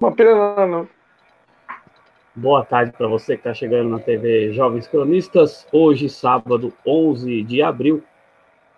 Uma 0.00 0.12
pena 0.12 0.66
não. 0.66 0.88
Boa 2.34 2.64
tarde 2.64 2.90
para 2.90 3.06
você 3.06 3.34
que 3.34 3.40
está 3.40 3.52
chegando 3.52 3.90
na 3.90 3.98
TV 3.98 4.50
Jovens 4.50 4.88
Cronistas. 4.88 5.68
Hoje, 5.70 6.08
sábado 6.08 6.72
11 6.86 7.42
de 7.42 7.60
abril, 7.60 8.02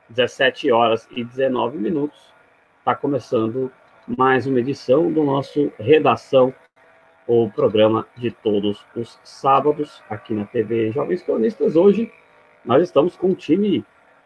17 0.08 0.72
horas 0.72 1.06
e 1.12 1.22
19 1.22 1.79
minutos, 1.79 2.19
está 2.80 2.96
começando 2.96 3.71
mais 4.04 4.48
uma 4.48 4.58
edição 4.58 5.12
do 5.12 5.22
nosso 5.22 5.72
Redação, 5.79 6.53
o 7.29 7.48
programa 7.48 8.04
de 8.16 8.32
todos 8.32 8.84
os 8.96 9.16
sábados 9.23 10.02
aqui 10.11 10.34
na 10.34 10.45
TV 10.45 10.91
Jovens 10.91 11.23
Cronistas. 11.23 11.77
Hoje, 11.77 12.12
nós 12.64 12.82
estamos 12.82 13.14
com 13.14 13.29
um 13.29 13.34
time 13.34 13.84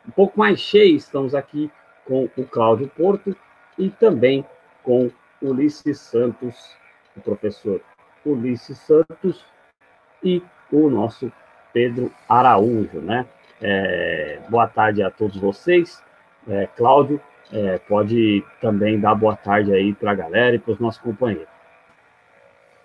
um 0.09 0.13
pouco 0.13 0.39
mais 0.39 0.61
cheio. 0.61 0.97
Estamos 0.97 1.35
aqui 1.35 1.71
com 2.07 2.27
o 2.39 2.45
Cláudio 2.47 2.89
Porto 2.97 3.37
e 3.77 3.91
também 3.91 4.47
com 4.83 5.11
Ulisses 5.43 6.01
Santos 6.01 6.75
o 7.17 7.21
professor 7.21 7.81
Ulisses 8.25 8.79
Santos 8.79 9.45
e 10.23 10.43
o 10.71 10.91
nosso 10.91 11.33
Pedro 11.73 12.13
Araújo, 12.29 13.01
né? 13.01 13.27
É, 13.61 14.41
boa 14.49 14.67
tarde 14.67 15.03
a 15.03 15.11
todos 15.11 15.37
vocês. 15.37 16.03
É, 16.49 16.67
Cláudio, 16.67 17.21
é, 17.53 17.79
pode 17.79 18.45
também 18.61 19.01
dar 19.01 19.15
boa 19.15 19.37
tarde 19.37 19.73
aí 19.73 19.95
para 19.95 20.13
a 20.13 20.15
galera 20.15 20.57
e 20.57 20.59
para 20.59 20.73
os 20.73 20.79
nossos 20.79 21.01
companheiros. 21.01 21.49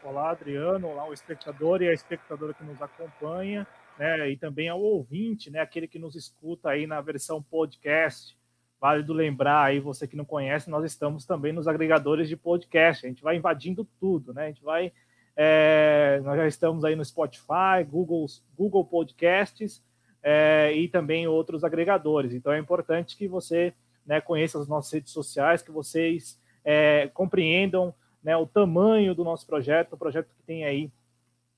Olá, 0.04 0.32
Adriano, 0.32 0.88
olá 0.88 1.08
o 1.08 1.14
espectador 1.14 1.82
e 1.82 1.88
a 1.88 1.94
espectadora 1.94 2.54
que 2.54 2.64
nos 2.64 2.82
acompanha, 2.82 3.68
né? 3.98 4.30
E 4.30 4.38
também 4.38 4.68
ao 4.68 4.82
ouvinte, 4.82 5.50
né? 5.52 5.60
Aquele 5.60 5.88
que 5.88 6.00
nos 6.00 6.16
escuta 6.16 6.70
aí 6.70 6.88
na 6.88 7.00
versão 7.02 7.42
podcast. 7.42 8.36
Válido 8.82 9.14
lembrar 9.14 9.64
aí, 9.64 9.80
você 9.80 10.08
que 10.08 10.16
não 10.16 10.26
conhece, 10.26 10.68
nós 10.68 10.84
estamos 10.84 11.24
também 11.24 11.54
nos 11.54 11.68
agregadores 11.68 12.28
de 12.28 12.36
podcast. 12.36 13.06
A 13.06 13.10
gente 13.10 13.22
vai 13.22 13.36
invadindo 13.38 13.88
tudo, 14.00 14.34
né? 14.34 14.46
A 14.46 14.48
gente 14.48 14.64
vai. 14.64 14.92
É, 15.38 16.20
nós 16.24 16.36
já 16.36 16.48
estamos 16.48 16.84
aí 16.84 16.96
no 16.96 17.06
Spotify, 17.06 17.86
Google, 17.88 18.26
Google 18.58 18.84
Podcasts 18.84 19.84
é, 20.24 20.74
e 20.74 20.88
também 20.88 21.28
outros 21.28 21.64
agregadores. 21.64 22.34
Então 22.34 22.52
é 22.52 22.58
importante 22.58 23.16
que 23.16 23.28
você 23.28 23.72
né, 24.04 24.20
conheça 24.20 24.60
as 24.60 24.68
nossas 24.68 24.92
redes 24.92 25.14
sociais, 25.14 25.62
que 25.62 25.72
vocês 25.72 26.42
é, 26.66 27.08
compreendam 27.14 27.94
né, 28.24 28.36
o 28.36 28.48
tamanho 28.48 29.14
do 29.14 29.24
nosso 29.24 29.46
projeto, 29.46 29.94
o 29.94 29.98
projeto 29.98 30.34
que 30.36 30.44
tem 30.44 30.66
aí 30.66 30.92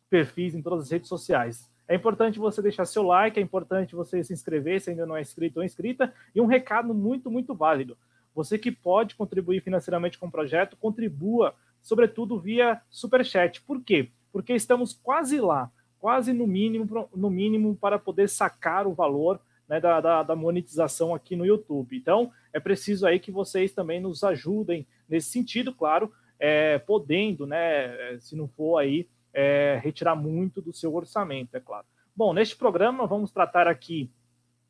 perfis 0.10 0.54
em 0.54 0.62
todas 0.62 0.84
as 0.84 0.92
redes 0.92 1.08
sociais. 1.08 1.72
É 1.88 1.96
importante 1.96 2.40
você 2.40 2.62
deixar 2.62 2.86
seu 2.86 3.04
like, 3.04 3.40
é 3.40 3.44
importante 3.44 3.96
você 3.96 4.24
se 4.24 4.34
inscrever 4.34 4.80
se 4.80 4.90
ainda 4.90 5.06
não 5.06 5.18
é 5.18 5.22
inscrito 5.22 5.60
ou 5.60 5.66
inscrita. 5.66 6.14
E 6.34 6.40
um 6.40 6.46
recado 6.46 6.94
muito, 6.94 7.30
muito 7.30 7.54
válido. 7.54 7.98
Você 8.34 8.58
que 8.58 8.72
pode 8.72 9.16
contribuir 9.16 9.62
financeiramente 9.62 10.18
com 10.18 10.28
o 10.28 10.32
projeto, 10.32 10.78
contribua, 10.78 11.54
sobretudo 11.82 12.40
via 12.40 12.82
Superchat. 12.90 13.62
Por 13.62 13.82
quê? 13.82 14.10
Porque 14.32 14.54
estamos 14.54 14.94
quase 14.94 15.40
lá, 15.40 15.70
quase 16.00 16.34
no 16.34 16.48
mínimo, 16.48 17.10
no 17.14 17.30
mínimo 17.30 17.76
para 17.76 18.00
poder 18.00 18.28
sacar 18.28 18.88
o 18.88 18.94
valor 18.94 19.40
né, 19.68 19.80
da, 19.80 20.02
da, 20.02 20.24
da, 20.24 20.36
monetização 20.36 21.14
aqui 21.14 21.36
no 21.36 21.46
YouTube. 21.46 21.96
Então, 21.96 22.32
é 22.52 22.60
preciso 22.60 23.06
aí 23.06 23.20
que 23.20 23.32
vocês 23.32 23.72
também 23.72 24.02
nos 24.02 24.24
ajudem 24.24 24.88
nesse 25.08 25.30
sentido, 25.30 25.74
claro, 25.74 26.12
é, 26.40 26.80
podendo, 26.80 27.46
né, 27.46 28.18
se 28.20 28.36
não 28.36 28.48
for 28.48 28.78
aí 28.78 29.08
é, 29.34 29.80
retirar 29.82 30.16
muito 30.16 30.62
do 30.62 30.72
seu 30.72 30.94
orçamento, 30.94 31.56
é 31.56 31.60
claro. 31.60 31.86
Bom, 32.16 32.34
neste 32.34 32.56
programa 32.56 33.08
vamos 33.08 33.32
tratar 33.32 33.68
aqui 33.68 34.12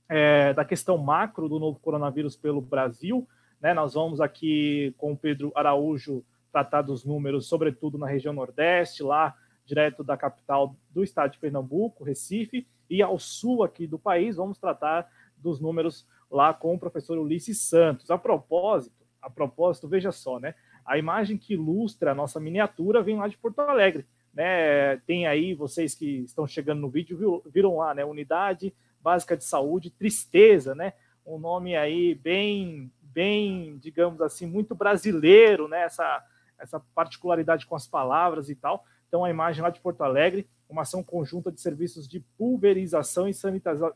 é, 0.08 0.54
da 0.54 0.64
questão 0.64 0.98
macro 0.98 1.50
do 1.50 1.60
novo 1.60 1.80
coronavírus 1.80 2.36
pelo 2.36 2.62
Brasil. 2.62 3.28
Né? 3.60 3.74
Nós 3.74 3.94
vamos 3.94 4.22
aqui 4.22 4.94
com 4.98 5.12
o 5.12 5.18
Pedro 5.18 5.52
Araújo 5.56 6.24
tratar 6.52 6.84
dos 6.84 7.04
números, 7.04 7.48
sobretudo 7.48 7.98
na 7.98 8.08
região 8.08 8.34
Nordeste, 8.34 9.04
lá 9.04 9.36
direto 9.66 10.04
da 10.04 10.16
capital 10.16 10.76
do 10.90 11.04
estado 11.04 11.32
de 11.32 11.40
Pernambuco, 11.40 12.04
Recife, 12.04 12.68
e 12.90 13.02
ao 13.02 13.18
sul 13.18 13.64
aqui 13.64 13.88
do 13.88 13.98
país, 13.98 14.36
vamos 14.36 14.58
tratar 14.58 15.10
dos 15.38 15.60
números 15.60 16.08
lá 16.30 16.54
com 16.54 16.76
o 16.76 16.80
professor 16.80 17.18
Ulisses 17.18 17.62
Santos. 17.62 18.12
A 18.12 18.18
propósito, 18.18 19.06
a 19.22 19.30
propósito, 19.30 19.88
veja 19.88 20.12
só, 20.12 20.40
né? 20.40 20.54
A 20.86 20.98
imagem 20.98 21.38
que 21.38 21.54
ilustra 21.54 22.12
a 22.12 22.16
nossa 22.16 22.40
miniatura 22.40 23.02
vem 23.02 23.18
lá 23.18 23.28
de 23.28 23.38
Porto 23.38 23.60
Alegre 23.60 24.06
né? 24.34 24.98
Tem 25.06 25.28
aí 25.28 25.54
vocês 25.54 25.94
que 25.94 26.20
estão 26.20 26.48
chegando 26.48 26.82
no 26.82 26.90
vídeo 26.90 27.44
viram 27.46 27.78
lá, 27.78 27.94
né? 27.94 28.04
Unidade 28.04 28.74
Básica 29.02 29.38
de 29.38 29.44
Saúde, 29.44 29.92
Tristeza, 29.92 30.74
né? 30.74 30.94
Um 31.26 31.38
nome 31.38 31.76
aí 31.76 32.16
bem, 32.16 32.92
bem, 33.02 33.78
digamos 33.78 34.22
assim, 34.22 34.46
muito 34.46 34.74
brasileiro, 34.74 35.68
né? 35.68 35.84
Essa, 35.84 36.24
essa 36.58 36.80
particularidade 36.96 37.66
com 37.66 37.76
as 37.76 37.86
palavras 37.86 38.50
e 38.50 38.56
tal. 38.56 38.86
Então, 39.08 39.24
a 39.24 39.30
imagem 39.30 39.62
lá 39.62 39.70
de 39.70 39.80
Porto 39.80 40.02
Alegre, 40.02 40.48
uma 40.68 40.82
ação 40.82 41.04
conjunta 41.04 41.52
de 41.52 41.62
serviços 41.62 42.08
de 42.08 42.20
pulverização 42.36 43.28
e 43.28 43.34
sanita, 43.34 43.96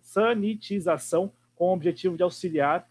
sanitização 0.00 1.32
com 1.56 1.70
o 1.70 1.72
objetivo 1.72 2.16
de 2.16 2.22
auxiliar 2.22 2.88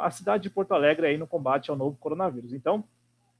a 0.00 0.10
cidade 0.10 0.44
de 0.44 0.50
Porto 0.50 0.72
Alegre 0.72 1.06
aí 1.06 1.18
no 1.18 1.26
combate 1.26 1.70
ao 1.70 1.76
novo 1.76 1.96
coronavírus. 1.98 2.52
Então, 2.52 2.84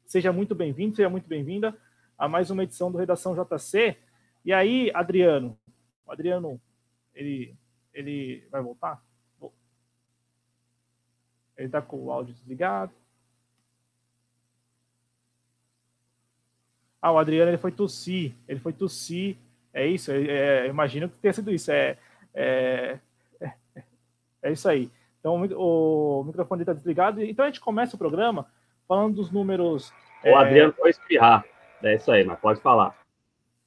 seja 0.05 0.33
muito 0.33 0.55
bem-vindo, 0.55 0.97
seja 0.97 1.09
muito 1.09 1.29
bem-vinda 1.29 1.75
a 2.19 2.29
mais 2.29 2.51
uma 2.51 2.63
edição 2.63 2.91
do 2.91 2.99
Redação 2.99 3.35
JC. 3.35 3.97
E 4.45 4.53
aí, 4.53 4.91
Adriano, 4.95 5.59
o 6.07 6.13
Adriano, 6.13 6.61
ele, 7.15 7.57
ele 7.93 8.47
vai 8.51 8.63
voltar? 8.63 9.03
Ele 11.57 11.67
está 11.67 11.81
com 11.81 12.05
o 12.05 12.11
áudio 12.11 12.35
desligado. 12.35 12.93
Ah, 17.01 17.13
o 17.13 17.19
Adriano 17.19 17.51
ele 17.51 17.59
foi 17.59 17.73
tossir, 17.73 18.33
ele 18.47 18.61
foi 18.61 18.73
tossir, 18.73 19.37
é 19.75 19.87
isso, 19.87 20.13
é, 20.13 20.67
é, 20.67 20.67
imagino 20.69 21.09
que 21.09 21.19
tenha 21.19 21.33
sido 21.33 21.51
isso, 21.51 21.73
é, 21.73 21.99
é, 22.33 22.99
é, 23.41 23.53
é 24.43 24.53
isso 24.53 24.69
aí. 24.69 24.89
Então 25.19 25.43
o, 25.43 26.21
o 26.21 26.25
microfone 26.25 26.63
está 26.63 26.73
desligado, 26.73 27.21
então 27.23 27.45
a 27.45 27.49
gente 27.49 27.61
começa 27.61 27.97
o 27.97 27.99
programa 27.99 28.47
falando 28.87 29.17
dos 29.17 29.33
números. 29.33 29.93
O 30.23 30.29
é, 30.29 30.35
Adriano 30.35 30.73
foi 30.75 30.91
espirrar. 30.91 31.45
É 31.83 31.97
isso 31.97 32.11
aí, 32.13 32.25
mas 32.25 32.39
pode 32.39 32.61
falar. 32.61 32.97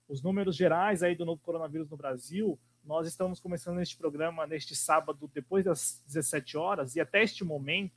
Os 0.08 0.22
números 0.22 0.56
gerais 0.56 1.03
aí 1.03 1.16
do 1.16 1.26
novo 1.26 1.42
coronavírus 1.42 1.90
no 1.90 1.98
Brasil, 1.98 2.58
nós 2.84 3.08
estamos 3.08 3.40
começando 3.40 3.81
este 3.81 3.98
programa 3.98 4.46
neste 4.46 4.76
sábado, 4.76 5.30
depois 5.34 5.66
das 5.66 6.02
17 6.08 6.58
horas, 6.58 6.96
e 6.96 7.02
até 7.02 7.24
este 7.24 7.44
momento 7.44 7.94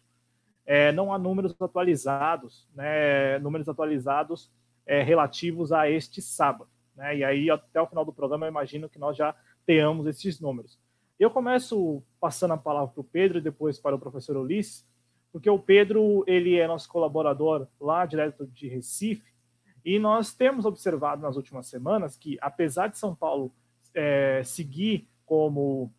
é, 0.67 0.91
não 0.93 1.13
há 1.13 1.19
números 1.19 1.55
atualizados, 1.61 2.67
né, 2.75 3.39
números 3.39 3.69
atualizados 3.69 4.51
é, 4.87 5.03
relativos 5.03 5.73
a 5.73 5.89
este 5.89 6.21
sábado. 6.21 6.71
Né, 6.97 7.19
e 7.19 7.25
aí, 7.25 7.51
até 7.51 7.81
o 7.81 7.87
final 7.87 8.05
do 8.05 8.13
programa, 8.13 8.47
eu 8.47 8.51
imagino 8.51 8.89
que 8.89 8.99
nós 8.99 9.17
já 9.17 9.35
tenhamos 9.65 10.07
esses 10.07 10.41
números. 10.41 10.79
Eu 11.21 11.31
começo 11.31 12.03
passando 12.21 12.55
a 12.55 12.57
palavra 12.57 12.89
para 12.89 13.01
o 13.01 13.05
Pedro 13.05 13.39
e 13.39 13.43
depois 13.43 13.79
para 13.79 13.95
o 13.95 13.99
professor 13.99 14.37
Ulisses, 14.37 14.87
porque 15.31 15.51
o 15.51 15.59
Pedro 15.59 16.25
ele 16.27 16.59
é 16.59 16.67
nosso 16.67 16.89
colaborador 16.89 17.69
lá 17.79 18.07
direto 18.07 18.47
de 18.47 18.69
Recife, 18.69 19.38
e 19.85 19.99
nós 19.99 20.35
temos 20.35 20.65
observado 20.65 21.23
nas 21.23 21.37
últimas 21.37 21.67
semanas 21.67 22.17
que, 22.17 22.39
apesar 22.41 22.89
de 22.89 22.99
São 22.99 23.15
Paulo 23.15 23.53
é, 23.95 24.43
seguir 24.45 25.09
como 25.25 25.93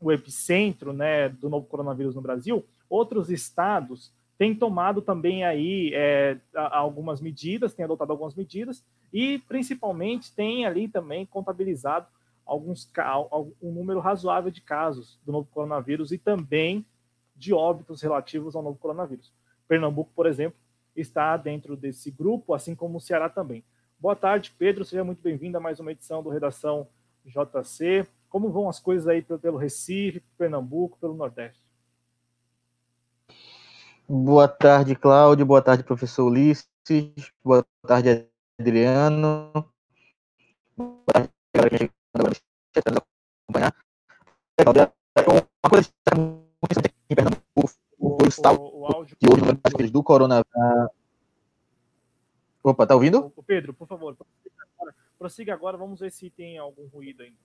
o 0.00 0.12
epicentro 0.12 0.92
né, 0.92 1.28
do 1.28 1.48
novo 1.48 1.66
coronavírus 1.66 2.14
no 2.14 2.20
Brasil, 2.20 2.64
outros 2.88 3.30
estados 3.30 4.12
têm 4.38 4.54
tomado 4.54 5.00
também 5.00 5.44
aí 5.44 5.92
é, 5.94 6.38
algumas 6.54 7.20
medidas, 7.20 7.74
têm 7.74 7.84
adotado 7.84 8.12
algumas 8.12 8.34
medidas 8.34 8.84
e 9.12 9.38
principalmente 9.48 10.34
têm 10.34 10.66
ali 10.66 10.88
também 10.88 11.24
contabilizado 11.24 12.06
alguns 12.44 12.90
um 13.60 13.72
número 13.72 13.98
razoável 13.98 14.50
de 14.50 14.60
casos 14.60 15.18
do 15.24 15.32
novo 15.32 15.48
coronavírus 15.50 16.12
e 16.12 16.18
também 16.18 16.86
de 17.34 17.52
óbitos 17.52 18.02
relativos 18.02 18.54
ao 18.54 18.62
novo 18.62 18.78
coronavírus. 18.78 19.32
Pernambuco, 19.66 20.10
por 20.14 20.26
exemplo, 20.26 20.58
está 20.96 21.36
dentro 21.36 21.76
desse 21.76 22.10
grupo, 22.10 22.54
assim 22.54 22.74
como 22.74 22.98
o 22.98 23.00
Ceará 23.00 23.28
também. 23.28 23.64
Boa 23.98 24.16
tarde, 24.16 24.54
Pedro. 24.58 24.84
Seja 24.84 25.04
muito 25.04 25.22
bem-vindo 25.22 25.56
a 25.56 25.60
mais 25.60 25.80
uma 25.80 25.92
edição 25.92 26.22
do 26.22 26.30
Redação 26.30 26.88
JC. 27.24 28.06
Como 28.28 28.50
vão 28.50 28.68
as 28.68 28.78
coisas 28.78 29.06
aí 29.08 29.22
pelo 29.22 29.56
Recife, 29.56 30.22
Pernambuco, 30.36 30.98
pelo 30.98 31.14
Nordeste? 31.14 31.64
Boa 34.08 34.46
tarde, 34.46 34.94
Cláudio. 34.94 35.46
Boa 35.46 35.62
tarde, 35.62 35.82
professor 35.82 36.26
Ulisses. 36.26 36.68
Boa 37.42 37.64
tarde, 37.86 38.28
Adriano. 38.60 39.50
Boa 40.76 41.02
tarde, 41.12 41.30
galera 41.54 41.90
chegando 42.76 43.02
acompanhar. 43.46 43.74
Uma 44.60 45.70
coisa 45.70 45.88
que 45.88 45.94
está 45.98 46.16
em 47.10 47.14
Pernambuco 47.14 47.35
o, 48.38 48.48
o, 48.48 48.80
o 48.80 48.86
áudio 48.86 49.16
hoje 49.22 49.90
do 49.90 50.02
coronavírus. 50.02 50.90
Opa, 52.62 52.86
tá 52.86 52.94
ouvindo? 52.94 53.32
O 53.36 53.42
Pedro, 53.42 53.72
por 53.72 53.86
favor, 53.86 54.16
prossiga 55.18 55.54
agora, 55.54 55.76
vamos 55.76 56.00
ver 56.00 56.10
se 56.10 56.30
tem 56.30 56.58
algum 56.58 56.86
ruído 56.88 57.22
ainda. 57.22 57.36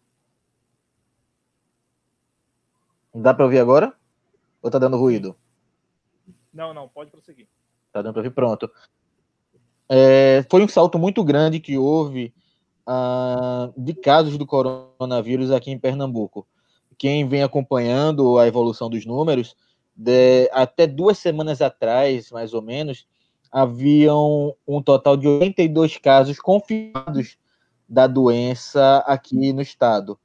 Dá 3.13 3.33
para 3.33 3.45
ouvir 3.45 3.59
agora? 3.59 3.93
Ou 4.61 4.71
tá 4.71 4.79
dando 4.79 4.97
ruído? 4.97 5.35
Não, 6.53 6.73
não, 6.73 6.87
pode 6.87 7.11
prosseguir. 7.11 7.47
Tá 7.91 8.01
dando 8.01 8.13
para 8.13 8.21
ouvir, 8.21 8.33
pronto. 8.33 8.71
é, 9.89 10.45
foi 10.49 10.63
um 10.63 10.67
salto 10.67 10.97
muito 10.97 11.23
grande 11.23 11.59
que 11.59 11.77
houve 11.77 12.33
uh, 12.87 13.73
de 13.77 13.93
casos 13.93 14.37
do 14.37 14.45
coronavírus 14.45 15.51
aqui 15.51 15.71
em 15.71 15.79
Pernambuco. 15.79 16.47
Quem 16.97 17.27
vem 17.27 17.43
acompanhando 17.43 18.37
a 18.37 18.47
evolução 18.47 18.89
dos 18.89 19.05
números, 19.05 19.55
de, 19.95 20.49
até 20.51 20.87
duas 20.87 21.17
semanas 21.17 21.61
atrás, 21.61 22.31
mais 22.31 22.53
ou 22.53 22.61
menos, 22.61 23.07
haviam 23.51 24.55
um 24.67 24.81
total 24.81 25.17
de 25.17 25.27
82 25.27 25.97
casos 25.97 26.39
confirmados 26.39 27.37
da 27.87 28.07
doença 28.07 28.97
aqui 29.05 29.51
no 29.53 29.61
estado. 29.61 30.17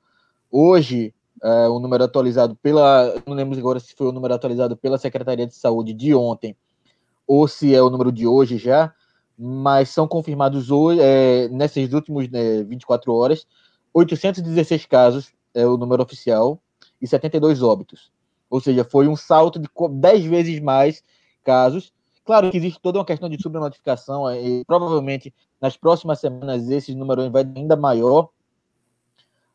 Hoje, 0.50 1.12
é, 1.42 1.68
o 1.68 1.78
número 1.78 2.04
atualizado 2.04 2.56
pela. 2.56 3.14
Não 3.26 3.34
lembro 3.34 3.58
agora 3.58 3.80
se 3.80 3.94
foi 3.94 4.06
o 4.06 4.12
número 4.12 4.34
atualizado 4.34 4.76
pela 4.76 4.98
Secretaria 4.98 5.46
de 5.46 5.54
Saúde 5.54 5.92
de 5.92 6.14
ontem 6.14 6.56
ou 7.26 7.48
se 7.48 7.74
é 7.74 7.82
o 7.82 7.90
número 7.90 8.12
de 8.12 8.26
hoje 8.26 8.56
já, 8.56 8.94
mas 9.36 9.88
são 9.88 10.06
confirmados 10.06 10.70
hoje, 10.70 11.00
é, 11.02 11.48
nessas 11.48 11.92
últimas 11.92 12.28
né, 12.28 12.62
24 12.62 13.12
horas, 13.12 13.46
816 13.92 14.86
casos, 14.86 15.32
é 15.52 15.66
o 15.66 15.76
número 15.76 16.02
oficial, 16.02 16.60
e 17.00 17.06
72 17.06 17.62
óbitos. 17.62 18.10
Ou 18.48 18.60
seja, 18.60 18.84
foi 18.84 19.08
um 19.08 19.16
salto 19.16 19.58
de 19.58 19.68
10 19.90 20.24
vezes 20.24 20.60
mais 20.60 21.02
casos. 21.44 21.92
Claro 22.24 22.50
que 22.50 22.56
existe 22.56 22.80
toda 22.80 22.98
uma 22.98 23.04
questão 23.04 23.28
de 23.28 23.40
subnotificação, 23.40 24.28
é, 24.28 24.40
e 24.42 24.64
provavelmente 24.64 25.32
nas 25.60 25.76
próximas 25.76 26.18
semanas 26.20 26.68
esse 26.68 26.94
número 26.94 27.30
vai 27.30 27.44
ainda 27.54 27.76
maior, 27.76 28.28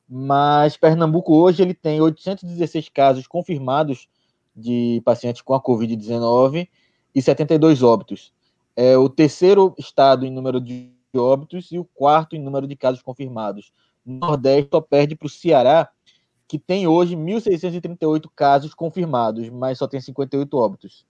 mas 0.08 0.78
Pernambuco 0.78 1.34
hoje 1.34 1.62
ele 1.62 1.74
tem 1.74 2.02
816 2.02 2.90
casos 2.90 3.28
confirmados 3.28 4.08
de 4.56 5.02
pacientes 5.06 5.42
com 5.42 5.54
a 5.54 5.62
Covid-19 5.62 6.68
e 7.14 7.22
72 7.22 7.84
óbitos. 7.84 8.34
É 8.76 8.98
o 8.98 9.08
terceiro 9.10 9.74
estado 9.78 10.26
em 10.26 10.32
número 10.32 10.60
de 10.60 10.92
óbitos 11.16 11.72
e 11.72 11.80
o 11.80 11.86
quarto 11.86 12.36
em 12.36 12.42
número 12.42 12.68
de 12.68 12.76
casos 12.76 13.02
confirmados. 13.02 13.72
O 14.06 14.12
Nordeste 14.12 14.70
só 14.72 14.82
perde 14.82 15.16
para 15.16 15.28
o 15.28 15.30
Ceará, 15.30 15.90
que 16.52 16.60
tem 16.60 16.86
hoje 16.86 17.16
1.638 17.16 18.30
casos 18.36 18.74
confirmados, 18.74 19.50
mas 19.50 19.78
só 19.78 19.88
tem 19.88 20.02
58 20.02 20.58
óbitos. 20.58 21.06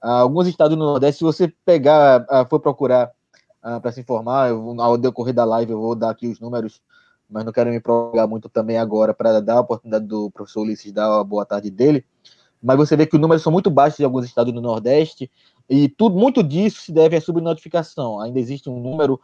alguns 0.00 0.46
estados 0.46 0.78
no 0.78 0.84
Nordeste, 0.84 1.18
se 1.18 1.24
você 1.24 1.52
pegar, 1.64 2.24
for 2.48 2.60
procurar 2.60 3.10
para 3.60 3.90
se 3.90 4.00
informar, 4.00 4.50
eu, 4.50 4.80
ao 4.80 4.96
decorrer 4.96 5.34
da 5.34 5.44
live 5.44 5.72
eu 5.72 5.80
vou 5.80 5.96
dar 5.96 6.10
aqui 6.10 6.28
os 6.28 6.38
números 6.38 6.80
mas 7.28 7.44
não 7.44 7.52
quero 7.52 7.68
me 7.70 7.80
prolongar 7.80 8.28
muito 8.28 8.48
também 8.48 8.78
agora 8.78 9.12
para 9.12 9.40
dar 9.40 9.54
a 9.54 9.60
oportunidade 9.60 10.06
do 10.06 10.30
professor 10.30 10.60
Ulisses 10.60 10.92
dar 10.92 11.18
a 11.18 11.24
boa 11.24 11.44
tarde 11.44 11.68
dele. 11.68 12.04
Mas 12.62 12.76
você 12.76 12.96
vê 12.96 13.04
que 13.04 13.16
os 13.16 13.20
números 13.20 13.42
são 13.42 13.50
muito 13.50 13.68
baixos 13.68 13.98
em 13.98 14.04
alguns 14.04 14.24
estados 14.24 14.54
do 14.54 14.60
Nordeste, 14.60 15.28
e 15.68 15.88
tudo, 15.88 16.16
muito 16.16 16.44
disso 16.44 16.82
se 16.82 16.92
deve 16.92 17.16
à 17.16 17.20
subnotificação. 17.20 18.20
Ainda 18.20 18.38
existe 18.38 18.70
um 18.70 18.78
número, 18.78 19.20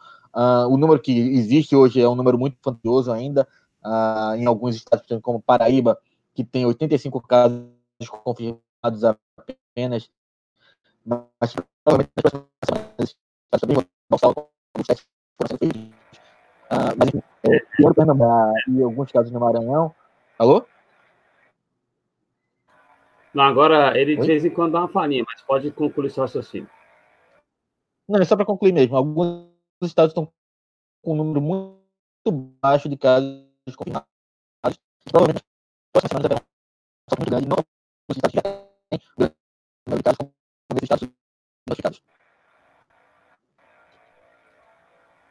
o 0.69 0.75
número 0.75 0.99
que 1.01 1.17
existe 1.17 1.73
hoje 1.73 2.01
é 2.01 2.09
um 2.09 2.15
número 2.15 2.37
muito 2.37 2.57
fantasioso 2.61 3.09
ainda, 3.09 3.47
uh, 3.85 4.35
em 4.35 4.45
alguns 4.45 4.75
estados, 4.75 5.05
como 5.21 5.41
Paraíba, 5.41 5.99
que 6.33 6.43
tem 6.43 6.65
85 6.65 7.21
casos 7.21 7.67
confirmados 8.23 9.03
apenas, 9.03 10.09
mas 11.05 11.53
ah, 16.69 16.95
mas, 16.97 17.13
é, 17.13 17.59
e 18.71 18.81
alguns 18.81 19.11
casos 19.11 19.31
no 19.31 19.39
Maranhão. 19.39 19.93
Alô? 20.39 20.65
Não, 23.33 23.43
agora 23.43 23.97
ele 23.99 24.15
de 24.15 24.27
vez 24.27 24.45
em 24.45 24.49
quando 24.49 24.73
dá 24.73 24.79
uma 24.79 24.87
falinha, 24.87 25.23
mas 25.27 25.41
pode 25.41 25.69
concluir 25.71 26.09
seu 26.09 26.23
raciocínio. 26.23 26.69
Não, 28.07 28.19
é 28.19 28.25
só 28.25 28.35
para 28.35 28.45
concluir 28.45 28.71
mesmo. 28.71 28.95
Alguns 28.95 29.49
estados 29.81 30.11
estão 30.11 30.31
com 31.01 31.13
um 31.13 31.15
número 31.15 31.41
muito 31.41 32.31
baixo 32.61 32.87
de 32.87 32.97
casos 32.97 33.52
confirmados. 33.75 34.07
Provavelmente, 35.05 35.43
próximas 35.91 36.11
semanas 36.11 36.25
haverá 36.25 36.41
um 36.41 36.53
muito 37.17 37.29
grande, 37.29 37.47
não 37.47 37.57
nos 38.09 38.17
estados 38.17 38.33
já 38.33 38.41
tem 38.41 38.99
grande 39.87 40.03
casos 40.03 40.17
como 40.17 40.77
esses 40.77 40.83
estados 40.83 41.09
notificados. 41.67 42.03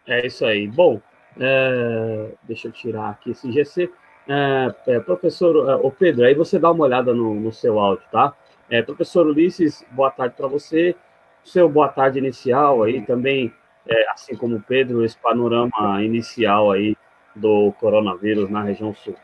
É 0.06 0.26
isso 0.26 0.44
aí. 0.44 0.66
Bom, 0.68 1.00
é, 1.38 2.34
deixa 2.42 2.68
eu 2.68 2.72
tirar 2.72 3.10
aqui 3.10 3.30
esse 3.30 3.50
GC. 3.52 3.90
É, 4.28 4.74
é, 4.86 5.00
professor, 5.00 5.68
é, 5.70 5.74
o 5.76 5.90
Pedro, 5.90 6.24
aí 6.24 6.34
você 6.34 6.58
dá 6.58 6.70
uma 6.70 6.84
olhada 6.84 7.12
no, 7.14 7.34
no 7.34 7.52
seu 7.52 7.78
áudio, 7.78 8.04
tá? 8.10 8.34
É, 8.70 8.82
professor 8.82 9.26
Ulisses, 9.26 9.84
boa 9.90 10.10
tarde 10.10 10.34
para 10.36 10.46
você. 10.46 10.96
Seu 11.44 11.68
boa 11.68 11.88
tarde 11.88 12.18
inicial 12.18 12.82
aí 12.84 13.04
também, 13.04 13.52
é, 13.86 14.10
assim 14.10 14.36
como 14.36 14.56
o 14.56 14.62
Pedro, 14.62 15.04
esse 15.04 15.18
panorama 15.18 16.02
inicial 16.02 16.70
aí 16.70 16.96
do 17.34 17.72
coronavírus 17.80 18.50
na 18.50 18.62
região 18.62 18.94
sul. 18.94 19.14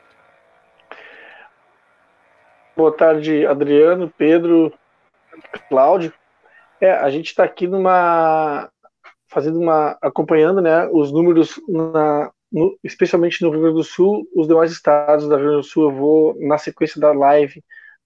Boa 2.76 2.96
tarde, 2.96 3.44
Adriano, 3.44 4.12
Pedro, 4.16 4.72
Cláudio. 5.68 6.12
É, 6.80 6.92
a 6.92 7.10
gente 7.10 7.26
está 7.26 7.44
aqui 7.44 7.66
numa 7.66 8.70
fazendo 9.30 9.58
uma 9.60 9.98
acompanhando, 10.00 10.62
né, 10.62 10.88
os 10.90 11.12
números 11.12 11.60
na, 11.68 12.30
no, 12.50 12.78
especialmente 12.82 13.42
no 13.42 13.50
Rio 13.50 13.60
Grande 13.60 13.76
do 13.76 13.84
Sul, 13.84 14.26
os 14.34 14.48
demais 14.48 14.72
estados 14.72 15.28
da 15.28 15.36
Rio 15.36 15.46
Grande 15.46 15.62
do 15.62 15.68
Sul, 15.68 15.90
eu 15.90 15.94
vou 15.94 16.36
na 16.40 16.56
sequência 16.56 17.00
da 17.00 17.12
live 17.12 17.62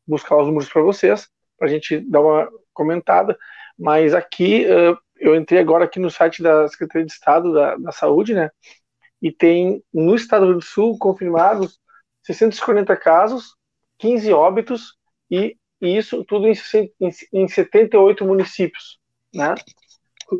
buscar 0.06 0.36
os 0.36 0.46
números 0.46 0.68
para 0.68 0.82
vocês, 0.82 1.28
para 1.56 1.68
a 1.68 1.70
gente 1.70 2.00
dar 2.00 2.20
uma 2.20 2.48
comentada. 2.72 3.38
Mas 3.78 4.14
aqui 4.14 4.66
uh, 4.66 4.96
eu 5.16 5.36
entrei 5.36 5.60
agora 5.60 5.84
aqui 5.84 6.00
no 6.00 6.10
site 6.10 6.42
da 6.42 6.66
Secretaria 6.68 7.06
de 7.06 7.12
Estado 7.12 7.52
da, 7.52 7.76
da 7.76 7.92
Saúde, 7.92 8.34
né? 8.34 8.50
E 9.22 9.30
tem 9.30 9.82
no 9.94 10.14
estado 10.14 10.52
do 10.52 10.60
Sul 10.60 10.98
confirmados 10.98 11.80
640 12.24 12.96
casos, 12.96 13.56
15 13.98 14.32
óbitos 14.32 14.96
e, 15.30 15.56
e 15.80 15.96
isso 15.96 16.24
tudo 16.24 16.48
em, 16.48 16.54
em, 17.00 17.10
em 17.32 17.48
78 17.48 18.24
municípios, 18.24 18.98
né? 19.32 19.54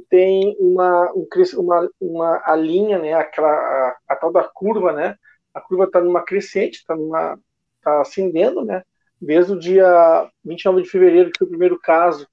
tem 0.09 0.57
uma, 0.59 1.13
uma, 1.57 1.91
uma 2.01 2.43
a 2.45 2.57
linha, 2.57 2.99
né, 2.99 3.15
aquela, 3.15 3.49
a, 3.49 3.97
a 4.09 4.17
tal 4.17 4.33
da 4.33 4.45
curva, 4.45 4.93
né, 4.93 5.17
a 5.53 5.61
curva 5.61 5.85
está 5.85 6.01
numa 6.01 6.25
crescente, 6.25 6.79
está 6.79 6.97
numa 6.97 7.39
tá 7.83 8.01
ascendendo, 8.01 8.65
né, 8.65 8.83
desde 9.21 9.53
o 9.53 9.59
dia 9.59 10.31
29 10.45 10.83
de 10.83 10.89
fevereiro, 10.89 11.31
que 11.31 11.39
foi 11.39 11.47
o 11.47 11.51
primeiro 11.51 11.79
caso 11.79 12.27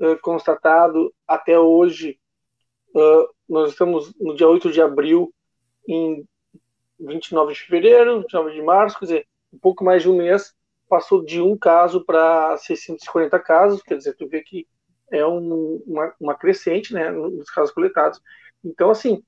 uh, 0.00 0.18
constatado, 0.20 1.12
até 1.26 1.58
hoje, 1.58 2.18
uh, 2.94 3.28
nós 3.48 3.70
estamos 3.70 4.12
no 4.20 4.34
dia 4.34 4.48
8 4.48 4.70
de 4.70 4.80
abril, 4.80 5.32
em 5.88 6.24
29 6.98 7.52
de 7.52 7.60
fevereiro, 7.60 8.20
29 8.20 8.52
de 8.52 8.62
março, 8.62 8.98
quer 8.98 9.04
dizer, 9.04 9.26
um 9.52 9.58
pouco 9.58 9.84
mais 9.84 10.02
de 10.02 10.08
um 10.08 10.16
mês, 10.16 10.54
passou 10.88 11.24
de 11.24 11.40
um 11.40 11.56
caso 11.56 12.04
para 12.04 12.56
640 12.58 13.38
casos, 13.40 13.82
quer 13.82 13.96
dizer, 13.96 14.14
tu 14.14 14.28
vê 14.28 14.42
que 14.42 14.66
é 15.10 15.26
um, 15.26 15.82
uma, 15.86 16.14
uma, 16.18 16.34
crescente, 16.34 16.92
né, 16.92 17.10
nos 17.10 17.50
casos 17.50 17.72
coletados. 17.72 18.20
Então, 18.64 18.90
assim, 18.90 19.22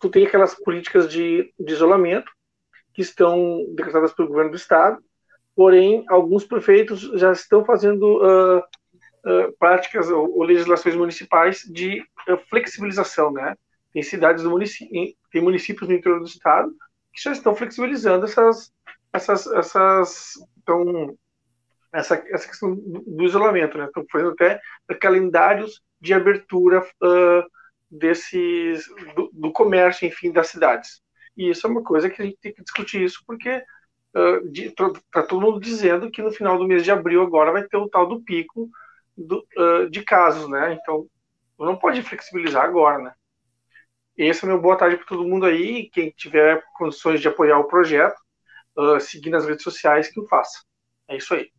tu 0.00 0.08
tem 0.08 0.26
aquelas 0.26 0.54
políticas 0.54 1.10
de, 1.10 1.52
de 1.58 1.72
isolamento 1.72 2.30
que 2.92 3.02
estão 3.02 3.64
decretadas 3.74 4.12
pelo 4.12 4.28
governo 4.28 4.50
do 4.50 4.56
estado, 4.56 5.02
porém, 5.54 6.04
alguns 6.08 6.44
prefeitos 6.44 7.00
já 7.18 7.32
estão 7.32 7.64
fazendo 7.64 8.04
uh, 8.04 8.58
uh, 8.58 9.52
práticas 9.58 10.08
ou, 10.08 10.36
ou, 10.36 10.42
legislações 10.44 10.94
municipais 10.94 11.62
de 11.62 12.00
uh, 12.28 12.38
flexibilização, 12.48 13.32
né? 13.32 13.56
Tem 13.98 14.02
cidades 14.04 14.44
do 14.44 14.50
município, 14.50 15.12
tem 15.32 15.42
municípios 15.42 15.88
no 15.88 15.96
interior 15.96 16.20
do 16.20 16.26
estado 16.26 16.70
que 17.12 17.20
já 17.20 17.32
estão 17.32 17.52
flexibilizando 17.52 18.26
essas, 18.26 18.72
essas, 19.12 19.44
essas, 19.48 20.34
então, 20.56 21.18
essa, 21.92 22.14
essa 22.28 22.46
questão 22.46 22.76
do, 22.76 23.24
isolamento, 23.24 23.76
né? 23.76 23.86
Estão 23.86 24.06
fazendo 24.08 24.30
até 24.30 24.60
calendários 25.00 25.82
de 26.00 26.14
abertura 26.14 26.80
uh, 26.80 27.50
desses 27.90 28.86
do, 29.16 29.30
do, 29.32 29.50
comércio, 29.50 30.06
enfim, 30.06 30.30
das 30.30 30.46
cidades. 30.46 31.02
E 31.36 31.50
isso 31.50 31.66
é 31.66 31.70
uma 31.70 31.82
coisa 31.82 32.08
que 32.08 32.22
a 32.22 32.24
gente 32.24 32.38
tem 32.40 32.54
que 32.54 32.62
discutir 32.62 33.02
isso, 33.02 33.24
porque 33.26 33.64
uh, 34.14 35.02
tá 35.10 35.24
todo 35.24 35.40
mundo 35.40 35.58
dizendo 35.58 36.08
que 36.08 36.22
no 36.22 36.30
final 36.30 36.56
do 36.56 36.68
mês 36.68 36.84
de 36.84 36.92
abril 36.92 37.20
agora 37.20 37.50
vai 37.50 37.64
ter 37.64 37.76
o 37.76 37.88
tal 37.88 38.06
do 38.06 38.22
pico 38.22 38.70
do, 39.16 39.44
uh, 39.58 39.90
de 39.90 40.04
casos, 40.04 40.48
né? 40.48 40.78
Então 40.80 41.04
não 41.58 41.74
pode 41.74 42.00
flexibilizar 42.04 42.62
agora, 42.64 42.98
né? 42.98 43.12
Esse 44.18 44.44
é 44.44 44.48
meu 44.48 44.60
boa 44.60 44.76
tarde 44.76 44.96
para 44.96 45.06
todo 45.06 45.22
mundo 45.22 45.46
aí. 45.46 45.88
Quem 45.90 46.10
tiver 46.10 46.60
condições 46.76 47.20
de 47.20 47.28
apoiar 47.28 47.60
o 47.60 47.68
projeto, 47.68 48.16
uh, 48.76 48.98
seguir 48.98 49.30
nas 49.30 49.46
redes 49.46 49.62
sociais, 49.62 50.08
que 50.08 50.18
o 50.18 50.26
faça. 50.26 50.64
É 51.06 51.16
isso 51.16 51.34
aí. 51.34 51.52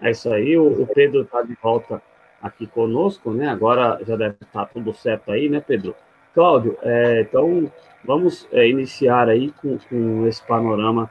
É 0.00 0.10
isso 0.12 0.32
aí, 0.32 0.56
o, 0.56 0.82
o 0.82 0.86
Pedro 0.86 1.22
está 1.22 1.42
de 1.42 1.54
volta 1.62 2.02
aqui 2.40 2.66
conosco, 2.66 3.30
né? 3.34 3.48
Agora 3.48 4.02
já 4.02 4.16
deve 4.16 4.36
estar 4.40 4.64
tá 4.64 4.66
tudo 4.66 4.94
certo 4.94 5.30
aí, 5.30 5.50
né, 5.50 5.60
Pedro? 5.60 5.94
Cláudio, 6.32 6.78
é, 6.80 7.20
então 7.20 7.70
vamos 8.04 8.48
é, 8.50 8.66
iniciar 8.66 9.28
aí 9.28 9.52
com, 9.60 9.76
com, 9.76 10.26
esse 10.26 10.42
panorama 10.46 11.10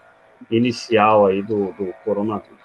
inicial 0.49 1.27
aí 1.27 1.43
do, 1.43 1.71
do 1.73 1.93
coronavírus. 2.03 2.56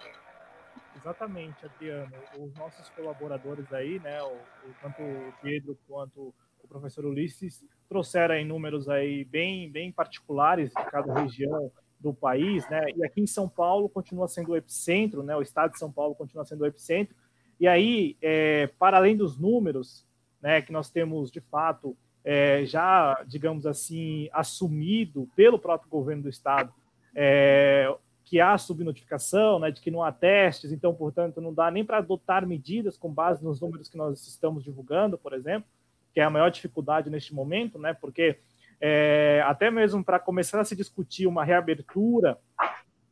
Exatamente, 1.03 1.67
Adriano. 1.67 2.13
Os 2.39 2.55
nossos 2.55 2.89
colaboradores 2.91 3.73
aí, 3.73 3.99
né, 3.99 4.23
o, 4.23 4.39
tanto 4.81 5.03
o 5.03 5.33
Pedro 5.43 5.77
quanto 5.89 6.33
o 6.63 6.69
professor 6.69 7.05
Ulisses, 7.05 7.65
trouxeram 7.89 8.37
aí 8.37 8.45
números 8.45 8.89
aí 8.89 9.25
bem, 9.25 9.69
bem 9.69 9.91
particulares 9.91 10.71
de 10.71 10.85
cada 10.91 11.13
região 11.21 11.73
do 11.99 12.15
país, 12.15 12.69
né? 12.69 12.85
E 12.97 13.05
aqui 13.05 13.21
em 13.21 13.27
São 13.27 13.49
Paulo 13.49 13.89
continua 13.89 14.29
sendo 14.29 14.53
o 14.53 14.57
epicentro, 14.57 15.23
né? 15.23 15.37
O 15.37 15.43
estado 15.43 15.73
de 15.73 15.79
São 15.79 15.91
Paulo 15.91 16.15
continua 16.15 16.45
sendo 16.45 16.63
o 16.63 16.67
epicentro. 16.67 17.15
E 17.59 17.67
aí, 17.67 18.17
é, 18.23 18.69
para 18.79 18.97
além 18.97 19.17
dos 19.17 19.37
números, 19.37 20.07
né, 20.41 20.63
que 20.63 20.73
nós 20.73 20.89
temos 20.91 21.31
de 21.31 21.41
fato 21.41 21.97
é, 22.25 22.65
já, 22.65 23.23
digamos 23.27 23.67
assim, 23.67 24.29
assumido 24.33 25.29
pelo 25.35 25.59
próprio 25.59 25.91
governo 25.91 26.25
do 26.25 26.29
estado, 26.29 26.73
é, 27.15 27.93
que 28.33 28.41
há 28.41 28.57
subnotificação, 28.57 29.59
né, 29.59 29.71
de 29.71 29.79
que 29.79 29.91
não 29.91 30.03
há 30.03 30.11
testes, 30.11 30.73
então, 30.73 30.95
portanto, 30.95 31.39
não 31.39 31.53
dá 31.53 31.71
nem 31.71 31.85
para 31.85 31.99
adotar 31.99 32.47
medidas 32.47 32.97
com 32.97 33.13
base 33.13 33.45
nos 33.45 33.61
números 33.61 33.91
que 33.91 33.97
nós 33.99 34.27
estamos 34.27 34.65
divulgando, 34.65 35.19
por 35.19 35.35
exemplo, 35.35 35.69
que 36.15 36.19
é 36.19 36.25
a 36.25 36.31
maior 36.31 36.51
dificuldade 36.51 37.11
neste 37.11 37.35
momento, 37.35 37.79
né, 37.79 37.93
porque 37.93 38.39
é, 38.81 39.43
até 39.45 39.71
mesmo 39.71 40.03
para 40.03 40.19
começar 40.19 40.59
a 40.59 40.65
se 40.65 40.75
discutir 40.75 41.27
uma 41.27 41.45
reabertura 41.45 42.39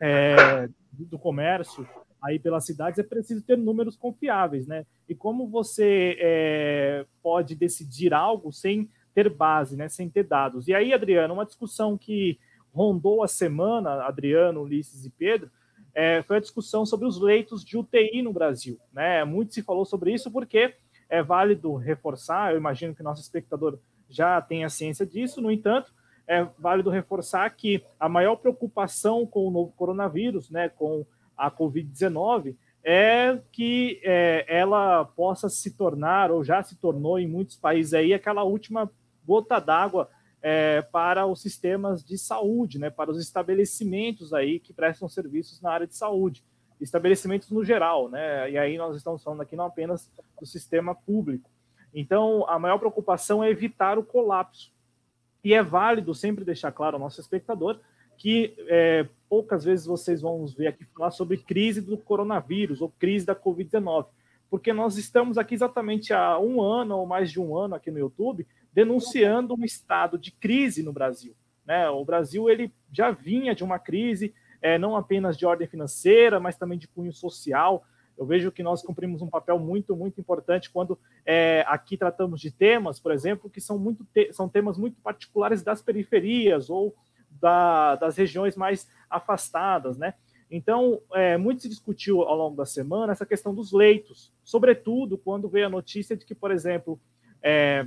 é, 0.01 0.71
do 0.91 1.19
comércio 1.19 1.87
aí 2.23 2.39
pelas 2.39 2.65
cidades, 2.65 2.99
é 2.99 3.03
preciso 3.03 3.45
ter 3.45 3.59
números 3.59 3.97
confiáveis, 3.97 4.67
né? 4.67 4.87
E 5.07 5.15
como 5.15 5.47
você 5.49 6.17
é, 6.19 7.07
pode 7.23 7.55
decidir 7.55 8.15
algo 8.15 8.51
sem 8.53 8.89
ter 9.15 9.29
base, 9.29 9.77
né? 9.77 9.87
Sem 9.91 10.09
ter 10.09 10.25
dados? 10.25 10.67
E 10.67 10.75
aí, 10.75 10.95
Adriano, 10.95 11.35
uma 11.35 11.45
discussão 11.45 11.97
que 11.97 12.39
rondou 12.73 13.23
a 13.23 13.29
semana, 13.29 14.05
Adriano, 14.05 14.63
Ulisses 14.63 15.05
e 15.05 15.11
Pedro, 15.11 15.51
é, 15.95 16.23
foi 16.23 16.37
a 16.37 16.41
discussão 16.41 16.87
sobre 16.87 17.07
os 17.07 17.21
leitos 17.21 17.65
de 17.65 17.77
UTI 17.77 18.23
no 18.23 18.33
Brasil. 18.33 18.79
Né? 18.93 19.25
Muito 19.25 19.55
se 19.55 19.63
falou 19.63 19.85
sobre 19.85 20.13
isso 20.13 20.31
porque 20.31 20.75
é 21.09 21.23
válido 21.23 21.75
reforçar, 21.75 22.53
eu 22.53 22.59
imagino 22.59 22.95
que 22.95 23.03
nosso 23.03 23.21
espectador 23.21 23.79
já 24.09 24.41
tenha 24.41 24.69
ciência 24.69 25.05
disso, 25.05 25.41
no 25.41 25.51
entanto, 25.51 25.93
é 26.27 26.47
válido 26.59 26.91
reforçar 26.91 27.51
que 27.51 27.83
a 27.99 28.09
maior 28.09 28.37
preocupação 28.37 29.27
com 29.27 29.49
o 29.49 29.51
novo 29.51 29.73
coronavírus, 29.73 30.49
né, 30.51 30.69
com 30.69 31.05
a 31.37 31.51
Covid-19, 31.51 32.55
é 32.85 33.39
que 33.51 34.01
é, 34.05 34.45
ela 34.49 35.05
possa 35.05 35.49
se 35.49 35.73
tornar, 35.73 36.31
ou 36.31 36.45
já 36.45 36.63
se 36.63 36.77
tornou 36.77 37.19
em 37.19 37.27
muitos 37.27 37.57
países 37.57 37.95
aí, 37.95 38.15
aquela 38.15 38.45
última 38.45 38.91
gota 39.27 39.59
d'água 39.59 40.09
é, 40.43 40.83
para 40.83 41.27
os 41.27 41.43
sistemas 41.43 42.05
de 42.05 42.17
saúde, 42.17 42.79
né, 42.79 42.91
para 42.91 43.11
os 43.11 43.21
estabelecimentos 43.21 44.33
aí 44.33 44.59
que 44.59 44.73
prestam 44.73 45.09
serviços 45.09 45.61
na 45.61 45.71
área 45.71 45.87
de 45.87 45.95
saúde, 45.95 46.45
estabelecimentos 46.81 47.51
no 47.51 47.63
geral, 47.63 48.09
né, 48.09 48.51
e 48.51 48.57
aí 48.57 48.79
nós 48.79 48.97
estamos 48.97 49.23
falando 49.23 49.43
aqui 49.43 49.55
não 49.55 49.67
apenas 49.67 50.11
do 50.39 50.47
sistema 50.47 50.95
público. 50.95 51.51
Então, 51.95 52.49
a 52.49 52.59
maior 52.59 52.79
preocupação 52.79 53.43
é 53.43 53.51
evitar 53.51 53.99
o 53.99 54.05
colapso. 54.05 54.73
E 55.43 55.55
é 55.55 55.63
válido 55.63 56.15
sempre 56.15 56.45
deixar 56.45 56.71
claro 56.71 56.97
ao 56.97 57.01
nosso 57.01 57.21
espectador 57.21 57.81
que 58.17 58.55
é, 58.69 59.09
poucas 59.31 59.65
vezes 59.65 59.87
vocês 59.87 60.21
vão 60.21 60.45
ver 60.47 60.67
aqui 60.67 60.85
falar 60.95 61.11
sobre 61.11 61.39
crise 61.39 61.81
do 61.81 61.97
coronavírus 61.97 62.83
ou 62.83 62.93
crise 62.99 63.25
da 63.25 63.35
Covid-19, 63.35 64.09
porque 64.51 64.75
nós 64.75 64.99
estamos 64.99 65.39
aqui 65.39 65.55
exatamente 65.55 66.13
há 66.13 66.39
um 66.39 66.61
ano 66.61 66.99
ou 66.99 67.07
mais 67.07 67.31
de 67.31 67.41
um 67.41 67.57
ano 67.57 67.75
aqui 67.75 67.91
no 67.91 67.99
YouTube 67.99 68.47
denunciando 68.73 69.55
um 69.55 69.65
estado 69.65 70.19
de 70.19 70.31
crise 70.31 70.83
no 70.83 70.93
Brasil. 70.93 71.35
Né? 71.65 71.89
O 71.89 72.05
Brasil 72.05 72.49
ele 72.49 72.73
já 72.93 73.11
vinha 73.11 73.55
de 73.55 73.65
uma 73.65 73.79
crise, 73.79 74.35
é, 74.63 74.79
não 74.79 74.97
apenas 74.97 75.37
de 75.37 75.47
ordem 75.47 75.67
financeira, 75.69 76.39
mas 76.39 76.57
também 76.57 76.79
de 76.79 76.89
cunho 76.89 77.13
social. 77.13 77.85
Eu 78.17 78.27
vejo 78.27 78.53
que 78.53 78.63
nós 78.63 78.83
cumprimos 78.83 79.23
um 79.23 79.29
papel 79.29 79.59
muito, 79.59 79.97
muito 79.97 80.21
importante 80.21 80.71
quando 80.71 80.99
é, 81.25 81.65
aqui 81.67 81.97
tratamos 81.97 82.41
de 82.41 82.51
temas, 82.51 83.01
por 83.01 83.13
exemplo, 83.13 83.49
que 83.49 83.61
são, 83.61 83.79
muito 83.79 84.05
te 84.13 84.33
são 84.33 84.49
temas 84.49 84.77
muito 84.77 85.01
particulares 85.01 85.63
das 85.63 85.81
periferias 85.81 86.69
ou 86.69 86.95
da, 87.41 87.97
das 87.97 88.17
regiões 88.17 88.57
mais 88.57 88.89
afastadas, 89.09 89.97
né? 89.97 90.15
Então, 90.51 91.01
é, 91.15 91.37
muito 91.39 91.63
se 91.63 91.69
discutiu 91.69 92.23
ao 92.23 92.37
longo 92.37 92.57
da 92.57 92.67
semana 92.67 93.13
essa 93.13 93.25
questão 93.25 93.55
dos 93.55 93.73
leitos, 93.73 94.33
sobretudo 94.43 95.17
quando 95.17 95.49
veio 95.49 95.67
a 95.67 95.71
notícia 95.71 96.17
de 96.17 96.27
que, 96.27 96.35
por 96.35 96.51
exemplo, 96.51 97.01
é, 97.41 97.87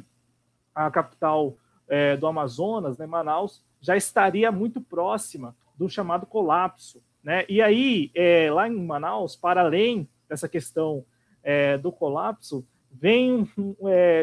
a 0.73 0.89
capital 0.89 1.55
é, 1.87 2.17
do 2.17 2.27
Amazonas, 2.27 2.97
né, 2.97 3.05
Manaus, 3.05 3.63
já 3.81 3.95
estaria 3.95 4.51
muito 4.51 4.81
próxima 4.81 5.55
do 5.77 5.89
chamado 5.89 6.25
colapso. 6.25 7.03
Né? 7.23 7.45
E 7.47 7.61
aí, 7.61 8.11
é, 8.15 8.51
lá 8.51 8.67
em 8.67 8.85
Manaus, 8.85 9.35
para 9.35 9.61
além 9.61 10.07
dessa 10.27 10.47
questão 10.47 11.05
é, 11.43 11.77
do 11.77 11.91
colapso, 11.91 12.65
vem, 12.91 13.49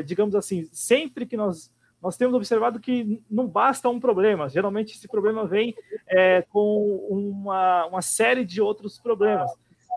digamos 0.07 0.35
assim, 0.35 0.69
sempre 0.73 1.26
que 1.26 1.37
nós, 1.37 1.73
nós 2.00 2.16
temos 2.16 2.35
observado 2.35 2.78
que 2.78 3.21
não 3.28 3.47
basta 3.47 3.88
um 3.88 3.99
problema, 3.99 4.49
geralmente 4.49 4.95
esse 4.95 5.09
problema 5.09 5.45
vem 5.45 5.75
é, 6.07 6.42
com 6.42 6.97
uma, 7.11 7.87
uma 7.87 8.02
série 8.02 8.45
de 8.45 8.61
outros 8.61 8.99
problemas. 8.99 9.50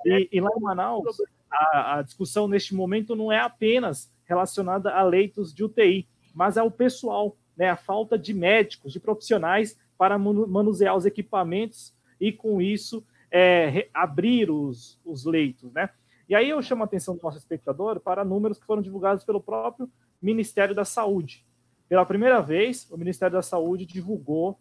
E, 0.06 0.28
e 0.32 0.42
lá 0.42 0.50
em 0.58 0.62
Manaus, 0.62 1.18
a, 1.52 1.98
a 1.98 2.02
discussão 2.02 2.48
neste 2.48 2.74
momento 2.74 3.16
não 3.16 3.32
é 3.32 3.40
apenas 3.40 4.12
relacionada 4.26 4.92
a 4.92 5.04
leitos 5.04 5.54
de 5.54 5.64
UTI, 5.64 6.08
mas 6.34 6.58
é 6.58 6.64
o 6.64 6.72
pessoal, 6.72 7.38
né, 7.56 7.70
a 7.70 7.76
falta 7.76 8.18
de 8.18 8.34
médicos, 8.34 8.92
de 8.92 9.00
profissionais 9.00 9.78
para 9.98 10.18
manusear 10.18 10.96
os 10.96 11.06
equipamentos 11.06 11.94
e, 12.20 12.32
com 12.32 12.62
isso, 12.62 13.06
é, 13.32 13.88
abrir 13.94 14.50
os, 14.50 15.00
os 15.06 15.26
leitos. 15.26 15.72
Né? 15.72 15.90
E 16.28 16.36
aí 16.36 16.50
eu 16.50 16.62
chamo 16.62 16.84
a 16.84 16.86
atenção 16.86 17.16
do 17.16 17.22
nosso 17.22 17.38
espectador 17.38 18.00
para 18.00 18.26
números 18.26 18.58
que 18.58 18.66
foram 18.66 18.82
divulgados 18.82 19.24
pelo 19.24 19.40
próprio 19.40 19.90
Ministério 20.22 20.74
da 20.74 20.84
Saúde. 20.84 21.46
Pela 21.88 22.06
primeira 22.06 22.42
vez, 22.42 22.90
o 22.90 22.98
Ministério 22.98 23.34
da 23.34 23.42
Saúde 23.42 23.86
divulgou 23.86 24.58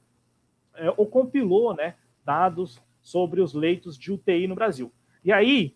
é, 0.74 0.92
ou 0.96 1.06
compilou 1.06 1.74
né, 1.74 1.94
dados 2.24 2.80
sobre 3.00 3.40
os 3.40 3.54
leitos 3.54 3.96
de 3.96 4.12
UTI 4.12 4.46
no 4.46 4.54
Brasil. 4.54 4.92
E 5.24 5.32
aí, 5.32 5.74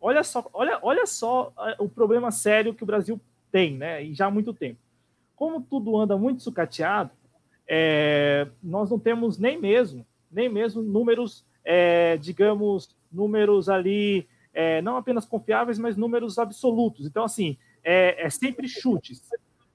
olha 0.00 0.22
só, 0.22 0.48
olha, 0.52 0.78
olha 0.82 1.06
só 1.06 1.52
é, 1.58 1.76
o 1.78 1.88
problema 1.88 2.30
sério 2.30 2.74
que 2.74 2.82
o 2.82 2.86
Brasil 2.86 3.20
tem, 3.50 3.76
né, 3.76 4.02
e 4.02 4.12
já 4.12 4.26
há 4.26 4.30
muito 4.30 4.52
tempo 4.52 4.78
como 5.38 5.62
tudo 5.62 5.96
anda 5.96 6.18
muito 6.18 6.42
sucateado, 6.42 7.12
é, 7.68 8.48
nós 8.60 8.90
não 8.90 8.98
temos 8.98 9.38
nem 9.38 9.56
mesmo, 9.56 10.04
nem 10.30 10.48
mesmo 10.48 10.82
números, 10.82 11.46
é, 11.64 12.16
digamos, 12.16 12.96
números 13.10 13.68
ali, 13.68 14.26
é, 14.52 14.82
não 14.82 14.96
apenas 14.96 15.24
confiáveis, 15.24 15.78
mas 15.78 15.96
números 15.96 16.40
absolutos. 16.40 17.06
Então, 17.06 17.22
assim, 17.22 17.56
é, 17.84 18.26
é 18.26 18.28
sempre 18.28 18.66
chutes. 18.66 19.30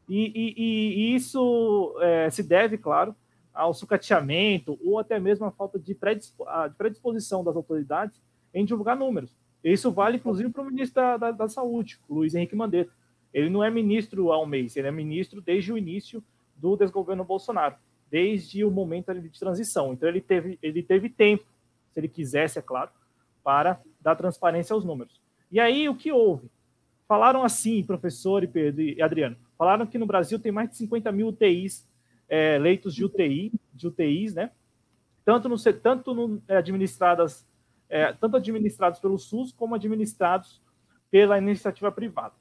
E, 0.10 0.34
e, 0.36 0.54
e 0.58 1.16
isso 1.16 1.96
é, 2.02 2.30
se 2.30 2.44
deve, 2.44 2.78
claro, 2.78 3.16
ao 3.54 3.74
sucateamento 3.74 4.78
ou 4.84 5.00
até 5.00 5.18
mesmo 5.18 5.46
à 5.46 5.52
falta 5.52 5.80
de 5.80 5.96
predisposição 6.78 7.42
das 7.42 7.56
autoridades 7.56 8.22
em 8.54 8.66
divulgar 8.66 8.98
números. 8.98 9.34
Isso 9.64 9.90
vale, 9.94 10.18
inclusive, 10.18 10.50
para 10.50 10.62
o 10.62 10.66
ministro 10.66 11.02
da, 11.02 11.16
da, 11.16 11.32
da 11.32 11.48
Saúde, 11.48 12.02
Luiz 12.10 12.36
Henrique 12.36 12.54
Mandetta. 12.54 12.92
Ele 13.34 13.50
não 13.50 13.64
é 13.64 13.70
ministro 13.70 14.32
há 14.32 14.42
um 14.42 14.46
mês, 14.46 14.76
ele 14.76 14.88
é 14.88 14.92
ministro 14.92 15.42
desde 15.42 15.74
o 15.74 15.78
início 15.78 16.24
do 16.56 16.78
desgoverno 16.78 17.24
Bolsonaro, 17.24 17.76
desde 18.10 18.64
o 18.64 18.70
momento 18.70 19.14
de 19.14 19.40
transição. 19.40 19.92
Então 19.92 20.08
ele 20.08 20.22
teve, 20.22 20.60
ele 20.62 20.84
teve 20.84 21.10
tempo, 21.10 21.46
se 21.92 22.00
ele 22.00 22.08
quisesse, 22.08 22.60
é 22.60 22.62
claro, 22.62 22.92
para 23.44 23.82
dar 24.00 24.16
transparência 24.16 24.74
aos 24.74 24.86
números. 24.86 25.20
E 25.52 25.60
aí 25.60 25.90
o 25.90 25.96
que 25.96 26.12
houve? 26.12 26.50
Falaram 27.08 27.44
assim, 27.44 27.84
professor 27.84 28.44
e 28.44 28.48
Pedro 28.48 28.82
e 28.82 29.02
Adriano, 29.02 29.36
falaram 29.58 29.86
que 29.86 29.98
no 29.98 30.06
Brasil 30.06 30.40
tem 30.40 30.52
mais 30.52 30.70
de 30.70 30.78
50 30.78 31.12
mil 31.12 31.28
UTIs, 31.28 31.88
é, 32.30 32.58
leitos 32.58 32.96
de 32.96 33.04
UTI, 33.04 33.52
de 33.74 33.88
UTIs, 33.88 34.34
né? 34.34 34.52
Tanto, 35.26 35.48
no, 35.48 35.58
tanto 35.58 36.14
no, 36.14 36.42
é, 36.48 36.58
administradas, 36.58 37.48
é, 37.90 38.12
tanto 38.14 38.38
administrados 38.38 39.00
pelo 39.00 39.18
SUS 39.18 39.52
como 39.52 39.76
administrados 39.76 40.62
pela 41.12 41.38
iniciativa 41.38 41.92
privada. 41.92 42.34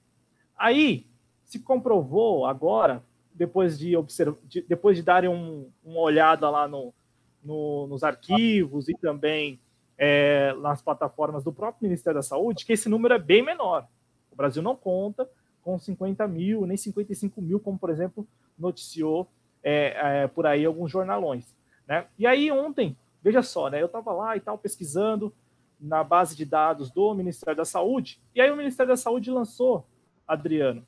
Aí 0.63 1.05
se 1.43 1.59
comprovou 1.59 2.47
agora, 2.47 3.03
depois 3.35 3.77
de 3.77 3.97
observar, 3.97 4.39
de, 4.45 4.63
depois 4.63 4.97
de 4.97 5.03
darem 5.03 5.29
um, 5.29 5.69
uma 5.85 5.99
olhada 5.99 6.49
lá 6.49 6.69
no, 6.69 6.95
no, 7.43 7.89
nos 7.89 8.05
arquivos 8.05 8.89
e 8.89 8.95
também 8.95 9.59
é, 9.99 10.55
nas 10.61 10.81
plataformas 10.81 11.43
do 11.43 11.53
próprio 11.53 11.83
Ministério 11.83 12.21
da 12.21 12.23
Saúde, 12.23 12.65
que 12.65 12.75
esse 12.75 12.89
número 12.89 13.13
é 13.13 13.19
bem 13.19 13.43
menor. 13.43 13.89
O 14.31 14.37
Brasil 14.37 14.63
não 14.63 14.77
conta 14.77 15.29
com 15.63 15.77
50 15.77 16.29
mil, 16.29 16.65
nem 16.65 16.77
55 16.77 17.43
mil, 17.43 17.59
como, 17.59 17.77
por 17.77 17.91
exemplo, 17.91 18.25
noticiou 18.57 19.27
é, 19.65 20.23
é, 20.23 20.27
por 20.29 20.47
aí 20.47 20.65
alguns 20.65 20.93
jornalões. 20.93 21.57
Né? 21.89 22.07
E 22.17 22.25
aí, 22.25 22.53
ontem, 22.53 22.97
veja 23.21 23.43
só, 23.43 23.69
né, 23.69 23.83
eu 23.83 23.87
estava 23.87 24.13
lá 24.13 24.37
e 24.37 24.41
tal, 24.41 24.57
pesquisando 24.57 25.35
na 25.81 26.05
base 26.05 26.37
de 26.37 26.45
dados 26.45 26.89
do 26.89 27.13
Ministério 27.15 27.57
da 27.57 27.65
Saúde, 27.65 28.21
e 28.33 28.41
aí 28.41 28.49
o 28.49 28.57
Ministério 28.57 28.93
da 28.93 28.97
Saúde 28.97 29.29
lançou 29.29 29.85
Adriano. 30.33 30.87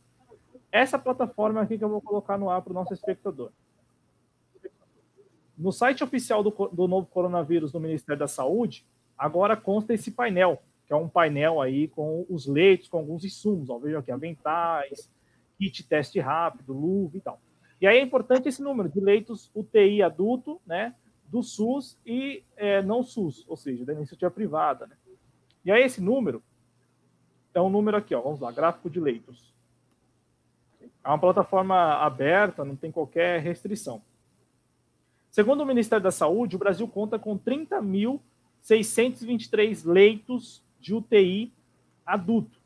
Essa 0.71 0.99
plataforma 0.99 1.61
aqui 1.61 1.79
que 1.79 1.85
eu 1.85 1.89
vou 1.89 2.01
colocar 2.01 2.37
no 2.37 2.51
ar 2.51 2.63
para 2.63 2.73
o 2.73 2.75
nosso 2.75 2.93
espectador. 2.93 3.51
No 5.57 5.71
site 5.71 6.03
oficial 6.03 6.43
do, 6.43 6.51
do 6.73 6.89
novo 6.89 7.07
coronavírus 7.07 7.71
do 7.71 7.79
Ministério 7.79 8.19
da 8.19 8.27
Saúde, 8.27 8.85
agora 9.17 9.57
consta 9.57 9.95
esse 9.95 10.11
painel, 10.11 10.61
que 10.87 10.93
é 10.93 10.97
um 10.97 11.09
painel 11.09 11.61
aí 11.61 11.87
com 11.87 12.27
os 12.29 12.47
leitos, 12.47 12.89
com 12.89 12.99
alguns 12.99 13.25
insumos. 13.25 13.71
Ó, 13.71 13.79
vejam 13.79 14.01
aqui, 14.01 14.11
aventais, 14.11 15.09
kit 15.57 15.85
teste 15.85 16.19
rápido, 16.19 16.73
luva 16.73 17.17
e 17.17 17.21
tal. 17.21 17.41
E 17.81 17.87
aí 17.87 17.99
é 17.99 18.03
importante 18.03 18.49
esse 18.49 18.63
número 18.63 18.89
de 18.89 19.01
leitos 19.01 19.51
UTI 19.55 20.03
adulto, 20.03 20.61
né, 20.67 20.95
do 21.29 21.43
SUS 21.43 21.99
e 22.05 22.43
é, 22.57 22.83
não 22.83 23.03
SUS, 23.03 23.45
ou 23.49 23.57
seja, 23.57 23.85
da 23.85 23.93
iniciativa 23.93 24.31
privada. 24.31 24.87
Né? 24.87 24.97
E 25.65 25.71
aí 25.71 25.83
esse 25.83 26.01
número 26.01 26.43
é 27.55 27.61
um 27.61 27.71
número 27.71 27.97
aqui, 27.97 28.15
ó, 28.15 28.21
vamos 28.21 28.41
lá, 28.41 28.53
gráfico 28.53 28.91
de 28.91 29.01
leitos. 29.01 29.55
É 31.03 31.09
uma 31.09 31.19
plataforma 31.19 31.95
aberta, 31.95 32.63
não 32.65 32.77
tem 32.77 32.91
qualquer 32.91 33.41
restrição. 33.41 34.03
Segundo 35.31 35.63
o 35.63 35.67
Ministério 35.67 36.03
da 36.03 36.11
Saúde, 36.11 36.57
o 36.57 36.59
Brasil 36.59 36.89
conta 36.89 37.19
com 37.19 37.39
30.623 37.39 39.87
leitos 39.87 40.63
de 40.81 40.95
UTI 40.95 41.53
adulto 42.05 42.65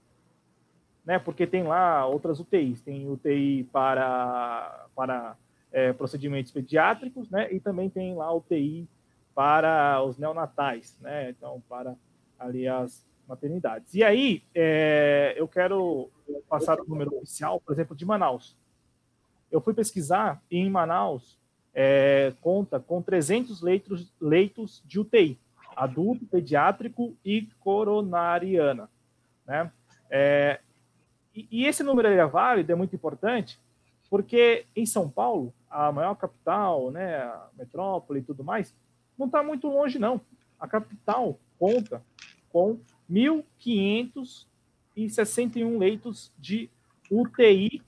né? 1.09 1.19
Porque 1.19 1.47
tem 1.47 1.63
lá 1.63 2.05
outras 2.05 2.39
UTIs, 2.39 2.83
tem 2.83 3.11
UTI 3.11 3.67
para, 3.73 4.87
para 4.95 5.39
é, 5.73 5.91
procedimentos 5.91 6.53
pediátricos, 6.53 7.31
né? 7.31 7.51
E 7.51 7.59
também 7.59 7.89
tem 7.89 8.15
lá 8.15 8.31
UTI 8.31 8.87
para 9.35 10.03
os 10.03 10.19
neonatais, 10.19 10.99
né? 11.01 11.31
Então, 11.31 11.63
para 11.67 11.97
ali 12.39 12.69
as 12.69 13.08
maternidades. 13.29 13.95
E 13.95 14.03
aí, 14.03 14.43
é, 14.55 15.35
eu 15.37 15.47
quero 15.47 16.11
passar 16.49 16.81
o 16.81 16.85
número 16.89 17.17
oficial, 17.17 17.61
por 17.61 17.73
exemplo, 17.73 17.95
de 17.95 18.05
Manaus. 18.05 18.57
Eu 19.51 19.61
fui 19.61 19.75
pesquisar 19.75 20.43
e 20.51 20.59
em 20.59 20.71
Manaus 20.71 21.39
é, 21.75 22.33
conta 22.41 22.81
com 22.81 23.01
300 23.03 23.61
leitos, 23.63 24.13
leitos 24.21 24.83
de 24.85 24.99
UTI, 24.99 25.39
adulto, 25.77 26.27
pediátrico 26.27 27.17
e 27.25 27.43
coronariana, 27.61 28.89
né? 29.47 29.71
É, 30.11 30.61
e, 31.35 31.67
esse 31.67 31.83
número 31.83 32.09
é 32.09 32.27
válido, 32.27 32.73
é 32.73 32.75
muito 32.75 32.97
importante, 32.97 33.61
porque 34.11 34.67
em 34.75 34.87
São 34.87 35.09
Paulo, 35.09 35.53
a 35.71 35.93
maior 35.93 36.15
capital, 36.17 36.91
né, 36.91 37.19
a 37.19 37.49
metrópole 37.57 38.21
e 38.21 38.23
tudo 38.23 38.43
mais, 38.43 38.75
não 39.17 39.27
está 39.27 39.43
muito 39.43 39.69
longe, 39.69 39.99
não. 39.99 40.21
A 40.59 40.67
capital 40.67 41.39
conta 41.59 42.03
com 42.51 42.81
1.561 43.11 45.79
leitos 45.79 46.33
de 46.39 46.71
UTI 47.11 47.83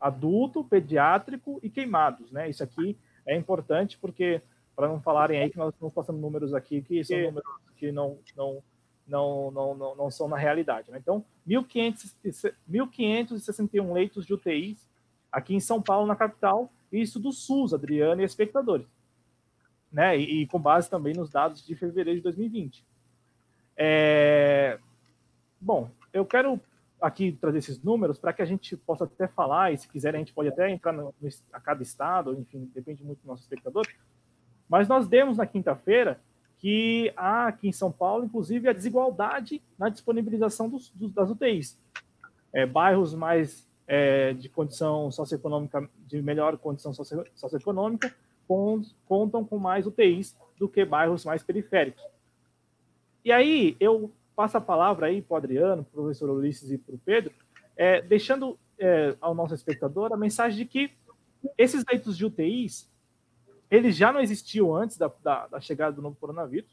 adulto, 0.00 0.64
pediátrico 0.64 1.60
e 1.62 1.70
queimados, 1.70 2.32
né? 2.32 2.50
Isso 2.50 2.64
aqui 2.64 2.96
é 3.26 3.36
importante 3.36 3.98
porque 3.98 4.42
para 4.74 4.88
não 4.88 5.00
falarem 5.00 5.40
aí 5.40 5.50
que 5.50 5.58
nós 5.58 5.72
estamos 5.72 5.94
passando 5.94 6.18
números 6.18 6.52
aqui 6.54 6.82
que 6.82 7.04
são 7.04 7.20
números 7.20 7.48
que 7.76 7.92
não 7.92 8.18
não 8.36 8.60
não, 9.06 9.50
não, 9.50 9.74
não, 9.74 9.94
não 9.96 10.10
são 10.10 10.28
na 10.28 10.36
realidade. 10.36 10.90
Né? 10.90 10.98
Então, 10.98 11.24
1.561 11.46 13.92
leitos 13.92 14.24
de 14.24 14.32
UTIs 14.32 14.88
aqui 15.30 15.54
em 15.54 15.60
São 15.60 15.82
Paulo, 15.82 16.06
na 16.06 16.16
capital, 16.16 16.72
isso 16.90 17.18
do 17.18 17.30
SUS, 17.32 17.74
Adriano 17.74 18.22
e 18.22 18.24
espectadores. 18.24 18.86
Né? 19.90 20.16
E, 20.18 20.42
e, 20.42 20.46
com 20.46 20.60
base 20.60 20.88
também 20.88 21.14
nos 21.14 21.30
dados 21.30 21.66
de 21.66 21.74
fevereiro 21.74 22.18
de 22.18 22.22
2020. 22.22 22.86
É... 23.76 24.78
Bom, 25.60 25.90
eu 26.12 26.24
quero 26.24 26.60
aqui 27.00 27.32
trazer 27.32 27.58
esses 27.58 27.82
números 27.82 28.18
para 28.18 28.32
que 28.32 28.42
a 28.42 28.44
gente 28.44 28.76
possa 28.76 29.04
até 29.04 29.26
falar, 29.26 29.72
e 29.72 29.78
se 29.78 29.88
quiser 29.88 30.14
a 30.14 30.18
gente 30.18 30.32
pode 30.32 30.48
até 30.48 30.70
entrar 30.70 30.92
no, 30.92 31.14
no, 31.20 31.28
a 31.52 31.60
cada 31.60 31.82
estado, 31.82 32.34
enfim, 32.34 32.70
depende 32.74 33.02
muito 33.02 33.20
do 33.22 33.26
nosso 33.26 33.42
espectador. 33.42 33.86
Mas 34.68 34.88
nós 34.88 35.08
demos 35.08 35.36
na 35.36 35.46
quinta-feira 35.46 36.20
que 36.58 37.12
há 37.16 37.48
aqui 37.48 37.68
em 37.68 37.72
São 37.72 37.90
Paulo, 37.90 38.24
inclusive, 38.24 38.68
a 38.68 38.72
desigualdade 38.72 39.60
na 39.76 39.88
disponibilização 39.88 40.68
dos, 40.68 40.90
dos, 40.90 41.12
das 41.12 41.28
UTIs. 41.28 41.76
É, 42.52 42.64
bairros 42.64 43.14
mais 43.14 43.68
é, 43.86 44.32
de 44.32 44.48
condição 44.48 45.10
socioeconômica, 45.10 45.88
de 46.06 46.22
melhor 46.22 46.56
condição 46.56 46.94
socio, 46.94 47.24
socioeconômica, 47.34 48.14
contam 49.06 49.44
com 49.44 49.58
mais 49.58 49.86
UTIs 49.86 50.38
do 50.56 50.68
que 50.68 50.84
bairros 50.84 51.24
mais 51.24 51.42
periféricos. 51.42 52.02
E 53.24 53.30
aí, 53.30 53.76
eu 53.78 54.10
passo 54.34 54.56
a 54.56 54.60
palavra 54.60 55.06
aí 55.06 55.22
para 55.22 55.34
o 55.34 55.36
Adriano, 55.36 55.84
para 55.84 56.00
o 56.00 56.02
professor 56.04 56.30
Ulisses 56.30 56.70
e 56.70 56.78
para 56.78 56.94
o 56.94 56.98
Pedro, 56.98 57.32
é, 57.76 58.02
deixando 58.02 58.58
é, 58.78 59.16
ao 59.20 59.34
nosso 59.34 59.54
espectador 59.54 60.12
a 60.12 60.16
mensagem 60.16 60.58
de 60.58 60.64
que 60.64 60.90
esses 61.56 61.84
leitos 61.88 62.16
de 62.16 62.24
UTIs 62.24 62.90
eles 63.70 63.96
já 63.96 64.12
não 64.12 64.20
existiam 64.20 64.74
antes 64.76 64.98
da, 64.98 65.10
da, 65.22 65.46
da 65.46 65.60
chegada 65.60 65.96
do 65.96 66.02
novo 66.02 66.14
coronavírus, 66.20 66.70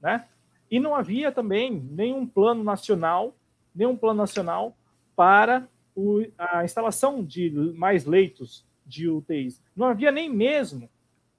né? 0.00 0.26
E 0.68 0.80
não 0.80 0.96
havia 0.96 1.30
também 1.30 1.72
nenhum 1.92 2.26
plano 2.26 2.64
nacional, 2.64 3.36
nenhum 3.72 3.96
plano 3.96 4.18
nacional 4.18 4.76
para 5.14 5.68
o, 5.94 6.24
a 6.36 6.64
instalação 6.64 7.22
de 7.22 7.50
mais 7.76 8.04
leitos 8.04 8.66
de 8.84 9.08
UTIs. 9.08 9.62
Não 9.76 9.86
havia 9.86 10.10
nem 10.10 10.28
mesmo, 10.28 10.90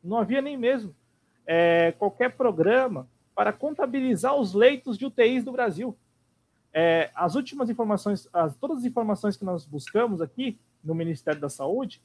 não 0.01 0.17
havia 0.17 0.41
nem 0.41 0.57
mesmo 0.57 0.95
é, 1.45 1.91
qualquer 1.99 2.31
programa 2.37 3.05
para 3.41 3.51
contabilizar 3.51 4.35
os 4.35 4.53
leitos 4.53 4.99
de 4.99 5.07
UTIs 5.07 5.43
do 5.43 5.51
Brasil. 5.51 5.97
É, 6.71 7.09
as 7.15 7.33
últimas 7.33 7.71
informações, 7.71 8.29
as, 8.31 8.55
todas 8.55 8.77
as 8.77 8.85
informações 8.85 9.35
que 9.35 9.43
nós 9.43 9.65
buscamos 9.65 10.21
aqui 10.21 10.59
no 10.83 10.93
Ministério 10.93 11.41
da 11.41 11.49
Saúde 11.49 11.99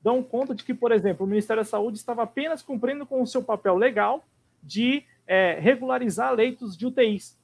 dão 0.00 0.22
conta 0.22 0.54
de 0.54 0.62
que, 0.62 0.72
por 0.72 0.92
exemplo, 0.92 1.26
o 1.26 1.28
Ministério 1.28 1.60
da 1.60 1.68
Saúde 1.68 1.98
estava 1.98 2.22
apenas 2.22 2.62
cumprindo 2.62 3.04
com 3.04 3.20
o 3.20 3.26
seu 3.26 3.42
papel 3.42 3.74
legal 3.76 4.24
de 4.62 5.02
é, 5.26 5.58
regularizar 5.58 6.32
leitos 6.32 6.76
de 6.76 6.86
UTIs. 6.86 7.36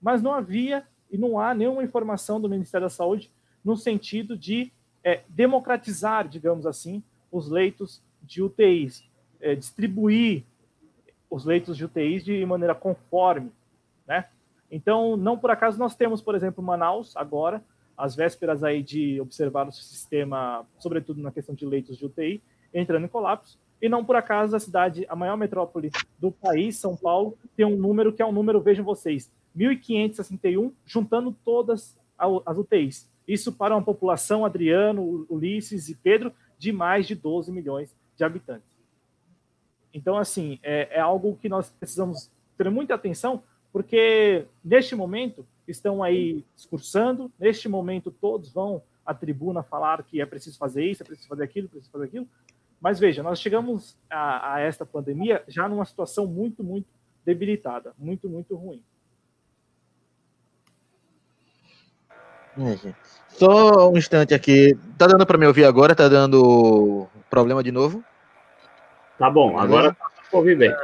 Mas 0.00 0.22
não 0.22 0.32
havia 0.32 0.86
e 1.10 1.18
não 1.18 1.40
há 1.40 1.52
nenhuma 1.52 1.82
informação 1.82 2.40
do 2.40 2.48
Ministério 2.48 2.86
da 2.86 2.90
Saúde 2.90 3.32
no 3.64 3.76
sentido 3.76 4.36
de 4.36 4.70
é, 5.02 5.22
democratizar, 5.28 6.28
digamos 6.28 6.66
assim, 6.66 7.02
os 7.32 7.50
leitos 7.50 8.00
de 8.22 8.40
UTIs, 8.40 9.02
é, 9.40 9.56
distribuir 9.56 10.44
os 11.30 11.44
leitos 11.44 11.76
de 11.76 11.84
UTIs 11.84 12.24
de 12.24 12.44
maneira 12.44 12.74
conforme, 12.74 13.52
né? 14.06 14.26
Então, 14.70 15.16
não 15.16 15.38
por 15.38 15.50
acaso 15.50 15.78
nós 15.78 15.94
temos, 15.94 16.20
por 16.20 16.34
exemplo, 16.34 16.62
Manaus 16.62 17.16
agora 17.16 17.62
às 17.96 18.16
vésperas 18.16 18.64
aí 18.64 18.82
de 18.82 19.20
observar 19.20 19.68
o 19.68 19.72
sistema, 19.72 20.66
sobretudo 20.78 21.20
na 21.20 21.30
questão 21.30 21.54
de 21.54 21.66
leitos 21.66 21.98
de 21.98 22.06
UTI, 22.06 22.42
entrando 22.72 23.04
em 23.04 23.08
colapso. 23.08 23.58
E 23.80 23.88
não 23.88 24.04
por 24.04 24.16
acaso 24.16 24.56
a 24.56 24.60
cidade, 24.60 25.06
a 25.08 25.16
maior 25.16 25.36
metrópole 25.36 25.90
do 26.18 26.30
país, 26.30 26.76
São 26.76 26.96
Paulo, 26.96 27.36
tem 27.56 27.64
um 27.64 27.76
número 27.76 28.12
que 28.12 28.22
é 28.22 28.26
um 28.26 28.32
número, 28.32 28.60
vejam 28.60 28.84
vocês, 28.84 29.30
1.561, 29.56 30.72
juntando 30.84 31.34
todas 31.44 31.98
as 32.18 32.58
UTIs. 32.58 33.10
Isso 33.26 33.52
para 33.52 33.74
uma 33.74 33.82
população, 33.82 34.44
Adriano, 34.44 35.26
Ulisses 35.28 35.88
e 35.88 35.94
Pedro, 35.94 36.32
de 36.58 36.72
mais 36.72 37.06
de 37.06 37.14
12 37.14 37.50
milhões 37.50 37.94
de 38.16 38.24
habitantes. 38.24 38.69
Então, 39.92 40.16
assim, 40.16 40.58
é, 40.62 40.88
é 40.98 41.00
algo 41.00 41.36
que 41.40 41.48
nós 41.48 41.70
precisamos 41.70 42.30
ter 42.56 42.70
muita 42.70 42.94
atenção, 42.94 43.42
porque 43.72 44.46
neste 44.64 44.94
momento 44.94 45.46
estão 45.66 46.02
aí 46.02 46.44
discursando. 46.54 47.30
Neste 47.38 47.68
momento, 47.68 48.10
todos 48.10 48.52
vão 48.52 48.82
à 49.04 49.14
tribuna 49.14 49.62
falar 49.62 50.02
que 50.02 50.20
é 50.20 50.26
preciso 50.26 50.58
fazer 50.58 50.84
isso, 50.84 51.02
é 51.02 51.06
preciso 51.06 51.28
fazer 51.28 51.44
aquilo, 51.44 51.66
é 51.66 51.70
preciso 51.70 51.90
fazer 51.90 52.04
aquilo. 52.04 52.28
Mas 52.80 52.98
veja, 52.98 53.22
nós 53.22 53.40
chegamos 53.40 53.96
a, 54.08 54.54
a 54.54 54.60
esta 54.60 54.86
pandemia 54.86 55.42
já 55.46 55.68
numa 55.68 55.84
situação 55.84 56.26
muito, 56.26 56.64
muito 56.64 56.88
debilitada, 57.24 57.92
muito, 57.98 58.28
muito 58.28 58.56
ruim. 58.56 58.82
É, 62.58 62.94
Só 63.28 63.90
um 63.90 63.96
instante 63.96 64.34
aqui. 64.34 64.76
Tá 64.98 65.06
dando 65.06 65.24
para 65.26 65.38
me 65.38 65.46
ouvir 65.46 65.64
agora? 65.64 65.94
Tá 65.94 66.08
dando 66.08 67.06
problema 67.28 67.62
de 67.62 67.70
novo? 67.70 68.02
Tá 69.20 69.28
bom, 69.28 69.58
agora 69.58 69.92
tá 69.92 70.06
para 70.30 70.38
ouvir 70.38 70.56
bem. 70.56 70.74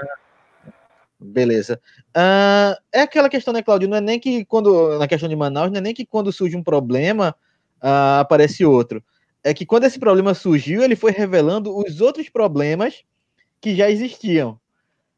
Beleza. 1.19 1.81
Uh, 2.15 2.77
é 2.93 3.01
aquela 3.01 3.31
questão, 3.31 3.51
né, 3.51 3.63
Claudio? 3.63 3.89
Não 3.89 3.97
é 3.97 4.01
nem 4.03 4.21
que 4.21 4.45
quando, 4.45 4.99
na 4.99 5.09
questão 5.09 5.27
de 5.27 5.35
Manaus, 5.35 5.71
não 5.71 5.79
é 5.79 5.81
nem 5.81 5.95
que 5.95 6.05
quando 6.05 6.31
surge 6.31 6.55
um 6.55 6.63
problema 6.63 7.35
uh, 7.83 8.21
aparece 8.21 8.63
outro. 8.63 9.03
É 9.43 9.55
que 9.55 9.65
quando 9.65 9.85
esse 9.85 9.99
problema 9.99 10.35
surgiu, 10.35 10.83
ele 10.83 10.95
foi 10.95 11.13
revelando 11.13 11.75
os 11.75 12.03
outros 12.03 12.29
problemas 12.29 13.05
que 13.59 13.75
já 13.75 13.91
existiam. 13.91 14.61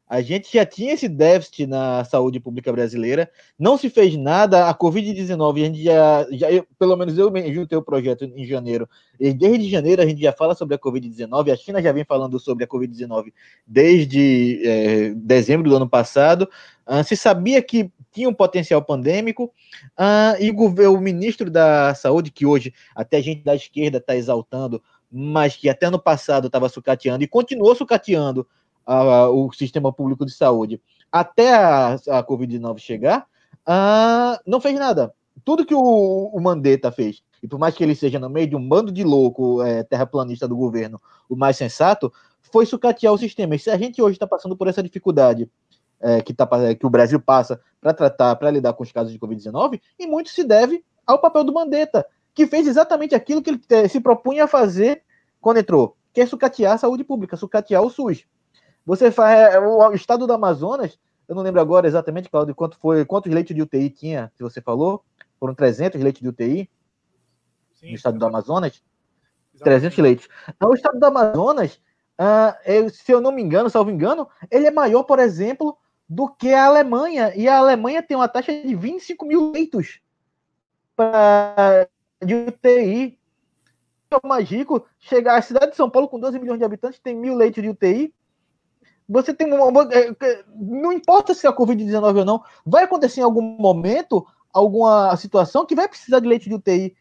A 0.09 0.21
gente 0.21 0.51
já 0.51 0.65
tinha 0.65 0.93
esse 0.93 1.07
déficit 1.07 1.67
na 1.67 2.03
saúde 2.03 2.39
pública 2.39 2.73
brasileira, 2.73 3.29
não 3.59 3.77
se 3.77 3.91
fez 3.91 4.17
nada. 4.17 4.67
A 4.67 4.73
Covid-19, 4.73 5.53
a 5.53 5.65
gente 5.65 5.83
já, 5.83 6.27
já 6.31 6.51
eu, 6.51 6.65
pelo 6.79 6.97
menos 6.97 7.15
eu 7.15 7.31
vi 7.31 7.75
o 7.75 7.81
projeto 7.83 8.25
em 8.25 8.43
janeiro, 8.43 8.89
e 9.19 9.31
desde 9.31 9.69
janeiro 9.69 10.01
a 10.01 10.05
gente 10.07 10.19
já 10.19 10.33
fala 10.33 10.55
sobre 10.55 10.73
a 10.73 10.79
Covid-19. 10.79 11.53
A 11.53 11.55
China 11.55 11.79
já 11.79 11.91
vem 11.91 12.03
falando 12.03 12.39
sobre 12.39 12.63
a 12.63 12.67
Covid-19 12.67 13.31
desde 13.67 14.59
é, 14.65 15.13
dezembro 15.13 15.69
do 15.69 15.75
ano 15.75 15.87
passado. 15.87 16.49
Uh, 16.87 17.03
se 17.03 17.15
sabia 17.15 17.61
que 17.61 17.91
tinha 18.11 18.27
um 18.27 18.33
potencial 18.33 18.83
pandêmico, 18.83 19.53
uh, 19.95 20.41
e 20.41 20.49
o, 20.49 20.91
o 20.91 20.99
ministro 20.99 21.51
da 21.51 21.93
Saúde, 21.93 22.31
que 22.31 22.47
hoje 22.47 22.73
até 22.95 23.17
a 23.17 23.21
gente 23.21 23.43
da 23.43 23.53
esquerda 23.53 23.99
está 23.99 24.15
exaltando, 24.15 24.81
mas 25.11 25.55
que 25.55 25.69
até 25.69 25.87
no 25.87 25.99
passado 25.99 26.47
estava 26.47 26.67
sucateando 26.67 27.23
e 27.23 27.27
continuou 27.27 27.75
sucateando 27.75 28.47
a, 28.85 29.29
o 29.29 29.51
sistema 29.51 29.91
público 29.91 30.25
de 30.25 30.33
saúde 30.33 30.81
até 31.11 31.53
a, 31.53 31.93
a 31.93 32.23
Covid-19 32.23 32.77
chegar, 32.79 33.25
ah, 33.65 34.39
não 34.45 34.61
fez 34.61 34.77
nada. 34.77 35.13
Tudo 35.43 35.65
que 35.65 35.73
o, 35.73 36.29
o 36.33 36.41
Mandetta 36.41 36.91
fez, 36.91 37.23
e 37.41 37.47
por 37.47 37.59
mais 37.59 37.75
que 37.75 37.83
ele 37.83 37.95
seja 37.95 38.19
no 38.19 38.29
meio 38.29 38.47
de 38.47 38.55
um 38.55 38.67
bando 38.67 38.91
de 38.91 39.03
louco 39.03 39.61
é, 39.63 39.83
terraplanista 39.83 40.47
do 40.47 40.55
governo, 40.55 41.01
o 41.29 41.35
mais 41.35 41.57
sensato, 41.57 42.11
foi 42.51 42.65
sucatear 42.65 43.13
o 43.13 43.17
sistema. 43.17 43.55
E 43.55 43.59
se 43.59 43.69
a 43.69 43.77
gente 43.77 44.01
hoje 44.01 44.15
está 44.15 44.27
passando 44.27 44.55
por 44.55 44.67
essa 44.67 44.83
dificuldade 44.83 45.49
é, 45.99 46.21
que, 46.21 46.33
tá, 46.33 46.47
que 46.75 46.85
o 46.85 46.89
Brasil 46.89 47.19
passa 47.19 47.59
para 47.79 47.93
tratar, 47.93 48.35
para 48.35 48.51
lidar 48.51 48.73
com 48.73 48.83
os 48.83 48.91
casos 48.91 49.11
de 49.11 49.19
Covid-19, 49.19 49.79
e 49.97 50.07
muito 50.07 50.29
se 50.29 50.43
deve 50.43 50.83
ao 51.05 51.19
papel 51.19 51.43
do 51.43 51.53
Mandetta, 51.53 52.05
que 52.33 52.47
fez 52.47 52.67
exatamente 52.67 53.15
aquilo 53.15 53.41
que 53.41 53.49
ele 53.49 53.61
é, 53.69 53.87
se 53.87 53.99
propunha 53.99 54.45
a 54.45 54.47
fazer 54.47 55.03
quando 55.41 55.57
entrou, 55.57 55.95
que 56.13 56.21
é 56.21 56.25
sucatear 56.25 56.73
a 56.73 56.77
saúde 56.77 57.03
pública, 57.03 57.37
sucatear 57.37 57.81
o 57.81 57.89
SUS. 57.89 58.25
Você 58.89 59.11
faz 59.11 59.53
é, 59.53 59.59
o 59.59 59.93
estado 59.93 60.25
do 60.25 60.33
Amazonas, 60.33 60.97
eu 61.27 61.35
não 61.35 61.43
lembro 61.43 61.61
agora 61.61 61.85
exatamente, 61.85 62.27
Claudio, 62.27 62.55
quanto 62.55 62.75
foi, 62.79 63.05
quantos 63.05 63.31
leitos 63.31 63.55
de 63.55 63.61
UTI 63.61 63.87
tinha, 63.91 64.31
que 64.35 64.41
você 64.41 64.59
falou, 64.63 65.05
foram 65.39 65.53
300 65.53 66.01
leitos 66.01 66.23
de 66.23 66.27
UTI 66.27 66.67
Sim, 67.75 67.89
no 67.89 67.93
estado 67.93 68.17
do 68.17 68.25
Amazonas. 68.25 68.81
Exatamente. 69.53 69.81
300 69.81 69.97
leitos. 69.99 70.29
Então, 70.49 70.71
o 70.71 70.73
estado 70.73 70.97
do 70.99 71.05
Amazonas, 71.05 71.79
uh, 72.19 72.57
eu, 72.65 72.89
se 72.89 73.11
eu 73.11 73.21
não 73.21 73.31
me 73.31 73.43
engano, 73.43 73.69
salvo 73.69 73.91
engano, 73.91 74.27
ele 74.49 74.65
é 74.65 74.71
maior, 74.71 75.03
por 75.03 75.19
exemplo, 75.19 75.77
do 76.09 76.27
que 76.27 76.51
a 76.51 76.65
Alemanha. 76.65 77.31
E 77.35 77.47
a 77.47 77.59
Alemanha 77.59 78.01
tem 78.01 78.17
uma 78.17 78.27
taxa 78.27 78.51
de 78.51 78.73
25 78.73 79.23
mil 79.23 79.51
leitos 79.51 80.01
pra, 80.95 81.87
de 82.25 82.33
UTI. 82.33 83.19
É 84.09 84.27
mais 84.27 84.49
rico, 84.49 84.83
chegar 84.97 85.37
à 85.37 85.41
cidade 85.43 85.73
de 85.73 85.77
São 85.77 85.91
Paulo 85.91 86.09
com 86.09 86.19
12 86.19 86.39
milhões 86.39 86.57
de 86.57 86.65
habitantes, 86.65 86.99
tem 86.99 87.15
mil 87.15 87.35
leitos 87.35 87.61
de 87.61 87.69
UTI. 87.69 88.11
Você 89.09 89.33
tem 89.33 89.51
uma, 89.51 89.81
é, 89.91 90.43
não 90.55 90.93
importa 90.93 91.33
se 91.33 91.47
é 91.47 91.49
a 91.49 91.55
Covid-19 91.55 92.19
ou 92.19 92.25
não, 92.25 92.43
vai 92.63 92.83
acontecer 92.83 93.21
em 93.21 93.23
algum 93.23 93.41
momento 93.41 94.25
alguma 94.53 95.15
situação 95.17 95.65
que 95.65 95.73
vai 95.73 95.87
precisar 95.87 96.19
de 96.19 96.27
leite 96.27 96.47
de 96.47 96.53
UTI. 96.53 96.95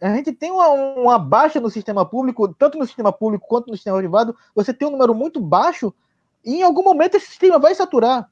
A 0.00 0.14
gente 0.14 0.32
tem 0.32 0.52
uma, 0.52 0.68
uma, 0.68 1.18
baixa 1.18 1.60
no 1.60 1.70
sistema 1.70 2.06
público, 2.06 2.54
tanto 2.54 2.78
no 2.78 2.86
sistema 2.86 3.12
público 3.12 3.48
quanto 3.48 3.66
no 3.66 3.74
sistema 3.74 3.98
privado, 3.98 4.36
você 4.54 4.72
tem 4.72 4.86
um 4.86 4.92
número 4.92 5.12
muito 5.12 5.40
baixo 5.40 5.92
e 6.44 6.58
em 6.58 6.62
algum 6.62 6.84
momento 6.84 7.16
esse 7.16 7.26
sistema 7.26 7.58
vai 7.58 7.74
saturar. 7.74 8.30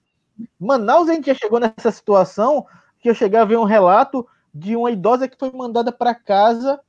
Manaus 0.61 1.09
a 1.09 1.15
gente 1.15 1.27
já 1.27 1.35
chegou 1.35 1.59
nessa 1.59 1.91
situação 1.91 2.67
que 3.01 3.11
eu 3.11 3.15
cheguei 3.17 3.41
a 3.41 3.45
ver 3.45 3.59
um 3.59 3.65
relato 3.65 4.25
de 4.55 4.77
uma 4.77 4.93
idosa 4.93 5.27
que 5.27 5.37
foi 5.37 5.51
mandada 5.51 5.91
para 5.91 6.15
casa 6.15 6.81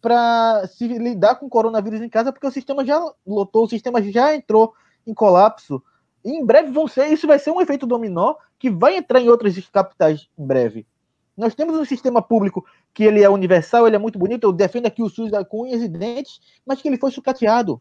para 0.00 0.66
se 0.66 0.88
lidar 0.88 1.36
com 1.36 1.48
coronavírus 1.48 2.00
em 2.00 2.08
casa 2.08 2.32
porque 2.32 2.46
o 2.46 2.52
sistema 2.52 2.84
já 2.84 3.00
lotou, 3.24 3.64
o 3.64 3.68
sistema 3.68 4.02
já 4.02 4.34
entrou 4.34 4.74
em 5.06 5.14
colapso. 5.14 5.82
E 6.24 6.30
em 6.30 6.44
breve 6.44 6.70
vão 6.70 6.88
ser, 6.88 7.06
isso 7.06 7.26
vai 7.26 7.38
ser 7.38 7.50
um 7.50 7.60
efeito 7.60 7.86
dominó 7.86 8.34
que 8.58 8.70
vai 8.70 8.96
entrar 8.96 9.20
em 9.20 9.28
outras 9.28 9.56
capitais 9.68 10.28
em 10.36 10.46
breve. 10.46 10.86
Nós 11.36 11.54
temos 11.54 11.76
um 11.76 11.84
sistema 11.84 12.22
público 12.22 12.64
que 12.94 13.04
ele 13.04 13.22
é 13.22 13.28
universal, 13.28 13.86
ele 13.86 13.96
é 13.96 13.98
muito 13.98 14.18
bonito, 14.18 14.44
eu 14.44 14.52
defendo 14.52 14.86
aqui 14.86 15.02
o 15.02 15.08
SUS 15.08 15.30
com 15.48 15.62
unhas 15.64 15.82
e 15.82 15.88
dentes, 15.88 16.40
mas 16.64 16.80
que 16.80 16.88
ele 16.88 16.96
foi 16.96 17.10
sucateado. 17.10 17.80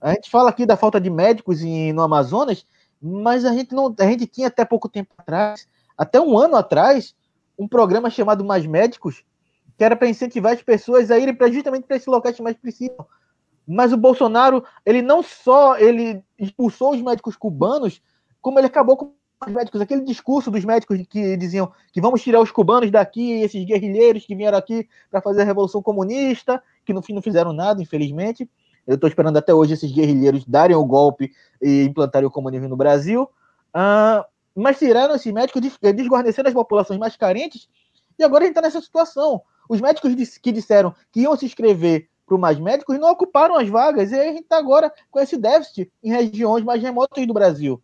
A 0.00 0.12
gente 0.12 0.30
fala 0.30 0.48
aqui 0.48 0.64
da 0.64 0.76
falta 0.76 1.00
de 1.00 1.10
médicos 1.10 1.62
em, 1.62 1.92
no 1.92 2.02
Amazonas, 2.02 2.64
mas 3.02 3.44
a 3.44 3.52
gente 3.52 3.74
não, 3.74 3.94
a 3.98 4.04
gente 4.04 4.26
tinha 4.26 4.46
até 4.46 4.64
pouco 4.64 4.88
tempo 4.88 5.12
atrás, 5.18 5.68
até 5.98 6.20
um 6.20 6.38
ano 6.38 6.56
atrás, 6.56 7.14
um 7.58 7.68
programa 7.68 8.08
chamado 8.08 8.44
Mais 8.44 8.64
Médicos, 8.64 9.24
que 9.76 9.84
era 9.84 9.96
para 9.96 10.08
incentivar 10.08 10.52
as 10.52 10.62
pessoas 10.62 11.10
a 11.10 11.18
irem 11.18 11.34
pra, 11.34 11.50
justamente 11.50 11.86
para 11.86 11.96
esses 11.96 12.06
locais 12.06 12.36
que 12.36 12.42
mais 12.42 12.56
precisam. 12.56 13.06
Mas 13.72 13.92
o 13.92 13.96
Bolsonaro, 13.96 14.64
ele 14.84 15.00
não 15.00 15.22
só 15.22 15.78
ele 15.78 16.20
expulsou 16.36 16.92
os 16.92 17.00
médicos 17.00 17.36
cubanos, 17.36 18.02
como 18.42 18.58
ele 18.58 18.66
acabou 18.66 18.96
com 18.96 19.12
os 19.46 19.52
médicos, 19.52 19.80
aquele 19.80 20.02
discurso 20.02 20.50
dos 20.50 20.64
médicos 20.64 20.98
que 21.08 21.36
diziam 21.36 21.70
que 21.92 22.00
vamos 22.00 22.20
tirar 22.20 22.40
os 22.40 22.50
cubanos 22.50 22.90
daqui, 22.90 23.40
esses 23.42 23.64
guerrilheiros 23.64 24.26
que 24.26 24.34
vieram 24.34 24.58
aqui 24.58 24.88
para 25.08 25.22
fazer 25.22 25.42
a 25.42 25.44
revolução 25.44 25.80
comunista, 25.80 26.60
que 26.84 26.92
no 26.92 27.00
fim 27.00 27.12
não 27.12 27.22
fizeram 27.22 27.52
nada, 27.52 27.80
infelizmente. 27.80 28.50
Eu 28.84 28.96
estou 28.96 29.08
esperando 29.08 29.36
até 29.36 29.54
hoje 29.54 29.74
esses 29.74 29.92
guerrilheiros 29.92 30.44
darem 30.44 30.74
o 30.74 30.84
golpe 30.84 31.30
e 31.62 31.84
implantarem 31.84 32.26
o 32.26 32.30
comunismo 32.30 32.68
no 32.68 32.76
Brasil. 32.76 33.30
Uh, 33.72 34.24
mas 34.52 34.80
tiraram 34.80 35.14
esses 35.14 35.32
médicos, 35.32 35.62
desguarnecendo 35.94 36.48
as 36.48 36.54
populações 36.54 36.98
mais 36.98 37.14
carentes, 37.14 37.68
e 38.18 38.24
agora 38.24 38.42
a 38.42 38.46
gente 38.46 38.56
está 38.56 38.62
nessa 38.62 38.80
situação. 38.80 39.40
Os 39.68 39.80
médicos 39.80 40.12
que 40.38 40.50
disseram 40.50 40.92
que 41.12 41.20
iam 41.20 41.36
se 41.36 41.46
inscrever 41.46 42.09
para 42.30 42.38
mais 42.38 42.60
médicos 42.60 42.96
não 43.00 43.10
ocuparam 43.10 43.56
as 43.56 43.68
vagas, 43.68 44.12
e 44.12 44.14
a 44.14 44.24
gente 44.24 44.42
está 44.42 44.56
agora 44.56 44.92
com 45.10 45.18
esse 45.18 45.36
déficit 45.36 45.90
em 46.00 46.10
regiões 46.12 46.62
mais 46.64 46.80
remotas 46.80 47.26
do 47.26 47.34
Brasil. 47.34 47.82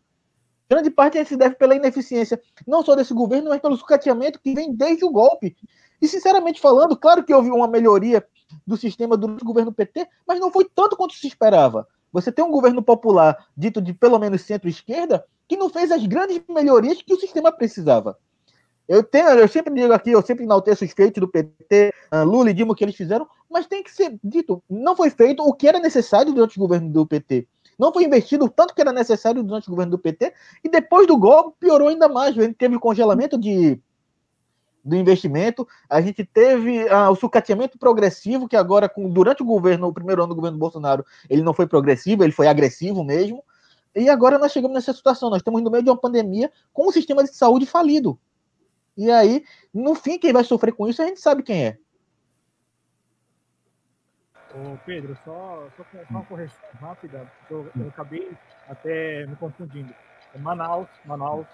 Grande 0.70 0.88
parte 0.88 1.24
se 1.24 1.37
deve 1.37 1.56
pela 1.56 1.74
ineficiência, 1.74 2.40
não 2.66 2.85
só 2.85 2.94
desse 2.94 3.12
governo, 3.12 3.50
mas 3.50 3.61
pelo 3.61 3.76
sucateamento 3.76 4.40
que 4.40 4.54
vem 4.54 4.72
desde 4.72 5.04
o 5.04 5.11
golpe. 5.11 5.56
E, 6.00 6.06
sinceramente 6.06 6.61
falando, 6.61 6.96
claro 6.96 7.24
que 7.24 7.35
houve 7.35 7.50
uma 7.50 7.66
melhoria 7.66 8.24
do 8.64 8.76
sistema 8.76 9.16
durante 9.16 9.42
o 9.42 9.46
governo 9.46 9.72
PT, 9.72 10.06
mas 10.26 10.38
não 10.38 10.50
foi 10.52 10.64
tanto 10.72 10.96
quanto 10.96 11.14
se 11.14 11.26
esperava. 11.26 11.87
Você 12.12 12.30
tem 12.30 12.44
um 12.44 12.50
governo 12.50 12.82
popular, 12.82 13.48
dito 13.56 13.80
de 13.80 13.92
pelo 13.92 14.18
menos 14.18 14.42
centro-esquerda, 14.42 15.24
que 15.48 15.56
não 15.56 15.68
fez 15.68 15.90
as 15.90 16.04
grandes 16.06 16.40
melhorias 16.48 17.02
que 17.02 17.14
o 17.14 17.18
sistema 17.18 17.50
precisava. 17.50 18.16
Eu, 18.88 19.03
tenho, 19.03 19.29
eu 19.31 19.49
sempre 19.49 19.75
digo 19.75 19.92
aqui, 19.92 20.12
eu 20.12 20.22
sempre 20.22 20.44
enalteço 20.44 20.85
os 20.85 20.92
feitos 20.92 21.20
do 21.20 21.29
PT, 21.29 21.92
uh, 22.12 22.25
Lula 22.25 22.51
e 22.51 22.55
Dilma, 22.55 22.75
que 22.75 22.85
eles 22.85 22.94
fizeram, 22.94 23.27
mas 23.51 23.66
tem 23.66 23.83
que 23.83 23.90
ser 23.90 24.18
dito, 24.22 24.62
não 24.70 24.94
foi 24.94 25.11
feito 25.11 25.42
o 25.42 25.53
que 25.53 25.66
era 25.66 25.81
necessário 25.81 26.33
durante 26.33 26.57
o 26.57 26.61
governo 26.61 26.88
do 26.88 27.05
PT. 27.05 27.49
Não 27.79 27.92
foi 27.92 28.05
investido 28.05 28.44
o 28.44 28.49
tanto 28.49 28.75
que 28.75 28.81
era 28.81 28.92
necessário 28.92 29.42
durante 29.42 29.68
o 29.68 29.70
governo 29.70 29.92
do 29.92 29.99
PT, 29.99 30.33
e 30.64 30.68
depois 30.68 31.07
do 31.07 31.18
golpe 31.18 31.57
piorou 31.61 31.88
ainda 31.88 32.09
mais. 32.09 32.38
A 32.38 32.42
gente 32.42 32.55
teve 32.55 32.79
congelamento 32.79 33.37
de, 33.37 33.81
do 34.85 34.96
investimento, 34.96 35.66
a 35.90 36.01
gente 36.01 36.25
teve 36.25 36.85
uh, 36.85 37.11
o 37.11 37.16
sucateamento 37.16 37.77
progressivo, 37.79 38.49
que 38.49 38.57
agora, 38.57 38.88
com, 38.88 39.11
durante 39.11 39.42
o 39.42 39.46
governo, 39.46 39.88
o 39.88 39.92
primeiro 39.92 40.22
ano 40.22 40.31
do 40.31 40.37
governo 40.37 40.59
Bolsonaro, 40.59 41.05
ele 41.29 41.42
não 41.42 41.53
foi 41.53 41.66
progressivo, 41.66 42.22
ele 42.22 42.33
foi 42.33 42.46
agressivo 42.46 43.05
mesmo. 43.05 43.42
E 43.94 44.09
agora 44.09 44.38
nós 44.38 44.53
chegamos 44.53 44.75
nessa 44.75 44.92
situação, 44.92 45.29
nós 45.29 45.38
estamos 45.38 45.61
no 45.62 45.70
meio 45.70 45.83
de 45.83 45.90
uma 45.90 45.96
pandemia 45.96 46.51
com 46.72 46.88
um 46.88 46.92
sistema 46.92 47.25
de 47.25 47.35
saúde 47.35 47.66
falido. 47.66 48.18
E 48.96 49.11
aí, 49.11 49.44
no 49.74 49.94
fim, 49.94 50.18
quem 50.18 50.32
vai 50.32 50.42
sofrer 50.42 50.72
com 50.72 50.88
isso, 50.88 51.02
a 51.02 51.06
gente 51.06 51.20
sabe 51.20 51.42
quem 51.42 51.66
é. 51.66 51.78
Ô 54.54 54.78
Pedro, 54.87 55.16
só, 55.22 55.68
só, 55.76 55.85
uma 56.09 56.24
correção 56.24 56.59
rápida, 56.80 57.30
eu, 57.50 57.70
eu 57.78 57.88
acabei 57.88 58.32
até 58.66 59.26
me 59.26 59.37
confundindo. 59.37 59.94
É 60.35 60.38
Manaus, 60.38 60.88
Manaus 61.04 61.46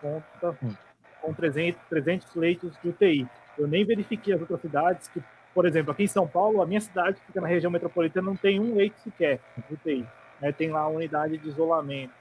conta 0.00 0.58
hum. 0.62 0.74
com 1.20 1.32
300, 1.32 1.80
300 1.88 2.34
leitos 2.34 2.76
de 2.82 2.88
UTI. 2.88 3.28
Eu 3.56 3.68
nem 3.68 3.84
verifiquei 3.84 4.34
as 4.34 4.40
outras 4.40 4.60
cidades, 4.60 5.06
que, 5.06 5.22
por 5.54 5.66
exemplo, 5.66 5.92
aqui 5.92 6.02
em 6.02 6.08
São 6.08 6.26
Paulo, 6.26 6.60
a 6.60 6.66
minha 6.66 6.80
cidade, 6.80 7.20
que 7.20 7.26
fica 7.26 7.40
na 7.40 7.46
região 7.46 7.70
metropolitana, 7.70 8.26
não 8.26 8.36
tem 8.36 8.58
um 8.58 8.74
leito 8.74 8.98
sequer 9.00 9.40
de 9.68 9.74
UTI. 9.74 10.06
Né? 10.40 10.50
Tem 10.50 10.70
lá 10.70 10.80
a 10.80 10.88
unidade 10.88 11.38
de 11.38 11.48
isolamento. 11.48 12.12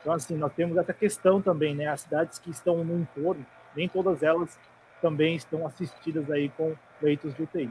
Então, 0.00 0.12
assim, 0.14 0.36
nós 0.36 0.52
temos 0.54 0.76
essa 0.78 0.92
questão 0.92 1.40
também, 1.40 1.74
né? 1.74 1.86
As 1.86 2.00
cidades 2.00 2.38
que 2.38 2.50
estão 2.50 2.82
no 2.82 2.98
entorno, 2.98 3.46
nem 3.76 3.88
todas 3.88 4.22
elas 4.22 4.58
também 5.00 5.34
estão 5.34 5.66
assistidas 5.66 6.30
aí 6.30 6.48
com 6.50 6.74
leitos 7.00 7.34
de 7.34 7.42
UTI. 7.42 7.70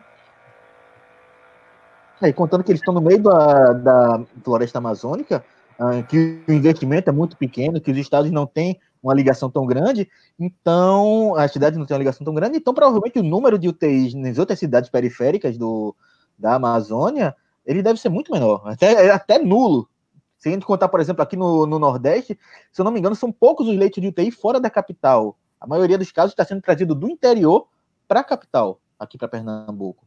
É, 2.21 2.31
contando 2.31 2.63
que 2.63 2.71
eles 2.71 2.81
estão 2.81 2.93
no 2.93 3.01
meio 3.01 3.23
da, 3.23 3.73
da 3.73 4.25
floresta 4.43 4.77
amazônica, 4.77 5.43
uh, 5.79 6.03
que 6.07 6.43
o 6.47 6.51
investimento 6.51 7.09
é 7.09 7.13
muito 7.13 7.35
pequeno, 7.35 7.81
que 7.81 7.89
os 7.89 7.97
estados 7.97 8.29
não 8.29 8.45
têm 8.45 8.79
uma 9.01 9.13
ligação 9.15 9.49
tão 9.49 9.65
grande, 9.65 10.07
então 10.39 11.33
as 11.35 11.51
cidades 11.51 11.79
não 11.79 11.85
têm 11.85 11.95
uma 11.95 11.99
ligação 11.99 12.23
tão 12.23 12.35
grande, 12.35 12.57
então 12.57 12.73
provavelmente 12.73 13.17
o 13.17 13.23
número 13.23 13.57
de 13.57 13.67
UTIs 13.67 14.13
nas 14.13 14.37
outras 14.37 14.59
cidades 14.59 14.91
periféricas 14.91 15.57
do, 15.57 15.95
da 16.37 16.55
Amazônia, 16.55 17.35
ele 17.65 17.81
deve 17.81 17.99
ser 17.99 18.09
muito 18.09 18.31
menor, 18.31 18.61
até, 18.65 19.09
até 19.09 19.39
nulo. 19.39 19.89
Se 20.37 20.49
a 20.49 20.51
gente 20.51 20.65
contar, 20.65 20.89
por 20.89 20.99
exemplo, 20.99 21.23
aqui 21.23 21.35
no, 21.35 21.65
no 21.65 21.79
Nordeste, 21.79 22.37
se 22.71 22.81
eu 22.81 22.85
não 22.85 22.91
me 22.91 22.99
engano, 22.99 23.15
são 23.15 23.31
poucos 23.31 23.67
os 23.67 23.75
leitos 23.75 24.01
de 24.01 24.07
UTI 24.07 24.31
fora 24.31 24.59
da 24.59 24.69
capital. 24.69 25.37
A 25.61 25.67
maioria 25.67 25.97
dos 25.97 26.11
casos 26.11 26.31
está 26.31 26.43
sendo 26.43 26.61
trazido 26.61 26.95
do 26.95 27.07
interior 27.07 27.67
para 28.07 28.21
a 28.21 28.23
capital, 28.23 28.81
aqui 28.97 29.15
para 29.15 29.27
Pernambuco. 29.27 30.03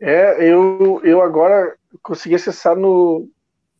É, 0.00 0.44
eu, 0.44 1.00
eu 1.04 1.22
agora 1.22 1.78
consegui 2.02 2.34
acessar 2.34 2.74
no, 2.74 3.30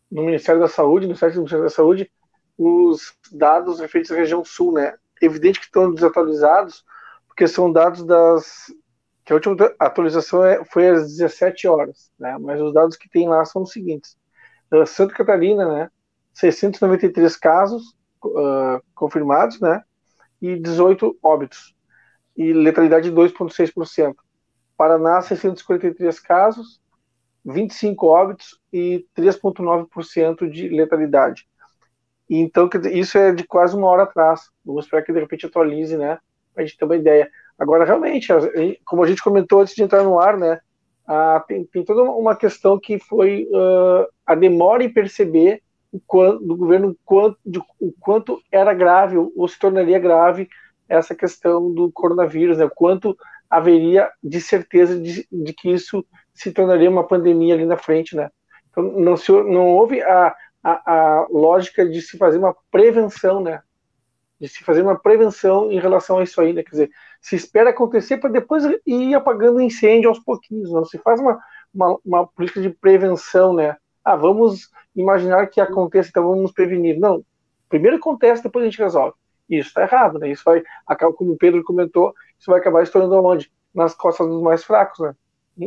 no 0.08 0.22
Ministério 0.22 0.60
da 0.60 0.68
Saúde, 0.68 1.08
no 1.08 1.16
site 1.16 1.32
do 1.34 1.38
Ministério 1.38 1.64
da 1.64 1.70
Saúde, 1.70 2.08
os 2.56 3.12
dados 3.32 3.80
referidos 3.80 4.12
à 4.12 4.14
região 4.14 4.44
sul, 4.44 4.72
né? 4.72 4.94
Evidente 5.20 5.58
que 5.58 5.66
estão 5.66 5.92
desatualizados, 5.92 6.84
porque 7.26 7.48
são 7.48 7.72
dados 7.72 8.04
das. 8.04 8.66
que 9.24 9.32
a 9.32 9.36
última 9.36 9.56
atualização 9.80 10.44
é, 10.44 10.64
foi 10.64 10.88
às 10.88 11.08
17 11.08 11.66
horas, 11.66 12.12
né? 12.16 12.38
Mas 12.38 12.60
os 12.60 12.72
dados 12.72 12.96
que 12.96 13.08
tem 13.08 13.28
lá 13.28 13.44
são 13.44 13.62
os 13.62 13.72
seguintes: 13.72 14.16
Santa 14.86 15.14
Catarina, 15.14 15.66
né? 15.66 15.90
693 16.34 17.36
casos, 17.36 17.96
uh, 18.28 18.82
confirmados, 18.94 19.60
né? 19.60 19.82
E 20.40 20.56
18 20.56 21.16
óbitos. 21.22 21.74
E 22.36 22.52
letalidade 22.52 23.10
de 23.10 23.16
2,6%. 23.16 24.14
Paraná, 24.76 25.20
643 25.20 26.18
casos, 26.20 26.80
25 27.44 28.06
óbitos 28.06 28.60
e 28.72 29.06
3,9% 29.16 30.50
de 30.50 30.68
letalidade. 30.68 31.46
então, 32.28 32.68
isso 32.92 33.18
é 33.18 33.32
de 33.32 33.44
quase 33.44 33.76
uma 33.76 33.88
hora 33.88 34.04
atrás. 34.04 34.50
Vamos 34.64 34.84
esperar 34.84 35.02
que 35.02 35.12
de 35.12 35.20
repente 35.20 35.46
atualize, 35.46 35.96
né? 35.96 36.18
Para 36.54 36.62
a 36.62 36.66
gente 36.66 36.78
ter 36.78 36.84
uma 36.84 36.96
ideia. 36.96 37.30
Agora, 37.58 37.84
realmente, 37.84 38.28
como 38.84 39.04
a 39.04 39.06
gente 39.06 39.22
comentou 39.22 39.60
antes 39.60 39.74
de 39.74 39.82
entrar 39.82 40.02
no 40.02 40.18
ar, 40.18 40.36
né? 40.36 40.60
Ah, 41.06 41.44
tem, 41.46 41.64
tem, 41.64 41.84
toda 41.84 42.02
uma 42.02 42.34
questão 42.34 42.78
que 42.78 42.98
foi 42.98 43.46
uh, 43.50 44.06
a 44.24 44.34
demora 44.34 44.84
em 44.84 44.92
perceber 44.92 45.62
o 45.92 46.00
quanto, 46.00 46.44
do 46.44 46.56
governo 46.56 46.96
quanto, 47.04 47.38
de, 47.44 47.60
o 47.78 47.92
quanto 48.00 48.42
era 48.50 48.72
grave 48.72 49.16
ou 49.18 49.46
se 49.46 49.58
tornaria 49.58 49.98
grave 49.98 50.48
essa 50.88 51.14
questão 51.14 51.72
do 51.72 51.92
coronavírus, 51.92 52.58
né? 52.58 52.64
O 52.64 52.70
quanto 52.70 53.16
haveria 53.48 54.10
de 54.22 54.40
certeza 54.40 54.98
de, 54.98 55.26
de 55.30 55.52
que 55.52 55.70
isso 55.70 56.04
se 56.32 56.50
tornaria 56.50 56.88
uma 56.88 57.06
pandemia 57.06 57.54
ali 57.54 57.66
na 57.66 57.76
frente, 57.76 58.16
né? 58.16 58.30
Então, 58.70 58.82
não, 58.82 59.16
se, 59.16 59.30
não 59.30 59.68
houve 59.68 60.02
a, 60.02 60.34
a, 60.62 60.92
a 60.92 61.26
lógica 61.30 61.86
de 61.86 62.00
se 62.00 62.16
fazer 62.16 62.38
uma 62.38 62.56
prevenção, 62.70 63.40
né? 63.42 63.62
De 64.40 64.48
se 64.48 64.64
fazer 64.64 64.82
uma 64.82 64.98
prevenção 64.98 65.70
em 65.70 65.78
relação 65.78 66.18
a 66.18 66.22
isso 66.22 66.40
aí, 66.40 66.54
né? 66.54 66.62
Quer 66.62 66.70
dizer, 66.70 66.90
se 67.20 67.36
espera 67.36 67.70
acontecer 67.70 68.16
para 68.16 68.30
depois 68.30 68.64
ir 68.86 69.14
apagando 69.14 69.60
incêndio 69.60 70.08
aos 70.08 70.18
pouquinhos, 70.18 70.72
não 70.72 70.84
se 70.84 70.98
faz 70.98 71.20
uma, 71.20 71.38
uma, 71.74 71.98
uma, 72.04 72.26
política 72.26 72.60
de 72.60 72.70
prevenção, 72.70 73.52
né? 73.52 73.76
Ah, 74.04 74.16
vamos 74.16 74.70
imaginar 74.94 75.46
que 75.46 75.60
aconteça, 75.60 76.08
então 76.10 76.28
vamos 76.28 76.52
prevenir. 76.52 76.98
Não, 76.98 77.24
primeiro 77.68 77.96
acontece, 77.96 78.42
depois 78.42 78.64
a 78.64 78.68
gente 78.68 78.78
resolve. 78.78 79.14
Isso 79.48 79.68
está 79.68 79.82
errado, 79.82 80.18
né? 80.18 80.30
Isso 80.30 80.42
vai, 80.44 80.62
como 81.14 81.32
o 81.32 81.36
Pedro 81.36 81.62
comentou, 81.62 82.14
isso 82.38 82.50
vai 82.50 82.60
acabar 82.60 82.82
estourando 82.82 83.14
onde? 83.22 83.52
Nas 83.74 83.94
costas 83.94 84.26
dos 84.26 84.42
mais 84.42 84.64
fracos, 84.64 84.98
né? 84.98 85.14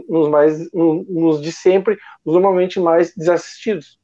Nos 0.09 0.29
mais, 0.29 0.71
nos 0.73 1.41
de 1.41 1.51
sempre, 1.51 1.97
os 2.23 2.33
normalmente 2.33 2.79
mais 2.79 3.15
desassistidos. 3.15 3.99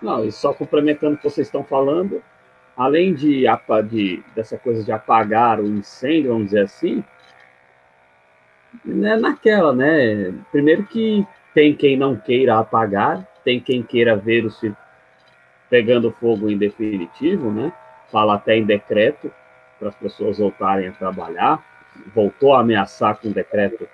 Não, 0.00 0.24
e 0.24 0.32
só 0.32 0.54
complementando 0.54 1.14
o 1.14 1.18
que 1.18 1.24
vocês 1.24 1.46
estão 1.46 1.62
falando, 1.62 2.22
além 2.76 3.12
de, 3.12 3.44
de, 3.88 4.22
dessa 4.34 4.56
coisa 4.56 4.82
de 4.82 4.90
apagar 4.90 5.60
o 5.60 5.66
incêndio, 5.66 6.32
vamos 6.32 6.46
dizer 6.46 6.62
assim, 6.62 7.04
né, 8.84 9.16
naquela, 9.16 9.72
né? 9.72 10.32
Primeiro 10.50 10.84
que 10.84 11.26
tem 11.54 11.74
quem 11.74 11.96
não 11.96 12.16
queira 12.16 12.58
apagar, 12.58 13.26
tem 13.44 13.60
quem 13.60 13.82
queira 13.82 14.16
ver 14.16 14.44
o 14.44 14.50
circo 14.50 14.78
pegando 15.68 16.10
fogo 16.10 16.50
em 16.50 16.58
definitivo, 16.58 17.50
né? 17.50 17.72
Fala 18.10 18.34
até 18.34 18.56
em 18.56 18.64
decreto 18.64 19.32
para 19.78 19.88
as 19.88 19.94
pessoas 19.94 20.38
voltarem 20.38 20.88
a 20.88 20.92
trabalhar. 20.92 21.64
Voltou 22.14 22.54
a 22.54 22.60
ameaçar 22.60 23.16
com 23.16 23.30
decreto 23.30 23.88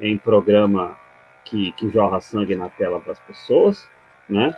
em 0.00 0.16
programa 0.16 0.96
que, 1.44 1.72
que 1.72 1.90
jorra 1.90 2.20
sangue 2.20 2.56
na 2.56 2.70
tela 2.70 3.00
para 3.00 3.12
as 3.12 3.20
pessoas, 3.20 3.88
né? 4.28 4.56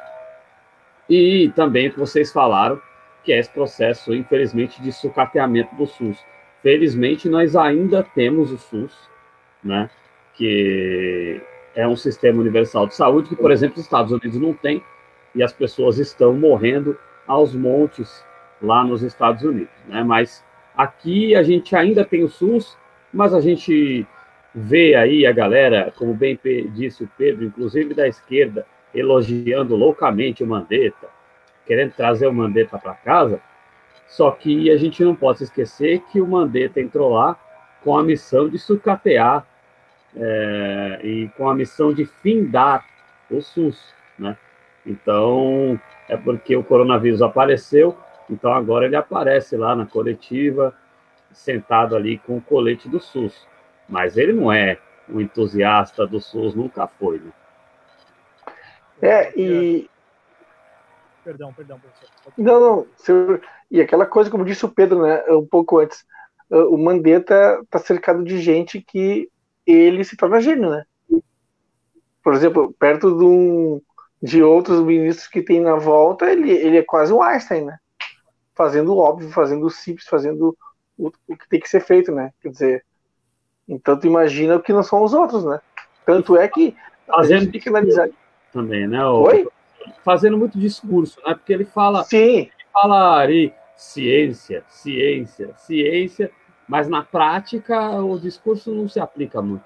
E 1.09 1.53
também 1.55 1.89
o 1.89 1.93
que 1.93 1.99
vocês 1.99 2.33
falaram, 2.33 2.81
que 3.25 3.33
é 3.33 3.39
esse 3.39 3.51
processo, 3.51 4.15
infelizmente, 4.15 4.81
de 4.81 4.93
sucateamento 4.93 5.75
do 5.75 5.87
SUS. 5.87 6.19
Felizmente, 6.63 7.29
nós 7.29 7.55
ainda 7.55 8.03
temos 8.03 8.53
o 8.53 8.59
SUS, 8.59 8.93
né? 9.67 9.91
Que 10.35 11.41
é 11.75 11.87
um 11.87 11.97
sistema 11.97 12.41
universal 12.41 12.87
de 12.87 12.95
saúde 12.95 13.29
que, 13.29 13.37
por 13.37 13.51
exemplo, 13.51 13.79
os 13.79 13.85
Estados 13.85 14.13
Unidos 14.13 14.41
não 14.41 14.55
tem, 14.55 14.83
e 15.35 15.43
as 15.43 15.53
pessoas 15.53 15.99
estão 15.99 16.33
morrendo 16.33 16.99
aos 17.27 17.55
montes 17.55 18.25
lá 18.63 18.83
nos 18.83 19.03
Estados 19.03 19.43
Unidos, 19.43 19.73
né? 19.87 20.03
Mas 20.03 20.43
aqui 20.75 21.35
a 21.35 21.43
gente 21.43 21.77
ainda 21.77 22.05
tem 22.05 22.25
o 22.25 22.29
SUS, 22.29 22.77
mas 23.13 23.35
a 23.35 23.41
gente 23.41 24.07
vê 24.55 24.95
aí 24.95 25.27
a 25.27 25.33
galera, 25.33 25.93
como 25.97 26.15
bem 26.15 26.39
disse 26.73 27.05
o 27.05 27.11
Pedro, 27.19 27.45
inclusive 27.45 27.93
da 27.93 28.09
esquerda, 28.09 28.67
elogiando 28.95 29.77
loucamente 29.77 30.43
o 30.43 30.47
Mandetta, 30.47 31.09
querendo 31.67 31.93
trazer 31.93 32.27
o 32.27 32.33
Mandetta 32.33 32.79
para 32.79 32.95
casa, 32.95 33.41
só 34.07 34.31
que 34.31 34.71
a 34.71 34.77
gente 34.77 35.05
não 35.05 35.15
pode 35.15 35.43
esquecer 35.43 36.01
que 36.11 36.21
o 36.21 36.27
Mandetta 36.27 36.81
entrou 36.81 37.13
lá 37.13 37.39
com 37.83 37.99
a 37.99 38.03
missão 38.03 38.49
de 38.49 38.59
sucatear 38.59 39.47
é, 40.17 41.01
e 41.03 41.29
com 41.37 41.49
a 41.49 41.55
missão 41.55 41.93
de 41.93 42.07
findar 42.07 42.85
o 43.31 43.41
SUS, 43.41 43.95
né? 44.19 44.37
Então, 44.85 45.79
é 46.09 46.17
porque 46.17 46.57
o 46.57 46.65
coronavírus 46.65 47.21
apareceu, 47.21 47.97
então 48.31 48.53
agora 48.53 48.87
ele 48.87 48.97
aparece 48.97 49.57
lá 49.57 49.75
na 49.75 49.85
coletiva, 49.85 50.75
sentado 51.33 51.95
ali 51.95 52.19
com 52.19 52.39
o 52.39 52.41
colete 52.41 52.89
do 52.89 52.99
SUS. 52.99 53.47
Mas 53.89 54.17
ele 54.17 54.33
não 54.33 54.53
é 54.53 54.79
um 55.09 55.21
entusiasta 55.21 56.07
do 56.07 56.21
SUS, 56.21 56.55
nunca 56.55 56.87
foi, 56.87 57.19
né? 57.19 57.33
É, 59.03 59.39
e. 59.39 59.91
Perdão, 61.23 61.53
perdão, 61.53 61.79
professor. 61.79 62.33
Não, 62.39 62.61
não. 62.61 62.87
Senhor... 62.97 63.41
E 63.71 63.81
aquela 63.81 64.07
coisa, 64.07 64.31
como 64.31 64.45
disse 64.45 64.65
o 64.65 64.69
Pedro, 64.69 65.03
né, 65.03 65.25
um 65.29 65.45
pouco 65.45 65.79
antes, 65.79 66.07
o 66.49 66.79
Mandetta 66.79 67.59
está 67.65 67.79
cercado 67.81 68.23
de 68.23 68.39
gente 68.39 68.81
que 68.81 69.29
ele 69.67 70.05
se 70.05 70.17
torna 70.17 70.41
gênio, 70.41 70.71
né? 70.71 70.85
Por 72.23 72.35
exemplo, 72.35 72.75
perto 72.79 73.17
de, 73.17 73.25
um, 73.25 73.81
de 74.23 74.43
outros 74.43 74.81
ministros 74.81 75.29
que 75.29 75.43
tem 75.43 75.61
na 75.61 75.77
volta, 75.77 76.31
ele, 76.31 76.51
ele 76.51 76.79
é 76.79 76.83
quase 76.83 77.13
um 77.13 77.23
Einstein, 77.23 77.65
né? 77.65 77.79
Fazendo 78.55 78.95
o 78.95 78.99
óbvio, 78.99 79.29
fazendo 79.31 79.67
o 79.67 79.71
simples, 79.71 80.09
fazendo 80.09 80.57
o, 80.97 81.13
o 81.29 81.37
que 81.37 81.49
tem 81.49 81.61
que 81.61 81.69
ser 81.69 81.81
feito, 81.81 82.13
né? 82.13 82.33
Quer 82.41 82.49
dizer, 82.51 82.85
então 83.69 83.99
tu 83.99 84.07
imagina 84.07 84.57
o 84.57 84.63
que 84.63 84.73
não 84.73 84.83
são 84.83 85.03
os 85.03 85.13
outros, 85.13 85.45
né? 85.45 85.61
Tanto 86.05 86.37
é 86.37 86.49
que 86.49 86.75
fazendo 87.07 87.37
a 87.37 87.41
gente 87.41 87.53
tem 87.53 87.61
que 87.61 87.69
analisar 87.69 88.09
também, 88.53 88.87
né? 88.87 89.05
O, 89.05 89.23
Oi? 89.23 89.47
Fazendo 90.05 90.39
muito 90.39 90.59
discurso, 90.59 91.21
né? 91.25 91.35
Porque 91.35 91.53
ele 91.53 91.65
fala, 91.65 92.05
Sim. 92.05 92.17
Ele 92.17 92.53
fala 92.73 93.19
ali, 93.19 93.53
ciência, 93.77 94.65
ciência, 94.69 95.55
ciência, 95.59 96.31
mas 96.69 96.89
na 96.89 97.03
prática 97.03 97.91
o 98.01 98.19
discurso 98.19 98.75
não 98.75 98.89
se 98.89 98.99
aplica 98.99 99.41
muito. 99.41 99.65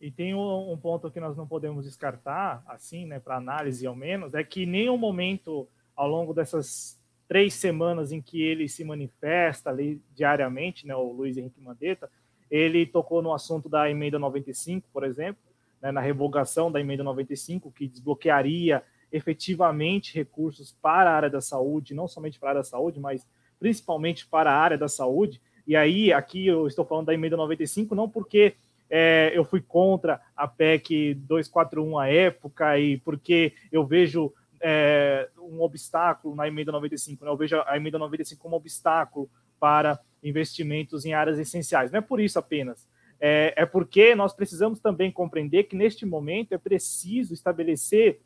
E 0.00 0.10
tem 0.10 0.34
um, 0.34 0.78
ponto 0.78 1.10
que 1.10 1.20
nós 1.20 1.36
não 1.36 1.46
podemos 1.46 1.84
descartar, 1.84 2.62
assim, 2.66 3.04
né, 3.04 3.20
para 3.20 3.36
análise 3.36 3.86
ao 3.86 3.94
menos, 3.94 4.32
é 4.32 4.42
que 4.42 4.64
nenhum 4.64 4.96
momento 4.96 5.68
ao 5.94 6.08
longo 6.08 6.32
dessas 6.32 6.98
três 7.28 7.52
semanas 7.52 8.10
em 8.10 8.20
que 8.20 8.42
ele 8.42 8.66
se 8.66 8.82
manifesta 8.82 9.68
ali 9.68 10.00
diariamente, 10.14 10.86
né, 10.86 10.96
o 10.96 11.12
Luiz 11.12 11.36
Henrique 11.36 11.60
Mandetta, 11.60 12.10
ele 12.50 12.86
tocou 12.86 13.20
no 13.20 13.34
assunto 13.34 13.68
da 13.68 13.90
emenda 13.90 14.18
95, 14.18 14.88
por 14.90 15.04
exemplo, 15.04 15.42
né, 15.82 15.92
na 15.92 16.00
revogação 16.00 16.72
da 16.72 16.80
emenda 16.80 17.04
95, 17.04 17.70
que 17.70 17.86
desbloquearia 17.86 18.82
efetivamente 19.12 20.14
recursos 20.14 20.72
para 20.80 21.10
a 21.10 21.14
área 21.14 21.30
da 21.30 21.42
saúde, 21.42 21.94
não 21.94 22.08
somente 22.08 22.38
para 22.38 22.48
a 22.48 22.50
área 22.52 22.60
da 22.62 22.68
saúde, 22.68 22.98
mas 22.98 23.28
principalmente 23.60 24.26
para 24.26 24.50
a 24.50 24.56
área 24.56 24.78
da 24.78 24.88
saúde. 24.88 25.40
E 25.66 25.76
aí, 25.76 26.12
aqui 26.12 26.46
eu 26.46 26.66
estou 26.66 26.84
falando 26.84 27.06
da 27.06 27.14
emenda 27.14 27.36
95, 27.36 27.94
não 27.94 28.08
porque 28.08 28.54
é, 28.88 29.30
eu 29.32 29.44
fui 29.44 29.60
contra 29.60 30.20
a 30.36 30.48
PEC 30.48 31.14
241 31.14 31.98
à 31.98 32.08
época 32.08 32.76
e 32.78 32.96
porque 32.98 33.52
eu 33.70 33.86
vejo 33.86 34.32
é, 34.60 35.28
um 35.38 35.60
obstáculo 35.60 36.34
na 36.34 36.48
emenda 36.48 36.72
95, 36.72 37.24
né? 37.24 37.30
eu 37.30 37.36
vejo 37.36 37.62
a 37.66 37.76
emenda 37.76 37.98
95 37.98 38.42
como 38.42 38.56
obstáculo 38.56 39.30
para 39.60 40.00
investimentos 40.22 41.04
em 41.04 41.12
áreas 41.12 41.38
essenciais. 41.38 41.92
Não 41.92 41.98
é 41.98 42.02
por 42.02 42.20
isso 42.20 42.38
apenas. 42.38 42.88
É, 43.20 43.52
é 43.56 43.66
porque 43.66 44.14
nós 44.14 44.32
precisamos 44.32 44.80
também 44.80 45.12
compreender 45.12 45.64
que, 45.64 45.76
neste 45.76 46.06
momento, 46.06 46.52
é 46.52 46.58
preciso 46.58 47.34
estabelecer 47.34 48.20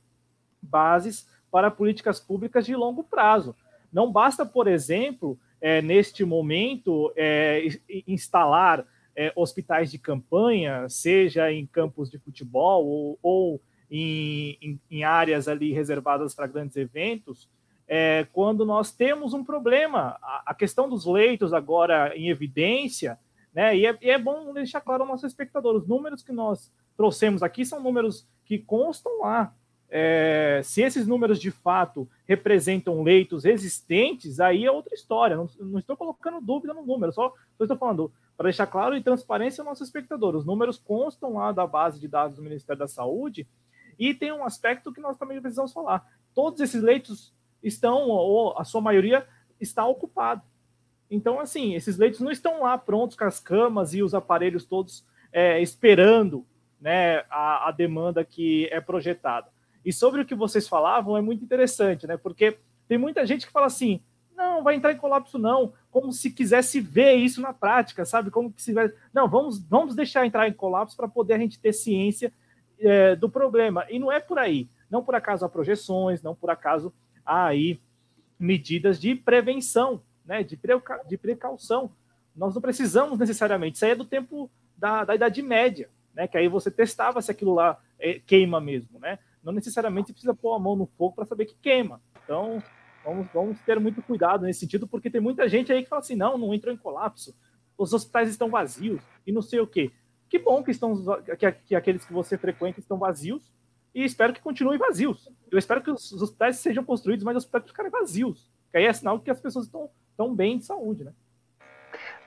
bases 0.62 1.28
para 1.50 1.70
políticas 1.70 2.20
públicas 2.20 2.64
de 2.64 2.74
longo 2.74 3.04
prazo. 3.04 3.54
Não 3.94 4.10
basta, 4.10 4.44
por 4.44 4.66
exemplo, 4.66 5.38
é, 5.60 5.80
neste 5.80 6.24
momento, 6.24 7.12
é, 7.16 7.64
instalar 8.08 8.84
é, 9.16 9.32
hospitais 9.36 9.88
de 9.88 9.98
campanha, 9.98 10.88
seja 10.88 11.52
em 11.52 11.64
campos 11.64 12.10
de 12.10 12.18
futebol 12.18 12.84
ou, 12.84 13.18
ou 13.22 13.60
em, 13.88 14.58
em, 14.60 14.80
em, 14.90 15.04
áreas 15.04 15.46
ali 15.46 15.72
reservadas 15.72 16.34
para 16.34 16.48
grandes 16.48 16.76
eventos, 16.76 17.48
é, 17.86 18.26
quando 18.32 18.66
nós 18.66 18.90
temos 18.90 19.32
um 19.32 19.44
problema. 19.44 20.18
A, 20.20 20.42
a, 20.46 20.54
questão 20.54 20.88
dos 20.88 21.06
leitos 21.06 21.52
agora 21.52 22.16
em 22.16 22.28
evidência, 22.30 23.16
né? 23.54 23.76
E 23.76 23.86
é, 23.86 23.96
e 24.02 24.10
é 24.10 24.18
bom 24.18 24.52
deixar 24.52 24.80
claro 24.80 25.04
ao 25.04 25.08
nosso 25.08 25.24
espectador: 25.24 25.76
os 25.76 25.86
números 25.86 26.20
que 26.20 26.32
nós 26.32 26.72
trouxemos 26.96 27.44
aqui 27.44 27.64
são 27.64 27.80
números 27.80 28.26
que 28.44 28.58
constam 28.58 29.20
lá. 29.20 29.54
É, 29.96 30.60
se 30.64 30.82
esses 30.82 31.06
números 31.06 31.38
de 31.38 31.52
fato 31.52 32.08
representam 32.26 33.04
leitos 33.04 33.44
existentes, 33.44 34.40
aí 34.40 34.64
é 34.64 34.70
outra 34.70 34.92
história. 34.92 35.36
Não, 35.36 35.48
não 35.60 35.78
estou 35.78 35.96
colocando 35.96 36.40
dúvida 36.40 36.74
no 36.74 36.84
número, 36.84 37.12
só, 37.12 37.32
só 37.56 37.62
estou 37.62 37.76
falando 37.76 38.12
para 38.36 38.46
deixar 38.46 38.66
claro 38.66 38.96
e 38.96 39.00
transparência 39.00 39.62
ao 39.62 39.66
nosso 39.66 39.84
espectador. 39.84 40.34
Os 40.34 40.44
números 40.44 40.78
constam 40.78 41.34
lá 41.34 41.52
da 41.52 41.64
base 41.64 42.00
de 42.00 42.08
dados 42.08 42.34
do 42.36 42.42
Ministério 42.42 42.80
da 42.80 42.88
Saúde 42.88 43.46
e 43.96 44.12
tem 44.12 44.32
um 44.32 44.44
aspecto 44.44 44.92
que 44.92 45.00
nós 45.00 45.16
também 45.16 45.40
precisamos 45.40 45.72
falar. 45.72 46.04
Todos 46.34 46.60
esses 46.60 46.82
leitos 46.82 47.32
estão, 47.62 48.08
ou 48.08 48.58
a 48.58 48.64
sua 48.64 48.80
maioria, 48.80 49.24
está 49.60 49.86
ocupado. 49.86 50.42
Então, 51.08 51.38
assim, 51.38 51.76
esses 51.76 51.96
leitos 51.96 52.18
não 52.18 52.32
estão 52.32 52.62
lá 52.62 52.76
prontos 52.76 53.16
com 53.16 53.26
as 53.26 53.38
camas 53.38 53.94
e 53.94 54.02
os 54.02 54.12
aparelhos 54.12 54.64
todos 54.64 55.06
é, 55.32 55.62
esperando 55.62 56.44
né, 56.80 57.18
a, 57.30 57.68
a 57.68 57.70
demanda 57.70 58.24
que 58.24 58.68
é 58.72 58.80
projetada. 58.80 59.53
E 59.84 59.92
sobre 59.92 60.22
o 60.22 60.24
que 60.24 60.34
vocês 60.34 60.66
falavam 60.66 61.16
é 61.16 61.20
muito 61.20 61.44
interessante, 61.44 62.06
né? 62.06 62.16
Porque 62.16 62.58
tem 62.88 62.98
muita 62.98 63.26
gente 63.26 63.46
que 63.46 63.52
fala 63.52 63.66
assim: 63.66 64.00
não, 64.36 64.62
vai 64.62 64.74
entrar 64.74 64.92
em 64.92 64.96
colapso, 64.96 65.38
não, 65.38 65.72
como 65.90 66.12
se 66.12 66.30
quisesse 66.30 66.80
ver 66.80 67.14
isso 67.14 67.40
na 67.40 67.52
prática, 67.52 68.04
sabe? 68.04 68.30
Como 68.30 68.52
que 68.52 68.62
se 68.62 68.72
vai. 68.72 68.92
Não, 69.12 69.28
vamos, 69.28 69.58
vamos 69.58 69.94
deixar 69.94 70.26
entrar 70.26 70.48
em 70.48 70.52
colapso 70.52 70.96
para 70.96 71.08
poder 71.08 71.34
a 71.34 71.38
gente 71.38 71.58
ter 71.58 71.72
ciência 71.72 72.32
é, 72.78 73.14
do 73.14 73.28
problema. 73.28 73.86
E 73.88 73.98
não 73.98 74.10
é 74.10 74.20
por 74.20 74.38
aí. 74.38 74.68
Não 74.90 75.02
por 75.04 75.14
acaso 75.14 75.44
há 75.44 75.48
projeções, 75.48 76.22
não 76.22 76.34
por 76.34 76.50
acaso 76.50 76.92
há 77.24 77.46
aí 77.46 77.80
medidas 78.38 79.00
de 79.00 79.14
prevenção, 79.14 80.02
né? 80.24 80.42
De, 80.42 80.56
precau 80.56 81.00
de 81.06 81.16
precaução. 81.16 81.90
Nós 82.34 82.54
não 82.54 82.62
precisamos 82.62 83.18
necessariamente. 83.18 83.76
Isso 83.76 83.84
aí 83.84 83.92
é 83.92 83.96
do 83.96 84.04
tempo 84.04 84.50
da, 84.76 85.04
da 85.04 85.14
Idade 85.14 85.42
Média, 85.42 85.88
né? 86.12 86.26
Que 86.26 86.38
aí 86.38 86.48
você 86.48 86.70
testava 86.70 87.22
se 87.22 87.30
aquilo 87.30 87.54
lá 87.54 87.78
é, 87.98 88.20
queima 88.26 88.60
mesmo, 88.60 88.98
né? 88.98 89.18
Não 89.44 89.52
necessariamente 89.52 90.12
precisa 90.12 90.34
pôr 90.34 90.54
a 90.54 90.58
mão 90.58 90.74
no 90.74 90.86
fogo 90.86 91.14
para 91.14 91.26
saber 91.26 91.44
que 91.44 91.56
queima. 91.60 92.00
Então, 92.24 92.62
vamos, 93.04 93.26
vamos 93.32 93.60
ter 93.60 93.78
muito 93.78 94.02
cuidado 94.02 94.44
nesse 94.44 94.60
sentido, 94.60 94.88
porque 94.88 95.10
tem 95.10 95.20
muita 95.20 95.48
gente 95.48 95.72
aí 95.72 95.82
que 95.82 95.88
fala 95.88 96.00
assim: 96.00 96.16
não, 96.16 96.38
não 96.38 96.54
entrou 96.54 96.72
em 96.72 96.78
colapso, 96.78 97.36
os 97.76 97.92
hospitais 97.92 98.30
estão 98.30 98.48
vazios 98.48 99.02
e 99.26 99.32
não 99.32 99.42
sei 99.42 99.60
o 99.60 99.66
quê. 99.66 99.92
Que 100.28 100.38
bom 100.38 100.62
que, 100.62 100.70
estão, 100.70 100.94
que, 101.38 101.52
que 101.52 101.74
aqueles 101.76 102.04
que 102.04 102.12
você 102.12 102.38
frequenta 102.38 102.80
estão 102.80 102.98
vazios 102.98 103.52
e 103.94 104.02
espero 104.02 104.32
que 104.32 104.40
continuem 104.40 104.78
vazios. 104.78 105.30
Eu 105.50 105.58
espero 105.58 105.82
que 105.82 105.90
os, 105.90 106.10
os 106.10 106.22
hospitais 106.22 106.56
sejam 106.56 106.82
construídos, 106.82 107.24
mas 107.24 107.36
os 107.36 107.44
hospitais 107.44 107.66
ficarem 107.66 107.90
vazios. 107.90 108.50
Que 108.70 108.78
aí 108.78 108.86
é 108.86 108.92
sinal 108.92 109.20
que 109.20 109.30
as 109.30 109.40
pessoas 109.40 109.66
estão, 109.66 109.88
estão 110.10 110.34
bem 110.34 110.58
de 110.58 110.64
saúde, 110.64 111.04
né? 111.04 111.12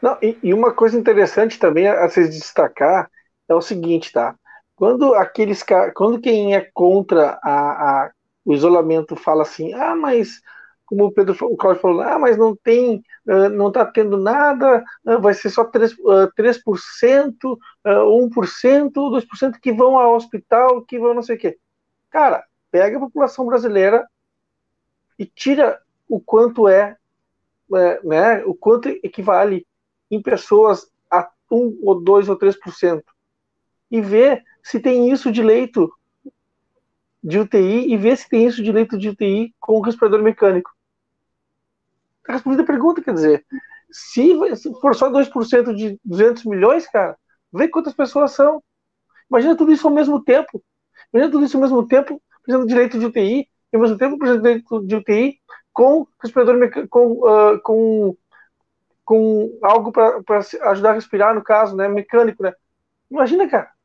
Não, 0.01 0.17
e, 0.21 0.37
e, 0.41 0.53
uma 0.53 0.71
coisa 0.71 0.97
interessante 0.97 1.59
também 1.59 1.87
a, 1.87 2.05
a 2.05 2.09
se 2.09 2.29
destacar 2.29 3.09
é 3.49 3.53
o 3.53 3.61
seguinte, 3.61 4.13
tá? 4.13 4.37
Quando 4.77 5.15
aqueles 5.15 5.65
quando 5.95 6.21
quem 6.21 6.55
é 6.55 6.61
contra 6.71 7.39
a, 7.41 8.03
a, 8.05 8.11
o 8.45 8.53
isolamento 8.53 9.15
fala 9.15 9.41
assim, 9.41 9.73
ah, 9.73 9.95
mas 9.95 10.39
como 10.85 11.05
o 11.05 11.11
Pedro 11.11 11.35
o 11.47 11.57
Cláudio 11.57 11.81
falou, 11.81 12.01
ah, 12.01 12.19
mas 12.19 12.37
não 12.37 12.55
tem, 12.55 13.03
não 13.25 13.69
está 13.69 13.83
tendo 13.87 14.17
nada, 14.17 14.85
vai 15.19 15.33
ser 15.33 15.49
só 15.49 15.65
3%, 15.65 15.95
uh, 15.99 16.31
3% 16.37 17.33
uh, 17.43 17.59
1%, 18.29 18.91
2% 18.93 19.59
que 19.59 19.73
vão 19.73 19.97
ao 19.97 20.15
hospital, 20.15 20.83
que 20.83 20.99
vão 20.99 21.15
não 21.15 21.23
sei 21.23 21.37
o 21.37 21.39
quê. 21.39 21.57
Cara, 22.11 22.45
pega 22.69 22.97
a 22.97 23.01
população 23.01 23.47
brasileira 23.47 24.07
e 25.17 25.25
tira 25.25 25.81
o 26.07 26.19
quanto 26.19 26.67
é, 26.67 26.95
é 27.73 27.99
né, 28.03 28.45
o 28.45 28.53
quanto 28.53 28.89
equivale 28.89 29.65
em 30.11 30.21
pessoas 30.21 30.87
a 31.09 31.27
1 31.51 31.79
ou 31.81 31.99
2 31.99 32.29
ou 32.29 32.37
3% 32.37 33.01
e 33.89 34.01
vê 34.01 34.43
se 34.63 34.79
tem 34.79 35.11
isso 35.11 35.31
de 35.31 35.41
leito 35.41 35.91
de 37.23 37.39
UTI 37.39 37.91
e 37.91 37.97
ver 37.97 38.17
se 38.17 38.29
tem 38.29 38.45
isso 38.45 38.63
de 38.63 38.71
leito 38.71 38.97
de 38.97 39.09
UTI 39.09 39.53
com 39.59 39.81
respirador 39.81 40.21
mecânico. 40.21 40.71
Tá 42.23 42.33
respondida 42.33 42.63
a 42.63 42.65
pergunta, 42.65 43.01
quer 43.01 43.13
dizer, 43.13 43.45
se, 43.91 44.55
se 44.55 44.73
for 44.79 44.95
só 44.95 45.09
2% 45.09 45.73
de 45.73 45.99
200 46.03 46.45
milhões, 46.45 46.87
cara, 46.87 47.17
vê 47.51 47.67
quantas 47.67 47.93
pessoas 47.93 48.31
são. 48.31 48.61
Imagina 49.29 49.55
tudo 49.55 49.71
isso 49.71 49.87
ao 49.87 49.93
mesmo 49.93 50.23
tempo. 50.23 50.61
Imagina 51.13 51.31
tudo 51.31 51.45
isso 51.45 51.57
ao 51.57 51.61
mesmo 51.61 51.87
tempo, 51.87 52.21
precisando 52.43 52.67
de 52.67 52.75
leito 52.75 52.99
de 52.99 53.05
UTI, 53.05 53.47
e 53.71 53.75
ao 53.75 53.81
mesmo 53.81 53.97
tempo 53.97 54.17
precisando 54.17 54.43
de 54.43 54.49
leito 54.49 54.85
de 54.85 54.95
UTI 54.95 55.39
com 55.73 56.07
respirador 56.21 56.57
mecânico, 56.57 56.89
com, 56.89 57.11
uh, 57.11 57.61
com, 57.61 58.17
com 59.05 59.59
algo 59.61 59.91
para 59.91 60.21
ajudar 60.71 60.91
a 60.91 60.93
respirar, 60.93 61.35
no 61.35 61.43
caso, 61.43 61.75
né, 61.75 61.87
mecânico, 61.87 62.41
né? 62.41 62.53
Imagina, 63.11 63.47
cara. 63.47 63.76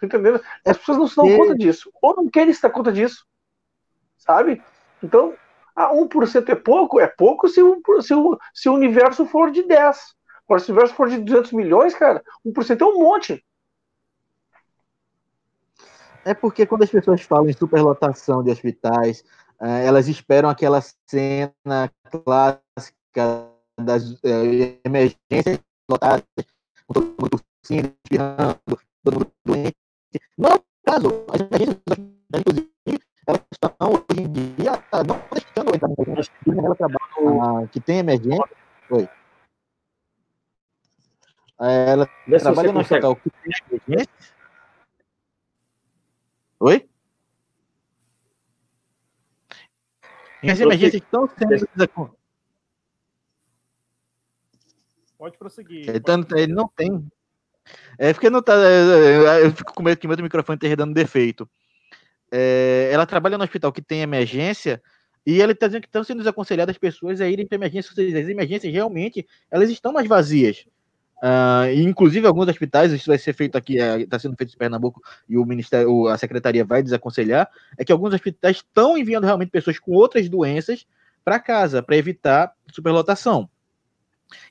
Tá 0.00 0.06
entendendo? 0.06 0.40
As 0.64 0.78
pessoas 0.78 0.98
não 0.98 1.08
se 1.08 1.16
dão 1.16 1.26
e... 1.26 1.36
conta 1.36 1.54
disso. 1.56 1.90
Ou 2.00 2.16
não 2.16 2.28
querem 2.28 2.52
se 2.52 2.62
dar 2.62 2.70
conta 2.70 2.92
disso. 2.92 3.26
Sabe? 4.16 4.62
Então, 5.02 5.34
ah, 5.74 5.92
1% 5.92 6.48
é 6.48 6.54
pouco? 6.54 7.00
É 7.00 7.06
pouco 7.06 7.48
se 7.48 7.62
o, 7.62 7.80
se, 8.00 8.14
o, 8.14 8.38
se 8.52 8.68
o 8.68 8.74
universo 8.74 9.26
for 9.26 9.50
de 9.50 9.62
10. 9.62 10.14
Agora, 10.44 10.60
se 10.60 10.70
o 10.70 10.74
universo 10.74 10.94
for 10.94 11.08
de 11.08 11.18
200 11.18 11.52
milhões, 11.52 11.94
cara, 11.94 12.22
1% 12.44 12.80
é 12.80 12.84
um 12.84 12.98
monte. 12.98 13.44
É 16.24 16.34
porque 16.34 16.66
quando 16.66 16.82
as 16.82 16.90
pessoas 16.90 17.22
falam 17.22 17.48
em 17.48 17.52
superlotação 17.52 18.42
de 18.42 18.50
hospitais, 18.50 19.24
eh, 19.60 19.86
elas 19.86 20.08
esperam 20.08 20.48
aquela 20.48 20.80
cena 21.06 21.90
clássica 22.10 23.48
das 23.78 24.10
uh, 24.10 24.80
emergências 24.84 25.60
lotadas, 25.88 26.24
todo 26.86 27.00
mundo 27.00 27.40
tossindo, 27.62 27.94
espirrando, 28.04 28.60
todo 29.02 29.14
mundo 29.14 29.32
doente, 29.44 29.76
não 30.36 30.50
é 30.50 30.54
o 30.54 30.64
caso. 30.84 31.26
As 31.32 31.40
agências, 31.52 31.78
inclusive, 32.34 32.70
elas 33.26 33.42
estão 33.52 33.70
hoje 33.80 34.20
em 34.22 34.32
dia 34.32 34.72
não 35.06 35.20
deixando 35.32 35.74
entrar 35.74 35.88
no 35.88 36.74
trabalha 36.74 37.68
que 37.68 37.80
tem 37.80 37.98
emergência. 37.98 38.56
Oi. 38.90 39.08
Ela 41.60 42.08
Vê 42.26 42.38
trabalha 42.38 42.72
no 42.72 42.80
hospital 42.80 43.16
que 43.16 43.30
tem 43.30 43.52
emergência. 43.70 44.34
Oi? 46.60 46.88
E 50.42 50.50
as 50.50 50.60
emergências 50.60 51.02
estão 51.02 51.28
sendo. 51.28 51.68
Pode 55.18 55.36
prosseguir. 55.36 55.90
Então, 55.94 56.24
ele 56.36 56.52
não 56.52 56.68
tem 56.68 57.10
é 57.98 58.12
porque 58.12 58.30
não 58.30 58.42
tá. 58.42 58.54
É, 58.54 59.40
é, 59.40 59.46
eu 59.46 59.52
fico 59.52 59.74
com 59.74 59.82
medo 59.82 59.98
que 59.98 60.06
meu 60.06 60.16
microfone 60.18 60.56
esteja 60.56 60.76
dando 60.76 60.94
defeito. 60.94 61.48
É, 62.30 62.90
ela 62.92 63.06
trabalha 63.06 63.38
no 63.38 63.44
hospital 63.44 63.72
que 63.72 63.82
tem 63.82 64.02
emergência 64.02 64.82
e 65.26 65.40
ela 65.42 65.52
está 65.52 65.66
dizendo 65.66 65.82
que 65.82 65.88
estão 65.88 66.04
sendo 66.04 66.18
desaconselhadas 66.18 66.74
as 66.74 66.78
pessoas 66.78 67.20
a 67.20 67.28
irem 67.28 67.46
para 67.46 67.56
emergência. 67.56 67.90
As 67.92 68.28
emergências 68.28 68.72
realmente 68.72 69.26
elas 69.50 69.70
estão 69.70 69.92
mais 69.92 70.06
vazias. 70.06 70.66
Uh, 71.22 71.74
inclusive, 71.74 72.26
alguns 72.28 72.46
hospitais, 72.46 72.92
isso 72.92 73.08
vai 73.08 73.18
ser 73.18 73.32
feito 73.32 73.58
aqui, 73.58 73.76
está 73.76 74.16
é, 74.16 74.20
sendo 74.20 74.36
feito 74.36 74.54
em 74.54 74.56
Pernambuco 74.56 75.02
e 75.28 75.36
o 75.36 75.44
Ministério, 75.44 76.06
a 76.06 76.16
Secretaria 76.16 76.64
vai 76.64 76.80
desaconselhar, 76.80 77.50
é 77.76 77.84
que 77.84 77.90
alguns 77.90 78.14
hospitais 78.14 78.58
estão 78.58 78.96
enviando 78.96 79.24
realmente 79.24 79.50
pessoas 79.50 79.80
com 79.80 79.90
outras 79.92 80.28
doenças 80.28 80.86
para 81.24 81.40
casa, 81.40 81.82
para 81.82 81.96
evitar 81.96 82.52
superlotação. 82.70 83.50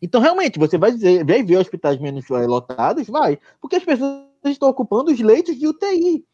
Então, 0.02 0.22
realmente, 0.22 0.60
você 0.60 0.78
vai, 0.78 0.92
dizer, 0.92 1.26
vai 1.26 1.44
ver 1.44 1.58
hospitais 1.58 2.00
menos 2.00 2.28
lotados? 2.30 3.08
Vai. 3.08 3.40
Porque 3.62 3.76
as 3.76 3.84
pessoas 3.84 4.24
estão 4.46 4.70
ocupando 4.70 5.12
os 5.12 5.20
leitos 5.20 5.58
de 5.58 5.68
UTI. 5.68 6.26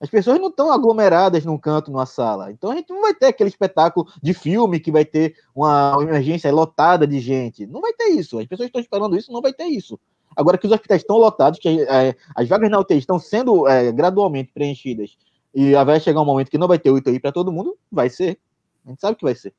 As 0.00 0.08
pessoas 0.08 0.38
não 0.38 0.48
estão 0.48 0.70
aglomeradas 0.70 1.44
num 1.44 1.58
canto, 1.58 1.90
numa 1.90 2.06
sala. 2.06 2.52
Então 2.52 2.70
a 2.70 2.76
gente 2.76 2.90
não 2.90 3.00
vai 3.00 3.12
ter 3.12 3.26
aquele 3.26 3.50
espetáculo 3.50 4.06
de 4.22 4.32
filme 4.32 4.78
que 4.78 4.92
vai 4.92 5.04
ter 5.04 5.34
uma 5.54 5.96
emergência 6.00 6.52
lotada 6.52 7.04
de 7.04 7.18
gente. 7.18 7.66
Não 7.66 7.80
vai 7.80 7.92
ter 7.92 8.10
isso. 8.10 8.38
As 8.38 8.46
pessoas 8.46 8.68
estão 8.68 8.80
esperando 8.80 9.16
isso, 9.16 9.32
não 9.32 9.42
vai 9.42 9.52
ter 9.52 9.64
isso. 9.64 9.98
Agora 10.36 10.56
que 10.56 10.66
os 10.66 10.72
hospitais 10.72 11.00
estão 11.00 11.16
lotados, 11.16 11.58
que 11.58 11.82
é, 11.82 12.14
as 12.36 12.48
vagas 12.48 12.70
na 12.70 12.78
UTI 12.78 12.98
estão 12.98 13.18
sendo 13.18 13.66
é, 13.66 13.90
gradualmente 13.90 14.52
preenchidas 14.52 15.16
e 15.52 15.72
vai 15.72 15.98
chegar 15.98 16.20
um 16.20 16.24
momento 16.24 16.50
que 16.50 16.58
não 16.58 16.68
vai 16.68 16.78
ter 16.78 16.90
UTI 16.90 17.18
para 17.18 17.32
todo 17.32 17.50
mundo, 17.50 17.76
vai 17.90 18.08
ser. 18.08 18.38
A 18.86 18.90
gente 18.90 19.00
sabe 19.00 19.16
que 19.16 19.24
vai 19.24 19.34
ser. 19.34 19.52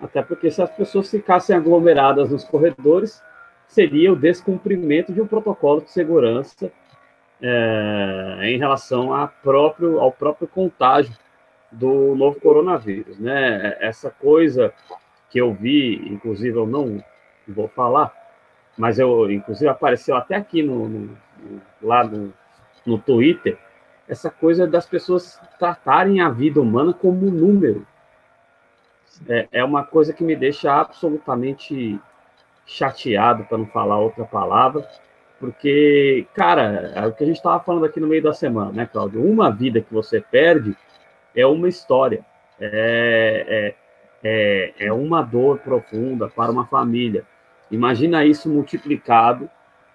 Até 0.00 0.22
porque 0.22 0.50
se 0.50 0.62
as 0.62 0.70
pessoas 0.70 1.10
ficassem 1.10 1.54
aglomeradas 1.54 2.30
nos 2.30 2.44
corredores, 2.44 3.22
seria 3.66 4.12
o 4.12 4.16
descumprimento 4.16 5.12
de 5.12 5.20
um 5.20 5.26
protocolo 5.26 5.80
de 5.80 5.90
segurança 5.90 6.72
é, 7.40 8.38
em 8.42 8.58
relação 8.58 9.14
a 9.14 9.26
próprio, 9.26 10.00
ao 10.00 10.10
próprio 10.10 10.48
contágio 10.48 11.14
do 11.70 12.14
novo 12.14 12.40
coronavírus. 12.40 13.18
Né? 13.18 13.76
Essa 13.80 14.10
coisa 14.10 14.72
que 15.30 15.40
eu 15.40 15.52
vi, 15.52 15.96
inclusive 16.10 16.56
eu 16.56 16.66
não 16.66 17.02
vou 17.46 17.68
falar, 17.68 18.12
mas 18.76 18.98
eu, 18.98 19.30
inclusive, 19.30 19.68
apareceu 19.68 20.16
até 20.16 20.36
aqui 20.36 20.62
no, 20.62 20.88
no 20.88 21.18
lá 21.82 22.04
no, 22.04 22.32
no 22.84 22.98
Twitter, 22.98 23.58
essa 24.08 24.30
coisa 24.30 24.66
das 24.66 24.86
pessoas 24.86 25.40
tratarem 25.58 26.20
a 26.20 26.28
vida 26.28 26.60
humana 26.60 26.92
como 26.92 27.26
um 27.26 27.30
número 27.30 27.86
é, 29.28 29.48
é 29.52 29.64
uma 29.64 29.84
coisa 29.84 30.12
que 30.12 30.24
me 30.24 30.36
deixa 30.36 30.72
absolutamente 30.72 31.98
chateado, 32.66 33.44
para 33.44 33.58
não 33.58 33.66
falar 33.66 33.98
outra 33.98 34.24
palavra, 34.24 34.88
porque, 35.38 36.26
cara, 36.34 36.92
é 36.94 37.06
o 37.06 37.12
que 37.12 37.24
a 37.24 37.26
gente 37.26 37.36
estava 37.36 37.58
falando 37.64 37.86
aqui 37.86 37.98
no 37.98 38.06
meio 38.06 38.22
da 38.22 38.34
semana, 38.34 38.72
né, 38.72 38.86
Cláudio? 38.86 39.24
Uma 39.24 39.50
vida 39.50 39.80
que 39.80 39.92
você 39.92 40.20
perde 40.20 40.76
é 41.34 41.46
uma 41.46 41.68
história, 41.68 42.24
é, 42.60 43.74
é, 44.22 44.74
é, 44.78 44.86
é 44.86 44.92
uma 44.92 45.22
dor 45.22 45.58
profunda 45.58 46.28
para 46.28 46.52
uma 46.52 46.66
família. 46.66 47.24
Imagina 47.70 48.24
isso 48.24 48.50
multiplicado 48.50 49.48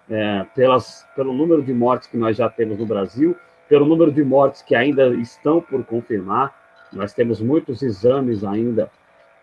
é, 0.09 0.45
pelas, 0.55 1.05
pelo 1.15 1.31
número 1.31 1.61
de 1.61 1.73
mortes 1.73 2.07
que 2.07 2.17
nós 2.17 2.35
já 2.35 2.49
temos 2.49 2.79
no 2.79 2.85
Brasil, 2.85 3.35
pelo 3.69 3.85
número 3.85 4.11
de 4.11 4.23
mortes 4.23 4.63
que 4.63 4.75
ainda 4.75 5.09
estão 5.09 5.61
por 5.61 5.83
confirmar. 5.85 6.53
Nós 6.91 7.13
temos 7.13 7.39
muitos 7.39 7.83
exames 7.83 8.43
ainda 8.43 8.89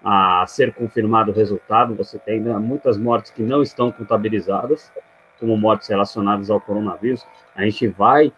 a 0.05 0.45
ser 0.47 0.75
confirmado 0.75 1.31
o 1.31 1.35
resultado. 1.35 1.95
Você 1.95 2.19
tem 2.19 2.41
né, 2.41 2.53
muitas 2.59 2.97
mortes 2.97 3.31
que 3.31 3.43
não 3.43 3.63
estão 3.63 3.91
contabilizadas. 3.93 4.93
como 5.39 5.57
mortes 5.57 5.89
relacionadas 5.89 6.51
ao 6.51 6.61
coronavírus, 6.61 7.27
a 7.57 7.63
gente 7.63 7.89
vai 7.89 8.33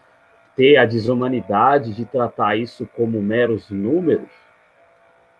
ter 0.56 0.76
a 0.76 0.86
desumanidade 0.86 1.92
de 1.92 2.04
tratar 2.04 2.56
isso 2.56 2.88
como 2.96 3.20
meros 3.20 3.70
números, 3.70 4.30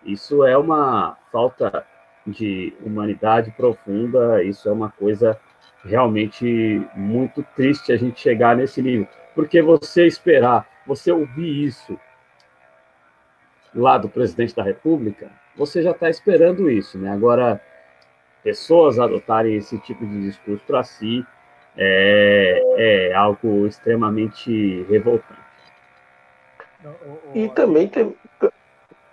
isso 0.03 0.45
é 0.45 0.55
uma 0.55 1.17
falta 1.31 1.85
de 2.27 2.73
humanidade 2.83 3.51
profunda, 3.51 4.43
isso 4.43 4.69
é 4.69 4.71
uma 4.71 4.89
coisa 4.89 5.39
realmente 5.83 6.81
muito 6.95 7.43
triste 7.55 7.91
a 7.91 7.97
gente 7.97 8.19
chegar 8.19 8.55
nesse 8.55 8.81
nível. 8.81 9.07
Porque 9.33 9.61
você 9.61 10.05
esperar, 10.05 10.67
você 10.85 11.11
ouvir 11.11 11.65
isso 11.65 11.99
lá 13.75 13.97
do 13.97 14.07
presidente 14.09 14.55
da 14.55 14.63
República, 14.63 15.29
você 15.55 15.83
já 15.83 15.91
está 15.91 16.09
esperando 16.09 16.69
isso, 16.71 16.97
né? 16.97 17.11
Agora, 17.11 17.61
pessoas 18.41 18.97
adotarem 18.97 19.55
esse 19.55 19.77
tipo 19.79 20.05
de 20.05 20.21
discurso 20.21 20.63
para 20.65 20.83
si 20.83 21.25
é, 21.77 22.61
é, 22.77 23.13
algo 23.13 23.67
extremamente 23.67 24.83
revoltante. 24.83 25.45
E 27.33 27.49
também 27.49 27.87
tem. 27.87 28.15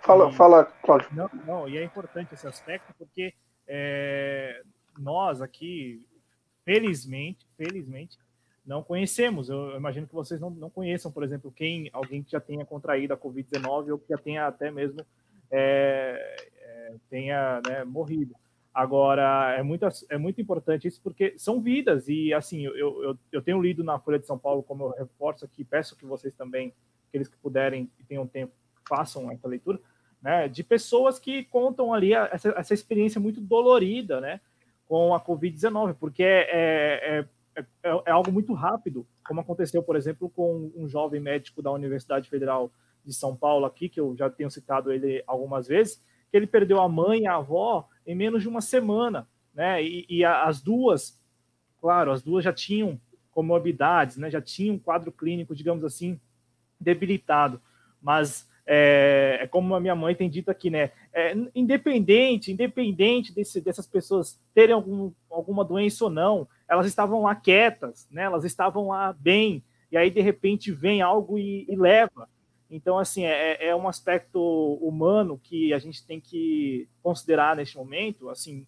Fala, 0.01 0.29
e, 0.29 0.33
fala, 0.33 0.65
Cláudio. 0.83 1.09
Não, 1.11 1.29
não, 1.45 1.67
e 1.67 1.77
é 1.77 1.83
importante 1.83 2.33
esse 2.33 2.47
aspecto 2.47 2.93
porque 2.97 3.33
é, 3.67 4.61
nós 4.97 5.41
aqui, 5.41 6.05
felizmente, 6.63 7.47
felizmente, 7.57 8.17
não 8.65 8.83
conhecemos. 8.83 9.49
Eu 9.49 9.75
imagino 9.75 10.07
que 10.07 10.13
vocês 10.13 10.39
não, 10.39 10.49
não 10.49 10.69
conheçam, 10.69 11.11
por 11.11 11.23
exemplo, 11.23 11.51
quem 11.51 11.89
alguém 11.91 12.23
que 12.23 12.31
já 12.31 12.39
tenha 12.39 12.65
contraído 12.65 13.13
a 13.13 13.17
Covid-19 13.17 13.91
ou 13.91 13.99
que 13.99 14.09
já 14.09 14.17
tenha 14.17 14.47
até 14.47 14.71
mesmo 14.71 15.05
é, 15.51 16.35
é, 16.61 16.93
tenha 17.09 17.61
né, 17.67 17.83
morrido. 17.83 18.35
Agora, 18.73 19.53
é 19.55 19.61
muito, 19.61 19.85
é 20.09 20.17
muito 20.17 20.41
importante 20.41 20.87
isso 20.87 20.99
porque 21.03 21.35
são 21.37 21.61
vidas, 21.61 22.07
e 22.07 22.33
assim, 22.33 22.65
eu, 22.65 23.03
eu, 23.03 23.17
eu 23.31 23.41
tenho 23.41 23.61
lido 23.61 23.83
na 23.83 23.99
Folha 23.99 24.17
de 24.17 24.25
São 24.25 24.37
Paulo, 24.37 24.63
como 24.63 24.85
eu 24.85 24.89
reforço 24.89 25.45
aqui, 25.45 25.63
peço 25.63 25.95
que 25.95 26.07
vocês 26.07 26.33
também, 26.33 26.73
aqueles 27.07 27.27
que 27.27 27.37
puderem 27.37 27.87
e 27.99 28.03
tenham 28.03 28.25
tempo, 28.25 28.51
façam 28.89 29.29
essa 29.29 29.47
leitura, 29.47 29.79
né, 30.19 30.47
de 30.47 30.63
pessoas 30.63 31.19
que 31.19 31.43
contam 31.43 31.93
ali 31.93 32.13
essa, 32.15 32.49
essa 32.57 32.73
experiência 32.73 33.21
muito 33.21 33.39
dolorida, 33.39 34.19
né, 34.19 34.41
com 34.87 35.13
a 35.13 35.21
Covid-19, 35.21 35.95
porque 35.99 36.23
é, 36.23 37.19
é, 37.19 37.25
é, 37.55 37.65
é, 37.83 38.11
algo 38.11 38.31
muito 38.31 38.53
rápido, 38.53 39.07
como 39.27 39.41
aconteceu, 39.41 39.83
por 39.83 39.95
exemplo, 39.95 40.29
com 40.29 40.71
um 40.75 40.87
jovem 40.87 41.19
médico 41.19 41.61
da 41.61 41.71
Universidade 41.71 42.29
Federal 42.29 42.71
de 43.05 43.13
São 43.13 43.35
Paulo 43.35 43.65
aqui, 43.65 43.89
que 43.89 43.99
eu 43.99 44.15
já 44.15 44.29
tenho 44.29 44.49
citado 44.49 44.91
ele 44.91 45.23
algumas 45.27 45.67
vezes, 45.67 46.03
que 46.31 46.37
ele 46.37 46.47
perdeu 46.47 46.81
a 46.81 46.89
mãe 46.89 47.27
a 47.27 47.35
avó 47.35 47.87
em 48.05 48.15
menos 48.15 48.41
de 48.41 48.49
uma 48.49 48.61
semana, 48.61 49.27
né? 49.53 49.83
E, 49.83 50.05
e 50.09 50.25
as 50.25 50.61
duas, 50.61 51.21
claro, 51.79 52.11
as 52.11 52.23
duas 52.23 52.43
já 52.43 52.53
tinham 52.53 52.99
comorbidades, 53.31 54.17
né? 54.17 54.29
Já 54.29 54.41
tinham 54.41 54.75
um 54.75 54.79
quadro 54.79 55.11
clínico, 55.11 55.55
digamos 55.55 55.83
assim, 55.83 56.19
debilitado, 56.79 57.61
mas 58.01 58.49
é, 58.65 59.39
é, 59.41 59.47
como 59.47 59.75
a 59.75 59.79
minha 59.79 59.95
mãe 59.95 60.15
tem 60.15 60.29
dito 60.29 60.49
aqui, 60.49 60.69
né? 60.69 60.91
É, 61.13 61.35
independente, 61.53 62.51
independente 62.51 63.33
desse, 63.33 63.59
dessas 63.59 63.85
pessoas 63.85 64.39
terem 64.53 64.73
algum, 64.73 65.11
alguma 65.29 65.65
doença 65.65 66.05
ou 66.05 66.09
não, 66.09 66.47
elas 66.67 66.87
estavam 66.87 67.23
lá 67.23 67.35
quietas, 67.35 68.07
né? 68.09 68.23
Elas 68.23 68.45
estavam 68.45 68.87
lá 68.87 69.13
bem, 69.13 69.63
e 69.91 69.97
aí 69.97 70.09
de 70.09 70.21
repente 70.21 70.71
vem 70.71 71.01
algo 71.01 71.37
e, 71.37 71.65
e 71.69 71.75
leva. 71.75 72.29
Então, 72.71 72.97
assim, 72.97 73.25
é, 73.25 73.67
é 73.67 73.75
um 73.75 73.87
aspecto 73.87 74.39
humano 74.81 75.39
que 75.43 75.73
a 75.73 75.79
gente 75.79 76.05
tem 76.05 76.19
que 76.19 76.87
considerar 77.03 77.55
neste 77.55 77.77
momento, 77.77 78.29
assim, 78.29 78.65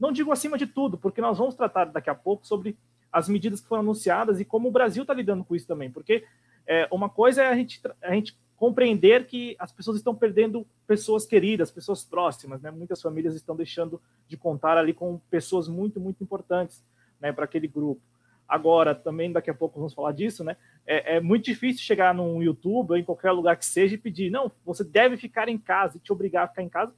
não 0.00 0.10
digo 0.10 0.32
acima 0.32 0.58
de 0.58 0.66
tudo, 0.66 0.98
porque 0.98 1.20
nós 1.20 1.38
vamos 1.38 1.54
tratar 1.54 1.84
daqui 1.84 2.10
a 2.10 2.14
pouco 2.14 2.46
sobre 2.46 2.76
as 3.12 3.28
medidas 3.28 3.60
que 3.60 3.68
foram 3.68 3.82
anunciadas 3.82 4.40
e 4.40 4.44
como 4.44 4.68
o 4.68 4.72
Brasil 4.72 5.02
está 5.02 5.14
lidando 5.14 5.44
com 5.44 5.54
isso 5.54 5.66
também, 5.66 5.90
porque 5.90 6.24
é, 6.66 6.88
uma 6.90 7.08
coisa 7.08 7.44
é 7.44 7.46
a 7.46 7.54
gente, 7.54 7.80
a 8.02 8.12
gente 8.12 8.36
compreender 8.56 9.26
que 9.26 9.56
as 9.58 9.72
pessoas 9.72 9.96
estão 9.96 10.14
perdendo 10.14 10.66
pessoas 10.86 11.26
queridas, 11.26 11.70
pessoas 11.70 12.04
próximas, 12.04 12.62
né? 12.62 12.70
Muitas 12.70 13.02
famílias 13.02 13.34
estão 13.34 13.56
deixando 13.56 14.00
de 14.28 14.36
contar 14.36 14.76
ali 14.76 14.92
com 14.92 15.18
pessoas 15.30 15.68
muito, 15.68 16.00
muito 16.00 16.22
importantes, 16.22 16.82
né, 17.20 17.32
para 17.32 17.44
aquele 17.44 17.66
grupo. 17.66 18.00
Agora, 18.46 18.94
também 18.94 19.32
daqui 19.32 19.50
a 19.50 19.54
pouco 19.54 19.78
vamos 19.78 19.94
falar 19.94 20.12
disso, 20.12 20.44
né? 20.44 20.56
É, 20.86 21.16
é, 21.16 21.20
muito 21.20 21.46
difícil 21.46 21.82
chegar 21.82 22.14
num 22.14 22.42
YouTube 22.42 22.90
ou 22.90 22.96
em 22.96 23.04
qualquer 23.04 23.32
lugar 23.32 23.56
que 23.56 23.64
seja 23.64 23.94
e 23.94 23.98
pedir, 23.98 24.30
não, 24.30 24.52
você 24.64 24.84
deve 24.84 25.16
ficar 25.16 25.48
em 25.48 25.58
casa 25.58 25.96
e 25.96 26.00
te 26.00 26.12
obrigar 26.12 26.44
a 26.44 26.48
ficar 26.48 26.62
em 26.62 26.68
casa, 26.68 26.92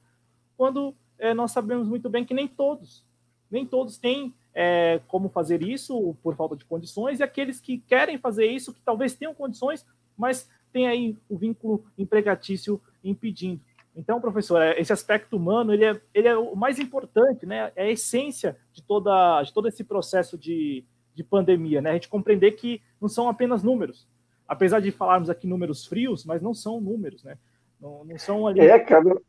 quando 0.57 0.93
é, 1.17 1.33
nós 1.33 1.51
sabemos 1.51 1.87
muito 1.87 2.09
bem 2.09 2.25
que 2.25 2.33
nem 2.33 2.47
todos, 2.47 3.05
nem 3.49 3.65
todos 3.65 3.97
têm 3.97 4.35
é, 4.53 4.99
como 5.07 5.29
fazer 5.29 5.61
isso 5.61 6.15
por 6.21 6.35
falta 6.35 6.55
de 6.55 6.65
condições, 6.65 7.19
e 7.19 7.23
aqueles 7.23 7.61
que 7.61 7.77
querem 7.77 8.17
fazer 8.17 8.47
isso, 8.47 8.73
que 8.73 8.81
talvez 8.81 9.13
tenham 9.13 9.33
condições, 9.33 9.85
mas 10.17 10.49
tem 10.71 10.87
aí 10.87 11.17
o 11.29 11.37
vínculo 11.37 11.83
empregatício 11.97 12.81
impedindo. 13.03 13.61
Então, 13.95 14.21
professor, 14.21 14.61
é, 14.61 14.79
esse 14.79 14.93
aspecto 14.93 15.35
humano 15.35 15.73
ele 15.73 15.83
é, 15.83 15.99
ele 16.13 16.27
é 16.27 16.37
o 16.37 16.55
mais 16.55 16.77
importante, 16.77 17.47
né? 17.47 17.71
É 17.75 17.85
a 17.85 17.89
essência 17.89 18.55
de, 18.71 18.83
toda, 18.83 19.41
de 19.41 19.51
todo 19.51 19.67
esse 19.67 19.83
processo 19.83 20.37
de, 20.37 20.85
de 21.15 21.23
pandemia, 21.23 21.81
né? 21.81 21.89
A 21.89 21.93
gente 21.93 22.07
compreender 22.07 22.51
que 22.51 22.79
não 23.01 23.09
são 23.09 23.27
apenas 23.27 23.63
números. 23.63 24.07
Apesar 24.47 24.79
de 24.79 24.91
falarmos 24.91 25.31
aqui 25.31 25.47
números 25.47 25.85
frios, 25.87 26.23
mas 26.23 26.43
não 26.43 26.53
são 26.53 26.79
números, 26.79 27.23
né? 27.23 27.37
Não, 27.81 28.05
não 28.05 28.17
são 28.19 28.45
ali. 28.45 28.61
É, 28.61 28.79
cada. 28.79 29.19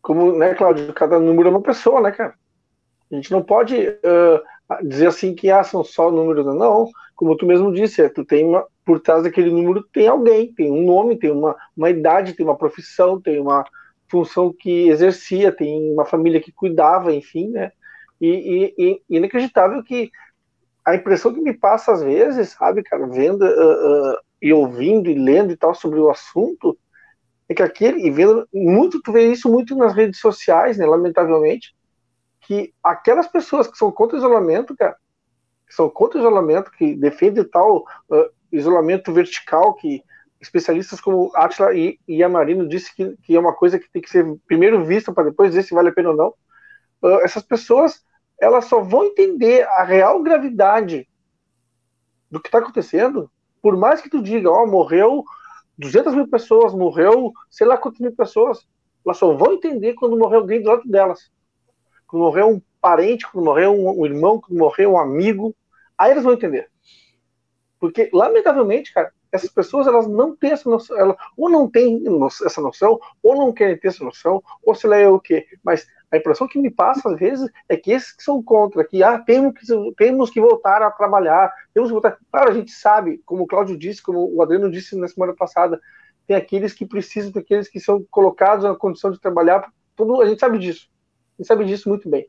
Como, 0.00 0.38
né, 0.38 0.54
Cláudio? 0.54 0.92
Cada 0.92 1.18
número 1.18 1.48
é 1.48 1.50
uma 1.50 1.60
pessoa, 1.60 2.00
né, 2.00 2.12
cara? 2.12 2.34
A 3.10 3.14
gente 3.16 3.32
não 3.32 3.42
pode 3.42 3.74
uh, 3.76 4.86
dizer 4.86 5.08
assim 5.08 5.34
que 5.34 5.50
ah, 5.50 5.64
são 5.64 5.82
só 5.82 6.10
números, 6.10 6.46
não. 6.46 6.88
Como 7.14 7.36
tu 7.36 7.46
mesmo 7.46 7.72
disse, 7.72 8.02
é, 8.02 8.08
tu 8.08 8.24
tem 8.24 8.44
uma, 8.44 8.66
por 8.84 9.00
trás 9.00 9.22
daquele 9.22 9.50
número 9.50 9.86
tem 9.92 10.08
alguém, 10.08 10.52
tem 10.52 10.70
um 10.70 10.84
nome, 10.84 11.18
tem 11.18 11.30
uma, 11.30 11.56
uma 11.76 11.90
idade, 11.90 12.34
tem 12.34 12.44
uma 12.44 12.56
profissão, 12.56 13.20
tem 13.20 13.40
uma 13.40 13.64
função 14.08 14.52
que 14.52 14.88
exercia, 14.88 15.50
tem 15.50 15.92
uma 15.92 16.04
família 16.04 16.40
que 16.40 16.52
cuidava, 16.52 17.12
enfim, 17.12 17.50
né? 17.50 17.72
E, 18.20 18.72
e, 18.78 19.02
e 19.10 19.16
inacreditável 19.16 19.82
que 19.82 20.10
a 20.84 20.94
impressão 20.94 21.32
que 21.32 21.40
me 21.40 21.52
passa 21.52 21.92
às 21.92 22.02
vezes, 22.02 22.50
sabe, 22.50 22.82
cara, 22.82 23.06
vendo 23.06 23.42
uh, 23.42 24.12
uh, 24.12 24.18
e 24.40 24.52
ouvindo 24.52 25.08
e 25.08 25.14
lendo 25.14 25.52
e 25.52 25.56
tal 25.56 25.74
sobre 25.74 25.98
o 25.98 26.10
assunto, 26.10 26.78
é 27.48 27.54
que 27.54 27.62
aquele, 27.62 28.06
e 28.06 28.10
vendo 28.10 28.46
muito, 28.52 29.00
tu 29.00 29.12
vê 29.12 29.30
isso 29.30 29.50
muito 29.50 29.74
nas 29.74 29.94
redes 29.94 30.20
sociais, 30.20 30.76
né, 30.76 30.86
lamentavelmente, 30.86 31.74
que 32.42 32.72
aquelas 32.82 33.26
pessoas 33.26 33.66
que 33.66 33.78
são 33.78 33.90
contra 33.90 34.16
o 34.16 34.18
isolamento, 34.18 34.76
cara, 34.76 34.96
que 35.66 35.74
são 35.74 35.88
contra 35.88 36.18
o 36.18 36.20
isolamento, 36.20 36.70
que 36.70 36.94
defendem 36.94 37.44
tal 37.44 37.84
uh, 38.10 38.30
isolamento 38.52 39.12
vertical, 39.12 39.74
que 39.74 40.02
especialistas 40.40 41.00
como 41.00 41.30
Atila 41.34 41.74
e, 41.74 41.98
e 42.06 42.22
Amarino 42.22 42.68
disse 42.68 42.94
que, 42.94 43.16
que 43.22 43.34
é 43.34 43.40
uma 43.40 43.54
coisa 43.54 43.78
que 43.78 43.90
tem 43.90 44.02
que 44.02 44.10
ser 44.10 44.26
primeiro 44.46 44.84
vista 44.84 45.12
para 45.12 45.24
depois 45.24 45.50
dizer 45.50 45.62
se 45.62 45.74
vale 45.74 45.88
a 45.88 45.92
pena 45.92 46.10
ou 46.10 46.16
não, 46.16 46.34
essas 47.22 47.42
pessoas 47.42 48.04
elas 48.40 48.66
só 48.66 48.80
vão 48.80 49.04
entender 49.04 49.66
a 49.68 49.84
real 49.84 50.22
gravidade 50.22 51.08
do 52.30 52.40
que 52.40 52.48
está 52.48 52.58
acontecendo, 52.58 53.30
por 53.62 53.76
mais 53.76 54.00
que 54.00 54.10
tu 54.10 54.20
diga, 54.20 54.50
ó, 54.50 54.64
oh, 54.64 54.66
morreu 54.66 55.24
200 55.78 56.14
mil 56.14 56.28
pessoas, 56.28 56.74
morreu 56.74 57.32
sei 57.50 57.66
lá 57.66 57.76
quantas 57.76 58.00
mil 58.00 58.14
pessoas, 58.14 58.66
elas 59.04 59.18
só 59.18 59.32
vão 59.34 59.52
entender 59.52 59.94
quando 59.94 60.18
morrer 60.18 60.36
alguém 60.36 60.62
do 60.62 60.68
lado 60.68 60.82
delas. 60.86 61.30
Quando 62.06 62.22
morrer 62.22 62.44
um 62.44 62.60
parente, 62.80 63.26
quando 63.30 63.44
morrer 63.44 63.68
um, 63.68 64.00
um 64.00 64.06
irmão, 64.06 64.40
quando 64.40 64.58
morrer 64.58 64.86
um 64.86 64.98
amigo, 64.98 65.54
aí 65.96 66.10
elas 66.10 66.24
vão 66.24 66.34
entender. 66.34 66.70
Porque, 67.78 68.08
lamentavelmente, 68.12 68.92
cara, 68.92 69.12
essas 69.34 69.50
pessoas 69.50 69.86
elas 69.86 70.06
não 70.06 70.34
têm 70.36 70.52
essa 70.52 70.70
noção, 70.70 70.96
elas, 70.96 71.16
ou 71.36 71.50
não 71.50 71.68
têm 71.68 72.02
essa 72.44 72.60
noção, 72.60 73.00
ou 73.20 73.34
não 73.34 73.52
querem 73.52 73.76
ter 73.76 73.88
essa 73.88 74.04
noção, 74.04 74.42
ou 74.62 74.74
sei 74.74 74.88
lá 74.88 74.96
é 74.96 75.08
o 75.08 75.18
quê. 75.18 75.46
Mas 75.62 75.86
a 76.10 76.16
impressão 76.16 76.46
que 76.46 76.58
me 76.58 76.70
passa 76.70 77.10
às 77.10 77.18
vezes 77.18 77.50
é 77.68 77.76
que 77.76 77.90
esses 77.90 78.12
que 78.12 78.22
são 78.22 78.40
contra, 78.40 78.84
que 78.84 79.02
ah, 79.02 79.18
temos 79.18 79.52
que, 79.52 79.94
temos 79.96 80.30
que 80.30 80.40
voltar 80.40 80.82
a 80.82 80.90
trabalhar, 80.90 81.52
temos 81.74 81.88
que 81.88 81.92
voltar. 81.92 82.16
Claro, 82.30 82.50
a 82.50 82.54
gente 82.54 82.70
sabe, 82.70 83.20
como 83.26 83.42
o 83.42 83.46
Cláudio 83.46 83.76
disse, 83.76 84.00
como 84.00 84.32
o 84.32 84.40
Adriano 84.40 84.70
disse 84.70 84.96
na 84.96 85.08
semana 85.08 85.34
passada, 85.34 85.80
tem 86.28 86.36
aqueles 86.36 86.72
que 86.72 86.86
precisam, 86.86 87.32
tem 87.32 87.42
aqueles 87.42 87.68
que 87.68 87.80
são 87.80 88.06
colocados 88.10 88.64
na 88.64 88.76
condição 88.76 89.10
de 89.10 89.20
trabalhar, 89.20 89.68
tudo, 89.96 90.22
a 90.22 90.26
gente 90.26 90.38
sabe 90.38 90.58
disso. 90.58 90.88
Gente 91.38 91.46
sabe 91.46 91.64
disso 91.64 91.88
muito 91.88 92.08
bem. 92.08 92.28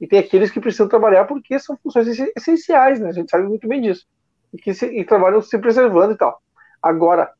E 0.00 0.06
tem 0.06 0.18
aqueles 0.18 0.50
que 0.50 0.60
precisam 0.60 0.88
trabalhar 0.88 1.24
porque 1.24 1.58
são 1.58 1.76
funções 1.76 2.06
essenciais, 2.36 3.00
né? 3.00 3.08
A 3.08 3.12
gente 3.12 3.30
sabe 3.30 3.48
muito 3.48 3.66
bem 3.66 3.80
disso. 3.80 4.06
E 4.52 4.58
que 4.58 4.74
se, 4.74 4.86
e 4.86 5.04
trabalham 5.04 5.40
se 5.40 5.58
preservando 5.58 6.12
e 6.12 6.16
tal. 6.16 6.40
Agora, 6.82 7.32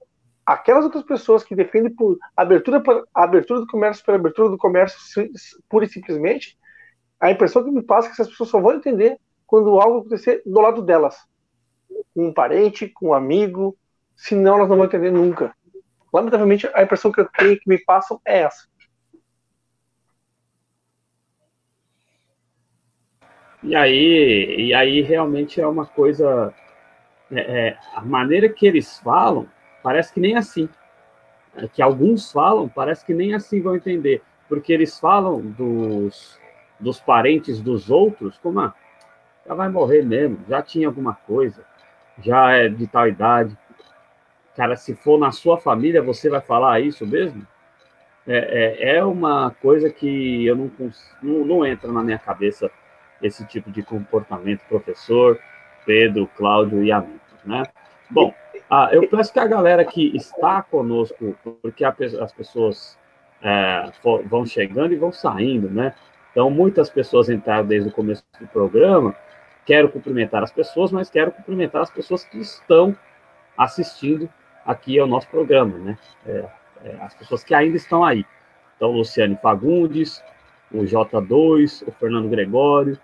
aquelas 0.44 0.84
outras 0.84 1.02
pessoas 1.02 1.44
que 1.44 1.54
defendem 1.54 1.94
por 1.94 2.16
abertura, 2.36 2.80
por, 2.80 3.06
abertura 3.14 3.60
do 3.60 3.66
comércio 3.66 4.04
pela 4.04 4.16
abertura 4.16 4.48
do 4.48 4.58
comércio 4.58 4.98
pura 5.68 5.84
e 5.84 5.88
simplesmente, 5.88 6.56
a 7.20 7.30
impressão 7.30 7.62
que 7.62 7.70
me 7.70 7.82
passa 7.82 8.08
é 8.08 8.10
que 8.10 8.14
essas 8.14 8.28
pessoas 8.28 8.50
só 8.50 8.60
vão 8.60 8.74
entender 8.74 9.18
quando 9.46 9.78
algo 9.78 9.98
acontecer 9.98 10.42
do 10.46 10.60
lado 10.60 10.82
delas. 10.82 11.16
Com 12.14 12.28
um 12.28 12.32
parente, 12.32 12.88
com 12.88 13.08
um 13.08 13.14
amigo, 13.14 13.76
senão 14.14 14.56
elas 14.56 14.68
não 14.68 14.76
vão 14.76 14.86
entender 14.86 15.10
nunca. 15.10 15.54
Lamentavelmente, 16.12 16.68
a 16.74 16.82
impressão 16.82 17.12
que 17.12 17.20
eu 17.20 17.28
tenho 17.38 17.58
que 17.58 17.68
me 17.68 17.78
passam 17.78 18.20
é 18.24 18.40
essa. 18.40 18.66
E 23.66 23.74
aí, 23.74 24.68
e 24.68 24.72
aí 24.72 25.02
realmente 25.02 25.60
é 25.60 25.66
uma 25.66 25.84
coisa. 25.84 26.54
É, 27.32 27.40
é, 27.40 27.78
a 27.96 28.00
maneira 28.00 28.48
que 28.48 28.64
eles 28.64 29.00
falam 29.00 29.48
parece 29.82 30.14
que 30.14 30.20
nem 30.20 30.36
assim. 30.36 30.68
É, 31.56 31.66
que 31.66 31.82
alguns 31.82 32.30
falam, 32.30 32.68
parece 32.68 33.04
que 33.04 33.12
nem 33.12 33.34
assim 33.34 33.60
vão 33.60 33.74
entender. 33.74 34.22
Porque 34.48 34.72
eles 34.72 35.00
falam 35.00 35.40
dos, 35.40 36.38
dos 36.78 37.00
parentes 37.00 37.60
dos 37.60 37.90
outros 37.90 38.38
como, 38.38 38.60
ah, 38.60 38.74
já 39.44 39.52
vai 39.52 39.68
morrer 39.68 40.04
mesmo, 40.04 40.38
já 40.48 40.62
tinha 40.62 40.86
alguma 40.86 41.14
coisa, 41.14 41.64
já 42.22 42.52
é 42.52 42.68
de 42.68 42.86
tal 42.86 43.08
idade. 43.08 43.58
Cara, 44.54 44.76
se 44.76 44.94
for 44.94 45.18
na 45.18 45.32
sua 45.32 45.58
família, 45.58 46.00
você 46.00 46.30
vai 46.30 46.40
falar 46.40 46.78
isso 46.78 47.04
mesmo? 47.04 47.44
É, 48.28 48.92
é, 48.92 48.96
é 48.98 49.04
uma 49.04 49.50
coisa 49.60 49.90
que 49.90 50.46
eu 50.46 50.54
não, 50.54 50.70
não, 51.20 51.44
não 51.44 51.66
entra 51.66 51.90
na 51.90 52.02
minha 52.04 52.18
cabeça 52.18 52.70
esse 53.22 53.46
tipo 53.46 53.70
de 53.70 53.82
comportamento, 53.82 54.60
professor, 54.68 55.38
Pedro, 55.84 56.28
Cláudio 56.36 56.82
e 56.82 56.92
amigos, 56.92 57.20
né? 57.44 57.62
Bom, 58.10 58.34
ah, 58.70 58.88
eu 58.92 59.08
peço 59.08 59.32
que 59.32 59.38
a 59.38 59.46
galera 59.46 59.84
que 59.84 60.16
está 60.16 60.62
conosco, 60.62 61.36
porque 61.62 61.84
as 61.84 62.32
pessoas 62.32 62.98
é, 63.42 63.90
vão 64.28 64.44
chegando 64.44 64.92
e 64.92 64.96
vão 64.96 65.12
saindo, 65.12 65.70
né? 65.70 65.94
Então, 66.30 66.50
muitas 66.50 66.90
pessoas 66.90 67.30
entraram 67.30 67.66
desde 67.66 67.88
o 67.88 67.92
começo 67.92 68.24
do 68.38 68.46
programa. 68.48 69.14
Quero 69.64 69.88
cumprimentar 69.88 70.42
as 70.42 70.52
pessoas, 70.52 70.92
mas 70.92 71.08
quero 71.08 71.32
cumprimentar 71.32 71.82
as 71.82 71.90
pessoas 71.90 72.24
que 72.24 72.38
estão 72.38 72.96
assistindo 73.56 74.28
aqui 74.64 74.98
ao 74.98 75.06
nosso 75.06 75.28
programa, 75.28 75.78
né? 75.78 75.98
É, 76.26 76.44
é, 76.84 76.96
as 77.00 77.14
pessoas 77.14 77.42
que 77.42 77.54
ainda 77.54 77.76
estão 77.76 78.04
aí. 78.04 78.24
Então, 78.76 78.90
Luciane 78.90 79.38
Fagundes, 79.40 80.22
o 80.72 80.78
J2, 80.78 81.86
o 81.86 81.92
Fernando 81.92 82.28
Gregório, 82.28 82.98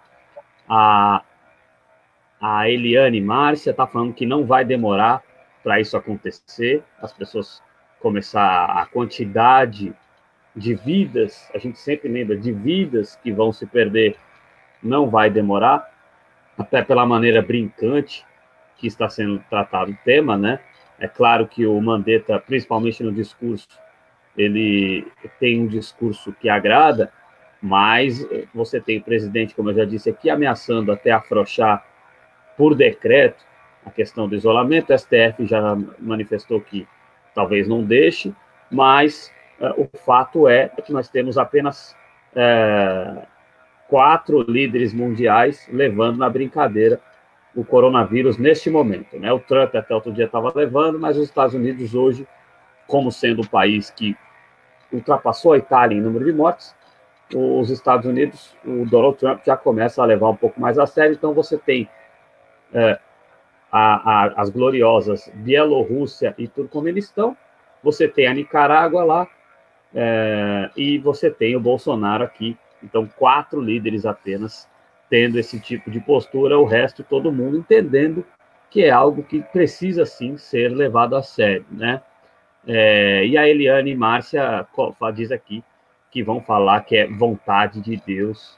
a, 0.68 1.22
a 2.40 2.68
Eliane 2.68 3.20
Márcia 3.20 3.70
está 3.70 3.86
falando 3.86 4.14
que 4.14 4.26
não 4.26 4.44
vai 4.44 4.64
demorar 4.64 5.22
para 5.62 5.80
isso 5.80 5.96
acontecer, 5.96 6.82
as 7.00 7.12
pessoas 7.12 7.62
começar 8.00 8.64
a 8.64 8.84
quantidade 8.86 9.94
de 10.54 10.74
vidas, 10.74 11.48
a 11.54 11.58
gente 11.58 11.78
sempre 11.78 12.08
lembra 12.08 12.36
de 12.36 12.52
vidas 12.52 13.16
que 13.16 13.32
vão 13.32 13.52
se 13.52 13.64
perder, 13.64 14.16
não 14.82 15.08
vai 15.08 15.30
demorar, 15.30 15.88
até 16.58 16.82
pela 16.82 17.06
maneira 17.06 17.40
brincante 17.40 18.26
que 18.76 18.86
está 18.86 19.08
sendo 19.08 19.38
tratado 19.48 19.92
o 19.92 19.98
tema, 20.04 20.36
né? 20.36 20.60
É 20.98 21.08
claro 21.08 21.46
que 21.46 21.66
o 21.66 21.80
Mandetta, 21.80 22.38
principalmente 22.38 23.02
no 23.02 23.12
discurso, 23.12 23.68
ele 24.36 25.06
tem 25.38 25.60
um 25.60 25.66
discurso 25.66 26.32
que 26.32 26.48
agrada, 26.48 27.12
mas 27.62 28.26
você 28.52 28.80
tem 28.80 28.98
o 28.98 29.02
presidente, 29.02 29.54
como 29.54 29.70
eu 29.70 29.74
já 29.74 29.84
disse 29.84 30.10
aqui, 30.10 30.28
ameaçando 30.28 30.90
até 30.90 31.12
afrouxar 31.12 31.86
por 32.56 32.74
decreto 32.74 33.44
a 33.86 33.90
questão 33.90 34.28
do 34.28 34.34
isolamento. 34.34 34.92
O 34.92 34.98
STF 34.98 35.46
já 35.46 35.78
manifestou 36.00 36.60
que 36.60 36.88
talvez 37.32 37.68
não 37.68 37.84
deixe, 37.84 38.34
mas 38.68 39.32
uh, 39.60 39.80
o 39.80 39.98
fato 39.98 40.48
é 40.48 40.68
que 40.68 40.92
nós 40.92 41.08
temos 41.08 41.38
apenas 41.38 41.96
uh, 42.32 43.22
quatro 43.88 44.42
líderes 44.42 44.92
mundiais 44.92 45.68
levando 45.72 46.18
na 46.18 46.28
brincadeira 46.28 47.00
o 47.54 47.64
coronavírus 47.64 48.38
neste 48.38 48.70
momento. 48.70 49.18
Né? 49.18 49.32
O 49.32 49.38
Trump 49.38 49.74
até 49.76 49.94
outro 49.94 50.12
dia 50.12 50.24
estava 50.24 50.52
levando, 50.54 50.98
mas 50.98 51.16
os 51.16 51.24
Estados 51.24 51.54
Unidos 51.54 51.94
hoje, 51.94 52.26
como 52.88 53.12
sendo 53.12 53.42
o 53.42 53.48
país 53.48 53.90
que 53.90 54.16
ultrapassou 54.92 55.52
a 55.52 55.58
Itália 55.58 55.96
em 55.96 56.00
número 56.00 56.24
de 56.24 56.32
mortes, 56.32 56.74
os 57.34 57.70
Estados 57.70 58.06
Unidos, 58.06 58.56
o 58.64 58.84
Donald 58.86 59.16
Trump 59.18 59.42
já 59.44 59.56
começa 59.56 60.02
a 60.02 60.06
levar 60.06 60.28
um 60.28 60.36
pouco 60.36 60.60
mais 60.60 60.78
a 60.78 60.86
sério, 60.86 61.14
então 61.14 61.32
você 61.32 61.58
tem 61.58 61.88
é, 62.72 62.98
a, 63.70 64.24
a, 64.26 64.42
as 64.42 64.50
gloriosas 64.50 65.30
Bielorrússia 65.34 66.34
e 66.38 66.46
Turcomenistão, 66.46 67.36
você 67.82 68.06
tem 68.06 68.26
a 68.26 68.34
Nicarágua 68.34 69.04
lá, 69.04 69.28
é, 69.94 70.70
e 70.76 70.98
você 70.98 71.30
tem 71.30 71.56
o 71.56 71.60
Bolsonaro 71.60 72.24
aqui, 72.24 72.56
então 72.82 73.08
quatro 73.16 73.60
líderes 73.60 74.06
apenas 74.06 74.68
tendo 75.08 75.38
esse 75.38 75.60
tipo 75.60 75.90
de 75.90 76.00
postura, 76.00 76.58
o 76.58 76.64
resto 76.64 77.04
todo 77.04 77.32
mundo 77.32 77.58
entendendo 77.58 78.24
que 78.70 78.82
é 78.82 78.90
algo 78.90 79.22
que 79.22 79.42
precisa 79.42 80.06
sim 80.06 80.38
ser 80.38 80.70
levado 80.70 81.14
a 81.14 81.22
sério, 81.22 81.66
né? 81.70 82.00
É, 82.66 83.26
e 83.26 83.36
a 83.36 83.46
Eliane 83.46 83.90
e 83.90 83.94
Márcia 83.94 84.66
diz 85.14 85.30
aqui 85.30 85.62
que 86.12 86.22
vão 86.22 86.40
falar 86.42 86.82
que 86.82 86.94
é 86.94 87.06
vontade 87.06 87.80
de 87.80 87.96
Deus, 87.96 88.56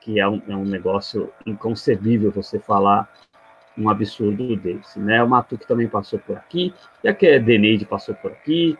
que 0.00 0.18
é 0.18 0.28
um, 0.28 0.42
é 0.48 0.56
um 0.56 0.64
negócio 0.64 1.32
inconcebível 1.46 2.32
você 2.32 2.58
falar 2.58 3.08
um 3.78 3.88
absurdo 3.88 4.56
desse, 4.56 4.98
né? 4.98 5.22
O 5.22 5.28
Matuque 5.28 5.66
também 5.66 5.88
passou 5.88 6.18
por 6.18 6.36
aqui, 6.36 6.74
e 7.02 7.08
a 7.08 7.12
Deneide 7.12 7.86
passou 7.86 8.14
por 8.16 8.32
aqui, 8.32 8.76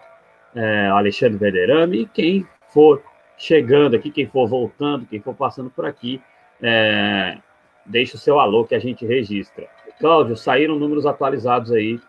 é, 0.54 0.88
Alexandre 0.88 1.38
Vederame, 1.38 2.02
e 2.02 2.06
quem 2.06 2.46
for 2.68 3.02
chegando 3.38 3.96
aqui, 3.96 4.10
quem 4.10 4.26
for 4.26 4.46
voltando, 4.48 5.06
quem 5.06 5.20
for 5.20 5.34
passando 5.34 5.70
por 5.70 5.86
aqui, 5.86 6.20
é, 6.60 7.38
deixa 7.86 8.16
o 8.16 8.18
seu 8.18 8.38
alô 8.40 8.64
que 8.64 8.74
a 8.74 8.78
gente 8.80 9.06
registra. 9.06 9.66
Cláudio, 9.98 10.36
saíram 10.36 10.78
números 10.78 11.06
atualizados 11.06 11.70
aí 11.70 12.00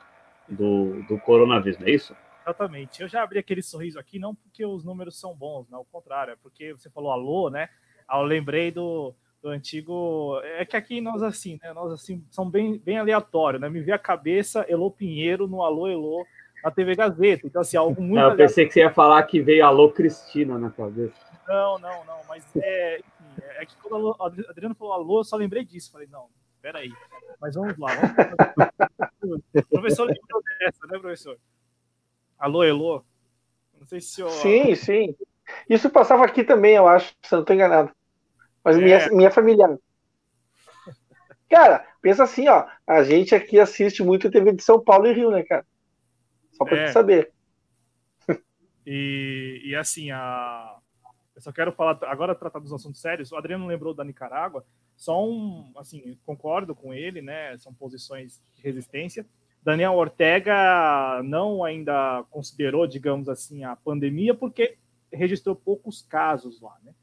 do, 0.49 1.03
do 1.03 1.19
coronavírus, 1.19 1.79
não 1.79 1.87
é 1.87 1.91
isso? 1.91 2.15
Exatamente. 2.43 3.01
Eu 3.01 3.07
já 3.07 3.23
abri 3.23 3.39
aquele 3.39 3.61
sorriso 3.61 3.99
aqui, 3.99 4.19
não 4.19 4.35
porque 4.35 4.65
os 4.65 4.83
números 4.83 5.19
são 5.19 5.33
bons, 5.33 5.69
não, 5.69 5.79
ao 5.79 5.85
contrário, 5.85 6.33
é 6.33 6.35
porque 6.35 6.73
você 6.73 6.89
falou 6.89 7.11
alô, 7.11 7.49
né? 7.49 7.69
Ah, 8.07 8.19
eu 8.19 8.23
lembrei 8.23 8.71
do, 8.71 9.13
do 9.41 9.49
antigo. 9.49 10.39
É 10.43 10.65
que 10.65 10.75
aqui 10.75 11.01
nós 11.01 11.23
assim, 11.23 11.59
né? 11.63 11.73
Nós 11.73 11.91
assim, 11.91 12.23
são 12.29 12.49
bem, 12.49 12.77
bem 12.77 12.97
aleatório, 12.97 13.59
né? 13.59 13.69
Me 13.69 13.81
vê 13.81 13.91
a 13.91 13.99
cabeça 13.99 14.65
Elô 14.67 14.91
Pinheiro 14.91 15.47
no 15.47 15.63
Alô 15.63 15.87
Elô 15.87 16.25
na 16.63 16.71
TV 16.71 16.95
Gazeta. 16.95 17.45
Então, 17.45 17.61
assim, 17.61 17.77
algo 17.77 18.01
muito. 18.01 18.19
eu 18.19 18.29
pensei 18.31 18.63
aleatório. 18.63 18.67
que 18.67 18.73
você 18.73 18.79
ia 18.81 18.93
falar 18.93 19.23
que 19.23 19.41
veio 19.41 19.65
Alô 19.65 19.89
Cristina 19.91 20.57
na 20.57 20.69
cabeça. 20.69 21.13
Não, 21.47 21.77
não, 21.77 22.05
não, 22.05 22.19
mas 22.27 22.45
é, 22.55 22.99
enfim, 22.99 23.43
é 23.57 23.65
que 23.65 23.75
quando 23.77 24.15
o 24.17 24.23
Adriano 24.49 24.75
falou 24.75 24.93
alô, 24.93 25.19
eu 25.19 25.23
só 25.25 25.35
lembrei 25.35 25.65
disso. 25.65 25.91
Falei, 25.91 26.07
não, 26.09 26.27
peraí. 26.61 26.89
Mas 27.39 27.55
vamos 27.55 27.77
lá. 27.77 27.89
Vamos... 29.19 29.43
o 29.53 29.63
professor 29.69 30.05
lembrou 30.05 30.41
dessa, 30.59 30.87
né, 30.87 30.99
professor? 30.99 31.37
Alô, 32.43 32.61
Elô? 32.61 33.01
Não 33.79 33.87
sei 33.87 34.01
se 34.01 34.19
eu... 34.19 34.29
Sim, 34.29 34.75
sim. 34.75 35.15
Isso 35.69 35.89
passava 35.89 36.25
aqui 36.25 36.43
também, 36.43 36.75
eu 36.75 36.85
acho, 36.85 37.15
se 37.23 37.33
eu 37.33 37.37
não 37.37 37.43
estou 37.43 37.55
enganado. 37.55 37.89
Mas 38.61 38.77
é. 38.77 38.81
minha, 38.81 39.09
minha 39.11 39.31
familiar. 39.31 39.77
Cara, 41.49 41.87
pensa 42.01 42.25
assim, 42.25 42.49
ó. 42.49 42.67
A 42.85 43.01
gente 43.01 43.33
aqui 43.33 43.61
assiste 43.61 44.03
muito 44.03 44.29
TV 44.29 44.51
de 44.51 44.61
São 44.61 44.77
Paulo 44.83 45.07
e 45.07 45.13
Rio, 45.13 45.31
né, 45.31 45.41
cara? 45.43 45.65
Só 46.51 46.65
para 46.65 46.81
é. 46.81 46.91
saber. 46.91 47.31
E, 48.85 49.61
e 49.63 49.73
assim, 49.77 50.11
a... 50.11 50.79
eu 51.33 51.41
só 51.41 51.53
quero 51.53 51.71
falar, 51.71 51.97
agora 52.01 52.35
tratar 52.35 52.59
dos 52.59 52.73
assuntos 52.73 52.99
sérios. 52.99 53.31
O 53.31 53.37
Adriano 53.37 53.65
lembrou 53.65 53.93
da 53.93 54.03
Nicarágua. 54.03 54.65
Só 54.97 55.25
um, 55.25 55.71
assim, 55.77 56.19
concordo 56.25 56.75
com 56.75 56.93
ele, 56.93 57.21
né? 57.21 57.57
São 57.57 57.73
posições 57.73 58.43
de 58.53 58.61
resistência. 58.61 59.25
Daniel 59.63 59.93
Ortega 59.93 61.21
não 61.23 61.63
ainda 61.63 62.23
considerou, 62.29 62.85
digamos 62.85 63.29
assim, 63.29 63.63
a 63.63 63.75
pandemia, 63.75 64.33
porque 64.33 64.77
registrou 65.11 65.55
poucos 65.55 66.01
casos 66.01 66.59
lá, 66.59 66.75
né? 66.83 66.93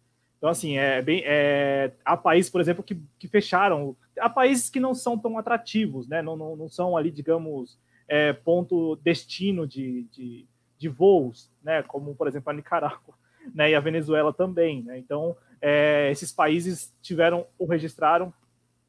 Então, 0.41 0.49
assim, 0.49 0.79
é 0.79 1.03
bem. 1.03 1.23
É, 1.27 1.93
há 2.03 2.17
países, 2.17 2.51
por 2.51 2.63
exemplo, 2.63 2.83
que, 2.83 2.99
que 3.19 3.29
fecharam. 3.29 3.95
Há 4.19 4.29
países 4.29 4.71
que 4.71 4.81
não 4.81 4.95
são 4.95 5.19
tão 5.19 5.37
atrativos, 5.37 6.09
né? 6.09 6.23
Não, 6.23 6.35
não, 6.35 6.57
não 6.57 6.69
são 6.69 6.97
ali, 6.97 7.11
digamos, 7.11 7.79
é, 8.09 8.33
ponto 8.33 8.97
destino 8.97 9.67
de, 9.67 10.05
de, 10.11 10.47
de, 10.79 10.89
voos, 10.89 11.53
né? 11.63 11.83
Como, 11.83 12.15
por 12.15 12.27
exemplo, 12.27 12.51
a 12.51 12.55
Nicarágua 12.55 13.15
né? 13.55 13.71
e 13.71 13.75
a 13.75 13.81
Venezuela 13.81 14.33
também, 14.33 14.83
né? 14.83 14.99
Então, 14.99 15.37
é, 15.61 16.11
esses 16.11 16.33
países 16.33 16.95
tiveram 17.03 17.47
ou 17.59 17.67
registraram 17.67 18.33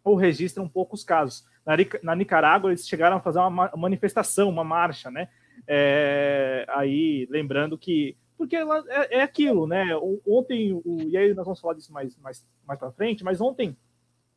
ou 0.05 0.15
registram 0.15 0.69
poucos 0.69 1.03
casos. 1.03 1.45
Na, 1.65 1.73
na 2.01 2.15
Nicarágua, 2.15 2.71
eles 2.71 2.87
chegaram 2.87 3.17
a 3.17 3.21
fazer 3.21 3.39
uma 3.39 3.71
manifestação, 3.75 4.49
uma 4.49 4.63
marcha, 4.63 5.11
né? 5.11 5.27
É, 5.67 6.65
aí, 6.69 7.27
lembrando 7.29 7.77
que. 7.77 8.17
Porque 8.37 8.55
é, 8.55 8.63
é 9.17 9.21
aquilo, 9.21 9.67
né? 9.67 9.85
Ontem, 10.27 10.73
o, 10.73 11.01
e 11.07 11.15
aí 11.15 11.33
nós 11.33 11.45
vamos 11.45 11.59
falar 11.59 11.75
disso 11.75 11.93
mais, 11.93 12.17
mais, 12.17 12.45
mais 12.65 12.79
para 12.79 12.91
frente, 12.91 13.23
mas 13.23 13.39
ontem 13.39 13.77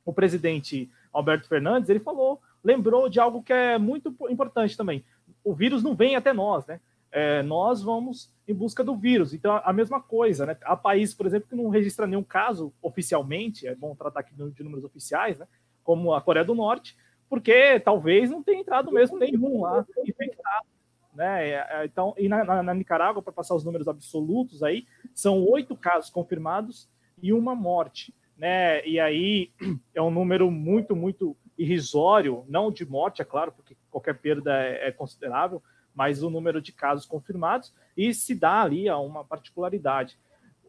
o 0.05 0.13
presidente 0.13 0.91
Alberto 1.13 1.49
Fernandes 1.49 1.89
ele 1.89 2.01
falou, 2.01 2.41
lembrou 2.63 3.09
de 3.09 3.19
algo 3.19 3.43
que 3.43 3.53
é 3.53 3.79
muito 3.79 4.15
importante 4.29 4.77
também. 4.77 5.05
O 5.43 5.55
vírus 5.55 5.83
não 5.83 5.95
vem 5.95 6.17
até 6.17 6.33
nós, 6.33 6.67
né? 6.67 6.81
É, 7.11 7.43
nós 7.43 7.81
vamos 7.81 8.33
em 8.47 8.53
busca 8.53 8.83
do 8.83 8.97
vírus. 8.97 9.33
Então, 9.33 9.61
a 9.65 9.73
mesma 9.73 10.01
coisa, 10.01 10.45
né? 10.45 10.57
Há 10.63 10.77
países, 10.77 11.15
por 11.15 11.27
exemplo, 11.27 11.49
que 11.49 11.55
não 11.55 11.69
registra 11.69 12.07
nenhum 12.07 12.25
caso 12.25 12.73
oficialmente, 12.83 13.67
é 13.67 13.75
bom 13.75 13.95
tratar 13.95 14.21
aqui 14.21 14.35
de 14.35 14.63
números 14.65 14.85
oficiais, 14.85 15.39
né? 15.39 15.47
Como 15.85 16.13
a 16.13 16.21
Coreia 16.21 16.45
do 16.45 16.55
Norte, 16.55 16.97
porque 17.29 17.81
talvez 17.81 18.31
não 18.31 18.43
tenha 18.43 18.61
entrado 18.61 18.93
mesmo 18.93 19.19
nenhum 19.19 19.63
lá 19.63 19.85
infectado. 20.07 20.67
Né? 21.15 21.51
É, 21.51 21.69
é, 21.71 21.85
então, 21.85 22.15
e 22.19 22.29
na, 22.29 22.45
na, 22.45 22.63
na 22.63 22.75
Nicarágua, 22.75 23.23
para 23.23 23.33
passar 23.33 23.55
os 23.55 23.65
números 23.65 23.87
absolutos 23.87 24.63
aí, 24.63 24.87
são 25.15 25.45
oito 25.45 25.77
casos 25.77 26.11
confirmados 26.11 26.89
e 27.23 27.33
uma 27.33 27.55
morte. 27.55 28.15
né? 28.37 28.85
E 28.87 28.99
aí 28.99 29.53
é 29.95 30.03
um 30.03 30.11
número 30.11 30.51
muito, 30.51 30.97
muito 30.97 31.37
irrisório, 31.57 32.45
não 32.49 32.71
de 32.71 32.85
morte, 32.85 33.23
é 33.23 33.25
claro, 33.25 33.53
porque 33.53 33.77
qualquer 33.91 34.19
perda 34.19 34.61
é, 34.61 34.89
é 34.89 34.93
considerável, 34.93 35.63
mas 35.95 36.23
o 36.23 36.31
número 36.31 36.61
de 36.61 36.73
casos 36.73 37.07
confirmados, 37.07 37.73
e 37.97 38.13
se 38.13 38.35
dá 38.35 38.63
ali 38.63 38.89
a 38.89 38.99
uma 38.99 39.25
particularidade. 39.25 40.19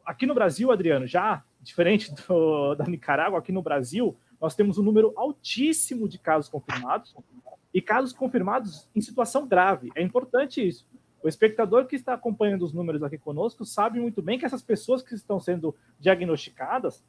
Aqui 0.06 0.28
no 0.28 0.36
Brasil, 0.36 0.72
Adriano, 0.72 1.08
já 1.08 1.44
diferente 1.60 2.14
do, 2.14 2.76
da 2.78 2.86
Nicarágua, 2.86 3.40
aqui 3.40 3.52
no 3.52 3.64
Brasil, 3.64 4.16
nós 4.40 4.56
temos 4.56 4.78
um 4.78 4.84
número 4.84 5.14
altíssimo 5.16 6.08
de 6.08 6.18
casos 6.20 6.50
confirmados 6.50 7.16
e 7.74 7.82
casos 7.82 8.14
confirmados 8.14 8.88
em 8.96 9.02
situação 9.02 9.48
grave. 9.48 9.92
É 9.96 10.02
importante 10.02 10.66
isso. 10.66 10.88
O 11.22 11.28
espectador 11.28 11.88
que 11.88 11.96
está 11.96 12.14
acompanhando 12.14 12.64
os 12.64 12.72
números 12.72 13.02
aqui 13.02 13.18
conosco 13.18 13.66
sabe 13.66 14.00
muito 14.00 14.22
bem 14.22 14.38
que 14.38 14.46
essas 14.46 14.62
pessoas 14.62 15.02
que 15.02 15.16
estão 15.16 15.40
sendo 15.40 15.76
diagnosticadas, 16.00 17.04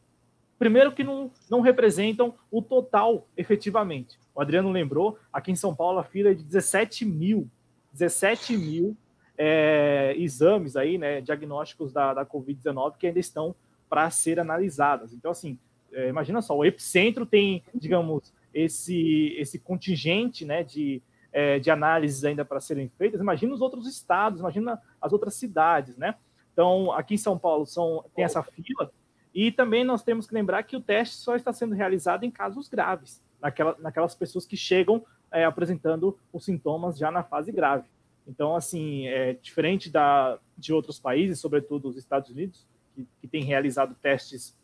primeiro 0.59 0.93
que 0.93 1.05
não, 1.05 1.31
não 1.51 1.61
representam 1.61 2.35
o 2.51 2.63
total 2.63 3.29
efetivamente. 3.37 4.19
O 4.35 4.41
Adriano 4.41 4.71
lembrou, 4.71 5.19
aqui 5.33 5.53
em 5.53 5.57
São 5.57 5.75
Paulo 5.75 5.99
a 5.99 6.05
fila 6.05 6.31
é 6.31 6.35
de 6.35 6.43
17 6.43 7.05
mil, 7.05 7.51
17 7.93 8.57
mil 8.57 8.97
é, 9.37 10.15
exames 10.17 10.77
aí, 10.77 10.97
né, 10.97 11.21
diagnósticos 11.21 11.93
da, 11.93 12.15
da 12.15 12.25
Covid-19 12.25 12.97
que 12.99 13.07
ainda 13.07 13.21
estão 13.21 13.55
para 13.89 14.11
ser 14.11 14.41
analisadas. 14.41 15.13
Então, 15.13 15.31
assim, 15.31 15.59
é, 15.97 16.09
imagina 16.11 16.43
só, 16.43 16.55
o 16.55 16.65
epicentro 16.65 17.25
tem, 17.25 17.65
digamos, 17.75 18.31
esse, 18.53 19.35
esse 19.39 19.59
contingente 19.59 20.45
né, 20.45 20.63
de, 20.63 21.03
é, 21.33 21.59
de 21.59 21.71
análises 21.71 22.23
ainda 22.23 22.45
para 22.45 22.61
serem 22.61 22.91
feitas. 22.99 23.19
Imagina 23.19 23.55
os 23.55 23.63
outros 23.63 23.89
estados, 23.89 24.41
imagina 24.41 24.79
as 25.01 25.13
outras 25.15 25.35
cidades, 25.35 25.97
né? 25.97 26.15
Então, 26.53 26.93
aqui 26.93 27.15
em 27.15 27.19
São 27.19 27.39
Paulo 27.39 27.65
são, 27.65 28.05
tem 28.15 28.25
essa 28.25 28.43
fila, 28.43 28.93
e 29.35 29.51
também 29.51 29.85
nós 29.85 30.03
temos 30.03 30.27
que 30.27 30.35
lembrar 30.35 30.63
que 30.65 30.77
o 30.77 30.81
teste 30.81 31.17
só 31.17 31.35
está 31.35 31.53
sendo 31.53 31.75
realizado 31.75 32.25
em 32.25 32.31
casos 32.31 32.69
graves, 32.69 33.23
naquela, 33.41 33.75
naquelas 33.79 34.15
pessoas 34.15 34.45
que 34.45 34.57
chegam 34.57 35.03
é, 35.33 35.45
apresentando 35.45 36.19
os 36.31 36.45
sintomas 36.45 36.99
já 36.99 37.11
na 37.11 37.23
fase 37.23 37.53
grave. 37.53 37.89
Então, 38.27 38.55
assim, 38.55 39.07
é 39.07 39.33
diferente 39.35 39.91
da, 39.91 40.39
de 40.59 40.75
outros 40.75 40.99
países, 40.99 41.39
sobretudo 41.41 41.89
os 41.89 41.97
Estados 41.97 42.31
Unidos, 42.31 42.67
que, 42.95 43.07
que 43.21 43.29
têm 43.29 43.45
realizado 43.45 43.95
testes 43.95 44.57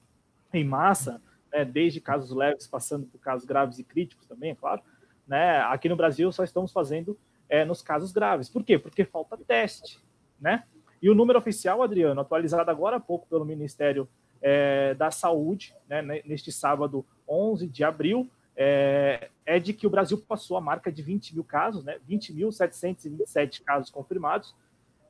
em 0.53 0.65
massa, 0.65 1.21
né, 1.53 1.65
desde 1.65 2.01
casos 2.01 2.31
leves, 2.31 2.67
passando 2.67 3.07
por 3.07 3.19
casos 3.19 3.47
graves 3.47 3.79
e 3.79 3.85
críticos 3.85 4.27
também, 4.27 4.51
é 4.51 4.55
claro. 4.55 4.83
Né, 5.27 5.59
aqui 5.61 5.89
no 5.89 5.97
Brasil 5.97 6.31
só 6.33 6.45
estamos 6.45 6.73
fazendo 6.73 7.19
é, 7.49 7.65
nos 7.65 7.83
casos 7.83 8.13
graves. 8.13 8.49
Por 8.49 8.65
quê? 8.65 8.79
Porque 8.79 9.05
falta 9.05 9.37
teste, 9.37 9.99
né? 10.41 10.65
E 11.03 11.11
o 11.11 11.15
número 11.15 11.39
oficial, 11.39 11.83
Adriano, 11.83 12.21
atualizado 12.21 12.71
agora 12.71 12.97
há 12.97 13.01
pouco 13.01 13.27
pelo 13.27 13.45
Ministério 13.45 14.09
é, 14.41 14.95
da 14.95 15.11
Saúde, 15.11 15.75
né, 15.89 16.03
neste 16.25 16.51
sábado 16.53 17.05
11 17.29 17.67
de 17.69 17.85
abril, 17.85 18.31
é, 18.57 19.29
é, 19.45 19.59
de 19.59 19.73
que 19.73 19.87
o 19.87 19.91
Brasil 19.91 20.19
passou 20.19 20.57
a 20.57 20.61
marca 20.61 20.93
de 20.93 21.03
20 21.03 21.35
mil 21.35 21.45
casos, 21.45 21.85
né, 21.85 21.99
20.727 22.09 23.63
casos 23.65 23.91
confirmados, 23.91 24.55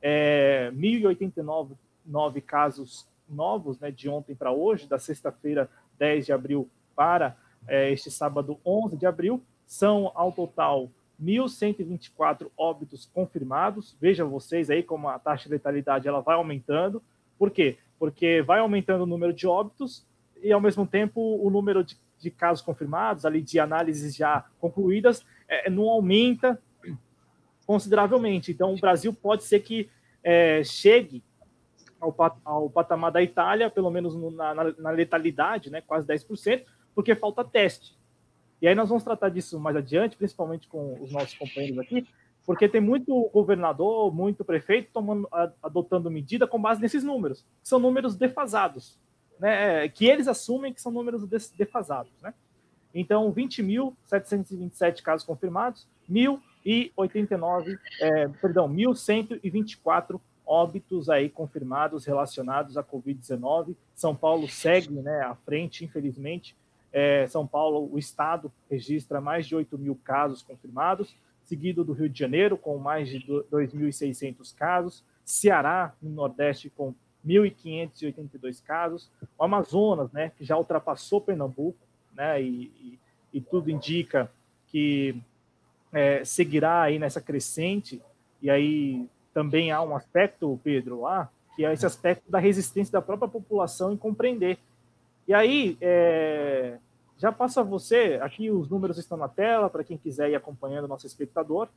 é, 0.01 0.71
1.089 0.73 2.41
casos 2.41 3.07
novos 3.29 3.79
né, 3.79 3.91
de 3.91 4.09
ontem 4.09 4.35
para 4.35 4.51
hoje, 4.51 4.87
da 4.87 4.99
sexta-feira 4.99 5.69
10 5.97 6.25
de 6.25 6.33
abril 6.33 6.69
para 6.95 7.37
é, 7.67 7.91
este 7.91 8.11
sábado 8.11 8.59
11 8.65 8.97
de 8.97 9.05
abril, 9.05 9.41
são 9.65 10.11
ao 10.15 10.31
total 10.31 10.89
1.124 11.21 12.47
óbitos 12.57 13.09
confirmados. 13.13 13.95
Vejam 13.99 14.29
vocês 14.29 14.69
aí 14.69 14.83
como 14.83 15.07
a 15.07 15.17
taxa 15.17 15.45
de 15.45 15.51
letalidade 15.51 16.07
ela 16.07 16.21
vai 16.21 16.35
aumentando. 16.35 17.01
Por 17.37 17.51
quê? 17.51 17.77
Porque 17.97 18.41
vai 18.41 18.59
aumentando 18.59 19.03
o 19.03 19.07
número 19.07 19.33
de 19.33 19.47
óbitos 19.47 20.05
e, 20.41 20.51
ao 20.51 20.59
mesmo 20.59 20.85
tempo, 20.85 21.21
o 21.21 21.49
número 21.49 21.83
de, 21.83 21.97
de 22.19 22.29
casos 22.29 22.61
confirmados, 22.63 23.25
ali 23.25 23.41
de 23.41 23.59
análises 23.59 24.15
já 24.15 24.45
concluídas, 24.59 25.25
é, 25.47 25.69
não 25.69 25.89
aumenta 25.89 26.61
consideravelmente. 27.65 28.51
Então, 28.51 28.73
o 28.73 28.79
Brasil 28.79 29.13
pode 29.13 29.43
ser 29.43 29.61
que 29.61 29.89
é, 30.23 30.63
chegue 30.63 31.23
ao, 32.03 32.41
ao 32.43 32.69
patamar 32.69 33.11
da 33.11 33.21
Itália, 33.21 33.69
pelo 33.69 33.89
menos 33.89 34.15
na, 34.33 34.53
na, 34.53 34.63
na 34.77 34.89
letalidade, 34.91 35.69
né, 35.69 35.81
quase 35.81 36.07
10%, 36.07 36.63
porque 36.93 37.15
falta 37.15 37.43
teste. 37.43 37.97
E 38.61 38.67
aí 38.67 38.75
nós 38.75 38.89
vamos 38.89 39.03
tratar 39.03 39.29
disso 39.29 39.59
mais 39.59 39.75
adiante, 39.75 40.17
principalmente 40.17 40.67
com 40.67 41.01
os 41.01 41.11
nossos 41.11 41.33
companheiros 41.37 41.79
aqui, 41.79 42.07
porque 42.45 42.67
tem 42.67 42.81
muito 42.81 43.29
governador, 43.33 44.13
muito 44.13 44.43
prefeito 44.43 44.89
tomando, 44.93 45.27
adotando 45.61 46.11
medida 46.11 46.45
com 46.45 46.61
base 46.61 46.81
nesses 46.81 47.03
números, 47.03 47.41
que 47.61 47.69
são 47.69 47.79
números 47.79 48.15
defasados, 48.15 48.99
né, 49.39 49.87
que 49.89 50.05
eles 50.05 50.27
assumem 50.27 50.73
que 50.73 50.81
são 50.81 50.91
números 50.91 51.25
defasados. 51.57 52.11
Né? 52.21 52.33
Então, 52.93 53.33
20.727 53.33 55.01
casos 55.01 55.25
confirmados, 55.25 55.87
1.089, 56.09 57.77
é, 57.99 58.27
perdão, 58.27 58.69
1.124 58.69 60.19
óbitos 60.45 61.09
aí 61.09 61.29
confirmados 61.29 62.05
relacionados 62.05 62.77
à 62.77 62.83
Covid-19. 62.83 63.75
São 63.95 64.15
Paulo 64.15 64.47
segue 64.49 64.93
né, 64.93 65.21
à 65.21 65.35
frente, 65.35 65.85
infelizmente. 65.85 66.55
É, 66.91 67.27
São 67.27 67.47
Paulo, 67.47 67.89
o 67.91 67.97
estado, 67.97 68.51
registra 68.69 69.19
mais 69.19 69.47
de 69.47 69.55
8 69.55 69.77
mil 69.77 69.95
casos 70.03 70.43
confirmados, 70.43 71.15
seguido 71.43 71.83
do 71.83 71.93
Rio 71.93 72.07
de 72.07 72.19
Janeiro, 72.19 72.57
com 72.57 72.77
mais 72.77 73.09
de 73.09 73.19
2.600 73.19 74.55
casos, 74.55 75.03
Ceará, 75.25 75.93
no 76.01 76.11
Nordeste, 76.11 76.69
com 76.69 76.93
1.582 77.25 78.61
casos, 78.63 79.09
o 79.37 79.43
Amazonas, 79.43 80.11
né, 80.11 80.31
que 80.37 80.43
já 80.43 80.57
ultrapassou 80.57 81.21
Pernambuco, 81.21 81.79
né, 82.13 82.41
e, 82.41 82.71
e, 82.79 82.99
e 83.33 83.41
tudo 83.41 83.71
indica 83.71 84.29
que 84.67 85.15
é, 85.91 86.23
seguirá 86.25 86.81
aí 86.81 86.99
nessa 86.99 87.21
crescente, 87.21 88.01
e 88.41 88.49
aí 88.49 89.07
também 89.33 89.71
há 89.71 89.81
um 89.81 89.95
aspecto, 89.95 90.59
Pedro, 90.63 91.01
lá, 91.01 91.29
que 91.55 91.65
é 91.65 91.73
esse 91.73 91.85
aspecto 91.85 92.29
da 92.29 92.39
resistência 92.39 92.91
da 92.91 93.01
própria 93.01 93.27
população 93.27 93.91
em 93.91 93.97
compreender. 93.97 94.57
E 95.27 95.33
aí, 95.33 95.77
é, 95.81 96.77
já 97.17 97.31
passa 97.31 97.61
a 97.61 97.63
você, 97.63 98.19
aqui 98.21 98.51
os 98.51 98.69
números 98.69 98.97
estão 98.97 99.17
na 99.17 99.27
tela, 99.27 99.69
para 99.69 99.83
quem 99.83 99.97
quiser 99.97 100.29
ir 100.29 100.35
acompanhando 100.35 100.85
o 100.85 100.87
nosso 100.87 101.07
espectador, 101.07 101.67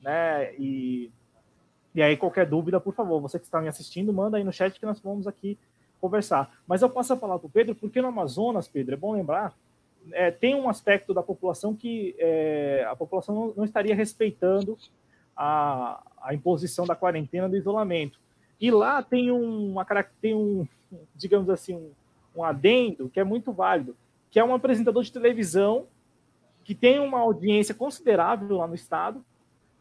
né? 0.00 0.54
E, 0.54 1.10
e 1.94 2.02
aí, 2.02 2.16
qualquer 2.16 2.46
dúvida, 2.46 2.80
por 2.80 2.94
favor, 2.94 3.20
você 3.20 3.38
que 3.38 3.44
está 3.44 3.60
me 3.60 3.68
assistindo, 3.68 4.12
manda 4.12 4.36
aí 4.36 4.44
no 4.44 4.52
chat 4.52 4.78
que 4.78 4.86
nós 4.86 5.00
vamos 5.00 5.26
aqui 5.26 5.58
conversar. 6.00 6.52
Mas 6.66 6.82
eu 6.82 6.90
passo 6.90 7.12
a 7.12 7.16
falar 7.16 7.38
para 7.38 7.46
o 7.46 7.50
Pedro, 7.50 7.74
porque 7.74 8.00
no 8.00 8.08
Amazonas, 8.08 8.68
Pedro, 8.68 8.94
é 8.94 8.96
bom 8.96 9.12
lembrar, 9.12 9.54
é, 10.12 10.30
tem 10.30 10.54
um 10.54 10.68
aspecto 10.68 11.14
da 11.14 11.22
população 11.22 11.74
que 11.74 12.14
é, 12.18 12.84
a 12.88 12.96
população 12.96 13.34
não, 13.34 13.54
não 13.58 13.64
estaria 13.64 13.94
respeitando 13.94 14.76
a, 15.36 16.02
a 16.22 16.34
imposição 16.34 16.86
da 16.86 16.94
quarentena 16.94 17.48
do 17.48 17.56
isolamento. 17.56 18.18
E 18.60 18.70
lá 18.70 19.02
tem, 19.02 19.30
uma, 19.30 19.84
tem 20.20 20.34
um, 20.34 20.66
digamos 21.14 21.50
assim, 21.50 21.74
um, 21.74 21.90
um 22.36 22.44
adendo 22.44 23.08
que 23.08 23.20
é 23.20 23.24
muito 23.24 23.52
válido, 23.52 23.96
que 24.30 24.38
é 24.38 24.44
um 24.44 24.54
apresentador 24.54 25.02
de 25.02 25.12
televisão 25.12 25.86
que 26.64 26.74
tem 26.74 26.98
uma 27.00 27.18
audiência 27.18 27.74
considerável 27.74 28.56
lá 28.56 28.66
no 28.66 28.74
estado, 28.74 29.24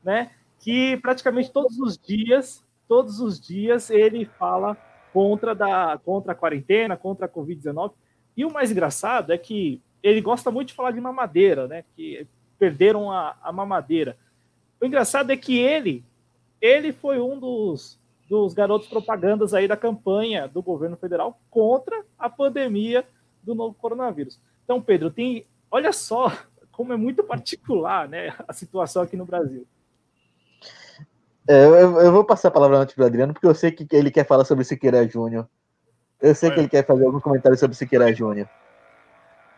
né? 0.04 0.32
Que 0.60 0.98
praticamente 0.98 1.52
todos 1.52 1.80
os 1.80 1.98
dias, 1.98 2.64
todos 2.88 3.20
os 3.20 3.40
dias 3.40 3.90
ele 3.90 4.26
fala 4.26 4.76
contra 5.14 5.54
da 5.54 6.00
contra 6.04 6.32
a 6.32 6.36
quarentena, 6.36 6.98
contra 6.98 7.26
a 7.26 7.30
COVID-19. 7.30 7.92
E 8.36 8.46
o 8.46 8.52
mais 8.52 8.72
engraçado 8.72 9.32
é 9.32 9.38
que 9.38 9.82
ele 10.02 10.22
gosta 10.22 10.50
muito 10.50 10.70
de 10.70 10.74
falar 10.74 10.92
de 10.92 11.02
mamadeira, 11.02 11.68
né? 11.68 11.84
Que 11.96 12.28
perderam 12.58 13.12
a, 13.12 13.36
a 13.42 13.52
mamadeira. 13.52 14.18
O 14.80 14.86
engraçado 14.86 15.32
é 15.32 15.38
que 15.38 15.58
ele, 15.58 16.04
ele 16.62 16.94
foi 16.94 17.20
um 17.20 17.40
dos, 17.40 18.00
dos 18.30 18.54
garotos 18.54 18.88
propagandas 18.88 19.54
aí 19.54 19.68
da 19.68 19.76
campanha 19.76 20.48
do 20.48 20.62
governo 20.62 20.96
federal 20.96 21.40
contra 21.50 22.04
a 22.18 22.30
pandemia 22.30 23.06
do 23.42 23.56
novo 23.56 23.74
coronavírus. 23.74 24.40
Então, 24.64 24.82
Pedro, 24.82 25.10
tem, 25.10 25.46
olha 25.70 25.92
só 25.92 26.32
como 26.72 26.94
é 26.94 26.98
muito 26.98 27.24
particular, 27.24 28.08
né, 28.08 28.34
a 28.48 28.54
situação 28.54 29.02
aqui 29.02 29.18
no 29.18 29.26
Brasil. 29.26 29.66
É, 31.48 31.66
eu, 31.66 32.00
eu, 32.00 32.12
vou 32.12 32.24
passar 32.24 32.50
a 32.50 32.52
palavra 32.52 32.78
antes 32.78 32.94
para 32.94 33.04
o 33.04 33.08
Adriano, 33.08 33.34
porque 33.34 33.48
eu 33.48 33.56
sei 33.56 33.72
que 33.72 33.88
ele 33.92 34.12
quer 34.12 34.28
falar 34.28 34.46
sobre 34.46 34.64
Siqueira 34.64 35.08
Júnior. 35.08 35.50
Eu 36.22 36.36
sei 36.36 36.52
que 36.52 36.60
ele 36.60 36.70
quer 36.70 36.86
fazer 36.86 37.04
algum 37.04 37.20
comentário 37.20 37.58
sobre 37.58 37.76
Siqueira 37.76 38.14
Júnior. 38.14 38.48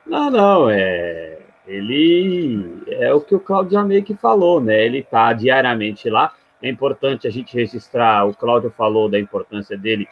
Não, 0.06 0.32
não, 0.32 0.70
é 0.70 1.34
ele 1.66 2.84
é 2.88 3.14
o 3.14 3.22
que 3.22 3.36
o 3.36 3.40
Claudio 3.40 3.74
já 3.74 3.84
meio 3.84 4.04
que 4.04 4.16
falou, 4.16 4.60
né? 4.60 4.86
Ele 4.86 5.00
está 5.00 5.32
diariamente 5.34 6.10
lá. 6.10 6.34
É 6.64 6.70
importante 6.70 7.28
a 7.28 7.30
gente 7.30 7.54
registrar, 7.54 8.26
o 8.26 8.34
Cláudio 8.34 8.72
falou 8.72 9.08
da 9.08 9.20
importância 9.20 9.78
dele 9.78 10.08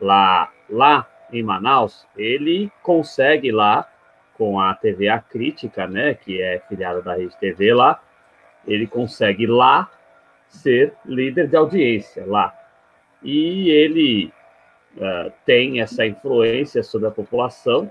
lá, 0.00 0.50
lá 0.70 1.06
em 1.30 1.42
Manaus. 1.42 2.06
Ele 2.16 2.72
consegue 2.82 3.52
lá, 3.52 3.86
com 4.34 4.60
a 4.60 4.74
TV 4.74 5.08
A 5.08 5.18
Crítica, 5.18 5.86
né? 5.86 6.14
Que 6.14 6.40
é 6.40 6.62
filiada 6.68 7.02
da 7.02 7.14
Rede 7.14 7.36
TV 7.38 7.74
lá, 7.74 8.00
ele 8.66 8.86
consegue 8.86 9.46
lá 9.46 9.90
ser 10.46 10.94
líder 11.04 11.48
de 11.48 11.56
audiência 11.56 12.24
lá. 12.24 12.54
E 13.22 13.68
ele 13.70 14.32
uh, 14.96 15.32
tem 15.44 15.80
essa 15.80 16.06
influência 16.06 16.82
sobre 16.82 17.08
a 17.08 17.10
população 17.10 17.90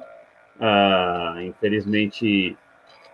uh, 0.60 1.40
infelizmente, 1.42 2.58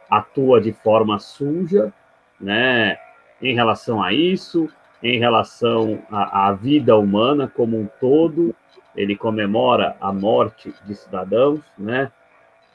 atua 0.09 0.61
de 0.61 0.71
forma 0.71 1.19
suja, 1.19 1.93
né, 2.39 2.97
em 3.41 3.53
relação 3.53 4.01
a 4.01 4.13
isso, 4.13 4.69
em 5.01 5.19
relação 5.19 6.01
à, 6.11 6.47
à 6.47 6.53
vida 6.53 6.95
humana 6.95 7.47
como 7.47 7.79
um 7.79 7.87
todo. 7.99 8.55
Ele 8.95 9.15
comemora 9.15 9.95
a 10.01 10.11
morte 10.11 10.73
de 10.85 10.95
cidadãos, 10.95 11.61
né? 11.77 12.11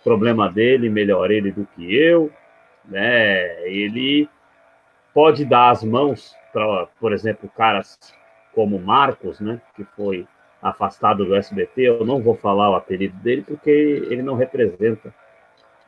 Problema 0.03 0.51
dele, 0.51 0.89
melhor 0.89 1.31
ele 1.31 1.51
do 1.51 1.66
que 1.66 1.95
eu, 1.95 2.31
né? 2.85 3.68
Ele 3.68 4.29
pode 5.12 5.45
dar 5.45 5.70
as 5.70 5.83
mãos 5.83 6.35
para, 6.53 6.87
por 6.99 7.12
exemplo, 7.12 7.51
caras 7.55 7.99
como 8.55 8.79
Marcos, 8.79 9.41
né? 9.41 9.61
Que 9.74 9.85
foi 9.85 10.27
afastado 10.62 11.24
do 11.24 11.35
SBT. 11.35 11.83
Eu 11.83 12.05
não 12.05 12.22
vou 12.22 12.35
falar 12.35 12.70
o 12.70 12.74
apelido 12.74 13.16
dele 13.18 13.43
porque 13.47 13.70
ele 13.70 14.22
não 14.22 14.35
representa 14.35 15.14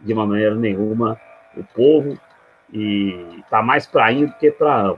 de 0.00 0.12
uma 0.12 0.26
maneira 0.26 0.54
nenhuma 0.54 1.18
o 1.56 1.64
povo 1.64 2.18
e 2.72 3.42
tá 3.50 3.62
mais 3.62 3.86
para 3.86 4.12
ir 4.12 4.26
do 4.26 4.34
que 4.34 4.50
para 4.50 4.94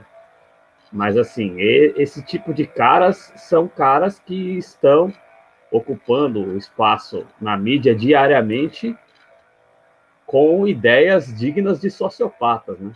mas 0.91 1.17
assim 1.17 1.55
esse 1.59 2.21
tipo 2.23 2.53
de 2.53 2.67
caras 2.67 3.31
são 3.35 3.67
caras 3.67 4.19
que 4.19 4.57
estão 4.57 5.13
ocupando 5.71 6.43
o 6.43 6.57
espaço 6.57 7.25
na 7.39 7.55
mídia 7.57 7.95
diariamente 7.95 8.95
com 10.25 10.67
ideias 10.67 11.33
dignas 11.33 11.79
de 11.79 11.89
sociopatas, 11.89 12.79
né? 12.79 12.91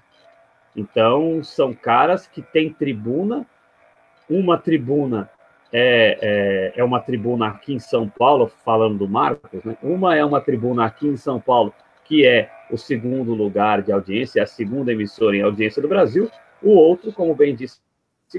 Então 0.76 1.42
são 1.44 1.74
caras 1.74 2.28
que 2.28 2.42
têm 2.42 2.72
tribuna, 2.72 3.46
uma 4.30 4.58
tribuna 4.58 5.30
é, 5.72 6.18
é, 6.22 6.80
é, 6.80 6.84
uma 6.84 7.00
tribuna 7.00 7.48
aqui 7.48 7.74
em 7.74 7.80
São 7.80 8.08
Paulo, 8.08 8.52
falando 8.64 9.00
do 9.00 9.08
Marcos, 9.08 9.64
né? 9.64 9.78
Uma 9.82 10.16
é 10.16 10.24
uma 10.24 10.42
tribuna 10.42 10.86
aqui 10.86 11.08
em 11.08 11.18
São 11.18 11.40
Paulo, 11.40 11.74
que 12.06 12.26
é 12.26 12.50
o 12.72 12.78
segundo 12.78 13.34
lugar 13.34 13.82
de 13.82 13.92
audiência, 13.92 14.44
a 14.44 14.46
segunda 14.48 14.92
emissora 14.92 15.36
em 15.36 15.42
audiência 15.42 15.82
do 15.82 15.88
Brasil. 15.88 16.30
O 16.62 16.72
outro, 16.72 17.12
como 17.12 17.36
bem 17.36 17.56
disse 17.56 17.80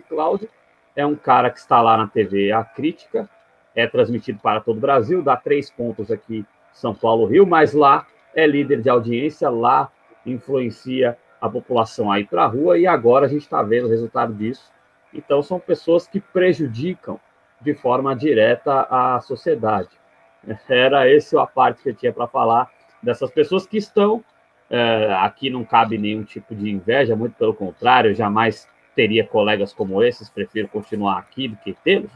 Cláudio, 0.08 0.48
é 0.94 1.06
um 1.06 1.14
cara 1.14 1.50
que 1.50 1.58
está 1.58 1.80
lá 1.80 1.96
na 1.96 2.06
TV 2.06 2.52
A 2.52 2.64
Crítica, 2.64 3.28
é 3.74 3.86
transmitido 3.86 4.38
para 4.40 4.60
todo 4.60 4.78
o 4.78 4.80
Brasil, 4.80 5.22
dá 5.22 5.36
três 5.36 5.70
pontos 5.70 6.10
aqui 6.10 6.44
São 6.72 6.94
Paulo, 6.94 7.26
Rio, 7.26 7.46
mas 7.46 7.72
lá 7.72 8.06
é 8.34 8.46
líder 8.46 8.82
de 8.82 8.90
audiência, 8.90 9.48
lá 9.48 9.90
influencia 10.24 11.16
a 11.40 11.48
população 11.48 12.10
a 12.10 12.18
ir 12.18 12.26
para 12.26 12.44
a 12.44 12.46
rua 12.46 12.78
e 12.78 12.86
agora 12.86 13.26
a 13.26 13.28
gente 13.28 13.42
está 13.42 13.62
vendo 13.62 13.86
o 13.86 13.90
resultado 13.90 14.34
disso. 14.34 14.70
Então, 15.14 15.42
são 15.42 15.58
pessoas 15.58 16.06
que 16.06 16.20
prejudicam 16.20 17.20
de 17.60 17.74
forma 17.74 18.14
direta 18.14 18.86
a 18.90 19.20
sociedade. 19.20 19.90
Era 20.68 21.08
esse 21.08 21.36
a 21.38 21.46
parte 21.46 21.82
que 21.82 21.90
eu 21.90 21.94
tinha 21.94 22.12
para 22.12 22.26
falar 22.26 22.70
dessas 23.02 23.30
pessoas 23.30 23.66
que 23.66 23.76
estão. 23.76 24.22
É, 24.68 25.14
aqui 25.20 25.48
não 25.48 25.64
cabe 25.64 25.96
nenhum 25.96 26.24
tipo 26.24 26.54
de 26.54 26.68
inveja, 26.68 27.14
muito 27.14 27.36
pelo 27.36 27.54
contrário, 27.54 28.14
jamais 28.14 28.68
teria 28.96 29.24
colegas 29.24 29.74
como 29.74 30.02
esses, 30.02 30.30
prefiro 30.30 30.66
continuar 30.66 31.18
aqui 31.18 31.46
do 31.46 31.56
que 31.58 31.74
tê-los, 31.84 32.10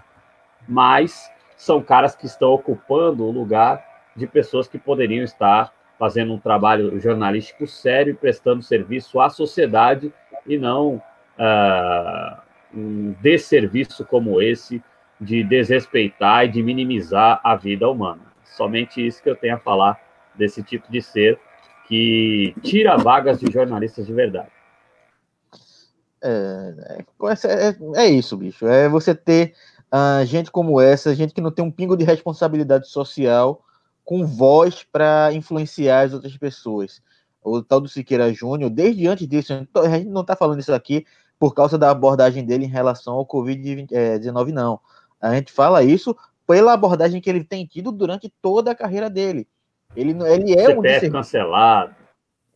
mas 0.66 1.30
são 1.56 1.82
caras 1.82 2.16
que 2.16 2.24
estão 2.24 2.50
ocupando 2.50 3.24
o 3.24 3.30
lugar 3.30 3.84
de 4.16 4.26
pessoas 4.26 4.66
que 4.66 4.78
poderiam 4.78 5.22
estar 5.22 5.72
fazendo 5.98 6.32
um 6.32 6.38
trabalho 6.38 6.98
jornalístico 6.98 7.66
sério 7.66 8.12
e 8.12 8.16
prestando 8.16 8.62
serviço 8.62 9.20
à 9.20 9.28
sociedade 9.28 10.10
e 10.46 10.56
não 10.56 10.94
uh, 11.38 12.40
um 12.74 13.14
desserviço 13.20 14.04
como 14.06 14.40
esse 14.40 14.82
de 15.20 15.44
desrespeitar 15.44 16.46
e 16.46 16.48
de 16.48 16.62
minimizar 16.62 17.40
a 17.44 17.54
vida 17.54 17.88
humana. 17.88 18.22
Somente 18.42 19.06
isso 19.06 19.22
que 19.22 19.28
eu 19.28 19.36
tenho 19.36 19.56
a 19.56 19.58
falar 19.58 20.00
desse 20.34 20.62
tipo 20.62 20.90
de 20.90 21.02
ser 21.02 21.38
que 21.86 22.54
tira 22.62 22.96
vagas 22.96 23.38
de 23.38 23.52
jornalistas 23.52 24.06
de 24.06 24.14
verdade. 24.14 24.48
É, 26.22 26.74
é, 26.88 27.68
é, 27.68 28.04
é 28.04 28.08
isso, 28.08 28.36
bicho. 28.36 28.66
É 28.66 28.88
você 28.88 29.14
ter 29.14 29.54
uh, 29.92 30.24
gente 30.24 30.50
como 30.50 30.80
essa, 30.80 31.14
gente 31.14 31.34
que 31.34 31.40
não 31.40 31.50
tem 31.50 31.64
um 31.64 31.70
pingo 31.70 31.96
de 31.96 32.04
responsabilidade 32.04 32.88
social, 32.88 33.64
com 34.04 34.26
voz 34.26 34.84
para 34.90 35.32
influenciar 35.32 36.02
as 36.02 36.12
outras 36.12 36.36
pessoas. 36.36 37.02
O 37.42 37.62
tal 37.62 37.80
do 37.80 37.88
Siqueira 37.88 38.32
Júnior, 38.32 38.70
desde 38.70 39.06
antes 39.06 39.26
disso, 39.26 39.52
a 39.52 39.88
gente 39.88 40.08
não 40.08 40.20
está 40.20 40.36
falando 40.36 40.60
isso 40.60 40.74
aqui 40.74 41.06
por 41.38 41.54
causa 41.54 41.78
da 41.78 41.90
abordagem 41.90 42.44
dele 42.44 42.66
em 42.66 42.68
relação 42.68 43.14
ao 43.14 43.26
Covid-19, 43.26 44.52
não. 44.52 44.78
A 45.20 45.34
gente 45.34 45.50
fala 45.50 45.82
isso 45.82 46.14
pela 46.46 46.74
abordagem 46.74 47.20
que 47.20 47.30
ele 47.30 47.44
tem 47.44 47.64
tido 47.64 47.90
durante 47.90 48.32
toda 48.42 48.72
a 48.72 48.74
carreira 48.74 49.08
dele. 49.08 49.48
Ele, 49.96 50.10
ele 50.10 50.52
é 50.52 50.66
CPF 50.66 51.08
um 51.08 51.12
cancelado. 51.12 51.94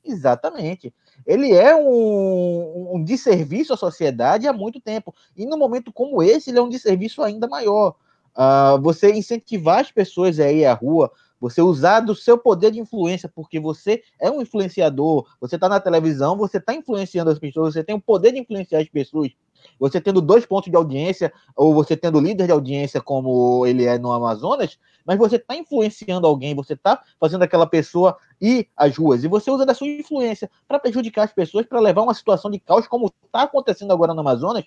Exatamente. 0.04 0.92
Ele 1.26 1.52
é 1.52 1.74
um, 1.74 2.96
um 2.96 3.04
desserviço 3.04 3.72
à 3.72 3.76
sociedade 3.76 4.46
há 4.46 4.52
muito 4.52 4.80
tempo. 4.80 5.14
E 5.36 5.46
no 5.46 5.56
momento 5.56 5.92
como 5.92 6.22
esse, 6.22 6.50
ele 6.50 6.58
é 6.58 6.62
um 6.62 6.68
desserviço 6.68 7.22
ainda 7.22 7.46
maior. 7.46 7.94
Uh, 8.36 8.80
você 8.82 9.12
incentivar 9.12 9.80
as 9.80 9.92
pessoas 9.92 10.40
a 10.40 10.50
ir 10.50 10.64
à 10.64 10.74
rua, 10.74 11.10
você 11.40 11.62
usar 11.62 12.00
do 12.00 12.14
seu 12.14 12.38
poder 12.38 12.70
de 12.70 12.80
influência, 12.80 13.30
porque 13.32 13.60
você 13.60 14.02
é 14.20 14.30
um 14.30 14.42
influenciador, 14.42 15.26
você 15.40 15.56
está 15.56 15.68
na 15.68 15.78
televisão, 15.78 16.36
você 16.36 16.58
está 16.58 16.74
influenciando 16.74 17.30
as 17.30 17.38
pessoas, 17.38 17.74
você 17.74 17.84
tem 17.84 17.94
o 17.94 18.00
poder 18.00 18.32
de 18.32 18.40
influenciar 18.40 18.80
as 18.80 18.88
pessoas. 18.88 19.30
Você 19.78 20.00
tendo 20.00 20.20
dois 20.20 20.46
pontos 20.46 20.70
de 20.70 20.76
audiência, 20.76 21.32
ou 21.56 21.74
você 21.74 21.96
tendo 21.96 22.20
líder 22.20 22.46
de 22.46 22.52
audiência 22.52 23.00
como 23.00 23.66
ele 23.66 23.84
é 23.84 23.98
no 23.98 24.12
Amazonas, 24.12 24.78
mas 25.04 25.18
você 25.18 25.36
está 25.36 25.54
influenciando 25.56 26.26
alguém, 26.26 26.54
você 26.54 26.74
está 26.74 27.02
fazendo 27.20 27.42
aquela 27.42 27.66
pessoa 27.66 28.16
ir 28.40 28.68
às 28.76 28.96
ruas, 28.96 29.24
e 29.24 29.28
você 29.28 29.50
usa 29.50 29.66
da 29.66 29.74
sua 29.74 29.86
influência 29.86 30.50
para 30.66 30.78
prejudicar 30.78 31.24
as 31.24 31.32
pessoas, 31.32 31.66
para 31.66 31.80
levar 31.80 32.02
uma 32.02 32.14
situação 32.14 32.50
de 32.50 32.58
caos, 32.58 32.86
como 32.86 33.12
está 33.24 33.42
acontecendo 33.42 33.92
agora 33.92 34.14
no 34.14 34.20
Amazonas, 34.20 34.64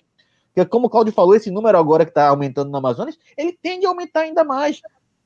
que 0.54 0.64
como 0.64 0.86
o 0.86 0.90
Claudio 0.90 1.12
falou, 1.12 1.34
esse 1.34 1.50
número 1.50 1.78
agora 1.78 2.04
que 2.04 2.10
está 2.10 2.28
aumentando 2.28 2.70
no 2.70 2.76
Amazonas, 2.76 3.18
ele 3.36 3.56
tende 3.60 3.86
a 3.86 3.88
aumentar 3.88 4.20
ainda 4.20 4.44
mais. 4.44 4.80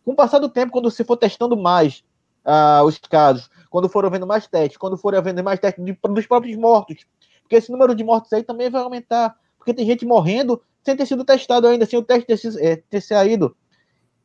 Com 0.05 0.13
o 0.13 0.17
passar 0.17 0.39
do 0.39 0.49
tempo, 0.49 0.73
quando 0.73 0.91
você 0.91 1.05
for 1.05 1.17
testando 1.17 1.57
mais 1.57 2.05
uh, 2.45 2.85
os 2.85 2.99
casos, 2.99 3.49
quando 3.71 3.89
for 3.89 4.05
havendo 4.05 4.27
mais 4.27 4.47
testes, 4.47 4.77
quando 4.77 4.97
for 4.97 5.15
havendo 5.15 5.43
mais 5.43 5.61
testes 5.61 5.85
de, 5.85 5.97
dos 6.03 6.27
próprios 6.27 6.57
mortos, 6.57 7.07
porque 7.43 7.57
esse 7.57 7.71
número 7.71 7.95
de 7.95 8.05
mortos 8.05 8.33
aí 8.33 8.43
também 8.43 8.71
vai 8.71 8.83
aumentar, 8.83 9.37
porque 9.63 9.75
tem 9.75 9.87
gente 9.87 10.05
morrendo 10.05 10.61
sem 10.85 10.97
ter 10.97 11.07
sido 11.07 11.25
testado 11.25 11.69
ainda, 11.69 11.87
sem 11.87 11.99
o 11.99 12.03
teste 12.03 12.27
ter, 12.27 12.65
é, 12.65 12.77
ter 12.77 13.01
saído. 13.01 13.57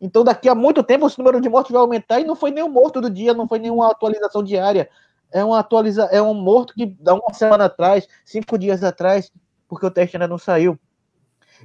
Então, 0.02 0.24
daqui 0.24 0.50
a 0.50 0.56
muito 0.56 0.84
tempo, 0.84 1.06
esse 1.06 1.18
número 1.18 1.40
de 1.40 1.48
mortos 1.48 1.72
vai 1.72 1.82
aumentar 1.82 2.20
e 2.20 2.24
não 2.24 2.36
foi 2.36 2.52
nenhum 2.52 2.70
morto 2.70 3.00
do 3.00 3.10
dia, 3.10 3.34
não 3.34 3.48
foi 3.48 3.60
nenhuma 3.60 3.92
atualização 3.92 4.44
diária. 4.44 4.90
É 5.32 5.44
uma 5.44 5.60
atualiza, 5.60 6.06
é 6.06 6.22
um 6.22 6.34
morto 6.34 6.74
que 6.74 6.86
dá 6.86 7.14
uma 7.14 7.34
semana 7.34 7.66
atrás, 7.66 8.08
cinco 8.26 8.58
dias 8.58 8.84
atrás, 8.84 9.32
porque 9.68 9.86
o 9.86 9.92
teste 9.92 10.18
ainda 10.18 10.28
não 10.28 10.38
saiu. 10.38 10.78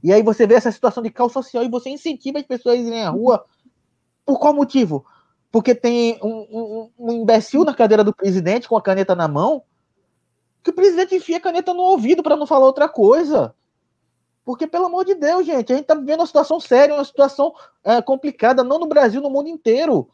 E 0.03 0.13
aí 0.13 0.23
você 0.23 0.47
vê 0.47 0.55
essa 0.55 0.73
situação 0.73 1.03
de 1.03 1.11
caos 1.11 1.33
social 1.33 1.65
e 1.65 1.69
você 1.69 1.91
incentiva 1.91 2.39
as 2.39 2.47
pessoas 2.47 2.77
a 2.77 2.79
irem 2.79 3.03
à 3.03 3.11
rua 3.11 3.45
por 4.25 4.39
qual 4.39 4.55
motivo? 4.55 5.05
Porque 5.51 5.75
tem 5.75 6.19
um, 6.23 6.29
um, 6.29 6.91
um 6.99 7.13
imbecil 7.13 7.65
na 7.65 7.75
cadeira 7.75 8.05
do 8.05 8.15
presidente 8.15 8.69
com 8.69 8.77
a 8.77 8.83
caneta 8.83 9.15
na 9.15 9.29
mão, 9.29 9.63
que 10.63 10.71
o 10.71 10.75
presidente 10.75 11.15
enfia 11.15 11.37
a 11.37 11.41
caneta 11.41 11.75
no 11.75 11.83
ouvido 11.83 12.23
para 12.23 12.37
não 12.37 12.47
falar 12.47 12.67
outra 12.67 12.89
coisa. 12.89 13.55
Porque, 14.45 14.67
pelo 14.67 14.87
amor 14.87 15.05
de 15.05 15.15
Deus, 15.15 15.47
gente, 15.47 15.73
a 15.73 15.77
gente 15.77 15.85
está 15.85 15.95
vivendo 15.95 16.21
uma 16.21 16.27
situação 16.27 16.59
séria, 16.59 16.95
uma 16.95 17.05
situação 17.05 17.55
é, 17.85 18.03
complicada, 18.03 18.65
não 18.65 18.79
no 18.79 18.87
Brasil, 18.87 19.21
no 19.21 19.31
mundo 19.31 19.49
inteiro. 19.49 20.09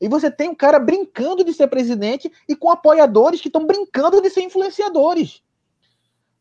E 0.00 0.08
você 0.08 0.30
tem 0.30 0.48
um 0.48 0.54
cara 0.54 0.78
brincando 0.78 1.44
de 1.44 1.52
ser 1.52 1.68
presidente 1.68 2.30
e 2.48 2.54
com 2.54 2.70
apoiadores 2.70 3.40
que 3.40 3.48
estão 3.48 3.66
brincando 3.66 4.20
de 4.20 4.30
ser 4.30 4.42
influenciadores. 4.42 5.42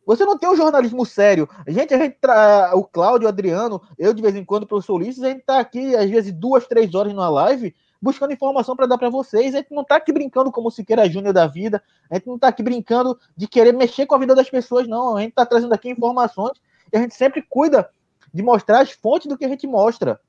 Você 0.05 0.25
não 0.25 0.37
tem 0.37 0.49
um 0.49 0.55
jornalismo 0.55 1.05
sério. 1.05 1.47
Gente, 1.67 1.93
a 1.93 1.97
gente 1.97 2.17
tra... 2.19 2.71
o 2.75 2.83
Cláudio, 2.83 3.27
o 3.27 3.29
Adriano, 3.29 3.81
eu 3.97 4.13
de 4.13 4.21
vez 4.21 4.35
em 4.35 4.43
quando, 4.43 4.63
o 4.63 4.67
professor 4.67 4.95
Ulisses, 4.95 5.23
a 5.23 5.29
gente 5.29 5.43
tá 5.43 5.59
aqui, 5.59 5.95
às 5.95 6.09
vezes, 6.09 6.33
duas, 6.33 6.67
três 6.67 6.93
horas 6.95 7.13
numa 7.13 7.29
live, 7.29 7.73
buscando 8.01 8.33
informação 8.33 8.75
para 8.75 8.87
dar 8.87 8.97
para 8.97 9.09
vocês. 9.09 9.53
A 9.53 9.59
gente 9.59 9.73
não 9.73 9.83
tá 9.83 9.97
aqui 9.97 10.11
brincando 10.11 10.51
como 10.51 10.71
Siqueira 10.71 11.07
Júnior 11.07 11.33
da 11.33 11.45
vida. 11.45 11.83
A 12.09 12.15
gente 12.15 12.27
não 12.27 12.39
tá 12.39 12.47
aqui 12.47 12.63
brincando 12.63 13.17
de 13.37 13.47
querer 13.47 13.73
mexer 13.73 14.05
com 14.05 14.15
a 14.15 14.17
vida 14.17 14.33
das 14.33 14.49
pessoas, 14.49 14.87
não. 14.87 15.17
A 15.17 15.21
gente 15.21 15.33
tá 15.33 15.45
trazendo 15.45 15.73
aqui 15.73 15.89
informações 15.89 16.59
e 16.91 16.97
a 16.97 17.01
gente 17.01 17.15
sempre 17.15 17.41
cuida 17.41 17.89
de 18.33 18.41
mostrar 18.41 18.81
as 18.81 18.91
fontes 18.91 19.27
do 19.27 19.37
que 19.37 19.45
a 19.45 19.49
gente 19.49 19.67
mostra. 19.67 20.19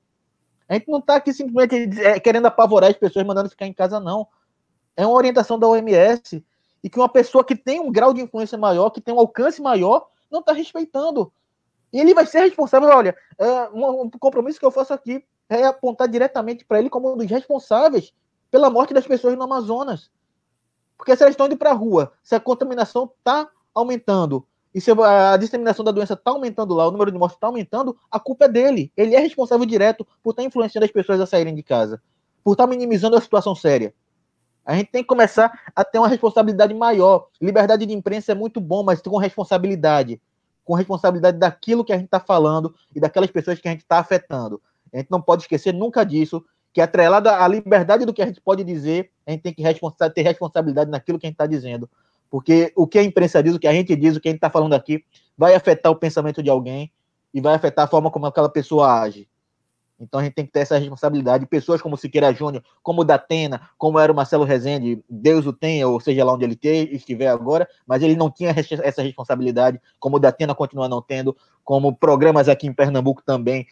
A 0.68 0.74
gente 0.74 0.88
não 0.88 1.00
tá 1.00 1.16
aqui 1.16 1.32
simplesmente 1.32 2.00
é, 2.00 2.18
querendo 2.18 2.46
apavorar 2.46 2.90
as 2.90 2.96
pessoas, 2.96 3.26
mandando 3.26 3.50
ficar 3.50 3.66
em 3.66 3.72
casa, 3.72 4.00
não. 4.00 4.26
É 4.96 5.06
uma 5.06 5.16
orientação 5.16 5.58
da 5.58 5.68
OMS 5.68 6.44
e 6.82 6.90
que 6.90 6.98
uma 6.98 7.08
pessoa 7.08 7.44
que 7.44 7.54
tem 7.54 7.80
um 7.80 7.92
grau 7.92 8.12
de 8.12 8.20
influência 8.20 8.58
maior, 8.58 8.90
que 8.90 9.00
tem 9.00 9.14
um 9.14 9.20
alcance 9.20 9.60
maior, 9.60 10.06
não 10.30 10.40
está 10.40 10.52
respeitando. 10.52 11.32
E 11.92 12.00
ele 12.00 12.14
vai 12.14 12.26
ser 12.26 12.40
responsável. 12.40 12.88
Olha, 12.88 13.16
é, 13.38 13.68
um, 13.72 14.10
compromisso 14.18 14.58
que 14.58 14.64
eu 14.64 14.70
faço 14.70 14.94
aqui 14.94 15.24
é 15.48 15.64
apontar 15.64 16.08
diretamente 16.08 16.64
para 16.64 16.78
ele 16.78 16.88
como 16.88 17.12
um 17.12 17.16
dos 17.16 17.30
responsáveis 17.30 18.12
pela 18.50 18.70
morte 18.70 18.94
das 18.94 19.06
pessoas 19.06 19.36
no 19.36 19.42
Amazonas. 19.42 20.10
Porque 20.96 21.14
se 21.14 21.22
elas 21.22 21.32
estão 21.32 21.46
indo 21.46 21.56
para 21.56 21.70
a 21.70 21.74
rua, 21.74 22.12
se 22.22 22.34
a 22.34 22.40
contaminação 22.40 23.10
está 23.18 23.48
aumentando, 23.74 24.46
e 24.74 24.80
se 24.80 24.90
a 24.90 25.36
disseminação 25.36 25.84
da 25.84 25.90
doença 25.90 26.14
está 26.14 26.30
aumentando 26.30 26.74
lá, 26.74 26.88
o 26.88 26.90
número 26.90 27.12
de 27.12 27.18
mortes 27.18 27.36
está 27.36 27.46
aumentando, 27.46 27.96
a 28.10 28.18
culpa 28.18 28.46
é 28.46 28.48
dele. 28.48 28.90
Ele 28.96 29.14
é 29.14 29.18
responsável 29.18 29.66
direto 29.66 30.06
por 30.22 30.30
estar 30.30 30.42
tá 30.42 30.46
influenciando 30.48 30.84
as 30.84 30.90
pessoas 30.90 31.20
a 31.20 31.26
saírem 31.26 31.54
de 31.54 31.62
casa, 31.62 32.00
por 32.42 32.52
estar 32.52 32.64
tá 32.64 32.70
minimizando 32.70 33.16
a 33.16 33.20
situação 33.20 33.54
séria. 33.54 33.94
A 34.64 34.74
gente 34.74 34.90
tem 34.90 35.02
que 35.02 35.08
começar 35.08 35.52
a 35.74 35.84
ter 35.84 35.98
uma 35.98 36.08
responsabilidade 36.08 36.72
maior. 36.72 37.28
Liberdade 37.40 37.84
de 37.84 37.92
imprensa 37.92 38.32
é 38.32 38.34
muito 38.34 38.60
bom, 38.60 38.82
mas 38.82 39.02
com 39.02 39.16
responsabilidade. 39.16 40.20
Com 40.64 40.74
responsabilidade 40.74 41.36
daquilo 41.36 41.84
que 41.84 41.92
a 41.92 41.96
gente 41.96 42.06
está 42.06 42.20
falando 42.20 42.74
e 42.94 43.00
daquelas 43.00 43.30
pessoas 43.30 43.58
que 43.58 43.68
a 43.68 43.72
gente 43.72 43.80
está 43.80 43.98
afetando. 43.98 44.62
A 44.92 44.98
gente 44.98 45.10
não 45.10 45.20
pode 45.20 45.42
esquecer 45.42 45.74
nunca 45.74 46.04
disso, 46.04 46.44
que 46.72 46.80
atrelada 46.80 47.42
à 47.42 47.48
liberdade 47.48 48.06
do 48.06 48.12
que 48.12 48.22
a 48.22 48.26
gente 48.26 48.40
pode 48.40 48.62
dizer, 48.62 49.10
a 49.26 49.32
gente 49.32 49.42
tem 49.42 49.52
que 49.52 49.62
responsa 49.62 50.08
ter 50.08 50.22
responsabilidade 50.22 50.90
naquilo 50.90 51.18
que 51.18 51.26
a 51.26 51.28
gente 51.28 51.34
está 51.34 51.46
dizendo. 51.46 51.90
Porque 52.32 52.72
o 52.74 52.86
que 52.86 52.98
a 52.98 53.02
imprensa 53.02 53.42
diz, 53.42 53.54
o 53.54 53.58
que 53.58 53.66
a 53.66 53.74
gente 53.74 53.94
diz, 53.94 54.16
o 54.16 54.20
que 54.20 54.26
a 54.26 54.30
gente 54.30 54.38
está 54.38 54.48
falando 54.48 54.72
aqui, 54.72 55.04
vai 55.36 55.54
afetar 55.54 55.92
o 55.92 55.96
pensamento 55.96 56.42
de 56.42 56.48
alguém 56.48 56.90
e 57.34 57.42
vai 57.42 57.52
afetar 57.52 57.84
a 57.84 57.86
forma 57.86 58.10
como 58.10 58.24
aquela 58.24 58.48
pessoa 58.48 59.02
age. 59.02 59.28
Então 60.00 60.18
a 60.18 60.24
gente 60.24 60.32
tem 60.32 60.46
que 60.46 60.50
ter 60.50 60.60
essa 60.60 60.78
responsabilidade. 60.78 61.44
Pessoas 61.44 61.82
como 61.82 61.94
Siqueira 61.94 62.32
Júnior, 62.32 62.64
como 62.82 63.04
Datena, 63.04 63.68
como 63.76 63.98
era 63.98 64.10
o 64.10 64.16
Marcelo 64.16 64.44
Rezende, 64.44 65.04
Deus 65.10 65.44
o 65.44 65.52
tenha, 65.52 65.86
ou 65.86 66.00
seja 66.00 66.24
lá 66.24 66.32
onde 66.32 66.46
ele 66.46 66.58
estiver 66.90 67.28
agora, 67.28 67.68
mas 67.86 68.02
ele 68.02 68.16
não 68.16 68.30
tinha 68.30 68.54
essa 68.82 69.02
responsabilidade, 69.02 69.78
como 70.00 70.16
o 70.16 70.18
Datena 70.18 70.54
continua 70.54 70.88
não 70.88 71.02
tendo, 71.02 71.36
como 71.62 71.94
programas 71.94 72.48
aqui 72.48 72.66
em 72.66 72.72
Pernambuco 72.72 73.22
também 73.22 73.66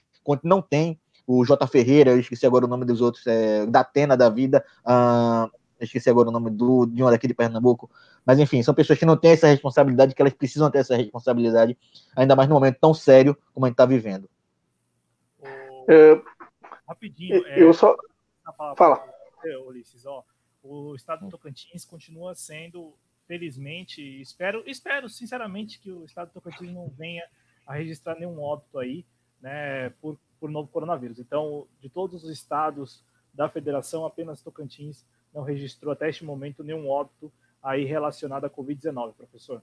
não 0.45 0.61
tem. 0.61 1.01
O 1.27 1.47
J. 1.47 1.67
Ferreira, 1.67 2.11
eu 2.11 2.21
esqueci 2.21 2.45
agora 2.45 2.67
o 2.67 2.69
nome 2.69 2.85
dos 2.85 3.01
outros, 3.01 3.27
é, 3.27 3.65
Datena 3.65 4.19
da 4.19 4.29
vida, 4.29 4.63
uh, 4.85 5.51
esqueci 5.85 6.11
agora 6.11 6.29
o 6.29 6.33
nome 6.33 6.51
do, 6.51 6.87
de 6.87 7.03
uma 7.03 7.11
daqui 7.11 7.27
de 7.27 7.35
Pernambuco, 7.35 7.91
mas 8.25 8.39
enfim, 8.39 8.63
são 8.63 8.75
pessoas 8.75 8.99
que 8.99 9.07
não 9.07 9.17
têm 9.17 9.33
essa 9.33 9.49
responsabilidade, 9.49 10.15
que 10.15 10.23
elas 10.23 10.35
precisam 10.35 10.71
ter 10.71 10.79
essa 10.79 10.97
responsabilidade, 10.97 11.77
ainda 12.15 12.37
mais 12.37 12.49
num 12.49 12.55
momento 12.55 12.79
tão 12.81 12.95
sério 12.95 13.37
como 13.53 13.67
a 13.67 13.69
gente 13.69 13.75
está 13.75 13.87
vivendo. 13.87 14.29
É, 15.89 16.21
Rapidinho. 16.91 17.47
É, 17.47 17.63
eu 17.63 17.73
só. 17.73 17.97
Fala. 18.77 19.01
Ulisses, 19.67 20.05
ó, 20.05 20.25
o 20.61 20.95
estado 20.97 21.25
do 21.25 21.31
Tocantins 21.31 21.85
continua 21.85 22.35
sendo, 22.35 22.95
felizmente, 23.27 24.03
espero, 24.21 24.63
espero 24.67 25.09
sinceramente 25.09 25.79
que 25.79 25.91
o 25.91 26.05
estado 26.05 26.29
do 26.29 26.35
Tocantins 26.35 26.73
não 26.73 26.89
venha 26.89 27.25
a 27.65 27.75
registrar 27.75 28.17
nenhum 28.19 28.43
óbito 28.43 28.79
aí, 28.79 29.07
né, 29.41 29.91
por, 30.01 30.19
por 30.39 30.51
novo 30.51 30.69
coronavírus. 30.69 31.21
Então, 31.21 31.67
de 31.81 31.89
todos 31.89 32.25
os 32.25 32.31
estados 32.31 33.05
da 33.33 33.49
federação, 33.49 34.05
apenas 34.05 34.43
Tocantins 34.43 35.07
não 35.33 35.43
registrou 35.43 35.93
até 35.93 36.09
este 36.09 36.25
momento 36.25 36.65
nenhum 36.65 36.89
óbito 36.89 37.33
aí 37.63 37.85
relacionado 37.85 38.45
à 38.45 38.51
Covid-19, 38.51 39.15
professor. 39.15 39.63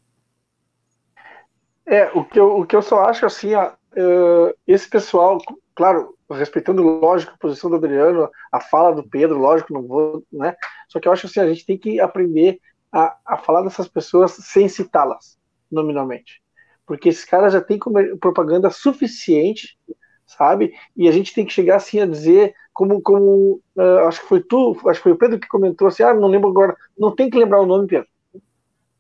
É, 1.86 2.12
o 2.12 2.24
que 2.24 2.40
eu, 2.40 2.60
o 2.60 2.66
que 2.66 2.76
eu 2.76 2.82
só 2.82 3.06
acho 3.06 3.26
assim, 3.26 3.56
ó, 3.56 3.70
uh, 3.70 4.54
esse 4.68 4.90
pessoal, 4.90 5.38
claro, 5.74 6.18
respeitando, 6.30 6.84
lógico, 6.84 7.34
a 7.34 7.38
posição 7.38 7.70
do 7.70 7.78
Adriano, 7.78 8.30
a 8.52 8.60
fala 8.60 8.94
do 8.94 9.08
Pedro, 9.08 9.38
lógico, 9.38 9.74
não 9.74 9.84
vou, 9.84 10.24
né? 10.32 10.56
Só 10.90 11.00
que 11.00 11.08
eu 11.08 11.12
acho 11.12 11.28
assim, 11.28 11.40
a 11.40 11.48
gente 11.48 11.66
tem 11.66 11.78
que 11.78 12.00
aprender 12.00 12.60
a, 12.92 13.18
a 13.26 13.38
falar 13.38 13.62
dessas 13.62 13.88
pessoas 13.88 14.32
sem 14.34 14.68
citá-las 14.68 15.38
nominalmente. 15.72 16.42
Porque 16.86 17.10
esses 17.10 17.26
caras 17.26 17.54
já 17.54 17.62
têm 17.62 17.80
propaganda 18.20 18.70
suficiente, 18.70 19.78
sabe? 20.26 20.74
E 20.96 21.08
a 21.08 21.12
gente 21.12 21.34
tem 21.34 21.46
que 21.46 21.54
chegar 21.54 21.78
assim 21.78 22.00
a 22.00 22.06
dizer, 22.06 22.54
como, 22.78 23.02
como 23.02 23.60
uh, 23.76 24.08
acho 24.08 24.22
que 24.22 24.28
foi 24.28 24.40
tu, 24.40 24.78
acho 24.88 25.00
que 25.00 25.04
foi 25.04 25.12
o 25.12 25.18
Pedro 25.18 25.40
que 25.40 25.48
comentou 25.48 25.88
assim, 25.88 26.04
ah, 26.04 26.14
não 26.14 26.28
lembro 26.28 26.48
agora, 26.48 26.78
não 26.96 27.10
tem 27.10 27.28
que 27.28 27.36
lembrar 27.36 27.60
o 27.60 27.66
nome, 27.66 27.88
Pedro. 27.88 28.08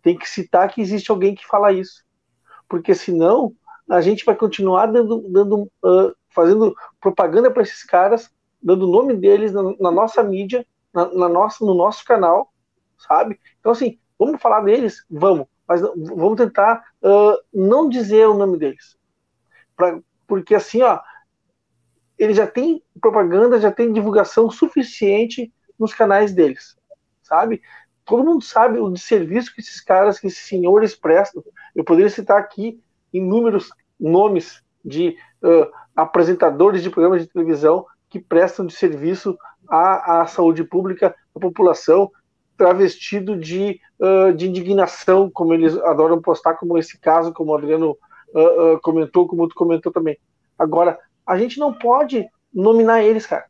Tem 0.01 0.17
que 0.17 0.27
citar 0.27 0.67
que 0.73 0.81
existe 0.81 1.11
alguém 1.11 1.35
que 1.35 1.45
fala 1.45 1.71
isso. 1.71 2.03
Porque 2.67 2.95
senão 2.95 3.53
a 3.87 4.01
gente 4.01 4.25
vai 4.25 4.35
continuar 4.35 4.87
dando, 4.87 5.19
dando 5.29 5.71
uh, 5.85 6.11
fazendo 6.31 6.75
propaganda 6.99 7.51
para 7.51 7.61
esses 7.61 7.83
caras, 7.83 8.31
dando 8.59 8.87
o 8.87 8.91
nome 8.91 9.15
deles 9.15 9.53
na, 9.53 9.61
na 9.79 9.91
nossa 9.91 10.23
mídia, 10.23 10.65
na, 10.91 11.13
na, 11.13 11.29
nossa, 11.29 11.63
no 11.63 11.75
nosso 11.75 12.03
canal, 12.03 12.51
sabe? 12.97 13.39
Então, 13.59 13.73
assim, 13.73 13.99
vamos 14.17 14.41
falar 14.41 14.61
deles? 14.61 15.05
Vamos, 15.07 15.45
mas 15.67 15.81
vamos 15.81 16.35
tentar 16.35 16.83
uh, 17.03 17.37
não 17.53 17.87
dizer 17.87 18.27
o 18.27 18.33
nome 18.33 18.57
deles. 18.57 18.97
Pra, 19.75 19.99
porque, 20.25 20.55
assim, 20.55 20.81
ó, 20.81 20.99
ele 22.17 22.33
já 22.33 22.47
tem 22.47 22.81
propaganda, 22.99 23.59
já 23.59 23.71
tem 23.71 23.93
divulgação 23.93 24.49
suficiente 24.49 25.51
nos 25.77 25.93
canais 25.93 26.33
deles, 26.33 26.75
sabe? 27.21 27.61
Todo 28.05 28.23
mundo 28.23 28.43
sabe 28.43 28.79
o 28.79 28.95
serviço 28.95 29.53
que 29.53 29.61
esses 29.61 29.81
caras, 29.81 30.19
que 30.19 30.27
esses 30.27 30.47
senhores 30.47 30.95
prestam. 30.95 31.43
Eu 31.75 31.83
poderia 31.83 32.09
citar 32.09 32.39
aqui 32.39 32.79
inúmeros 33.13 33.69
nomes 33.99 34.63
de 34.83 35.17
uh, 35.43 35.69
apresentadores 35.95 36.81
de 36.81 36.89
programas 36.89 37.21
de 37.21 37.27
televisão 37.27 37.85
que 38.09 38.19
prestam 38.19 38.65
de 38.65 38.73
serviço 38.73 39.37
à, 39.69 40.21
à 40.21 40.25
saúde 40.25 40.63
pública 40.63 41.13
da 41.35 41.41
população, 41.41 42.09
travestido 42.57 43.37
de, 43.37 43.79
uh, 43.99 44.33
de 44.33 44.47
indignação, 44.47 45.29
como 45.29 45.53
eles 45.53 45.77
adoram 45.79 46.21
postar, 46.21 46.55
como 46.55 46.77
esse 46.77 46.97
caso, 46.97 47.33
como 47.33 47.51
o 47.51 47.57
Adriano 47.57 47.91
uh, 47.91 48.79
comentou, 48.81 49.27
como 49.27 49.47
tu 49.47 49.55
comentou 49.55 49.91
também. 49.91 50.17
Agora, 50.57 50.97
a 51.27 51.37
gente 51.37 51.59
não 51.59 51.73
pode 51.73 52.27
nominar 52.53 53.03
eles, 53.03 53.25
cara. 53.25 53.45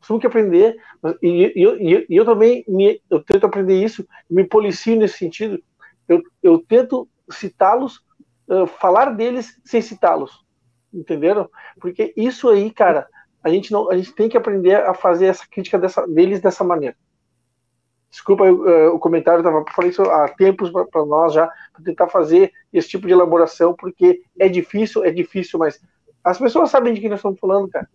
Nós 0.00 0.08
temos 0.08 0.20
que 0.20 0.26
aprender, 0.26 0.76
e, 1.22 1.28
e, 1.28 1.64
e, 1.64 2.06
e 2.08 2.16
eu 2.16 2.24
também 2.24 2.64
me, 2.66 3.00
eu 3.10 3.22
tento 3.22 3.46
aprender 3.46 3.82
isso, 3.82 4.06
me 4.28 4.44
policio 4.44 4.96
nesse 4.96 5.18
sentido. 5.18 5.62
Eu, 6.08 6.22
eu 6.42 6.58
tento 6.58 7.08
citá-los, 7.30 7.98
uh, 8.48 8.66
falar 8.66 9.14
deles 9.14 9.60
sem 9.64 9.80
citá-los 9.80 10.44
entenderam? 10.92 11.48
Porque 11.80 12.12
isso 12.16 12.48
aí, 12.48 12.70
cara, 12.70 13.06
a 13.42 13.48
gente 13.48 13.72
não, 13.72 13.90
a 13.90 13.96
gente 13.96 14.12
tem 14.12 14.28
que 14.28 14.36
aprender 14.36 14.74
a 14.74 14.94
fazer 14.94 15.26
essa 15.26 15.46
crítica 15.48 15.78
dessa, 15.78 16.06
deles 16.06 16.40
dessa 16.40 16.64
maneira. 16.64 16.96
Desculpa 18.10 18.44
uh, 18.44 18.92
o 18.92 18.98
comentário, 18.98 19.46
eu 19.46 19.64
falei 19.72 19.90
isso 19.90 20.02
há 20.02 20.28
tempos 20.28 20.70
para 20.70 21.06
nós 21.06 21.32
já, 21.32 21.46
para 21.72 21.84
tentar 21.84 22.08
fazer 22.08 22.52
esse 22.72 22.88
tipo 22.88 23.06
de 23.06 23.12
elaboração, 23.12 23.74
porque 23.74 24.22
é 24.38 24.48
difícil, 24.48 25.04
é 25.04 25.10
difícil, 25.10 25.58
mas 25.58 25.80
as 26.22 26.38
pessoas 26.38 26.70
sabem 26.70 26.92
de 26.92 27.00
quem 27.00 27.08
nós 27.08 27.18
estamos 27.18 27.38
falando, 27.38 27.68
cara. 27.68 27.88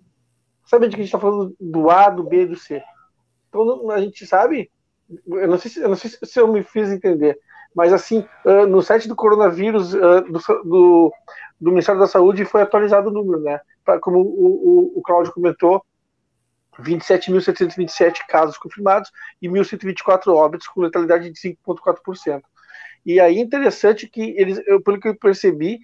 Sabem 0.66 0.90
de 0.90 0.96
que 0.96 1.02
a 1.02 1.06
gente 1.06 1.14
está 1.14 1.20
falando 1.20 1.56
do 1.60 1.90
A, 1.90 2.10
do 2.10 2.24
B, 2.24 2.46
do 2.46 2.56
C. 2.56 2.82
Então 3.50 3.90
a 3.92 4.02
gente 4.02 4.26
sabe, 4.26 4.72
eu 5.28 5.48
não 5.48 5.58
sei 5.58 5.72
se 5.72 5.80
eu, 5.80 5.90
não 5.90 5.96
sei 5.96 6.10
se 6.10 6.40
eu 6.40 6.48
me 6.48 6.64
fiz 6.64 6.90
entender, 6.90 7.40
mas 7.76 7.94
assim, 7.94 8.26
uh, 8.46 8.66
no 8.66 8.82
site 8.82 9.08
do 9.08 9.16
coronavírus, 9.16 9.94
uh, 9.94 10.22
do, 10.22 10.40
do, 10.64 11.14
do, 11.60 11.72
Ministério 11.72 12.00
da 12.00 12.08
Saúde, 12.08 12.46
foi 12.46 12.62
atualizado 12.62 13.10
o 13.10 13.14
número, 13.14 13.42
né? 13.42 13.60
Como 14.02 14.20
o, 14.20 14.94
o, 14.96 15.00
o 15.00 15.02
Cláudio 15.02 15.34
comentou, 15.34 15.86
27.727 16.80 18.20
casos 18.28 18.58
confirmados 18.58 19.12
e 19.42 19.48
1.124 19.48 20.34
óbitos, 20.34 20.68
com 20.68 20.82
letalidade 20.82 21.30
de 21.30 21.40
5,4%. 21.40 22.42
E 23.06 23.20
aí 23.20 23.40
interessante 23.40 24.08
que 24.08 24.34
eles, 24.38 24.62
eu, 24.66 24.82
pelo 24.82 25.00
que 25.00 25.10
eu 25.10 25.16
percebi, 25.16 25.80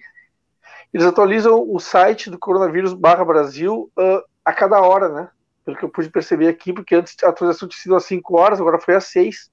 eles 0.92 1.06
atualizam 1.06 1.64
o 1.68 1.80
site 1.80 2.30
do 2.30 2.38
coronavírus 2.38 2.92
barra 2.92 3.24
Brasil 3.24 3.90
uh, 3.98 4.22
a 4.44 4.52
cada 4.52 4.80
hora, 4.80 5.08
né? 5.08 5.30
Pelo 5.64 5.76
que 5.76 5.84
eu 5.84 5.88
pude 5.88 6.10
perceber 6.10 6.48
aqui, 6.48 6.72
porque 6.72 6.94
antes 6.94 7.16
a 7.22 7.28
atualização 7.28 7.68
tinha 7.68 7.80
sido 7.80 7.96
às 7.96 8.04
5 8.04 8.36
horas, 8.36 8.60
agora 8.60 8.78
foi 8.78 8.94
às 8.94 9.04
6. 9.06 9.50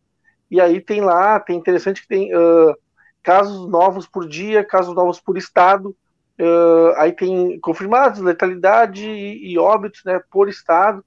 E 0.51 0.59
aí 0.59 0.81
tem 0.81 1.01
lá, 1.01 1.39
tem 1.39 1.57
interessante 1.57 2.01
que 2.01 2.07
tem 2.07 2.35
uh, 2.35 2.75
casos 3.23 3.69
novos 3.69 4.07
por 4.07 4.27
dia, 4.27 4.65
casos 4.65 4.93
novos 4.93 5.19
por 5.19 5.37
estado. 5.37 5.95
Uh, 6.39 6.93
aí 6.97 7.11
tem 7.11 7.59
confirmados 7.59 8.19
letalidade 8.19 9.07
e, 9.07 9.53
e, 9.53 9.59
óbitos, 9.59 10.03
né, 10.03 10.21
por 10.31 10.49
estado. 10.49 11.05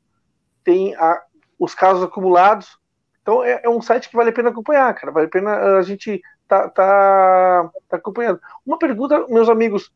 Tem 0.65 0.95
a, 0.95 1.21
os 1.59 1.75
casos 1.75 2.05
acumulados. 2.05 2.79
Então 3.21 3.43
é, 3.43 3.61
é, 3.65 3.69
um 3.69 3.83
site 3.83 4.09
que 4.09 4.17
vale 4.17 4.31
a 4.31 4.33
pena 4.33 4.51
acompanhar, 4.51 4.95
cara. 4.95 5.13
Vale 5.13 5.27
a 5.27 5.31
pena 5.31 5.79
a 5.79 5.83
gente 5.83 6.23
tá, 6.49 6.69
tá, 6.69 7.71
tá 7.89 7.97
acompanhando. 7.97 8.41
Uma 8.65 8.79
pergunta, 8.79 9.27
meus 9.29 9.49
amigos. 9.49 9.93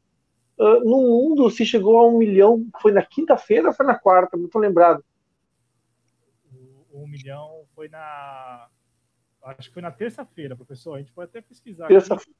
Uh, 0.59 0.81
no 0.85 1.01
mundo 1.03 1.51
se 1.51 1.67
chegou 1.67 1.99
a 1.99 2.09
um 2.09 2.17
milhão, 2.17 2.67
foi 2.81 2.93
na 2.93 3.05
quinta-feira 3.05 3.69
ou 3.69 3.75
foi 3.75 3.85
na 3.87 3.99
quarta? 3.99 4.37
Não 4.37 4.47
estou 4.47 4.61
lembrado. 4.61 5.05
Um 6.93 7.07
milhão 7.07 7.67
foi 7.75 7.89
na 7.89 8.69
Acho 9.47 9.69
que 9.69 9.75
foi 9.75 9.83
na 9.83 9.93
terça-feira, 9.93 10.57
professor. 10.57 10.95
A 10.95 10.99
gente 10.99 11.13
pode 11.13 11.31
até 11.31 11.41
pesquisar. 11.41 11.87
Terça... 11.87 12.15
Aqui. 12.15 12.35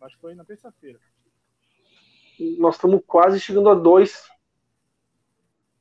Acho 0.00 0.14
que 0.14 0.20
foi 0.20 0.34
na 0.34 0.44
terça-feira. 0.44 1.00
Nós 2.58 2.76
estamos 2.76 3.00
quase 3.04 3.40
chegando 3.40 3.68
a 3.68 3.74
dois. 3.74 4.30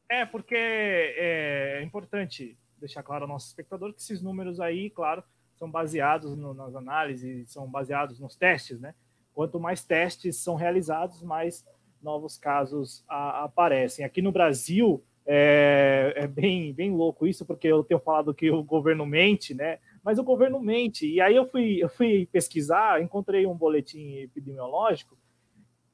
É, 0.10 0.26
porque 0.26 0.56
é, 0.56 1.80
é 1.80 1.84
importante 1.84 2.58
deixar 2.78 3.04
claro 3.04 3.26
ao 3.26 3.30
nosso 3.30 3.48
espectador 3.48 3.94
que 3.94 4.02
esses 4.02 4.22
números 4.22 4.60
aí, 4.60 4.90
claro, 4.90 5.24
são 5.56 5.70
baseados 5.70 6.36
no, 6.36 6.54
nas 6.54 6.76
análises, 6.76 7.52
são 7.52 7.70
baseados 7.70 8.20
nos 8.20 8.36
testes, 8.36 8.80
né? 8.80 8.96
Quanto 9.34 9.60
mais 9.60 9.86
testes 9.86 10.38
são 10.38 10.56
realizados, 10.56 11.22
mais 11.22 11.64
novos 12.02 12.38
casos 12.38 13.04
a, 13.08 13.44
aparecem. 13.44 14.04
Aqui 14.06 14.22
no 14.22 14.32
Brasil 14.32 15.04
é, 15.26 16.14
é, 16.16 16.28
bem, 16.28 16.74
bem 16.74 16.92
louco 16.92 17.28
isso, 17.28 17.46
porque 17.46 17.68
eu 17.68 17.84
tenho 17.84 18.00
falado 18.00 18.34
que 18.34 18.50
o 18.50 18.64
governo 18.64 19.06
mente, 19.06 19.54
né? 19.54 19.80
mas 20.04 20.18
o 20.18 20.24
governo 20.24 20.60
mente. 20.60 21.08
E 21.08 21.22
aí 21.22 21.36
eu 21.36 21.48
fui, 21.48 21.78
eu 21.82 21.90
fui 21.90 22.28
pesquisar, 22.32 23.02
encontrei 23.02 23.46
um 23.46 23.56
boletim 23.56 24.16
epidemiológico. 24.16 25.18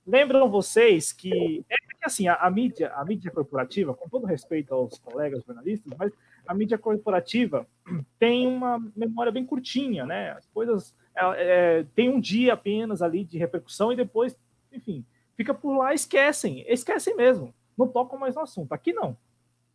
Lembram 0.05 0.49
vocês 0.49 1.11
que 1.11 1.65
é 1.69 1.75
que 1.75 2.05
assim 2.05 2.27
a, 2.27 2.35
a, 2.35 2.49
mídia, 2.49 2.93
a 2.93 3.03
mídia 3.03 3.29
corporativa, 3.29 3.93
com 3.93 4.07
todo 4.07 4.25
respeito 4.25 4.73
aos 4.73 4.97
colegas 4.99 5.43
jornalistas, 5.43 5.91
mas 5.97 6.13
a 6.47 6.53
mídia 6.53 6.77
corporativa 6.77 7.67
tem 8.17 8.47
uma 8.47 8.79
memória 8.95 9.31
bem 9.31 9.45
curtinha, 9.45 10.05
né? 10.05 10.31
As 10.31 10.45
coisas 10.47 10.95
é, 11.13 11.21
é, 11.79 11.85
tem 11.93 12.09
um 12.09 12.21
dia 12.21 12.53
apenas 12.53 13.01
ali 13.01 13.25
de 13.25 13.37
repercussão 13.37 13.91
e 13.91 13.97
depois, 13.97 14.37
enfim, 14.71 15.03
fica 15.37 15.53
por 15.53 15.77
lá, 15.77 15.93
esquecem, 15.93 16.65
esquecem 16.67 17.15
mesmo, 17.15 17.53
não 17.77 17.87
tocam 17.87 18.19
mais 18.19 18.35
no 18.35 18.41
assunto. 18.41 18.73
Aqui 18.73 18.91
não. 18.91 19.15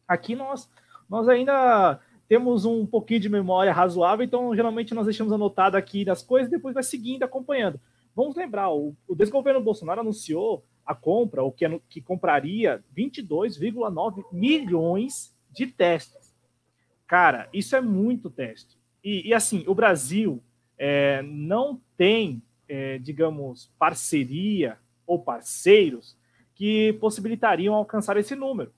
Aqui 0.07 0.35
nós, 0.35 0.69
nós 1.09 1.29
ainda 1.29 2.01
temos 2.29 2.65
um 2.65 2.85
pouquinho 2.85 3.21
de 3.21 3.29
memória 3.29 3.73
razoável, 3.73 4.25
então 4.25 4.55
geralmente 4.55 4.93
nós 4.93 5.07
deixamos 5.07 5.33
anotado 5.33 5.77
aqui 5.77 6.05
das 6.05 6.23
coisas 6.23 6.49
e 6.49 6.57
depois 6.57 6.75
vai 6.75 6.83
seguindo, 6.83 7.23
acompanhando. 7.23 7.81
Vamos 8.15 8.37
lembrar, 8.37 8.71
o, 8.71 8.95
o 9.07 9.15
desgoverno 9.15 9.63
Bolsonaro 9.63 10.01
anunciou 10.01 10.65
a 10.85 10.95
compra, 10.95 11.45
o 11.45 11.53
que, 11.53 11.81
que 11.89 12.01
compraria 12.01 12.83
22,9 12.97 14.25
milhões 14.33 15.35
de 15.51 15.67
testes. 15.67 16.35
Cara, 17.07 17.49
isso 17.53 17.77
é 17.77 17.81
muito 17.81 18.29
teste. 18.29 18.77
E, 19.05 19.29
e 19.29 19.35
assim, 19.35 19.65
o 19.67 19.75
Brasil 19.75 20.43
é, 20.77 21.23
não 21.23 21.81
tem, 21.97 22.43
é, 22.69 22.99
digamos, 22.99 23.71
parceria 23.79 24.79
ou 25.13 25.19
parceiros 25.19 26.17
que 26.55 26.95
possibilitariam 26.95 27.75
alcançar 27.75 28.17
esse 28.17 28.35
número. 28.35 28.73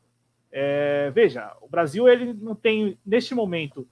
É, 0.51 1.11
veja, 1.13 1.57
o 1.61 1.69
Brasil 1.69 2.09
ele 2.09 2.33
não 2.35 2.55
tem, 2.57 2.99
neste 3.07 3.35
momento, 3.35 3.87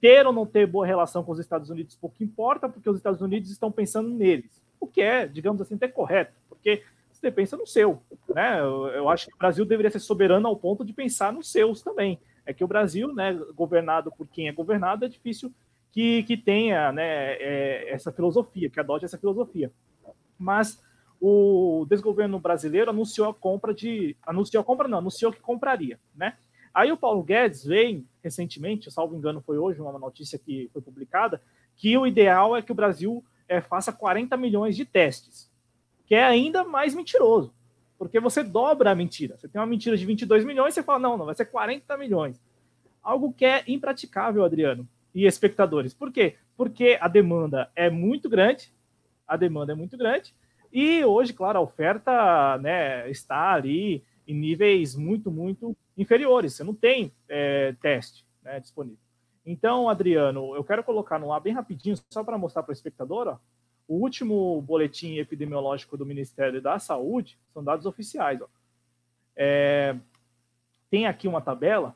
ter 0.00 0.26
ou 0.26 0.32
não 0.32 0.44
ter 0.44 0.66
boa 0.66 0.86
relação 0.86 1.24
com 1.24 1.32
os 1.32 1.38
Estados 1.38 1.70
Unidos 1.70 1.96
pouco 1.96 2.22
importa, 2.22 2.68
porque 2.68 2.88
os 2.88 2.96
Estados 2.96 3.22
Unidos 3.22 3.50
estão 3.50 3.72
pensando 3.72 4.10
neles, 4.10 4.62
o 4.78 4.86
que 4.86 5.00
é, 5.00 5.26
digamos 5.26 5.60
assim, 5.62 5.74
até 5.74 5.88
correto, 5.88 6.34
porque 6.50 6.82
você 7.10 7.30
pensa 7.30 7.56
no 7.56 7.66
seu. 7.66 8.02
Né? 8.28 8.60
Eu, 8.60 8.88
eu, 8.88 9.08
acho 9.08 9.26
que 9.26 9.34
o 9.34 9.38
Brasil 9.38 9.64
deveria 9.64 9.90
ser 9.90 10.00
soberano 10.00 10.46
ao 10.46 10.56
ponto 10.56 10.84
de 10.84 10.92
pensar 10.92 11.32
nos 11.32 11.50
seus 11.50 11.80
também. 11.80 12.18
É 12.44 12.52
que 12.52 12.62
o 12.62 12.68
Brasil, 12.68 13.12
né, 13.14 13.32
governado 13.54 14.12
por 14.12 14.26
quem 14.28 14.48
é 14.48 14.52
governado, 14.52 15.06
é 15.06 15.08
difícil 15.08 15.50
que, 15.92 16.24
que 16.24 16.36
tenha 16.36 16.92
né, 16.92 17.32
é, 17.34 17.90
essa 17.90 18.12
filosofia, 18.12 18.68
que 18.68 18.78
adote 18.78 19.06
essa 19.06 19.16
filosofia. 19.16 19.72
Mas 20.38 20.84
o 21.20 21.86
desgoverno 21.88 22.38
brasileiro 22.38 22.90
anunciou 22.90 23.28
a 23.28 23.34
compra 23.34 23.72
de. 23.72 24.16
Anunciou 24.22 24.60
a 24.60 24.64
compra, 24.64 24.88
não, 24.88 24.98
anunciou 24.98 25.32
que 25.32 25.40
compraria. 25.40 25.98
Né? 26.14 26.36
Aí 26.74 26.92
o 26.92 26.96
Paulo 26.96 27.22
Guedes 27.22 27.64
vem 27.64 28.06
recentemente, 28.22 28.90
salvo 28.90 29.16
engano, 29.16 29.40
foi 29.40 29.56
hoje 29.56 29.80
uma 29.80 29.98
notícia 29.98 30.38
que 30.38 30.68
foi 30.72 30.82
publicada, 30.82 31.40
que 31.74 31.96
o 31.96 32.06
ideal 32.06 32.56
é 32.56 32.60
que 32.60 32.72
o 32.72 32.74
Brasil 32.74 33.24
é, 33.48 33.60
faça 33.60 33.92
40 33.92 34.36
milhões 34.36 34.76
de 34.76 34.84
testes, 34.84 35.50
que 36.04 36.14
é 36.14 36.24
ainda 36.24 36.64
mais 36.64 36.94
mentiroso, 36.94 37.52
porque 37.98 38.20
você 38.20 38.42
dobra 38.42 38.90
a 38.90 38.94
mentira. 38.94 39.36
Você 39.36 39.48
tem 39.48 39.60
uma 39.60 39.66
mentira 39.66 39.96
de 39.96 40.04
22 40.04 40.44
milhões, 40.44 40.74
você 40.74 40.82
fala, 40.82 40.98
não, 40.98 41.16
não, 41.16 41.24
vai 41.24 41.34
ser 41.34 41.46
40 41.46 41.96
milhões. 41.96 42.38
Algo 43.02 43.32
que 43.32 43.44
é 43.44 43.62
impraticável, 43.66 44.44
Adriano, 44.44 44.86
e 45.14 45.24
espectadores. 45.24 45.94
Por 45.94 46.12
quê? 46.12 46.36
Porque 46.56 46.98
a 47.00 47.08
demanda 47.08 47.70
é 47.74 47.88
muito 47.88 48.28
grande, 48.28 48.70
a 49.26 49.36
demanda 49.36 49.72
é 49.72 49.74
muito 49.74 49.96
grande, 49.96 50.34
e 50.72 51.04
hoje, 51.04 51.32
claro, 51.32 51.58
a 51.58 51.62
oferta 51.62 52.58
né, 52.58 53.08
está 53.10 53.52
ali 53.52 54.04
em 54.26 54.34
níveis 54.34 54.94
muito, 54.94 55.30
muito 55.30 55.76
inferiores. 55.96 56.54
Você 56.54 56.64
não 56.64 56.74
tem 56.74 57.12
é, 57.28 57.74
teste 57.80 58.24
né, 58.42 58.60
disponível. 58.60 58.98
Então, 59.44 59.88
Adriano, 59.88 60.54
eu 60.56 60.64
quero 60.64 60.82
colocar 60.82 61.18
no 61.18 61.32
ar 61.32 61.40
bem 61.40 61.52
rapidinho, 61.52 61.96
só 62.10 62.24
para 62.24 62.36
mostrar 62.36 62.64
para 62.64 62.72
o 62.72 62.74
espectador, 62.74 63.28
ó, 63.28 63.38
o 63.88 63.94
último 63.94 64.60
boletim 64.62 65.18
epidemiológico 65.18 65.96
do 65.96 66.04
Ministério 66.04 66.60
da 66.60 66.78
Saúde 66.78 67.38
são 67.52 67.62
dados 67.62 67.86
oficiais. 67.86 68.40
É, 69.36 69.96
tem 70.90 71.06
aqui 71.06 71.28
uma 71.28 71.40
tabela 71.40 71.94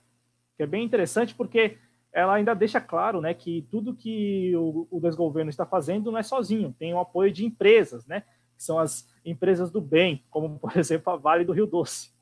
que 0.57 0.63
é 0.63 0.67
bem 0.67 0.85
interessante 0.85 1.35
porque 1.35 1.79
ela 2.13 2.35
ainda 2.35 2.55
deixa 2.55 2.81
claro 2.81 3.21
né, 3.21 3.35
que 3.35 3.67
tudo 3.71 3.95
que 3.95 4.55
o, 4.57 4.87
o 4.91 5.01
desgoverno 5.01 5.51
está 5.51 5.67
fazendo 5.67 6.11
não 6.11 6.19
é 6.19 6.23
sozinho, 6.23 6.75
tem 6.79 6.93
o 6.95 7.01
apoio 7.01 7.33
de 7.33 7.45
empresas, 7.45 8.07
né, 8.07 8.25
que 8.61 8.65
são 8.65 8.79
as 8.79 9.09
empresas 9.25 9.71
do 9.71 9.81
bem, 9.81 10.23
como, 10.31 10.59
por 10.59 10.77
exemplo, 10.77 11.11
a 11.11 11.17
Vale 11.17 11.47
do 11.47 11.53
Rio 11.53 11.67
Doce. 11.67 12.13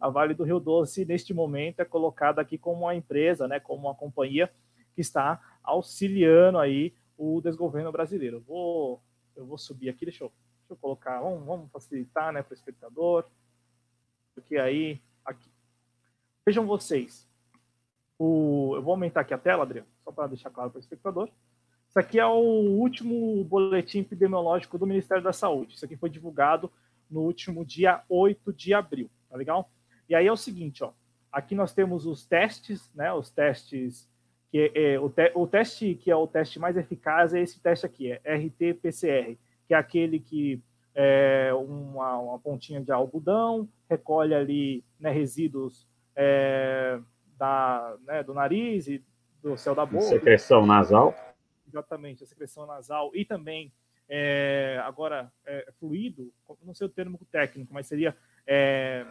A 0.00 0.08
Vale 0.08 0.32
do 0.32 0.44
Rio 0.44 0.60
Doce, 0.60 1.04
neste 1.04 1.34
momento, 1.34 1.80
é 1.80 1.84
colocada 1.84 2.40
aqui 2.40 2.56
como 2.56 2.82
uma 2.82 2.94
empresa, 2.94 3.48
né, 3.48 3.58
como 3.58 3.88
uma 3.88 3.94
companhia 3.94 4.48
que 4.94 5.00
está 5.00 5.58
auxiliando 5.64 6.58
aí 6.58 6.94
o 7.18 7.40
desgoverno 7.40 7.90
brasileiro. 7.90 8.36
Eu 8.36 8.40
vou, 8.42 9.02
eu 9.34 9.44
vou 9.44 9.58
subir 9.58 9.88
aqui, 9.88 10.04
deixa 10.04 10.22
eu, 10.22 10.32
deixa 10.60 10.74
eu 10.74 10.76
colocar, 10.76 11.20
vamos, 11.20 11.44
vamos 11.44 11.70
facilitar 11.72 12.32
né, 12.32 12.40
para 12.40 12.52
o 12.52 12.54
espectador, 12.54 13.24
porque 14.32 14.56
aí, 14.56 15.02
aqui. 15.24 15.50
Vejam 16.46 16.66
vocês, 16.66 17.28
o, 18.16 18.74
eu 18.76 18.82
vou 18.82 18.92
aumentar 18.92 19.22
aqui 19.22 19.34
a 19.34 19.38
tela, 19.38 19.64
Adriano, 19.64 19.88
só 20.04 20.12
para 20.12 20.28
deixar 20.28 20.50
claro 20.50 20.70
para 20.70 20.78
o 20.78 20.80
espectador. 20.80 21.28
Isso 21.94 22.00
aqui 22.00 22.18
é 22.18 22.26
o 22.26 22.32
último 22.32 23.44
boletim 23.44 24.00
epidemiológico 24.00 24.76
do 24.76 24.84
Ministério 24.84 25.22
da 25.22 25.32
Saúde. 25.32 25.74
Isso 25.76 25.84
aqui 25.84 25.96
foi 25.96 26.10
divulgado 26.10 26.68
no 27.08 27.20
último 27.20 27.64
dia 27.64 28.02
8 28.08 28.52
de 28.52 28.74
abril, 28.74 29.08
tá 29.30 29.36
legal? 29.36 29.70
E 30.08 30.14
aí 30.16 30.26
é 30.26 30.32
o 30.32 30.36
seguinte, 30.36 30.82
ó. 30.82 30.90
Aqui 31.30 31.54
nós 31.54 31.72
temos 31.72 32.04
os 32.04 32.26
testes, 32.26 32.92
né? 32.96 33.12
Os 33.12 33.30
testes 33.30 34.10
que 34.50 34.72
é, 34.74 34.98
o, 34.98 35.08
te, 35.08 35.30
o 35.36 35.46
teste 35.46 35.94
que 35.94 36.10
é 36.10 36.16
o 36.16 36.26
teste 36.26 36.58
mais 36.58 36.76
eficaz 36.76 37.32
é 37.32 37.40
esse 37.40 37.60
teste 37.60 37.86
aqui, 37.86 38.10
é 38.10 38.20
RT-PCR, 38.24 39.38
que 39.68 39.72
é 39.72 39.76
aquele 39.76 40.18
que 40.18 40.60
é 40.96 41.52
uma, 41.54 42.18
uma 42.18 42.38
pontinha 42.40 42.80
de 42.80 42.90
algodão, 42.90 43.68
recolhe 43.88 44.34
ali 44.34 44.84
né, 44.98 45.12
resíduos 45.12 45.86
é, 46.16 46.98
da, 47.38 47.96
né, 48.04 48.24
do 48.24 48.34
nariz 48.34 48.88
e 48.88 49.00
do 49.40 49.56
céu 49.56 49.76
da 49.76 49.86
boca. 49.86 50.06
Secreção 50.06 50.66
nasal. 50.66 51.14
Exatamente, 51.74 52.22
a 52.22 52.26
secreção 52.26 52.66
nasal 52.66 53.10
e 53.12 53.24
também, 53.24 53.72
é, 54.08 54.80
agora, 54.84 55.32
é, 55.44 55.72
fluido, 55.80 56.32
não 56.62 56.72
sei 56.72 56.86
o 56.86 56.90
termo 56.90 57.18
técnico, 57.32 57.74
mas 57.74 57.88
seria 57.88 58.16
é, 58.46 59.04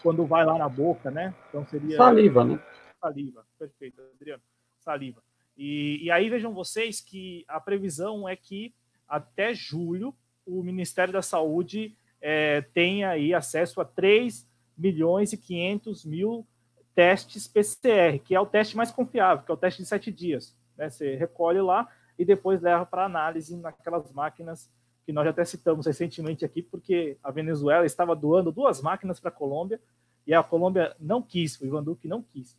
quando 0.00 0.24
vai 0.24 0.44
lá 0.44 0.56
na 0.56 0.68
boca, 0.68 1.10
né? 1.10 1.34
Então 1.48 1.66
seria. 1.66 1.96
Saliva, 1.96 2.44
né? 2.44 2.64
Saliva, 3.00 3.44
perfeito, 3.58 4.00
Adriano. 4.14 4.42
Saliva. 4.78 5.20
E, 5.58 6.04
e 6.04 6.10
aí 6.12 6.30
vejam 6.30 6.54
vocês 6.54 7.00
que 7.00 7.44
a 7.48 7.60
previsão 7.60 8.28
é 8.28 8.36
que 8.36 8.72
até 9.08 9.52
julho 9.52 10.14
o 10.46 10.62
Ministério 10.62 11.12
da 11.12 11.20
Saúde 11.20 11.96
é, 12.20 12.60
tenha 12.60 13.10
aí 13.10 13.34
acesso 13.34 13.80
a 13.80 13.84
3 13.84 14.48
milhões 14.78 15.32
e 15.32 15.36
500 15.36 16.04
mil 16.04 16.46
testes 16.94 17.48
PCR, 17.48 18.20
que 18.20 18.36
é 18.36 18.40
o 18.40 18.46
teste 18.46 18.76
mais 18.76 18.92
confiável, 18.92 19.44
que 19.44 19.50
é 19.50 19.54
o 19.54 19.56
teste 19.56 19.82
de 19.82 19.88
sete 19.88 20.12
dias. 20.12 20.56
Né? 20.82 20.90
Você 20.90 21.14
recolhe 21.14 21.60
lá 21.60 21.88
e 22.18 22.24
depois 22.24 22.60
leva 22.60 22.84
para 22.84 23.04
análise 23.04 23.56
naquelas 23.56 24.12
máquinas 24.12 24.68
que 25.06 25.12
nós 25.12 25.26
até 25.26 25.44
citamos 25.44 25.86
recentemente 25.86 26.44
aqui, 26.44 26.62
porque 26.62 27.16
a 27.22 27.30
Venezuela 27.30 27.86
estava 27.86 28.14
doando 28.14 28.52
duas 28.52 28.80
máquinas 28.80 29.20
para 29.20 29.30
a 29.30 29.32
Colômbia 29.32 29.80
e 30.26 30.34
a 30.34 30.42
Colômbia 30.42 30.94
não 30.98 31.22
quis, 31.22 31.60
o 31.60 31.66
Ivan 31.66 31.82
Duque 31.82 32.08
não 32.08 32.22
quis. 32.22 32.58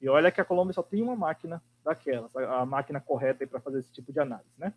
E 0.00 0.08
olha 0.08 0.30
que 0.30 0.40
a 0.40 0.44
Colômbia 0.44 0.72
só 0.72 0.82
tem 0.82 1.02
uma 1.02 1.16
máquina 1.16 1.62
daquelas, 1.84 2.34
a 2.36 2.64
máquina 2.66 3.00
correta 3.00 3.46
para 3.46 3.60
fazer 3.60 3.80
esse 3.80 3.92
tipo 3.92 4.12
de 4.12 4.20
análise, 4.20 4.52
né? 4.58 4.72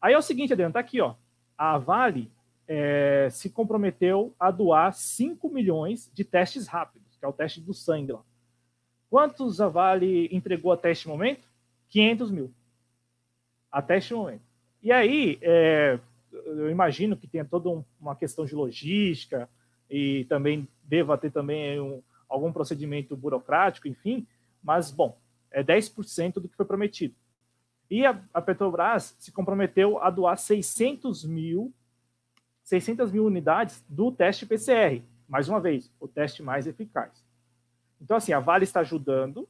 Aí 0.00 0.14
é 0.14 0.18
o 0.18 0.22
seguinte, 0.22 0.52
Adriano, 0.52 0.72
tá 0.72 0.80
aqui, 0.80 1.00
ó. 1.00 1.14
A 1.56 1.78
Vale 1.78 2.32
é, 2.66 3.28
se 3.30 3.50
comprometeu 3.50 4.34
a 4.38 4.50
doar 4.50 4.92
5 4.92 5.48
milhões 5.50 6.10
de 6.12 6.24
testes 6.24 6.66
rápidos, 6.66 7.16
que 7.16 7.24
é 7.24 7.28
o 7.28 7.32
teste 7.32 7.60
do 7.60 7.74
sangue 7.74 8.12
lá. 8.12 8.22
Quantos 9.08 9.60
a 9.60 9.68
Vale 9.68 10.28
entregou 10.32 10.72
até 10.72 10.90
este 10.90 11.06
momento? 11.06 11.49
500 11.90 12.30
mil. 12.30 12.52
Até 13.70 13.98
este 13.98 14.14
momento. 14.14 14.42
E 14.82 14.90
aí, 14.90 15.38
é, 15.42 15.98
eu 16.32 16.70
imagino 16.70 17.16
que 17.16 17.26
tenha 17.26 17.44
toda 17.44 17.68
um, 17.68 17.84
uma 18.00 18.16
questão 18.16 18.44
de 18.44 18.54
logística 18.54 19.48
e 19.88 20.24
também 20.24 20.66
deva 20.84 21.18
ter 21.18 21.30
também 21.30 21.80
um, 21.80 22.02
algum 22.28 22.52
procedimento 22.52 23.16
burocrático, 23.16 23.88
enfim, 23.88 24.26
mas, 24.62 24.90
bom, 24.90 25.18
é 25.50 25.62
10% 25.62 26.34
do 26.34 26.48
que 26.48 26.56
foi 26.56 26.64
prometido. 26.64 27.14
E 27.90 28.06
a, 28.06 28.22
a, 28.32 28.40
Petrobras 28.40 29.16
se 29.18 29.32
comprometeu 29.32 30.00
a 30.00 30.10
doar 30.10 30.38
600 30.38 31.24
mil, 31.24 31.72
600 32.62 33.10
mil 33.10 33.26
unidades 33.26 33.84
do 33.88 34.12
teste 34.12 34.46
PCR. 34.46 35.02
Mais 35.28 35.48
uma 35.48 35.60
vez, 35.60 35.92
o 35.98 36.06
teste 36.06 36.42
mais 36.42 36.66
eficaz. 36.68 37.24
Então, 38.00 38.16
assim, 38.16 38.32
a 38.32 38.38
Vale 38.38 38.64
está 38.64 38.80
ajudando 38.80 39.48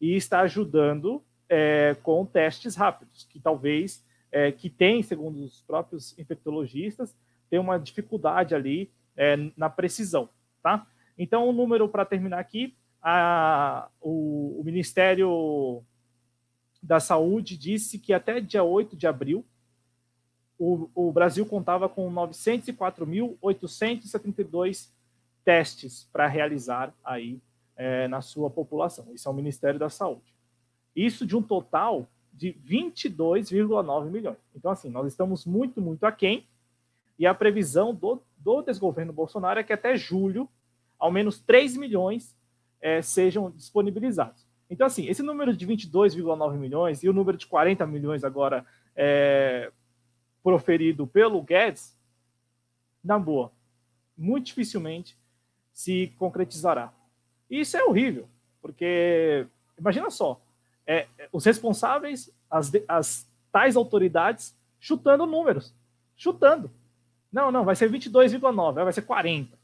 e 0.00 0.16
está 0.16 0.40
ajudando 0.40 1.22
é, 1.48 1.96
com 2.02 2.26
testes 2.26 2.76
rápidos, 2.76 3.26
que 3.30 3.40
talvez, 3.40 4.04
é, 4.30 4.52
que 4.52 4.68
tem, 4.68 5.02
segundo 5.02 5.44
os 5.44 5.62
próprios 5.62 6.16
infectologistas, 6.18 7.16
tem 7.48 7.58
uma 7.58 7.78
dificuldade 7.78 8.54
ali 8.54 8.90
é, 9.16 9.36
na 9.56 9.70
precisão, 9.70 10.28
tá? 10.62 10.86
Então, 11.16 11.48
o 11.48 11.52
número, 11.52 11.88
para 11.88 12.04
terminar 12.04 12.38
aqui, 12.38 12.76
a, 13.02 13.88
o, 14.00 14.60
o 14.60 14.64
Ministério 14.64 15.82
da 16.82 16.98
Saúde 17.00 17.56
disse 17.56 17.98
que 17.98 18.12
até 18.12 18.38
dia 18.40 18.62
8 18.62 18.94
de 18.96 19.06
abril, 19.06 19.46
o, 20.58 20.90
o 20.94 21.10
Brasil 21.12 21.46
contava 21.46 21.88
com 21.88 22.12
904.872 22.12 24.90
testes 25.44 26.08
para 26.12 26.26
realizar 26.26 26.92
aí 27.04 27.40
é, 27.76 28.08
na 28.08 28.20
sua 28.20 28.50
população. 28.50 29.06
Isso 29.14 29.28
é 29.28 29.30
o 29.30 29.34
Ministério 29.34 29.78
da 29.78 29.88
Saúde. 29.88 30.34
Isso 30.98 31.24
de 31.24 31.36
um 31.36 31.42
total 31.42 32.08
de 32.32 32.52
22,9 32.66 34.10
milhões. 34.10 34.36
Então, 34.52 34.72
assim, 34.72 34.90
nós 34.90 35.06
estamos 35.06 35.46
muito, 35.46 35.80
muito 35.80 36.02
aquém, 36.04 36.44
e 37.16 37.24
a 37.24 37.32
previsão 37.32 37.94
do, 37.94 38.20
do 38.36 38.62
desgoverno 38.62 39.12
Bolsonaro 39.12 39.60
é 39.60 39.62
que 39.62 39.72
até 39.72 39.96
julho, 39.96 40.48
ao 40.98 41.12
menos 41.12 41.38
3 41.38 41.76
milhões 41.76 42.36
é, 42.80 43.00
sejam 43.00 43.48
disponibilizados. 43.48 44.44
Então, 44.68 44.88
assim, 44.88 45.06
esse 45.06 45.22
número 45.22 45.56
de 45.56 45.64
22,9 45.64 46.56
milhões 46.56 47.04
e 47.04 47.08
o 47.08 47.12
número 47.12 47.38
de 47.38 47.46
40 47.46 47.86
milhões 47.86 48.24
agora 48.24 48.66
é, 48.96 49.70
proferido 50.42 51.06
pelo 51.06 51.40
Guedes, 51.42 51.96
na 53.04 53.20
boa, 53.20 53.52
muito 54.16 54.46
dificilmente 54.46 55.16
se 55.72 56.12
concretizará. 56.18 56.92
E 57.48 57.60
isso 57.60 57.76
é 57.76 57.84
horrível, 57.84 58.28
porque 58.60 59.46
imagina 59.78 60.10
só, 60.10 60.40
é, 60.88 61.06
os 61.30 61.44
responsáveis, 61.44 62.32
as, 62.50 62.72
as 62.88 63.30
tais 63.52 63.76
autoridades, 63.76 64.56
chutando 64.80 65.26
números, 65.26 65.74
chutando. 66.16 66.70
Não, 67.30 67.52
não, 67.52 67.62
vai 67.62 67.76
ser 67.76 67.92
22,9, 67.92 68.72
vai 68.82 68.92
ser 68.92 69.02
40. 69.02 69.58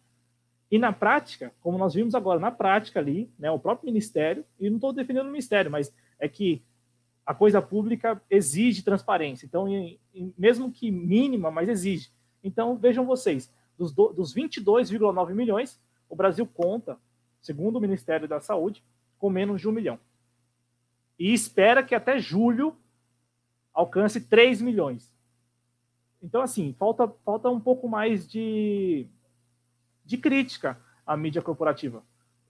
E 0.71 0.79
na 0.79 0.93
prática, 0.93 1.51
como 1.63 1.79
nós 1.79 1.95
vimos 1.95 2.15
agora, 2.15 2.39
na 2.39 2.51
prática 2.51 3.01
ali, 3.01 3.31
né, 3.39 3.51
o 3.51 3.59
próprio 3.59 3.87
ministério, 3.87 4.45
e 4.61 4.69
não 4.69 4.77
estou 4.77 4.93
defendendo 4.93 5.27
o 5.27 5.31
ministério, 5.31 5.71
mas 5.71 5.91
é 6.19 6.29
que 6.29 6.63
a 7.25 7.33
coisa 7.33 7.63
pública 7.63 8.21
exige 8.29 8.83
transparência. 8.83 9.47
Então, 9.47 9.67
em, 9.67 9.99
em, 10.15 10.35
mesmo 10.37 10.71
que 10.71 10.91
mínima, 10.91 11.51
mas 11.51 11.71
exige. 11.71 12.11
Então, 12.43 12.77
vejam 12.77 13.07
vocês, 13.07 13.51
dos, 13.79 13.93
dos 13.93 14.35
22,9 14.35 15.33
milhões, 15.33 15.81
o 16.07 16.15
Brasil 16.15 16.47
conta, 16.47 16.99
segundo 17.41 17.77
o 17.77 17.81
Ministério 17.81 18.29
da 18.29 18.41
Saúde, 18.41 18.85
com 19.19 19.31
menos 19.31 19.59
de 19.63 19.69
um 19.69 19.73
milhão. 19.73 19.99
E 21.19 21.33
espera 21.33 21.83
que 21.83 21.95
até 21.95 22.19
julho 22.19 22.77
alcance 23.73 24.21
3 24.21 24.61
milhões. 24.63 25.13
Então, 26.23 26.41
assim, 26.41 26.73
falta, 26.79 27.09
falta 27.25 27.51
um 27.51 27.61
pouco 27.61 27.89
mais 27.89 28.27
de, 28.27 29.07
de 30.05 30.17
crítica 30.17 30.81
à 31.07 31.17
mídia 31.17 31.43
corporativa. 31.43 32.03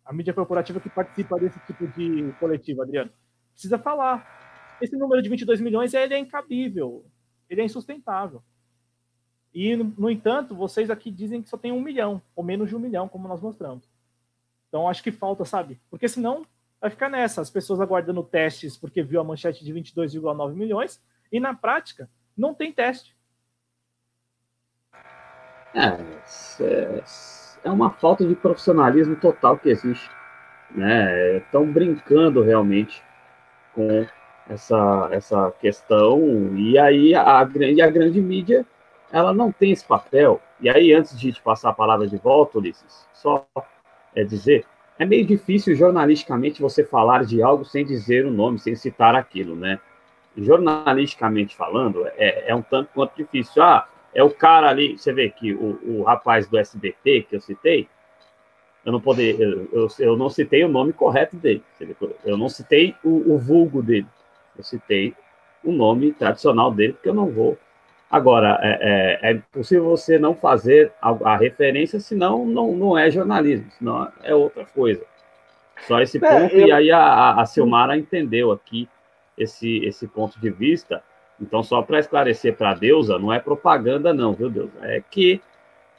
A 0.04 0.12
mídia 0.12 0.32
corporativa 0.32 0.78
que 0.78 0.88
participa 0.88 1.38
desse 1.38 1.58
tipo 1.66 1.86
de 1.88 2.32
coletivo, 2.38 2.82
Adriano. 2.82 3.10
Precisa 3.52 3.78
falar 3.78 4.76
esse 4.80 4.96
número 4.96 5.22
de 5.22 5.28
22 5.28 5.60
milhões 5.60 5.94
ele 5.94 6.14
é 6.14 6.18
incabível, 6.18 7.04
ele 7.48 7.62
é 7.62 7.64
insustentável. 7.64 8.42
E, 9.52 9.76
no 9.76 10.10
entanto, 10.10 10.54
vocês 10.54 10.90
aqui 10.90 11.10
dizem 11.10 11.40
que 11.40 11.48
só 11.48 11.56
tem 11.56 11.70
um 11.70 11.80
milhão, 11.80 12.20
ou 12.34 12.42
menos 12.42 12.68
de 12.68 12.76
um 12.76 12.80
milhão, 12.80 13.08
como 13.08 13.28
nós 13.28 13.40
mostramos. 13.40 13.88
Então, 14.68 14.88
acho 14.88 15.02
que 15.02 15.12
falta, 15.12 15.44
sabe? 15.44 15.80
Porque 15.88 16.08
senão 16.08 16.44
vai 16.84 16.90
ficar 16.90 17.08
nessa, 17.08 17.40
as 17.40 17.48
pessoas 17.48 17.80
aguardando 17.80 18.22
testes 18.22 18.76
porque 18.76 19.02
viu 19.02 19.18
a 19.18 19.24
manchete 19.24 19.64
de 19.64 19.72
22,9 19.72 20.52
milhões, 20.52 21.02
e 21.32 21.40
na 21.40 21.54
prática, 21.54 22.10
não 22.36 22.52
tem 22.52 22.70
teste. 22.70 23.16
É, 25.74 27.02
é 27.64 27.70
uma 27.70 27.90
falta 27.90 28.26
de 28.26 28.36
profissionalismo 28.36 29.16
total 29.16 29.56
que 29.56 29.70
existe. 29.70 30.10
Né? 30.72 31.38
Estão 31.38 31.72
brincando 31.72 32.42
realmente 32.42 33.02
com 33.74 34.06
essa, 34.46 35.08
essa 35.10 35.50
questão, 35.52 36.54
e 36.54 36.78
aí 36.78 37.14
a, 37.14 37.40
a, 37.40 37.48
e 37.60 37.80
a 37.80 37.90
grande 37.90 38.20
mídia 38.20 38.66
ela 39.10 39.32
não 39.32 39.50
tem 39.50 39.72
esse 39.72 39.86
papel. 39.86 40.38
E 40.60 40.68
aí, 40.68 40.92
antes 40.92 41.18
de 41.18 41.32
te 41.32 41.40
passar 41.40 41.70
a 41.70 41.74
palavra 41.74 42.06
de 42.06 42.18
volta, 42.18 42.58
Ulisses, 42.58 43.08
só 43.14 43.46
é 44.14 44.22
dizer, 44.22 44.66
é 44.98 45.04
meio 45.04 45.26
difícil 45.26 45.74
jornalisticamente 45.74 46.62
você 46.62 46.84
falar 46.84 47.24
de 47.24 47.42
algo 47.42 47.64
sem 47.64 47.84
dizer 47.84 48.24
o 48.26 48.30
nome, 48.30 48.58
sem 48.58 48.76
citar 48.76 49.14
aquilo, 49.14 49.56
né? 49.56 49.80
Jornalisticamente 50.36 51.54
falando, 51.54 52.06
é, 52.16 52.50
é 52.50 52.54
um 52.54 52.62
tanto 52.62 52.90
quanto 52.94 53.16
difícil. 53.16 53.62
Ah, 53.62 53.88
é 54.12 54.22
o 54.22 54.30
cara 54.30 54.68
ali, 54.68 54.96
você 54.96 55.12
vê 55.12 55.30
que 55.30 55.52
o, 55.52 55.80
o 55.82 56.02
rapaz 56.02 56.46
do 56.46 56.56
SBT 56.56 57.26
que 57.28 57.36
eu 57.36 57.40
citei, 57.40 57.88
eu 58.84 58.92
não 58.92 59.00
poder, 59.00 59.40
eu, 59.40 59.68
eu, 59.72 59.88
eu, 59.98 60.16
não 60.16 60.28
citei 60.28 60.62
o 60.62 60.68
nome 60.68 60.92
correto 60.92 61.36
dele, 61.36 61.62
eu 62.24 62.36
não 62.36 62.48
citei 62.48 62.94
o, 63.02 63.34
o 63.34 63.38
vulgo 63.38 63.82
dele. 63.82 64.06
Eu 64.56 64.62
citei 64.62 65.14
o 65.64 65.72
nome 65.72 66.12
tradicional 66.12 66.70
dele, 66.70 66.92
porque 66.92 67.08
eu 67.08 67.14
não 67.14 67.30
vou. 67.30 67.58
Agora, 68.14 68.60
é, 68.62 69.18
é, 69.22 69.30
é 69.30 69.32
impossível 69.32 69.86
você 69.86 70.20
não 70.20 70.36
fazer 70.36 70.92
a, 71.02 71.32
a, 71.32 71.36
referência, 71.36 71.98
senão 71.98 72.46
não, 72.46 72.70
não 72.70 72.96
é 72.96 73.10
jornalismo, 73.10 73.68
senão 73.76 74.08
é 74.22 74.32
outra 74.32 74.64
coisa. 74.66 75.02
Só 75.88 76.00
esse 76.00 76.18
é, 76.18 76.20
ponto, 76.20 76.54
eu... 76.54 76.68
e 76.68 76.70
aí 76.70 76.92
a, 76.92 77.40
a 77.40 77.44
Silmara 77.44 77.96
entendeu 77.96 78.52
aqui 78.52 78.88
esse, 79.36 79.84
esse 79.84 80.06
ponto 80.06 80.38
de 80.38 80.48
vista. 80.48 81.02
Então, 81.40 81.60
só 81.64 81.82
para 81.82 81.98
esclarecer 81.98 82.54
para 82.56 82.70
a 82.70 82.74
deusa, 82.74 83.18
não 83.18 83.32
é 83.32 83.40
propaganda, 83.40 84.14
não, 84.14 84.32
viu, 84.32 84.48
Deus? 84.48 84.70
É 84.82 85.02
que 85.10 85.42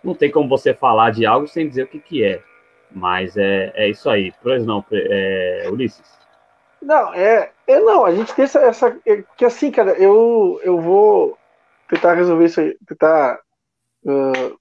não 0.01 0.15
tem 0.15 0.31
como 0.31 0.47
você 0.47 0.73
falar 0.73 1.11
de 1.11 1.25
algo 1.25 1.49
sem 1.49 1.67
dizer 1.67 1.83
o 1.83 1.87
que, 1.87 1.99
que 1.99 2.23
é. 2.23 2.41
Mas 2.89 3.35
é, 3.35 3.73
é 3.75 3.89
isso 3.89 4.09
aí. 4.09 4.31
Pois 4.41 4.65
não, 4.65 4.85
é, 4.89 5.67
Ulisses. 5.69 6.17
Não, 6.81 7.13
é, 7.13 7.51
é 7.67 7.79
não, 7.81 8.05
a 8.05 8.15
gente 8.15 8.33
tem 8.33 8.45
essa, 8.45 8.59
essa 8.61 8.97
é, 9.05 9.21
que 9.35 9.43
assim, 9.43 9.69
cara, 9.69 9.91
eu, 9.99 10.61
eu 10.63 10.79
vou 10.79 11.37
tentar 11.89 12.13
resolver 12.13 12.45
isso 12.45 12.59
aí, 12.59 12.77
tentar 12.87 13.39
uh, 14.05 14.59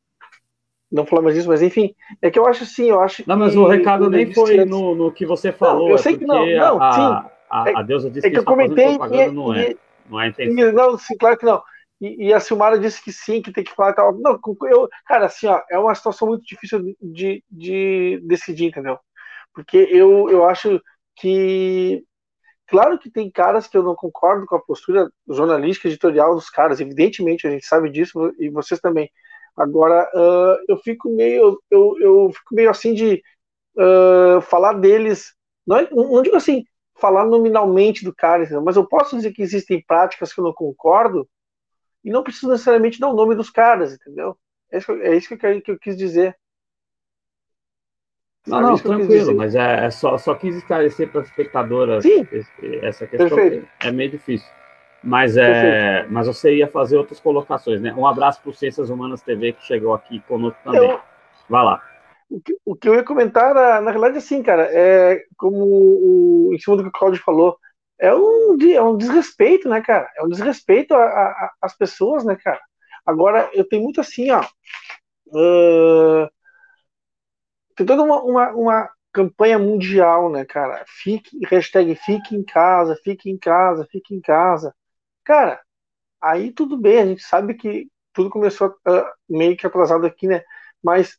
não 0.90 1.06
falar 1.06 1.22
mais 1.22 1.34
disso, 1.34 1.48
mas 1.48 1.62
enfim, 1.62 1.94
é 2.22 2.30
que 2.30 2.38
eu 2.38 2.46
acho 2.46 2.64
assim, 2.64 2.90
eu 2.90 3.00
acho 3.00 3.24
Não, 3.26 3.36
mas 3.36 3.56
o 3.56 3.66
recado 3.66 4.08
nem 4.10 4.32
foi 4.32 4.64
no, 4.64 4.94
no 4.94 5.12
que 5.12 5.26
você 5.26 5.52
falou, 5.52 5.86
não, 5.86 5.90
eu 5.90 5.98
sei 5.98 6.16
que 6.16 6.24
não, 6.26 6.46
não, 6.46 6.82
a, 6.82 6.92
sim. 6.92 7.00
A, 7.00 7.30
a, 7.50 7.80
a 7.80 7.82
deusa 7.82 8.10
disse 8.10 8.26
é 8.26 8.30
que, 8.30 8.36
que 8.36 8.40
eu 8.40 8.44
comentei 8.44 8.94
e, 8.94 9.30
não 9.30 9.54
é, 9.54 9.70
e, 9.70 9.78
não 10.08 10.20
é 10.20 10.28
intenção. 10.28 10.72
Não, 10.72 10.98
sim, 10.98 11.16
claro 11.16 11.36
que 11.36 11.46
não. 11.46 11.62
E, 12.00 12.26
e, 12.26 12.32
a 12.32 12.40
Silmara 12.40 12.78
disse 12.78 13.02
que 13.02 13.12
sim, 13.12 13.40
que 13.40 13.52
tem 13.52 13.64
que 13.64 13.74
falar 13.74 13.90
e 13.90 13.94
tal. 13.94 14.18
Não, 14.18 14.38
eu, 14.68 14.88
cara, 15.06 15.26
assim, 15.26 15.46
ó, 15.46 15.60
é 15.70 15.78
uma 15.78 15.94
situação 15.94 16.28
muito 16.28 16.44
difícil 16.44 16.80
de, 17.00 17.42
de 17.50 18.20
decidir, 18.24 18.66
entendeu? 18.66 18.98
Porque 19.54 19.76
eu, 19.76 20.28
eu 20.28 20.44
acho 20.44 20.80
que 21.16 22.02
Claro 22.66 22.98
que 22.98 23.10
tem 23.10 23.30
caras 23.30 23.66
que 23.66 23.76
eu 23.76 23.82
não 23.82 23.94
concordo 23.94 24.46
com 24.46 24.56
a 24.56 24.62
postura 24.62 25.10
jornalística 25.28 25.88
editorial 25.88 26.34
dos 26.34 26.48
caras, 26.48 26.80
evidentemente, 26.80 27.46
a 27.46 27.50
gente 27.50 27.66
sabe 27.66 27.90
disso, 27.90 28.32
e 28.38 28.48
vocês 28.48 28.80
também. 28.80 29.10
Agora, 29.56 30.10
uh, 30.14 30.64
eu 30.68 30.76
fico 30.78 31.10
meio, 31.10 31.60
eu, 31.70 31.96
eu 32.00 32.30
fico 32.32 32.54
meio 32.54 32.70
assim 32.70 32.94
de 32.94 33.22
uh, 33.76 34.40
falar 34.40 34.74
deles, 34.74 35.34
não, 35.66 35.76
é, 35.76 35.88
não 35.90 36.22
digo 36.22 36.36
assim, 36.36 36.64
falar 36.96 37.26
nominalmente 37.26 38.04
do 38.04 38.14
cara, 38.14 38.44
mas 38.62 38.76
eu 38.76 38.86
posso 38.86 39.16
dizer 39.16 39.32
que 39.32 39.42
existem 39.42 39.82
práticas 39.86 40.32
que 40.32 40.40
eu 40.40 40.44
não 40.44 40.52
concordo, 40.52 41.28
e 42.04 42.10
não 42.10 42.22
preciso 42.22 42.50
necessariamente 42.50 43.00
dar 43.00 43.08
o 43.08 43.16
nome 43.16 43.34
dos 43.34 43.50
caras, 43.50 43.94
entendeu? 43.94 44.36
É 44.70 44.78
isso, 44.78 44.92
é 44.92 45.16
isso 45.16 45.36
que, 45.36 45.46
eu, 45.46 45.62
que 45.62 45.70
eu 45.70 45.78
quis 45.78 45.96
dizer. 45.96 46.36
Não, 48.46 48.60
não, 48.60 48.76
tranquilo, 48.76 49.34
mas 49.34 49.54
é, 49.54 49.86
é, 49.86 49.90
só, 49.90 50.18
só 50.18 50.34
quis 50.34 50.56
esclarecer 50.56 51.08
para 51.08 51.22
as 51.22 51.28
espectadoras 51.28 52.04
essa 52.82 53.06
questão. 53.06 53.36
Perfeito. 53.36 53.66
É 53.80 53.90
meio 53.90 54.10
difícil. 54.10 54.48
Mas, 55.02 55.36
é, 55.36 56.06
mas 56.08 56.26
você 56.26 56.56
ia 56.56 56.68
fazer 56.68 56.96
outras 56.96 57.20
colocações, 57.20 57.80
né? 57.80 57.94
Um 57.94 58.06
abraço 58.06 58.40
para 58.40 58.50
o 58.50 58.54
Ciências 58.54 58.88
Humanas 58.88 59.22
TV 59.22 59.52
que 59.52 59.64
chegou 59.64 59.94
aqui 59.94 60.20
conosco 60.20 60.58
também. 60.64 60.90
Eu, 60.90 61.00
Vai 61.48 61.64
lá. 61.64 61.82
O 62.30 62.40
que, 62.40 62.56
o 62.64 62.74
que 62.74 62.88
eu 62.88 62.94
ia 62.94 63.04
comentar, 63.04 63.54
na, 63.54 63.80
na 63.80 63.90
realidade, 63.90 64.18
assim, 64.18 64.42
cara, 64.42 64.68
é 64.72 65.22
como 65.36 65.56
o, 65.58 66.50
em 66.54 66.58
cima 66.58 66.76
do 66.76 66.82
que 66.82 66.88
o 66.88 66.92
Claudio 66.92 67.22
falou, 67.22 67.56
é 68.00 68.14
um, 68.14 68.56
é 68.72 68.82
um 68.82 68.96
desrespeito, 68.96 69.68
né, 69.68 69.80
cara? 69.80 70.10
É 70.16 70.22
um 70.22 70.28
desrespeito 70.28 70.94
às 71.62 71.76
pessoas, 71.76 72.24
né, 72.24 72.36
cara? 72.42 72.60
Agora, 73.06 73.50
eu 73.52 73.66
tenho 73.68 73.82
muito 73.82 74.00
assim, 74.00 74.30
ó. 74.30 74.42
Uh, 75.26 76.28
tem 77.74 77.86
toda 77.86 78.02
uma, 78.02 78.22
uma, 78.22 78.50
uma, 78.52 78.90
campanha 79.12 79.58
mundial, 79.58 80.30
né, 80.30 80.44
cara? 80.44 80.84
Fique, 80.88 81.38
hashtag 81.46 81.94
fique 81.96 82.34
em 82.36 82.44
casa, 82.44 82.96
fique 83.04 83.30
em 83.30 83.38
casa, 83.38 83.86
fique 83.90 84.14
em 84.14 84.20
casa. 84.20 84.74
Cara, 85.24 85.60
aí 86.20 86.52
tudo 86.52 86.76
bem, 86.78 86.98
a 87.00 87.06
gente 87.06 87.22
sabe 87.22 87.54
que 87.54 87.88
tudo 88.12 88.30
começou 88.30 88.68
uh, 88.70 89.04
meio 89.28 89.56
que 89.56 89.66
atrasado 89.66 90.06
aqui, 90.06 90.28
né? 90.28 90.42
Mas 90.82 91.18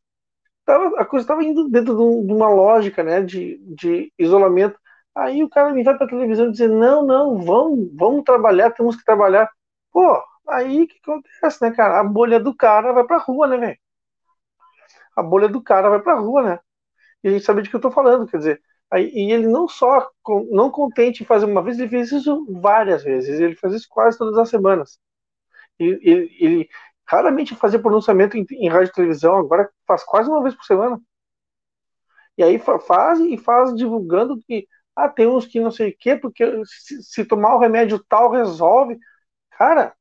tava, 0.66 1.00
a 1.00 1.06
coisa 1.06 1.24
estava 1.24 1.44
indo 1.44 1.70
dentro 1.70 1.96
de, 1.96 2.34
uma 2.34 2.50
lógica, 2.50 3.04
né, 3.04 3.22
de, 3.22 3.58
de 3.76 4.12
isolamento. 4.20 4.80
Aí 5.16 5.44
o 5.44 5.50
cara 5.50 5.74
me 5.74 5.84
vai 5.84 5.98
para 5.98 6.08
televisão 6.08 6.52
dizer: 6.52 6.70
não, 6.70 7.06
não, 7.06 7.38
vamos, 7.44 7.90
vamos 7.96 8.24
trabalhar, 8.24 8.72
temos 8.72 8.96
que 8.98 9.06
trabalhar. 9.06 9.50
Pô, 9.92 10.22
aí 10.50 10.88
que 10.88 11.00
acontece, 11.04 11.62
né, 11.64 11.72
cara? 11.72 12.00
A 12.00 12.04
bolha 12.04 12.40
do 12.40 12.56
cara 12.56 12.94
vai 12.94 13.06
pra 13.06 13.18
rua, 13.18 13.48
né, 13.48 13.58
velho? 13.58 13.80
A 15.16 15.24
bolha 15.24 15.48
do 15.48 15.62
cara 15.64 15.90
vai 15.90 16.02
pra 16.02 16.20
rua, 16.20 16.44
né? 16.44 16.60
E 17.24 17.30
a 17.30 17.32
gente 17.32 17.46
sabe 17.46 17.62
de 17.64 17.70
que 17.70 17.76
eu 17.76 17.82
tô 17.82 17.92
falando, 17.92 18.28
quer 18.28 18.38
dizer, 18.38 18.62
aí, 18.92 19.12
e 19.14 19.32
ele 19.32 19.48
não 19.48 19.68
só, 19.68 20.10
não 20.52 20.72
contente 20.72 21.24
em 21.24 21.26
fazer 21.26 21.46
uma 21.46 21.64
vez, 21.64 21.80
ele 21.80 21.90
fez 21.90 22.12
isso 22.12 22.46
várias 22.62 23.04
vezes, 23.04 23.40
ele 23.40 23.56
faz 23.56 23.74
isso 23.74 23.88
quase 23.90 24.18
todas 24.18 24.38
as 24.38 24.50
semanas. 24.50 25.00
Ele, 25.80 26.00
ele, 26.04 26.38
ele 26.40 26.70
raramente 27.08 27.56
fazia 27.56 27.80
pronunciamento 27.80 28.38
em, 28.38 28.46
em 28.52 28.70
rádio 28.70 28.90
e 28.92 28.94
televisão, 28.94 29.38
agora 29.38 29.70
faz 29.88 30.04
quase 30.04 30.30
uma 30.30 30.44
vez 30.44 30.56
por 30.56 30.66
semana. 30.66 31.00
E 32.38 32.44
aí 32.44 32.60
faz 32.60 33.20
e 33.20 33.38
faz 33.38 33.74
divulgando 33.76 34.38
que 34.46 34.68
ah, 34.96 35.10
tem 35.10 35.28
uns 35.28 35.46
que 35.46 35.60
não 35.60 35.72
sei 35.72 35.90
o 35.92 35.98
quê, 35.98 36.16
porque 36.16 36.46
se, 36.66 37.04
se 37.04 37.26
tomar 37.26 37.56
o 37.56 37.60
remédio 37.60 38.04
tal 38.08 38.32
resolve. 38.32 38.98
Cara, 39.52 39.96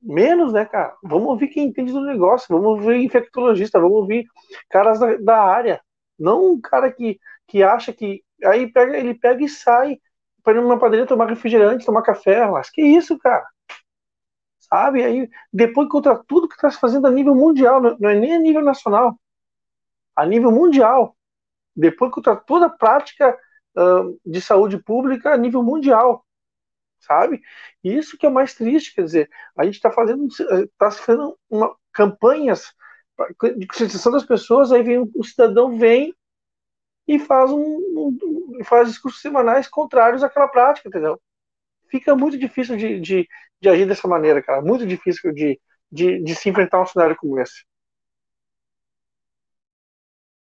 menos, 0.00 0.52
né, 0.52 0.64
cara? 0.64 0.96
Vamos 1.02 1.28
ouvir 1.28 1.48
quem 1.48 1.66
entende 1.66 1.92
do 1.92 2.00
negócio, 2.00 2.46
vamos 2.48 2.66
ouvir 2.66 2.96
infectologista, 3.02 3.80
vamos 3.80 3.96
ouvir 3.96 4.26
caras 4.70 5.00
da, 5.00 5.16
da 5.16 5.42
área. 5.42 5.80
Não 6.18 6.52
um 6.52 6.60
cara 6.60 6.90
que, 6.92 7.18
que 7.46 7.62
acha 7.62 7.92
que. 7.92 8.22
Aí 8.44 8.70
pega, 8.70 8.96
ele 8.96 9.14
pega 9.14 9.44
e 9.44 9.48
sai 9.48 9.98
para 10.42 10.58
ir 10.58 10.62
numa 10.62 10.78
padaria 10.78 11.06
tomar 11.06 11.26
refrigerante, 11.26 11.84
tomar 11.84 12.02
café. 12.02 12.46
Mas 12.48 12.70
que 12.70 12.82
isso, 12.82 13.18
cara? 13.18 13.46
Sabe? 14.58 15.04
Aí 15.04 15.28
depois 15.52 15.88
contra 15.88 16.16
tudo 16.16 16.48
que 16.48 16.54
está 16.54 16.70
se 16.70 16.78
fazendo 16.78 17.06
a 17.06 17.10
nível 17.10 17.34
mundial, 17.34 17.80
não 17.80 18.08
é 18.08 18.14
nem 18.14 18.34
a 18.34 18.38
nível 18.38 18.62
nacional, 18.62 19.18
a 20.14 20.26
nível 20.26 20.50
mundial. 20.50 21.16
Depois 21.74 22.12
contra 22.12 22.36
toda 22.36 22.66
a 22.66 22.70
prática 22.70 23.36
uh, 23.76 24.18
de 24.26 24.40
saúde 24.40 24.78
pública 24.78 25.32
a 25.32 25.36
nível 25.36 25.62
mundial 25.62 26.24
sabe? 27.00 27.42
Isso 27.82 28.16
que 28.18 28.26
é 28.26 28.28
o 28.28 28.32
mais 28.32 28.54
triste, 28.54 28.94
quer 28.94 29.02
dizer, 29.04 29.30
a 29.56 29.64
gente 29.64 29.74
está 29.74 29.90
fazendo, 29.90 30.26
tá 30.76 30.90
fazendo 30.90 31.38
uma, 31.48 31.74
campanhas 31.92 32.72
de 33.56 33.66
conscientização 33.66 34.12
das 34.12 34.24
pessoas, 34.24 34.70
aí 34.72 34.82
vem 34.82 35.10
o 35.14 35.24
cidadão 35.24 35.76
vem 35.76 36.14
e 37.06 37.18
faz 37.18 37.50
um, 37.50 37.58
um, 37.58 38.64
faz 38.64 38.88
discursos 38.88 39.20
semanais 39.20 39.66
contrários 39.66 40.22
àquela 40.22 40.46
prática, 40.46 40.88
entendeu? 40.88 41.20
Fica 41.90 42.14
muito 42.14 42.38
difícil 42.38 42.76
de, 42.76 43.00
de, 43.00 43.28
de 43.60 43.68
agir 43.68 43.86
dessa 43.86 44.06
maneira, 44.06 44.42
cara, 44.42 44.60
muito 44.60 44.86
difícil 44.86 45.32
de, 45.32 45.58
de, 45.90 46.22
de 46.22 46.34
se 46.34 46.48
enfrentar 46.48 46.80
um 46.82 46.86
cenário 46.86 47.16
como 47.16 47.40
esse. 47.40 47.64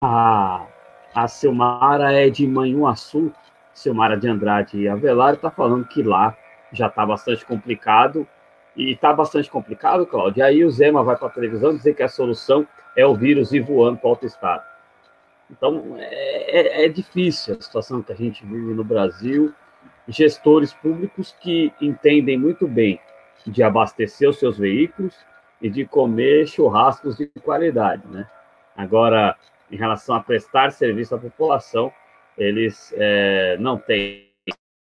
A, 0.04 0.68
a 1.14 1.28
Silmara 1.28 2.12
é 2.12 2.30
de 2.30 2.46
Manhuaçu, 2.48 3.32
Silmara 3.74 4.18
de 4.18 4.28
Andrade 4.28 4.88
Avelar 4.88 5.36
está 5.36 5.52
falando 5.52 5.88
que 5.88 6.02
lá 6.02 6.36
já 6.72 6.88
está 6.88 7.06
bastante 7.06 7.46
complicado. 7.46 8.28
E 8.76 8.92
está 8.92 9.14
bastante 9.14 9.50
complicado, 9.50 10.06
Cláudio. 10.06 10.40
E 10.40 10.42
aí 10.42 10.66
o 10.66 10.70
Zema 10.70 11.02
vai 11.04 11.16
para 11.16 11.28
a 11.28 11.32
televisão 11.32 11.76
dizer 11.76 11.96
que 11.96 12.04
a 12.04 12.10
solução 12.10 12.68
é 12.96 13.06
o 13.06 13.16
vírus 13.16 13.54
ir 13.54 13.62
voando 13.62 13.98
para 13.98 14.10
outro 14.10 14.28
estado. 14.28 14.64
Então, 15.50 15.96
é, 15.98 16.84
é, 16.84 16.86
é, 16.86 16.90
difícil 16.90 17.56
a 17.56 17.62
situação 17.62 18.02
que 18.02 18.12
a 18.12 18.16
gente 18.16 18.46
vive 18.46 18.74
no 18.74 18.84
Brasil. 18.84 19.54
Gestores 20.08 20.74
públicos 20.74 21.36
que 21.40 21.72
entendem 21.82 22.38
muito 22.38 22.68
bem 22.68 23.00
de 23.48 23.64
abastecer 23.64 24.30
os 24.30 24.40
seus 24.40 24.58
veículos 24.58 25.16
e 25.62 25.70
de 25.70 25.86
comer 25.86 26.48
churrascos 26.48 27.16
de 27.16 27.28
qualidade, 27.44 28.06
né? 28.08 28.28
Agora, 28.76 29.36
em 29.72 29.78
relação 29.78 30.16
a 30.16 30.20
prestar 30.20 30.72
serviço 30.72 31.16
à 31.16 31.18
população, 31.18 31.92
eles 32.38 32.94
é, 32.98 33.56
não 33.58 33.78
têm 33.78 34.30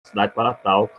capacidade 0.03 0.33
para 0.33 0.53
tal 0.53 0.89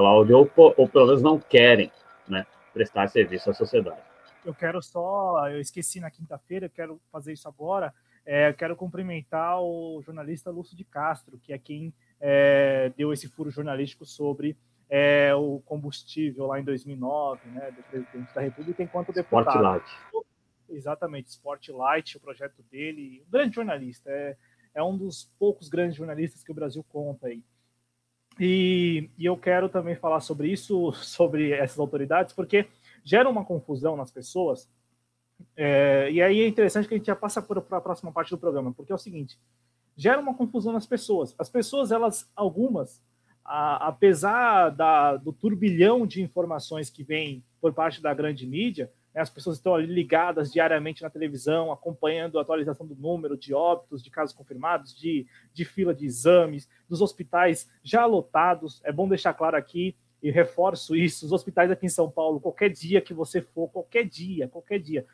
Cláudio, 0.00 0.38
ou, 0.38 0.74
ou 0.78 0.88
pelo 0.88 1.06
menos 1.06 1.20
não 1.20 1.38
querem 1.38 1.92
né, 2.26 2.46
prestar 2.72 3.06
serviço 3.08 3.50
à 3.50 3.54
sociedade. 3.54 4.00
Eu 4.42 4.54
quero 4.54 4.80
só, 4.82 5.46
eu 5.50 5.60
esqueci 5.60 6.00
na 6.00 6.10
quinta-feira, 6.10 6.66
eu 6.66 6.70
quero 6.70 7.00
fazer 7.12 7.34
isso 7.34 7.46
agora. 7.46 7.92
É, 8.24 8.50
quero 8.54 8.74
cumprimentar 8.74 9.60
o 9.60 10.00
jornalista 10.02 10.50
Lúcio 10.50 10.74
de 10.74 10.84
Castro, 10.84 11.38
que 11.38 11.52
é 11.52 11.58
quem 11.58 11.92
é, 12.18 12.90
deu 12.96 13.12
esse 13.12 13.28
furo 13.28 13.50
jornalístico 13.50 14.06
sobre 14.06 14.56
é, 14.88 15.34
o 15.34 15.60
combustível 15.66 16.46
lá 16.46 16.58
em 16.58 16.64
2009, 16.64 17.50
né, 17.50 17.70
do 17.70 17.82
presidente 17.82 18.34
da 18.34 18.40
República, 18.40 18.82
enquanto 18.82 19.12
deputado. 19.12 19.48
Sport 19.48 19.62
Light. 19.62 20.24
Exatamente, 20.70 21.28
Sport 21.28 21.68
Light, 21.68 22.16
o 22.16 22.20
projeto 22.20 22.62
dele, 22.70 23.22
um 23.26 23.30
grande 23.30 23.54
jornalista, 23.54 24.10
é, 24.10 24.34
é 24.74 24.82
um 24.82 24.96
dos 24.96 25.30
poucos 25.38 25.68
grandes 25.68 25.96
jornalistas 25.96 26.42
que 26.42 26.50
o 26.52 26.54
Brasil 26.54 26.82
conta 26.88 27.26
aí. 27.26 27.42
E, 28.42 29.10
e 29.18 29.26
eu 29.26 29.36
quero 29.36 29.68
também 29.68 29.94
falar 29.94 30.20
sobre 30.20 30.50
isso, 30.50 30.90
sobre 31.04 31.52
essas 31.52 31.78
autoridades, 31.78 32.32
porque 32.32 32.66
gera 33.04 33.28
uma 33.28 33.44
confusão 33.44 33.96
nas 33.96 34.10
pessoas. 34.10 34.66
É, 35.54 36.10
e 36.10 36.22
aí 36.22 36.40
é 36.40 36.48
interessante 36.48 36.88
que 36.88 36.94
a 36.94 36.96
gente 36.96 37.06
já 37.06 37.16
passa 37.16 37.42
para 37.42 37.58
a 37.58 37.80
próxima 37.80 38.10
parte 38.10 38.30
do 38.30 38.38
programa, 38.38 38.72
porque 38.72 38.92
é 38.92 38.94
o 38.94 38.98
seguinte: 38.98 39.38
gera 39.94 40.18
uma 40.18 40.34
confusão 40.34 40.72
nas 40.72 40.86
pessoas. 40.86 41.34
As 41.38 41.50
pessoas, 41.50 41.92
elas, 41.92 42.30
algumas, 42.34 43.02
a, 43.44 43.88
apesar 43.88 44.70
da, 44.70 45.16
do 45.16 45.32
turbilhão 45.32 46.06
de 46.06 46.22
informações 46.22 46.88
que 46.88 47.04
vem 47.04 47.44
por 47.60 47.74
parte 47.74 48.00
da 48.00 48.14
grande 48.14 48.46
mídia, 48.46 48.90
né, 49.14 49.20
as 49.20 49.30
pessoas 49.30 49.56
estão 49.56 49.74
ali 49.74 49.86
ligadas 49.86 50.52
diariamente 50.52 51.02
na 51.02 51.10
televisão, 51.10 51.72
acompanhando 51.72 52.38
a 52.38 52.42
atualização 52.42 52.86
do 52.86 52.94
número 52.94 53.36
de 53.36 53.52
óbitos, 53.52 54.02
de 54.02 54.10
casos 54.10 54.34
confirmados, 54.34 54.94
de, 54.94 55.26
de 55.52 55.64
fila 55.64 55.94
de 55.94 56.06
exames, 56.06 56.68
dos 56.88 57.00
hospitais 57.00 57.70
já 57.82 58.06
lotados. 58.06 58.80
É 58.84 58.92
bom 58.92 59.08
deixar 59.08 59.34
claro 59.34 59.56
aqui 59.56 59.96
e 60.22 60.30
reforço 60.30 60.94
isso: 60.94 61.26
os 61.26 61.32
hospitais 61.32 61.70
aqui 61.70 61.86
em 61.86 61.90
São 61.90 62.10
Paulo, 62.10 62.40
qualquer 62.40 62.70
dia 62.70 63.00
que 63.00 63.14
você 63.14 63.40
for, 63.40 63.68
qualquer 63.68 64.04
dia, 64.04 64.48
qualquer 64.48 64.78
dia, 64.78 65.06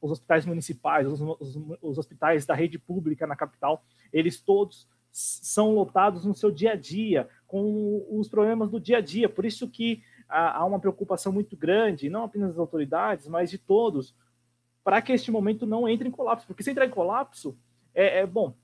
os 0.00 0.10
hospitais 0.10 0.44
municipais, 0.44 1.06
os, 1.06 1.20
os, 1.20 1.78
os 1.80 1.98
hospitais 1.98 2.44
da 2.44 2.54
rede 2.54 2.78
pública 2.78 3.26
na 3.26 3.36
capital, 3.36 3.84
eles 4.12 4.40
todos 4.40 4.88
são 5.10 5.76
lotados 5.76 6.24
no 6.24 6.34
seu 6.34 6.50
dia 6.50 6.72
a 6.72 6.76
dia, 6.76 7.28
com 7.46 8.04
os 8.10 8.28
problemas 8.28 8.68
do 8.68 8.80
dia 8.80 8.98
a 8.98 9.00
dia. 9.00 9.28
Por 9.28 9.44
isso 9.44 9.68
que 9.68 10.02
há 10.34 10.64
uma 10.64 10.80
preocupação 10.80 11.32
muito 11.32 11.56
grande, 11.56 12.10
não 12.10 12.24
apenas 12.24 12.50
das 12.50 12.58
autoridades, 12.58 13.28
mas 13.28 13.50
de 13.50 13.58
todos, 13.58 14.14
para 14.82 15.00
que 15.00 15.12
este 15.12 15.30
momento 15.30 15.66
não 15.66 15.88
entre 15.88 16.08
em 16.08 16.10
colapso. 16.10 16.46
Porque 16.46 16.62
se 16.62 16.70
entrar 16.70 16.86
em 16.86 16.90
colapso, 16.90 17.56
é, 17.94 18.20
é 18.20 18.26
bom, 18.26 18.54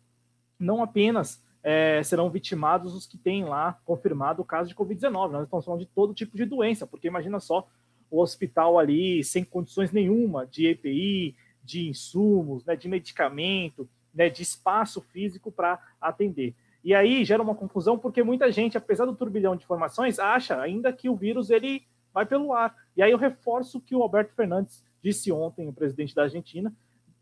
não 0.59 0.83
apenas 0.83 1.43
é, 1.63 2.03
serão 2.03 2.31
vitimados 2.31 2.95
os 2.95 3.07
que 3.07 3.17
têm 3.17 3.45
lá 3.45 3.79
confirmado 3.85 4.43
o 4.43 4.45
caso 4.45 4.69
de 4.69 4.75
Covid-19, 4.75 5.31
nós 5.31 5.45
estamos 5.45 5.65
falando 5.65 5.81
de 5.81 5.87
todo 5.87 6.15
tipo 6.15 6.37
de 6.37 6.45
doença, 6.45 6.87
porque 6.87 7.07
imagina 7.07 7.39
só 7.39 7.69
o 8.11 8.21
hospital 8.21 8.79
ali 8.79 9.23
sem 9.23 9.45
condições 9.45 9.93
nenhuma 9.93 10.47
de 10.47 10.67
EPI, 10.67 11.37
de 11.63 11.89
insumos, 11.89 12.65
né, 12.65 12.75
de 12.75 12.89
medicamento, 12.89 13.89
né, 14.13 14.29
de 14.29 14.43
espaço 14.43 15.01
físico 15.01 15.53
para 15.53 15.79
atender. 16.01 16.55
E 16.83 16.95
aí 16.95 17.25
gera 17.25 17.43
uma 17.43 17.55
confusão 17.55 17.99
porque 17.99 18.23
muita 18.23 18.51
gente, 18.51 18.79
apesar 18.79 19.05
do 19.05 19.15
turbilhão 19.15 19.55
de 19.55 19.65
informações, 19.65 20.19
acha 20.19 20.61
ainda 20.61 20.93
que 20.93 21.09
o 21.09 21.17
vírus 21.17 21.51
ele 21.51 21.83
vai 22.13 22.25
pelo 22.25 22.53
ar. 22.53 22.75
E 22.97 23.03
aí 23.03 23.11
eu 23.11 23.19
reforço 23.19 23.81
que 23.81 23.95
o 23.95 24.03
Alberto 24.03 24.35
Fernandes 24.35 24.85
disse 25.03 25.31
ontem, 25.31 25.69
o 25.69 25.73
presidente 25.73 26.15
da 26.15 26.23
Argentina, 26.23 26.73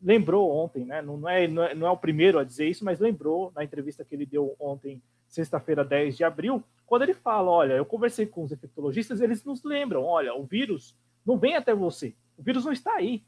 lembrou 0.02 0.50
ontem, 0.50 0.84
né? 0.84 1.02
Não 1.02 1.28
é, 1.28 1.48
não 1.48 1.62
é, 1.62 1.74
não 1.74 1.86
é 1.86 1.90
o 1.90 1.96
primeiro 1.96 2.38
a 2.38 2.44
dizer 2.44 2.68
isso, 2.68 2.84
mas 2.84 3.00
lembrou 3.00 3.52
na 3.54 3.64
entrevista 3.64 4.04
que 4.04 4.14
ele 4.14 4.26
deu 4.26 4.54
ontem, 4.58 5.02
sexta-feira, 5.26 5.84
10 5.84 6.16
de 6.16 6.24
abril, 6.24 6.62
quando 6.86 7.02
ele 7.02 7.14
fala: 7.14 7.50
Olha, 7.50 7.74
eu 7.74 7.84
conversei 7.84 8.26
com 8.26 8.44
os 8.44 8.52
infectologistas, 8.52 9.20
eles 9.20 9.44
nos 9.44 9.62
lembram: 9.62 10.04
olha, 10.04 10.34
o 10.34 10.44
vírus 10.44 10.96
não 11.26 11.36
vem 11.36 11.56
até 11.56 11.74
você, 11.74 12.14
o 12.36 12.42
vírus 12.42 12.64
não 12.64 12.72
está 12.72 12.94
aí. 12.94 13.22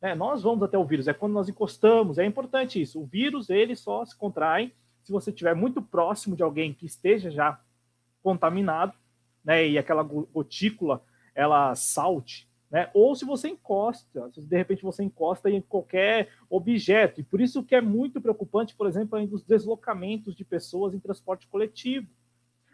Né? 0.00 0.14
Nós 0.14 0.42
vamos 0.42 0.62
até 0.64 0.76
o 0.76 0.84
vírus, 0.84 1.08
é 1.08 1.14
quando 1.14 1.32
nós 1.32 1.48
encostamos, 1.48 2.18
é 2.18 2.26
importante 2.26 2.80
isso. 2.80 3.00
O 3.00 3.06
vírus, 3.06 3.48
ele 3.48 3.76
só 3.76 4.04
se 4.04 4.16
contrai 4.16 4.72
se 5.02 5.12
você 5.12 5.30
estiver 5.30 5.54
muito 5.54 5.82
próximo 5.82 6.36
de 6.36 6.42
alguém 6.42 6.72
que 6.72 6.86
esteja 6.86 7.30
já 7.30 7.60
contaminado, 8.22 8.94
né, 9.44 9.66
e 9.66 9.76
aquela 9.76 10.02
gotícula 10.02 11.02
ela 11.34 11.74
salte, 11.74 12.48
né, 12.70 12.90
ou 12.94 13.14
se 13.14 13.24
você 13.24 13.48
encosta, 13.48 14.30
se 14.32 14.40
de 14.40 14.56
repente 14.56 14.82
você 14.82 15.02
encosta 15.02 15.50
em 15.50 15.60
qualquer 15.60 16.30
objeto, 16.48 17.20
e 17.20 17.24
por 17.24 17.40
isso 17.40 17.62
que 17.62 17.74
é 17.74 17.80
muito 17.80 18.20
preocupante, 18.20 18.74
por 18.74 18.86
exemplo, 18.86 19.18
ainda 19.18 19.34
os 19.34 19.42
deslocamentos 19.42 20.34
de 20.34 20.44
pessoas 20.44 20.94
em 20.94 21.00
transporte 21.00 21.46
coletivo. 21.48 22.08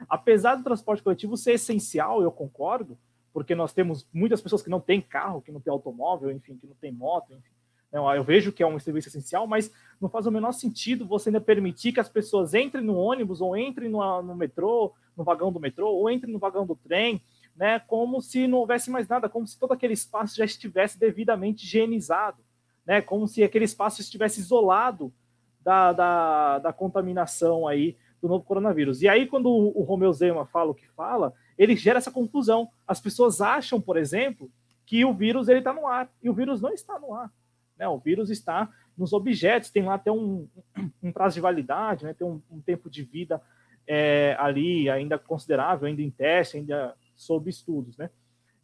Apesar 0.08 0.54
do 0.54 0.62
transporte 0.62 1.02
coletivo 1.02 1.36
ser 1.36 1.54
essencial, 1.54 2.22
eu 2.22 2.30
concordo, 2.30 2.96
porque 3.32 3.54
nós 3.54 3.72
temos 3.72 4.06
muitas 4.12 4.40
pessoas 4.40 4.62
que 4.62 4.70
não 4.70 4.80
têm 4.80 5.00
carro, 5.00 5.42
que 5.42 5.50
não 5.50 5.60
têm 5.60 5.72
automóvel, 5.72 6.30
enfim, 6.30 6.56
que 6.56 6.66
não 6.66 6.74
têm 6.74 6.92
moto, 6.92 7.32
enfim, 7.32 7.50
eu 7.92 8.22
vejo 8.22 8.52
que 8.52 8.62
é 8.62 8.66
um 8.66 8.78
serviço 8.78 9.08
essencial, 9.08 9.46
mas 9.46 9.72
não 10.00 10.08
faz 10.08 10.26
o 10.26 10.30
menor 10.30 10.52
sentido 10.52 11.06
você 11.06 11.30
ainda 11.30 11.40
permitir 11.40 11.92
que 11.92 12.00
as 12.00 12.08
pessoas 12.08 12.54
entrem 12.54 12.84
no 12.84 12.96
ônibus, 12.96 13.40
ou 13.40 13.56
entrem 13.56 13.88
no, 13.88 14.22
no 14.22 14.34
metrô, 14.34 14.92
no 15.16 15.24
vagão 15.24 15.50
do 15.50 15.58
metrô, 15.58 15.90
ou 15.90 16.10
entrem 16.10 16.32
no 16.32 16.38
vagão 16.38 16.66
do 16.66 16.76
trem, 16.76 17.22
né, 17.56 17.80
como 17.80 18.20
se 18.20 18.46
não 18.46 18.58
houvesse 18.58 18.90
mais 18.90 19.08
nada, 19.08 19.28
como 19.28 19.46
se 19.46 19.58
todo 19.58 19.72
aquele 19.72 19.94
espaço 19.94 20.36
já 20.36 20.44
estivesse 20.44 20.98
devidamente 20.98 21.64
higienizado, 21.64 22.38
né, 22.86 23.00
como 23.00 23.26
se 23.26 23.42
aquele 23.42 23.64
espaço 23.64 24.00
estivesse 24.00 24.40
isolado 24.40 25.12
da, 25.60 25.92
da, 25.92 26.58
da 26.60 26.72
contaminação 26.72 27.66
aí 27.66 27.96
do 28.22 28.28
novo 28.28 28.44
coronavírus. 28.44 29.02
E 29.02 29.08
aí, 29.08 29.26
quando 29.26 29.48
o 29.48 29.82
Romeu 29.82 30.12
Zema 30.12 30.46
fala 30.46 30.70
o 30.70 30.74
que 30.74 30.86
fala, 30.88 31.34
ele 31.56 31.76
gera 31.76 31.98
essa 31.98 32.10
confusão. 32.10 32.68
As 32.86 33.00
pessoas 33.00 33.40
acham, 33.40 33.80
por 33.80 33.96
exemplo, 33.96 34.50
que 34.86 35.04
o 35.04 35.12
vírus 35.12 35.48
ele 35.48 35.58
está 35.58 35.72
no 35.72 35.86
ar, 35.86 36.10
e 36.22 36.30
o 36.30 36.32
vírus 36.32 36.60
não 36.60 36.70
está 36.70 36.98
no 36.98 37.12
ar. 37.12 37.30
Né? 37.78 37.88
O 37.88 37.98
vírus 37.98 38.30
está 38.30 38.68
nos 38.96 39.12
objetos, 39.12 39.70
tem 39.70 39.84
lá 39.84 39.94
até 39.94 40.10
um, 40.10 40.48
um 41.02 41.12
prazo 41.12 41.34
de 41.34 41.40
validade, 41.40 42.04
né? 42.04 42.12
tem 42.12 42.26
um, 42.26 42.42
um 42.50 42.60
tempo 42.60 42.90
de 42.90 43.02
vida 43.02 43.40
é, 43.86 44.36
ali 44.38 44.90
ainda 44.90 45.18
considerável, 45.18 45.86
ainda 45.86 46.02
em 46.02 46.10
teste, 46.10 46.58
ainda 46.58 46.94
sob 47.16 47.48
estudos. 47.48 47.96
Né? 47.96 48.10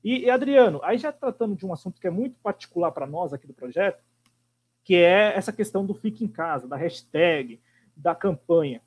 E, 0.02 0.24
e, 0.24 0.30
Adriano, 0.30 0.80
aí 0.82 0.98
já 0.98 1.10
tratando 1.10 1.56
de 1.56 1.64
um 1.64 1.72
assunto 1.72 2.00
que 2.00 2.06
é 2.06 2.10
muito 2.10 2.36
particular 2.42 2.92
para 2.92 3.06
nós 3.06 3.32
aqui 3.32 3.46
do 3.46 3.54
projeto, 3.54 4.02
que 4.84 4.96
é 4.96 5.34
essa 5.34 5.52
questão 5.52 5.86
do 5.86 5.94
fique 5.94 6.22
em 6.22 6.28
casa, 6.28 6.68
da 6.68 6.76
hashtag, 6.76 7.58
da 7.96 8.14
campanha. 8.14 8.82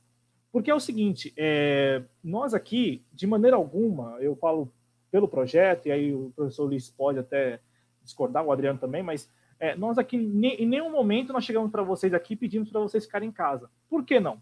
Porque 0.52 0.70
é 0.70 0.76
o 0.76 0.80
seguinte, 0.80 1.34
é, 1.36 2.04
nós 2.24 2.54
aqui, 2.54 3.04
de 3.12 3.26
maneira 3.26 3.56
alguma, 3.56 4.18
eu 4.20 4.36
falo 4.36 4.72
pelo 5.10 5.28
projeto, 5.28 5.88
e 5.88 5.92
aí 5.92 6.14
o 6.14 6.32
professor 6.36 6.66
Luiz 6.66 6.90
pode 6.90 7.18
até 7.18 7.60
discordar, 8.04 8.46
o 8.46 8.52
Adriano 8.52 8.80
também, 8.80 9.02
mas 9.02 9.30
é, 9.60 9.76
nós 9.76 9.98
aqui, 9.98 10.18
em 10.18 10.66
nenhum 10.66 10.92
momento 10.92 11.34
nós 11.34 11.44
chegamos 11.44 11.72
para 11.72 11.84
vocês 11.84 12.14
aqui 12.14 12.34
e 12.34 12.38
pedimos 12.38 12.70
para 12.70 12.82
vocês 12.82 13.06
ficarem 13.06 13.30
em 13.30 13.32
casa. 13.32 13.70
Por 13.90 14.04
que 14.04 14.20
não? 14.20 14.42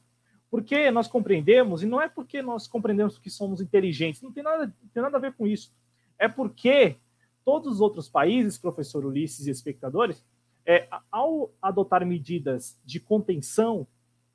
Porque 0.52 0.90
nós 0.92 1.08
compreendemos, 1.08 1.84
e 1.84 1.86
não 1.86 2.02
é 2.02 2.08
porque 2.08 2.42
nós 2.42 2.68
compreendemos 2.68 3.18
que 3.18 3.30
somos 3.30 3.62
inteligentes, 3.62 4.22
não 4.22 4.32
tem 4.32 4.44
nada, 4.44 4.74
tem 4.94 5.04
nada 5.04 5.18
a 5.18 5.20
ver 5.20 5.34
com 5.34 5.48
isso. 5.48 5.74
É 6.18 6.28
porque 6.28 6.98
todos 7.44 7.74
os 7.74 7.82
outros 7.82 8.10
países, 8.10 8.58
professor 8.58 9.06
Ulisses 9.06 9.48
e 9.48 9.52
espectadores, 9.52 10.24
é, 10.66 10.88
ao 11.12 11.52
adotar 11.62 12.06
medidas 12.06 12.80
de 12.84 13.00
contenção 13.00 13.88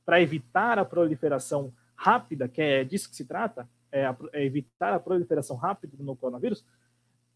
para 0.05 0.21
evitar 0.21 0.79
a 0.79 0.85
proliferação 0.85 1.73
rápida, 1.95 2.49
que 2.49 2.63
é 2.63 2.85
disso 2.85 3.11
que 3.11 3.17
se 3.17 3.25
trata, 3.25 3.69
é, 3.93 4.05
é 4.33 4.45
evitar 4.45 4.93
a 4.93 5.01
proliferação 5.01 5.57
rápida 5.57 5.97
do 5.97 6.17
coronavírus, 6.17 6.65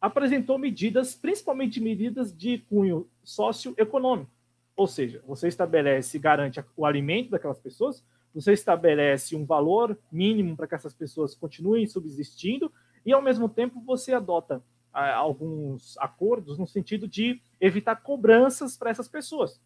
apresentou 0.05 0.59
medidas, 0.59 1.15
principalmente 1.15 1.81
medidas 1.81 2.31
de 2.37 2.59
cunho 2.59 3.09
socioeconômico. 3.23 4.31
Ou 4.77 4.87
seja, 4.87 5.23
você 5.27 5.49
estabelece, 5.49 6.19
garante 6.19 6.63
o 6.77 6.85
alimento 6.85 7.31
daquelas 7.31 7.59
pessoas, 7.59 8.05
você 8.35 8.53
estabelece 8.53 9.35
um 9.35 9.47
valor 9.47 9.99
mínimo 10.13 10.59
para 10.59 10.67
que 10.67 10.75
essas 10.75 10.93
pessoas 10.93 11.35
continuem 11.35 11.87
subsistindo 11.87 12.71
e, 13.07 13.15
ao 13.15 13.23
mesmo 13.23 13.49
tempo, 13.49 13.81
você 13.81 14.13
adota 14.13 14.63
ah, 14.93 15.15
alguns 15.15 15.97
acordos 15.97 16.59
no 16.59 16.67
sentido 16.67 17.09
de 17.09 17.41
evitar 17.59 17.97
cobranças 17.97 18.77
para 18.77 18.91
essas 18.91 19.09
pessoas. 19.09 19.59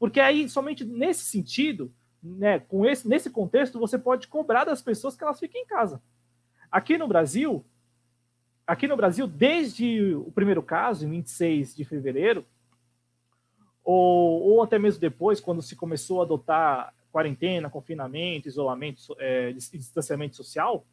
Porque 0.00 0.18
aí, 0.18 0.48
somente 0.48 0.84
nesse 0.84 1.26
sentido, 1.26 1.92
né, 2.20 2.58
com 2.58 2.84
esse, 2.84 3.06
nesse 3.06 3.30
contexto, 3.30 3.78
você 3.78 3.96
pode 3.96 4.26
cobrar 4.26 4.64
das 4.64 4.82
pessoas 4.82 5.14
que 5.14 5.22
elas 5.22 5.38
fiquem 5.38 5.62
em 5.62 5.66
casa. 5.66 6.02
Aqui 6.72 6.98
no 6.98 7.06
Brasil, 7.06 7.64
aqui 8.70 8.86
no 8.86 8.96
Brasil, 8.96 9.26
desde 9.26 10.14
o 10.14 10.30
primeiro 10.30 10.62
caso, 10.62 11.04
em 11.04 11.10
26 11.10 11.74
de 11.74 11.84
fevereiro, 11.84 12.46
ou, 13.82 14.42
ou 14.42 14.62
até 14.62 14.78
mesmo 14.78 15.00
depois, 15.00 15.40
quando 15.40 15.60
se 15.60 15.74
começou 15.74 16.20
a 16.20 16.24
adotar 16.24 16.94
quarentena, 17.10 17.68
confinamento, 17.68 18.46
isolamento, 18.46 19.16
é, 19.18 19.52
distanciamento 19.52 20.36
social, 20.36 20.86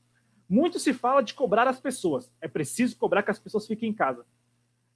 muito 0.49 0.79
se 0.79 0.91
fala 0.91 1.21
de 1.21 1.35
cobrar 1.35 1.67
as 1.67 1.79
pessoas. 1.79 2.31
É 2.41 2.47
preciso 2.47 2.97
cobrar 2.97 3.21
que 3.21 3.29
as 3.29 3.37
pessoas 3.37 3.67
fiquem 3.67 3.89
em 3.89 3.93
casa. 3.93 4.25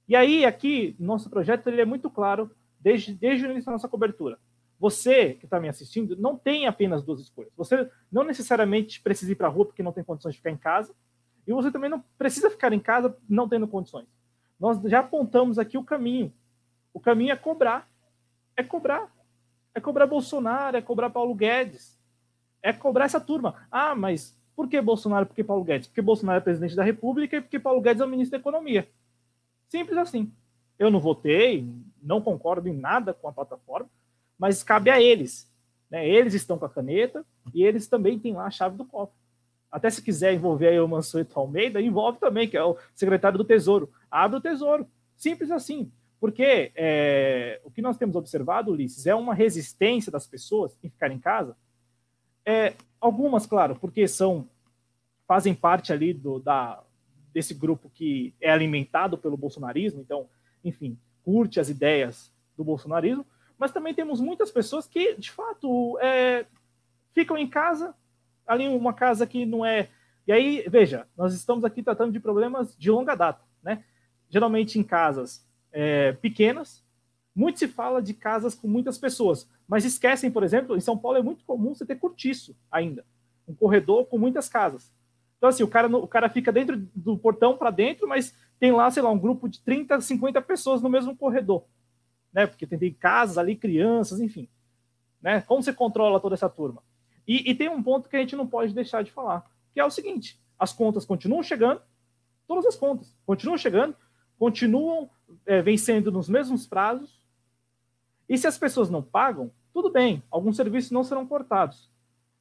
E 0.08 0.16
aí, 0.16 0.44
aqui, 0.44 0.96
nosso 0.98 1.30
projeto 1.30 1.68
ele 1.68 1.80
é 1.80 1.84
muito 1.84 2.10
claro 2.10 2.50
desde, 2.80 3.14
desde 3.14 3.46
o 3.46 3.50
início 3.52 3.66
da 3.66 3.72
nossa 3.72 3.88
cobertura. 3.88 4.40
Você 4.80 5.34
que 5.34 5.44
está 5.44 5.60
me 5.60 5.68
assistindo 5.68 6.16
não 6.16 6.36
tem 6.36 6.66
apenas 6.66 7.04
duas 7.04 7.20
escolhas. 7.20 7.52
Você 7.56 7.88
não 8.10 8.24
necessariamente 8.24 9.00
precisa 9.00 9.30
ir 9.30 9.36
para 9.36 9.46
a 9.46 9.50
rua 9.50 9.66
porque 9.66 9.84
não 9.84 9.92
tem 9.92 10.02
condições 10.02 10.32
de 10.32 10.38
ficar 10.38 10.50
em 10.50 10.56
casa, 10.56 10.92
e 11.46 11.52
você 11.52 11.70
também 11.70 11.90
não 11.90 12.02
precisa 12.16 12.50
ficar 12.50 12.72
em 12.72 12.80
casa 12.80 13.16
não 13.28 13.48
tendo 13.48 13.66
condições. 13.66 14.06
Nós 14.58 14.80
já 14.82 15.00
apontamos 15.00 15.58
aqui 15.58 15.76
o 15.76 15.84
caminho. 15.84 16.32
O 16.94 17.00
caminho 17.00 17.32
é 17.32 17.36
cobrar. 17.36 17.88
É 18.56 18.62
cobrar. 18.62 19.12
É 19.74 19.80
cobrar 19.80 20.06
Bolsonaro, 20.06 20.76
é 20.76 20.82
cobrar 20.82 21.10
Paulo 21.10 21.34
Guedes. 21.34 21.98
É 22.62 22.72
cobrar 22.72 23.06
essa 23.06 23.20
turma. 23.20 23.66
Ah, 23.70 23.94
mas 23.94 24.38
por 24.54 24.68
que 24.68 24.80
Bolsonaro? 24.80 25.26
Por 25.26 25.34
que 25.34 25.42
Paulo 25.42 25.64
Guedes? 25.64 25.88
Porque 25.88 26.02
Bolsonaro 26.02 26.38
é 26.38 26.40
presidente 26.40 26.76
da 26.76 26.84
República 26.84 27.36
e 27.36 27.40
porque 27.40 27.58
Paulo 27.58 27.80
Guedes 27.80 28.00
é 28.00 28.04
o 28.04 28.08
ministro 28.08 28.38
da 28.38 28.40
Economia. 28.40 28.88
Simples 29.68 29.98
assim. 29.98 30.30
Eu 30.78 30.90
não 30.90 31.00
votei, 31.00 31.68
não 32.02 32.20
concordo 32.20 32.68
em 32.68 32.76
nada 32.76 33.14
com 33.14 33.28
a 33.28 33.32
plataforma, 33.32 33.88
mas 34.38 34.62
cabe 34.62 34.90
a 34.90 35.00
eles. 35.00 35.50
Né? 35.90 36.08
Eles 36.08 36.34
estão 36.34 36.58
com 36.58 36.64
a 36.64 36.68
caneta 36.68 37.24
e 37.54 37.62
eles 37.64 37.86
também 37.86 38.18
têm 38.18 38.34
lá 38.34 38.46
a 38.46 38.50
chave 38.50 38.76
do 38.76 38.84
cofre. 38.84 39.16
Até 39.72 39.88
se 39.88 40.02
quiser 40.02 40.34
envolver 40.34 40.68
aí 40.68 40.78
o 40.78 40.86
Mansueto 40.86 41.40
Almeida, 41.40 41.80
envolve 41.80 42.18
também, 42.18 42.46
que 42.46 42.58
é 42.58 42.62
o 42.62 42.76
secretário 42.94 43.38
do 43.38 43.44
Tesouro. 43.44 43.90
Abre 44.10 44.36
o 44.36 44.40
Tesouro. 44.40 44.86
Simples 45.16 45.50
assim. 45.50 45.90
Porque 46.20 46.70
é, 46.76 47.58
o 47.64 47.70
que 47.70 47.80
nós 47.82 47.96
temos 47.96 48.14
observado, 48.14 48.70
Ulisses, 48.70 49.06
é 49.06 49.14
uma 49.14 49.34
resistência 49.34 50.12
das 50.12 50.26
pessoas 50.26 50.76
em 50.84 50.90
ficar 50.90 51.10
em 51.10 51.18
casa. 51.18 51.56
É, 52.44 52.74
algumas, 53.00 53.46
claro, 53.46 53.74
porque 53.76 54.06
são 54.06 54.46
fazem 55.26 55.54
parte 55.54 55.92
ali 55.92 56.12
do, 56.12 56.38
da, 56.38 56.82
desse 57.32 57.54
grupo 57.54 57.90
que 57.90 58.34
é 58.40 58.52
alimentado 58.52 59.16
pelo 59.16 59.36
bolsonarismo, 59.36 60.00
então, 60.00 60.28
enfim, 60.62 60.98
curte 61.24 61.58
as 61.58 61.70
ideias 61.70 62.30
do 62.56 62.62
bolsonarismo, 62.62 63.24
mas 63.58 63.72
também 63.72 63.94
temos 63.94 64.20
muitas 64.20 64.50
pessoas 64.50 64.86
que, 64.86 65.14
de 65.14 65.30
fato, 65.30 65.98
é, 66.00 66.44
ficam 67.14 67.38
em 67.38 67.48
casa 67.48 67.94
ali 68.46 68.68
uma 68.68 68.92
casa 68.92 69.26
que 69.26 69.44
não 69.46 69.64
é. 69.64 69.88
E 70.26 70.32
aí, 70.32 70.64
veja, 70.68 71.06
nós 71.16 71.34
estamos 71.34 71.64
aqui 71.64 71.82
tratando 71.82 72.12
de 72.12 72.20
problemas 72.20 72.76
de 72.76 72.90
longa 72.90 73.14
data, 73.14 73.44
né? 73.62 73.84
Geralmente 74.28 74.78
em 74.78 74.82
casas 74.82 75.46
é, 75.72 76.12
pequenas, 76.12 76.84
muito 77.34 77.58
se 77.58 77.68
fala 77.68 78.02
de 78.02 78.14
casas 78.14 78.54
com 78.54 78.68
muitas 78.68 78.98
pessoas, 78.98 79.48
mas 79.66 79.84
esquecem, 79.84 80.30
por 80.30 80.42
exemplo, 80.42 80.76
em 80.76 80.80
São 80.80 80.96
Paulo 80.96 81.18
é 81.18 81.22
muito 81.22 81.44
comum 81.44 81.74
você 81.74 81.84
ter 81.84 81.96
cortiço 81.96 82.56
ainda, 82.70 83.04
um 83.48 83.54
corredor 83.54 84.06
com 84.06 84.18
muitas 84.18 84.48
casas. 84.48 84.92
Então, 85.38 85.48
assim, 85.48 85.62
o 85.62 85.68
cara, 85.68 85.88
o 85.88 86.06
cara 86.06 86.28
fica 86.28 86.52
dentro 86.52 86.76
do 86.94 87.18
portão 87.18 87.56
para 87.56 87.70
dentro, 87.70 88.06
mas 88.06 88.34
tem 88.60 88.70
lá, 88.70 88.90
sei 88.90 89.02
lá, 89.02 89.10
um 89.10 89.18
grupo 89.18 89.48
de 89.48 89.60
30, 89.60 90.00
50 90.00 90.40
pessoas 90.42 90.80
no 90.80 90.88
mesmo 90.88 91.16
corredor, 91.16 91.64
né? 92.32 92.46
Porque 92.46 92.66
tem, 92.66 92.78
tem 92.78 92.92
casas 92.92 93.38
ali, 93.38 93.56
crianças, 93.56 94.20
enfim. 94.20 94.48
Né? 95.20 95.40
Como 95.40 95.62
você 95.62 95.72
controla 95.72 96.20
toda 96.20 96.34
essa 96.34 96.48
turma? 96.48 96.82
E, 97.26 97.50
e, 97.50 97.54
tem 97.54 97.68
um 97.68 97.82
ponto 97.82 98.08
que 98.08 98.16
a 98.16 98.18
gente 98.18 98.36
não 98.36 98.46
pode 98.46 98.74
deixar 98.74 99.02
de 99.02 99.10
falar, 99.10 99.48
que 99.72 99.80
é 99.80 99.84
o 99.84 99.90
seguinte: 99.90 100.40
as 100.58 100.72
contas 100.72 101.04
continuam 101.04 101.42
chegando, 101.42 101.80
todas 102.46 102.66
as 102.66 102.76
contas 102.76 103.16
continuam 103.24 103.56
chegando, 103.56 103.96
continuam 104.38 105.08
é, 105.46 105.62
vencendo 105.62 106.10
nos 106.10 106.28
mesmos 106.28 106.66
prazos. 106.66 107.20
E 108.28 108.36
se 108.36 108.46
as 108.46 108.58
pessoas 108.58 108.90
não 108.90 109.02
pagam, 109.02 109.50
tudo 109.72 109.90
bem, 109.90 110.22
alguns 110.30 110.56
serviços 110.56 110.90
não 110.90 111.04
serão 111.04 111.26
cortados, 111.26 111.90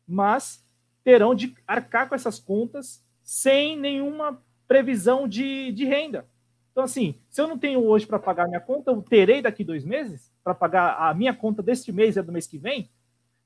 mas 0.07 0.65
terão 1.03 1.33
de 1.33 1.55
arcar 1.67 2.07
com 2.07 2.15
essas 2.15 2.39
contas 2.39 3.03
sem 3.23 3.77
nenhuma 3.77 4.41
previsão 4.67 5.27
de, 5.27 5.71
de 5.71 5.85
renda. 5.85 6.25
Então, 6.71 6.83
assim, 6.83 7.15
se 7.29 7.41
eu 7.41 7.47
não 7.47 7.57
tenho 7.57 7.83
hoje 7.85 8.05
para 8.05 8.19
pagar 8.19 8.47
minha 8.47 8.61
conta, 8.61 8.91
eu 8.91 9.01
terei 9.01 9.41
daqui 9.41 9.63
dois 9.63 9.83
meses 9.83 10.31
para 10.43 10.53
pagar 10.53 10.95
a 10.97 11.13
minha 11.13 11.33
conta 11.33 11.61
deste 11.61 11.91
mês 11.91 12.15
e 12.15 12.21
do 12.21 12.31
mês 12.31 12.47
que 12.47 12.57
vem. 12.57 12.89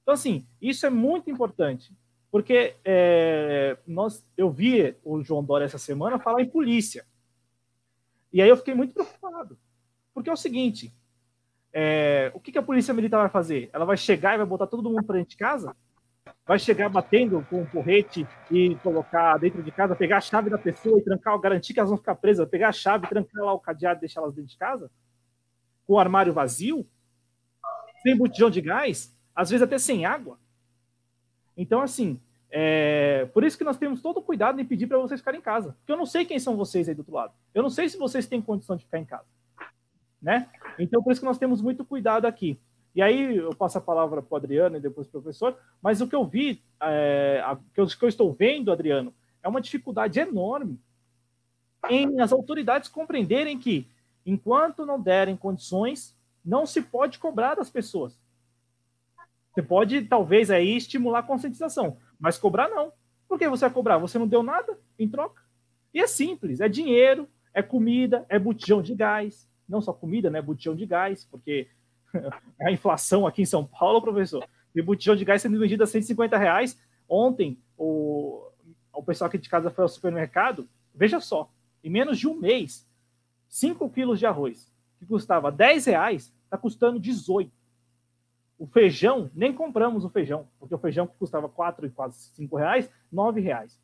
Então, 0.06 0.14
assim, 0.14 0.45
isso 0.61 0.86
é 0.86 0.90
muito 0.91 1.32
importante, 1.32 1.91
porque 2.30 2.76
é, 2.86 3.76
nós, 3.88 4.23
eu 4.38 4.52
vi 4.52 4.95
o 5.03 5.23
João 5.23 5.44
Dória 5.44 5.65
essa 5.65 5.80
semana 5.80 6.19
falar 6.19 6.44
em 6.44 6.48
polícia. 6.48 7.03
E 8.32 8.40
aí 8.40 8.48
eu 8.48 8.56
fiquei 8.56 8.76
muito 8.76 8.94
preocupado. 8.94 9.57
Porque 10.14 10.30
é 10.30 10.34
o 10.34 10.38
seguinte: 10.38 10.94
é, 11.73 12.32
o 12.36 12.40
que, 12.40 12.52
que, 12.52 12.57
a 12.60 12.61
polícia 12.61 12.94
militar 12.94 13.18
vai 13.18 13.30
fazer? 13.30 13.68
Ela 13.73 13.84
vai 13.84 13.98
chegar 13.98 14.36
e 14.36 14.38
vai 14.38 14.45
botar 14.45 14.68
todo 14.68 14.91
mundo 14.91 15.03
para 15.03 15.15
dentro 15.15 15.32
de 15.32 15.38
casa? 15.38 15.76
Vai 16.45 16.60
chegar 16.60 16.88
batendo 16.88 17.44
com 17.49 17.64
um 17.64 17.65
porrete 17.65 18.27
e 18.52 18.76
colocar 18.84 19.40
dentro 19.40 19.64
de 19.64 19.72
casa, 19.72 19.95
pegar 19.95 20.18
a 20.18 20.22
chave 20.22 20.52
da 20.52 20.60
pessoa 20.60 20.99
e 20.99 21.03
trancar, 21.03 21.40
garantir 21.40 21.73
que 21.73 21.80
elas 21.80 21.90
vão 21.90 21.98
ficar 21.98 22.14
presas, 22.14 22.48
pegar 22.48 22.69
a 22.69 22.72
chave, 22.72 23.07
trancar 23.07 23.44
lá 23.44 23.53
o 23.53 23.60
cadeado 23.60 23.98
e 23.98 24.02
deixar 24.02 24.22
elas 24.22 24.36
dentro 24.36 24.52
de 24.52 24.57
casa? 24.57 24.91
Com 25.88 25.94
o 25.94 25.99
armário 25.99 26.32
vazio? 26.32 26.86
Sem 28.03 28.15
botijão 28.15 28.52
de 28.52 28.61
gás? 28.61 29.14
Às 29.36 29.49
vezes 29.49 29.64
até 29.64 29.78
sem 29.78 30.06
água. 30.06 30.40
Então, 31.57 31.82
assim, 31.82 32.20
é... 32.49 33.26
por 33.34 33.44
isso 33.44 33.57
que 33.57 33.64
nós 33.64 33.78
temos 33.78 34.02
todo 34.02 34.18
o 34.18 34.24
cuidado 34.24 34.60
em 34.60 34.66
pedir 34.66 34.88
para 34.88 34.98
vocês 34.98 35.20
ficarem 35.20 35.40
em 35.40 35.44
casa. 35.44 35.76
Porque 35.80 35.91
eu 35.91 35.98
não 35.98 36.06
sei 36.06 36.26
quem 36.26 36.40
são 36.40 36.56
vocês 36.56 36.88
aí 36.88 36.95
do 36.95 36.99
outro 36.99 37.14
lado. 37.14 37.34
Eu 37.53 37.62
não 37.62 37.70
sei 37.70 37.90
se 37.90 37.98
vocês 37.98 38.26
têm 38.26 38.41
condição 38.41 38.76
de 38.76 38.86
ficar 38.86 38.99
em 38.99 39.06
casa. 39.06 39.28
Né? 40.22 40.49
Então, 40.80 41.03
por 41.03 41.12
isso 41.12 41.22
que 41.22 41.28
nós 41.28 41.38
temos 41.38 41.62
muito 41.62 41.84
cuidado 41.84 42.26
aqui. 42.26 42.57
E 42.95 43.02
aí, 43.02 43.36
eu 43.36 43.53
passo 43.53 43.78
a 43.78 43.82
palavra 43.82 44.22
para 44.22 44.34
o 44.34 44.38
Adriano 44.38 44.78
e 44.78 44.80
depois 44.80 45.06
para 45.06 45.20
o 45.20 45.22
professor, 45.22 45.57
mas 45.82 45.99
o 45.99 46.07
que 46.07 46.16
eu 46.16 46.26
vi, 46.26 46.64
é, 46.82 47.44
que 47.74 47.82
eu 47.82 48.07
estou 48.07 48.32
vendo, 48.32 48.72
Adriano, 48.72 49.14
é 49.44 49.49
uma 49.49 49.60
dificuldade 49.60 50.18
enorme 50.18 50.80
em 51.90 52.20
as 52.20 52.32
autoridades 52.32 52.90
compreenderem 52.90 53.60
que, 53.60 53.88
enquanto 54.26 54.86
não 54.86 54.99
derem 54.99 55.36
condições, 55.36 56.16
não 56.44 56.66
se 56.66 56.82
pode 56.82 57.20
cobrar 57.20 57.56
das 57.56 57.70
pessoas. 57.70 58.18
Você 59.56 59.64
pode, 59.64 60.02
talvez, 60.02 60.52
aí 60.52 60.76
estimular 60.76 61.19
a 61.19 61.23
conscientização, 61.23 61.98
mas 62.19 62.38
cobrar 62.38 62.68
não. 62.68 62.91
Por 63.26 63.40
que 63.40 63.48
você 63.48 63.61
vai 63.61 63.73
cobrar? 63.73 63.98
Você 63.99 64.19
não 64.19 64.27
deu 64.27 64.44
nada 64.44 64.77
em 64.99 65.07
troca? 65.07 65.41
E 65.94 66.02
é 66.02 66.07
simples, 66.07 66.60
é 66.60 66.68
dinheiro, 66.68 67.26
é 67.53 67.64
comida, 67.64 68.26
é 68.27 68.38
botijão 68.38 68.82
de 68.82 68.94
gás. 68.94 69.49
Não 69.68 69.80
só 69.80 69.94
comida, 69.94 70.30
né? 70.30 70.41
Botijão 70.41 70.76
de 70.76 70.86
gás, 70.86 71.23
porque 71.23 71.69
a 72.61 72.69
inflação 72.69 73.26
aqui 73.26 73.44
em 73.44 73.45
São 73.45 73.65
Paulo, 73.65 74.02
professor, 74.02 74.45
e 74.76 74.82
botijão 74.82 75.15
de 75.15 75.23
gás 75.23 75.41
sendo 75.41 75.57
vendido 75.57 75.86
a 75.86 75.88
150 75.88 76.38
reais. 76.38 76.77
Ontem, 77.07 77.57
o, 77.77 78.45
o 78.91 79.03
pessoal 79.03 79.30
aqui 79.30 79.38
de 79.38 79.48
casa 79.48 79.72
foi 79.72 79.84
ao 79.84 79.90
supermercado, 79.90 80.68
veja 80.94 81.22
só, 81.22 81.49
em 81.82 81.90
menos 81.90 82.19
de 82.19 82.27
um 82.27 82.36
mês, 82.36 82.86
5 83.48 83.90
quilos 83.90 84.19
de 84.19 84.26
arroz, 84.26 84.69
que 84.99 85.06
custava 85.06 85.49
10 85.49 85.86
reais, 85.86 86.34
está 86.44 86.57
custando 86.57 86.99
18. 86.99 87.49
O 88.57 88.65
feijão, 88.68 89.30
nem 89.34 89.53
compramos 89.53 90.06
o 90.06 90.10
feijão, 90.10 90.48
porque 90.60 90.73
o 90.73 90.77
feijão 90.77 91.06
que 91.06 91.18
custava 91.18 91.49
quatro 91.49 91.86
e 91.86 91.90
quase 91.90 92.18
cinco 92.34 92.56
reais, 92.56 92.90
nove 93.11 93.41
reais. 93.41 93.80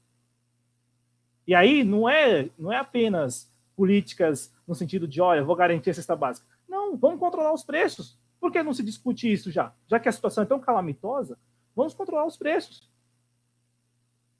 E 1.45 1.53
aí 1.53 1.83
não 1.83 2.07
é, 2.07 2.49
não 2.57 2.71
é 2.71 2.77
apenas 2.77 3.51
políticas 3.75 4.53
no 4.67 4.75
sentido 4.75 5.07
de, 5.07 5.19
olha, 5.19 5.43
vou 5.43 5.55
garantir 5.55 5.89
a 5.89 5.93
cesta 5.93 6.15
básica. 6.15 6.47
Não, 6.67 6.95
vamos 6.95 7.19
controlar 7.19 7.53
os 7.53 7.63
preços. 7.63 8.17
Por 8.39 8.51
que 8.51 8.63
não 8.63 8.73
se 8.73 8.83
discute 8.83 9.31
isso 9.31 9.51
já? 9.51 9.73
Já 9.87 9.99
que 9.99 10.07
a 10.07 10.11
situação 10.11 10.43
é 10.43 10.47
tão 10.47 10.59
calamitosa, 10.59 11.37
vamos 11.75 11.93
controlar 11.93 12.25
os 12.25 12.37
preços. 12.37 12.89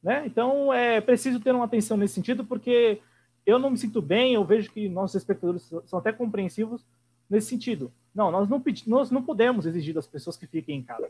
Né? 0.02 0.24
Então, 0.26 0.74
é 0.74 0.99
preciso 1.02 1.40
ter 1.40 1.53
uma 1.53 1.66
atenção 1.66 1.98
nesse 1.98 2.16
sentido, 2.16 2.45
porque 2.45 3.02
eu 3.45 3.60
não 3.60 3.70
me 3.70 3.78
sinto 3.78 4.02
bem, 4.02 4.34
eu 4.34 4.45
vejo 4.45 4.72
que 4.72 4.90
nossos 4.90 5.16
espectadores 5.16 5.70
são 5.86 5.99
até 5.99 6.12
compreensivos 6.12 6.86
nesse 7.30 7.48
sentido. 7.48 7.91
Não, 8.14 8.30
nós 8.30 8.50
não, 8.50 8.62
nós 8.88 9.12
não 9.12 9.24
podemos 9.24 9.66
exigir 9.66 9.94
das 9.94 10.08
pessoas 10.08 10.36
que 10.36 10.46
fiquem 10.46 10.80
em 10.80 10.84
casa, 10.84 11.10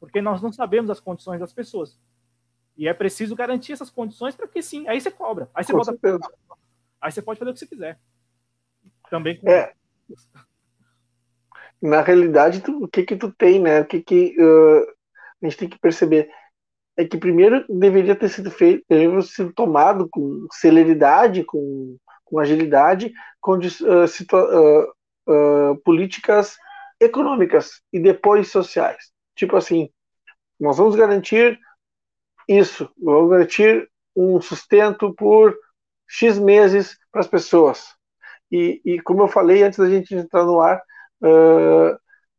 porque 0.00 0.20
nós 0.22 0.40
não 0.40 0.52
sabemos 0.52 0.90
as 0.90 1.00
condições 1.00 1.40
das 1.40 1.52
pessoas. 1.52 1.98
E 2.76 2.86
é 2.86 2.94
preciso 2.94 3.34
garantir 3.34 3.72
essas 3.72 3.90
condições 3.90 4.36
para 4.36 4.46
que 4.46 4.62
sim, 4.62 4.86
aí 4.88 5.00
você 5.00 5.10
cobra. 5.10 5.50
Aí 5.52 5.64
você, 5.64 5.72
bota, 5.72 5.98
aí 7.00 7.10
você 7.10 7.20
pode 7.20 7.38
fazer 7.38 7.50
o 7.50 7.54
que 7.54 7.60
você 7.60 7.66
quiser. 7.66 7.98
Também 9.10 9.36
com... 9.38 9.48
é. 9.48 9.72
Na 11.82 12.00
realidade, 12.00 12.60
tu, 12.60 12.84
o 12.84 12.88
que 12.88 13.02
que 13.02 13.16
tu 13.16 13.32
tem, 13.32 13.60
né? 13.60 13.80
O 13.80 13.84
que 13.84 14.00
que 14.00 14.36
uh, 14.40 14.82
a 15.42 15.46
gente 15.46 15.56
tem 15.56 15.68
que 15.68 15.78
perceber 15.78 16.30
é 16.96 17.04
que 17.04 17.16
primeiro 17.16 17.64
deveria 17.68 18.16
ter 18.16 18.28
sido 18.28 18.50
feito, 18.50 18.84
deveria 18.88 19.20
ter 19.20 19.26
sido 19.28 19.52
tomado 19.52 20.08
com 20.08 20.46
celeridade, 20.52 21.44
com, 21.44 21.96
com 22.24 22.38
agilidade, 22.40 23.12
com 23.40 23.56
uh, 23.56 24.08
situa, 24.08 24.42
uh, 24.42 24.92
uh, 25.28 25.76
políticas 25.84 26.56
econômicas 27.00 27.80
e 27.92 28.00
depois 28.00 28.50
sociais. 28.50 29.12
Tipo 29.36 29.56
assim, 29.56 29.88
nós 30.58 30.78
vamos 30.78 30.96
garantir 30.96 31.58
isso, 32.48 32.90
vamos 33.00 33.30
garantir 33.30 33.88
um 34.16 34.40
sustento 34.40 35.14
por 35.14 35.56
X 36.08 36.38
meses 36.38 36.98
para 37.12 37.20
as 37.20 37.28
pessoas. 37.28 37.94
E, 38.50 38.80
e, 38.84 39.00
como 39.00 39.22
eu 39.22 39.28
falei 39.28 39.62
antes 39.62 39.78
da 39.78 39.88
gente 39.88 40.14
entrar 40.14 40.44
no 40.44 40.60
ar, 40.60 40.82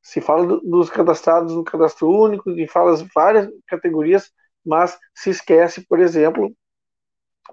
se 0.01 0.19
fala 0.19 0.45
do, 0.45 0.59
dos 0.61 0.89
cadastrados 0.89 1.55
no 1.55 1.63
cadastro 1.63 2.09
único, 2.09 2.49
e 2.49 2.67
fala 2.67 2.97
várias 3.13 3.47
categorias 3.67 4.31
mas 4.65 4.97
se 5.13 5.29
esquece, 5.29 5.85
por 5.85 5.99
exemplo, 5.99 6.53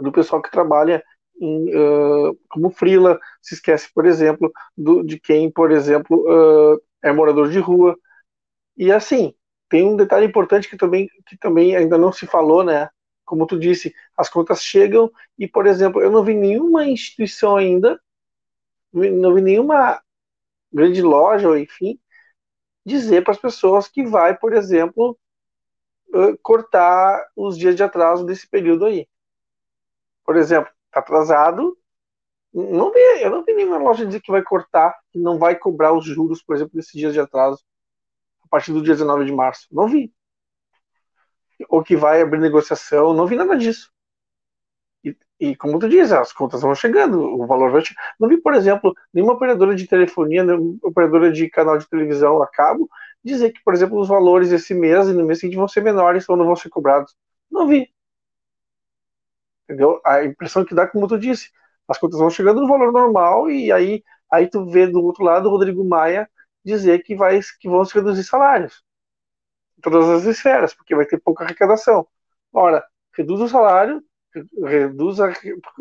do 0.01 0.13
pessoal 0.13 0.43
que 0.43 0.51
trabalha 0.51 1.03
como 2.49 2.71
frila, 2.71 3.19
se 3.43 3.55
esquece, 3.55 3.93
por 3.93 4.07
exemplo, 4.07 4.53
do, 4.77 5.03
de 5.03 5.19
quem, 5.21 5.51
por 5.51 5.71
exemplo, 5.71 6.25
uh, 6.27 6.81
é 7.03 7.13
morador 7.13 7.51
de 7.51 7.59
rua. 7.59 7.97
E 8.77 8.91
assim, 8.93 9.35
tem 9.69 9.85
um 9.87 9.97
detalhe 9.97 10.27
importante 10.27 10.69
que 10.69 10.77
também, 10.77 11.09
que 11.27 11.37
também 11.37 11.77
ainda 11.77 11.99
não 11.99 12.13
se 12.13 12.27
falou, 12.27 12.65
né? 12.65 12.89
Como 13.25 13.47
tu 13.47 13.59
disse, 13.59 13.95
as 14.17 14.29
contas 14.29 14.63
chegam 14.63 15.11
e, 15.39 15.49
por 15.49 15.67
exemplo, 15.67 16.01
eu 16.01 16.11
não 16.11 16.25
vi 16.25 16.35
nenhuma 16.35 16.87
instituição 16.87 17.57
ainda, 17.57 18.01
não 18.93 19.35
vi 19.35 19.43
nenhuma 19.43 20.01
grande 20.73 21.03
loja, 21.03 21.49
ou 21.49 21.59
enfim, 21.59 21.99
dizer 22.85 23.25
para 23.25 23.33
as 23.33 23.39
pessoas 23.41 23.89
que 23.89 24.05
vai, 24.05 24.37
por 24.39 24.53
exemplo, 24.53 25.19
cortar 26.43 27.27
os 27.35 27.59
dias 27.59 27.75
de 27.77 27.83
atraso 27.83 28.25
desse 28.25 28.49
período 28.49 28.87
aí. 28.87 29.09
Por 30.25 30.37
exemplo, 30.37 30.71
está 30.99 31.01
atrasado, 31.01 31.77
não 32.53 32.91
vi, 32.91 32.99
eu 33.23 33.31
não 33.31 33.45
vi 33.45 33.53
nenhuma 33.55 33.77
loja 33.77 34.07
dizer 34.07 34.21
que 34.21 34.31
vai 34.33 34.43
cortar, 34.43 34.99
que 35.11 35.19
não 35.19 35.39
vai 35.39 35.57
cobrar 35.57 35.93
os 35.93 36.05
juros, 36.05 36.43
por 36.43 36.57
exemplo, 36.57 36.75
desses 36.75 36.93
dias 36.93 37.13
de 37.13 37.21
atraso, 37.21 37.63
a 38.43 38.49
partir 38.49 38.73
do 38.73 38.83
dia 38.83 38.95
19 38.95 39.27
de 39.27 39.33
março. 39.33 39.67
Não 39.71 39.87
vi. 39.89 40.13
Ou 41.69 41.83
que 41.83 41.97
vai 41.97 42.23
abrir 42.23 42.41
negociação, 42.41 43.13
não 43.13 43.27
vi 43.27 43.37
nada 43.37 43.57
disso. 43.57 43.93
E, 45.05 45.17
e 45.39 45.57
como 45.57 45.79
tu 45.79 45.89
diz, 45.89 46.13
as 46.13 46.33
contas 46.33 46.63
vão 46.63 46.75
chegando, 46.75 47.21
o 47.21 47.47
valor 47.47 47.71
vai 47.71 47.85
chegando. 47.85 48.05
Não 48.19 48.29
vi, 48.29 48.39
por 48.39 48.55
exemplo, 48.55 48.95
nenhuma 49.13 49.35
operadora 49.35 49.75
de 49.75 49.87
telefonia, 49.87 50.43
nenhuma 50.43 50.79
operadora 50.83 51.31
de 51.31 51.49
canal 51.51 51.77
de 51.77 51.89
televisão 51.89 52.43
a 52.43 52.47
cabo 52.47 52.89
dizer 53.23 53.53
que, 53.53 53.63
por 53.63 53.75
exemplo, 53.75 53.99
os 53.99 54.09
valores 54.09 54.53
esse 54.53 54.73
mês 54.73 55.09
e 55.09 55.13
no 55.13 55.27
mês 55.27 55.41
seguinte 55.41 55.57
vão 55.57 55.69
ser 55.69 55.83
menores 55.83 56.29
ou 56.29 56.37
não 56.37 56.47
vão 56.47 56.57
ser 56.57 56.71
cobrados. 56.71 57.15
Não 57.51 57.67
vi. 57.69 57.91
Entendeu? 59.67 60.01
A 60.05 60.25
impressão 60.25 60.65
que 60.65 60.75
dá, 60.75 60.87
como 60.87 61.09
tu 61.09 61.19
disse, 61.19 61.51
as 61.89 61.99
contas 61.99 62.19
vão 62.19 62.31
chegando 62.31 62.61
no 62.61 62.69
valor 62.69 62.93
normal 62.93 63.51
e 63.51 63.73
aí, 63.73 64.03
aí 64.31 64.49
tu 64.49 64.65
vê 64.67 64.87
do 64.87 65.03
outro 65.03 65.25
lado 65.25 65.49
o 65.49 65.51
Rodrigo 65.51 65.85
Maia 65.85 66.31
dizer 66.65 67.03
que, 67.03 67.15
vai, 67.17 67.41
que 67.61 67.69
vão 67.69 67.85
se 67.85 67.95
reduzir 67.95 68.25
salários. 68.25 68.83
Em 69.79 69.81
todas 69.81 70.09
as 70.09 70.25
esferas, 70.25 70.75
porque 70.75 70.95
vai 70.95 71.05
ter 71.05 71.21
pouca 71.21 71.45
arrecadação. 71.45 72.07
Ora, 72.53 72.85
reduz 73.17 73.41
o 73.41 73.49
salário, 73.49 74.03
reduz 74.65 75.21
a, 75.21 75.33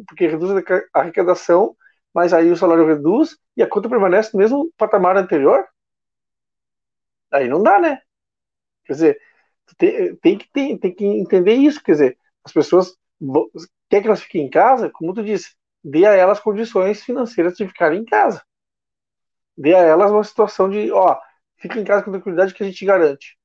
porque 0.07 0.28
reduz 0.28 0.52
a 0.94 0.99
arrecadação, 0.99 1.76
mas 2.14 2.34
aí 2.34 2.49
o 2.52 2.57
salário 2.57 2.88
reduz 2.88 3.38
e 3.56 3.64
a 3.64 3.68
conta 3.70 3.90
permanece 3.90 4.32
no 4.34 4.40
mesmo 4.40 4.72
patamar 4.78 5.18
anterior? 5.18 5.68
Aí 7.32 7.48
não 7.48 7.62
dá, 7.62 7.80
né? 7.80 8.02
Quer 8.86 8.94
dizer, 8.94 9.22
tem, 9.78 10.16
tem, 10.18 10.38
que, 10.38 10.49
tem, 10.52 10.78
tem 10.78 10.94
que 10.94 11.06
entender 11.06 11.53
isso. 11.53 11.84
Quer 11.84 11.91
dizer, 11.94 12.18
as 12.44 12.53
pessoas 12.53 12.95
quer 13.90 14.02
que 14.02 14.07
elas 14.07 14.22
fiquem 14.22 14.45
em 14.45 14.49
casa, 14.49 14.90
como 14.91 15.14
tu 15.14 15.24
disse, 15.24 15.56
dê 15.84 16.06
a 16.06 16.14
elas 16.14 16.40
condições 16.40 17.03
financeiras 17.03 17.56
de 17.56 17.68
ficarem 17.68 18.02
em 18.02 18.06
casa. 18.06 18.41
Dê 19.57 19.74
a 19.74 19.80
elas 19.80 20.12
uma 20.12 20.24
situação 20.24 20.70
de, 20.70 20.91
ó, 20.91 21.18
fica 21.57 21.80
em 21.80 21.84
casa 21.84 22.03
com 22.03 22.12
tranquilidade 22.12 22.53
que 22.53 22.64
a 22.64 22.66
gente 22.66 22.86
garante. 22.86 23.38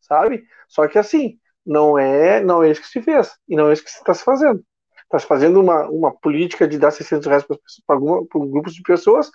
Sabe? 0.00 0.46
Só 0.68 0.86
que 0.86 0.98
assim, 0.98 1.38
não 1.64 1.98
é, 1.98 2.42
não 2.42 2.62
é 2.62 2.70
isso 2.70 2.80
que 2.80 2.88
se 2.88 3.02
fez. 3.02 3.36
E 3.48 3.56
não 3.56 3.68
é 3.68 3.72
isso 3.72 3.84
que 3.84 3.90
se 3.90 3.98
está 3.98 4.14
se 4.14 4.24
fazendo. 4.24 4.64
Está 5.02 5.18
se 5.18 5.26
fazendo 5.26 5.60
uma, 5.60 5.88
uma 5.88 6.14
política 6.14 6.66
de 6.66 6.78
dar 6.78 6.90
600 6.90 7.26
reais 7.26 7.44
para 7.86 7.98
grupos 7.98 8.74
de 8.74 8.82
pessoas 8.82 9.30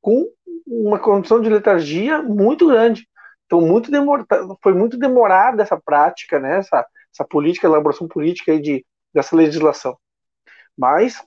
com 0.00 0.26
uma 0.66 0.98
condição 0.98 1.40
de 1.40 1.48
letargia 1.48 2.22
muito 2.22 2.68
grande. 2.68 3.06
Então, 3.46 3.60
muito 3.60 3.90
demor... 3.90 4.26
foi 4.62 4.74
muito 4.74 4.98
demorada 4.98 5.62
essa 5.62 5.80
prática, 5.80 6.40
né? 6.40 6.58
essa, 6.58 6.86
essa 7.12 7.24
política, 7.24 7.66
elaboração 7.66 8.08
política 8.08 8.58
de, 8.60 8.84
dessa 9.14 9.36
legislação. 9.36 9.96
Mas 10.76 11.20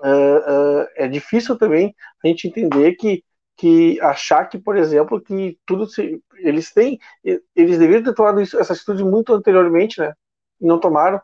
uh, 0.00 0.82
uh, 0.82 0.86
é 0.96 1.08
difícil 1.08 1.56
também 1.58 1.94
a 2.24 2.28
gente 2.28 2.48
entender 2.48 2.94
que, 2.96 3.24
que 3.56 4.00
achar 4.00 4.46
que, 4.46 4.58
por 4.58 4.76
exemplo, 4.76 5.20
que 5.20 5.58
tudo 5.66 5.86
se, 5.86 6.22
eles 6.36 6.72
têm, 6.72 6.98
eles 7.24 7.78
deveriam 7.78 8.02
ter 8.04 8.14
tomado 8.14 8.40
isso, 8.40 8.58
essa 8.58 8.72
atitude 8.72 9.04
muito 9.04 9.34
anteriormente, 9.34 10.00
né? 10.00 10.12
E 10.60 10.66
não 10.66 10.78
tomaram. 10.80 11.20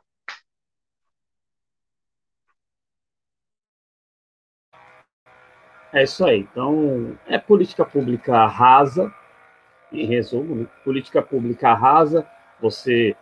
É 5.93 6.03
isso 6.03 6.25
aí. 6.27 6.41
Então, 6.41 7.17
é 7.27 7.39
política 7.39 7.85
pública 7.85 8.47
rasa, 8.47 9.15
em 9.93 10.07
resumo, 10.07 10.57
né? 10.57 10.67
política 10.83 11.23
pública 11.23 11.73
rasa, 11.73 12.29
você, 12.61 13.17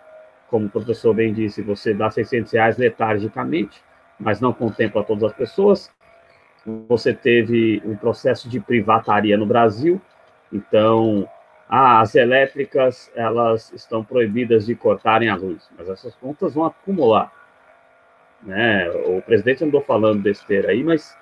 como 0.52 0.66
o 0.66 0.70
professor 0.70 1.14
bem 1.14 1.32
disse, 1.32 1.62
você 1.62 1.94
dá 1.94 2.10
600 2.10 2.52
reais 2.52 2.76
letargicamente, 2.76 3.82
mas 4.20 4.38
não 4.38 4.52
contempla 4.52 5.02
todas 5.02 5.24
as 5.24 5.32
pessoas. 5.32 5.90
Você 6.86 7.14
teve 7.14 7.82
um 7.86 7.96
processo 7.96 8.50
de 8.50 8.60
privataria 8.60 9.38
no 9.38 9.46
Brasil, 9.46 9.98
então 10.52 11.26
ah, 11.66 12.02
as 12.02 12.14
elétricas 12.14 13.10
elas 13.16 13.72
estão 13.72 14.04
proibidas 14.04 14.66
de 14.66 14.74
cortarem 14.74 15.30
a 15.30 15.34
luz, 15.34 15.70
mas 15.76 15.88
essas 15.88 16.14
contas 16.16 16.52
vão 16.52 16.66
acumular. 16.66 17.32
Né? 18.42 18.90
O 19.06 19.22
presidente 19.22 19.64
andou 19.64 19.80
falando 19.80 20.20
besteira 20.20 20.72
aí, 20.72 20.84
mas 20.84 21.16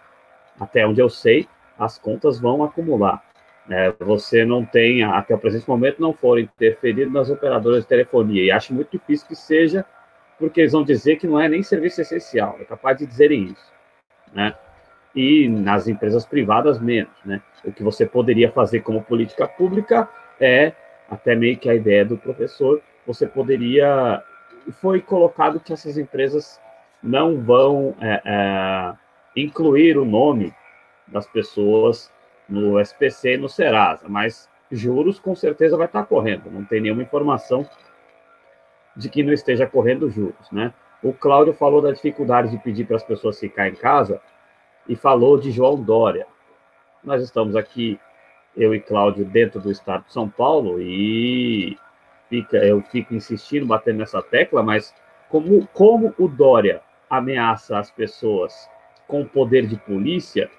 até 0.59 0.85
onde 0.85 1.01
eu 1.01 1.09
sei, 1.09 1.49
as 1.79 1.97
contas 1.99 2.41
vão 2.41 2.65
acumular 2.65 3.23
é, 3.71 3.95
você 4.01 4.45
não 4.45 4.65
tem, 4.65 5.05
até 5.05 5.35
o 5.35 5.39
presente 5.39 5.69
momento, 5.69 6.03
não 6.03 6.13
foram 6.13 6.43
interferidos 6.43 7.13
nas 7.13 7.31
operadoras 7.31 7.83
de 7.83 7.89
telefonia. 7.89 8.43
E 8.43 8.51
acho 8.51 8.75
muito 8.75 8.91
difícil 8.91 9.29
que 9.29 9.37
seja, 9.37 9.85
porque 10.39 10.61
eles 10.61 10.73
vão 10.73 10.83
dizer 10.83 11.17
que 11.17 11.27
não 11.27 11.41
é 11.41 11.49
nem 11.49 11.63
serviço 11.63 12.01
essencial, 12.01 12.57
é 12.61 12.65
capaz 12.65 12.99
de 12.99 13.07
dizerem 13.07 13.45
isso. 13.45 13.73
Né? 14.33 14.55
E 15.15 15.49
nas 15.49 15.87
empresas 15.87 16.27
privadas, 16.27 16.81
menos. 16.81 17.13
Né? 17.25 17.41
O 17.65 17.73
que 17.73 17.83
você 17.83 18.05
poderia 18.05 18.51
fazer 18.51 18.81
como 18.81 19.03
política 19.03 19.47
pública 19.47 20.09
é, 20.41 20.73
até 21.09 21.35
meio 21.37 21.57
que 21.57 21.69
a 21.69 21.75
ideia 21.75 22.05
do 22.05 22.17
professor, 22.17 22.81
você 23.07 23.27
poderia. 23.27 24.23
Foi 24.81 25.01
colocado 25.01 25.59
que 25.59 25.73
essas 25.73 25.97
empresas 25.99 26.61
não 27.03 27.41
vão 27.41 27.95
é, 28.01 28.23
é, 28.25 28.93
incluir 29.35 29.97
o 29.97 30.05
nome 30.05 30.55
das 31.09 31.27
pessoas 31.27 32.13
no 32.51 32.81
SPC 32.81 33.35
e 33.35 33.39
no 33.39 33.49
Serasa, 33.49 34.09
mas 34.09 34.49
juros 34.71 35.19
com 35.19 35.35
certeza 35.35 35.77
vai 35.77 35.87
estar 35.87 36.05
correndo, 36.05 36.51
não 36.51 36.65
tem 36.65 36.81
nenhuma 36.81 37.03
informação 37.03 37.67
de 38.97 39.09
que 39.09 39.23
não 39.23 39.33
esteja 39.33 39.67
correndo 39.67 40.11
juros, 40.11 40.51
né? 40.51 40.75
O 41.03 41.13
Cláudio 41.13 41.55
falou 41.55 41.81
da 41.81 41.93
dificuldade 41.93 42.51
de 42.51 42.59
pedir 42.59 42.87
para 42.87 42.97
as 42.97 43.05
pessoas 43.05 43.39
ficar 43.39 43.69
em 43.69 43.75
casa 43.75 44.21
e 44.87 44.95
falou 44.95 45.39
de 45.39 45.51
João 45.51 45.81
Dória. 45.81 46.27
Nós 47.03 47.23
estamos 47.23 47.57
aqui 47.57 47.99
eu 48.57 48.75
e 48.75 48.81
Cláudio, 48.81 49.25
dentro 49.25 49.61
do 49.61 49.71
estado 49.71 50.05
de 50.05 50.13
São 50.13 50.29
Paulo, 50.29 50.81
e 50.81 51.79
fica, 52.29 52.59
eu 52.59 52.83
fico 52.83 53.15
insistindo, 53.15 53.67
batendo 53.67 53.99
nessa 53.99 54.21
tecla, 54.21 54.63
mas 54.63 54.95
como, 55.29 55.67
como 55.69 56.13
o 56.19 56.29
Dória 56.29 56.83
ameaça 57.09 57.79
as 57.79 57.91
pessoas 57.91 58.69
com 59.07 59.23
o 59.23 59.29
poder 59.29 59.67
de 59.67 59.77
polícia, 59.77 60.51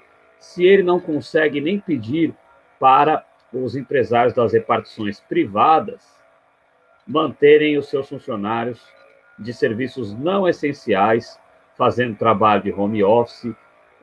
se 0.41 0.65
ele 0.65 0.81
não 0.81 0.99
consegue 0.99 1.61
nem 1.61 1.79
pedir 1.79 2.33
para 2.79 3.23
os 3.53 3.75
empresários 3.75 4.33
das 4.33 4.51
repartições 4.51 5.19
privadas 5.19 6.19
manterem 7.07 7.77
os 7.77 7.87
seus 7.87 8.09
funcionários 8.09 8.81
de 9.37 9.53
serviços 9.53 10.17
não 10.17 10.47
essenciais, 10.47 11.39
fazendo 11.77 12.17
trabalho 12.17 12.63
de 12.63 12.71
home 12.71 13.03
office 13.03 13.53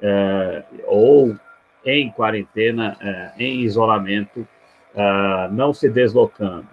eh, 0.01 0.65
ou 0.87 1.37
em 1.85 2.11
quarentena, 2.11 2.97
eh, 3.01 3.33
em 3.39 3.61
isolamento, 3.61 4.47
eh, 4.95 5.49
não 5.51 5.73
se 5.73 5.89
deslocando. 5.89 6.69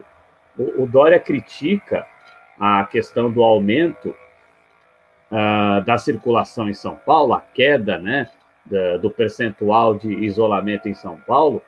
O, 0.57 0.83
o, 0.83 0.87
Dória 0.87 1.19
critica 1.19 2.05
a 2.59 2.85
questão 2.85 3.31
do 3.31 3.43
aumento 3.43 4.15
da 5.85 5.97
circulação 5.97 6.69
em 6.69 6.73
São 6.73 6.95
Paulo, 6.95 7.33
a 7.33 7.41
queda 7.41 7.97
né, 7.97 8.29
da, 8.65 8.97
do 8.97 9.09
percentual 9.11 9.95
de 9.95 10.11
isolamento 10.25 10.87
em 10.87 10.93
São 10.93 11.17
Paulo, 11.17 11.61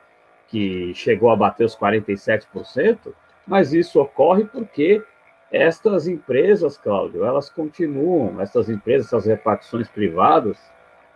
que 0.48 0.92
chegou 0.94 1.30
a 1.30 1.36
bater 1.36 1.64
os 1.64 1.76
47%, 1.76 3.12
mas 3.46 3.72
isso 3.72 4.00
ocorre 4.00 4.44
porque 4.44 5.02
estas 5.50 6.06
empresas, 6.06 6.76
Cláudio, 6.76 7.24
elas 7.24 7.48
continuam, 7.48 8.40
essas 8.40 8.68
empresas, 8.68 9.06
essas 9.06 9.26
repartições 9.26 9.88
privadas, 9.88 10.58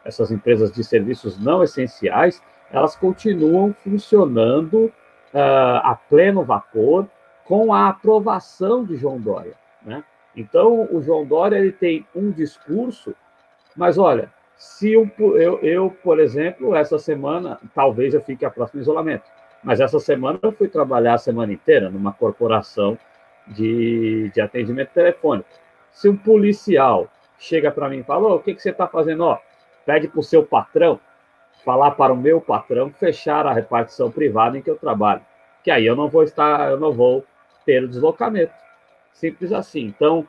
essas 0.05 0.31
empresas 0.31 0.73
de 0.73 0.83
serviços 0.83 1.39
não 1.39 1.63
essenciais, 1.63 2.43
elas 2.71 2.97
continuam 2.97 3.75
funcionando 3.75 4.87
uh, 5.35 5.81
a 5.83 5.99
pleno 6.09 6.43
vapor 6.43 7.07
com 7.45 7.73
a 7.75 7.89
aprovação 7.89 8.85
de 8.85 8.97
João 8.97 9.21
Dória. 9.21 9.55
Né? 9.83 10.03
Então, 10.35 10.89
o 10.91 11.03
João 11.03 11.27
Dória 11.27 11.57
ele 11.57 11.73
tem 11.73 12.07
um 12.15 12.31
discurso, 12.31 13.15
mas 13.77 13.99
olha, 13.99 14.33
se 14.63 14.93
eu, 14.93 15.11
eu, 15.19 15.59
eu, 15.61 15.91
por 16.05 16.21
exemplo, 16.21 16.73
essa 16.73 16.97
semana, 16.97 17.59
talvez 17.75 18.15
eu 18.15 18.23
fique 18.23 18.45
a 18.45 18.51
próximo 18.51 18.81
isolamento, 18.81 19.25
mas 19.61 19.81
essa 19.81 19.99
semana 19.99 20.39
eu 20.41 20.53
fui 20.53 20.69
trabalhar 20.69 21.15
a 21.15 21.19
semana 21.19 21.53
inteira 21.53 21.91
numa 21.91 22.13
corporação 22.13 22.97
de, 23.49 24.31
de 24.33 24.41
atendimento 24.41 24.91
telefônico. 24.91 25.49
Se 25.91 26.09
um 26.09 26.17
policial 26.17 27.09
chega 27.41 27.73
para 27.73 27.89
mim 27.89 27.99
e 27.99 28.03
fala: 28.05 28.33
o 28.33 28.39
que, 28.39 28.55
que 28.55 28.63
você 28.63 28.71
está 28.71 28.87
fazendo? 28.87 29.25
Ó, 29.25 29.37
pede 29.85 30.07
para 30.07 30.21
o 30.21 30.23
seu 30.23 30.47
patrão 30.47 31.01
falar 31.65 31.91
para 31.93 32.13
o 32.13 32.17
meu 32.17 32.41
patrão 32.41 32.89
fechar 32.89 33.45
a 33.49 33.53
repartição 33.53 34.13
privada 34.13 34.57
em 34.57 34.63
que 34.63 34.71
eu 34.71 34.77
trabalho, 34.77 35.23
que 35.65 35.73
aí 35.73 35.85
eu 35.85 35.97
não 35.97 36.09
vou 36.09 36.23
estar, 36.23 36.71
eu 36.71 36.79
não 36.79 36.93
vou 36.93 37.25
ter 37.67 37.83
o 37.83 37.89
deslocamento. 37.89 38.53
Simples 39.13 39.53
assim. 39.53 39.87
Então, 39.87 40.25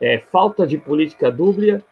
é, 0.00 0.18
falta 0.18 0.66
de 0.66 0.78
política 0.78 1.30
dúbia, 1.30 1.84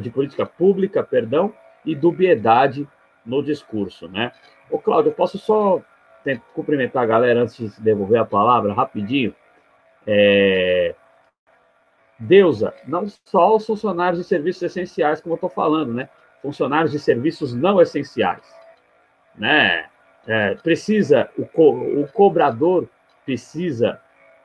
de 0.00 0.10
política 0.10 0.44
pública, 0.44 1.02
perdão, 1.02 1.54
e 1.84 1.94
dubiedade 1.94 2.88
no 3.24 3.42
discurso, 3.42 4.08
né? 4.08 4.32
Ô, 4.70 4.78
Cláudio, 4.78 5.10
eu 5.10 5.14
posso 5.14 5.38
só 5.38 5.80
cumprimentar 6.54 7.02
a 7.02 7.06
galera 7.06 7.42
antes 7.42 7.76
de 7.76 7.82
devolver 7.82 8.20
a 8.20 8.24
palavra, 8.24 8.72
rapidinho? 8.72 9.34
É... 10.06 10.94
Deusa, 12.18 12.74
não 12.86 13.06
só 13.24 13.56
os 13.56 13.66
funcionários 13.66 14.20
de 14.20 14.28
serviços 14.28 14.62
essenciais, 14.62 15.20
como 15.20 15.32
eu 15.32 15.36
estou 15.36 15.48
falando, 15.48 15.94
né? 15.94 16.08
Funcionários 16.42 16.92
de 16.92 16.98
serviços 16.98 17.54
não 17.54 17.80
essenciais, 17.80 18.44
né? 19.34 19.88
É, 20.26 20.54
precisa, 20.56 21.30
o, 21.38 21.46
co 21.46 21.70
o 21.70 22.06
cobrador 22.12 22.86
precisa 23.24 24.00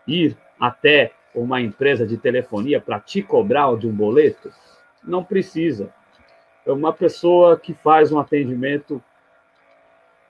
ir 0.07 0.37
até 0.57 1.11
uma 1.33 1.59
empresa 1.59 2.07
de 2.07 2.17
telefonia 2.17 2.79
para 2.79 2.99
te 2.99 3.21
cobrar 3.21 3.75
de 3.77 3.87
um 3.87 3.91
boleto? 3.91 4.51
Não 5.05 5.23
precisa. 5.23 5.93
É 6.65 6.71
uma 6.71 6.91
pessoa 6.91 7.57
que 7.57 7.73
faz 7.73 8.11
um 8.11 8.19
atendimento 8.19 9.01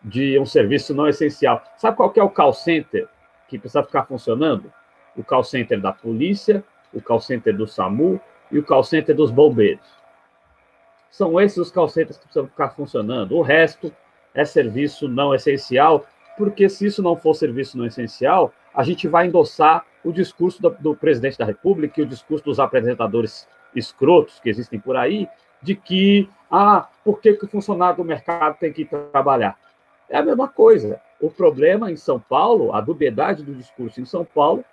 de 0.04 0.38
um 0.38 0.46
serviço 0.46 0.94
não 0.94 1.08
essencial. 1.08 1.64
Sabe 1.78 1.98
qual 1.98 2.12
que 2.12 2.20
é 2.20 2.24
o 2.24 2.30
call 2.30 2.54
center 2.54 3.08
que 3.48 3.58
precisa 3.58 3.84
ficar 3.84 4.06
funcionando? 4.06 4.72
o 5.16 5.24
call 5.24 5.44
center 5.44 5.80
da 5.80 5.92
polícia, 5.92 6.64
o 6.94 7.02
call 7.02 7.20
center 7.20 7.56
do 7.56 7.68
SAMU 7.68 8.20
e 8.52 8.60
o 8.60 8.64
call 8.64 8.84
center 8.84 9.16
dos 9.16 9.32
bombeiros. 9.32 9.86
São 11.10 11.40
esses 11.40 11.58
os 11.58 11.72
call 11.72 11.88
centers 11.88 12.18
que 12.18 12.24
precisam 12.24 12.48
ficar 12.48 12.70
funcionando. 12.70 13.36
O 13.36 13.42
resto 13.42 13.94
é 14.34 14.44
serviço 14.44 15.08
não 15.08 15.34
essencial, 15.34 16.06
porque 16.38 16.68
se 16.68 16.86
isso 16.86 17.02
não 17.02 17.16
for 17.16 17.34
serviço 17.34 17.78
não 17.78 17.86
essencial, 17.86 18.52
a 18.74 18.84
gente 18.84 19.08
vai 19.08 19.28
endossar 19.28 19.86
o 20.04 20.12
discurso 20.12 20.62
do, 20.62 20.70
do 20.72 20.96
presidente 20.96 21.38
da 21.38 21.46
República 21.46 22.00
e 22.00 22.04
o 22.04 22.08
discurso 22.08 22.44
dos 22.44 22.60
apresentadores 22.60 23.48
escrotos 23.76 24.40
que 24.40 24.50
existem 24.50 24.80
por 24.80 24.96
aí, 24.96 25.28
de 25.62 25.76
que, 25.76 26.30
ah, 26.50 26.88
por 27.04 27.20
que, 27.20 27.34
que 27.34 27.46
o 27.46 27.48
funcionário 27.50 27.98
do 27.98 28.04
mercado 28.04 28.58
tem 28.60 28.72
que 28.72 28.86
trabalhar? 28.86 29.58
É 30.10 30.18
a 30.18 30.24
mesma 30.24 30.48
coisa. 30.48 31.02
O 31.20 31.30
problema 31.30 31.92
em 31.92 31.96
São 31.96 32.20
Paulo, 32.20 32.74
a 32.74 32.82
dubiedade 32.82 33.44
do 33.44 33.56
discurso 33.56 34.00
em 34.00 34.06
São 34.06 34.24
Paulo, 34.24 34.64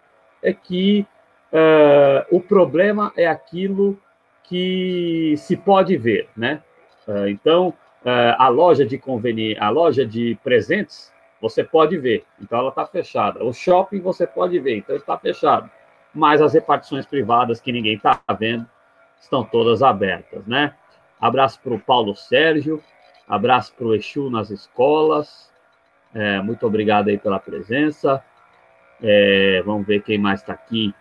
é 0.42 0.52
que 0.52 1.06
uh, 1.52 2.36
o 2.36 2.40
problema 2.40 3.12
é 3.16 3.26
aquilo 3.26 3.98
que 4.44 5.34
se 5.38 5.56
pode 5.56 5.96
ver, 5.96 6.28
né? 6.36 6.62
Uh, 7.06 7.28
então, 7.28 7.68
uh, 8.04 8.36
a 8.36 8.48
loja 8.48 8.84
de 8.84 8.98
conveniência, 8.98 9.62
a 9.62 9.70
loja 9.70 10.04
de 10.04 10.38
presentes, 10.42 11.12
você 11.40 11.64
pode 11.64 11.96
ver, 11.96 12.24
então 12.40 12.58
ela 12.58 12.68
está 12.68 12.86
fechada. 12.86 13.42
O 13.42 13.52
shopping 13.52 14.00
você 14.00 14.26
pode 14.26 14.58
ver, 14.58 14.76
então 14.76 14.94
está 14.94 15.16
fechado. 15.16 15.70
Mas 16.14 16.42
as 16.42 16.52
repartições 16.52 17.06
privadas 17.06 17.60
que 17.60 17.72
ninguém 17.72 17.94
está 17.94 18.20
vendo 18.38 18.66
estão 19.22 19.44
todas 19.44 19.82
abertas, 19.82 20.46
né? 20.46 20.74
Abraço 21.20 21.60
para 21.62 21.72
o 21.72 21.78
Paulo 21.78 22.14
Sérgio, 22.14 22.82
abraço 23.28 23.72
para 23.74 23.86
o 23.86 23.94
Exu 23.94 24.28
nas 24.28 24.50
escolas. 24.50 25.50
É, 26.14 26.40
muito 26.40 26.66
obrigado 26.66 27.08
aí 27.08 27.16
pela 27.16 27.38
presença. 27.38 28.22
É, 29.00 29.62
vamos 29.64 29.86
ver 29.86 30.02
quem 30.02 30.18
mais 30.18 30.40
está 30.40 30.52
aqui. 30.52 30.94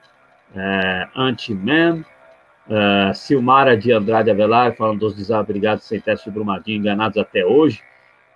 É, 0.56 1.08
Anti-Man. 1.16 2.06
É, 2.70 3.14
Silmara 3.14 3.76
de 3.76 3.92
Andrade 3.92 4.30
Avelar, 4.30 4.76
falando 4.76 5.00
dos 5.00 5.16
desabrigados 5.16 5.84
sem 5.84 6.00
teste 6.00 6.30
de 6.30 6.34
Brumadinho, 6.34 6.78
enganados 6.78 7.18
até 7.18 7.44
hoje. 7.44 7.84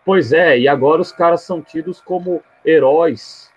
Pois 0.03 0.33
é, 0.33 0.59
e 0.59 0.67
agora 0.67 1.01
os 1.01 1.11
caras 1.11 1.41
são 1.41 1.61
tidos 1.61 2.01
como 2.01 2.43
heróis, 2.65 3.51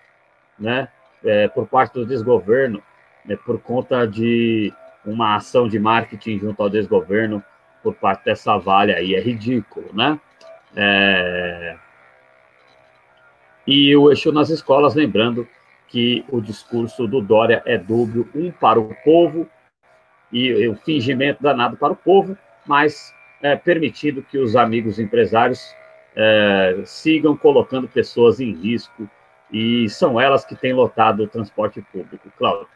né? 0.57 0.87
É, 1.23 1.47
por 1.49 1.67
parte 1.67 1.93
do 1.93 2.05
desgoverno, 2.05 2.81
né, 3.25 3.37
por 3.45 3.59
conta 3.59 4.07
de 4.07 4.73
uma 5.05 5.35
ação 5.35 5.67
de 5.67 5.79
marketing 5.79 6.39
junto 6.39 6.61
ao 6.61 6.69
desgoverno 6.69 7.43
por 7.81 7.95
parte 7.95 8.25
dessa 8.25 8.57
Vale 8.57 8.93
aí. 8.93 9.15
É 9.15 9.19
ridículo, 9.19 9.89
né? 9.93 10.19
É... 10.75 11.75
E 13.65 13.95
o 13.95 14.09
eixo 14.09 14.31
nas 14.31 14.49
escolas, 14.49 14.95
lembrando 14.95 15.47
que 15.87 16.23
o 16.29 16.39
discurso 16.39 17.07
do 17.07 17.21
Dória 17.21 17.61
é 17.65 17.77
dúbio, 17.77 18.29
um 18.33 18.51
para 18.51 18.79
o 18.79 18.95
povo 19.03 19.47
e 20.31 20.67
o 20.67 20.75
fingimento 20.75 21.41
danado 21.41 21.75
para 21.77 21.93
o 21.93 21.95
povo, 21.95 22.37
mas 22.65 23.13
é, 23.41 23.55
permitindo 23.55 24.21
que 24.21 24.37
os 24.37 24.55
amigos 24.55 24.99
empresários 24.99 25.73
é, 26.15 26.81
sigam 26.85 27.35
colocando 27.35 27.87
pessoas 27.87 28.39
em 28.39 28.53
risco 28.53 29.09
e 29.51 29.89
são 29.89 30.19
elas 30.19 30.45
que 30.45 30.55
têm 30.55 30.73
lotado 30.73 31.23
o 31.23 31.27
transporte 31.27 31.81
público. 31.91 32.31
Cláudio. 32.37 32.67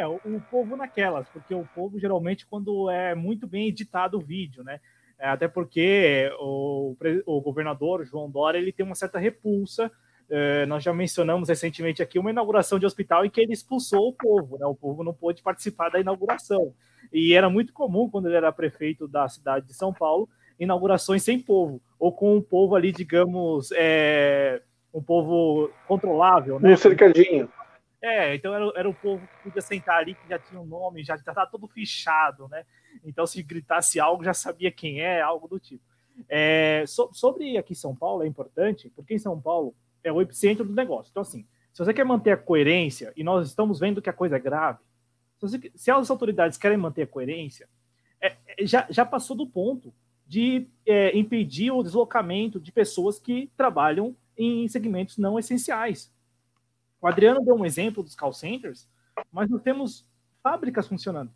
É, 0.00 0.06
o, 0.06 0.40
povo 0.50 0.76
naquelas, 0.76 1.28
porque 1.28 1.54
o 1.54 1.66
povo 1.74 1.98
geralmente 1.98 2.46
quando 2.46 2.90
é 2.90 3.14
muito 3.14 3.46
bem 3.46 3.68
editado 3.68 4.18
o 4.18 4.20
vídeo, 4.20 4.64
né? 4.64 4.80
É, 5.18 5.28
até 5.28 5.46
porque 5.46 6.30
o, 6.40 6.96
o 7.24 7.40
governador 7.40 8.04
João 8.04 8.28
Dória 8.28 8.58
ele 8.58 8.72
tem 8.72 8.84
uma 8.84 8.96
certa 8.96 9.18
repulsa 9.18 9.90
é, 10.28 10.64
nós 10.66 10.82
já 10.82 10.92
mencionamos 10.92 11.48
recentemente 11.48 12.02
aqui 12.02 12.18
uma 12.18 12.30
inauguração 12.30 12.78
de 12.78 12.86
hospital 12.86 13.24
em 13.24 13.30
que 13.30 13.40
ele 13.40 13.52
expulsou 13.52 14.08
o 14.08 14.12
povo, 14.12 14.58
né? 14.58 14.66
O 14.66 14.74
povo 14.74 15.04
não 15.04 15.12
pôde 15.12 15.42
participar 15.42 15.90
da 15.90 16.00
inauguração. 16.00 16.72
E 17.12 17.34
era 17.34 17.50
muito 17.50 17.72
comum, 17.72 18.08
quando 18.08 18.26
ele 18.26 18.36
era 18.36 18.50
prefeito 18.50 19.06
da 19.06 19.28
cidade 19.28 19.66
de 19.66 19.74
São 19.74 19.92
Paulo, 19.92 20.28
inaugurações 20.58 21.22
sem 21.22 21.38
povo, 21.38 21.80
ou 21.98 22.10
com 22.12 22.36
um 22.36 22.40
povo 22.40 22.74
ali, 22.74 22.90
digamos, 22.90 23.70
é, 23.72 24.62
um 24.92 25.02
povo 25.02 25.70
controlável. 25.86 26.58
Né? 26.58 26.72
Um 26.72 26.76
cercadinho. 26.76 27.48
É, 28.04 28.34
então 28.34 28.54
era, 28.54 28.70
era 28.76 28.88
o 28.88 28.92
povo 28.92 29.26
que 29.26 29.44
podia 29.44 29.62
sentar 29.62 29.96
ali, 29.96 30.14
que 30.14 30.28
já 30.28 30.38
tinha 30.38 30.60
um 30.60 30.66
nome, 30.66 31.02
já 31.02 31.14
estava 31.14 31.46
todo 31.46 31.66
fichado, 31.66 32.46
né? 32.48 32.66
Então, 33.02 33.26
se 33.26 33.42
gritasse 33.42 33.98
algo, 33.98 34.22
já 34.22 34.34
sabia 34.34 34.70
quem 34.70 35.00
é, 35.00 35.22
algo 35.22 35.48
do 35.48 35.58
tipo. 35.58 35.82
É, 36.28 36.84
so, 36.86 37.08
sobre 37.14 37.56
aqui 37.56 37.74
São 37.74 37.96
Paulo, 37.96 38.22
é 38.22 38.26
importante, 38.26 38.92
porque 38.94 39.14
em 39.14 39.18
São 39.18 39.40
Paulo, 39.40 39.74
é 40.02 40.12
o 40.12 40.20
epicentro 40.20 40.66
do 40.66 40.74
negócio. 40.74 41.10
Então, 41.10 41.22
assim, 41.22 41.46
se 41.72 41.82
você 41.82 41.94
quer 41.94 42.04
manter 42.04 42.32
a 42.32 42.36
coerência, 42.36 43.10
e 43.16 43.24
nós 43.24 43.48
estamos 43.48 43.80
vendo 43.80 44.02
que 44.02 44.10
a 44.10 44.12
coisa 44.12 44.36
é 44.36 44.38
grave, 44.38 44.80
se, 45.38 45.48
você, 45.48 45.72
se 45.74 45.90
as 45.90 46.10
autoridades 46.10 46.58
querem 46.58 46.76
manter 46.76 47.02
a 47.02 47.06
coerência, 47.06 47.66
é, 48.20 48.36
é, 48.46 48.66
já, 48.66 48.86
já 48.90 49.06
passou 49.06 49.34
do 49.34 49.46
ponto 49.46 49.94
de 50.26 50.66
é, 50.86 51.16
impedir 51.16 51.70
o 51.70 51.82
deslocamento 51.82 52.60
de 52.60 52.70
pessoas 52.70 53.18
que 53.18 53.50
trabalham 53.56 54.14
em 54.36 54.68
segmentos 54.68 55.16
não 55.16 55.38
essenciais. 55.38 56.12
O 57.04 57.06
Adriano 57.06 57.44
deu 57.44 57.54
um 57.54 57.66
exemplo 57.66 58.02
dos 58.02 58.14
call 58.14 58.32
centers, 58.32 58.88
mas 59.30 59.50
nós 59.50 59.60
temos 59.60 60.08
fábricas 60.42 60.88
funcionando. 60.88 61.30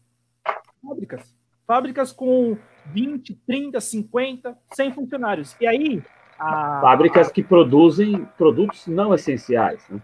Fábricas. 0.82 1.36
Fábricas 1.66 2.11
com 2.11 2.57
20, 2.86 3.35
30, 3.47 3.78
50, 3.78 4.59
100 4.73 4.95
funcionários. 4.95 5.55
E 5.61 5.66
aí. 5.66 6.03
A... 6.39 6.81
Fábricas 6.81 7.31
que 7.31 7.45
produzem 7.45 8.24
produtos 8.39 8.86
não 8.86 9.12
essenciais. 9.12 9.86
Né? 9.90 10.01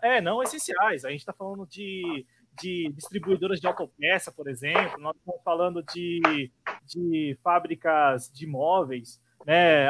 É, 0.00 0.20
não 0.20 0.44
essenciais. 0.44 1.04
A 1.04 1.10
gente 1.10 1.18
está 1.18 1.32
falando 1.32 1.66
de, 1.66 2.24
de 2.62 2.92
distribuidoras 2.94 3.60
de 3.60 3.66
autopeça, 3.66 4.30
por 4.30 4.48
exemplo. 4.48 5.00
Nós 5.00 5.16
estamos 5.16 5.42
falando 5.42 5.82
de, 5.92 6.52
de 6.86 7.36
fábricas 7.42 8.30
de 8.32 8.44
imóveis, 8.44 9.20
né? 9.44 9.88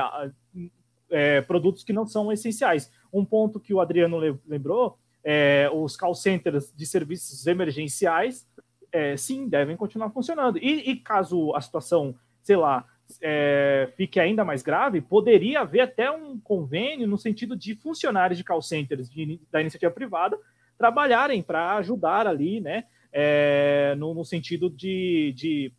É, 1.11 1.43
produtos 1.43 1.85
que 1.85 1.93
não 1.93 2.07
são 2.07 2.33
essenciais. 2.33 2.91
Um 3.13 3.23
ponto 3.23 3.61
que 3.61 3.75
o 3.75 3.83
Adriano 3.83 4.17
lembrou 4.47 4.99
é, 5.25 5.71
os 5.73 5.97
call 5.97 6.15
centers 6.15 6.73
de 6.75 6.87
serviços 6.87 7.47
emergenciais, 7.47 8.47
é, 8.93 9.17
sim, 9.17 9.49
devem 9.49 9.77
continuar 9.77 10.11
funcionando. 10.11 10.59
E, 10.59 10.91
e, 10.91 10.97
caso 10.97 11.55
a 11.55 11.61
situação, 11.61 12.15
sei 12.43 12.57
lá, 12.57 12.87
é, 13.21 13.93
fique 13.97 14.21
ainda 14.21 14.45
mais 14.45 14.63
grave, 14.63 15.01
poderia 15.01 15.61
haver 15.61 15.81
até 15.81 16.11
um 16.11 16.39
convênio 16.39 17.07
no 17.09 17.19
sentido 17.19 17.57
de 17.57 17.75
funcionários 17.75 18.39
de 18.39 18.45
call 18.45 18.63
centers 18.63 19.11
de, 19.11 19.41
da 19.51 19.61
iniciativa 19.61 19.93
privada 19.93 20.39
trabalharem 20.79 21.43
para 21.43 21.77
ajudar 21.77 22.27
ali, 22.27 22.61
né, 22.61 22.85
é, 23.13 23.95
no, 23.99 24.15
no, 24.15 24.25
sentido 24.25 24.71
de, 24.71 25.33
de 25.37 25.73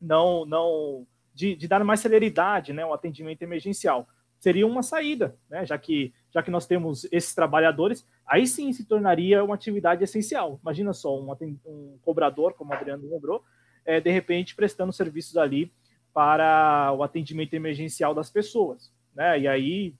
não, 0.00 0.44
não 0.44 1.06
de, 1.34 1.56
de, 1.56 1.66
dar 1.66 1.82
mais 1.82 2.00
celeridade, 2.00 2.72
né, 2.72 2.82
ao 2.82 2.94
atendimento 2.94 3.42
emergencial. 3.42 4.06
Seria 4.38 4.66
uma 4.66 4.82
saída, 4.82 5.36
né, 5.50 5.66
já 5.66 5.76
que 5.76 6.12
já 6.32 6.42
que 6.42 6.50
nós 6.50 6.66
temos 6.66 7.06
esses 7.10 7.34
trabalhadores, 7.34 8.06
aí 8.26 8.46
sim 8.46 8.72
se 8.72 8.84
tornaria 8.84 9.42
uma 9.42 9.54
atividade 9.54 10.04
essencial. 10.04 10.58
Imagina 10.62 10.92
só, 10.92 11.18
um, 11.18 11.32
um 11.64 11.98
cobrador, 12.02 12.54
como 12.54 12.70
o 12.70 12.74
Adriano 12.74 13.08
lembrou, 13.08 13.42
é, 13.84 14.00
de 14.00 14.10
repente 14.10 14.54
prestando 14.54 14.92
serviços 14.92 15.36
ali 15.36 15.72
para 16.12 16.92
o 16.92 17.02
atendimento 17.02 17.54
emergencial 17.54 18.14
das 18.14 18.30
pessoas. 18.30 18.92
Né? 19.14 19.40
E 19.40 19.48
aí, 19.48 19.94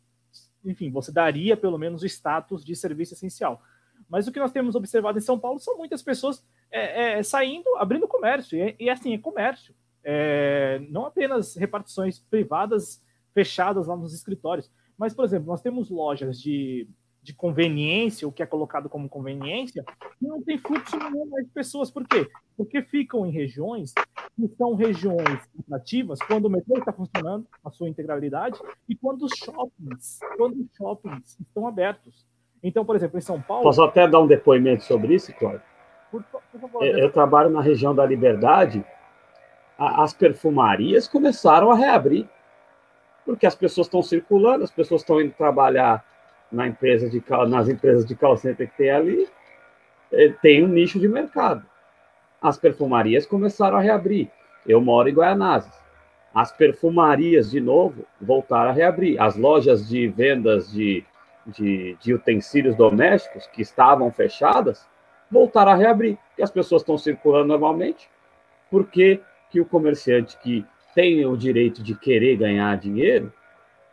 enfim, 0.64 0.90
você 0.90 1.10
daria 1.10 1.56
pelo 1.56 1.78
menos 1.78 2.02
o 2.02 2.06
status 2.06 2.64
de 2.64 2.76
serviço 2.76 3.14
essencial. 3.14 3.62
Mas 4.08 4.26
o 4.26 4.32
que 4.32 4.38
nós 4.38 4.52
temos 4.52 4.74
observado 4.74 5.18
em 5.18 5.22
São 5.22 5.38
Paulo 5.38 5.58
são 5.58 5.76
muitas 5.76 6.02
pessoas 6.02 6.44
é, 6.70 7.18
é, 7.18 7.22
saindo, 7.22 7.76
abrindo 7.76 8.06
comércio, 8.06 8.58
e, 8.58 8.76
e 8.78 8.90
assim, 8.90 9.14
é 9.14 9.18
comércio. 9.18 9.74
É, 10.04 10.80
não 10.88 11.06
apenas 11.06 11.56
repartições 11.56 12.18
privadas 12.18 13.02
fechadas 13.34 13.86
lá 13.86 13.96
nos 13.96 14.14
escritórios, 14.14 14.70
mas, 14.98 15.14
por 15.14 15.24
exemplo, 15.24 15.46
nós 15.46 15.62
temos 15.62 15.88
lojas 15.88 16.40
de, 16.40 16.88
de 17.22 17.32
conveniência, 17.32 18.26
o 18.26 18.32
que 18.32 18.42
é 18.42 18.46
colocado 18.46 18.88
como 18.88 19.08
conveniência, 19.08 19.84
e 20.20 20.26
não 20.26 20.42
tem 20.42 20.58
fluxo 20.58 20.98
nenhum 20.98 21.26
mais 21.26 21.46
de 21.46 21.52
pessoas. 21.52 21.88
Por 21.88 22.06
quê? 22.06 22.28
Porque 22.56 22.82
ficam 22.82 23.24
em 23.24 23.30
regiões 23.30 23.92
que 24.36 24.48
são 24.56 24.74
regiões 24.74 25.48
atrativas 25.60 26.18
quando 26.20 26.46
o 26.46 26.50
metrô 26.50 26.76
está 26.78 26.92
funcionando, 26.92 27.46
a 27.64 27.70
sua 27.70 27.88
integralidade, 27.88 28.58
e 28.88 28.96
quando 28.96 29.22
os 29.22 29.32
shoppings, 29.36 30.18
quando 30.36 30.60
os 30.60 30.66
shoppings 30.76 31.38
estão 31.40 31.68
abertos. 31.68 32.26
Então, 32.60 32.84
por 32.84 32.96
exemplo, 32.96 33.18
em 33.18 33.22
São 33.22 33.40
Paulo. 33.40 33.62
Posso 33.62 33.82
até 33.82 34.08
dar 34.08 34.20
um 34.20 34.26
depoimento 34.26 34.82
sobre 34.82 35.14
isso, 35.14 35.32
Cláudio? 35.34 35.62
Por, 36.10 36.24
por 36.24 36.60
favor, 36.60 36.84
eu, 36.84 36.98
eu 36.98 37.12
trabalho 37.12 37.50
na 37.50 37.60
região 37.60 37.94
da 37.94 38.04
Liberdade. 38.04 38.84
as 39.78 40.12
perfumarias 40.12 41.06
começaram 41.06 41.70
a 41.70 41.76
reabrir 41.76 42.28
porque 43.28 43.46
as 43.46 43.54
pessoas 43.54 43.88
estão 43.88 44.02
circulando, 44.02 44.64
as 44.64 44.70
pessoas 44.70 45.02
estão 45.02 45.20
indo 45.20 45.34
trabalhar 45.34 46.02
na 46.50 46.66
empresa 46.66 47.10
de, 47.10 47.22
nas 47.46 47.68
empresas 47.68 48.06
de 48.06 48.14
call 48.16 48.38
center 48.38 48.70
que 48.70 48.76
tem 48.78 48.88
ali, 48.88 49.28
eh, 50.10 50.32
tem 50.40 50.64
um 50.64 50.66
nicho 50.66 50.98
de 50.98 51.06
mercado. 51.06 51.62
As 52.40 52.56
perfumarias 52.56 53.26
começaram 53.26 53.76
a 53.76 53.82
reabrir. 53.82 54.30
Eu 54.66 54.80
moro 54.80 55.10
em 55.10 55.12
Guaianazes. 55.12 55.70
As 56.34 56.52
perfumarias, 56.52 57.50
de 57.50 57.60
novo, 57.60 58.06
voltaram 58.18 58.70
a 58.70 58.72
reabrir. 58.72 59.20
As 59.20 59.36
lojas 59.36 59.86
de 59.86 60.08
vendas 60.08 60.72
de, 60.72 61.04
de, 61.46 61.98
de 62.00 62.14
utensílios 62.14 62.76
domésticos, 62.76 63.46
que 63.48 63.60
estavam 63.60 64.10
fechadas, 64.10 64.88
voltaram 65.30 65.72
a 65.72 65.76
reabrir. 65.76 66.16
Porque 66.30 66.42
as 66.42 66.50
pessoas 66.50 66.80
estão 66.80 66.96
circulando 66.96 67.48
normalmente. 67.48 68.08
Por 68.70 68.86
que, 68.86 69.20
que 69.50 69.60
o 69.60 69.66
comerciante 69.66 70.38
que 70.38 70.64
tem 70.98 71.24
o 71.24 71.36
direito 71.36 71.80
de 71.80 71.94
querer 71.94 72.34
ganhar 72.34 72.76
dinheiro, 72.76 73.32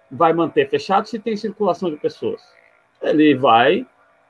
vai 0.09 0.33
manter 0.33 0.67
fechado 0.67 1.07
se 1.07 1.19
tem 1.19 1.37
circulação 1.37 1.91
de 1.91 1.97
pessoas. 1.97 2.41
Ele 2.99 3.35
vai 3.35 3.85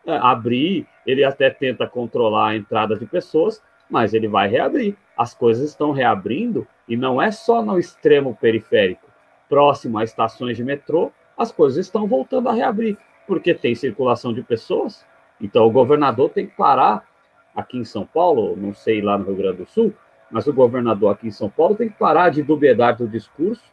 é, 0.06 0.18
abrir, 0.18 0.85
ele 1.07 1.23
até 1.23 1.49
tenta 1.49 1.88
controlar 1.88 2.49
a 2.49 2.56
entrada 2.57 2.97
de 2.97 3.06
pessoas, 3.06 3.64
mas 3.89 4.14
ele 4.14 4.27
vai 4.27 4.49
reabrir. 4.49 4.97
As 5.18 5.34
coisas 5.34 5.69
estão 5.69 5.93
reabrindo 5.93 6.68
e 6.85 6.97
não 6.97 7.22
é 7.22 7.31
só 7.31 7.64
no 7.64 7.80
extremo 7.80 8.38
periférico, 8.41 9.07
próximo 9.47 9.97
a 9.97 10.03
estações 10.03 10.57
de 10.57 10.64
metrô, 10.65 11.14
as 11.38 11.53
coisas 11.53 11.85
estão 11.85 12.06
voltando 12.06 12.49
a 12.49 12.53
reabrir, 12.53 12.97
porque 13.26 13.53
tem 13.53 13.73
circulação 13.73 14.34
de 14.34 14.43
pessoas. 14.43 15.06
Então 15.39 15.65
o 15.65 15.72
governador 15.72 16.30
tem 16.30 16.45
que 16.45 16.57
parar 16.57 17.07
aqui 17.56 17.77
em 17.77 17.85
São 17.85 18.06
Paulo, 18.06 18.53
não 18.57 18.73
sei 18.73 19.02
lá 19.02 19.18
no 19.18 19.27
Rio 19.27 19.35
Grande 19.38 19.57
do 19.60 19.65
Sul, 19.65 19.93
mas 20.31 20.47
o 20.47 20.53
governador 20.53 21.14
aqui 21.14 21.27
em 21.27 21.31
São 21.31 21.49
Paulo 21.49 21.76
tem 21.76 21.89
que 21.89 21.97
parar 21.97 22.30
de 22.30 22.43
dubiedade 22.43 22.99
do 22.99 23.07
discurso 23.07 23.64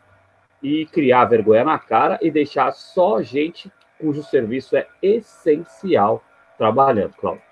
e 0.62 0.87
criar 0.87 1.24
vergonha 1.24 1.65
na 1.65 1.79
cara 1.79 2.19
e 2.23 2.31
deixar 2.31 2.73
só 2.73 3.20
gente 3.23 3.73
cujo 3.99 4.23
serviço 4.23 4.77
é 4.77 4.87
essencial 5.01 6.23
trabalhando, 6.59 7.15
Cláudio. 7.16 7.43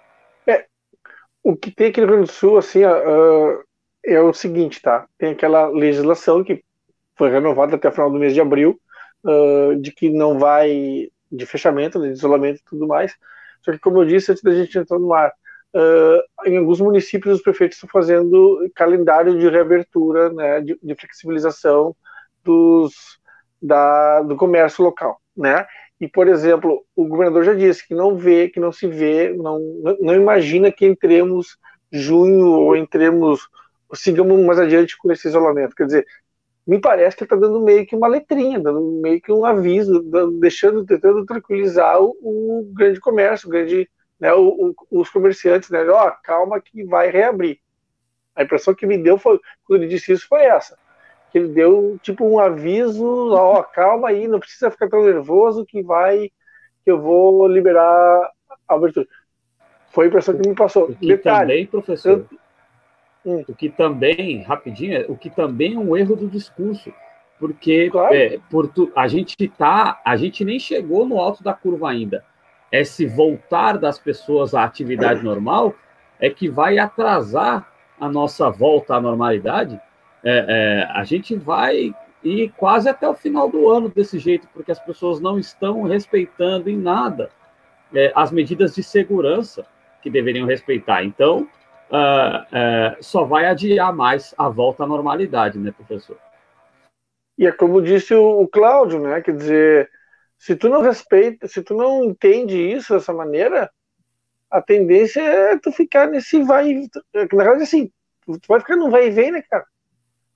É, 0.46 0.66
o 1.42 1.56
que 1.56 1.70
tem 1.70 1.88
aqui 1.88 2.00
no 2.00 2.06
Rio 2.06 2.16
Grande 2.16 2.30
do 2.30 2.34
Sul, 2.34 2.58
assim, 2.58 2.84
uh, 2.84 3.64
é 4.04 4.20
o 4.20 4.32
seguinte, 4.32 4.82
tá? 4.82 5.06
Tem 5.16 5.32
aquela 5.32 5.68
legislação 5.68 6.42
que 6.42 6.62
foi 7.16 7.30
renovada 7.30 7.76
até 7.76 7.88
o 7.88 7.92
final 7.92 8.10
do 8.10 8.18
mês 8.18 8.34
de 8.34 8.40
abril, 8.40 8.80
uh, 9.24 9.76
de 9.80 9.92
que 9.92 10.10
não 10.10 10.38
vai 10.38 11.08
de 11.30 11.46
fechamento, 11.46 12.00
de 12.00 12.08
isolamento 12.08 12.60
e 12.60 12.64
tudo 12.64 12.86
mais. 12.86 13.16
Só 13.62 13.72
que, 13.72 13.78
como 13.78 14.00
eu 14.00 14.06
disse 14.06 14.32
antes 14.32 14.42
da 14.42 14.54
gente 14.54 14.76
entrar 14.76 14.98
no 14.98 15.12
ar, 15.12 15.32
Uh, 15.72 16.48
em 16.48 16.58
alguns 16.58 16.80
municípios, 16.80 17.36
os 17.36 17.42
prefeitos 17.42 17.76
estão 17.76 17.88
fazendo 17.90 18.68
calendário 18.74 19.38
de 19.38 19.48
reabertura, 19.48 20.32
né, 20.32 20.60
de, 20.60 20.76
de 20.82 20.94
flexibilização 20.96 21.94
dos, 22.42 22.92
da, 23.62 24.22
do 24.22 24.36
comércio 24.36 24.82
local, 24.82 25.20
né? 25.36 25.66
E, 26.00 26.08
por 26.08 26.26
exemplo, 26.26 26.84
o 26.96 27.06
governador 27.06 27.44
já 27.44 27.54
disse 27.54 27.86
que 27.86 27.94
não 27.94 28.16
vê, 28.16 28.48
que 28.48 28.58
não 28.58 28.72
se 28.72 28.86
vê, 28.86 29.32
não, 29.34 29.60
não 30.00 30.14
imagina 30.14 30.72
que 30.72 30.86
entremos 30.86 31.58
junho 31.92 32.46
ou 32.46 32.74
entremos, 32.74 33.40
sigamos 33.94 34.40
mais 34.44 34.58
adiante 34.58 34.96
com 34.96 35.12
esse 35.12 35.28
isolamento. 35.28 35.74
Quer 35.74 35.84
dizer, 35.84 36.06
me 36.66 36.80
parece 36.80 37.16
que 37.16 37.24
está 37.24 37.36
dando 37.36 37.60
meio 37.60 37.86
que 37.86 37.94
uma 37.94 38.08
letrinha, 38.08 38.58
dando 38.58 38.80
meio 39.02 39.20
que 39.20 39.30
um 39.30 39.44
aviso, 39.44 40.02
dando, 40.04 40.38
deixando, 40.38 40.84
tentando 40.86 41.24
tranquilizar 41.26 42.00
o, 42.00 42.14
o 42.22 42.72
grande 42.72 42.98
comércio, 42.98 43.48
o 43.48 43.50
grande 43.50 43.88
né, 44.20 44.32
o, 44.34 44.74
o, 44.90 45.00
os 45.00 45.08
comerciantes, 45.08 45.70
né, 45.70 45.82
ó, 45.88 46.08
oh, 46.08 46.12
calma 46.22 46.60
que 46.60 46.84
vai 46.84 47.10
reabrir. 47.10 47.58
A 48.36 48.42
impressão 48.42 48.74
que 48.74 48.86
me 48.86 48.98
deu 48.98 49.18
foi, 49.18 49.40
quando 49.64 49.82
ele 49.82 49.90
disse 49.90 50.12
isso, 50.12 50.28
foi 50.28 50.42
essa. 50.42 50.78
Que 51.32 51.38
ele 51.38 51.48
deu, 51.48 51.98
tipo, 52.02 52.24
um 52.24 52.38
aviso, 52.38 53.32
ó, 53.32 53.60
oh, 53.60 53.64
calma 53.64 54.08
aí, 54.08 54.28
não 54.28 54.38
precisa 54.38 54.70
ficar 54.70 54.88
tão 54.88 55.02
nervoso 55.02 55.64
que 55.64 55.82
vai, 55.82 56.30
que 56.84 56.90
eu 56.90 57.00
vou 57.00 57.48
liberar 57.48 58.30
a 58.68 58.74
abertura. 58.74 59.06
Foi 59.88 60.04
a 60.04 60.08
impressão 60.08 60.36
que 60.36 60.48
me 60.48 60.54
passou. 60.54 60.84
O 60.84 60.94
que 60.94 61.06
Detalhe, 61.06 61.48
também, 61.48 61.66
professor, 61.66 62.26
eu... 63.24 63.32
hum. 63.32 63.44
o 63.48 63.54
que 63.54 63.70
também, 63.70 64.42
rapidinho, 64.42 65.10
o 65.10 65.16
que 65.16 65.30
também 65.30 65.74
é 65.74 65.78
um 65.78 65.96
erro 65.96 66.14
do 66.14 66.28
discurso, 66.28 66.92
porque 67.38 67.88
claro. 67.90 68.14
é, 68.14 68.38
por 68.50 68.68
tu, 68.68 68.92
a 68.94 69.08
gente 69.08 69.48
tá, 69.48 70.00
a 70.04 70.14
gente 70.14 70.44
nem 70.44 70.58
chegou 70.58 71.06
no 71.06 71.18
alto 71.18 71.42
da 71.42 71.54
curva 71.54 71.90
ainda 71.90 72.22
esse 72.72 73.06
voltar 73.06 73.78
das 73.78 73.98
pessoas 73.98 74.54
à 74.54 74.64
atividade 74.64 75.22
normal 75.22 75.74
é 76.18 76.30
que 76.30 76.48
vai 76.48 76.78
atrasar 76.78 77.66
a 77.98 78.08
nossa 78.08 78.48
volta 78.50 78.94
à 78.94 79.00
normalidade. 79.00 79.80
É, 80.22 80.46
é, 80.48 80.98
a 80.98 81.04
gente 81.04 81.34
vai 81.34 81.94
ir 82.22 82.52
quase 82.56 82.88
até 82.88 83.08
o 83.08 83.14
final 83.14 83.48
do 83.48 83.68
ano 83.70 83.88
desse 83.88 84.18
jeito, 84.18 84.46
porque 84.52 84.70
as 84.70 84.78
pessoas 84.78 85.20
não 85.20 85.38
estão 85.38 85.82
respeitando 85.82 86.68
em 86.68 86.76
nada 86.76 87.30
é, 87.94 88.12
as 88.14 88.30
medidas 88.30 88.74
de 88.74 88.82
segurança 88.82 89.66
que 90.02 90.10
deveriam 90.10 90.46
respeitar. 90.46 91.02
Então, 91.04 91.48
uh, 91.90 93.00
uh, 93.00 93.02
só 93.02 93.24
vai 93.24 93.46
adiar 93.46 93.92
mais 93.92 94.34
a 94.38 94.48
volta 94.48 94.84
à 94.84 94.86
normalidade, 94.86 95.58
né, 95.58 95.72
professor? 95.72 96.16
E 97.36 97.46
é 97.46 97.52
como 97.52 97.82
disse 97.82 98.14
o 98.14 98.46
Cláudio, 98.48 99.00
né? 99.00 99.20
Quer 99.20 99.34
dizer, 99.34 99.90
se 100.40 100.56
tu 100.56 100.70
não 100.70 100.80
respeita, 100.80 101.46
se 101.46 101.62
tu 101.62 101.74
não 101.74 102.02
entende 102.02 102.56
isso 102.56 102.94
dessa 102.94 103.12
maneira, 103.12 103.70
a 104.50 104.62
tendência 104.62 105.20
é 105.20 105.58
tu 105.58 105.70
ficar 105.70 106.08
nesse 106.08 106.42
vai. 106.42 106.88
Na 107.14 107.44
verdade, 107.44 107.62
assim, 107.62 107.92
tu 108.24 108.40
vai 108.48 108.58
ficar 108.58 108.74
no 108.74 108.90
vai 108.90 109.08
e 109.08 109.10
vem, 109.10 109.30
né, 109.30 109.42
cara? 109.42 109.66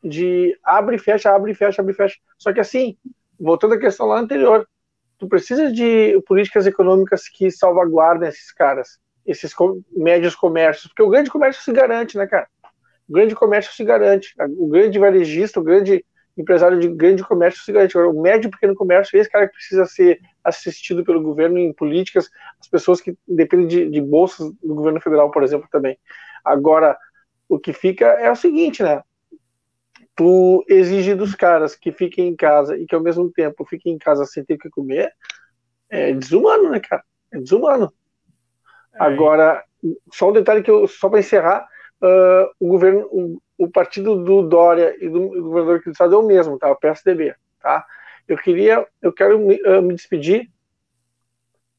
De 0.03 0.55
abre 0.63 0.97
e 0.97 0.99
fecha, 0.99 1.35
abre 1.35 1.53
e 1.53 1.55
fecha, 1.55 1.81
abre 1.81 1.95
e 1.95 1.97
fecha. 1.97 2.17
Só 2.37 2.53
que 2.53 2.61
assim, 2.61 2.99
voltando 3.41 3.75
à 3.75 3.79
questão 3.79 4.05
lá 4.05 4.19
anterior, 4.19 4.69
tu 5.19 5.27
precisa 5.27 5.73
de 5.73 6.21
políticas 6.27 6.67
econômicas 6.67 7.27
que 7.27 7.51
salvaguardem 7.51 8.29
esses 8.29 8.53
caras, 8.53 8.99
esses 9.25 9.55
médios 9.97 10.35
comércios, 10.37 10.89
porque 10.89 11.03
o 11.03 11.09
grande 11.09 11.31
comércio 11.31 11.63
se 11.63 11.73
garante, 11.73 12.19
né, 12.19 12.27
cara? 12.27 12.47
O 13.09 13.13
grande 13.15 13.35
comércio 13.35 13.73
se 13.73 13.83
garante, 13.83 14.35
o 14.59 14.69
grande 14.69 14.99
varejista, 14.99 15.61
o 15.61 15.65
grande 15.65 16.05
empresário 16.37 16.79
de 16.79 16.89
grande 16.89 17.23
comércio 17.23 17.63
se 17.63 17.73
garante. 17.73 17.97
o 17.97 18.21
médio 18.21 18.49
e 18.49 18.51
pequeno 18.51 18.75
comércio, 18.75 19.19
esse 19.19 19.31
cara 19.31 19.47
que 19.47 19.55
precisa 19.55 19.87
ser 19.87 20.21
assistido 20.43 21.05
pelo 21.05 21.23
governo 21.23 21.59
em 21.59 21.73
políticas, 21.73 22.29
as 22.61 22.69
pessoas 22.69 23.01
que 23.01 23.17
dependem 23.27 23.67
de, 23.67 23.91
de 23.91 24.01
bolsas 24.01 24.51
do 24.63 24.75
governo 24.75 25.01
federal, 25.01 25.31
por 25.31 25.43
exemplo, 25.43 25.69
também. 25.71 25.99
Agora, 26.45 26.97
o 27.49 27.59
que 27.59 27.73
fica 27.73 28.07
é 28.07 28.31
o 28.31 28.37
seguinte, 28.37 28.83
né? 28.83 29.03
Tu 30.17 30.65
exige 30.69 31.15
dos 31.15 31.35
caras 31.35 31.75
que 31.75 31.91
fiquem 31.91 32.29
em 32.29 32.37
casa 32.37 32.77
e 32.77 32.87
que 32.87 32.95
ao 32.95 33.03
mesmo 33.03 33.31
tempo 33.31 33.65
fiquem 33.65 33.95
em 33.95 33.99
casa 33.99 34.25
sem 34.25 34.45
ter 34.45 34.55
o 34.55 34.59
que 34.59 34.71
comer, 34.71 35.13
é 35.89 36.13
desumano, 36.13 36.71
né, 36.71 36.81
cara? 36.81 37.03
É 37.33 37.39
desumano. 37.39 37.93
É. 38.95 39.03
Agora, 39.03 39.65
só 40.13 40.31
um 40.31 40.33
detalhe 40.33 40.63
que 40.63 40.71
eu, 40.71 40.87
só 40.87 41.09
para 41.09 41.21
encerrar, 41.21 41.67
uh, 42.03 42.51
o 42.61 42.69
governo, 42.69 43.09
o, 43.11 43.43
o, 43.59 43.69
partido 43.71 44.23
do 44.23 44.43
Dória 44.43 44.97
e 45.01 45.09
do, 45.09 45.29
do 45.29 45.43
governador 45.43 45.77
aqui 45.77 45.87
do 45.87 45.93
estado 45.93 46.15
é 46.15 46.19
o 46.19 46.27
mesmo, 46.27 46.59
tá? 46.59 46.71
O 46.71 46.77
PSDB, 46.77 47.35
tá? 47.61 47.85
Eu 48.27 48.37
queria, 48.39 48.87
eu 49.03 49.13
quero 49.13 49.39
me, 49.39 49.61
uh, 49.63 49.83
me 49.83 49.95
despedir, 49.95 50.51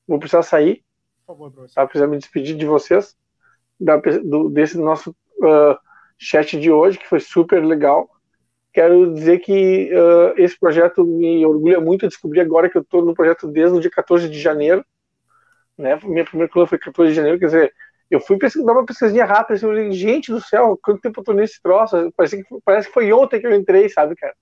vou 0.07 0.19
precisar 0.19 0.43
sair, 0.43 0.83
Por 1.25 1.33
favor, 1.33 1.51
professor. 1.51 1.75
tá? 1.75 1.87
Precisar 1.87 2.07
me 2.07 2.17
despedir 2.17 2.55
de 2.55 2.65
vocês, 2.65 3.15
da, 3.79 3.97
do, 3.97 4.49
desse 4.49 4.77
nosso 4.77 5.11
uh, 5.39 5.77
chat 6.17 6.59
de 6.59 6.71
hoje, 6.71 6.97
que 6.97 7.07
foi 7.07 7.19
super 7.19 7.63
legal. 7.63 8.09
Quero 8.71 9.13
dizer 9.13 9.39
que 9.39 9.89
uh, 9.93 10.33
esse 10.37 10.59
projeto 10.59 11.05
me 11.05 11.45
orgulha 11.45 11.79
muito 11.79 12.07
descobrir 12.07 12.41
agora 12.41 12.69
que 12.69 12.77
eu 12.77 12.81
estou 12.81 13.03
no 13.03 13.13
projeto 13.13 13.47
desde 13.47 13.77
o 13.77 13.81
dia 13.81 13.89
14 13.89 14.29
de 14.29 14.39
janeiro. 14.39 14.85
Né? 15.77 15.97
Minha 16.03 16.25
primeira 16.25 16.51
coluna 16.51 16.69
foi 16.69 16.77
14 16.77 17.09
de 17.09 17.15
janeiro, 17.15 17.39
quer 17.39 17.45
dizer, 17.45 17.73
eu 18.09 18.19
fui 18.19 18.37
pesquisar 18.37 18.71
uma 18.71 18.85
pesquisinha 18.85 19.25
rápida, 19.25 19.55
assim, 19.55 19.65
eu 19.65 19.71
falei, 19.71 19.91
gente 19.91 20.31
do 20.31 20.41
céu, 20.41 20.77
quanto 20.81 21.01
tempo 21.01 21.19
eu 21.19 21.23
tô 21.23 21.33
nesse 21.33 21.61
troço? 21.61 22.11
Parece 22.15 22.43
que, 22.43 22.57
parece 22.63 22.87
que 22.87 22.93
foi 22.93 23.11
ontem 23.11 23.39
que 23.39 23.47
eu 23.47 23.53
entrei, 23.53 23.89
sabe, 23.89 24.15
cara? 24.15 24.33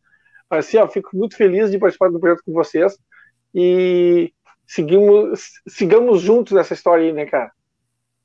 Mas 0.49 0.67
assim, 0.67 0.77
ó, 0.77 0.87
fico 0.87 1.15
muito 1.15 1.35
feliz 1.35 1.71
de 1.71 1.79
participar 1.79 2.09
do 2.09 2.19
projeto 2.19 2.43
com 2.45 2.53
vocês 2.53 2.97
e 3.55 4.33
seguimos, 4.67 5.51
sigamos 5.67 6.21
juntos 6.21 6.53
nessa 6.53 6.73
história 6.73 7.05
aí, 7.05 7.13
né, 7.13 7.25
cara? 7.25 7.51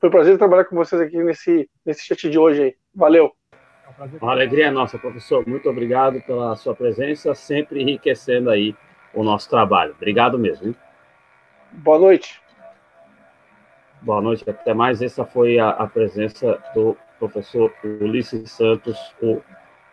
Foi 0.00 0.08
um 0.08 0.12
prazer 0.12 0.38
trabalhar 0.38 0.64
com 0.64 0.76
vocês 0.76 1.00
aqui 1.00 1.16
nesse, 1.22 1.68
nesse 1.84 2.04
chat 2.04 2.28
de 2.28 2.38
hoje 2.38 2.62
aí. 2.62 2.76
Valeu! 2.94 3.32
É 3.52 4.22
Uma 4.22 4.32
alegria 4.32 4.66
é 4.66 4.70
nossa, 4.70 4.98
professor. 4.98 5.46
Muito 5.46 5.68
obrigado 5.68 6.20
pela 6.22 6.54
sua 6.56 6.74
presença, 6.74 7.34
sempre 7.34 7.82
enriquecendo 7.82 8.50
aí 8.50 8.74
o 9.12 9.24
nosso 9.24 9.48
trabalho. 9.48 9.94
Obrigado 9.96 10.38
mesmo. 10.38 10.68
Hein? 10.68 10.76
Boa 11.72 11.98
noite. 11.98 12.40
Boa 14.00 14.22
noite, 14.22 14.48
até 14.48 14.72
mais. 14.72 15.02
Essa 15.02 15.24
foi 15.24 15.58
a, 15.58 15.70
a 15.70 15.86
presença 15.88 16.56
do 16.72 16.96
professor 17.18 17.72
Ulisses 17.82 18.52
Santos, 18.52 18.96
o 19.20 19.42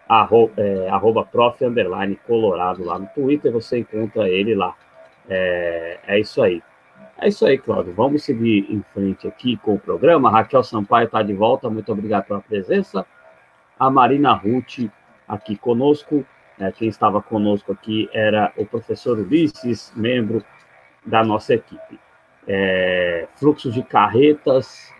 arroba, 0.07 0.53
é, 0.57 0.87
arroba 0.89 1.25
prof, 1.25 1.65
underline, 1.65 2.15
colorado 2.27 2.83
lá 2.83 2.99
no 2.99 3.07
Twitter, 3.07 3.51
você 3.51 3.79
encontra 3.79 4.29
ele 4.29 4.53
lá. 4.53 4.75
É, 5.27 5.99
é 6.05 6.19
isso 6.19 6.43
aí. 6.43 6.61
É 7.17 7.29
isso 7.29 7.47
aí, 7.47 7.57
Cláudio. 7.57 7.93
Vamos 7.93 8.23
seguir 8.23 8.67
em 8.69 8.83
frente 8.93 9.27
aqui 9.27 9.57
com 9.57 9.73
o 9.73 9.79
programa. 9.79 10.29
Raquel 10.29 10.63
Sampaio 10.63 11.05
está 11.05 11.23
de 11.23 11.33
volta, 11.33 11.67
muito 11.67 11.91
obrigado 11.91 12.25
pela 12.25 12.41
presença. 12.41 13.07
A 13.79 13.89
Marina 13.89 14.33
Ruth 14.33 14.87
aqui 15.27 15.57
conosco. 15.57 16.23
É, 16.59 16.71
quem 16.71 16.87
estava 16.87 17.23
conosco 17.23 17.71
aqui 17.71 18.07
era 18.13 18.53
o 18.55 18.67
professor 18.67 19.17
Ulisses, 19.17 19.91
membro 19.95 20.45
da 21.03 21.23
nossa 21.23 21.55
equipe 21.55 22.04
é, 22.47 23.27
fluxo 23.35 23.71
de 23.71 23.83
carretas, 23.83 24.93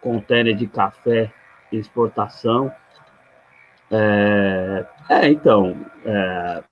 contêiner 0.00 0.54
de 0.54 0.66
café 0.66 1.32
exportação. 1.72 2.72
É, 3.90 4.86
é 5.10 5.28
então, 5.28 5.76
é, 6.04 6.62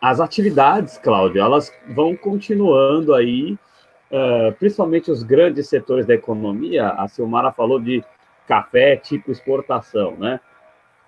as 0.00 0.20
atividades, 0.20 0.98
Cláudio, 0.98 1.40
elas 1.40 1.72
vão 1.88 2.16
continuando 2.16 3.14
aí, 3.14 3.58
é, 4.10 4.50
principalmente 4.52 5.10
os 5.10 5.22
grandes 5.22 5.68
setores 5.68 6.06
da 6.06 6.14
economia. 6.14 6.88
A 6.90 7.08
Silmara 7.08 7.52
falou 7.52 7.80
de 7.80 8.04
café 8.46 8.96
tipo 8.96 9.32
exportação, 9.32 10.16
né? 10.16 10.40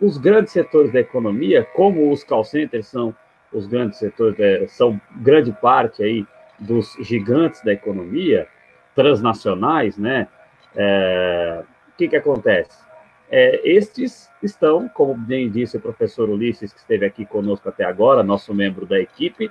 Os 0.01 0.17
grandes 0.17 0.53
setores 0.53 0.93
da 0.93 1.01
economia, 1.01 1.65
como 1.75 2.11
os 2.13 2.23
call 2.23 2.45
centers 2.45 2.87
são 2.87 3.15
os 3.53 3.67
grandes 3.67 3.99
setores, 3.99 4.39
é, 4.39 4.67
são 4.69 5.01
grande 5.17 5.53
parte 5.53 6.03
aí 6.03 6.27
dos 6.59 6.97
gigantes 7.01 7.63
da 7.63 7.73
economia, 7.73 8.49
transnacionais, 8.95 9.97
né? 9.97 10.29
É, 10.75 11.63
o 11.89 11.97
que, 11.97 12.09
que 12.09 12.17
acontece? 12.17 12.85
É, 13.31 13.61
estes 13.69 14.31
estão, 14.43 14.89
como 14.89 15.15
bem 15.15 15.51
disse 15.51 15.77
o 15.77 15.81
professor 15.81 16.29
Ulisses, 16.29 16.73
que 16.73 16.81
esteve 16.81 17.07
aqui 17.07 17.27
conosco 17.27 17.69
até 17.69 17.85
agora, 17.85 18.23
nosso 18.23 18.55
membro 18.55 18.87
da 18.87 18.99
equipe, 18.99 19.51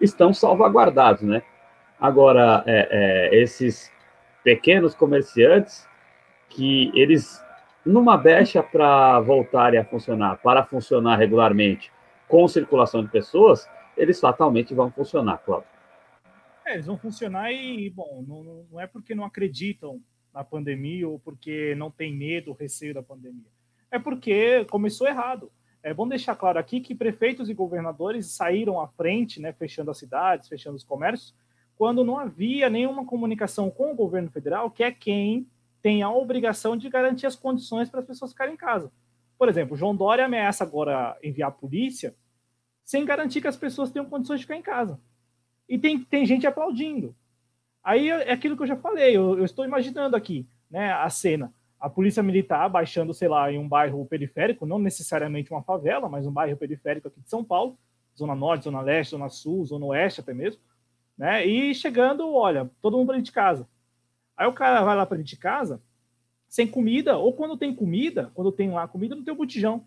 estão 0.00 0.34
salvaguardados, 0.34 1.22
né? 1.22 1.42
Agora, 2.00 2.62
é, 2.66 2.88
é, 2.90 3.40
esses 3.40 3.90
pequenos 4.42 4.94
comerciantes, 4.94 5.88
que 6.50 6.92
eles, 6.94 7.42
numa 7.84 8.16
brecha 8.16 8.62
para 8.62 9.18
voltarem 9.20 9.80
a 9.80 9.84
funcionar, 9.84 10.36
para 10.42 10.64
funcionar 10.64 11.16
regularmente, 11.16 11.90
com 12.28 12.46
circulação 12.48 13.02
de 13.02 13.10
pessoas, 13.10 13.68
eles 13.96 14.20
fatalmente 14.20 14.74
vão 14.74 14.90
funcionar, 14.90 15.38
Cláudio. 15.38 15.73
É, 16.64 16.74
eles 16.74 16.86
vão 16.86 16.96
funcionar 16.96 17.52
e, 17.52 17.90
bom, 17.90 18.24
não, 18.26 18.66
não 18.70 18.80
é 18.80 18.86
porque 18.86 19.14
não 19.14 19.24
acreditam 19.24 20.00
na 20.32 20.42
pandemia 20.42 21.08
ou 21.08 21.18
porque 21.18 21.74
não 21.74 21.90
tem 21.90 22.14
medo, 22.14 22.56
receio 22.58 22.94
da 22.94 23.02
pandemia. 23.02 23.50
É 23.90 23.98
porque 23.98 24.64
começou 24.64 25.06
errado. 25.06 25.52
É 25.82 25.92
bom 25.92 26.08
deixar 26.08 26.34
claro 26.34 26.58
aqui 26.58 26.80
que 26.80 26.94
prefeitos 26.94 27.50
e 27.50 27.54
governadores 27.54 28.28
saíram 28.28 28.80
à 28.80 28.88
frente, 28.88 29.40
né, 29.40 29.52
fechando 29.52 29.90
as 29.90 29.98
cidades, 29.98 30.48
fechando 30.48 30.76
os 30.76 30.82
comércios, 30.82 31.34
quando 31.76 32.02
não 32.02 32.18
havia 32.18 32.70
nenhuma 32.70 33.04
comunicação 33.04 33.70
com 33.70 33.92
o 33.92 33.94
governo 33.94 34.30
federal, 34.30 34.70
que 34.70 34.82
é 34.82 34.90
quem 34.90 35.46
tem 35.82 36.02
a 36.02 36.10
obrigação 36.10 36.76
de 36.76 36.88
garantir 36.88 37.26
as 37.26 37.36
condições 37.36 37.90
para 37.90 38.00
as 38.00 38.06
pessoas 38.06 38.30
ficarem 38.30 38.54
em 38.54 38.56
casa. 38.56 38.90
Por 39.36 39.48
exemplo, 39.50 39.76
João 39.76 39.94
Dória 39.94 40.24
ameaça 40.24 40.64
agora 40.64 41.18
enviar 41.22 41.50
a 41.50 41.52
polícia 41.52 42.14
sem 42.82 43.04
garantir 43.04 43.42
que 43.42 43.48
as 43.48 43.56
pessoas 43.56 43.90
tenham 43.90 44.08
condições 44.08 44.40
de 44.40 44.46
ficar 44.46 44.56
em 44.56 44.62
casa 44.62 44.98
e 45.68 45.78
tem, 45.78 46.02
tem 46.02 46.26
gente 46.26 46.46
aplaudindo. 46.46 47.14
Aí 47.82 48.08
é 48.08 48.32
aquilo 48.32 48.56
que 48.56 48.62
eu 48.62 48.66
já 48.66 48.76
falei, 48.76 49.16
eu, 49.16 49.38
eu, 49.38 49.44
estou 49.44 49.64
imaginando 49.64 50.16
aqui, 50.16 50.46
né, 50.70 50.92
a 50.92 51.08
cena. 51.10 51.52
A 51.78 51.90
polícia 51.90 52.22
militar 52.22 52.66
baixando, 52.70 53.12
sei 53.12 53.28
lá, 53.28 53.52
em 53.52 53.58
um 53.58 53.68
bairro 53.68 54.06
periférico, 54.06 54.64
não 54.64 54.78
necessariamente 54.78 55.50
uma 55.50 55.62
favela, 55.62 56.08
mas 56.08 56.26
um 56.26 56.32
bairro 56.32 56.56
periférico 56.56 57.08
aqui 57.08 57.20
de 57.20 57.28
São 57.28 57.44
Paulo, 57.44 57.78
Zona 58.16 58.34
Norte, 58.34 58.64
Zona 58.64 58.80
Leste, 58.80 59.10
Zona 59.10 59.28
Sul, 59.28 59.66
Zona 59.66 59.84
Oeste 59.86 60.20
até 60.20 60.32
mesmo, 60.32 60.62
né? 61.16 61.44
E 61.44 61.74
chegando, 61.74 62.32
olha, 62.32 62.70
todo 62.80 62.96
mundo 62.96 63.08
para 63.08 63.16
dentro 63.16 63.26
de 63.26 63.32
casa. 63.32 63.68
Aí 64.34 64.46
o 64.46 64.52
cara 64.52 64.82
vai 64.82 64.96
lá 64.96 65.04
para 65.04 65.18
dentro 65.18 65.30
de 65.30 65.36
casa, 65.36 65.82
sem 66.48 66.66
comida, 66.66 67.18
ou 67.18 67.34
quando 67.34 67.56
tem 67.56 67.74
comida, 67.74 68.30
quando 68.34 68.50
tem 68.50 68.70
lá 68.70 68.88
comida, 68.88 69.14
não 69.14 69.24
tem 69.24 69.34
o 69.34 69.36
botijão. 69.36 69.86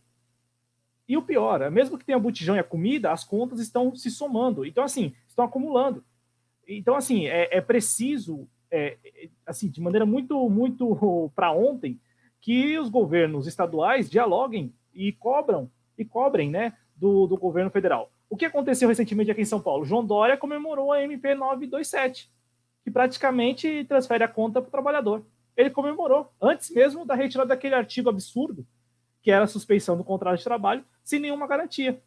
E 1.07 1.15
o 1.15 1.21
pior, 1.21 1.61
é 1.61 1.69
mesmo 1.69 1.97
que 1.97 2.05
tenha 2.05 2.19
botijão 2.19 2.55
e 2.55 2.59
a 2.59 2.63
comida, 2.63 3.11
as 3.11 3.23
contas 3.23 3.59
estão 3.59 3.95
se 3.95 4.11
somando. 4.11 4.65
Então, 4.65 4.83
assim, 4.83 5.13
estão 5.27 5.45
acumulando. 5.45 6.03
Então, 6.67 6.95
assim, 6.95 7.27
é, 7.27 7.57
é 7.57 7.61
preciso, 7.61 8.47
é, 8.69 8.97
assim, 9.45 9.69
de 9.69 9.79
maneira 9.79 10.05
muito, 10.05 10.49
muito 10.49 11.31
para 11.33 11.51
ontem, 11.51 11.99
que 12.41 12.77
os 12.77 12.89
governos 12.89 13.47
estaduais 13.47 14.09
dialoguem 14.09 14.73
e 14.93 15.11
cobram 15.13 15.71
e 15.97 16.05
cobrem, 16.05 16.51
né, 16.51 16.73
do, 16.95 17.25
do 17.25 17.37
governo 17.37 17.71
federal. 17.71 18.11
O 18.29 18.35
que 18.35 18.45
aconteceu 18.45 18.89
recentemente 18.89 19.31
aqui 19.31 19.41
em 19.41 19.45
São 19.45 19.61
Paulo? 19.61 19.85
João 19.85 20.05
Dória 20.05 20.37
comemorou 20.37 20.91
a 20.91 21.01
MP 21.01 21.33
927, 21.33 22.29
que 22.83 22.91
praticamente 22.91 23.85
transfere 23.85 24.23
a 24.23 24.27
conta 24.27 24.61
para 24.61 24.67
o 24.67 24.71
trabalhador. 24.71 25.25
Ele 25.55 25.69
comemorou, 25.69 26.31
antes 26.41 26.69
mesmo 26.69 27.05
da 27.05 27.15
retirada 27.15 27.49
daquele 27.49 27.73
artigo 27.73 28.09
absurdo, 28.09 28.67
que 29.21 29.31
era 29.31 29.45
a 29.45 29.47
suspeição 29.47 29.97
do 29.97 30.03
contrato 30.03 30.37
de 30.37 30.43
trabalho, 30.43 30.85
sem 31.07 31.21
nenhuma 31.21 31.47
garantia. 31.47 32.01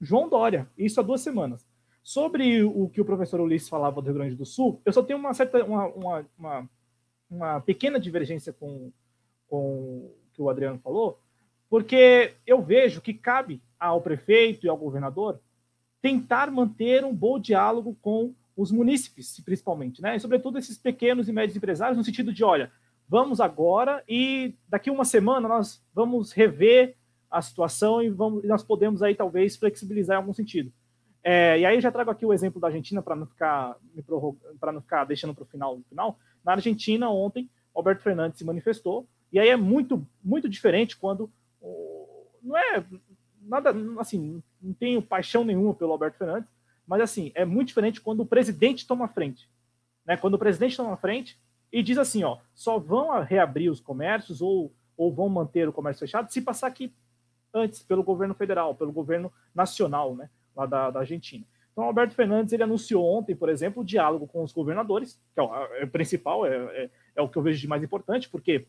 João 0.00 0.28
Dória, 0.28 0.68
isso 0.78 1.00
há 1.00 1.02
duas 1.02 1.20
semanas. 1.20 1.66
Sobre 2.04 2.62
o 2.62 2.88
que 2.88 3.00
o 3.00 3.04
professor 3.04 3.40
Ulisses 3.40 3.68
falava 3.68 4.00
do 4.00 4.04
Rio 4.06 4.14
Grande 4.14 4.36
do 4.36 4.46
Sul, 4.46 4.80
eu 4.84 4.92
só 4.92 5.02
tenho 5.02 5.18
uma 5.18 5.34
certa, 5.34 5.64
uma, 5.64 5.88
uma, 5.88 6.26
uma, 6.38 6.70
uma 7.28 7.60
pequena 7.60 7.98
divergência 7.98 8.52
com, 8.52 8.92
com 9.48 9.58
o 9.58 10.14
que 10.32 10.40
o 10.40 10.48
Adriano 10.48 10.78
falou, 10.78 11.18
porque 11.68 12.34
eu 12.46 12.62
vejo 12.62 13.00
que 13.00 13.12
cabe 13.12 13.60
ao 13.78 14.00
prefeito 14.00 14.66
e 14.66 14.68
ao 14.68 14.76
governador 14.76 15.40
tentar 16.00 16.48
manter 16.48 17.04
um 17.04 17.12
bom 17.12 17.40
diálogo 17.40 17.96
com 18.00 18.32
os 18.56 18.70
munícipes, 18.70 19.40
principalmente, 19.40 20.00
né? 20.00 20.14
E 20.14 20.20
sobretudo 20.20 20.58
esses 20.58 20.78
pequenos 20.78 21.28
e 21.28 21.32
médios 21.32 21.56
empresários, 21.56 21.98
no 21.98 22.04
sentido 22.04 22.32
de, 22.32 22.44
olha, 22.44 22.70
vamos 23.08 23.40
agora 23.40 24.04
e 24.08 24.54
daqui 24.68 24.90
uma 24.90 25.04
semana 25.04 25.48
nós 25.48 25.82
vamos 25.92 26.30
rever 26.30 26.96
a 27.32 27.40
situação 27.40 28.02
e 28.02 28.10
vamos, 28.10 28.44
nós 28.44 28.62
podemos 28.62 29.02
aí 29.02 29.14
talvez 29.14 29.56
flexibilizar 29.56 30.16
em 30.16 30.20
algum 30.20 30.34
sentido. 30.34 30.70
É, 31.24 31.58
e 31.58 31.64
aí 31.64 31.80
já 31.80 31.90
trago 31.90 32.10
aqui 32.10 32.26
o 32.26 32.32
exemplo 32.32 32.60
da 32.60 32.66
Argentina 32.66 33.00
para 33.00 33.16
não 33.16 33.26
ficar 33.26 33.76
para 34.60 34.72
não 34.72 34.82
ficar 34.82 35.04
deixando 35.04 35.34
para 35.34 35.44
o 35.44 35.46
final 35.46 35.78
no 35.78 35.84
final. 35.84 36.18
Na 36.44 36.52
Argentina 36.52 37.08
ontem, 37.08 37.48
Alberto 37.74 38.02
Fernandes 38.02 38.38
se 38.38 38.44
manifestou 38.44 39.08
e 39.32 39.38
aí 39.38 39.48
é 39.48 39.56
muito 39.56 40.06
muito 40.22 40.48
diferente 40.48 40.96
quando 40.96 41.30
não 42.42 42.56
é 42.56 42.84
nada 43.40 43.74
assim 43.98 44.42
não 44.60 44.74
tenho 44.74 45.00
paixão 45.00 45.44
nenhuma 45.44 45.72
pelo 45.72 45.92
Alberto 45.92 46.18
Fernandes, 46.18 46.50
mas 46.86 47.00
assim 47.00 47.32
é 47.34 47.44
muito 47.44 47.68
diferente 47.68 48.00
quando 48.00 48.20
o 48.20 48.26
presidente 48.26 48.86
toma 48.86 49.08
frente, 49.08 49.48
né? 50.04 50.16
Quando 50.16 50.34
o 50.34 50.38
presidente 50.38 50.76
toma 50.76 50.96
frente 50.96 51.38
e 51.72 51.82
diz 51.82 51.96
assim, 51.96 52.24
ó, 52.24 52.38
só 52.54 52.78
vão 52.78 53.22
reabrir 53.22 53.70
os 53.70 53.80
comércios 53.80 54.42
ou 54.42 54.72
ou 54.94 55.12
vão 55.12 55.28
manter 55.28 55.66
o 55.66 55.72
comércio 55.72 56.00
fechado 56.00 56.30
se 56.30 56.42
passar 56.42 56.66
antes 57.54 57.82
pelo 57.82 58.02
governo 58.02 58.34
federal, 58.34 58.74
pelo 58.74 58.92
governo 58.92 59.32
nacional, 59.54 60.14
né? 60.14 60.28
lá 60.54 60.66
da, 60.66 60.90
da 60.90 61.00
Argentina. 61.00 61.44
Então, 61.72 61.84
Alberto 61.84 62.14
Fernandes 62.14 62.52
ele 62.52 62.62
anunciou 62.62 63.04
ontem, 63.04 63.34
por 63.34 63.48
exemplo, 63.48 63.82
o 63.82 63.84
diálogo 63.84 64.26
com 64.26 64.42
os 64.42 64.52
governadores, 64.52 65.18
que 65.32 65.40
é 65.40 65.42
o, 65.42 65.54
é 65.54 65.84
o 65.84 65.88
principal, 65.88 66.46
é, 66.46 66.54
é, 66.54 66.90
é, 67.16 67.22
o 67.22 67.28
que 67.28 67.38
eu 67.38 67.42
vejo 67.42 67.60
de 67.60 67.66
mais 67.66 67.82
importante, 67.82 68.28
porque, 68.28 68.66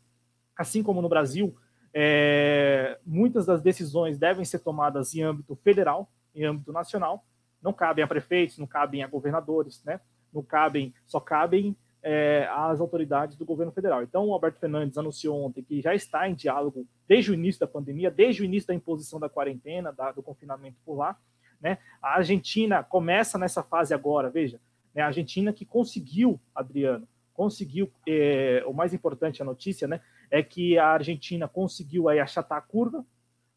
assim 0.56 0.82
como 0.82 1.02
no 1.02 1.10
Brasil, 1.10 1.54
é, 1.94 2.98
muitas 3.06 3.46
das 3.46 3.62
decisões 3.62 4.18
devem 4.18 4.46
ser 4.46 4.60
tomadas 4.60 5.14
em 5.14 5.22
âmbito 5.22 5.56
federal, 5.58 6.10
em 6.34 6.46
âmbito 6.46 6.72
nacional, 6.72 7.26
não 7.62 7.74
cabem 7.74 8.04
a 8.04 8.08
prefeitos, 8.08 8.58
não 8.58 8.66
cabem 8.66 9.04
a 9.04 9.08
governadores, 9.08 9.84
né? 9.84 10.00
não 10.34 10.42
cabem, 10.42 10.94
só 11.06 11.20
cabem 11.20 11.76
é, 12.04 12.48
às 12.52 12.82
autoridades 12.82 13.38
do 13.38 13.46
governo 13.46 13.72
federal. 13.72 14.04
Então, 14.04 14.28
o 14.28 14.34
Alberto 14.34 14.60
Fernandes 14.60 14.98
anunciou 14.98 15.42
ontem 15.42 15.64
que 15.64 15.82
já 15.82 15.96
está 15.96 16.28
em 16.28 16.36
diálogo 16.36 16.86
desde 17.08 17.32
o 17.32 17.34
início 17.34 17.62
da 17.62 17.68
pandemia, 17.68 18.12
desde 18.12 18.42
o 18.42 18.46
início 18.46 18.68
da 18.68 18.74
imposição 18.74 19.20
da 19.20 19.30
quarentena, 19.30 19.92
da, 19.92 20.12
do 20.12 20.22
confinamento 20.22 20.78
por 20.86 20.96
lá, 20.96 21.18
né? 21.62 21.78
A 22.02 22.18
Argentina 22.18 22.84
começa 22.84 23.38
nessa 23.38 23.64
fase 23.64 23.94
agora, 23.94 24.30
veja, 24.30 24.60
né? 24.94 25.02
a 25.02 25.08
Argentina 25.08 25.54
que 25.54 25.66
conseguiu, 25.66 26.40
Adriano, 26.54 27.08
conseguiu, 27.34 27.92
é, 28.08 28.64
o 28.68 28.74
mais 28.74 28.94
importante 28.94 29.42
a 29.42 29.46
notícia, 29.46 29.88
né, 29.88 30.02
é 30.30 30.44
que 30.44 30.78
a 30.78 30.88
Argentina 30.88 31.48
conseguiu 31.48 32.08
aí 32.08 32.20
achatar 32.20 32.58
a 32.58 32.62
curva, 32.62 33.06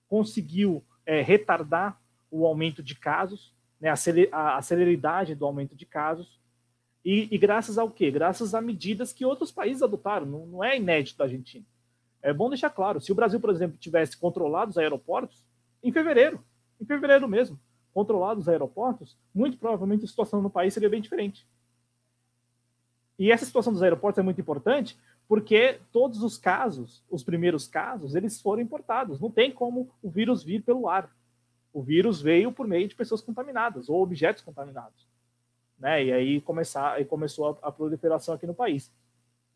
conseguiu 0.08 0.84
é, 1.04 1.20
retardar 1.20 2.00
o 2.30 2.46
aumento 2.46 2.82
de 2.82 2.94
casos, 2.94 3.54
né, 3.80 3.92
a, 4.32 4.62
celeridade 4.62 5.34
do 5.34 5.44
aumento 5.44 5.76
de 5.76 5.84
casos, 5.84 6.40
e, 7.08 7.28
e, 7.30 7.38
graças 7.38 7.78
ao 7.78 7.88
quê? 7.88 8.10
Graças 8.10 8.52
a 8.52 8.60
medidas 8.60 9.12
que 9.12 9.24
outros 9.24 9.52
países 9.52 9.80
adotaram, 9.80 10.26
não, 10.26 10.44
não 10.44 10.64
é 10.64 10.76
inédito 10.76 11.16
da 11.16 11.22
Argentina. 11.22 11.64
É 12.20 12.32
bom 12.32 12.48
deixar 12.48 12.68
claro, 12.70 13.00
se 13.00 13.12
o 13.12 13.14
Brasil, 13.14 13.38
por 13.38 13.50
exemplo, 13.50 13.78
tivesse 13.78 14.16
controlado 14.16 14.72
os 14.72 14.76
aeroportos, 14.76 15.44
em 15.84 15.92
fevereiro, 15.92 16.44
em 16.80 16.84
fevereiro 16.84 17.28
mesmo, 17.28 17.60
controlados 17.94 18.42
os 18.42 18.48
aeroportos, 18.48 19.16
muito 19.32 19.56
provavelmente 19.56 20.04
a 20.04 20.08
situação 20.08 20.42
no 20.42 20.50
país 20.50 20.74
seria 20.74 20.90
bem 20.90 21.00
diferente. 21.00 21.46
E 23.16 23.30
essa 23.30 23.46
situação 23.46 23.72
dos 23.72 23.84
aeroportos 23.84 24.18
é 24.18 24.22
muito 24.22 24.40
importante 24.40 24.98
porque 25.28 25.78
todos 25.92 26.24
os 26.24 26.36
casos, 26.36 27.04
os 27.08 27.22
primeiros 27.22 27.68
casos, 27.68 28.16
eles 28.16 28.40
foram 28.40 28.62
importados. 28.62 29.20
Não 29.20 29.30
tem 29.30 29.52
como 29.52 29.88
o 30.02 30.10
vírus 30.10 30.42
vir 30.42 30.60
pelo 30.60 30.88
ar. 30.88 31.08
O 31.72 31.84
vírus 31.84 32.20
veio 32.20 32.50
por 32.50 32.66
meio 32.66 32.88
de 32.88 32.96
pessoas 32.96 33.20
contaminadas 33.20 33.88
ou 33.88 34.02
objetos 34.02 34.42
contaminados. 34.42 35.06
Né? 35.78 36.04
E 36.04 36.12
aí, 36.12 36.40
começar, 36.40 36.92
aí 36.92 37.04
começou 37.04 37.58
a, 37.62 37.68
a 37.68 37.72
proliferação 37.72 38.34
aqui 38.34 38.46
no 38.46 38.54
país. 38.54 38.92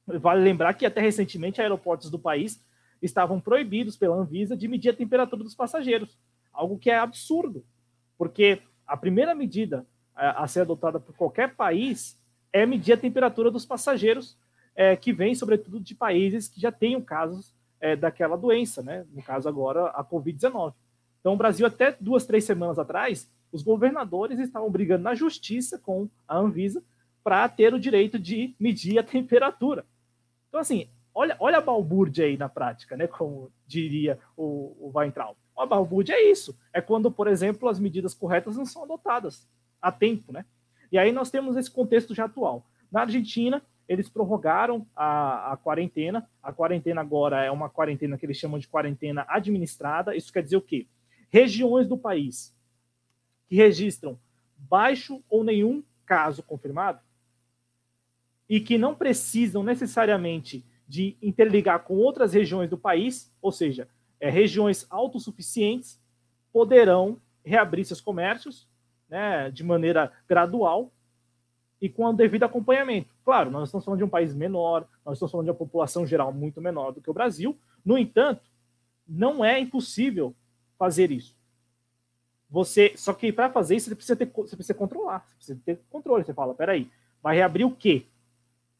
Vale 0.07 0.43
lembrar 0.43 0.75
que 0.75 0.87
até 0.87 1.01
recentemente 1.01 1.61
aeroportos 1.61 2.11
do 2.11 2.19
país 2.19 2.65
estavam 3.01 3.41
proibidos 3.41 3.97
pela 3.97 4.17
Anvisa 4.17 4.57
de 4.57 4.69
medir 4.69 4.91
a 4.91 4.97
temperatura 4.97 5.43
dos 5.43 5.55
passageiros, 5.55 6.19
algo 6.53 6.79
que 6.79 6.91
é 6.91 6.99
absurdo. 6.99 7.65
Porque 8.19 8.61
a 8.87 8.97
primeira 8.97 9.35
medida 9.35 9.87
a, 10.15 10.45
a 10.45 10.49
ser 10.49 10.61
adotada 10.61 11.01
por 11.01 11.15
qualquer 11.15 11.55
país 11.55 12.21
é 12.53 12.67
medir 12.67 12.93
a 12.93 12.97
temperatura 12.97 13.51
dos 13.51 13.65
passageiros 13.65 14.37
é, 14.75 14.97
que 14.97 15.13
vêm, 15.13 15.35
sobretudo, 15.35 15.81
de 15.81 15.95
países 15.95 16.49
que 16.49 16.61
já 16.61 16.71
tenham 16.71 17.01
casos 17.01 17.55
é, 17.81 17.97
daquela 17.97 18.37
doença, 18.37 18.83
né? 18.83 19.07
No 19.13 19.23
caso 19.23 19.49
agora, 19.49 19.87
a 19.89 20.05
Covid-19. 20.05 20.75
Então, 21.21 21.35
o 21.35 21.37
Brasil, 21.37 21.67
até 21.67 21.97
duas, 22.01 22.27
três 22.27 22.45
semanas 22.45 22.79
atrás, 22.79 23.31
os 23.53 23.63
governadores 23.63 24.39
estavam 24.39 24.71
brigando 24.71 25.05
na 25.05 25.15
justiça 25.15 25.79
com 25.79 26.09
a 26.27 26.39
Anvisa 26.39 26.83
para 27.23 27.49
ter 27.49 27.75
o 27.75 27.81
direito 27.81 28.19
de 28.19 28.55
medir 28.59 28.99
a 28.99 29.03
temperatura. 29.03 29.85
Então, 30.49 30.61
assim, 30.61 30.89
olha, 31.15 31.37
olha 31.39 31.59
a 31.59 31.61
balbúrdia 31.61 32.25
aí 32.25 32.37
na 32.37 32.49
prática, 32.49 32.97
né? 32.97 33.07
Como 33.07 33.51
diria 33.67 34.19
o, 34.37 34.77
o 34.79 34.93
Weintraub. 34.95 35.37
A 35.57 35.67
balbúrdia 35.67 36.15
é 36.15 36.31
isso. 36.31 36.59
É 36.73 36.81
quando, 36.81 37.11
por 37.11 37.29
exemplo, 37.29 37.69
as 37.69 37.79
medidas 37.79 38.15
corretas 38.15 38.57
não 38.57 38.65
são 38.65 38.85
adotadas 38.85 39.47
a 39.81 39.93
tempo, 39.93 40.33
né? 40.33 40.45
E 40.91 40.99
aí 40.99 41.13
nós 41.13 41.31
temos 41.31 41.57
esse 41.57 41.71
contexto 41.71 42.15
já 42.15 42.25
atual. 42.25 42.67
Na 42.91 43.03
Argentina, 43.03 43.63
eles 43.89 44.09
prorrogaram 44.09 44.87
a, 44.97 45.53
a 45.53 45.57
quarentena. 45.57 46.29
A 46.43 46.53
quarentena 46.53 47.01
agora 47.01 47.45
é 47.45 47.51
uma 47.51 47.69
quarentena 47.69 48.17
que 48.17 48.25
eles 48.25 48.37
chamam 48.37 48.59
de 48.59 48.67
quarentena 48.67 49.25
administrada. 49.29 50.17
Isso 50.17 50.33
quer 50.33 50.43
dizer 50.43 50.57
o 50.57 50.63
quê? 50.63 50.87
Regiões 51.29 51.87
do 51.87 51.99
país 51.99 52.57
que 53.51 53.57
registram 53.57 54.17
baixo 54.57 55.21
ou 55.29 55.43
nenhum 55.43 55.83
caso 56.07 56.41
confirmado 56.41 57.01
e 58.49 58.61
que 58.61 58.79
não 58.79 58.95
precisam 58.95 59.65
necessariamente 59.65 60.65
de 60.87 61.17
interligar 61.21 61.81
com 61.81 61.97
outras 61.97 62.33
regiões 62.33 62.71
do 62.71 62.79
país, 62.79 63.33
ou 63.43 63.51
seja, 63.51 63.89
é, 64.21 64.31
regiões 64.31 64.87
autossuficientes 64.89 66.01
poderão 66.53 67.21
reabrir 67.45 67.85
seus 67.85 68.01
comércios 68.01 68.69
né, 69.09 69.51
de 69.51 69.65
maneira 69.65 70.13
gradual 70.29 70.93
e 71.81 71.89
com 71.89 72.05
o 72.05 72.13
devido 72.13 72.45
acompanhamento. 72.45 73.13
Claro, 73.25 73.51
nós 73.51 73.69
estamos 73.69 73.85
falando 73.85 73.99
de 73.99 74.05
um 74.05 74.09
país 74.09 74.33
menor, 74.33 74.87
nós 75.05 75.17
estamos 75.17 75.33
falando 75.33 75.47
de 75.47 75.51
uma 75.51 75.57
população 75.57 76.07
geral 76.07 76.33
muito 76.33 76.61
menor 76.61 76.93
do 76.93 77.01
que 77.01 77.11
o 77.11 77.15
Brasil. 77.15 77.59
No 77.85 77.99
entanto, 77.99 78.43
não 79.09 79.45
é 79.45 79.59
impossível 79.59 80.35
fazer 80.79 81.11
isso. 81.11 81.40
Você, 82.51 82.93
só 82.97 83.13
que 83.13 83.33
para 83.33 83.49
fazer 83.51 83.77
isso 83.77 83.89
você 83.89 83.95
precisa 83.95 84.17
ter, 84.17 84.27
você 84.27 84.57
precisa 84.57 84.75
controlar, 84.75 85.25
você 85.29 85.37
precisa 85.37 85.61
ter 85.65 85.81
controle. 85.89 86.25
Você 86.25 86.35
fala, 86.35 86.55
peraí, 86.55 86.91
vai 87.23 87.37
reabrir 87.37 87.65
o 87.65 87.75
quê? 87.75 88.07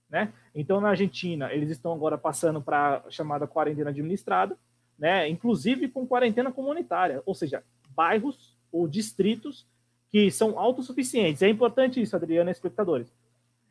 Né? 0.09 0.33
Então, 0.55 0.81
na 0.81 0.89
Argentina, 0.89 1.53
eles 1.53 1.71
estão 1.71 1.93
agora 1.93 2.19
passando 2.19 2.61
para 2.61 3.05
a 3.07 3.11
chamada 3.11 3.47
quarentena 3.47 3.91
administrada, 3.91 4.59
né, 4.99 5.29
inclusive 5.29 5.89
com 5.89 6.07
quarentena 6.07 6.53
comunitária, 6.53 7.23
ou 7.25 7.35
seja, 7.35 7.63
bairros 7.95 8.59
ou 8.71 8.87
distritos 8.89 9.67
que 10.11 10.31
são 10.31 10.59
autossuficientes. 10.59 11.41
É 11.41 11.49
importante 11.49 12.03
isso, 12.03 12.17
Adriana 12.17 12.51
espectadores. 12.51 13.11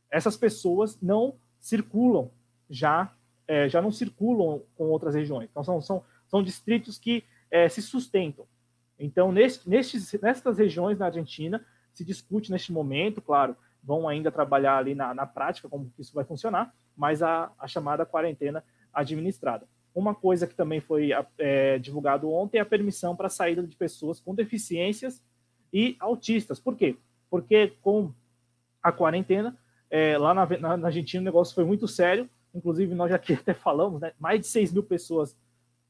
Essas 0.09 0.37
pessoas 0.37 0.99
não 1.01 1.35
circulam 1.59 2.31
já, 2.69 3.13
é, 3.45 3.67
já 3.67 3.81
não 3.81 3.91
circulam 3.91 4.63
com 4.75 4.85
outras 4.85 5.13
regiões. 5.13 5.49
Então, 5.51 5.63
são, 5.63 5.81
são, 5.81 6.03
são 6.27 6.41
distritos 6.41 6.97
que 6.97 7.23
é, 7.51 7.67
se 7.67 7.81
sustentam. 7.81 8.45
Então, 8.99 9.31
neste, 9.31 9.67
nestes, 9.69 10.11
nestas 10.21 10.57
regiões 10.57 10.97
na 10.99 11.05
Argentina, 11.05 11.65
se 11.93 12.03
discute 12.03 12.51
neste 12.51 12.71
momento, 12.71 13.21
claro, 13.21 13.55
vão 13.83 14.07
ainda 14.07 14.31
trabalhar 14.31 14.77
ali 14.77 14.93
na, 14.93 15.13
na 15.13 15.25
prática 15.25 15.69
como 15.69 15.91
isso 15.97 16.13
vai 16.13 16.25
funcionar, 16.25 16.73
mas 16.95 17.23
a, 17.23 17.51
a 17.57 17.67
chamada 17.67 18.05
quarentena 18.05 18.63
administrada. 18.93 19.67
Uma 19.95 20.13
coisa 20.13 20.45
que 20.45 20.53
também 20.53 20.79
foi 20.79 21.11
é, 21.37 21.79
divulgado 21.79 22.29
ontem 22.31 22.57
é 22.57 22.61
a 22.61 22.65
permissão 22.65 23.15
para 23.15 23.27
a 23.27 23.31
saída 23.31 23.63
de 23.63 23.75
pessoas 23.75 24.19
com 24.19 24.35
deficiências 24.35 25.23
e 25.73 25.95
autistas. 25.99 26.59
Por 26.59 26.75
quê? 26.75 26.95
Porque 27.29 27.73
com 27.81 28.13
a 28.81 28.91
quarentena, 28.91 29.57
é, 29.89 30.17
lá 30.17 30.33
na, 30.33 30.45
na, 30.45 30.77
na, 30.77 30.87
Argentina 30.87 31.21
o 31.21 31.25
negócio 31.25 31.55
foi 31.55 31.63
muito 31.63 31.87
sério, 31.87 32.29
inclusive 32.53 32.93
nós 32.93 33.09
já 33.09 33.15
aqui 33.15 33.33
até 33.33 33.53
falamos, 33.53 34.01
né, 34.01 34.13
mais 34.19 34.41
de 34.41 34.47
6 34.47 34.73
mil 34.73 34.83
pessoas, 34.83 35.37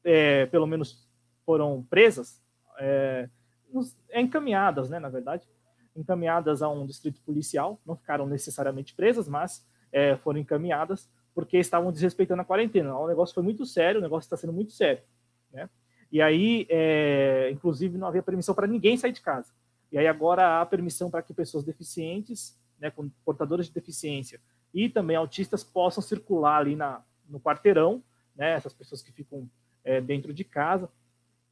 é, 0.02 0.46
pelo 0.46 0.66
menos, 0.66 1.06
foram 1.44 1.82
presas, 1.90 2.42
é, 2.80 3.28
é, 4.08 4.20
encaminhadas, 4.20 4.90
né, 4.90 4.98
na 4.98 5.08
verdade, 5.08 5.48
encaminhadas 5.94 6.62
a 6.62 6.68
um 6.68 6.86
distrito 6.86 7.20
policial, 7.22 7.80
não 7.86 7.96
ficaram 7.96 8.26
necessariamente 8.26 8.94
presas, 8.94 9.28
mas 9.28 9.66
é, 9.92 10.16
foram 10.16 10.40
encaminhadas 10.40 11.08
porque 11.34 11.58
estavam 11.58 11.92
desrespeitando 11.92 12.42
a 12.42 12.44
quarentena. 12.44 12.96
O 12.96 13.06
negócio 13.06 13.34
foi 13.34 13.42
muito 13.42 13.64
sério, 13.64 14.00
o 14.00 14.02
negócio 14.02 14.26
está 14.26 14.36
sendo 14.36 14.52
muito 14.52 14.72
sério. 14.72 15.02
Né? 15.52 15.68
E 16.10 16.20
aí, 16.20 16.66
é, 16.68 17.50
inclusive, 17.52 17.96
não 17.96 18.08
havia 18.08 18.22
permissão 18.22 18.54
para 18.54 18.66
ninguém 18.66 18.96
sair 18.96 19.12
de 19.12 19.20
casa. 19.20 19.52
E 19.92 19.98
aí 19.98 20.06
agora 20.06 20.60
há 20.60 20.66
permissão 20.66 21.10
para 21.10 21.22
que 21.22 21.34
pessoas 21.34 21.64
deficientes, 21.64 22.58
né, 22.78 22.90
com 22.90 23.08
portadores 23.24 23.66
de 23.66 23.72
deficiência 23.72 24.40
e 24.72 24.88
também 24.88 25.16
autistas 25.16 25.64
possam 25.64 26.02
circular 26.02 26.58
ali 26.58 26.76
na, 26.76 27.02
no 27.28 27.40
quarteirão, 27.40 28.02
né, 28.34 28.52
essas 28.52 28.72
pessoas 28.72 29.02
que 29.02 29.12
ficam 29.12 29.48
é, 29.84 30.00
dentro 30.00 30.32
de 30.32 30.44
casa, 30.44 30.88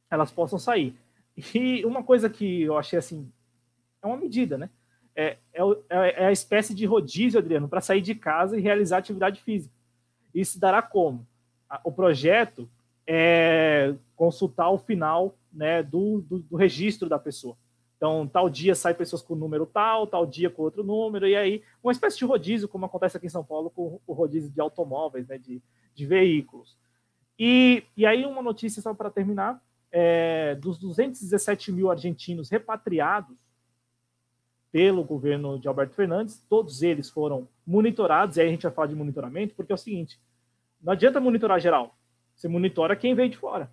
elas 0.09 0.31
possam 0.31 0.57
sair. 0.57 0.97
E 1.55 1.85
uma 1.85 2.03
coisa 2.03 2.29
que 2.29 2.63
eu 2.63 2.77
achei 2.77 2.97
assim, 2.99 3.31
é 4.01 4.07
uma 4.07 4.17
medida, 4.17 4.57
né? 4.57 4.69
É, 5.15 5.37
é, 5.53 5.61
é, 5.89 6.23
é 6.23 6.25
a 6.27 6.31
espécie 6.31 6.73
de 6.73 6.85
rodízio, 6.85 7.39
Adriano, 7.39 7.67
para 7.67 7.81
sair 7.81 8.01
de 8.01 8.15
casa 8.15 8.57
e 8.57 8.61
realizar 8.61 8.97
atividade 8.97 9.41
física. 9.41 9.73
Isso 10.33 10.59
dará 10.59 10.81
como? 10.81 11.27
O 11.83 11.91
projeto 11.91 12.69
é 13.05 13.93
consultar 14.15 14.69
o 14.69 14.77
final 14.77 15.35
né, 15.51 15.81
do, 15.81 16.21
do, 16.21 16.39
do 16.39 16.55
registro 16.55 17.09
da 17.09 17.19
pessoa. 17.19 17.57
Então, 17.97 18.25
tal 18.27 18.49
dia 18.49 18.75
sai 18.75 18.93
pessoas 18.93 19.21
com 19.21 19.35
número 19.35 19.65
tal, 19.65 20.07
tal 20.07 20.25
dia 20.25 20.49
com 20.49 20.61
outro 20.61 20.83
número, 20.83 21.27
e 21.27 21.35
aí 21.35 21.61
uma 21.83 21.91
espécie 21.91 22.17
de 22.17 22.23
rodízio, 22.23 22.67
como 22.67 22.85
acontece 22.85 23.17
aqui 23.17 23.25
em 23.25 23.29
São 23.29 23.43
Paulo 23.43 23.69
com 23.69 23.99
o 24.07 24.13
rodízio 24.13 24.49
de 24.49 24.61
automóveis, 24.61 25.27
né, 25.27 25.37
de, 25.37 25.61
de 25.93 26.05
veículos. 26.05 26.77
E, 27.37 27.83
e 27.97 28.05
aí 28.05 28.25
uma 28.25 28.41
notícia 28.41 28.81
só 28.81 28.93
para 28.93 29.09
terminar, 29.09 29.61
é, 29.91 30.55
dos 30.55 30.77
217 30.77 31.71
mil 31.71 31.89
argentinos 31.89 32.49
repatriados 32.49 33.35
pelo 34.71 35.03
governo 35.03 35.59
de 35.59 35.67
Alberto 35.67 35.95
Fernandes, 35.95 36.43
todos 36.47 36.83
eles 36.83 37.09
foram 37.09 37.47
monitorados, 37.65 38.37
e 38.37 38.41
aí 38.41 38.47
a 38.47 38.51
gente 38.51 38.63
vai 38.63 38.71
falar 38.71 38.87
de 38.87 38.95
monitoramento, 38.95 39.55
porque 39.55 39.71
é 39.71 39.75
o 39.75 39.77
seguinte, 39.77 40.19
não 40.81 40.93
adianta 40.93 41.19
monitorar 41.19 41.59
geral, 41.59 41.97
você 42.35 42.47
monitora 42.47 42.95
quem 42.95 43.15
veio 43.15 43.29
de 43.29 43.37
fora, 43.37 43.69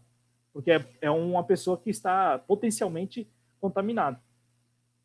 porque 0.53 0.71
é, 0.71 0.85
é 1.03 1.11
uma 1.11 1.45
pessoa 1.45 1.77
que 1.77 1.91
está 1.91 2.39
potencialmente 2.39 3.29
contaminado. 3.61 4.19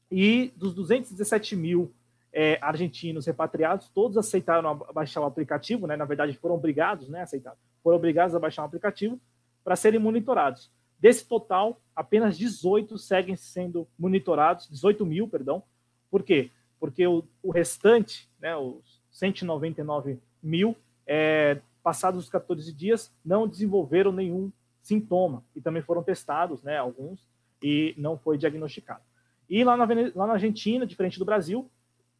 E 0.09 0.53
dos 0.55 0.73
217 0.73 1.55
mil 1.55 1.93
é, 2.33 2.57
argentinos 2.61 3.25
repatriados, 3.25 3.89
todos 3.89 4.17
aceitaram 4.17 4.75
baixar 4.93 5.21
o 5.21 5.25
aplicativo, 5.25 5.87
né? 5.87 5.95
na 5.95 6.05
verdade 6.05 6.37
foram 6.37 6.55
obrigados 6.55 7.09
né, 7.09 7.21
aceitar, 7.21 7.55
foram 7.83 7.97
obrigados 7.97 8.33
a 8.33 8.39
baixar 8.39 8.63
o 8.63 8.65
aplicativo 8.65 9.19
para 9.63 9.75
serem 9.75 9.99
monitorados. 9.99 10.71
Desse 11.01 11.25
total, 11.25 11.81
apenas 11.95 12.37
18 12.37 12.95
seguem 12.99 13.35
sendo 13.35 13.87
monitorados, 13.97 14.69
18 14.69 15.03
mil, 15.03 15.27
perdão. 15.27 15.63
Por 16.11 16.21
quê? 16.21 16.51
Porque 16.79 17.07
o, 17.07 17.23
o 17.41 17.49
restante, 17.49 18.29
né, 18.39 18.55
os 18.55 19.01
199 19.09 20.19
mil, 20.43 20.77
é, 21.07 21.59
passados 21.81 22.23
os 22.23 22.29
14 22.29 22.71
dias, 22.71 23.11
não 23.25 23.47
desenvolveram 23.47 24.11
nenhum 24.11 24.51
sintoma 24.83 25.43
e 25.55 25.61
também 25.61 25.81
foram 25.81 26.03
testados, 26.03 26.61
né, 26.61 26.77
alguns, 26.77 27.27
e 27.63 27.95
não 27.97 28.15
foi 28.15 28.37
diagnosticado. 28.37 29.01
E 29.49 29.63
lá 29.63 29.75
na, 29.75 29.87
lá 30.15 30.27
na 30.27 30.33
Argentina, 30.33 30.85
diferente 30.85 31.17
do 31.17 31.25
Brasil, 31.25 31.69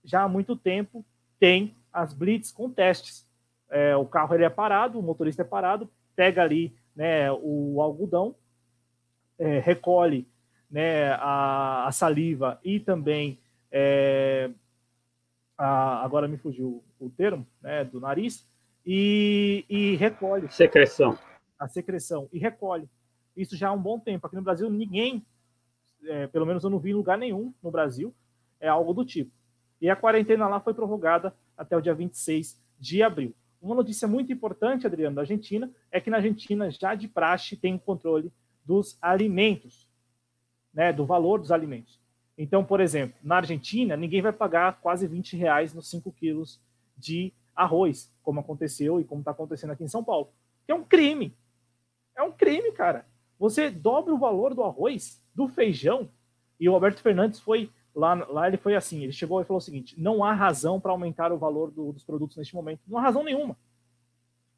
já 0.04 0.24
há 0.24 0.28
muito 0.28 0.56
tempo 0.56 1.06
tem 1.40 1.76
as 1.94 2.14
blitz 2.14 2.52
com 2.52 2.70
testes. 2.70 3.28
É, 3.70 3.96
o 3.96 4.06
carro 4.06 4.34
ele 4.34 4.44
é 4.44 4.50
parado, 4.50 5.00
o 5.00 5.04
motorista 5.04 5.44
é 5.44 5.46
parado, 5.46 5.88
pega 6.16 6.42
ali 6.42 6.76
né, 6.96 7.32
o 7.32 7.80
algodão, 7.82 8.36
é, 9.42 9.58
recolhe 9.60 10.28
né, 10.70 11.14
a, 11.14 11.88
a, 11.88 11.92
saliva 11.92 12.60
e 12.64 12.80
também 12.80 13.40
é, 13.72 14.52
a, 15.58 16.06
agora 16.06 16.28
me 16.28 16.38
fugiu 16.38 16.84
o 17.00 17.10
termo 17.10 17.46
né, 17.60 17.84
do 17.84 18.00
nariz 18.00 18.48
e, 18.86 19.66
e 19.68 19.96
recolhe. 19.96 20.48
Secreção. 20.52 21.18
A 21.60 21.68
secreção. 21.68 22.30
E 22.32 22.38
recolhe. 22.38 22.88
Isso 23.36 23.58
já 23.58 23.70
há 23.70 23.72
um 23.72 23.82
bom 23.82 24.00
tempo. 24.00 24.28
Aqui 24.28 24.36
no 24.36 24.44
Brasil 24.44 24.70
ninguém 24.70 25.26
é, 26.06 26.28
pelo 26.28 26.46
menos 26.46 26.64
eu 26.64 26.70
não 26.70 26.80
vi 26.80 26.92
em 26.92 26.96
lugar 26.96 27.18
nenhum 27.18 27.52
no 27.62 27.72
Brasil, 27.72 28.14
é 28.60 28.68
algo 28.68 28.94
do 28.94 29.04
tipo. 29.04 29.32
E 29.82 29.90
a 29.90 29.96
quarentena 29.96 30.48
lá 30.48 30.60
foi 30.60 30.74
prorrogada 30.74 31.34
até 31.58 31.76
o 31.76 31.82
dia 31.82 31.94
26 31.96 32.62
de 32.80 33.02
abril. 33.02 33.34
Uma 33.60 33.76
notícia 33.76 34.08
muito 34.08 34.32
importante, 34.32 34.88
Adriano, 34.88 35.16
da 35.16 35.22
Argentina, 35.22 35.70
é 35.92 36.00
que 36.00 36.10
na 36.10 36.18
Argentina 36.18 36.70
já 36.70 36.94
de 36.96 37.08
praxe 37.08 37.56
tem 37.56 37.76
o 37.76 37.80
controle 37.80 38.32
dos 38.66 38.98
alimentos, 39.02 39.88
né, 40.74 40.94
do 40.94 41.06
valor 41.06 41.40
dos 41.40 41.52
alimentos. 41.52 42.00
Então, 42.38 42.64
por 42.64 42.80
exemplo, 42.80 43.16
na 43.22 43.38
Argentina, 43.38 43.96
ninguém 43.96 44.22
vai 44.22 44.32
pagar 44.32 44.80
quase 44.82 45.08
20 45.08 45.36
reais 45.36 45.74
nos 45.74 45.90
5 45.90 46.12
quilos 46.12 46.60
de 46.98 47.34
arroz, 47.56 48.12
como 48.24 48.40
aconteceu 48.40 49.00
e 49.00 49.04
como 49.04 49.22
está 49.22 49.32
acontecendo 49.32 49.72
aqui 49.72 49.84
em 49.84 49.88
São 49.90 50.04
Paulo. 50.04 50.30
Que 50.66 50.72
é 50.72 50.76
um 50.76 50.84
crime. 50.84 51.36
É 52.16 52.24
um 52.24 52.32
crime, 52.32 52.72
cara. 52.72 53.06
Você 53.38 53.70
dobra 53.70 54.14
o 54.14 54.18
valor 54.18 54.54
do 54.54 54.64
arroz 54.64 55.22
do 55.34 55.48
feijão. 55.48 56.10
E 56.60 56.70
o 56.70 56.74
Alberto 56.74 57.02
Fernandes 57.02 57.40
foi 57.40 57.72
lá, 57.94 58.14
lá 58.14 58.48
ele 58.48 58.58
foi 58.58 58.76
assim, 58.76 59.04
ele 59.04 59.12
chegou 59.12 59.42
e 59.42 59.46
falou 59.46 59.58
o 59.58 59.62
seguinte: 59.62 60.00
não 60.00 60.24
há 60.24 60.34
razão 60.34 60.80
para 60.80 60.92
aumentar 60.92 61.32
o 61.32 61.38
valor 61.38 61.72
do, 61.72 61.92
dos 61.92 62.04
produtos 62.04 62.38
neste 62.38 62.56
momento, 62.56 62.82
não 62.88 62.98
há 62.98 63.02
razão 63.02 63.24
nenhuma. 63.24 63.58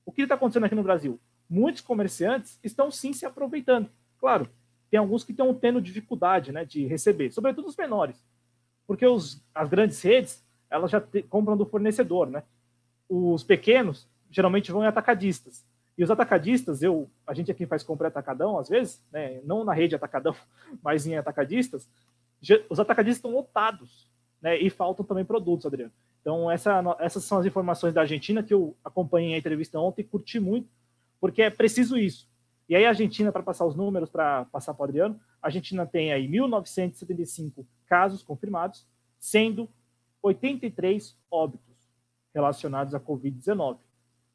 O 0.06 0.12
que 0.12 0.24
está 0.24 0.36
acontecendo 0.36 0.66
aqui 0.66 0.76
no 0.76 0.84
Brasil? 0.84 1.20
Muitos 1.54 1.84
comerciantes 1.84 2.60
estão 2.64 2.90
sim 2.90 3.14
se 3.14 3.28
aproveitando. 3.28 3.88
Claro, 4.18 4.50
tem 4.90 5.00
alguns 5.00 5.24
que 5.24 5.32
estão 5.32 5.54
tendo 5.54 5.80
dificuldade, 5.80 6.52
né, 6.52 6.66
de 6.66 6.88
receber, 6.88 7.32
sobretudo 7.32 7.68
os 7.68 7.78
menores, 7.78 8.26
porque 8.88 9.06
os, 9.06 9.40
as 9.54 9.70
grandes 9.70 10.02
redes 10.02 10.44
elas 10.68 10.90
já 10.90 11.00
te, 11.00 11.22
compram 11.22 11.56
do 11.56 11.68
fornecedor, 11.68 12.28
né? 12.28 12.42
Os 13.08 13.44
pequenos 13.44 14.10
geralmente 14.32 14.72
vão 14.72 14.84
em 14.84 14.88
atacadistas. 14.88 15.64
E 15.96 16.04
os 16.04 16.10
atacadistas, 16.10 16.82
eu, 16.82 17.08
a 17.28 17.36
gente 17.36 17.52
aqui 17.52 17.68
faz 17.68 17.84
compra 17.84 18.08
atacadão 18.08 18.58
às 18.58 18.68
vezes, 18.68 19.00
né? 19.12 19.40
não 19.44 19.64
na 19.64 19.74
rede 19.74 19.94
atacadão, 19.94 20.36
mas 20.82 21.06
em 21.06 21.16
atacadistas, 21.16 21.88
os 22.68 22.80
atacadistas 22.80 23.18
estão 23.18 23.32
lotados, 23.32 24.10
né? 24.42 24.58
E 24.58 24.72
faltam 24.72 25.06
também 25.06 25.24
produtos, 25.24 25.68
Adriano. 25.68 25.94
Então, 26.20 26.50
essa, 26.50 26.82
essas 27.00 27.24
são 27.26 27.38
as 27.38 27.46
informações 27.46 27.94
da 27.94 28.02
Argentina 28.02 28.42
que 28.42 28.54
eu 28.54 28.76
acompanhei 28.84 29.36
a 29.36 29.38
entrevista 29.38 29.78
ontem 29.78 30.02
e 30.02 30.06
curti 30.06 30.40
muito, 30.40 30.68
porque 31.24 31.42
é 31.42 31.50
preciso 31.50 31.98
isso. 31.98 32.28
E 32.68 32.76
aí, 32.76 32.86
a 32.86 32.90
Argentina, 32.90 33.32
para 33.32 33.42
passar 33.42 33.66
os 33.66 33.78
números, 33.78 34.10
para 34.10 34.44
passar 34.44 34.74
para 34.74 34.82
o 34.82 34.84
Adriano, 34.84 35.18
a 35.42 35.48
Argentina 35.48 35.86
tem 35.86 36.12
aí 36.12 36.28
1.975 36.28 37.66
casos 37.86 38.22
confirmados, 38.22 38.86
sendo 39.18 39.70
83 40.22 41.18
óbitos 41.32 41.78
relacionados 42.36 42.94
à 42.94 43.00
Covid-19 43.00 43.78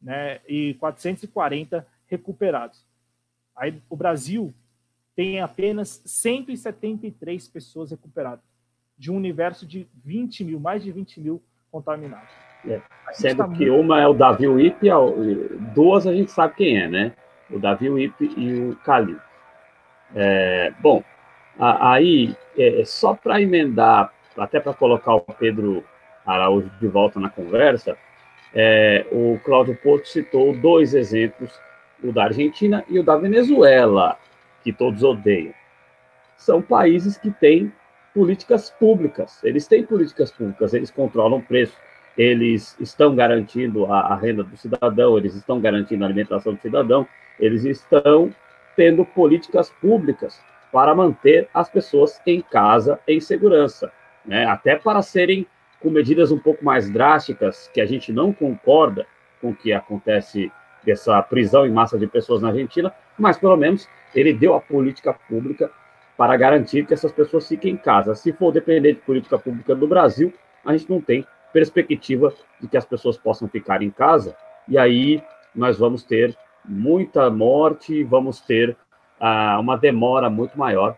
né, 0.00 0.40
e 0.48 0.72
440 0.80 1.86
recuperados. 2.06 2.82
Aí 3.54 3.82
o 3.90 3.94
Brasil 3.94 4.54
tem 5.14 5.42
apenas 5.42 6.00
173 6.06 7.48
pessoas 7.48 7.90
recuperadas, 7.90 8.46
de 8.96 9.10
um 9.10 9.16
universo 9.16 9.66
de 9.66 9.86
20 10.02 10.42
mil, 10.42 10.58
mais 10.58 10.82
de 10.82 10.90
20 10.90 11.20
mil 11.20 11.42
contaminados. 11.70 12.47
É. 12.68 12.80
Sendo 13.12 13.38
tá 13.38 13.48
que 13.48 13.70
muito... 13.70 13.74
uma 13.74 14.00
é 14.00 14.06
o 14.06 14.12
Davi 14.12 14.46
Wip, 14.46 14.86
duas 15.74 16.06
a 16.06 16.12
gente 16.12 16.30
sabe 16.30 16.54
quem 16.56 16.78
é, 16.78 16.88
né? 16.88 17.12
O 17.50 17.58
Davi 17.58 17.88
Wip 17.88 18.32
e 18.36 18.60
o 18.60 18.76
Calil. 18.84 19.18
É, 20.14 20.72
bom, 20.80 21.02
aí, 21.58 22.36
é, 22.56 22.82
só 22.84 23.14
para 23.14 23.40
emendar, 23.40 24.12
até 24.36 24.60
para 24.60 24.74
colocar 24.74 25.14
o 25.14 25.20
Pedro 25.20 25.82
Araújo 26.26 26.70
de 26.80 26.86
volta 26.86 27.18
na 27.18 27.30
conversa, 27.30 27.96
é, 28.54 29.06
o 29.10 29.38
Cláudio 29.44 29.76
Porto 29.76 30.06
citou 30.06 30.54
dois 30.56 30.94
exemplos, 30.94 31.58
o 32.02 32.12
da 32.12 32.24
Argentina 32.24 32.84
e 32.88 32.98
o 32.98 33.02
da 33.02 33.16
Venezuela, 33.16 34.18
que 34.62 34.72
todos 34.72 35.02
odeiam. 35.02 35.54
São 36.36 36.62
países 36.62 37.16
que 37.16 37.30
têm 37.30 37.72
políticas 38.14 38.70
públicas. 38.70 39.42
Eles 39.42 39.66
têm 39.66 39.84
políticas 39.84 40.30
públicas, 40.30 40.72
eles 40.72 40.90
controlam 40.90 41.40
preço, 41.40 41.76
eles 42.18 42.76
estão 42.80 43.14
garantindo 43.14 43.86
a, 43.86 44.00
a 44.00 44.16
renda 44.16 44.42
do 44.42 44.56
cidadão, 44.56 45.16
eles 45.16 45.36
estão 45.36 45.60
garantindo 45.60 46.02
a 46.02 46.08
alimentação 46.08 46.52
do 46.52 46.60
cidadão, 46.60 47.06
eles 47.38 47.64
estão 47.64 48.34
tendo 48.76 49.04
políticas 49.04 49.70
públicas 49.80 50.42
para 50.72 50.94
manter 50.94 51.48
as 51.54 51.70
pessoas 51.70 52.20
em 52.26 52.42
casa 52.42 52.98
em 53.06 53.20
segurança, 53.20 53.92
né? 54.26 54.44
até 54.46 54.74
para 54.74 55.00
serem 55.00 55.46
com 55.80 55.90
medidas 55.90 56.32
um 56.32 56.38
pouco 56.38 56.64
mais 56.64 56.90
drásticas, 56.90 57.70
que 57.72 57.80
a 57.80 57.86
gente 57.86 58.12
não 58.12 58.32
concorda 58.32 59.06
com 59.40 59.50
o 59.50 59.54
que 59.54 59.72
acontece 59.72 60.50
dessa 60.84 61.22
prisão 61.22 61.64
em 61.64 61.70
massa 61.70 61.96
de 61.96 62.08
pessoas 62.08 62.42
na 62.42 62.48
Argentina, 62.48 62.92
mas 63.16 63.38
pelo 63.38 63.56
menos 63.56 63.88
ele 64.12 64.32
deu 64.32 64.54
a 64.54 64.60
política 64.60 65.14
pública 65.28 65.70
para 66.16 66.36
garantir 66.36 66.84
que 66.84 66.94
essas 66.94 67.12
pessoas 67.12 67.46
fiquem 67.46 67.74
em 67.74 67.76
casa. 67.76 68.16
Se 68.16 68.32
for 68.32 68.50
depender 68.50 68.94
de 68.94 69.00
política 69.00 69.38
pública 69.38 69.72
do 69.72 69.86
Brasil, 69.86 70.32
a 70.64 70.76
gente 70.76 70.90
não 70.90 71.00
tem 71.00 71.24
perspectiva 71.52 72.32
de 72.60 72.68
que 72.68 72.76
as 72.76 72.84
pessoas 72.84 73.16
possam 73.16 73.48
ficar 73.48 73.82
em 73.82 73.90
casa, 73.90 74.36
e 74.66 74.76
aí 74.76 75.22
nós 75.54 75.78
vamos 75.78 76.02
ter 76.02 76.36
muita 76.64 77.30
morte, 77.30 78.04
vamos 78.04 78.40
ter 78.40 78.76
ah, 79.18 79.58
uma 79.58 79.76
demora 79.76 80.28
muito 80.28 80.58
maior 80.58 80.96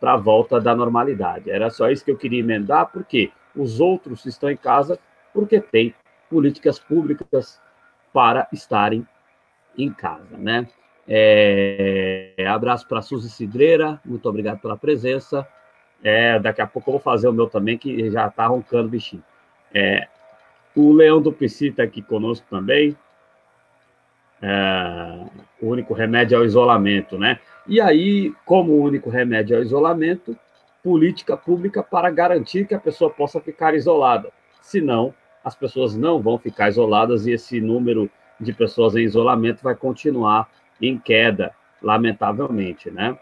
para 0.00 0.14
a 0.14 0.16
volta 0.16 0.60
da 0.60 0.74
normalidade. 0.74 1.50
Era 1.50 1.70
só 1.70 1.90
isso 1.90 2.04
que 2.04 2.10
eu 2.10 2.16
queria 2.16 2.40
emendar, 2.40 2.90
porque 2.92 3.30
os 3.54 3.80
outros 3.80 4.24
estão 4.26 4.50
em 4.50 4.56
casa 4.56 4.98
porque 5.32 5.60
tem 5.60 5.94
políticas 6.30 6.78
públicas 6.78 7.60
para 8.12 8.48
estarem 8.52 9.06
em 9.76 9.92
casa, 9.92 10.36
né? 10.38 10.66
É, 11.08 12.34
abraço 12.48 12.88
para 12.88 13.02
Suzy 13.02 13.30
Cidreira, 13.30 14.00
muito 14.04 14.28
obrigado 14.28 14.60
pela 14.60 14.76
presença. 14.76 15.46
É, 16.02 16.38
daqui 16.38 16.60
a 16.60 16.66
pouco 16.66 16.90
eu 16.90 16.92
vou 16.92 17.00
fazer 17.00 17.28
o 17.28 17.32
meu 17.32 17.46
também, 17.48 17.78
que 17.78 18.10
já 18.10 18.26
está 18.26 18.46
roncando 18.46 18.88
bichinho. 18.88 19.22
É, 19.78 20.08
o 20.74 20.90
Leão 20.90 21.20
do 21.20 21.30
Psi 21.30 21.68
está 21.68 21.82
aqui 21.82 22.00
conosco 22.00 22.46
também. 22.48 22.96
É, 24.40 25.26
o 25.60 25.68
único 25.68 25.92
remédio 25.92 26.34
é 26.36 26.38
o 26.40 26.44
isolamento, 26.46 27.18
né? 27.18 27.38
E 27.66 27.78
aí, 27.78 28.32
como 28.46 28.72
o 28.72 28.82
único 28.82 29.10
remédio 29.10 29.54
é 29.54 29.60
o 29.60 29.62
isolamento, 29.62 30.34
política 30.82 31.36
pública 31.36 31.82
para 31.82 32.10
garantir 32.10 32.66
que 32.66 32.74
a 32.74 32.80
pessoa 32.80 33.10
possa 33.10 33.38
ficar 33.38 33.74
isolada. 33.74 34.32
Senão, 34.62 35.12
as 35.44 35.54
pessoas 35.54 35.94
não 35.94 36.22
vão 36.22 36.38
ficar 36.38 36.70
isoladas 36.70 37.26
e 37.26 37.32
esse 37.32 37.60
número 37.60 38.10
de 38.40 38.54
pessoas 38.54 38.96
em 38.96 39.02
isolamento 39.02 39.62
vai 39.62 39.74
continuar 39.74 40.48
em 40.80 40.98
queda, 40.98 41.52
lamentavelmente, 41.82 42.90
né? 42.90 43.18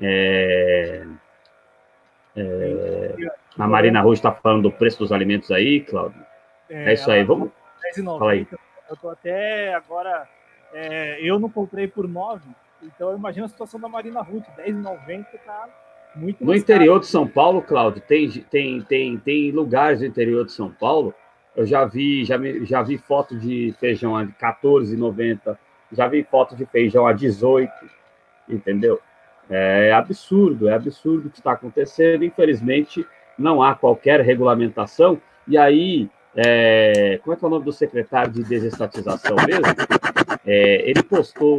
É... 0.00 1.04
É, 2.36 3.14
a 3.58 3.66
Marina 3.66 4.00
Rui 4.00 4.14
está 4.14 4.32
falando 4.32 4.64
do 4.64 4.72
preço 4.72 4.98
dos 4.98 5.12
alimentos 5.12 5.50
aí, 5.50 5.80
Cláudio. 5.80 6.20
É, 6.68 6.90
é 6.90 6.94
isso 6.94 7.10
aí, 7.10 7.22
vamos. 7.24 7.50
10,90. 7.96 8.18
Fala 8.18 8.32
aí. 8.32 8.46
Eu 8.90 8.96
tô 8.96 9.08
até 9.08 9.74
agora. 9.74 10.28
É, 10.72 11.18
eu 11.20 11.38
não 11.38 11.48
comprei 11.48 11.86
por 11.86 12.06
9, 12.06 12.42
então 12.82 13.10
eu 13.10 13.16
imagino 13.16 13.46
a 13.46 13.48
situação 13.48 13.80
da 13.80 13.88
Marina 13.88 14.20
Ruth. 14.20 14.44
10,90 14.58 15.24
tá 15.44 15.68
muito 16.14 16.44
No 16.44 16.54
interior 16.54 16.94
caro. 16.94 17.00
de 17.00 17.06
São 17.06 17.26
Paulo, 17.26 17.62
Cláudio, 17.62 18.02
tem, 18.02 18.28
tem, 18.30 18.82
tem, 18.82 19.16
tem 19.18 19.50
lugares 19.52 20.00
do 20.00 20.06
interior 20.06 20.44
de 20.44 20.52
São 20.52 20.70
Paulo. 20.70 21.14
Eu 21.54 21.64
já 21.64 21.84
vi, 21.84 22.24
já, 22.24 22.36
já 22.62 22.82
vi 22.82 22.98
foto 22.98 23.38
de 23.38 23.74
feijão 23.80 24.14
a 24.14 24.26
14,90, 24.26 25.56
já 25.92 26.06
vi 26.06 26.22
foto 26.24 26.54
de 26.54 26.66
feijão 26.66 27.06
a 27.06 27.12
18, 27.12 27.72
entendeu? 28.48 29.00
É 29.48 29.92
absurdo, 29.92 30.68
é 30.68 30.74
absurdo 30.74 31.28
o 31.28 31.30
que 31.30 31.38
está 31.38 31.52
acontecendo. 31.52 32.24
Infelizmente, 32.24 33.06
não 33.38 33.62
há 33.62 33.74
qualquer 33.74 34.20
regulamentação. 34.20 35.20
E 35.46 35.56
aí, 35.56 36.10
é, 36.34 37.18
como 37.22 37.34
é 37.34 37.36
que 37.36 37.44
é 37.44 37.48
o 37.48 37.50
nome 37.50 37.64
do 37.64 37.72
secretário 37.72 38.32
de 38.32 38.44
desestatização 38.44 39.36
mesmo? 39.46 39.64
É, 40.46 40.88
ele 40.88 41.02
postou 41.02 41.58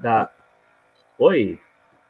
da. 0.00 0.30
Oi? 1.18 1.58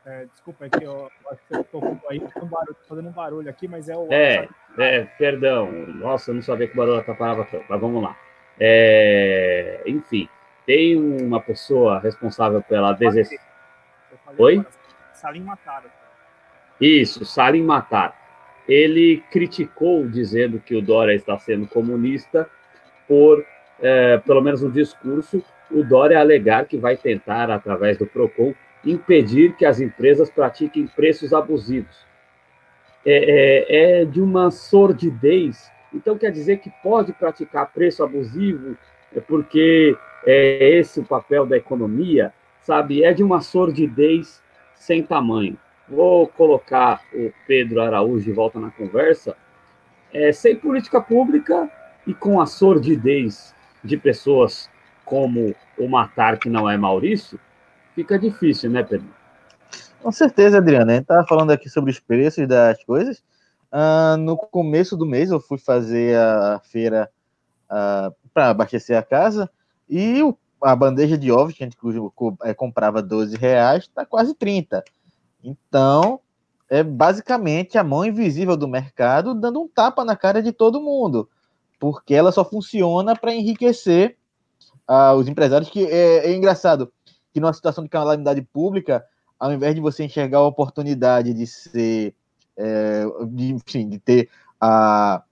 É, 0.05 0.25
desculpa, 0.25 0.67
é 0.67 0.69
que 0.69 0.85
eu 0.85 1.09
acho 1.31 1.41
que 1.47 1.55
eu 1.55 1.65
tô 1.65 1.79
aí 2.11 2.19
um 2.19 2.47
barulho, 2.47 2.77
fazendo 2.89 3.09
um 3.09 3.13
barulho 3.13 3.49
aqui, 3.49 3.69
mas 3.69 3.89
é 3.89 3.97
o. 3.97 4.13
É, 4.13 4.49
é, 4.79 5.05
perdão. 5.17 5.71
Nossa, 5.71 6.31
eu 6.31 6.35
não 6.35 6.43
sabia 6.43 6.67
que 6.67 6.75
o 6.75 6.77
barulho 6.77 6.99
atrapalhava 6.99 7.45
tanto, 7.45 7.65
mas 7.69 7.81
vamos 7.81 8.03
lá. 8.03 8.17
É, 8.59 9.83
enfim, 9.87 10.29
tem 10.67 10.99
uma 10.99 11.41
pessoa 11.41 12.01
responsável 12.01 12.63
pela 12.63 12.93
desestatização. 12.93 13.49
Oi? 14.39 14.65
Salim 15.13 15.45
Matar. 15.45 15.85
Isso, 16.83 17.25
Salim 17.25 17.63
Matar. 17.63 18.13
Ele 18.69 19.23
criticou 19.31 20.05
dizendo 20.09 20.59
que 20.59 20.75
o 20.75 20.83
Dória 20.83 21.15
está 21.15 21.39
sendo 21.39 21.65
comunista 21.69 22.51
por, 23.07 23.45
é, 23.81 24.19
pelo 24.19 24.41
menos 24.41 24.63
no 24.63 24.71
discurso, 24.71 25.45
o 25.71 25.85
Dória 25.85 26.19
alegar 26.19 26.67
que 26.67 26.77
vai 26.77 26.97
tentar, 26.97 27.51
através 27.51 27.97
do 27.99 28.07
PROCON, 28.07 28.53
impedir 28.85 29.55
que 29.55 29.65
as 29.65 29.81
empresas 29.81 30.29
pratiquem 30.29 30.89
preços 30.89 31.33
abusivos. 31.33 32.05
É, 33.07 34.01
é, 34.01 34.01
é 34.01 34.05
de 34.05 34.21
uma 34.21 34.51
sordidez. 34.51 35.71
Então, 35.95 36.19
quer 36.19 36.33
dizer 36.33 36.59
que 36.59 36.73
pode 36.83 37.13
praticar 37.13 37.73
preço 37.73 38.03
abusivo 38.03 38.77
é 39.15 39.21
porque 39.21 39.97
é 40.27 40.79
esse 40.79 40.99
o 40.99 41.05
papel 41.05 41.47
da 41.47 41.57
economia, 41.57 42.33
sabe? 42.61 43.05
É 43.05 43.13
de 43.13 43.23
uma 43.23 43.41
sordidez 43.41 44.43
sem 44.75 45.01
tamanho. 45.01 45.57
Vou 45.93 46.27
colocar 46.27 47.03
o 47.13 47.31
Pedro 47.47 47.83
Araújo 47.83 48.25
de 48.25 48.33
volta 48.33 48.59
na 48.59 48.71
conversa. 48.71 49.37
É, 50.11 50.33
sem 50.33 50.57
política 50.57 51.03
pública 51.03 51.71
e 52.07 52.15
com 52.15 52.41
a 52.41 52.47
sordidez 52.47 53.55
de 53.85 53.99
pessoas 53.99 54.71
como 55.05 55.55
o 55.79 55.87
Matar, 55.87 56.39
que 56.39 56.49
não 56.49 56.69
é 56.69 56.79
Maurício, 56.79 57.39
fica 57.95 58.19
difícil, 58.19 58.71
né, 58.71 58.83
Pedro? 58.83 59.09
Com 60.03 60.11
certeza, 60.11 60.57
Adriana. 60.57 60.93
A 60.93 60.95
gente 60.95 61.03
estava 61.03 61.27
falando 61.27 61.51
aqui 61.51 61.69
sobre 61.69 61.91
os 61.91 62.01
preços 62.01 62.49
das 62.49 62.83
coisas. 62.85 63.23
Uh, 63.71 64.17
no 64.17 64.39
começo 64.39 64.97
do 64.97 65.05
mês, 65.05 65.31
eu 65.31 65.41
fui 65.41 65.59
fazer 65.59 66.17
a 66.17 66.59
feira 66.65 67.11
uh, 67.71 67.75
ah, 67.75 68.13
para 68.33 68.49
abastecer 68.49 68.97
a 68.97 69.03
casa 69.03 69.51
e 69.89 70.23
o, 70.23 70.35
a 70.63 70.75
bandeja 70.75 71.19
de 71.19 71.31
ovos 71.31 71.55
que 71.55 71.63
a 71.63 71.67
gente 71.67 71.77
é, 72.45 72.55
comprava 72.55 73.03
12 73.03 73.37
reais 73.37 73.85
está 73.85 74.07
quase 74.07 74.35
30. 74.35 74.83
Então, 75.43 76.21
é 76.69 76.83
basicamente 76.83 77.77
a 77.77 77.85
mão 77.85 78.05
invisível 78.05 78.57
do 78.57 78.69
mercado 78.69 79.35
dando 79.35 79.61
um 79.61 79.69
tapa 79.69 80.05
na 80.05 80.17
cara 80.17 80.43
de 80.43 80.53
todo 80.53 80.81
mundo, 80.81 81.29
porque 81.79 82.15
ela 82.15 82.33
só 82.33 82.45
funciona 82.45 83.15
para 83.15 83.35
enriquecer 83.35 84.17
uh, 84.89 85.15
os 85.15 85.29
empresários. 85.29 85.69
Que 85.69 85.85
é, 85.87 86.31
é 86.31 86.35
engraçado 86.35 86.93
que 87.33 87.41
numa 87.41 87.53
situação 87.53 87.83
de 87.85 87.91
calamidade 87.91 88.43
pública, 88.43 89.05
ao 89.39 89.53
invés 89.53 89.75
de 89.75 89.81
você 89.81 90.05
enxergar 90.05 90.39
a 90.39 90.47
oportunidade 90.47 91.35
de 91.35 91.47
ser, 91.47 92.15
é, 92.57 93.05
de, 93.29 93.53
enfim, 93.53 93.89
de 93.89 93.99
ter 93.99 94.29
a 94.61 95.23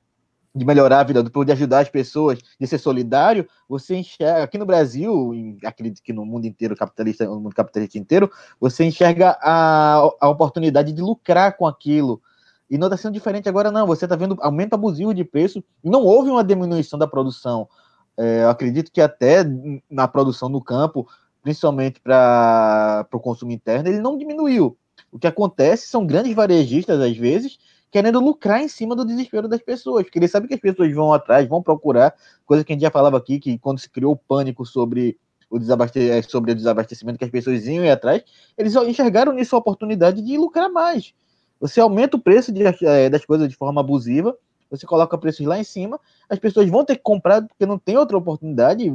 de 0.55 0.65
melhorar 0.65 1.01
a 1.01 1.05
vida, 1.05 1.23
de 1.23 1.53
ajudar 1.53 1.81
as 1.81 1.89
pessoas, 1.89 2.39
de 2.59 2.67
ser 2.67 2.79
solidário, 2.79 3.49
você 3.69 3.97
enxerga 3.97 4.43
aqui 4.43 4.59
no 4.59 4.67
Brasil, 4.67 5.33
acredito 5.65 6.03
que 6.03 6.13
no 6.13 6.25
mundo 6.25 6.47
inteiro 6.47 6.77
capitalista, 6.77 7.25
no 7.25 7.41
mundo 7.41 7.55
capitalista 7.55 7.99
inteiro, 7.99 8.31
você 8.59 8.85
enxerga 8.85 9.39
a, 9.41 10.11
a 10.21 10.29
oportunidade 10.29 10.93
de 10.93 11.01
lucrar 11.01 11.57
com 11.57 11.67
aquilo. 11.67 12.21
E 12.69 12.79
não 12.79 12.87
está 12.87 12.97
sendo 12.97 13.15
diferente 13.15 13.49
agora, 13.49 13.71
não. 13.71 13.87
Você 13.87 14.05
está 14.05 14.15
vendo 14.15 14.37
aumento 14.41 14.75
abusivo 14.75 15.13
de 15.13 15.25
preço. 15.25 15.63
Não 15.83 16.05
houve 16.05 16.31
uma 16.31 16.45
diminuição 16.45 16.99
da 16.99 17.07
produção. 17.07 17.69
É, 18.17 18.43
eu 18.45 18.51
acredito 18.51 18.93
que 18.93 19.01
até 19.01 19.45
na 19.91 20.07
produção 20.07 20.49
no 20.49 20.63
campo 20.63 21.09
principalmente 21.43 22.01
para 22.01 23.07
o 23.13 23.21
consumo 23.21 23.53
interno, 23.53 23.89
ele 23.89 24.01
não 24.01 24.17
diminuiu. 24.17 24.77
O 25.11 25.19
que 25.19 25.27
acontece 25.27 25.87
são 25.87 26.07
grandes 26.07 26.35
varejistas, 26.35 27.01
às 27.01 27.17
vezes, 27.17 27.59
querendo 27.91 28.21
lucrar 28.21 28.61
em 28.63 28.69
cima 28.69 28.95
do 28.95 29.05
desespero 29.05 29.49
das 29.49 29.61
pessoas, 29.61 30.05
porque 30.05 30.19
eles 30.19 30.31
sabem 30.31 30.49
que 30.49 30.55
as 30.55 30.61
pessoas 30.61 30.93
vão 30.95 31.13
atrás, 31.13 31.49
vão 31.49 31.63
procurar, 31.63 32.15
coisa 32.47 32.65
que 32.65 32.73
a 32.73 32.75
gente 32.75 32.83
já 32.83 32.91
falava 32.91 33.17
aqui, 33.17 33.41
que 33.41 33.59
quando 33.59 33.79
se 33.79 33.91
criou 33.91 34.13
o 34.13 34.17
pânico 34.17 34.65
sobre 34.65 35.19
o, 35.51 35.59
desabaste 35.59 35.99
eh, 35.99 36.23
sobre 36.23 36.53
o 36.53 36.55
desabastecimento, 36.55 37.19
que 37.19 37.25
as 37.25 37.31
pessoas 37.31 37.67
iam 37.67 37.85
ir 37.85 37.91
atrás, 37.91 38.23
eles 38.57 38.75
enxergaram 38.77 39.33
nisso 39.33 39.57
a 39.57 39.59
oportunidade 39.59 40.23
de 40.23 40.39
lucrar 40.39 40.71
mais. 40.71 41.13
Você 41.59 41.81
aumenta 41.81 42.17
o 42.17 42.21
preço 42.21 42.53
de, 42.53 42.63
eh, 42.65 43.11
das 43.11 43.25
coisas 43.25 43.49
de 43.49 43.57
forma 43.57 43.81
abusiva, 43.81 44.37
você 44.71 44.87
coloca 44.87 45.19
preços 45.19 45.45
lá 45.45 45.59
em 45.59 45.65
cima, 45.65 45.99
as 46.29 46.39
pessoas 46.39 46.71
vão 46.71 46.85
ter 46.85 46.95
que 46.95 47.03
comprar 47.03 47.43
porque 47.43 47.67
não 47.67 47.77
tem 47.77 47.99
outra 47.99 48.17
oportunidade, 48.17 48.89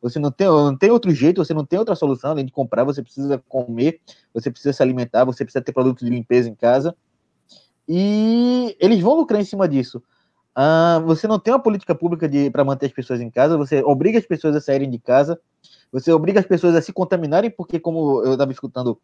você 0.00 0.18
não 0.18 0.30
tem, 0.30 0.46
não 0.46 0.76
tem 0.76 0.90
outro 0.90 1.10
jeito, 1.10 1.44
você 1.44 1.52
não 1.52 1.66
tem 1.66 1.78
outra 1.78 1.94
solução 1.94 2.30
além 2.30 2.46
de 2.46 2.52
comprar, 2.52 2.82
você 2.82 3.02
precisa 3.02 3.36
comer, 3.46 4.00
você 4.32 4.50
precisa 4.50 4.72
se 4.72 4.82
alimentar, 4.82 5.26
você 5.26 5.44
precisa 5.44 5.62
ter 5.62 5.72
produtos 5.72 6.08
de 6.08 6.10
limpeza 6.10 6.48
em 6.48 6.54
casa. 6.54 6.96
E 7.88 8.76
eles 8.80 9.00
vão 9.00 9.14
lucrar 9.14 9.40
em 9.40 9.44
cima 9.44 9.68
disso. 9.68 10.02
Ah, 10.54 11.02
você 11.04 11.26
não 11.26 11.38
tem 11.38 11.52
uma 11.52 11.62
política 11.62 11.94
pública 11.94 12.28
para 12.52 12.64
manter 12.64 12.86
as 12.86 12.92
pessoas 12.92 13.20
em 13.20 13.30
casa, 13.30 13.56
você 13.56 13.82
obriga 13.82 14.18
as 14.18 14.26
pessoas 14.26 14.54
a 14.54 14.60
saírem 14.60 14.90
de 14.90 14.98
casa, 14.98 15.40
você 15.90 16.12
obriga 16.12 16.40
as 16.40 16.46
pessoas 16.46 16.74
a 16.74 16.82
se 16.82 16.92
contaminarem, 16.92 17.50
porque, 17.50 17.80
como 17.80 18.22
eu 18.22 18.32
estava 18.32 18.52
escutando 18.52 19.00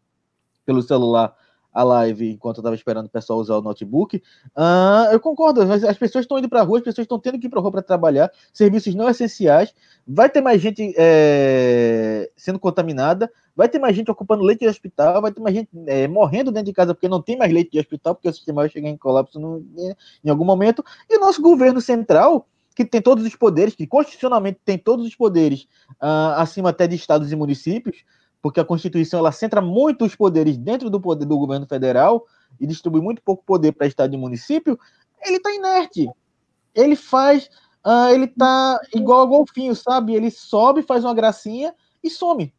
pelo 0.65 0.81
celular, 0.81 1.35
a 1.73 1.83
live 1.83 2.31
enquanto 2.31 2.57
eu 2.57 2.61
estava 2.61 2.75
esperando 2.75 3.05
o 3.05 3.09
pessoal 3.09 3.39
usar 3.39 3.55
o 3.55 3.61
notebook. 3.61 4.17
Uh, 4.55 5.11
eu 5.11 5.19
concordo, 5.19 5.61
as 5.61 5.97
pessoas 5.97 6.25
estão 6.25 6.39
indo 6.39 6.49
para 6.49 6.61
a 6.61 6.63
rua, 6.63 6.79
as 6.79 6.83
pessoas 6.83 7.05
estão 7.05 7.19
tendo 7.19 7.39
que 7.39 7.47
ir 7.47 7.49
para 7.49 7.59
a 7.59 7.61
rua 7.61 7.71
para 7.71 7.81
trabalhar, 7.81 8.31
serviços 8.53 8.95
não 8.95 9.09
essenciais, 9.09 9.73
vai 10.07 10.29
ter 10.29 10.41
mais 10.41 10.61
gente 10.61 10.93
é, 10.97 12.29
sendo 12.35 12.59
contaminada, 12.59 13.31
vai 13.55 13.69
ter 13.69 13.79
mais 13.79 13.95
gente 13.95 14.09
ocupando 14.09 14.43
leite 14.43 14.61
de 14.61 14.67
hospital, 14.67 15.21
vai 15.21 15.31
ter 15.31 15.41
mais 15.41 15.55
gente 15.55 15.69
é, 15.87 16.07
morrendo 16.07 16.51
dentro 16.51 16.65
de 16.67 16.73
casa 16.73 16.93
porque 16.93 17.07
não 17.07 17.21
tem 17.21 17.37
mais 17.37 17.53
leite 17.53 17.71
de 17.71 17.79
hospital, 17.79 18.15
porque 18.15 18.29
o 18.29 18.33
sistema 18.33 18.61
vai 18.61 18.69
chegar 18.69 18.89
em 18.89 18.97
colapso 18.97 19.39
no, 19.39 19.65
em 20.23 20.29
algum 20.29 20.45
momento, 20.45 20.83
e 21.09 21.17
o 21.17 21.19
nosso 21.19 21.41
governo 21.41 21.79
central 21.79 22.47
que 22.75 22.85
tem 22.85 23.01
todos 23.01 23.25
os 23.25 23.35
poderes, 23.35 23.75
que 23.75 23.85
constitucionalmente 23.85 24.61
tem 24.63 24.77
todos 24.77 25.05
os 25.05 25.13
poderes, 25.13 25.63
uh, 26.01 26.37
acima 26.37 26.69
até 26.69 26.87
de 26.87 26.95
estados 26.95 27.29
e 27.29 27.35
municípios, 27.35 28.05
porque 28.41 28.59
a 28.59 28.65
Constituição 28.65 29.19
ela 29.19 29.31
centra 29.31 29.61
muito 29.61 30.05
os 30.05 30.15
poderes 30.15 30.57
dentro 30.57 30.89
do 30.89 30.99
poder 30.99 31.25
do 31.25 31.37
governo 31.37 31.65
federal 31.67 32.25
e 32.59 32.65
distribui 32.65 33.01
muito 33.01 33.21
pouco 33.21 33.43
poder 33.45 33.73
para 33.73 33.87
estado 33.87 34.13
e 34.13 34.17
município, 34.17 34.79
ele 35.25 35.37
está 35.37 35.53
inerte. 35.53 36.09
Ele 36.73 36.95
faz, 36.95 37.49
uh, 37.85 38.09
ele 38.13 38.25
está 38.25 38.79
igual 38.95 39.21
ao 39.21 39.27
golfinho, 39.27 39.75
sabe? 39.75 40.15
Ele 40.15 40.31
sobe, 40.31 40.81
faz 40.81 41.03
uma 41.03 41.13
gracinha 41.13 41.73
e 42.03 42.09
some. 42.09 42.53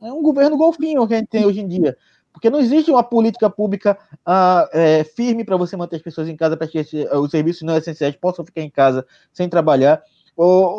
É 0.00 0.12
um 0.12 0.22
governo 0.22 0.56
golfinho 0.56 1.06
que 1.06 1.14
a 1.14 1.18
gente 1.18 1.28
tem 1.28 1.46
hoje 1.46 1.60
em 1.60 1.68
dia. 1.68 1.96
Porque 2.32 2.50
não 2.50 2.58
existe 2.58 2.90
uma 2.90 3.04
política 3.04 3.48
pública 3.48 3.96
uh, 4.26 4.66
é, 4.72 5.04
firme 5.04 5.44
para 5.44 5.56
você 5.56 5.76
manter 5.76 5.96
as 5.96 6.02
pessoas 6.02 6.28
em 6.28 6.36
casa, 6.36 6.56
para 6.56 6.66
que 6.66 6.80
os 6.80 7.30
serviços 7.30 7.62
não 7.62 7.76
essenciais 7.76 8.16
possam 8.16 8.44
ficar 8.44 8.62
em 8.62 8.70
casa 8.70 9.06
sem 9.32 9.48
trabalhar 9.48 10.02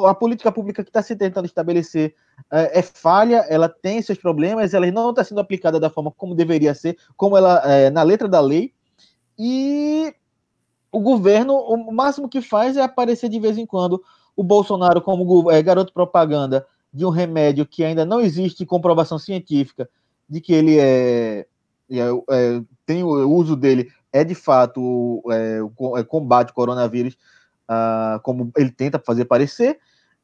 a 0.08 0.16
política 0.16 0.52
pública 0.52 0.84
que 0.84 0.90
está 0.90 1.02
se 1.02 1.16
tentando 1.16 1.46
estabelecer 1.46 2.16
é, 2.52 2.80
é, 2.80 2.82
falha, 2.82 3.46
ela 3.50 3.70
tem 3.70 4.02
seus 4.02 4.18
problemas, 4.18 4.74
ela 4.74 4.90
não 4.92 5.12
está 5.12 5.24
sendo 5.24 5.40
aplicada 5.40 5.80
da 5.80 5.90
forma 5.90 6.12
como 6.12 6.36
deveria 6.36 6.74
ser, 6.74 6.98
como 7.16 7.38
ela 7.38 7.62
é, 7.66 7.90
na 7.90 8.02
letra 8.02 8.28
da 8.28 8.40
lei, 8.40 8.74
e 9.38 10.14
o 10.92 11.00
governo, 11.00 11.56
o 11.56 11.92
máximo 11.92 12.30
que 12.30 12.42
faz 12.42 12.78
é 12.78 12.82
aparecer 12.82 13.30
de 13.30 13.40
vez 13.40 13.58
em 13.58 13.66
quando 13.66 14.04
o 14.36 14.44
Bolsonaro 14.44 15.02
como 15.02 15.50
é, 15.52 15.62
garoto 15.62 15.94
propaganda 15.94 16.66
de 16.94 17.06
um 17.06 17.10
remédio 17.10 17.66
que 17.66 17.84
ainda 17.84 18.06
não 18.06 18.22
existe 18.22 18.66
comprovação 18.66 19.18
científica 19.18 19.90
de 20.30 20.40
que 20.40 20.54
ele 20.54 20.78
é, 20.80 21.46
é, 21.90 22.00
é 22.30 22.62
tem 22.86 23.04
o 23.04 23.32
uso 23.32 23.56
dele 23.56 23.90
é 24.12 24.24
de 24.24 24.36
fato 24.36 25.24
é, 25.32 25.60
o 25.62 26.06
combate 26.06 26.50
ao 26.50 26.56
coronavírus 26.56 27.18
uh, 27.70 28.20
como 28.22 28.52
ele 28.58 28.72
tenta 28.72 29.00
fazer 29.00 29.26
parecer, 29.26 29.80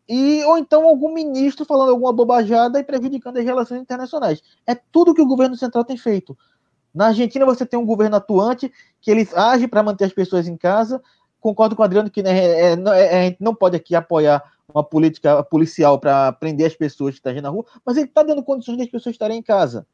e 0.07 0.43
ou 0.45 0.57
então 0.57 0.87
algum 0.87 1.13
ministro 1.13 1.65
falando 1.65 1.91
alguma 1.91 2.11
bobajada 2.11 2.79
e 2.79 2.83
prejudicando 2.83 3.37
as 3.37 3.45
relações 3.45 3.81
internacionais. 3.81 4.41
É 4.65 4.73
tudo 4.73 5.13
que 5.13 5.21
o 5.21 5.27
governo 5.27 5.55
central 5.55 5.83
tem 5.83 5.97
feito. 5.97 6.35
Na 6.93 7.07
Argentina 7.07 7.45
você 7.45 7.65
tem 7.65 7.77
um 7.77 7.85
governo 7.85 8.15
atuante 8.15 8.71
que 8.99 9.11
ele 9.11 9.27
age 9.35 9.67
para 9.67 9.83
manter 9.83 10.05
as 10.05 10.13
pessoas 10.13 10.47
em 10.47 10.57
casa. 10.57 11.01
Concordo 11.39 11.75
com 11.75 11.83
o 11.83 11.85
Adriano 11.85 12.09
que 12.09 12.23
né, 12.23 12.37
é, 12.37 12.73
é, 12.73 13.19
a 13.19 13.23
gente 13.25 13.37
não 13.39 13.53
pode 13.53 13.75
aqui 13.75 13.95
apoiar 13.95 14.43
uma 14.73 14.83
política 14.83 15.43
policial 15.43 15.99
para 15.99 16.31
prender 16.31 16.67
as 16.67 16.75
pessoas 16.75 17.19
que 17.19 17.27
estão 17.27 17.41
na 17.41 17.49
rua, 17.49 17.65
mas 17.85 17.97
ele 17.97 18.07
está 18.07 18.23
dando 18.23 18.43
condições 18.43 18.77
das 18.77 18.87
pessoas 18.87 19.13
estarem 19.13 19.37
em 19.37 19.43
casa. 19.43 19.85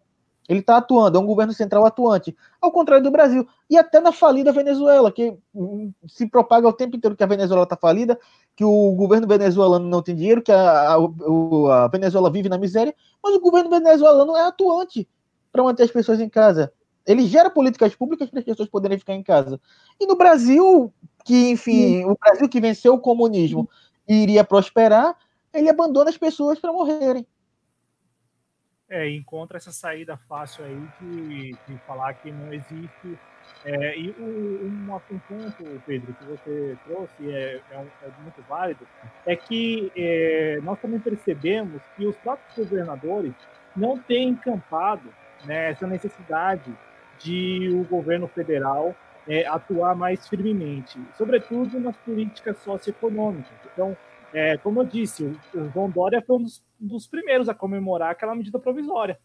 Ele 0.48 0.60
está 0.60 0.78
atuando, 0.78 1.18
é 1.18 1.22
um 1.22 1.26
governo 1.26 1.54
central 1.54 1.86
atuante, 1.86 2.36
ao 2.62 2.72
contrário 2.72 3.04
do 3.04 3.12
Brasil. 3.12 3.48
E 3.70 3.78
até 3.78 4.00
na 4.00 4.12
falida 4.12 4.52
Venezuela, 4.52 5.12
que 5.12 5.36
hum, 5.54 5.92
se 6.08 6.28
propaga 6.28 6.68
o 6.68 6.74
tempo 6.74 6.96
inteiro 6.96 7.16
que 7.16 7.24
a 7.24 7.28
Venezuela 7.28 7.64
está 7.64 7.76
falida, 7.76 8.20
que 8.56 8.64
o 8.64 8.92
governo 8.92 9.28
venezuelano 9.28 9.88
não 9.88 10.02
tem 10.02 10.16
dinheiro, 10.16 10.42
que 10.42 10.52
a, 10.52 10.94
a, 10.94 11.86
a 11.86 11.88
Venezuela 11.88 12.30
vive 12.30 12.48
na 12.48 12.58
miséria, 12.58 12.94
mas 13.24 13.36
o 13.36 13.40
governo 13.40 13.70
venezuelano 13.70 14.36
é 14.36 14.42
atuante 14.42 15.08
para 15.52 15.64
manter 15.64 15.84
as 15.84 15.92
pessoas 15.92 16.20
em 16.20 16.30
casa. 16.30 16.72
Ele 17.08 17.26
gera 17.26 17.50
políticas 17.50 17.96
públicas 17.96 18.30
para 18.30 18.40
as 18.40 18.46
pessoas 18.46 18.70
poderem 18.70 18.98
ficar 18.98 19.14
em 19.14 19.24
casa. 19.24 19.60
E 20.00 20.06
no 20.06 20.16
Brasil, 20.16 20.94
que, 21.24 21.50
enfim, 21.50 22.02
Sim. 22.02 22.06
o 22.06 22.16
Brasil 22.20 22.48
que 22.48 22.62
venceu 22.62 22.94
o 22.94 23.00
comunismo 23.00 23.70
e 24.08 24.16
iria 24.16 24.44
prosperar, 24.44 25.16
ele 25.54 25.70
abandona 25.70 26.10
as 26.10 26.18
pessoas 26.18 26.60
para 26.60 26.72
morrerem 26.72 27.26
é, 28.90 29.10
encontra 29.10 29.58
essa 29.58 29.72
saída 29.72 30.18
fácil 30.30 30.64
aí 30.64 30.88
de, 31.02 31.52
de 31.68 31.78
falar 31.88 32.14
que 32.16 32.32
não 32.32 32.54
existe. 32.54 33.18
É, 33.64 33.98
e 33.98 34.12
um, 34.20 34.96
um 35.12 35.20
ponto, 35.20 35.82
Pedro, 35.86 36.14
que 36.14 36.26
você 36.26 36.78
trouxe 36.86 37.32
é, 37.32 37.62
é, 37.72 37.78
um, 37.78 37.88
é 38.04 38.22
muito 38.22 38.42
válido, 38.48 38.88
é 39.26 39.36
que 39.36 39.92
é, 39.96 40.60
nós 40.64 40.80
também 40.80 41.00
percebemos 41.00 41.82
que 41.96 42.06
os 42.06 42.16
próprios 42.18 42.56
governadores 42.58 43.34
não 43.76 43.98
têm 44.00 44.30
encampado 44.30 45.10
né, 45.46 45.72
essa 45.72 45.86
necessidade 45.88 46.72
de 47.20 47.70
o 47.70 47.84
governo 47.84 48.28
federal 48.28 48.96
é, 49.28 49.46
atuar 49.48 49.96
mais 49.96 50.28
firmemente, 50.28 51.00
sobretudo 51.18 51.80
nas 51.80 51.96
políticas 51.98 52.58
socioeconômicas. 52.60 53.52
Então, 53.74 53.98
é, 54.34 54.58
como 54.58 54.82
eu 54.82 54.86
disse, 54.86 55.24
o, 55.24 55.40
o 55.54 55.70
João 55.70 55.90
Dória 55.90 56.22
foi 56.26 56.38
um 56.38 56.44
dos, 56.44 56.64
dos, 56.86 57.08
primeiros 57.08 57.50
a 57.50 57.54
comemorar 57.54 58.12
aquela 58.12 58.36
medida 58.36 58.60
provisória, 58.60 59.20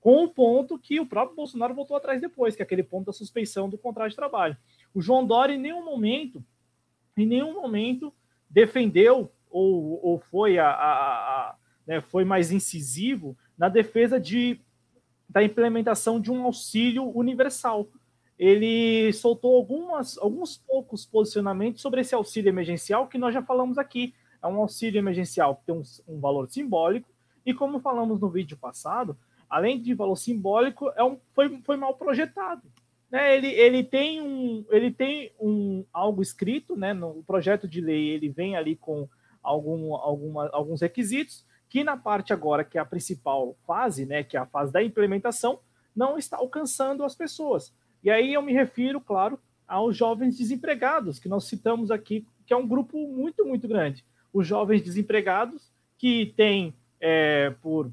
com 0.00 0.24
o 0.24 0.28
ponto 0.28 0.78
que 0.78 1.00
o 1.00 1.06
próprio 1.06 1.36
Bolsonaro 1.36 1.74
voltou 1.74 1.96
atrás 1.96 2.20
depois, 2.20 2.54
que 2.54 2.62
é 2.62 2.64
aquele 2.64 2.82
ponto 2.82 3.06
da 3.06 3.12
suspeição 3.12 3.68
do 3.68 3.78
contrato 3.78 4.10
de 4.10 4.16
trabalho. 4.16 4.56
O 4.94 5.00
João 5.00 5.26
Dória, 5.26 5.54
em 5.54 5.58
nenhum 5.58 5.84
momento, 5.84 6.44
em 7.16 7.26
nenhum 7.26 7.54
momento, 7.54 8.12
defendeu 8.48 9.30
ou, 9.50 10.00
ou 10.04 10.18
foi, 10.18 10.58
a, 10.58 10.68
a, 10.68 10.92
a 10.92 11.56
né, 11.86 12.00
foi 12.00 12.24
mais 12.24 12.52
incisivo 12.52 13.36
na 13.56 13.68
defesa 13.68 14.20
de, 14.20 14.60
da 15.28 15.42
implementação 15.42 16.20
de 16.20 16.30
um 16.30 16.44
auxílio 16.44 17.04
universal. 17.16 17.88
Ele 18.38 19.12
soltou 19.12 19.56
algumas, 19.56 20.16
alguns 20.18 20.56
poucos 20.56 21.04
posicionamentos 21.04 21.82
sobre 21.82 22.02
esse 22.02 22.14
auxílio 22.14 22.48
emergencial 22.48 23.08
que 23.08 23.18
nós 23.18 23.34
já 23.34 23.42
falamos 23.42 23.78
aqui 23.78 24.14
é 24.42 24.46
um 24.46 24.60
auxílio 24.60 24.98
emergencial 24.98 25.56
que 25.56 25.66
tem 25.66 25.74
um, 25.74 25.82
um 26.06 26.20
valor 26.20 26.48
simbólico, 26.48 27.08
e 27.44 27.54
como 27.54 27.80
falamos 27.80 28.20
no 28.20 28.28
vídeo 28.28 28.56
passado, 28.56 29.16
além 29.48 29.80
de 29.80 29.94
valor 29.94 30.16
simbólico, 30.16 30.92
é 30.94 31.02
um, 31.02 31.18
foi, 31.34 31.60
foi 31.62 31.76
mal 31.76 31.94
projetado. 31.94 32.62
Né? 33.10 33.36
Ele, 33.36 33.48
ele 33.48 33.84
tem, 33.84 34.20
um, 34.20 34.64
ele 34.70 34.90
tem 34.90 35.32
um, 35.40 35.84
algo 35.92 36.20
escrito, 36.20 36.76
né? 36.76 36.92
no 36.92 37.22
projeto 37.24 37.66
de 37.66 37.80
lei 37.80 38.10
ele 38.10 38.28
vem 38.28 38.56
ali 38.56 38.76
com 38.76 39.08
algum, 39.42 39.94
alguma, 39.94 40.48
alguns 40.50 40.82
requisitos, 40.82 41.46
que 41.70 41.82
na 41.82 41.96
parte 41.96 42.32
agora, 42.32 42.64
que 42.64 42.78
é 42.78 42.80
a 42.80 42.84
principal 42.84 43.56
fase, 43.66 44.04
né? 44.04 44.22
que 44.22 44.36
é 44.36 44.40
a 44.40 44.46
fase 44.46 44.72
da 44.72 44.82
implementação, 44.82 45.60
não 45.96 46.18
está 46.18 46.36
alcançando 46.36 47.02
as 47.02 47.14
pessoas. 47.14 47.74
E 48.04 48.10
aí 48.10 48.34
eu 48.34 48.42
me 48.42 48.52
refiro, 48.52 49.00
claro, 49.00 49.38
aos 49.66 49.96
jovens 49.96 50.36
desempregados, 50.36 51.18
que 51.18 51.28
nós 51.28 51.44
citamos 51.44 51.90
aqui, 51.90 52.26
que 52.46 52.52
é 52.52 52.56
um 52.56 52.68
grupo 52.68 52.96
muito, 53.08 53.44
muito 53.44 53.66
grande 53.66 54.04
os 54.32 54.46
jovens 54.46 54.82
desempregados 54.82 55.70
que 55.96 56.32
têm, 56.36 56.74
é, 57.00 57.50
por, 57.62 57.90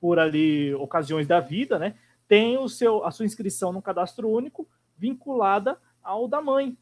por 0.00 0.18
ali 0.18 0.74
ocasiões 0.74 1.26
da 1.26 1.40
vida, 1.40 1.78
né, 1.78 1.94
tem 2.28 2.56
o 2.56 2.68
seu, 2.68 3.04
a 3.04 3.10
sua 3.10 3.26
inscrição 3.26 3.72
no 3.72 3.82
cadastro 3.82 4.28
único 4.28 4.68
vinculada 4.96 5.78
ao 6.02 6.28
da 6.28 6.40
mãe. 6.40 6.76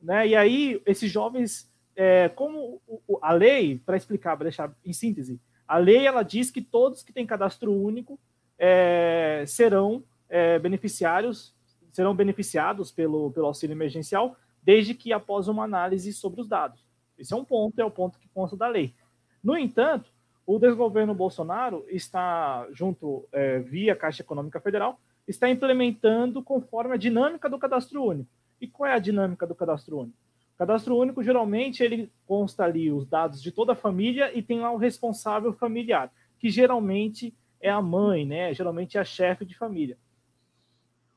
Né? 0.00 0.28
E 0.28 0.36
aí, 0.36 0.82
esses 0.84 1.10
jovens, 1.10 1.72
é, 1.96 2.28
como 2.28 2.82
a 3.22 3.32
lei, 3.32 3.78
para 3.78 3.96
explicar, 3.96 4.36
para 4.36 4.44
deixar 4.44 4.76
em 4.84 4.92
síntese, 4.92 5.40
a 5.66 5.78
lei 5.78 6.06
ela 6.06 6.22
diz 6.22 6.50
que 6.50 6.60
todos 6.60 7.02
que 7.02 7.12
têm 7.12 7.24
cadastro 7.24 7.72
único 7.72 8.20
é, 8.58 9.44
serão 9.46 10.04
é, 10.28 10.58
beneficiários, 10.58 11.54
serão 11.90 12.14
beneficiados 12.14 12.92
pelo, 12.92 13.30
pelo 13.30 13.46
auxílio 13.46 13.72
emergencial, 13.72 14.36
desde 14.62 14.94
que 14.94 15.12
após 15.12 15.48
uma 15.48 15.64
análise 15.64 16.12
sobre 16.12 16.40
os 16.40 16.48
dados. 16.48 16.84
Esse 17.18 17.32
é 17.32 17.36
um 17.36 17.44
ponto, 17.44 17.78
é 17.78 17.84
o 17.84 17.90
ponto 17.90 18.18
que 18.18 18.28
consta 18.28 18.56
da 18.56 18.68
lei. 18.68 18.94
No 19.42 19.56
entanto, 19.56 20.10
o 20.46 20.58
desgoverno 20.58 21.14
Bolsonaro 21.14 21.84
está, 21.88 22.66
junto 22.72 23.26
é, 23.32 23.58
via 23.60 23.96
Caixa 23.96 24.22
Econômica 24.22 24.60
Federal, 24.60 25.00
está 25.26 25.48
implementando 25.48 26.42
conforme 26.42 26.94
a 26.94 26.98
dinâmica 26.98 27.48
do 27.48 27.58
cadastro 27.58 28.04
único. 28.04 28.30
E 28.60 28.66
qual 28.66 28.90
é 28.90 28.94
a 28.94 28.98
dinâmica 28.98 29.46
do 29.46 29.54
cadastro 29.54 29.98
único? 29.98 30.16
O 30.54 30.58
cadastro 30.58 30.96
único, 30.96 31.22
geralmente, 31.22 31.82
ele 31.82 32.12
consta 32.26 32.64
ali 32.64 32.90
os 32.90 33.06
dados 33.06 33.42
de 33.42 33.50
toda 33.50 33.72
a 33.72 33.76
família 33.76 34.36
e 34.36 34.42
tem 34.42 34.60
lá 34.60 34.70
o 34.70 34.76
responsável 34.76 35.52
familiar, 35.52 36.12
que 36.38 36.50
geralmente 36.50 37.34
é 37.60 37.70
a 37.70 37.80
mãe, 37.80 38.26
né? 38.26 38.52
Geralmente 38.52 38.96
é 38.98 39.00
a 39.00 39.04
chefe 39.04 39.44
de 39.44 39.56
família. 39.56 39.98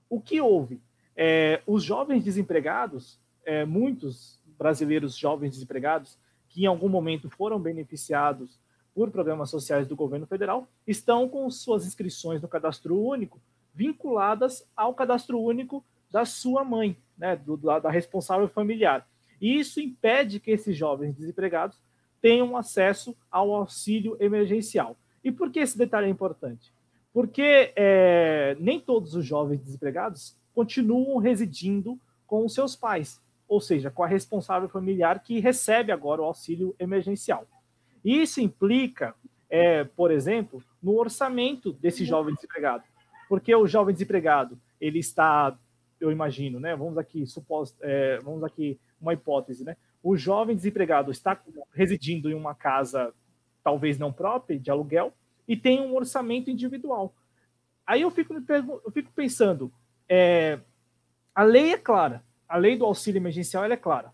O 0.10 0.22
que 0.22 0.40
houve? 0.40 0.82
É, 1.16 1.62
os 1.68 1.84
jovens 1.84 2.24
desempregados, 2.24 3.20
é, 3.46 3.66
muitos 3.66 4.40
brasileiros 4.58 5.16
jovens 5.18 5.52
desempregados 5.52 6.18
que 6.50 6.64
em 6.64 6.66
algum 6.66 6.90
momento 6.90 7.30
foram 7.30 7.60
beneficiados 7.60 8.60
por 8.94 9.12
programas 9.12 9.50
sociais 9.50 9.88
do 9.88 9.96
governo 9.96 10.26
federal 10.26 10.68
estão 10.88 11.30
com 11.30 11.50
suas 11.52 11.86
inscrições 11.86 12.42
no 12.42 12.48
cadastro 12.48 13.00
único 13.00 13.40
vinculadas 13.74 14.68
ao 14.76 14.94
cadastro 14.96 15.40
único 15.40 15.86
da 16.10 16.26
sua 16.26 16.64
mãe, 16.64 16.98
né, 17.16 17.36
do, 17.36 17.56
da 17.58 17.92
responsável 17.92 18.48
familiar. 18.50 19.08
E 19.40 19.60
isso 19.60 19.80
impede 19.80 20.40
que 20.40 20.50
esses 20.50 20.76
jovens 20.76 21.16
desempregados 21.16 21.78
tenham 22.20 22.58
acesso 22.58 23.16
ao 23.30 23.54
auxílio 23.54 24.18
emergencial. 24.20 24.98
E 25.24 25.32
por 25.32 25.52
que 25.52 25.60
esse 25.60 25.78
detalhe 25.78 26.08
é 26.08 26.10
importante? 26.10 26.74
Porque 27.14 27.72
é, 27.76 28.58
nem 28.60 28.80
todos 28.80 29.14
os 29.14 29.24
jovens 29.24 29.62
desempregados 29.62 30.36
continuam 30.56 31.18
residindo 31.18 32.00
com 32.26 32.44
os 32.46 32.54
seus 32.56 32.76
pais 32.76 33.22
ou 33.48 33.62
seja, 33.62 33.90
com 33.90 34.04
a 34.04 34.08
responsável 34.08 34.68
familiar 34.68 35.22
que 35.22 35.40
recebe 35.40 35.92
agora 35.92 36.22
o 36.22 36.26
auxílio 36.26 36.76
emergencial. 36.80 37.48
Isso 38.04 38.42
implica, 38.42 39.16
é, 39.50 39.84
por 39.84 40.12
exemplo, 40.12 40.64
no 40.82 40.98
orçamento 40.98 41.72
desse 41.74 42.06
jovem 42.06 42.36
desempregado, 42.36 42.84
porque 43.30 43.54
o 43.56 43.68
jovem 43.68 43.94
desempregado 43.94 44.60
ele 44.80 45.00
está, 45.00 45.58
eu 46.00 46.12
imagino, 46.12 46.60
né? 46.60 46.76
Vamos 46.76 46.98
aqui 46.98 47.26
supos, 47.26 47.76
é, 47.82 48.20
vamos 48.20 48.44
aqui 48.44 48.80
uma 49.00 49.14
hipótese, 49.14 49.64
né? 49.64 49.76
O 50.04 50.16
jovem 50.16 50.56
desempregado 50.56 51.12
está 51.12 51.42
residindo 51.74 52.30
em 52.30 52.34
uma 52.34 52.54
casa 52.54 53.14
talvez 53.64 53.98
não 53.98 54.14
própria 54.14 54.58
de 54.58 54.72
aluguel 54.72 55.14
e 55.48 55.58
tem 55.58 55.82
um 55.82 55.96
orçamento 55.96 56.50
individual. 56.50 57.14
Aí 57.86 58.02
eu 58.02 58.12
fico, 58.12 58.34
eu 58.34 58.92
fico 58.92 59.12
pensando, 59.14 59.72
é, 60.08 60.60
a 61.34 61.44
lei 61.44 61.74
é 61.74 61.78
clara, 61.78 62.24
a 62.48 62.58
lei 62.58 62.78
do 62.78 62.86
auxílio 62.86 63.20
emergencial 63.20 63.66
é 63.66 63.78
clara. 63.78 64.14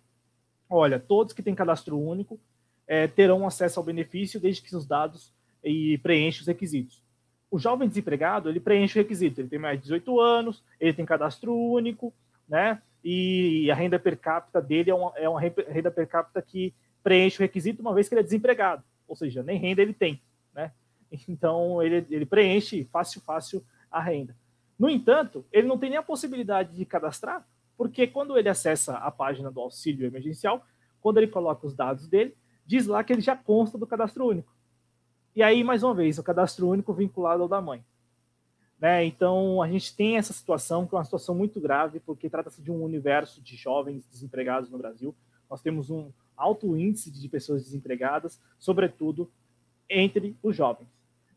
Olha, 0.70 1.00
todos 1.00 1.34
que 1.34 1.44
têm 1.44 1.54
cadastro 1.54 2.00
único 2.00 2.40
é, 2.88 3.08
terão 3.08 3.46
acesso 3.46 3.80
ao 3.80 3.86
benefício 3.86 4.40
desde 4.40 4.62
que 4.62 4.76
os 4.76 4.86
dados 4.86 5.32
e 5.64 5.98
preenchem 6.00 6.42
os 6.42 6.48
requisitos. 6.48 7.02
O 7.50 7.60
jovem 7.60 7.88
desempregado, 7.88 8.50
ele 8.50 8.60
preenche 8.60 8.98
o 8.98 9.02
requisito, 9.02 9.40
ele 9.40 9.48
tem 9.48 9.60
mais 9.60 9.78
de 9.78 9.84
18 9.84 10.20
anos, 10.20 10.64
ele 10.80 10.94
tem 10.94 11.06
cadastro 11.06 11.56
único, 11.56 12.12
né? 12.50 12.82
E 13.04 13.70
a 13.70 13.76
renda 13.76 14.00
per 14.00 14.18
capita 14.18 14.62
dele 14.62 14.90
é 14.90 14.96
uma, 14.96 15.14
é 15.16 15.30
uma 15.30 15.40
renda 15.40 15.92
per 15.92 16.08
capita 16.08 16.42
que 16.42 16.74
preenche 17.04 17.38
o 17.38 17.42
requisito 17.42 17.82
uma 17.82 17.94
vez 17.94 18.08
que 18.08 18.16
ele 18.16 18.22
é 18.22 18.24
desempregado, 18.24 18.84
ou 19.08 19.16
seja, 19.16 19.44
nem 19.44 19.60
renda 19.60 19.82
ele 19.82 19.94
tem, 19.94 20.22
né? 20.54 20.72
Então 21.30 21.84
ele, 21.84 22.08
ele 22.10 22.26
preenche 22.26 22.86
fácil, 22.92 23.22
fácil 23.22 23.64
a 23.92 24.02
renda. 24.02 24.36
No 24.80 24.90
entanto, 24.90 25.46
ele 25.52 25.68
não 25.68 25.78
tem 25.78 25.92
nem 25.92 26.00
a 26.00 26.04
possibilidade 26.04 26.76
de 26.76 26.86
cadastrar, 26.86 27.46
porque 27.78 28.08
quando 28.08 28.38
ele 28.38 28.50
acessa 28.50 28.98
a 28.98 29.12
página 29.12 29.52
do 29.52 29.60
auxílio 29.60 30.06
emergencial, 30.06 30.66
quando 31.02 31.18
ele 31.18 31.28
coloca 31.28 31.68
os 31.68 31.76
dados 31.76 32.08
dele, 32.08 32.36
diz 32.66 32.88
lá 32.88 33.04
que 33.04 33.14
ele 33.14 33.22
já 33.22 33.36
consta 33.36 33.78
do 33.78 33.88
cadastro 33.88 34.28
único. 34.28 34.54
E 35.36 35.42
aí, 35.42 35.64
mais 35.64 35.84
uma 35.84 35.94
vez, 35.94 36.20
o 36.20 36.24
cadastro 36.24 36.68
único 36.70 36.94
vinculado 36.94 37.42
ao 37.42 37.50
da 37.50 37.60
mãe. 37.60 37.84
Né? 38.80 39.06
Então, 39.06 39.62
a 39.62 39.68
gente 39.68 39.96
tem 39.96 40.18
essa 40.18 40.32
situação, 40.32 40.86
que 40.86 40.94
é 40.94 40.98
uma 40.98 41.04
situação 41.04 41.34
muito 41.34 41.60
grave, 41.60 42.00
porque 42.00 42.30
trata-se 42.30 42.62
de 42.62 42.72
um 42.72 42.84
universo 42.84 43.42
de 43.42 43.56
jovens 43.56 44.06
desempregados 44.08 44.70
no 44.70 44.78
Brasil. 44.78 45.16
Nós 45.50 45.62
temos 45.62 45.90
um 45.90 46.12
alto 46.38 46.78
índice 46.78 47.10
de 47.10 47.28
pessoas 47.28 47.64
desempregadas, 47.64 48.40
sobretudo 48.60 49.32
entre 49.90 50.38
os 50.44 50.56
jovens. 50.56 50.93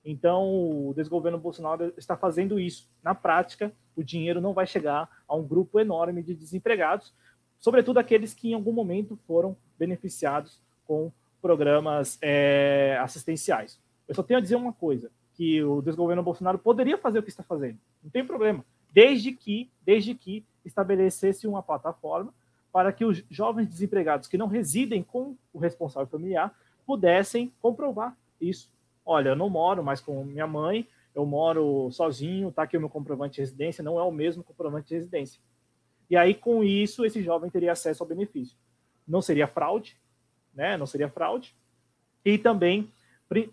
Então, 0.08 0.88
o 0.88 0.94
desgoverno 0.94 1.36
Bolsonaro 1.36 1.92
está 1.96 2.16
fazendo 2.16 2.60
isso. 2.60 2.88
Na 3.02 3.12
prática, 3.12 3.72
o 3.96 4.04
dinheiro 4.04 4.40
não 4.40 4.52
vai 4.52 4.64
chegar 4.64 5.10
a 5.26 5.34
um 5.34 5.42
grupo 5.42 5.80
enorme 5.80 6.22
de 6.22 6.32
desempregados, 6.32 7.12
sobretudo 7.58 7.98
aqueles 7.98 8.32
que 8.32 8.50
em 8.50 8.54
algum 8.54 8.72
momento 8.72 9.18
foram 9.26 9.56
beneficiados 9.76 10.60
com 10.86 11.10
programas 11.42 12.18
é, 12.22 12.96
assistenciais. 13.02 13.80
Eu 14.06 14.14
só 14.14 14.22
tenho 14.22 14.38
a 14.38 14.42
dizer 14.42 14.54
uma 14.54 14.72
coisa, 14.72 15.10
que 15.34 15.62
o 15.62 15.82
desgoverno 15.82 16.22
Bolsonaro 16.22 16.58
poderia 16.58 16.96
fazer 16.96 17.18
o 17.18 17.22
que 17.22 17.28
está 17.28 17.42
fazendo, 17.42 17.76
não 18.02 18.10
tem 18.10 18.24
problema, 18.24 18.64
desde 18.92 19.32
que, 19.32 19.68
desde 19.84 20.14
que 20.14 20.42
estabelecesse 20.64 21.46
uma 21.46 21.62
plataforma 21.62 22.32
para 22.72 22.92
que 22.92 23.04
os 23.04 23.22
jovens 23.28 23.68
desempregados 23.68 24.28
que 24.28 24.38
não 24.38 24.46
residem 24.46 25.02
com 25.02 25.36
o 25.52 25.58
responsável 25.58 26.06
familiar 26.06 26.54
pudessem 26.86 27.52
comprovar 27.60 28.16
isso. 28.40 28.70
Olha, 29.06 29.30
eu 29.30 29.36
não 29.36 29.48
moro 29.48 29.84
mais 29.84 30.00
com 30.00 30.24
minha 30.24 30.48
mãe, 30.48 30.86
eu 31.14 31.24
moro 31.24 31.90
sozinho, 31.92 32.50
tá 32.50 32.64
aqui 32.64 32.76
o 32.76 32.80
meu 32.80 32.90
comprovante 32.90 33.36
de 33.36 33.40
residência, 33.40 33.84
não 33.84 33.98
é 33.98 34.02
o 34.02 34.10
mesmo 34.10 34.42
comprovante 34.42 34.88
de 34.88 34.94
residência. 34.96 35.40
E 36.10 36.16
aí, 36.16 36.34
com 36.34 36.62
isso, 36.62 37.04
esse 37.04 37.22
jovem 37.22 37.48
teria 37.48 37.72
acesso 37.72 38.02
ao 38.02 38.08
benefício. 38.08 38.56
Não 39.06 39.22
seria 39.22 39.46
fraude, 39.46 39.96
né? 40.52 40.76
Não 40.76 40.86
seria 40.86 41.08
fraude. 41.08 41.54
E 42.24 42.36
também 42.36 42.92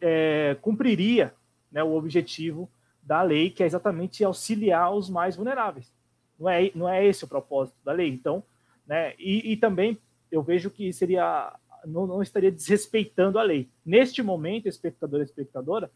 é, 0.01 0.57
cumpriria 0.61 1.33
né, 1.71 1.83
o 1.83 1.95
objetivo 1.95 2.69
da 3.01 3.21
lei, 3.21 3.49
que 3.49 3.63
é 3.63 3.65
exatamente 3.65 4.23
auxiliar 4.23 4.93
os 4.93 5.09
mais 5.09 5.35
vulneráveis. 5.35 5.93
Não 6.39 6.49
é, 6.49 6.71
não 6.73 6.89
é 6.89 7.05
esse 7.05 7.23
o 7.23 7.27
propósito 7.27 7.77
da 7.83 7.91
lei. 7.91 8.09
Então, 8.09 8.43
né, 8.87 9.13
e, 9.17 9.53
e 9.53 9.57
também 9.57 9.97
eu 10.31 10.41
vejo 10.41 10.69
que 10.69 10.91
seria 10.91 11.53
não, 11.85 12.07
não, 12.07 12.21
estaria 12.21 12.51
desrespeitando 12.51 13.39
a 13.39 13.43
lei. 13.43 13.69
Neste 13.85 14.21
momento, 14.21 14.67
espectador 14.67 15.21
e 15.21 15.23
espectadora, 15.23 15.91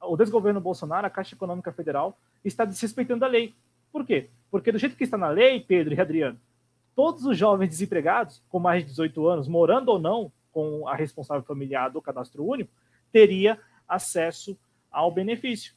o 0.00 0.16
desgoverno 0.16 0.60
Bolsonaro, 0.60 1.06
a 1.06 1.10
Caixa 1.10 1.34
Econômica 1.34 1.72
Federal, 1.72 2.18
está 2.44 2.64
desrespeitando 2.64 3.24
a 3.24 3.28
lei. 3.28 3.54
Por 3.92 4.04
quê? 4.04 4.28
Porque 4.50 4.70
do 4.70 4.78
jeito 4.78 4.96
que 4.96 5.04
está 5.04 5.16
na 5.16 5.28
lei, 5.28 5.60
Pedro 5.60 5.94
e 5.94 6.00
Adriano, 6.00 6.38
todos 6.94 7.24
os 7.24 7.36
jovens 7.36 7.68
desempregados 7.68 8.42
com 8.48 8.58
mais 8.58 8.82
de 8.82 8.90
18 8.90 9.26
anos, 9.26 9.48
morando 9.48 9.88
ou 9.90 9.98
não 9.98 10.30
com 10.52 10.88
a 10.88 10.94
responsável 10.94 11.42
familiar 11.42 11.90
do 11.90 12.00
cadastro 12.00 12.44
único, 12.44 12.70
teria 13.12 13.58
acesso 13.88 14.58
ao 14.90 15.10
benefício. 15.10 15.74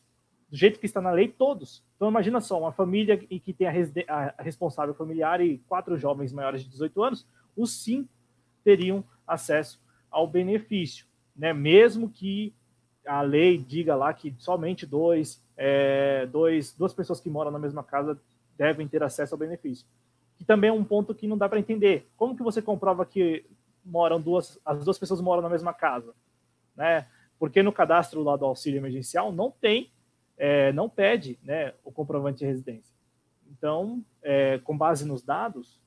Do 0.49 0.57
jeito 0.57 0.79
que 0.79 0.85
está 0.85 0.99
na 0.99 1.11
lei, 1.11 1.27
todos. 1.27 1.83
Então 1.95 2.09
imagina 2.09 2.41
só, 2.41 2.59
uma 2.59 2.71
família 2.71 3.17
que 3.17 3.53
tem 3.53 3.67
a, 3.67 4.33
a 4.37 4.41
responsável 4.41 4.93
familiar 4.93 5.41
e 5.41 5.59
quatro 5.67 5.97
jovens 5.97 6.31
maiores 6.31 6.63
de 6.63 6.69
18 6.69 7.03
anos, 7.03 7.27
os 7.55 7.83
cinco 7.83 8.09
teriam 8.63 9.03
acesso 9.29 9.81
ao 10.09 10.27
benefício, 10.27 11.05
né? 11.35 11.53
Mesmo 11.53 12.09
que 12.09 12.53
a 13.05 13.21
lei 13.21 13.57
diga 13.57 13.95
lá 13.95 14.13
que 14.13 14.35
somente 14.37 14.85
dois, 14.85 15.43
é, 15.55 16.25
dois, 16.27 16.73
duas 16.75 16.93
pessoas 16.93 17.19
que 17.19 17.29
moram 17.29 17.51
na 17.51 17.59
mesma 17.59 17.83
casa 17.83 18.19
devem 18.57 18.87
ter 18.87 19.01
acesso 19.03 19.33
ao 19.33 19.39
benefício. 19.39 19.87
Que 20.37 20.43
também 20.43 20.69
é 20.69 20.73
um 20.73 20.83
ponto 20.83 21.15
que 21.15 21.27
não 21.27 21.37
dá 21.37 21.47
para 21.47 21.59
entender. 21.59 22.09
Como 22.17 22.35
que 22.35 22.43
você 22.43 22.61
comprova 22.61 23.05
que 23.05 23.45
moram 23.83 24.21
duas, 24.21 24.59
as 24.65 24.83
duas 24.83 24.97
pessoas 24.97 25.21
moram 25.21 25.41
na 25.41 25.49
mesma 25.49 25.73
casa, 25.73 26.13
né? 26.75 27.07
Porque 27.37 27.63
no 27.63 27.71
cadastro 27.71 28.21
lá 28.21 28.35
do 28.35 28.45
auxílio 28.45 28.79
emergencial 28.79 29.31
não 29.31 29.49
tem, 29.49 29.91
é, 30.37 30.71
não 30.73 30.89
pede, 30.89 31.39
né, 31.43 31.73
o 31.83 31.91
comprovante 31.91 32.39
de 32.39 32.45
residência. 32.45 32.93
Então, 33.49 34.03
é, 34.21 34.59
com 34.59 34.77
base 34.77 35.05
nos 35.05 35.21
dados, 35.21 35.81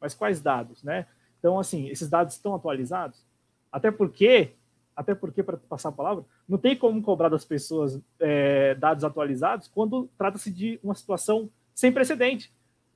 mas 0.00 0.14
quais 0.14 0.40
dados, 0.40 0.82
né? 0.82 1.06
Então, 1.38 1.58
assim, 1.58 1.88
esses 1.88 2.08
dados 2.08 2.34
estão 2.34 2.54
atualizados? 2.54 3.24
Até 3.70 3.90
porque, 3.90 4.52
até 4.94 5.14
porque, 5.14 5.42
para 5.42 5.56
passar 5.56 5.90
a 5.90 5.92
palavra, 5.92 6.24
não 6.48 6.58
tem 6.58 6.76
como 6.76 7.02
cobrar 7.02 7.28
das 7.28 7.44
pessoas 7.44 8.00
é, 8.18 8.74
dados 8.74 9.04
atualizados 9.04 9.68
quando 9.68 10.08
trata-se 10.18 10.50
de 10.50 10.80
uma 10.82 10.94
situação 10.94 11.48
sem 11.74 11.92
precedente. 11.92 12.52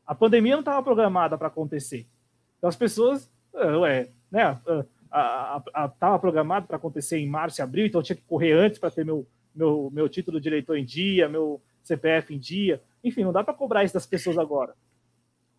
A 0.06 0.14
pandemia 0.14 0.52
não 0.52 0.60
estava 0.60 0.82
programada 0.82 1.39
para 1.39 1.48
acontecer. 1.48 2.06
Então, 2.59 2.69
as 2.69 2.77
pessoas, 2.77 3.31
é, 3.55 3.77
ué, 3.77 4.09
né, 4.31 4.59
estava 5.94 6.19
programado 6.19 6.66
para 6.66 6.77
acontecer 6.77 7.19
em 7.19 7.28
março 7.28 7.60
e 7.60 7.62
abril, 7.62 7.86
então 7.86 8.01
eu 8.01 8.05
tinha 8.05 8.16
que 8.16 8.23
correr 8.23 8.52
antes 8.52 8.78
para 8.78 8.90
ter 8.90 9.05
meu, 9.05 9.27
meu, 9.55 9.90
meu 9.93 10.09
título 10.09 10.40
de 10.40 10.48
eleitor 10.48 10.77
em 10.77 10.85
dia, 10.85 11.28
meu 11.28 11.60
CPF 11.85 12.35
em 12.35 12.39
dia. 12.39 12.82
Enfim, 13.05 13.23
não 13.23 13.32
dá 13.32 13.44
para 13.44 13.55
cobrar 13.55 13.85
isso 13.85 13.94
das 13.94 14.06
pessoas 14.06 14.39
agora 14.39 14.74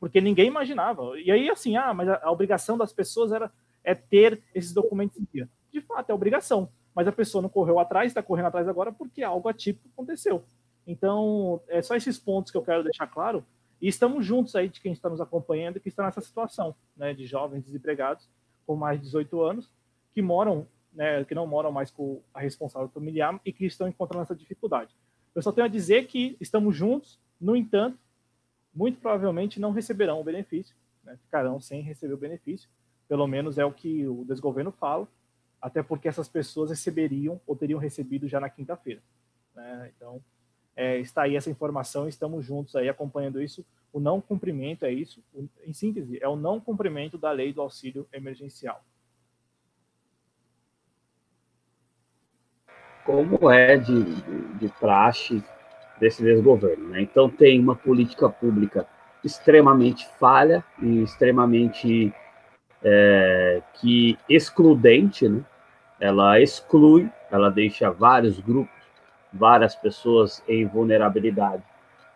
porque 0.04 0.20
ninguém 0.20 0.48
imaginava. 0.48 1.18
E 1.18 1.32
aí, 1.32 1.50
assim, 1.50 1.78
ah, 1.78 1.94
mas 1.94 2.10
a, 2.10 2.20
a 2.24 2.30
obrigação 2.30 2.78
das 2.78 2.92
pessoas 2.92 3.32
era 3.32 3.50
é 3.86 3.96
ter 3.96 4.44
esses 4.54 4.74
documentos 4.74 5.18
em 5.18 5.26
dia. 5.34 5.48
De 5.72 5.80
fato, 5.80 6.10
é 6.10 6.14
obrigação, 6.14 6.68
mas 6.94 7.08
a 7.08 7.12
pessoa 7.14 7.42
não 7.42 7.48
correu 7.48 7.80
atrás, 7.80 8.08
está 8.08 8.22
correndo 8.22 8.48
atrás 8.48 8.68
agora 8.68 8.92
porque 8.92 9.24
algo 9.24 9.48
atípico 9.48 9.88
aconteceu. 9.94 10.44
Então, 10.86 11.62
é 11.70 11.82
só 11.82 11.96
esses 11.96 12.20
pontos 12.20 12.52
que 12.52 12.58
eu 12.58 12.62
quero 12.62 12.84
deixar 12.84 13.08
claro. 13.08 13.46
E 13.82 13.88
estamos 13.88 14.26
juntos 14.26 14.58
aí 14.58 14.68
de 14.68 14.82
quem 14.82 14.92
está 14.92 15.10
nos 15.10 15.22
acompanhando 15.22 15.78
e 15.78 15.80
que 15.80 15.88
está 15.88 16.04
nessa 16.04 16.20
situação, 16.20 16.76
né, 16.98 17.14
de 17.14 17.26
jovens 17.26 17.64
desempregados 17.64 18.28
com 18.68 18.76
mais 18.76 19.00
de 19.00 19.06
18 19.06 19.42
anos 19.42 19.72
que 20.14 20.22
moram, 20.22 20.68
né, 20.92 21.24
que 21.24 21.34
não 21.34 21.48
moram 21.48 21.72
mais 21.72 21.90
com 21.90 22.22
a 22.34 22.42
responsável 22.42 22.90
familiar 22.90 23.40
e 23.46 23.54
que 23.54 23.66
estão 23.66 23.88
encontrando 23.88 24.24
essa 24.24 24.36
dificuldade. 24.36 24.94
Eu 25.34 25.42
só 25.42 25.54
tenho 25.54 25.64
a 25.64 25.70
dizer 25.70 26.08
que 26.08 26.36
estamos 26.42 26.76
juntos, 26.76 27.18
no 27.40 27.56
entanto, 27.56 27.98
muito 28.74 29.00
provavelmente 29.00 29.60
não 29.60 29.72
receberão 29.72 30.20
o 30.20 30.24
benefício, 30.24 30.76
né? 31.04 31.18
ficarão 31.24 31.60
sem 31.60 31.82
receber 31.82 32.14
o 32.14 32.18
benefício, 32.18 32.70
pelo 33.08 33.28
menos 33.28 33.58
é 33.58 33.66
o 33.66 33.72
que 33.72 34.08
o 34.08 34.26
desgoverno 34.26 34.72
fala, 34.72 35.08
até 35.62 35.84
porque 35.84 36.08
essas 36.08 36.28
pessoas 36.28 36.70
receberiam 36.70 37.40
ou 37.46 37.56
teriam 37.56 37.80
recebido 37.80 38.28
já 38.28 38.40
na 38.40 38.50
quinta-feira. 38.50 39.02
Né? 39.56 39.92
Então, 39.96 40.22
é, 40.76 40.98
está 41.00 41.24
aí 41.24 41.36
essa 41.36 41.50
informação, 41.50 42.08
estamos 42.08 42.46
juntos 42.46 42.76
aí 42.76 42.90
acompanhando 42.90 43.42
isso. 43.42 43.66
O 43.92 44.00
não 44.00 44.20
cumprimento 44.20 44.86
é 44.86 44.92
isso, 44.92 45.24
em 45.64 45.72
síntese, 45.72 46.18
é 46.22 46.28
o 46.28 46.36
não 46.36 46.60
cumprimento 46.60 47.18
da 47.18 47.32
lei 47.32 47.54
do 47.54 47.62
auxílio 47.62 48.08
emergencial. 48.12 48.84
Como 53.06 53.52
é 53.52 53.78
de, 53.78 54.04
de, 54.04 54.54
de 54.58 54.70
praxe 54.80 55.44
desse 56.04 56.22
desgoverno. 56.22 56.90
Né? 56.90 57.02
Então, 57.02 57.30
tem 57.30 57.60
uma 57.60 57.76
política 57.76 58.30
pública 58.30 58.86
extremamente 59.24 60.06
falha 60.20 60.64
e 60.82 61.02
extremamente 61.02 62.14
é, 62.84 63.62
que 63.76 64.18
excludente, 64.28 65.30
né? 65.30 65.42
ela 66.00 66.42
exclui, 66.42 67.10
ela 67.32 67.50
deixa 67.50 67.90
vários 67.90 68.38
grupos, 68.40 68.76
várias 69.32 69.76
pessoas 69.76 70.44
em 70.46 70.66
vulnerabilidade 70.68 71.64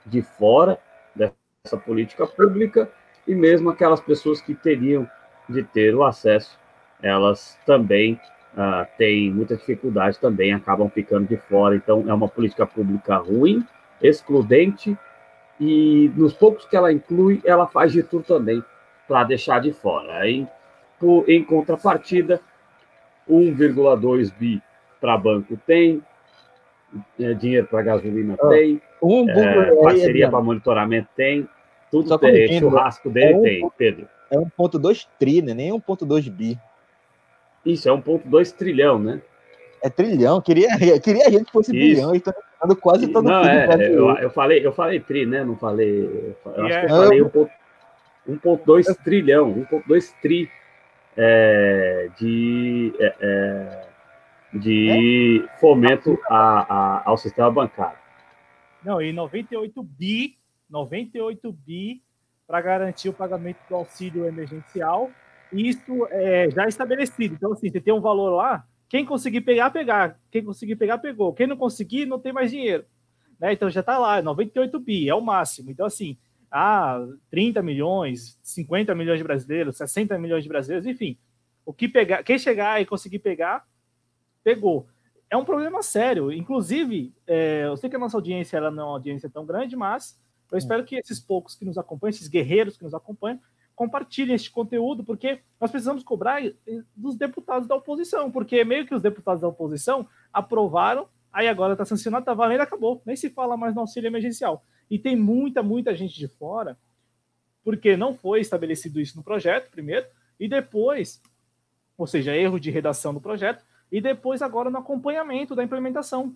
de 0.06 0.22
fora 0.22 0.78
dessa 1.16 1.78
política 1.78 2.28
pública 2.28 2.92
e 3.26 3.34
mesmo 3.34 3.70
aquelas 3.70 4.02
pessoas 4.02 4.42
que 4.42 4.54
teriam 4.54 5.10
de 5.48 5.64
ter 5.64 5.96
o 5.96 6.04
acesso, 6.04 6.60
elas 7.02 7.58
também 7.66 8.20
uh, 8.54 8.86
têm 8.98 9.32
muita 9.32 9.56
dificuldade, 9.56 10.20
também 10.20 10.54
acabam 10.54 10.90
ficando 10.90 11.28
de 11.28 11.38
fora. 11.38 11.76
Então, 11.76 12.04
é 12.08 12.14
uma 12.14 12.28
política 12.28 12.66
pública 12.66 13.16
ruim, 13.18 13.66
excludente, 14.02 14.98
e 15.60 16.12
nos 16.16 16.34
poucos 16.34 16.66
que 16.66 16.76
ela 16.76 16.92
inclui, 16.92 17.42
ela 17.44 17.68
faz 17.68 17.92
de 17.92 18.04
tudo 18.04 18.24
também 18.24 18.64
para 19.08 19.24
deixar 19.24 19.60
de 19.60 19.72
fora. 19.74 20.20
Aí, 20.20 20.48
por, 21.00 21.28
em 21.28 21.44
contrapartida, 21.44 22.40
1,2 23.30 24.32
bi 24.38 24.62
para 25.02 25.18
banco 25.18 25.58
tem, 25.66 26.02
é, 27.20 27.34
dinheiro 27.34 27.68
para 27.68 27.82
gasolina 27.82 28.36
ah, 28.40 28.50
tem, 28.50 28.82
um, 29.02 29.30
é, 29.30 29.76
parceria 29.82 30.30
para 30.30 30.42
monitoramento 30.42 31.10
tem, 31.16 31.48
tudo 31.92 32.08
Só 32.08 32.18
tem, 32.18 32.60
churrasco 32.60 33.10
dele 33.10 33.34
é 33.34 33.38
um, 33.38 33.42
tem, 33.42 33.72
Pedro. 33.78 34.08
É 34.30 34.38
1,2 34.38 35.08
tri, 35.18 35.42
né? 35.42 35.54
nem 35.54 35.72
1,2 35.72 36.30
bi. 36.30 36.58
Isso, 37.66 37.90
é 37.90 37.92
1,2 37.92 38.52
trilhão, 38.52 39.00
né? 39.00 39.22
É 39.82 39.90
trilhão, 39.90 40.42
queria, 40.42 40.70
queria 41.00 41.28
a 41.28 41.30
gente 41.30 41.46
que 41.46 41.52
fosse 41.52 41.76
Isso. 41.76 41.96
bilhão, 41.96 42.16
então 42.16 42.34
falando 42.60 42.76
quase 42.78 43.08
todo 43.08 43.26
Não, 43.26 43.44
é, 43.44 43.68
eu, 43.90 44.10
eu, 44.18 44.30
falei, 44.30 44.66
eu 44.66 44.72
falei 44.72 45.00
tri, 45.00 45.26
né? 45.26 45.44
Não 45.44 45.56
falei. 45.56 46.36
Eu 46.46 46.66
acho 46.66 46.80
que 46.80 46.86
eu 46.86 46.90
falei 46.90 47.22
1,2 48.28 49.04
trilhão, 49.04 49.54
1,2 49.72 50.14
tri 50.22 50.50
é, 51.16 52.10
de, 52.20 52.94
é, 53.00 53.16
é, 53.22 53.88
de 54.54 55.48
fomento 55.60 56.20
a, 56.30 56.74
a, 56.74 57.10
ao 57.10 57.18
sistema 57.18 57.50
bancário. 57.50 57.98
Não, 58.84 59.02
e 59.02 59.12
98 59.12 59.82
bi, 59.84 60.38
98 60.70 61.52
bi 61.52 62.02
para 62.46 62.62
garantir 62.62 63.10
o 63.10 63.14
pagamento 63.14 63.58
do 63.68 63.76
auxílio 63.76 64.26
emergencial. 64.26 65.10
Isso 65.52 66.08
é 66.12 66.50
já 66.52 66.68
estabelecido. 66.68 67.36
Então, 67.36 67.54
assim, 67.54 67.70
você 67.70 67.80
tem 67.80 67.94
um 67.94 68.02
valor 68.02 68.30
lá, 68.30 68.66
quem 68.90 69.06
conseguir 69.06 69.42
pegar, 69.42 69.70
pegar. 69.70 70.20
Quem 70.32 70.44
conseguir 70.44 70.76
pegar, 70.76 70.98
pegou. 70.98 71.34
Quem 71.34 71.48
não 71.48 71.58
conseguir, 71.58 72.06
não 72.06 72.20
tem 72.20 72.32
mais 72.32 72.52
dinheiro. 72.52 72.86
Né? 73.40 73.54
Então 73.54 73.70
já 73.70 73.82
está 73.82 73.98
lá, 73.98 74.22
98 74.22 74.80
bi, 74.80 75.10
é 75.10 75.16
o 75.16 75.22
máximo. 75.22 75.70
Então, 75.70 75.86
assim, 75.86 76.18
ah, 76.50 77.06
30 77.30 77.62
milhões, 77.62 78.40
50 78.42 78.96
milhões 78.96 79.18
de 79.18 79.24
brasileiros, 79.24 79.78
60 79.78 80.18
milhões 80.18 80.44
de 80.44 80.50
brasileiros, 80.50 80.88
enfim. 80.88 81.18
O 81.66 81.74
que 81.74 81.88
pegar, 81.88 82.24
quem 82.24 82.40
chegar 82.40 82.82
e 82.82 82.86
conseguir 82.86 83.20
pegar, 83.20 83.66
pegou. 84.44 84.88
é 85.30 85.36
um 85.36 85.44
problema 85.44 85.84
sério. 85.84 86.32
Inclusive, 86.32 87.14
é, 87.28 87.64
eu 87.66 87.76
sei 87.76 87.90
que 87.90 87.98
a 87.98 88.00
nossa 88.00 88.16
audiência 88.16 88.56
ela 88.56 88.72
não 88.72 88.84
é 88.84 88.86
uma 88.86 88.94
audiência 88.94 89.30
tão 89.30 89.46
grande, 89.46 89.76
mas 89.76 90.18
eu 90.50 90.58
espero 90.58 90.86
que 90.86 90.96
esses 90.96 91.20
poucos 91.20 91.56
que 91.56 91.66
nos 91.66 91.78
acompanham, 91.78 92.12
esses 92.12 92.30
guerreiros 92.30 92.78
que 92.78 92.84
nos 92.86 92.94
acompanham, 92.94 93.42
compartilhem 93.78 94.34
este 94.34 94.50
conteúdo, 94.50 95.04
porque 95.04 95.40
nós 95.62 95.70
precisamos 95.70 96.04
cobrar 96.04 96.42
dos 96.96 97.16
deputados 97.16 97.68
da 97.68 97.76
oposição, 97.76 98.32
porque 98.32 98.64
meio 98.64 98.88
que 98.88 98.96
os 98.96 99.04
deputados 99.04 99.40
da 99.40 99.48
oposição 99.48 100.10
aprovaram, 100.34 101.08
aí 101.32 101.48
agora 101.48 101.74
está 101.74 101.86
sancionado, 101.86 102.24
está 102.24 102.34
valendo, 102.34 102.62
acabou. 102.62 103.04
Nem 103.06 103.16
se 103.16 103.30
fala 103.30 103.56
mais 103.56 103.76
no 103.76 103.82
auxílio 103.82 104.08
emergencial. 104.08 104.66
E 104.90 104.98
tem 104.98 105.16
muita, 105.16 105.62
muita 105.62 105.96
gente 105.96 106.18
de 106.18 106.28
fora, 106.28 106.76
porque 107.64 107.96
não 107.96 108.16
foi 108.16 108.42
estabelecido 108.42 109.00
isso 109.00 109.16
no 109.16 109.24
projeto, 109.24 109.70
primeiro, 109.70 110.08
e 110.40 110.50
depois, 110.50 111.22
ou 111.96 112.08
seja, 112.08 112.36
erro 112.36 112.60
de 112.60 112.72
redação 112.72 113.14
do 113.14 113.22
projeto, 113.22 113.64
e 113.92 114.02
depois 114.02 114.42
agora 114.42 114.72
no 114.72 114.80
acompanhamento 114.80 115.54
da 115.54 115.64
implementação. 115.64 116.36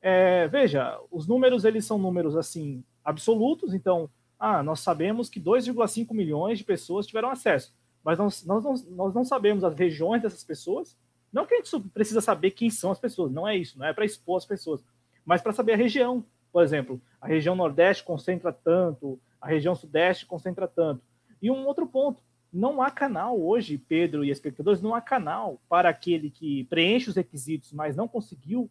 É, 0.00 0.48
veja, 0.48 0.98
os 1.10 1.26
números 1.26 1.66
eles 1.66 1.84
são 1.84 1.98
números 1.98 2.34
assim 2.34 2.82
absolutos, 3.04 3.74
então 3.74 4.08
ah, 4.38 4.62
nós 4.62 4.80
sabemos 4.80 5.28
que 5.28 5.40
2,5 5.40 6.14
milhões 6.14 6.58
de 6.58 6.64
pessoas 6.64 7.06
tiveram 7.06 7.30
acesso, 7.30 7.74
mas 8.04 8.18
nós, 8.18 8.44
nós, 8.44 8.64
não, 8.64 8.74
nós 8.96 9.14
não 9.14 9.24
sabemos 9.24 9.64
as 9.64 9.74
regiões 9.74 10.22
dessas 10.22 10.44
pessoas. 10.44 10.96
Não 11.32 11.44
que 11.44 11.54
a 11.54 11.56
gente 11.58 11.80
precisa 11.90 12.20
saber 12.20 12.52
quem 12.52 12.70
são 12.70 12.90
as 12.90 12.98
pessoas, 12.98 13.32
não 13.32 13.46
é 13.46 13.56
isso, 13.56 13.78
não 13.78 13.86
é 13.86 13.92
para 13.92 14.04
expor 14.04 14.38
as 14.38 14.46
pessoas, 14.46 14.82
mas 15.24 15.42
para 15.42 15.52
saber 15.52 15.72
a 15.72 15.76
região. 15.76 16.24
Por 16.50 16.62
exemplo, 16.62 17.00
a 17.20 17.26
região 17.26 17.54
Nordeste 17.54 18.04
concentra 18.04 18.52
tanto, 18.52 19.20
a 19.40 19.46
região 19.46 19.74
Sudeste 19.74 20.24
concentra 20.24 20.66
tanto. 20.66 21.02
E 21.42 21.50
um 21.50 21.66
outro 21.66 21.86
ponto, 21.86 22.22
não 22.52 22.80
há 22.80 22.90
canal 22.90 23.38
hoje, 23.38 23.76
Pedro 23.76 24.24
e 24.24 24.30
espectadores, 24.30 24.80
não 24.80 24.94
há 24.94 25.00
canal 25.00 25.60
para 25.68 25.88
aquele 25.88 26.30
que 26.30 26.64
preenche 26.64 27.10
os 27.10 27.16
requisitos, 27.16 27.72
mas 27.72 27.94
não 27.94 28.08
conseguiu 28.08 28.70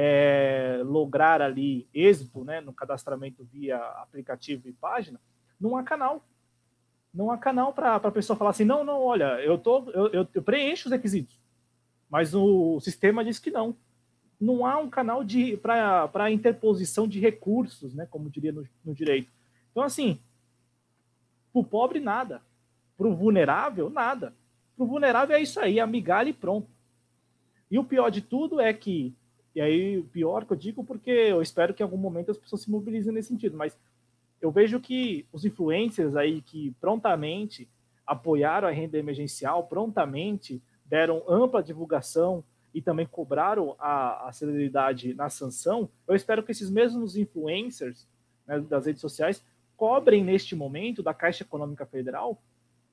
é, 0.00 0.80
lograr 0.84 1.42
ali 1.42 1.88
êxito 1.92 2.44
né, 2.44 2.60
no 2.60 2.72
cadastramento 2.72 3.42
via 3.42 3.76
aplicativo 3.76 4.68
e 4.68 4.72
página, 4.72 5.20
não 5.60 5.76
há 5.76 5.82
canal. 5.82 6.24
Não 7.12 7.32
há 7.32 7.36
canal 7.36 7.72
para 7.72 7.96
a 7.96 8.10
pessoa 8.12 8.36
falar 8.36 8.50
assim, 8.50 8.64
não, 8.64 8.84
não, 8.84 9.02
olha, 9.02 9.40
eu, 9.40 9.58
tô, 9.58 9.90
eu, 9.90 10.06
eu, 10.10 10.28
eu, 10.32 10.42
preencho 10.42 10.86
os 10.86 10.92
requisitos, 10.92 11.36
mas 12.08 12.32
o 12.32 12.78
sistema 12.78 13.24
diz 13.24 13.40
que 13.40 13.50
não. 13.50 13.74
Não 14.40 14.64
há 14.64 14.78
um 14.78 14.88
canal 14.88 15.20
para 15.60 16.30
interposição 16.30 17.08
de 17.08 17.18
recursos, 17.18 17.92
né, 17.92 18.06
como 18.08 18.30
diria 18.30 18.52
no, 18.52 18.64
no 18.84 18.94
direito. 18.94 19.32
Então, 19.72 19.82
assim, 19.82 20.20
para 21.52 21.60
o 21.60 21.64
pobre, 21.64 21.98
nada. 21.98 22.40
Para 22.96 23.08
o 23.08 23.16
vulnerável, 23.16 23.90
nada. 23.90 24.32
Para 24.76 24.84
o 24.84 24.86
vulnerável 24.86 25.36
é 25.36 25.42
isso 25.42 25.58
aí, 25.58 25.80
a 25.80 25.88
migalha 25.88 26.28
e 26.28 26.32
pronto. 26.32 26.68
E 27.68 27.80
o 27.80 27.84
pior 27.84 28.10
de 28.10 28.20
tudo 28.20 28.60
é 28.60 28.72
que 28.72 29.12
e 29.54 29.60
aí, 29.60 30.02
pior 30.12 30.44
que 30.44 30.52
eu 30.52 30.56
digo, 30.56 30.84
porque 30.84 31.10
eu 31.10 31.42
espero 31.42 31.74
que 31.74 31.82
em 31.82 31.84
algum 31.84 31.96
momento 31.96 32.30
as 32.30 32.38
pessoas 32.38 32.62
se 32.62 32.70
mobilizem 32.70 33.12
nesse 33.12 33.28
sentido, 33.28 33.56
mas 33.56 33.76
eu 34.40 34.50
vejo 34.50 34.78
que 34.78 35.26
os 35.32 35.44
influencers 35.44 36.14
aí 36.14 36.40
que 36.42 36.70
prontamente 36.80 37.68
apoiaram 38.06 38.68
a 38.68 38.70
renda 38.70 38.96
emergencial, 38.96 39.66
prontamente 39.66 40.62
deram 40.84 41.22
ampla 41.28 41.62
divulgação 41.62 42.42
e 42.72 42.80
também 42.80 43.06
cobraram 43.06 43.74
a, 43.78 44.28
a 44.28 44.32
celeridade 44.32 45.14
na 45.14 45.28
sanção, 45.28 45.88
eu 46.06 46.14
espero 46.14 46.42
que 46.42 46.52
esses 46.52 46.70
mesmos 46.70 47.16
influencers 47.16 48.06
né, 48.46 48.60
das 48.60 48.86
redes 48.86 49.00
sociais 49.00 49.44
cobrem 49.76 50.24
neste 50.24 50.54
momento 50.54 51.02
da 51.02 51.14
Caixa 51.14 51.42
Econômica 51.42 51.86
Federal 51.86 52.40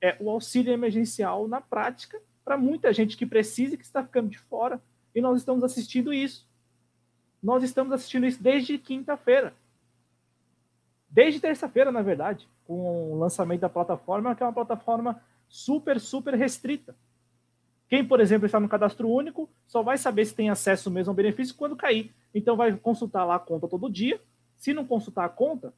é, 0.00 0.16
o 0.20 0.30
auxílio 0.30 0.72
emergencial 0.72 1.48
na 1.48 1.60
prática 1.60 2.20
para 2.44 2.56
muita 2.56 2.92
gente 2.92 3.16
que 3.16 3.26
precisa 3.26 3.74
e 3.74 3.78
que 3.78 3.84
está 3.84 4.02
ficando 4.02 4.28
de 4.28 4.38
fora. 4.38 4.80
E 5.16 5.20
nós 5.22 5.38
estamos 5.38 5.64
assistindo 5.64 6.12
isso. 6.12 6.46
Nós 7.42 7.62
estamos 7.62 7.90
assistindo 7.90 8.26
isso 8.26 8.42
desde 8.42 8.76
quinta-feira. 8.76 9.54
Desde 11.08 11.40
terça-feira, 11.40 11.90
na 11.90 12.02
verdade, 12.02 12.46
com 12.66 13.12
o 13.12 13.18
lançamento 13.18 13.62
da 13.62 13.68
plataforma, 13.70 14.34
que 14.34 14.42
é 14.42 14.46
uma 14.46 14.52
plataforma 14.52 15.18
super, 15.48 15.98
super 15.98 16.34
restrita. 16.34 16.94
Quem, 17.88 18.06
por 18.06 18.20
exemplo, 18.20 18.44
está 18.44 18.60
no 18.60 18.68
cadastro 18.68 19.08
único, 19.08 19.48
só 19.66 19.82
vai 19.82 19.96
saber 19.96 20.26
se 20.26 20.34
tem 20.34 20.50
acesso 20.50 20.90
mesmo 20.90 21.12
ao 21.12 21.16
benefício 21.16 21.54
quando 21.54 21.76
cair. 21.76 22.12
Então, 22.34 22.54
vai 22.54 22.76
consultar 22.76 23.24
lá 23.24 23.36
a 23.36 23.38
conta 23.38 23.66
todo 23.66 23.88
dia. 23.88 24.20
Se 24.58 24.74
não 24.74 24.84
consultar 24.84 25.24
a 25.24 25.30
conta, 25.30 25.72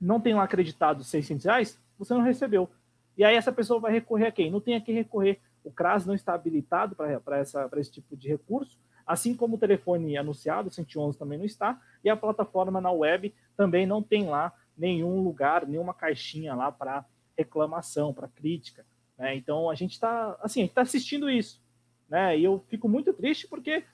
não 0.00 0.18
tem 0.18 0.34
lá 0.34 0.42
acreditado 0.42 1.04
600 1.04 1.44
reais, 1.44 1.78
você 1.96 2.12
não 2.12 2.22
recebeu. 2.22 2.68
E 3.16 3.22
aí, 3.22 3.36
essa 3.36 3.52
pessoa 3.52 3.78
vai 3.78 3.92
recorrer 3.92 4.26
a 4.26 4.32
quem? 4.32 4.50
Não 4.50 4.60
tem 4.60 4.74
a 4.74 4.80
quem 4.80 4.96
recorrer. 4.96 5.38
O 5.64 5.72
CRAS 5.72 6.04
não 6.04 6.14
está 6.14 6.34
habilitado 6.34 6.94
para 6.94 7.40
esse 7.80 7.90
tipo 7.90 8.16
de 8.16 8.28
recurso. 8.28 8.78
Assim 9.06 9.34
como 9.34 9.56
o 9.56 9.58
telefone 9.58 10.16
anunciado, 10.16 10.70
111 10.70 11.18
também 11.18 11.38
não 11.38 11.44
está, 11.44 11.80
e 12.02 12.08
a 12.08 12.16
plataforma 12.16 12.80
na 12.80 12.90
web 12.90 13.34
também 13.56 13.86
não 13.86 14.02
tem 14.02 14.26
lá 14.26 14.52
nenhum 14.76 15.22
lugar, 15.22 15.66
nenhuma 15.66 15.92
caixinha 15.92 16.54
lá 16.54 16.70
para 16.70 17.04
reclamação, 17.36 18.14
para 18.14 18.28
crítica. 18.28 18.84
Né? 19.18 19.36
Então 19.36 19.70
a 19.70 19.74
gente 19.74 19.92
está 19.92 20.36
assim, 20.40 20.64
está 20.64 20.82
assistindo 20.82 21.28
isso. 21.28 21.62
Né? 22.08 22.38
E 22.38 22.44
eu 22.44 22.64
fico 22.68 22.88
muito 22.88 23.12
triste 23.12 23.46
porque 23.46 23.84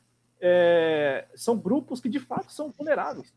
é, 0.41 1.27
são 1.35 1.59
grupos 1.59 2.01
que 2.01 2.09
de 2.09 2.21
fato 2.21 2.53
são 2.53 2.71
vulneráveis. 2.71 3.33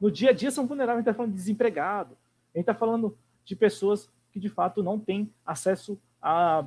No 0.00 0.10
dia 0.10 0.30
a 0.30 0.32
dia 0.32 0.50
são 0.50 0.66
vulneráveis, 0.66 0.98
a 0.98 1.00
gente 1.00 1.10
está 1.10 1.16
falando 1.16 1.32
de 1.32 1.38
desempregado, 1.38 2.16
a 2.54 2.58
gente 2.58 2.62
está 2.62 2.74
falando 2.74 3.16
de 3.44 3.56
pessoas 3.56 4.10
que 4.30 4.40
de 4.40 4.48
fato 4.48 4.82
não 4.82 4.98
têm 4.98 5.32
acesso 5.44 5.98
a, 6.20 6.66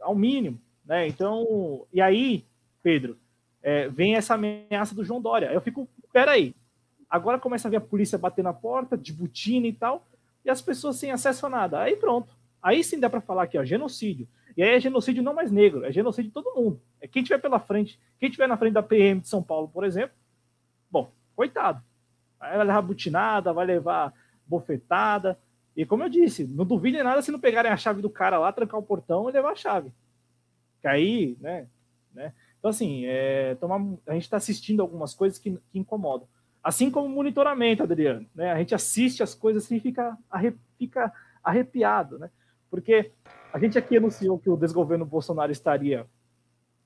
ao 0.00 0.14
mínimo. 0.14 0.60
Né? 0.84 1.06
Então, 1.06 1.86
e 1.92 2.00
aí, 2.00 2.44
Pedro, 2.82 3.18
é, 3.62 3.88
vem 3.88 4.16
essa 4.16 4.34
ameaça 4.34 4.94
do 4.94 5.04
João 5.04 5.20
Dória. 5.20 5.52
Eu 5.52 5.60
fico, 5.60 5.88
peraí, 6.12 6.54
agora 7.08 7.38
começa 7.38 7.68
a 7.68 7.70
ver 7.70 7.76
a 7.76 7.80
polícia 7.80 8.18
bater 8.18 8.42
na 8.42 8.52
porta, 8.52 8.96
de 8.96 9.12
botina 9.12 9.66
e 9.66 9.72
tal, 9.72 10.06
e 10.44 10.50
as 10.50 10.62
pessoas 10.62 10.96
sem 10.96 11.10
acesso 11.10 11.46
a 11.46 11.48
nada. 11.48 11.80
Aí 11.80 11.96
pronto. 11.96 12.36
Aí 12.62 12.82
sim 12.82 12.98
dá 12.98 13.08
para 13.08 13.20
falar 13.20 13.44
aqui, 13.44 13.58
ó, 13.58 13.64
genocídio. 13.64 14.26
E 14.56 14.62
aí 14.62 14.70
é 14.70 14.80
genocídio 14.80 15.22
não 15.22 15.34
mais 15.34 15.52
negro, 15.52 15.84
é 15.84 15.92
genocídio 15.92 16.30
de 16.30 16.34
todo 16.34 16.54
mundo. 16.54 16.80
É 17.00 17.06
quem 17.06 17.22
tiver 17.22 17.38
pela 17.38 17.60
frente, 17.60 17.98
quem 18.18 18.30
tiver 18.30 18.48
na 18.48 18.56
frente 18.56 18.72
da 18.72 18.82
PM 18.82 19.20
de 19.20 19.28
São 19.28 19.42
Paulo, 19.42 19.68
por 19.68 19.84
exemplo, 19.84 20.16
bom, 20.90 21.12
coitado. 21.36 21.82
Vai 22.40 22.58
levar 22.58 22.82
butinada, 22.82 23.52
vai 23.52 23.66
levar 23.66 24.12
bofetada. 24.46 25.38
E 25.78 25.86
como 25.86 26.02
eu 26.02 26.08
disse, 26.08 26.44
não 26.44 26.64
duvidem 26.64 27.04
nada 27.04 27.22
se 27.22 27.30
não 27.30 27.38
pegarem 27.38 27.70
a 27.70 27.76
chave 27.76 28.02
do 28.02 28.10
cara 28.10 28.36
lá, 28.36 28.52
trancar 28.52 28.80
o 28.80 28.82
portão 28.82 29.30
e 29.30 29.32
levar 29.32 29.52
a 29.52 29.54
chave. 29.54 29.92
Aí, 30.82 31.36
né, 31.40 31.68
né? 32.12 32.32
Então, 32.58 32.68
assim, 32.68 33.04
é, 33.06 33.54
tomar, 33.54 33.80
a 34.04 34.14
gente 34.14 34.24
está 34.24 34.36
assistindo 34.36 34.80
algumas 34.82 35.14
coisas 35.14 35.38
que, 35.38 35.56
que, 35.70 35.78
incomodam. 35.78 36.26
Assim 36.64 36.90
como 36.90 37.08
monitoramento, 37.08 37.84
Adriano. 37.84 38.26
Né? 38.34 38.50
A 38.50 38.58
gente 38.58 38.74
assiste 38.74 39.22
as 39.22 39.36
coisas 39.36 39.70
e 39.70 39.78
fica, 39.78 40.18
arre, 40.28 40.52
fica 40.76 41.12
arrepiado, 41.44 42.18
né? 42.18 42.28
Porque 42.68 43.12
a 43.52 43.58
gente 43.60 43.78
aqui 43.78 43.98
anunciou 43.98 44.36
que 44.36 44.50
o 44.50 44.56
desgoverno 44.56 45.06
Bolsonaro 45.06 45.52
estaria 45.52 46.08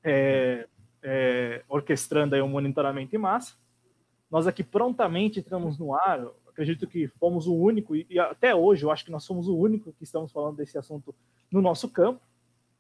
é, 0.05 0.69
é, 1.03 1.63
orquestrando 1.67 2.35
aí 2.35 2.43
um 2.43 2.49
monitoramento 2.49 3.17
em 3.17 3.19
massa. 3.19 3.55
Nós 4.31 4.47
aqui 4.47 4.63
prontamente 4.63 5.41
entramos 5.41 5.79
no 5.79 5.95
ar. 5.95 6.27
Acredito 6.53 6.87
que 6.87 7.09
fomos 7.09 7.47
o 7.47 7.55
único, 7.55 7.97
e 7.97 8.19
até 8.19 8.55
hoje 8.55 8.85
eu 8.85 8.91
acho 8.91 9.05
que 9.05 9.11
nós 9.11 9.25
somos 9.25 9.49
o 9.49 9.57
único 9.57 9.93
que 9.93 10.05
estamos 10.05 10.31
falando 10.31 10.57
desse 10.57 10.77
assunto 10.77 11.15
no 11.51 11.63
nosso 11.63 11.89
campo. 11.89 12.21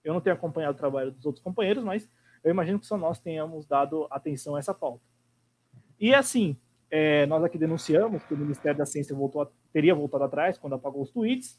Eu 0.04 0.12
não 0.12 0.20
tenho 0.20 0.36
acompanhado 0.36 0.74
o 0.74 0.78
trabalho 0.78 1.10
dos 1.10 1.24
outros 1.24 1.42
companheiros, 1.42 1.82
mas 1.82 2.08
eu 2.44 2.50
imagino 2.50 2.78
que 2.78 2.86
só 2.86 2.98
nós 2.98 3.18
tenhamos 3.18 3.66
dado 3.66 4.06
atenção 4.10 4.56
a 4.56 4.58
essa 4.58 4.74
pauta. 4.74 5.02
E 5.98 6.14
assim, 6.14 6.56
é, 6.90 7.24
nós 7.26 7.42
aqui 7.42 7.56
denunciamos 7.56 8.22
que 8.24 8.34
o 8.34 8.36
Ministério 8.36 8.76
da 8.76 8.84
Ciência 8.84 9.16
voltou 9.16 9.50
teria 9.72 9.94
voltado 9.94 10.24
atrás 10.24 10.58
quando 10.58 10.74
apagou 10.74 11.02
os 11.02 11.10
tweets. 11.10 11.58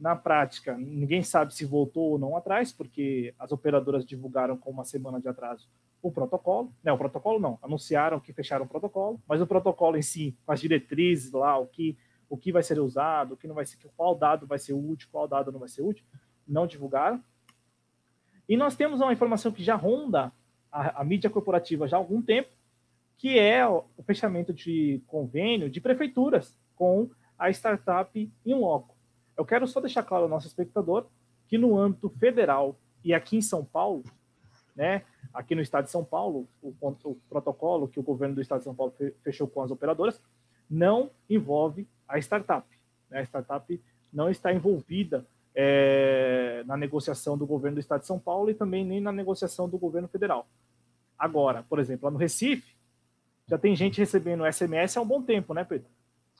Na 0.00 0.16
prática, 0.16 0.76
ninguém 0.76 1.22
sabe 1.22 1.54
se 1.54 1.64
voltou 1.64 2.10
ou 2.10 2.18
não 2.18 2.36
atrás, 2.36 2.72
porque 2.72 3.32
as 3.38 3.52
operadoras 3.52 4.04
divulgaram 4.04 4.56
com 4.56 4.70
uma 4.70 4.84
semana 4.84 5.20
de 5.20 5.28
atraso 5.28 5.68
o 6.02 6.10
protocolo. 6.10 6.72
Não, 6.82 6.94
o 6.94 6.98
protocolo 6.98 7.38
não, 7.38 7.58
anunciaram 7.62 8.18
que 8.18 8.32
fecharam 8.32 8.64
o 8.64 8.68
protocolo, 8.68 9.22
mas 9.26 9.40
o 9.40 9.46
protocolo 9.46 9.96
em 9.96 10.02
si, 10.02 10.36
com 10.44 10.52
as 10.52 10.60
diretrizes 10.60 11.32
lá, 11.32 11.56
o 11.56 11.66
que, 11.66 11.96
o 12.28 12.36
que 12.36 12.52
vai 12.52 12.62
ser 12.62 12.80
usado, 12.80 13.34
o 13.34 13.36
que 13.36 13.46
não 13.46 13.54
vai 13.54 13.64
ser, 13.64 13.78
qual 13.96 14.14
dado 14.14 14.46
vai 14.46 14.58
ser 14.58 14.72
útil, 14.72 15.08
qual 15.12 15.28
dado 15.28 15.52
não 15.52 15.60
vai 15.60 15.68
ser 15.68 15.82
útil, 15.82 16.04
não 16.46 16.66
divulgaram. 16.66 17.22
E 18.48 18.56
nós 18.56 18.74
temos 18.74 19.00
uma 19.00 19.12
informação 19.12 19.52
que 19.52 19.62
já 19.62 19.76
ronda 19.76 20.32
a, 20.70 21.00
a 21.00 21.04
mídia 21.04 21.30
corporativa 21.30 21.86
já 21.86 21.96
há 21.96 22.00
algum 22.00 22.20
tempo, 22.20 22.50
que 23.16 23.38
é 23.38 23.66
o, 23.66 23.84
o 23.96 24.02
fechamento 24.02 24.52
de 24.52 25.00
convênio 25.06 25.70
de 25.70 25.80
prefeituras 25.80 26.58
com 26.74 27.08
a 27.38 27.48
startup 27.50 28.32
Inloco. 28.44 28.96
Eu 29.36 29.44
quero 29.44 29.66
só 29.66 29.80
deixar 29.80 30.02
claro 30.02 30.24
ao 30.24 30.28
nosso 30.28 30.48
espectador 30.48 31.06
que 31.46 31.56
no 31.56 31.78
âmbito 31.78 32.10
federal 32.10 32.76
e 33.04 33.14
aqui 33.14 33.36
em 33.36 33.42
São 33.42 33.64
Paulo, 33.64 34.02
né, 34.74 35.02
aqui 35.32 35.54
no 35.54 35.62
estado 35.62 35.84
de 35.84 35.90
São 35.90 36.04
Paulo, 36.04 36.48
o, 36.62 36.74
o 37.04 37.14
protocolo 37.28 37.88
que 37.88 38.00
o 38.00 38.02
governo 38.02 38.34
do 38.34 38.40
estado 38.40 38.58
de 38.58 38.64
São 38.64 38.74
Paulo 38.74 38.94
fechou 39.22 39.46
com 39.46 39.62
as 39.62 39.70
operadoras 39.70 40.20
não 40.68 41.10
envolve 41.28 41.86
a 42.08 42.18
startup. 42.18 42.66
Né? 43.10 43.20
A 43.20 43.22
startup 43.22 43.80
não 44.12 44.30
está 44.30 44.52
envolvida 44.52 45.26
é, 45.54 46.62
na 46.66 46.76
negociação 46.76 47.36
do 47.36 47.46
governo 47.46 47.76
do 47.76 47.80
Estado 47.80 48.00
de 48.00 48.06
São 48.06 48.18
Paulo 48.18 48.50
e 48.50 48.54
também 48.54 48.84
nem 48.84 49.00
na 49.00 49.12
negociação 49.12 49.68
do 49.68 49.78
governo 49.78 50.08
federal. 50.08 50.46
Agora, 51.18 51.62
por 51.68 51.78
exemplo, 51.78 52.06
lá 52.06 52.10
no 52.10 52.18
Recife, 52.18 52.74
já 53.46 53.58
tem 53.58 53.76
gente 53.76 53.98
recebendo 53.98 54.50
SMS 54.50 54.96
há 54.96 55.00
um 55.02 55.06
bom 55.06 55.22
tempo, 55.22 55.52
né, 55.52 55.64
Pedro? 55.64 55.88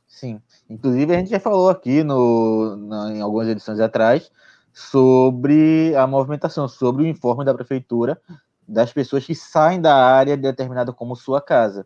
Sim. 0.08 0.40
Inclusive, 0.68 1.14
a 1.14 1.18
gente 1.18 1.30
já 1.30 1.40
falou 1.40 1.68
aqui 1.68 2.02
no, 2.02 2.76
na, 2.76 3.12
em 3.12 3.20
algumas 3.20 3.48
edições 3.48 3.80
atrás 3.80 4.30
sobre 4.72 5.94
a 5.96 6.06
movimentação, 6.06 6.66
sobre 6.66 7.04
o 7.04 7.06
informe 7.06 7.44
da 7.44 7.54
prefeitura 7.54 8.20
das 8.66 8.92
pessoas 8.92 9.24
que 9.24 9.34
saem 9.34 9.80
da 9.80 9.94
área 9.94 10.36
determinada 10.36 10.92
como 10.92 11.16
sua 11.16 11.40
casa. 11.40 11.84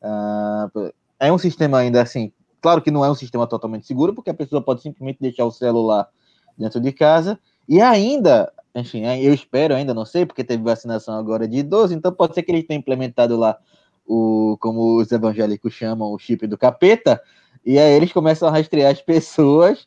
Uh, 0.00 0.92
é 1.18 1.32
um 1.32 1.38
sistema 1.38 1.78
ainda 1.78 2.00
assim, 2.00 2.32
claro 2.60 2.80
que 2.80 2.90
não 2.90 3.04
é 3.04 3.10
um 3.10 3.14
sistema 3.14 3.46
totalmente 3.46 3.86
seguro, 3.86 4.14
porque 4.14 4.30
a 4.30 4.34
pessoa 4.34 4.62
pode 4.62 4.82
simplesmente 4.82 5.18
deixar 5.20 5.44
o 5.44 5.50
celular 5.50 6.08
dentro 6.56 6.80
de 6.80 6.92
casa, 6.92 7.38
e 7.68 7.80
ainda, 7.80 8.52
enfim, 8.74 9.04
eu 9.04 9.32
espero, 9.34 9.74
ainda 9.74 9.92
não 9.94 10.04
sei, 10.04 10.24
porque 10.24 10.44
teve 10.44 10.62
vacinação 10.62 11.14
agora 11.14 11.46
de 11.46 11.58
idoso, 11.58 11.94
então 11.94 12.12
pode 12.12 12.34
ser 12.34 12.42
que 12.42 12.52
eles 12.52 12.66
tenham 12.66 12.80
implementado 12.80 13.36
lá 13.36 13.58
o, 14.06 14.56
como 14.60 14.98
os 14.98 15.10
evangélicos 15.12 15.72
chamam, 15.72 16.12
o 16.12 16.18
chip 16.18 16.46
do 16.46 16.56
capeta, 16.58 17.20
e 17.64 17.78
aí 17.78 17.92
eles 17.92 18.12
começam 18.12 18.48
a 18.48 18.52
rastrear 18.52 18.92
as 18.92 19.02
pessoas 19.02 19.86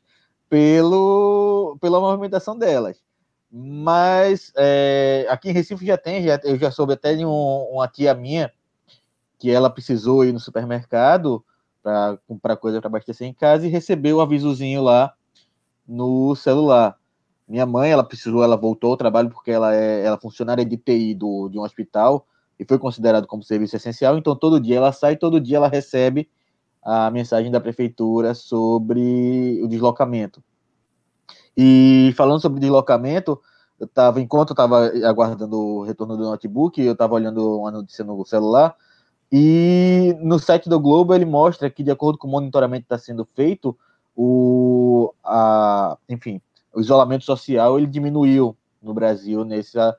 pelo, 0.51 1.77
pela 1.79 2.01
movimentação 2.01 2.57
delas. 2.57 3.01
Mas 3.49 4.51
é, 4.57 5.25
aqui 5.29 5.49
em 5.49 5.53
Recife 5.53 5.85
já 5.85 5.97
tem, 5.97 6.23
já, 6.23 6.41
eu 6.43 6.57
já 6.57 6.69
soube 6.69 6.91
até 6.91 7.15
de 7.15 7.25
um, 7.25 7.29
uma 7.71 7.87
tia 7.87 8.13
minha 8.13 8.51
que 9.39 9.49
ela 9.49 9.69
precisou 9.69 10.25
ir 10.25 10.33
no 10.33 10.41
supermercado 10.41 11.41
para 11.81 12.17
comprar 12.27 12.57
coisa 12.57 12.81
para 12.81 12.89
abastecer 12.89 13.25
em 13.25 13.33
casa 13.33 13.65
e 13.65 13.69
recebeu 13.69 14.17
o 14.17 14.21
avisozinho 14.21 14.83
lá 14.83 15.13
no 15.87 16.35
celular. 16.35 16.97
Minha 17.47 17.65
mãe, 17.65 17.89
ela 17.89 18.03
precisou, 18.03 18.43
ela 18.43 18.57
voltou 18.57 18.91
ao 18.91 18.97
trabalho 18.97 19.29
porque 19.29 19.51
ela 19.51 19.73
é, 19.73 20.05
ela 20.05 20.17
é 20.17 20.19
funcionária 20.19 20.65
de 20.65 20.75
TI 20.75 21.15
do, 21.15 21.47
de 21.47 21.57
um 21.57 21.61
hospital 21.61 22.27
e 22.59 22.65
foi 22.65 22.77
considerado 22.77 23.25
como 23.25 23.41
serviço 23.41 23.77
essencial, 23.77 24.17
então 24.17 24.35
todo 24.35 24.59
dia 24.59 24.77
ela 24.77 24.91
sai, 24.91 25.15
todo 25.15 25.39
dia 25.39 25.57
ela 25.57 25.69
recebe 25.69 26.29
a 26.83 27.11
mensagem 27.11 27.51
da 27.51 27.59
prefeitura 27.59 28.33
sobre 28.33 29.61
o 29.63 29.67
deslocamento. 29.67 30.43
E 31.55 32.13
falando 32.15 32.41
sobre 32.41 32.59
deslocamento, 32.59 33.39
eu 33.79 33.85
estava, 33.85 34.21
enquanto 34.21 34.51
eu 34.51 34.53
estava 34.53 34.91
aguardando 35.07 35.57
o 35.57 35.83
retorno 35.83 36.15
do 36.15 36.23
notebook, 36.23 36.81
eu 36.81 36.93
estava 36.93 37.15
olhando 37.15 37.59
uma 37.59 37.71
notícia 37.71 38.05
no 38.05 38.25
celular, 38.25 38.75
e 39.31 40.15
no 40.21 40.37
site 40.37 40.67
do 40.67 40.79
Globo 40.79 41.15
ele 41.15 41.25
mostra 41.25 41.69
que, 41.69 41.83
de 41.83 41.91
acordo 41.91 42.17
com 42.17 42.27
o 42.27 42.31
monitoramento 42.31 42.85
que 42.87 42.93
está 42.93 42.97
sendo 42.97 43.25
feito, 43.33 43.77
o, 44.15 45.13
a, 45.23 45.97
enfim, 46.09 46.41
o 46.73 46.81
isolamento 46.81 47.23
social 47.23 47.77
ele 47.77 47.87
diminuiu 47.87 48.57
no 48.81 48.93
Brasil 48.93 49.45
nessa 49.45 49.97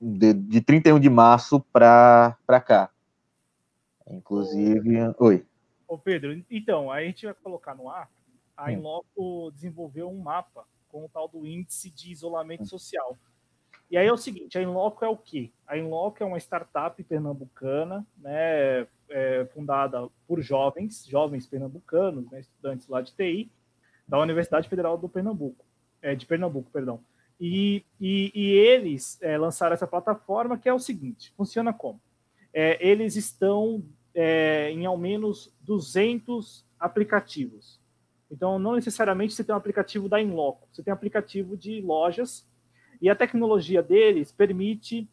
de, 0.00 0.34
de 0.34 0.60
31 0.60 1.00
de 1.00 1.08
março 1.08 1.60
para 1.72 2.36
cá. 2.64 2.90
Inclusive, 4.10 5.14
oi. 5.18 5.47
Ô 5.88 5.96
Pedro, 5.96 6.44
então, 6.50 6.92
aí 6.92 7.06
a 7.06 7.08
gente 7.08 7.24
vai 7.24 7.34
colocar 7.34 7.74
no 7.74 7.88
ar, 7.88 8.10
a 8.56 8.70
Inloco 8.70 9.50
desenvolveu 9.52 10.10
um 10.10 10.18
mapa 10.18 10.66
com 10.88 11.04
o 11.04 11.08
tal 11.08 11.26
do 11.26 11.46
índice 11.46 11.90
de 11.90 12.12
isolamento 12.12 12.62
hum. 12.62 12.66
social. 12.66 13.16
E 13.90 13.96
aí 13.96 14.06
é 14.06 14.12
o 14.12 14.18
seguinte, 14.18 14.58
a 14.58 14.62
Inloco 14.62 15.04
é 15.04 15.08
o 15.08 15.16
quê? 15.16 15.50
A 15.66 15.78
Inloco 15.78 16.22
é 16.22 16.26
uma 16.26 16.36
startup 16.38 17.02
pernambucana, 17.02 18.06
né, 18.18 18.86
é, 19.08 19.48
fundada 19.54 20.06
por 20.26 20.42
jovens, 20.42 21.06
jovens 21.06 21.46
pernambucanos, 21.46 22.30
né, 22.30 22.40
estudantes 22.40 22.86
lá 22.86 23.00
de 23.00 23.14
TI, 23.14 23.50
da 24.06 24.18
Universidade 24.18 24.68
Federal 24.68 24.98
do 24.98 25.08
Pernambuco 25.08 25.64
é, 26.02 26.14
de 26.14 26.26
Pernambuco, 26.26 26.70
perdão. 26.70 27.00
E, 27.40 27.84
e, 28.00 28.32
e 28.34 28.50
eles 28.50 29.18
é, 29.20 29.38
lançaram 29.38 29.74
essa 29.74 29.86
plataforma 29.86 30.58
que 30.58 30.68
é 30.68 30.74
o 30.74 30.78
seguinte: 30.78 31.32
funciona 31.36 31.72
como? 31.72 32.00
É, 32.52 32.84
eles 32.86 33.16
estão 33.16 33.82
é, 34.20 34.72
em 34.72 34.84
ao 34.84 34.98
menos 34.98 35.54
200 35.60 36.66
aplicativos. 36.76 37.80
Então, 38.28 38.58
não 38.58 38.74
necessariamente 38.74 39.32
você 39.32 39.44
tem 39.44 39.54
um 39.54 39.58
aplicativo 39.58 40.08
da 40.08 40.20
Inloco, 40.20 40.66
você 40.72 40.82
tem 40.82 40.92
um 40.92 40.96
aplicativo 40.96 41.56
de 41.56 41.80
lojas 41.80 42.44
e 43.00 43.08
a 43.08 43.14
tecnologia 43.14 43.80
deles 43.80 44.32
permite, 44.32 45.08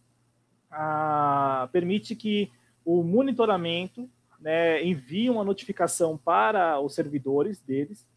a, 0.71 1.69
permite 1.71 2.15
que 2.15 2.51
o 2.83 3.03
monitoramento 3.03 4.09
né, 4.39 4.83
envie 4.83 5.29
uma 5.29 5.43
notificação 5.43 6.17
para 6.17 6.79
os 6.79 6.95
servidores 6.95 7.61
deles 7.61 8.07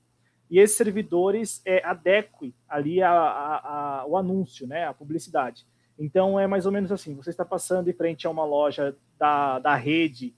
e 0.50 0.58
esses 0.58 0.78
servidores 0.78 1.60
é, 1.66 1.84
adequem 1.84 2.54
ali 2.66 3.02
a, 3.02 3.12
a, 3.12 4.00
a, 4.00 4.06
o 4.06 4.16
anúncio, 4.16 4.66
né, 4.66 4.86
a 4.86 4.94
publicidade. 4.94 5.66
Então 5.98 6.40
é 6.40 6.46
mais 6.46 6.64
ou 6.64 6.72
menos 6.72 6.90
assim: 6.90 7.14
você 7.14 7.28
está 7.28 7.44
passando 7.44 7.90
em 7.90 7.92
frente 7.92 8.26
a 8.26 8.30
uma 8.30 8.44
loja 8.46 8.96
da, 9.18 9.58
da 9.58 9.74
rede 9.74 10.34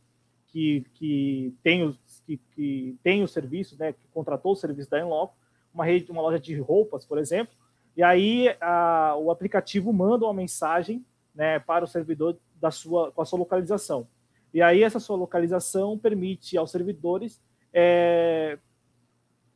que, 0.50 0.84
que, 0.94 1.54
tem 1.62 1.84
os, 1.84 1.98
que, 2.26 2.36
que 2.36 2.98
tem 3.02 3.22
o 3.22 3.28
serviço, 3.28 3.76
né, 3.78 3.92
que 3.92 4.06
contratou 4.08 4.52
o 4.52 4.56
serviço 4.56 4.90
da 4.90 5.00
Enloco, 5.00 5.36
uma 5.72 5.84
rede, 5.84 6.10
uma 6.10 6.22
loja 6.22 6.38
de 6.38 6.58
roupas, 6.58 7.04
por 7.04 7.18
exemplo, 7.18 7.54
e 7.96 8.02
aí 8.02 8.54
a, 8.60 9.14
o 9.16 9.30
aplicativo 9.30 9.92
manda 9.92 10.24
uma 10.24 10.34
mensagem 10.34 11.04
né, 11.34 11.58
para 11.58 11.84
o 11.84 11.88
servidor 11.88 12.36
da 12.54 12.70
sua, 12.70 13.12
com 13.12 13.22
a 13.22 13.24
sua 13.24 13.38
localização. 13.38 14.06
E 14.52 14.60
aí 14.60 14.82
essa 14.82 14.98
sua 14.98 15.16
localização 15.16 15.96
permite 15.96 16.56
aos 16.56 16.70
servidores 16.70 17.40
é, 17.72 18.58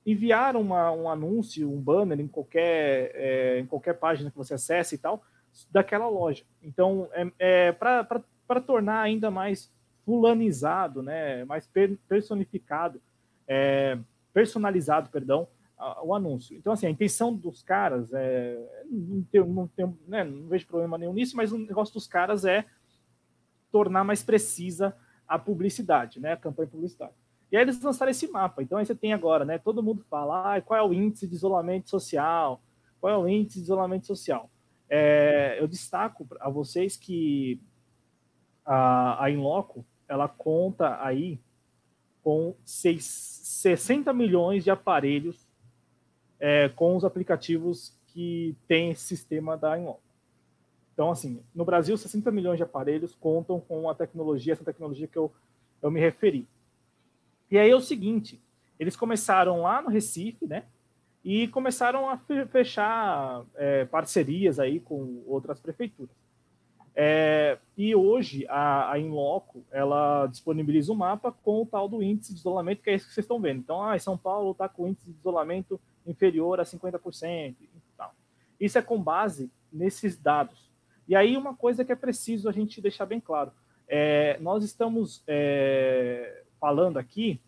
enviar 0.07 0.57
uma, 0.57 0.93
um 0.93 1.09
anúncio, 1.09 1.71
um 1.71 1.81
banner 1.81 2.21
em 2.21 2.29
qualquer, 2.29 3.11
é, 3.15 3.59
em 3.59 3.67
qualquer 3.67 3.95
página 3.95 4.31
que 4.31 4.37
você 4.37 4.55
acesse 4.55 4.95
e 4.95 4.99
tal, 4.99 5.23
daquela 5.71 6.09
loja. 6.09 6.45
Então, 6.63 7.09
é, 7.13 7.33
é 7.39 7.73
para 7.73 8.61
tornar 8.61 9.01
ainda 9.01 9.31
mais 9.31 9.73
fulanizado, 10.05 11.03
né, 11.03 11.45
mais 11.45 11.67
per, 11.67 11.97
personificado, 12.09 13.01
é, 13.47 13.99
personalizado, 14.33 15.11
perdão, 15.11 15.49
o 16.03 16.15
anúncio. 16.15 16.57
Então, 16.57 16.73
assim, 16.73 16.87
a 16.87 16.91
intenção 16.91 17.35
dos 17.35 17.63
caras 17.63 18.13
é. 18.13 18.85
Não, 18.91 19.23
tem, 19.25 19.45
não, 19.45 19.67
tem, 19.67 19.99
né, 20.07 20.25
não 20.25 20.49
vejo 20.49 20.67
problema 20.67 20.97
nenhum 20.97 21.13
nisso, 21.13 21.37
mas 21.37 21.53
o 21.53 21.59
negócio 21.59 21.93
dos 21.93 22.07
caras 22.07 22.45
é 22.45 22.65
tornar 23.73 24.05
mais 24.05 24.23
precisa 24.23 24.97
a 25.27 25.39
publicidade, 25.39 26.21
né, 26.21 26.33
a 26.33 26.37
campanha 26.37 26.69
publicitária. 26.69 27.15
E 27.51 27.57
aí 27.57 27.63
eles 27.63 27.81
lançaram 27.81 28.11
esse 28.11 28.29
mapa. 28.29 28.63
Então 28.63 28.79
aí 28.79 28.87
você 28.87 28.95
tem 28.95 29.13
agora, 29.13 29.45
né? 29.45 29.59
Todo 29.59 29.83
mundo 29.83 30.05
fala, 30.11 30.57
ah, 30.57 30.61
qual 30.61 30.79
é 30.79 30.83
o 30.83 30.93
índice 30.93 31.27
de 31.27 31.35
isolamento 31.35 31.89
social? 31.89 32.61
Qual 33.01 33.13
é 33.13 33.17
o 33.17 33.29
índice 33.29 33.59
de 33.59 33.65
isolamento 33.65 34.07
social? 34.07 34.51
É, 34.89 35.57
eu 35.61 35.69
destaco 35.69 36.27
a 36.41 36.49
vocês 36.51 36.97
que 36.97 37.61
a, 38.65 39.25
a 39.25 39.31
Inloco, 39.31 39.85
ela 40.09 40.29
conta 40.29 41.03
aí 41.03 41.39
com 42.23 42.55
seis, 42.65 43.05
60 43.05 44.13
milhões 44.13 44.65
de 44.65 44.71
aparelhos 44.71 45.47
é, 46.41 46.69
com 46.71 46.97
os 46.97 47.05
aplicativos 47.05 47.97
que 48.09 48.57
tem 48.67 48.91
esse 48.91 49.03
sistema 49.03 49.57
da 49.57 49.79
Inloco. 49.79 50.01
Então, 50.93 51.11
assim, 51.11 51.43
no 51.55 51.65
Brasil, 51.65 51.97
60 51.97 52.31
milhões 52.31 52.57
de 52.57 52.63
aparelhos 52.63 53.15
contam 53.15 53.61
com 53.61 53.91
a 53.91 53.95
tecnologia, 53.95 54.53
essa 54.53 54.65
tecnologia 54.65 55.09
que 55.09 55.19
eu, 55.19 55.33
eu 55.83 55.91
me 55.91 55.99
referi. 55.99 56.47
E 57.51 57.59
aí 57.59 57.71
é 57.71 57.77
o 57.77 57.81
seguinte, 57.81 58.41
eles 58.79 58.97
começaram 58.97 59.63
lá 59.63 59.83
no 59.83 59.89
Recife, 59.89 60.47
né? 60.47 60.65
E 61.25 61.49
começaram 61.49 62.09
a 62.09 62.19
fechar 62.51 63.45
é, 63.55 63.85
parcerias 63.87 64.59
aí 64.59 64.79
com 64.79 65.23
outras 65.27 65.59
prefeituras. 65.59 66.15
É, 66.97 67.59
e 67.77 67.95
hoje 67.95 68.47
a, 68.49 68.93
a 68.93 68.99
Inloco 68.99 69.65
ela 69.73 70.27
disponibiliza 70.27 70.93
um 70.93 70.97
mapa 70.97 71.33
com 71.33 71.63
o 71.63 71.67
tal 71.67 71.89
do 71.89 72.01
índice 72.03 72.33
de 72.33 72.39
isolamento, 72.39 72.83
que 72.83 72.91
é 72.91 72.95
isso 72.95 73.09
que 73.09 73.15
vocês 73.15 73.25
estão 73.25 73.41
vendo. 73.41 73.59
Então, 73.59 73.83
ah, 73.83 73.99
São 73.99 74.17
Paulo 74.17 74.53
está 74.53 74.69
com 74.69 74.87
índice 74.87 75.11
de 75.11 75.19
isolamento 75.19 75.81
inferior 76.07 76.61
a 76.61 76.65
50%. 76.65 77.57
E 77.61 77.69
tal. 77.97 78.15
Isso 78.61 78.79
é 78.79 78.83
com 78.83 79.03
base 79.03 79.51
nesses 79.73 80.17
dados. 80.17 80.71
E 81.09 81.17
aí, 81.17 81.37
uma 81.37 81.55
coisa 81.55 81.85
que 81.85 81.93
é 81.93 81.97
preciso 81.97 82.49
a 82.49 82.53
gente 82.53 82.81
deixar 82.81 83.07
bem 83.07 83.21
claro: 83.21 83.51
é, 83.89 84.39
nós 84.41 84.63
estamos 84.63 85.23
é, 85.27 86.45
falando 86.61 86.97
aqui 86.97 87.41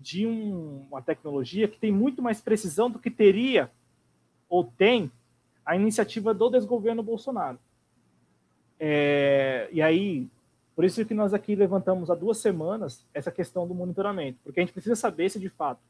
de 0.00 0.26
um, 0.26 0.86
uma 0.90 1.02
tecnologia 1.02 1.68
que 1.68 1.78
tem 1.78 1.92
muito 1.92 2.22
mais 2.22 2.40
precisão 2.40 2.90
do 2.90 2.98
que 2.98 3.10
teria 3.10 3.70
ou 4.48 4.64
tem 4.64 5.10
a 5.64 5.76
iniciativa 5.76 6.32
do 6.32 6.48
desgoverno 6.48 7.02
Bolsonaro. 7.02 7.58
É, 8.78 9.68
e 9.72 9.82
aí, 9.82 10.28
por 10.74 10.84
isso 10.84 11.04
que 11.04 11.14
nós 11.14 11.34
aqui 11.34 11.54
levantamos 11.54 12.10
há 12.10 12.14
duas 12.14 12.38
semanas 12.38 13.04
essa 13.12 13.30
questão 13.30 13.66
do 13.66 13.74
monitoramento, 13.74 14.38
porque 14.44 14.60
a 14.60 14.62
gente 14.62 14.72
precisa 14.72 14.94
saber 14.94 15.28
se 15.28 15.38
de 15.38 15.48
fato 15.48 15.80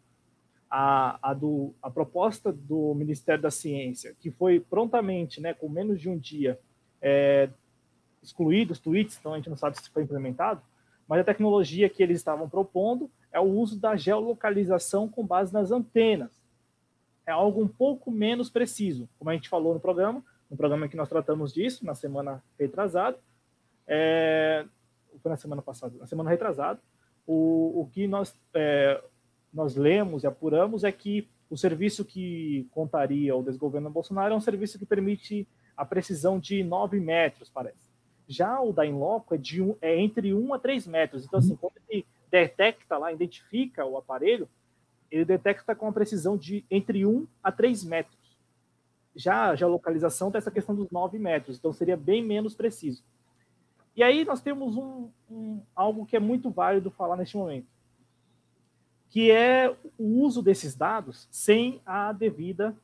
a, 0.70 1.18
a, 1.30 1.34
do, 1.34 1.74
a 1.82 1.90
proposta 1.90 2.52
do 2.52 2.94
Ministério 2.94 3.42
da 3.42 3.50
Ciência, 3.50 4.14
que 4.20 4.30
foi 4.30 4.60
prontamente, 4.60 5.40
né, 5.40 5.54
com 5.54 5.68
menos 5.68 6.00
de 6.00 6.08
um 6.08 6.16
dia, 6.16 6.58
é, 7.00 7.48
excluído 8.22 8.72
os 8.72 8.78
tweets, 8.78 9.16
então 9.18 9.32
a 9.32 9.36
gente 9.36 9.48
não 9.48 9.56
sabe 9.56 9.78
se 9.78 9.90
foi 9.90 10.02
implementado, 10.02 10.60
mas 11.06 11.20
a 11.20 11.24
tecnologia 11.24 11.88
que 11.88 12.02
eles 12.02 12.18
estavam 12.18 12.48
propondo 12.48 13.10
é 13.32 13.40
o 13.40 13.44
uso 13.44 13.78
da 13.78 13.96
geolocalização 13.96 15.08
com 15.08 15.26
base 15.26 15.52
nas 15.52 15.70
antenas. 15.70 16.30
É 17.26 17.30
algo 17.30 17.62
um 17.62 17.68
pouco 17.68 18.10
menos 18.10 18.50
preciso, 18.50 19.08
como 19.18 19.30
a 19.30 19.34
gente 19.34 19.48
falou 19.48 19.74
no 19.74 19.80
programa, 19.80 20.22
no 20.50 20.56
programa 20.56 20.88
que 20.88 20.96
nós 20.96 21.08
tratamos 21.08 21.52
disso, 21.52 21.84
na 21.84 21.94
semana 21.94 22.42
retrasada. 22.58 23.18
é, 23.86 24.64
foi 25.20 25.30
na 25.30 25.36
semana 25.36 25.62
passada, 25.62 25.96
na 25.98 26.06
semana 26.06 26.30
retrasada, 26.30 26.80
o, 27.26 27.82
o 27.82 27.90
que 27.92 28.06
nós, 28.06 28.38
é, 28.54 29.02
nós 29.52 29.74
lemos 29.74 30.24
e 30.24 30.26
apuramos 30.26 30.84
é 30.84 30.92
que 30.92 31.28
o 31.50 31.56
serviço 31.56 32.04
que 32.04 32.66
contaria 32.70 33.34
o 33.34 33.42
desgoverno 33.42 33.90
Bolsonaro 33.90 34.34
é 34.34 34.36
um 34.36 34.40
serviço 34.40 34.78
que 34.78 34.86
permite 34.86 35.46
a 35.76 35.84
precisão 35.84 36.38
de 36.38 36.62
9 36.62 37.00
metros, 37.00 37.48
parece. 37.48 37.88
Já 38.26 38.60
o 38.60 38.72
da 38.72 38.84
Inloco 38.84 39.34
é, 39.34 39.38
de 39.38 39.62
um, 39.62 39.76
é 39.80 39.98
entre 39.98 40.34
1 40.34 40.54
a 40.54 40.58
3 40.58 40.86
metros. 40.86 41.24
Então, 41.24 41.38
assim, 41.38 41.56
quando 41.56 41.74
ele 41.88 42.04
detecta 42.30 42.98
lá, 42.98 43.12
identifica 43.12 43.86
o 43.86 43.96
aparelho, 43.96 44.48
ele 45.10 45.24
detecta 45.24 45.74
com 45.74 45.88
a 45.88 45.92
precisão 45.92 46.36
de 46.36 46.64
entre 46.70 47.06
1 47.06 47.26
a 47.42 47.50
3 47.50 47.84
metros. 47.84 48.17
Já 49.14 49.50
a 49.50 49.56
geolocalização 49.56 50.30
tem 50.30 50.38
essa 50.38 50.50
questão 50.50 50.74
dos 50.74 50.90
9 50.90 51.18
metros, 51.18 51.58
então 51.58 51.72
seria 51.72 51.96
bem 51.96 52.24
menos 52.24 52.54
preciso. 52.54 53.02
E 53.96 54.02
aí 54.02 54.24
nós 54.24 54.40
temos 54.40 54.76
um, 54.76 55.10
um, 55.28 55.60
algo 55.74 56.06
que 56.06 56.16
é 56.16 56.20
muito 56.20 56.50
válido 56.50 56.90
falar 56.90 57.16
neste 57.16 57.36
momento, 57.36 57.66
que 59.10 59.30
é 59.30 59.74
o 59.98 60.22
uso 60.22 60.40
desses 60.40 60.76
dados 60.76 61.26
sem 61.30 61.80
a 61.84 62.12
devida 62.12 62.76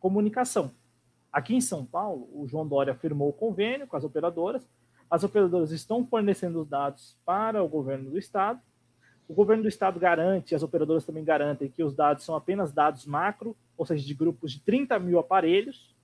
comunicação. 0.00 0.70
Aqui 1.30 1.54
em 1.54 1.60
São 1.60 1.84
Paulo, 1.84 2.28
o 2.32 2.46
João 2.46 2.66
Dória 2.66 2.94
firmou 2.94 3.28
o 3.28 3.32
convênio 3.32 3.86
com 3.86 3.96
as 3.96 4.04
operadoras, 4.04 4.66
as 5.10 5.22
operadoras 5.22 5.70
estão 5.70 6.06
fornecendo 6.06 6.60
os 6.60 6.68
dados 6.68 7.16
para 7.26 7.62
o 7.62 7.68
governo 7.68 8.10
do 8.10 8.18
estado, 8.18 8.60
o 9.28 9.34
governo 9.34 9.64
do 9.64 9.68
estado 9.68 9.98
garante, 9.98 10.54
as 10.54 10.62
operadoras 10.62 11.04
também 11.04 11.24
garantem 11.24 11.70
que 11.70 11.82
os 11.82 11.94
dados 11.94 12.24
são 12.24 12.34
apenas 12.34 12.72
dados 12.72 13.06
macro, 13.06 13.56
ou 13.76 13.84
seja, 13.86 14.04
de 14.04 14.14
grupos 14.14 14.52
de 14.52 14.60
30 14.60 14.98
mil 14.98 15.18
aparelhos, 15.18 15.94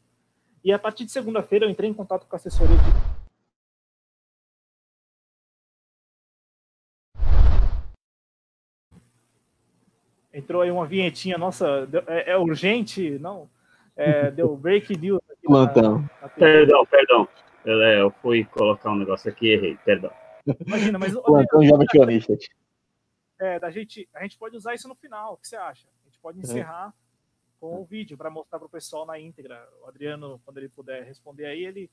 e 0.62 0.72
a 0.72 0.78
partir 0.78 1.04
de 1.04 1.12
segunda-feira 1.12 1.64
eu 1.64 1.70
entrei 1.70 1.88
em 1.88 1.94
contato 1.94 2.26
com 2.26 2.34
a 2.34 2.38
assessoria 2.38 2.76
de 2.76 3.20
Entrou 10.32 10.62
aí 10.62 10.70
uma 10.70 10.86
vinhetinha, 10.86 11.36
nossa, 11.36 11.88
é, 12.06 12.32
é 12.32 12.36
urgente? 12.36 13.18
Não. 13.18 13.50
É, 13.96 14.30
deu 14.30 14.54
break 14.56 14.96
news. 14.96 15.20
Aqui 15.28 15.46
Plantão. 15.46 15.98
Na, 15.98 16.08
na 16.22 16.28
perdão, 16.28 16.86
perdão. 16.86 17.28
Eu, 17.64 17.82
é, 17.82 18.00
eu, 18.00 18.10
fui 18.22 18.44
colocar 18.44 18.90
um 18.90 18.96
negócio 18.96 19.30
aqui 19.30 19.48
e 19.48 19.52
errei, 19.52 19.76
perdão. 19.84 20.10
Imagina, 20.66 20.98
mas. 20.98 21.12
Plantão. 21.20 21.60
É, 23.40 23.58
da 23.58 23.70
gente, 23.70 24.08
a 24.14 24.22
gente 24.22 24.38
pode 24.38 24.56
usar 24.56 24.74
isso 24.74 24.86
no 24.86 24.94
final. 24.94 25.34
O 25.34 25.36
que 25.36 25.48
você 25.48 25.56
acha? 25.56 25.86
A 26.04 26.08
gente 26.08 26.18
pode 26.20 26.38
encerrar 26.38 26.94
é. 26.96 27.09
Com 27.60 27.80
o 27.80 27.84
vídeo 27.84 28.16
para 28.16 28.30
mostrar 28.30 28.58
para 28.58 28.66
o 28.66 28.70
pessoal 28.70 29.04
na 29.04 29.20
íntegra. 29.20 29.68
O 29.82 29.86
Adriano, 29.86 30.40
quando 30.44 30.56
ele 30.56 30.68
puder 30.68 31.04
responder 31.04 31.44
aí, 31.44 31.64
ele. 31.64 31.90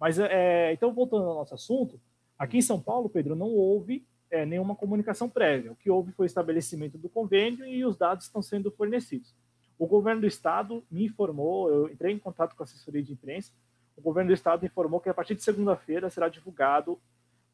Mas, 0.00 0.18
é, 0.18 0.72
então, 0.72 0.92
voltando 0.92 1.24
ao 1.24 1.34
nosso 1.34 1.54
assunto, 1.54 2.00
aqui 2.38 2.56
em 2.56 2.62
São 2.62 2.80
Paulo, 2.80 3.08
Pedro, 3.08 3.36
não 3.36 3.48
houve 3.48 4.04
é, 4.30 4.46
nenhuma 4.46 4.74
comunicação 4.74 5.28
prévia. 5.28 5.70
O 5.70 5.76
que 5.76 5.90
houve 5.90 6.10
foi 6.12 6.24
o 6.24 6.26
estabelecimento 6.26 6.96
do 6.96 7.08
convênio 7.08 7.66
e 7.66 7.84
os 7.84 7.96
dados 7.96 8.24
estão 8.24 8.40
sendo 8.40 8.70
fornecidos. 8.70 9.34
O 9.78 9.86
governo 9.86 10.22
do 10.22 10.26
estado 10.26 10.82
me 10.90 11.04
informou, 11.04 11.68
eu 11.68 11.88
entrei 11.88 12.14
em 12.14 12.18
contato 12.18 12.56
com 12.56 12.62
a 12.62 12.64
assessoria 12.64 13.02
de 13.02 13.12
imprensa, 13.12 13.52
o 13.96 14.00
governo 14.00 14.30
do 14.30 14.34
estado 14.34 14.64
informou 14.64 15.00
que 15.00 15.08
a 15.08 15.14
partir 15.14 15.34
de 15.34 15.42
segunda-feira 15.42 16.08
será 16.08 16.28
divulgado 16.28 16.98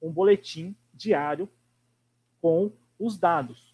um 0.00 0.10
boletim 0.10 0.76
diário 0.94 1.48
com 2.40 2.72
os 2.98 3.18
dados. 3.18 3.67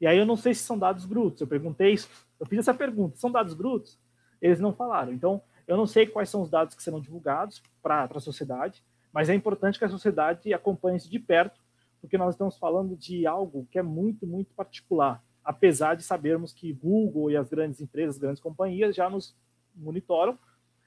E 0.00 0.06
aí 0.06 0.18
eu 0.18 0.26
não 0.26 0.36
sei 0.36 0.54
se 0.54 0.62
são 0.62 0.78
dados 0.78 1.04
brutos. 1.04 1.40
Eu 1.40 1.46
perguntei, 1.46 1.94
eu 2.38 2.46
fiz 2.46 2.60
essa 2.60 2.74
pergunta, 2.74 3.16
são 3.16 3.30
dados 3.30 3.54
brutos? 3.54 3.98
Eles 4.40 4.60
não 4.60 4.72
falaram. 4.72 5.12
Então, 5.12 5.42
eu 5.66 5.76
não 5.76 5.86
sei 5.86 6.06
quais 6.06 6.28
são 6.28 6.42
os 6.42 6.50
dados 6.50 6.74
que 6.74 6.82
serão 6.82 7.00
divulgados 7.00 7.62
para 7.82 8.04
a 8.04 8.20
sociedade, 8.20 8.82
mas 9.12 9.28
é 9.28 9.34
importante 9.34 9.78
que 9.78 9.84
a 9.84 9.88
sociedade 9.88 10.52
acompanhe 10.54 10.96
isso 10.96 11.10
de 11.10 11.18
perto 11.18 11.60
porque 12.00 12.16
nós 12.16 12.34
estamos 12.34 12.56
falando 12.56 12.96
de 12.96 13.26
algo 13.26 13.68
que 13.70 13.78
é 13.78 13.82
muito, 13.82 14.26
muito 14.26 14.52
particular, 14.54 15.22
apesar 15.44 15.94
de 15.94 16.02
sabermos 16.02 16.52
que 16.52 16.72
Google 16.72 17.30
e 17.30 17.36
as 17.36 17.48
grandes 17.48 17.80
empresas, 17.80 18.16
as 18.16 18.20
grandes 18.20 18.42
companhias 18.42 18.96
já 18.96 19.08
nos 19.10 19.36
monitoram, 19.74 20.38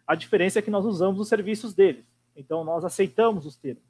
a 0.05 0.15
diferença 0.15 0.59
é 0.59 0.61
que 0.61 0.71
nós 0.71 0.85
usamos 0.85 1.19
os 1.19 1.29
serviços 1.29 1.73
deles. 1.73 2.05
Então, 2.35 2.63
nós 2.63 2.83
aceitamos 2.83 3.45
os 3.45 3.55
termos. 3.55 3.83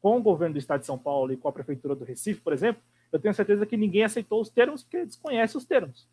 Com 0.00 0.18
o 0.18 0.22
governo 0.22 0.54
do 0.54 0.58
Estado 0.58 0.80
de 0.80 0.86
São 0.86 0.98
Paulo 0.98 1.32
e 1.32 1.36
com 1.36 1.48
a 1.48 1.52
Prefeitura 1.52 1.94
do 1.94 2.04
Recife, 2.04 2.40
por 2.40 2.52
exemplo, 2.52 2.82
eu 3.14 3.20
tenho 3.20 3.32
certeza 3.32 3.64
que 3.64 3.76
ninguém 3.76 4.04
aceitou 4.04 4.40
os 4.40 4.50
termos 4.50 4.82
porque 4.82 5.06
desconhece 5.06 5.56
os 5.56 5.64
termos. 5.64 6.06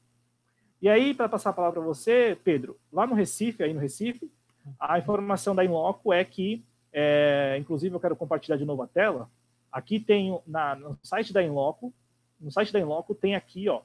E 0.82 0.88
aí, 0.88 1.14
para 1.14 1.28
passar 1.28 1.50
a 1.50 1.54
palavra 1.54 1.82
para 1.82 1.88
você, 1.88 2.38
Pedro, 2.44 2.78
lá 2.92 3.06
no 3.06 3.16
Recife, 3.16 3.64
aí 3.64 3.74
no 3.74 3.80
Recife, 3.80 4.32
a 4.80 4.98
informação 4.98 5.54
da 5.54 5.66
Inloco 5.66 6.14
é 6.14 6.24
que, 6.24 6.64
é, 6.94 7.58
inclusive 7.60 7.94
eu 7.94 8.00
quero 8.00 8.16
compartilhar 8.16 8.58
de 8.58 8.66
novo 8.66 8.82
a 8.82 8.88
tela, 8.88 9.30
Aqui 9.72 10.00
tem 10.00 10.38
na, 10.46 10.76
no 10.76 11.00
site 11.02 11.32
da 11.32 11.42
Inloco, 11.42 11.94
no 12.40 12.52
site 12.52 12.74
da 12.74 12.80
Inloco 12.80 13.16
tem 13.16 13.36
aqui, 13.36 13.70
ó, 13.70 13.82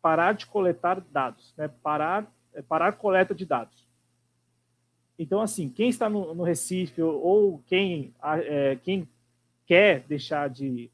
parar 0.00 0.34
de 0.34 0.46
coletar 0.46 1.00
dados, 1.00 1.52
né? 1.56 1.68
Parar, 1.82 2.30
é, 2.54 2.62
parar 2.62 2.92
coleta 2.92 3.34
de 3.34 3.44
dados. 3.44 3.84
Então, 5.18 5.40
assim, 5.40 5.68
quem 5.68 5.88
está 5.88 6.08
no, 6.08 6.32
no 6.32 6.44
Recife 6.44 7.02
ou 7.02 7.60
quem, 7.66 8.14
é, 8.22 8.76
quem 8.76 9.08
quer 9.66 10.00
deixar 10.02 10.48
de, 10.48 10.90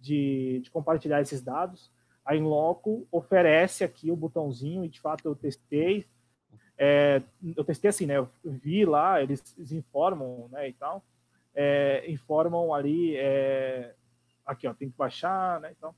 de, 0.00 0.60
de, 0.62 0.70
compartilhar 0.70 1.20
esses 1.20 1.42
dados, 1.42 1.90
a 2.24 2.34
Inloco 2.34 3.06
oferece 3.10 3.84
aqui 3.84 4.10
o 4.10 4.16
botãozinho, 4.16 4.84
e 4.84 4.88
de 4.88 5.00
fato 5.00 5.26
eu 5.26 5.34
testei. 5.34 6.06
É, 6.78 7.22
eu 7.56 7.64
testei 7.64 7.88
assim, 7.88 8.06
né? 8.06 8.18
Eu 8.18 8.28
vi 8.44 8.84
lá, 8.84 9.22
eles, 9.22 9.54
eles 9.56 9.72
informam, 9.72 10.48
né, 10.50 10.68
e 10.68 10.72
tal 10.72 11.02
é, 11.56 12.04
informam 12.06 12.74
ali, 12.74 13.16
é, 13.16 13.94
aqui 14.44 14.68
ó, 14.68 14.74
tem 14.74 14.90
que 14.90 14.96
baixar, 14.96 15.58
né? 15.60 15.72
Então, 15.76 15.94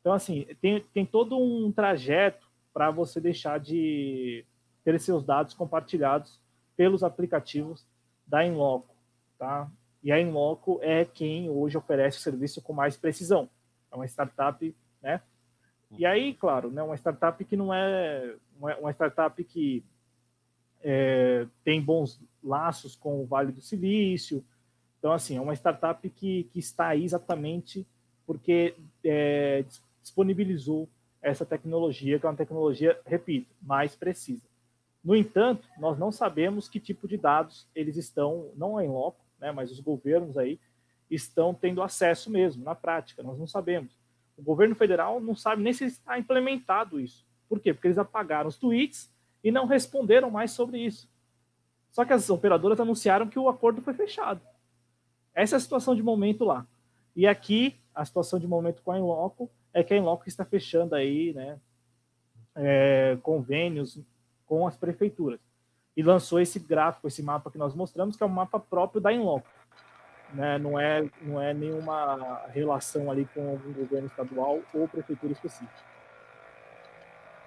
então 0.00 0.12
assim, 0.12 0.44
tem, 0.60 0.80
tem 0.92 1.06
todo 1.06 1.38
um 1.38 1.70
trajeto 1.70 2.50
para 2.74 2.90
você 2.90 3.20
deixar 3.20 3.60
de 3.60 4.44
ter 4.84 4.98
seus 4.98 5.24
dados 5.24 5.54
compartilhados 5.54 6.40
pelos 6.76 7.04
aplicativos 7.04 7.86
da 8.26 8.44
Inloco, 8.44 8.96
tá? 9.38 9.70
E 10.02 10.10
a 10.10 10.20
Inloco 10.20 10.78
é 10.82 11.04
quem 11.04 11.50
hoje 11.50 11.76
oferece 11.76 12.18
o 12.18 12.20
serviço 12.20 12.62
com 12.62 12.72
mais 12.72 12.96
precisão. 12.96 13.48
É 13.90 13.96
uma 13.96 14.06
startup, 14.06 14.74
né? 15.02 15.20
E 15.98 16.06
aí, 16.06 16.34
claro, 16.34 16.70
né, 16.70 16.82
uma 16.82 16.96
startup 16.96 17.44
que 17.44 17.56
não 17.56 17.74
é 17.74 18.36
uma 18.78 18.92
startup 18.92 19.42
que 19.42 19.84
é, 20.82 21.46
tem 21.64 21.82
bons 21.82 22.20
laços 22.42 22.94
com 22.94 23.20
o 23.20 23.26
Vale 23.26 23.50
do 23.50 23.60
Silício, 23.60 24.44
então, 25.00 25.12
assim, 25.12 25.38
é 25.38 25.40
uma 25.40 25.54
startup 25.54 26.08
que, 26.10 26.44
que 26.52 26.58
está 26.58 26.88
aí 26.88 27.04
exatamente 27.04 27.86
porque 28.26 28.76
é, 29.02 29.64
disponibilizou 30.02 30.88
essa 31.22 31.44
tecnologia, 31.44 32.18
que 32.18 32.26
é 32.26 32.28
uma 32.28 32.36
tecnologia, 32.36 33.00
repito, 33.04 33.52
mais 33.62 33.96
precisa. 33.96 34.42
No 35.02 35.16
entanto, 35.16 35.66
nós 35.78 35.98
não 35.98 36.12
sabemos 36.12 36.68
que 36.68 36.78
tipo 36.78 37.08
de 37.08 37.16
dados 37.16 37.66
eles 37.74 37.96
estão, 37.96 38.50
não 38.54 38.78
em 38.78 38.88
loco, 38.88 39.19
né, 39.40 39.50
mas 39.52 39.70
os 39.70 39.80
governos 39.80 40.36
aí 40.36 40.60
estão 41.10 41.52
tendo 41.52 41.82
acesso 41.82 42.30
mesmo, 42.30 42.62
na 42.62 42.74
prática, 42.74 43.22
nós 43.22 43.38
não 43.38 43.46
sabemos. 43.46 43.98
O 44.36 44.42
governo 44.42 44.74
federal 44.74 45.20
não 45.20 45.34
sabe 45.34 45.62
nem 45.62 45.72
se 45.72 45.84
está 45.84 46.18
implementado 46.18 47.00
isso. 47.00 47.26
Por 47.48 47.60
quê? 47.60 47.74
Porque 47.74 47.88
eles 47.88 47.98
apagaram 47.98 48.48
os 48.48 48.56
tweets 48.56 49.12
e 49.42 49.50
não 49.50 49.66
responderam 49.66 50.30
mais 50.30 50.52
sobre 50.52 50.78
isso. 50.78 51.10
Só 51.90 52.04
que 52.04 52.12
as 52.12 52.30
operadoras 52.30 52.78
anunciaram 52.78 53.28
que 53.28 53.38
o 53.38 53.48
acordo 53.48 53.82
foi 53.82 53.92
fechado. 53.92 54.40
Essa 55.34 55.56
é 55.56 55.58
a 55.58 55.60
situação 55.60 55.94
de 55.94 56.02
momento 56.02 56.44
lá. 56.44 56.66
E 57.16 57.26
aqui, 57.26 57.76
a 57.94 58.04
situação 58.04 58.38
de 58.38 58.46
momento 58.46 58.82
com 58.82 58.92
a 58.92 58.98
Enloco 58.98 59.50
é 59.72 59.82
que 59.82 59.92
a 59.92 59.96
Enloco 59.96 60.28
está 60.28 60.44
fechando 60.44 60.94
aí, 60.94 61.32
né, 61.32 61.58
é, 62.54 63.18
convênios 63.22 63.98
com 64.46 64.66
as 64.66 64.76
prefeituras. 64.76 65.40
E 65.96 66.02
lançou 66.02 66.40
esse 66.40 66.58
gráfico, 66.58 67.08
esse 67.08 67.22
mapa 67.22 67.50
que 67.50 67.58
nós 67.58 67.74
mostramos, 67.74 68.16
que 68.16 68.22
é 68.22 68.26
um 68.26 68.30
mapa 68.30 68.58
próprio 68.58 69.00
da 69.00 69.12
Enloco. 69.12 69.46
Né? 70.32 70.58
Não, 70.58 70.78
é, 70.78 71.08
não 71.22 71.40
é 71.40 71.52
nenhuma 71.52 72.42
relação 72.48 73.10
ali 73.10 73.28
com 73.34 73.50
algum 73.50 73.72
governo 73.72 74.06
estadual 74.06 74.60
ou 74.72 74.88
prefeitura 74.88 75.32
específica. 75.32 75.90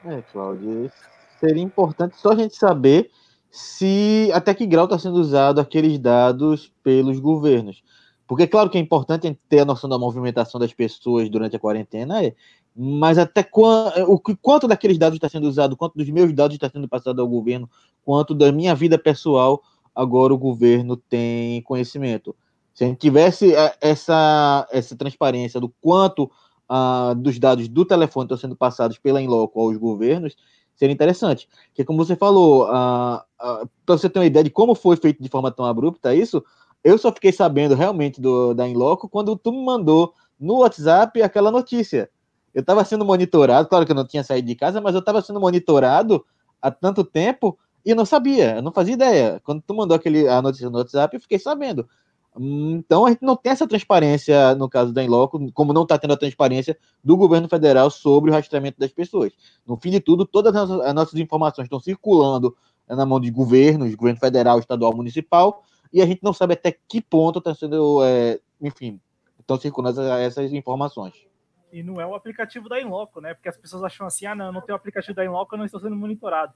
É, 0.05 0.21
Cláudio, 0.21 0.91
seria 1.39 1.63
importante 1.63 2.17
só 2.17 2.31
a 2.31 2.35
gente 2.35 2.55
saber 2.55 3.09
se 3.49 4.29
até 4.33 4.53
que 4.53 4.65
grau 4.65 4.85
está 4.85 4.99
sendo 4.99 5.15
usado 5.15 5.61
aqueles 5.61 5.97
dados 5.97 6.73
pelos 6.83 7.19
governos. 7.19 7.83
Porque, 8.27 8.47
claro 8.47 8.69
que 8.69 8.77
é 8.77 8.81
importante 8.81 9.37
ter 9.47 9.59
a 9.59 9.65
noção 9.65 9.89
da 9.89 9.99
movimentação 9.99 10.59
das 10.59 10.73
pessoas 10.73 11.29
durante 11.29 11.55
a 11.55 11.59
quarentena, 11.59 12.23
é, 12.23 12.33
mas 12.75 13.17
até 13.17 13.43
quando, 13.43 13.93
o 14.11 14.19
quanto 14.19 14.67
daqueles 14.67 14.97
dados 14.97 15.17
está 15.17 15.29
sendo 15.29 15.47
usado, 15.47 15.77
quanto 15.77 15.95
dos 15.95 16.09
meus 16.09 16.33
dados 16.33 16.55
está 16.55 16.69
sendo 16.69 16.87
passado 16.87 17.21
ao 17.21 17.27
governo, 17.27 17.69
quanto 18.03 18.33
da 18.33 18.51
minha 18.51 18.73
vida 18.73 18.97
pessoal, 18.97 19.61
agora 19.93 20.33
o 20.33 20.37
governo 20.37 20.97
tem 20.97 21.61
conhecimento. 21.61 22.35
Se 22.73 22.83
a 22.83 22.87
gente 22.87 22.97
tivesse 22.97 23.53
é, 23.53 23.75
essa, 23.79 24.67
essa 24.71 24.95
transparência 24.95 25.59
do 25.59 25.69
quanto 25.79 26.23
uh, 26.69 27.13
dos 27.15 27.37
dados 27.37 27.67
do 27.67 27.85
telefone 27.85 28.25
estão 28.25 28.37
sendo 28.37 28.55
passados 28.55 28.97
pela 28.97 29.21
Inloco 29.21 29.59
aos 29.61 29.77
governos, 29.77 30.35
seria 30.75 30.93
interessante. 30.93 31.47
Que 31.73 31.85
como 31.85 32.03
você 32.03 32.15
falou, 32.15 32.63
uh, 32.63 33.17
uh, 33.17 33.69
para 33.85 33.97
você 33.97 34.09
ter 34.09 34.17
uma 34.19 34.25
ideia 34.25 34.43
de 34.43 34.49
como 34.49 34.73
foi 34.73 34.97
feito 34.97 35.21
de 35.21 35.29
forma 35.29 35.51
tão 35.51 35.65
abrupta 35.65 36.15
isso, 36.15 36.43
Eu 36.83 36.97
só 36.97 37.13
fiquei 37.13 37.31
sabendo 37.31 37.75
realmente 37.75 38.19
do, 38.19 38.53
da 38.53 38.67
Inloco 38.67 39.07
quando 39.07 39.37
tu 39.37 39.51
me 39.51 39.63
mandou 39.63 40.13
no 40.37 40.59
WhatsApp 40.59 41.21
aquela 41.21 41.49
notícia. 41.49 42.09
Eu 42.53 42.61
estava 42.61 42.83
sendo 42.85 43.03
monitorado, 43.03 43.67
claro 43.67 43.85
que 43.85 43.91
eu 43.91 43.95
não 43.95 44.05
tinha 44.05 44.23
saído 44.23 44.47
de 44.47 44.55
casa, 44.55 44.79
mas 44.79 44.93
eu 44.93 44.99
estava 44.99 45.21
sendo 45.21 45.39
monitorado 45.39 46.25
há 46.61 46.69
tanto 46.69 47.03
tempo 47.03 47.57
e 47.85 47.89
eu 47.89 47.95
não 47.95 48.05
sabia, 48.05 48.55
eu 48.57 48.61
não 48.61 48.71
fazia 48.71 48.93
ideia. 48.93 49.41
Quando 49.43 49.61
tu 49.61 49.73
mandou 49.73 49.95
aquele, 49.95 50.27
a 50.27 50.41
notícia 50.41 50.69
no 50.69 50.77
WhatsApp, 50.77 51.15
eu 51.15 51.21
fiquei 51.21 51.39
sabendo. 51.39 51.87
Então 52.39 53.05
a 53.05 53.09
gente 53.09 53.23
não 53.23 53.35
tem 53.35 53.51
essa 53.51 53.67
transparência 53.67 54.55
no 54.55 54.67
caso 54.67 54.91
da 54.91 55.03
Inloco, 55.03 55.51
como 55.51 55.71
não 55.71 55.83
está 55.83 55.97
tendo 55.97 56.13
a 56.13 56.17
transparência 56.17 56.77
do 57.03 57.15
governo 57.15 57.47
federal 57.47 57.91
sobre 57.91 58.31
o 58.31 58.33
rastreamento 58.33 58.79
das 58.79 58.91
pessoas. 58.91 59.33
No 59.67 59.77
fim 59.77 59.91
de 59.91 59.99
tudo, 59.99 60.25
todas 60.25 60.55
as 60.55 60.67
nossas, 60.67 60.87
as 60.87 60.93
nossas 60.95 61.19
informações 61.19 61.65
estão 61.65 61.79
circulando 61.79 62.55
na 62.87 63.05
mão 63.05 63.19
de 63.19 63.29
governos, 63.29 63.93
governo 63.95 64.19
federal, 64.19 64.59
estadual, 64.59 64.95
municipal, 64.95 65.63
e 65.91 66.01
a 66.01 66.05
gente 66.05 66.23
não 66.23 66.33
sabe 66.33 66.53
até 66.53 66.75
que 66.87 67.01
ponto 67.01 67.39
está 67.39 67.53
sendo, 67.53 68.03
é, 68.03 68.39
enfim, 68.61 68.99
estão 69.39 69.57
circulando 69.57 70.01
essas 70.01 70.51
informações. 70.51 71.13
E 71.73 71.81
não 71.81 71.99
é 71.99 72.05
o 72.05 72.13
aplicativo 72.13 72.69
da 72.69 72.79
Inloco, 72.79 73.19
né? 73.19 73.33
Porque 73.33 73.49
as 73.49 73.57
pessoas 73.57 73.83
acham 73.83 74.05
assim, 74.05 74.27
ah, 74.27 74.35
não, 74.35 74.51
não 74.51 74.61
tem 74.61 74.71
o 74.71 74.75
aplicativo 74.75 75.15
da 75.15 75.25
Inloco, 75.25 75.55
eu 75.55 75.57
não 75.57 75.65
estou 75.65 75.79
sendo 75.79 75.95
monitorado. 75.95 76.53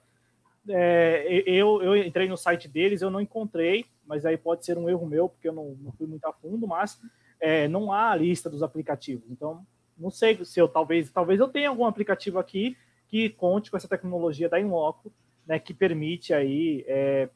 É, 0.70 1.44
eu, 1.48 1.82
eu 1.82 1.98
entrei 1.98 2.30
no 2.30 2.38
site 2.38 2.68
deles, 2.68 3.02
eu 3.02 3.10
não 3.10 3.20
encontrei, 3.20 3.86
mas 4.06 4.28
aí 4.28 4.38
pode 4.38 4.64
ser 4.64 4.78
um 4.78 4.88
erro 4.88 5.08
meu, 5.08 5.28
porque 5.28 5.48
eu 5.48 5.54
não, 5.54 5.76
não 5.82 5.92
fui 5.94 6.06
muito 6.06 6.24
a 6.26 6.34
fundo, 6.34 6.68
mas 6.68 7.02
é, 7.40 7.68
não 7.68 7.92
há 7.92 8.12
a 8.12 8.16
lista 8.16 8.48
dos 8.48 8.62
aplicativos. 8.62 9.28
Então, 9.32 9.66
não 9.98 10.12
sei 10.12 10.46
se 10.46 10.60
eu 10.60 10.68
talvez, 10.68 11.12
talvez 11.12 11.40
eu 11.40 11.48
tenha 11.48 11.70
algum 11.70 11.86
aplicativo 11.86 12.38
aqui 12.38 12.78
que 13.08 13.30
conte 13.30 13.72
com 13.72 13.78
essa 13.78 13.88
tecnologia 13.88 14.48
da 14.48 14.60
Inloco, 14.60 15.12
né, 15.48 15.58
que 15.58 15.74
permite 15.74 16.32
aí 16.32 16.86
é, 16.88 17.28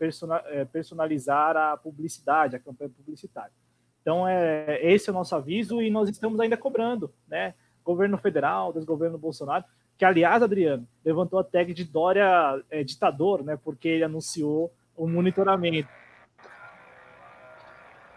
é 0.48 0.66
personalizar 0.66 1.58
a 1.58 1.78
publicidade, 1.78 2.56
a 2.56 2.60
campanha 2.60 2.92
publicitária. 2.96 3.54
Então, 4.02 4.28
é, 4.28 4.80
esse 4.84 5.10
é 5.10 5.12
o 5.12 5.16
nosso 5.16 5.36
aviso 5.36 5.82
e 5.82 5.90
nós 5.90 6.10
estamos 6.10 6.40
ainda 6.40 6.58
cobrando, 6.58 7.14
né? 7.28 7.54
Governo 7.92 8.18
federal, 8.18 8.72
desgoverno 8.72 9.18
Bolsonaro, 9.18 9.66
que, 9.98 10.06
aliás, 10.06 10.42
Adriano, 10.42 10.88
levantou 11.04 11.38
a 11.40 11.44
tag 11.44 11.74
de 11.74 11.84
Dória 11.84 12.64
é, 12.70 12.84
ditador, 12.84 13.44
né? 13.44 13.58
Porque 13.62 13.88
ele 13.88 14.04
anunciou 14.04 14.72
o 14.96 15.08
monitoramento. 15.08 15.90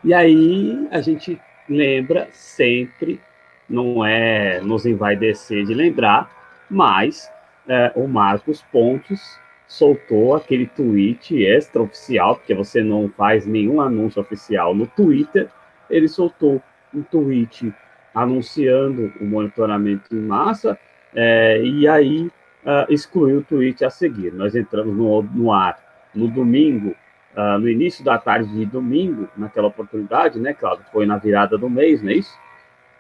E 0.03 0.15
aí 0.15 0.87
a 0.91 1.01
gente 1.01 1.41
lembra 1.69 2.29
sempre, 2.31 3.21
não 3.69 4.05
é 4.05 4.61
nos 4.61 4.87
envaidecer 4.87 5.65
de 5.65 5.75
lembrar, 5.75 6.31
mas 6.71 7.29
é, 7.67 7.93
o 7.97 8.07
Marcos 8.07 8.63
Pontes 8.71 9.21
soltou 9.67 10.35
aquele 10.35 10.67
tweet 10.67 11.43
extraoficial, 11.43 12.37
porque 12.37 12.55
você 12.55 12.83
não 12.83 13.09
faz 13.09 13.47
nenhum 13.47 13.81
anúncio 13.81 14.21
oficial 14.21 14.75
no 14.75 14.87
Twitter, 14.87 15.49
ele 15.91 16.07
soltou 16.07 16.63
um 16.95 17.03
tweet 17.03 17.75
anunciando 18.15 19.13
o 19.21 19.25
monitoramento 19.25 20.15
em 20.15 20.21
massa, 20.21 20.79
é, 21.15 21.61
e 21.63 21.89
aí 21.89 22.31
uh, 22.65 22.93
excluiu 22.93 23.39
o 23.39 23.43
tweet 23.43 23.85
a 23.85 23.91
seguir. 23.91 24.33
Nós 24.33 24.55
entramos 24.55 24.97
no, 24.97 25.23
no 25.23 25.53
ar 25.53 25.79
no 26.15 26.29
domingo, 26.29 26.95
uh, 27.37 27.59
no 27.59 27.69
início 27.69 28.05
da 28.05 28.19
tarde 28.19 28.51
de 28.53 28.65
domingo, 28.65 29.29
naquela 29.37 29.69
oportunidade, 29.69 30.39
né, 30.39 30.55
Claudio? 30.55 30.85
Foi 30.93 31.07
na 31.07 31.19
virada 31.19 31.59
do 31.59 31.69
mês, 31.69 32.03
não 32.03 32.11
é 32.11 32.15
isso? 32.15 32.35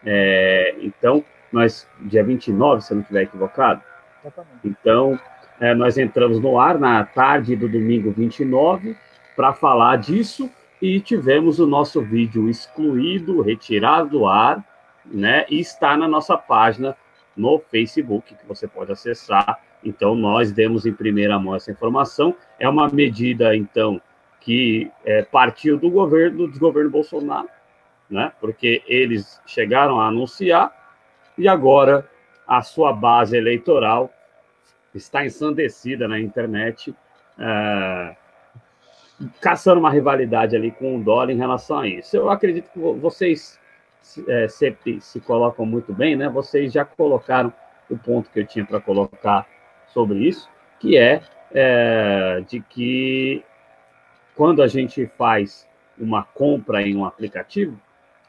É, 0.04 0.74
então, 0.80 1.24
nós, 1.52 1.88
dia 2.00 2.22
29, 2.22 2.82
se 2.82 2.92
eu 2.92 2.96
não 2.96 3.02
estiver 3.02 3.22
equivocado. 3.22 3.80
Exatamente. 4.20 4.58
Então, 4.64 5.18
é, 5.60 5.74
nós 5.74 5.96
entramos 5.96 6.40
no 6.40 6.58
ar 6.58 6.78
na 6.78 7.04
tarde 7.04 7.56
do 7.56 7.68
domingo 7.68 8.10
29 8.10 8.96
para 9.36 9.52
falar 9.52 9.96
disso 9.96 10.50
e 10.82 11.00
tivemos 11.00 11.58
o 11.58 11.66
nosso 11.66 12.02
vídeo 12.02 12.48
excluído, 12.48 13.40
retirado 13.40 14.10
do 14.10 14.26
ar, 14.26 14.62
né? 15.06 15.46
E 15.48 15.60
está 15.60 15.96
na 15.96 16.08
nossa 16.08 16.36
página 16.36 16.96
no 17.36 17.58
Facebook, 17.58 18.34
que 18.34 18.46
você 18.46 18.66
pode 18.66 18.92
acessar. 18.92 19.60
Então, 19.84 20.14
nós 20.14 20.52
demos 20.52 20.86
em 20.86 20.92
primeira 20.92 21.38
mão 21.38 21.54
essa 21.54 21.70
informação. 21.70 22.34
É 22.58 22.68
uma 22.68 22.88
medida, 22.88 23.54
então, 23.56 24.00
que 24.40 24.90
é, 25.04 25.22
partiu 25.22 25.78
do 25.78 25.90
governo, 25.90 26.38
do 26.38 26.48
desgoverno 26.48 26.90
Bolsonaro, 26.90 27.48
né? 28.08 28.32
Porque 28.40 28.82
eles 28.86 29.40
chegaram 29.46 30.00
a 30.00 30.08
anunciar 30.08 30.72
e 31.36 31.48
agora 31.48 32.08
a 32.46 32.62
sua 32.62 32.92
base 32.92 33.36
eleitoral 33.36 34.12
está 34.94 35.24
ensandecida 35.24 36.06
na 36.06 36.20
internet, 36.20 36.94
é, 37.38 38.16
caçando 39.40 39.80
uma 39.80 39.90
rivalidade 39.90 40.54
ali 40.54 40.70
com 40.70 40.96
o 40.96 41.02
dólar 41.02 41.30
em 41.30 41.36
relação 41.36 41.78
a 41.80 41.88
isso. 41.88 42.16
Eu 42.16 42.30
acredito 42.30 42.70
que 42.70 42.78
vocês 42.78 43.58
é, 44.28 44.48
sempre 44.48 45.00
se 45.00 45.20
colocam 45.20 45.64
muito 45.64 45.92
bem, 45.92 46.16
né? 46.16 46.28
Vocês 46.28 46.72
já 46.72 46.84
colocaram 46.84 47.52
o 47.90 47.96
ponto 47.96 48.30
que 48.30 48.40
eu 48.40 48.46
tinha 48.46 48.64
para 48.64 48.80
colocar 48.80 49.46
sobre 49.88 50.18
isso, 50.26 50.48
que 50.80 50.96
é, 50.96 51.22
é 51.52 52.42
de 52.46 52.60
que 52.60 53.44
quando 54.34 54.62
a 54.62 54.66
gente 54.66 55.06
faz 55.18 55.68
uma 55.98 56.24
compra 56.24 56.82
em 56.82 56.96
um 56.96 57.04
aplicativo, 57.04 57.78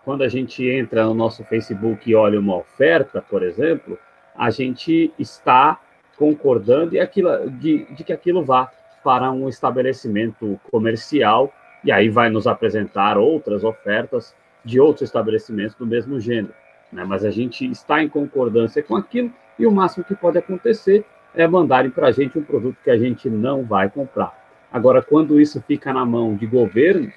quando 0.03 0.23
a 0.23 0.27
gente 0.27 0.67
entra 0.67 1.05
no 1.05 1.15
nosso 1.15 1.43
Facebook 1.45 2.09
e 2.09 2.15
olha 2.15 2.39
uma 2.39 2.57
oferta, 2.57 3.21
por 3.21 3.41
exemplo, 3.41 3.97
a 4.35 4.51
gente 4.51 5.11
está 5.17 5.79
concordando 6.15 6.91
de, 6.91 6.99
aquilo, 6.99 7.49
de, 7.49 7.85
de 7.85 8.03
que 8.03 8.13
aquilo 8.13 8.43
vá 8.43 8.71
para 9.03 9.31
um 9.31 9.49
estabelecimento 9.49 10.59
comercial 10.71 11.51
e 11.83 11.91
aí 11.91 12.09
vai 12.09 12.29
nos 12.29 12.47
apresentar 12.47 13.17
outras 13.17 13.63
ofertas 13.63 14.35
de 14.65 14.79
outros 14.79 15.03
estabelecimentos 15.03 15.75
do 15.75 15.85
mesmo 15.85 16.19
gênero. 16.19 16.53
Né? 16.91 17.05
Mas 17.05 17.23
a 17.23 17.29
gente 17.29 17.69
está 17.69 18.01
em 18.01 18.09
concordância 18.09 18.81
com 18.81 18.95
aquilo 18.95 19.31
e 19.57 19.65
o 19.65 19.71
máximo 19.71 20.03
que 20.03 20.15
pode 20.15 20.37
acontecer 20.37 21.05
é 21.35 21.47
mandarem 21.47 21.91
para 21.91 22.07
a 22.07 22.11
gente 22.11 22.39
um 22.39 22.43
produto 22.43 22.77
que 22.83 22.89
a 22.89 22.97
gente 22.97 23.29
não 23.29 23.63
vai 23.63 23.89
comprar. 23.89 24.43
Agora, 24.71 25.01
quando 25.01 25.39
isso 25.39 25.61
fica 25.61 25.93
na 25.93 26.05
mão 26.05 26.35
de 26.35 26.45
governos, 26.45 27.13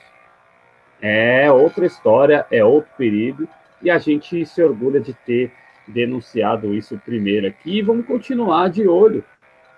é 1.01 1.51
outra 1.51 1.87
história, 1.87 2.47
é 2.51 2.65
outro 2.65 2.91
perigo, 2.97 3.49
e 3.81 3.91
a 3.91 3.99
gente 3.99 4.45
se 4.45 4.63
orgulha 4.63 5.01
de 5.01 5.13
ter 5.13 5.53
denunciado 5.87 6.75
isso 6.75 7.01
primeiro 7.05 7.47
aqui, 7.47 7.79
e 7.79 7.83
vamos 7.83 8.07
continuar 8.07 8.69
de 8.69 8.87
olho, 8.87 9.25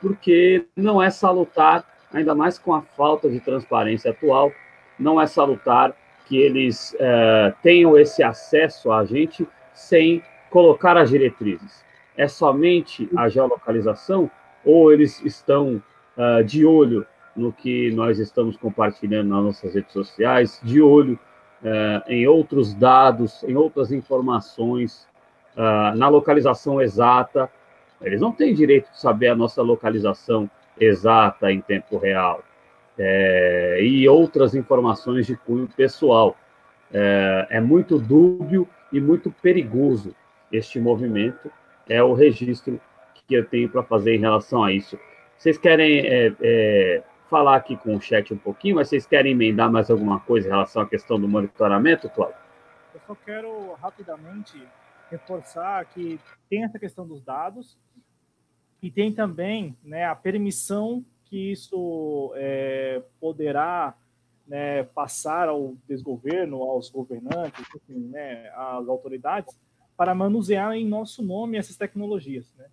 porque 0.01 0.67
não 0.75 1.03
é 1.03 1.11
salutar, 1.11 1.85
ainda 2.13 2.35
mais 2.35 2.59
com 2.59 2.75
a 2.75 2.83
falta 2.83 3.29
de 3.29 3.39
transparência 3.41 4.11
atual, 4.11 4.51
não 4.99 5.21
é 5.21 5.27
salutar 5.27 5.95
que 6.31 6.39
eles 6.39 6.95
é, 7.01 7.53
tenham 7.61 7.99
esse 7.99 8.23
acesso 8.23 8.93
a 8.93 9.05
gente 9.05 9.49
sem 9.75 10.23
colocar 10.49 10.97
as 10.97 11.11
diretrizes. 11.11 11.85
É 12.17 12.29
somente 12.29 13.11
a 13.17 13.29
geolocalização 13.29 14.31
ou 14.65 14.93
eles 14.93 15.21
estão 15.25 15.83
uh, 16.17 16.45
de 16.45 16.65
olho 16.65 17.05
no 17.35 17.53
que 17.53 17.91
nós 17.91 18.21
estamos 18.21 18.57
compartilhando 18.57 19.29
nas 19.29 19.43
nossas 19.43 19.75
redes 19.75 19.93
sociais, 19.93 20.61
de 20.63 20.81
olho 20.81 21.19
uh, 21.63 22.09
em 22.09 22.29
outros 22.29 22.75
dados, 22.75 23.43
em 23.43 23.57
outras 23.57 23.91
informações, 23.91 25.09
uh, 25.57 25.97
na 25.97 26.09
localização 26.09 26.81
exata. 26.81 27.51
Eles 28.01 28.21
não 28.21 28.31
têm 28.31 28.55
direito 28.55 28.89
de 28.93 29.01
saber 29.01 29.29
a 29.29 29.35
nossa 29.35 29.63
localização 29.63 30.49
exata 30.79 31.51
em 31.51 31.61
tempo 31.61 31.99
real. 31.99 32.45
É, 33.03 33.83
e 33.83 34.07
outras 34.07 34.55
informações 34.55 35.27
de 35.27 35.35
cunho 35.35 35.67
pessoal. 35.69 36.37
É, 36.93 37.47
é 37.49 37.61
muito 37.61 37.99
dúbio 37.99 38.69
e 38.93 39.01
muito 39.01 39.31
perigoso 39.31 40.15
este 40.53 40.79
movimento. 40.79 41.51
É 41.89 42.03
o 42.03 42.13
registro 42.13 42.79
que 43.27 43.35
eu 43.35 43.47
tenho 43.47 43.71
para 43.71 43.83
fazer 43.83 44.15
em 44.15 44.21
relação 44.21 44.63
a 44.63 44.71
isso. 44.71 44.99
Vocês 45.39 45.57
querem 45.57 46.01
é, 46.01 46.35
é, 46.43 47.03
falar 47.31 47.57
aqui 47.57 47.75
com 47.75 47.97
o 47.97 48.01
chat 48.01 48.35
um 48.35 48.37
pouquinho, 48.37 48.77
mas 48.77 48.89
vocês 48.89 49.07
querem 49.07 49.33
emendar 49.33 49.73
mais 49.73 49.91
alguma 49.91 50.21
coisa 50.21 50.49
em 50.49 50.51
relação 50.51 50.83
à 50.83 50.87
questão 50.87 51.19
do 51.19 51.27
monitoramento, 51.27 52.11
Cláudio? 52.11 52.37
Eu 52.93 53.01
só 53.07 53.15
quero 53.25 53.73
rapidamente 53.81 54.63
reforçar 55.11 55.87
que 55.87 56.21
tem 56.51 56.65
essa 56.65 56.79
questão 56.79 57.07
dos 57.07 57.23
dados 57.23 57.79
e 58.83 58.91
tem 58.91 59.11
também 59.11 59.75
né, 59.83 60.05
a 60.05 60.15
permissão 60.15 61.03
que 61.31 61.53
isso 61.53 62.33
é, 62.35 63.01
poderá 63.21 63.97
né, 64.47 64.83
passar 64.83 65.49
ao 65.49 65.77
desgoverno, 65.89 66.65
aos 66.65 66.91
governantes, 66.91 67.65
enfim, 67.77 68.01
né, 68.09 68.51
às 68.57 68.89
autoridades, 68.89 69.57
para 69.97 70.13
manusear 70.13 70.73
em 70.73 70.85
nosso 70.85 71.23
nome 71.23 71.57
essas 71.57 71.77
tecnologias. 71.77 72.53
Né? 72.59 72.67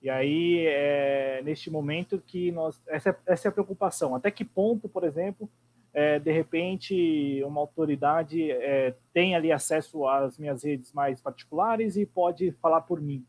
E 0.00 0.08
aí, 0.08 0.64
é 0.66 1.42
neste 1.42 1.70
momento 1.70 2.22
que 2.24 2.52
nós. 2.52 2.80
Essa, 2.86 3.18
essa 3.26 3.48
é 3.48 3.50
a 3.50 3.52
preocupação. 3.52 4.14
Até 4.14 4.30
que 4.30 4.44
ponto, 4.44 4.88
por 4.88 5.02
exemplo, 5.02 5.50
é, 5.92 6.18
de 6.18 6.30
repente, 6.30 7.42
uma 7.44 7.60
autoridade 7.60 8.50
é, 8.50 8.94
tem 9.12 9.34
ali 9.34 9.50
acesso 9.50 10.06
às 10.06 10.38
minhas 10.38 10.62
redes 10.62 10.92
mais 10.92 11.20
particulares 11.20 11.96
e 11.96 12.06
pode 12.06 12.52
falar 12.60 12.82
por 12.82 13.00
mim. 13.00 13.24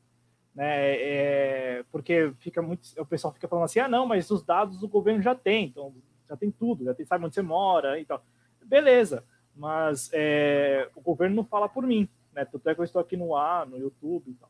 Né? 0.56 0.95
É, 0.95 1.85
porque 1.92 2.32
fica 2.40 2.61
muito, 2.61 2.88
o 2.98 3.06
pessoal 3.06 3.34
fica 3.34 3.48
falando 3.48 3.66
assim: 3.66 3.80
ah, 3.80 3.90
não, 3.90 4.06
mas 4.06 4.32
os 4.32 4.42
dados 4.42 4.82
o 4.82 4.88
governo 4.88 5.22
já 5.22 5.35
tem, 5.35 5.66
então 5.66 5.93
já 6.27 6.38
tem 6.38 6.50
tudo, 6.50 6.85
já 6.85 6.93
tem, 6.93 7.06
sabe 7.06 7.25
onde 7.25 7.35
você 7.35 7.42
mora 7.42 8.00
e 8.00 8.06
tal. 8.06 8.24
Beleza, 8.64 9.25
mas 9.56 10.09
é, 10.14 10.90
o 10.95 11.01
governo 11.01 11.35
não 11.35 11.45
fala 11.45 11.67
por 11.67 11.85
mim, 11.85 12.08
né? 12.34 12.45
Tanto 12.45 12.69
é 12.69 12.74
que 12.74 12.80
eu 12.80 12.85
estou 12.85 13.01
aqui 13.01 13.17
no 13.17 13.35
ar, 13.35 13.67
no 13.67 13.77
YouTube. 13.77 14.32
Então. 14.32 14.48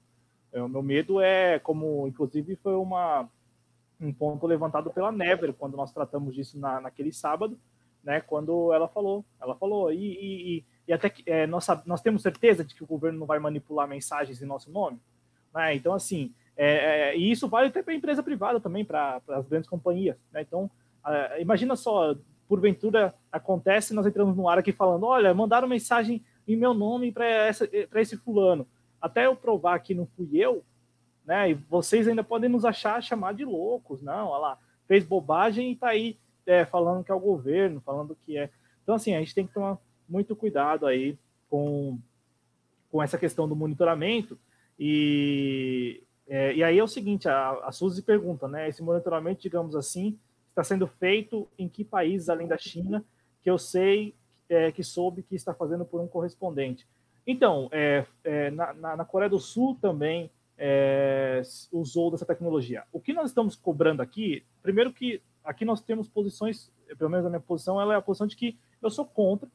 É, 0.54 0.62
o 0.62 0.70
meu 0.70 0.82
medo 0.84 1.20
é, 1.20 1.60
como 1.60 2.08
inclusive 2.08 2.56
foi 2.58 2.76
uma, 2.76 3.28
um 4.00 4.14
ponto 4.14 4.46
levantado 4.48 4.92
pela 4.92 5.12
Never 5.12 5.54
quando 5.54 5.76
nós 5.76 5.92
tratamos 5.92 6.34
disso 6.36 6.58
na, 6.60 6.80
naquele 6.80 7.12
sábado, 7.12 7.60
né? 8.04 8.22
Quando 8.22 8.72
ela 8.72 8.88
falou, 8.88 9.26
ela 9.42 9.56
falou 9.56 9.92
e, 9.92 9.98
e, 9.98 10.66
e 10.88 10.94
até 10.94 11.10
que 11.10 11.30
é, 11.30 11.48
nós, 11.48 11.68
nós 11.86 12.02
temos 12.02 12.22
certeza 12.22 12.64
de 12.64 12.76
que 12.76 12.84
o 12.84 12.88
governo 12.88 13.20
não 13.20 13.26
vai 13.26 13.40
manipular 13.40 13.88
mensagens 13.88 14.42
em 14.42 14.46
nosso 14.46 14.72
nome, 14.72 15.02
né? 15.56 15.74
Então 15.74 15.94
assim, 15.94 16.32
é, 16.56 17.12
é, 17.12 17.18
e 17.18 17.32
isso 17.32 17.48
vale 17.48 17.70
até 17.70 17.82
para 17.82 17.94
a 17.94 17.96
empresa 17.96 18.22
privada 18.22 18.60
também, 18.60 18.86
para 18.86 19.22
as 19.30 19.48
grandes 19.48 19.70
companhias, 19.70 20.18
né? 20.32 20.42
Então 20.42 20.70
imagina 21.40 21.76
só 21.76 22.16
porventura 22.48 23.14
acontece, 23.32 23.94
nós 23.94 24.06
entramos 24.06 24.36
no 24.36 24.50
ar 24.50 24.58
aqui 24.58 24.72
falando, 24.72 25.06
olha, 25.06 25.34
mandaram 25.34 25.68
mensagem 25.68 26.24
em 26.48 26.56
meu 26.56 26.74
nome 26.74 27.12
para 27.12 27.50
esse 27.96 28.18
fulano. 28.18 28.68
Até 29.02 29.26
eu 29.26 29.36
provar 29.36 29.80
que 29.80 29.94
não 29.94 30.06
fui 30.06 30.30
eu, 30.34 30.64
né? 31.26 31.52
E 31.52 31.54
vocês 31.54 32.08
ainda 32.08 32.24
podem 32.24 32.50
nos 32.50 32.66
achar, 32.66 33.02
chamar 33.02 33.34
de 33.34 33.46
loucos, 33.46 34.02
não, 34.02 34.28
olha 34.28 34.42
lá, 34.42 34.60
fez 34.88 35.04
bobagem 35.04 35.70
e 35.70 35.74
está 35.74 35.90
aí 35.90 36.18
é, 36.46 36.66
falando 36.66 37.04
que 37.04 37.12
é 37.12 37.16
o 37.16 37.20
governo, 37.20 37.82
falando 37.82 38.16
que 38.26 38.38
é. 38.38 38.50
Então, 38.84 38.96
assim, 38.96 39.16
a 39.16 39.20
gente 39.20 39.34
tem 39.34 39.48
que 39.48 39.54
tomar 39.54 39.78
muito 40.08 40.36
cuidado 40.36 40.86
aí 40.86 41.18
com, 41.50 41.98
com 42.92 43.02
essa 43.02 43.18
questão 43.18 43.48
do 43.48 43.56
monitoramento. 43.56 44.38
E, 44.80 46.04
é, 46.28 46.54
e 46.54 46.64
aí 46.64 46.78
é 46.78 46.84
o 46.84 46.88
seguinte, 46.88 47.28
a, 47.28 47.52
a 47.64 47.72
Suzy 47.72 48.02
pergunta, 48.02 48.48
né? 48.48 48.68
Esse 48.68 48.84
monitoramento, 48.84 49.42
digamos 49.42 49.76
assim, 49.76 50.18
está 50.50 50.64
sendo 50.64 50.88
feito 50.88 51.48
em 51.58 51.68
que 51.68 51.84
países 51.84 52.30
além 52.30 52.48
da 52.48 52.58
China, 52.58 53.04
que 53.42 53.50
eu 53.50 53.58
sei 53.58 54.16
é, 54.50 54.72
que 54.72 54.84
soube 54.84 55.24
que 55.24 55.36
está 55.36 55.54
fazendo 55.54 55.86
por 55.86 56.00
um 56.02 56.08
correspondente. 56.08 56.88
Então, 57.26 57.68
é, 57.72 58.06
é, 58.24 58.52
na, 58.52 58.74
na, 58.74 59.06
Coreia 59.06 59.30
do 59.30 59.40
Sul 59.40 59.78
também 59.82 60.30
é, 60.58 61.42
usou 61.72 62.12
dessa 62.12 62.26
tecnologia. 62.26 62.84
O 62.92 63.00
que 63.00 63.14
nós 63.14 63.32
estamos 63.32 63.56
cobrando 63.56 64.02
aqui, 64.02 64.44
primeiro 64.62 64.94
que 64.94 65.22
aqui 65.44 65.66
nós 65.66 65.82
temos 65.82 66.08
posições, 66.08 66.72
pelo 66.98 67.10
menos 67.10 67.26
a 67.26 67.30
minha 67.30 67.40
posição, 67.40 67.82
ela 67.82 67.94
é 67.94 67.98
a 67.98 68.02
posição 68.02 68.28
de 68.28 68.36
que 68.36 68.58
eu 68.82 68.90
sou 68.90 69.06
contra, 69.06 69.50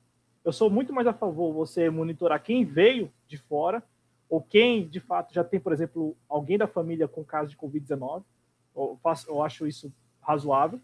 eu 0.44 0.52
sou 0.52 0.70
muito 0.70 0.92
mais 0.92 1.06
a 1.06 1.12
favor 1.12 1.52
você 1.52 1.90
monitorar 1.90 2.42
quem 2.42 2.64
veio 2.64 3.12
de 3.28 3.36
fora, 3.36 3.82
ou 4.30 4.40
quem 4.40 4.88
de 4.88 5.00
fato 5.00 5.34
já 5.34 5.44
tem, 5.44 5.60
por 5.60 5.72
exemplo, 5.72 6.16
alguém 6.28 6.56
da 6.56 6.66
família 6.66 7.06
com 7.06 7.22
caso 7.22 7.50
de 7.50 7.56
Covid-19, 7.58 8.22
eu, 8.74 8.98
eu 9.28 9.42
acho 9.42 9.66
isso 9.66 9.92
razoável, 10.22 10.80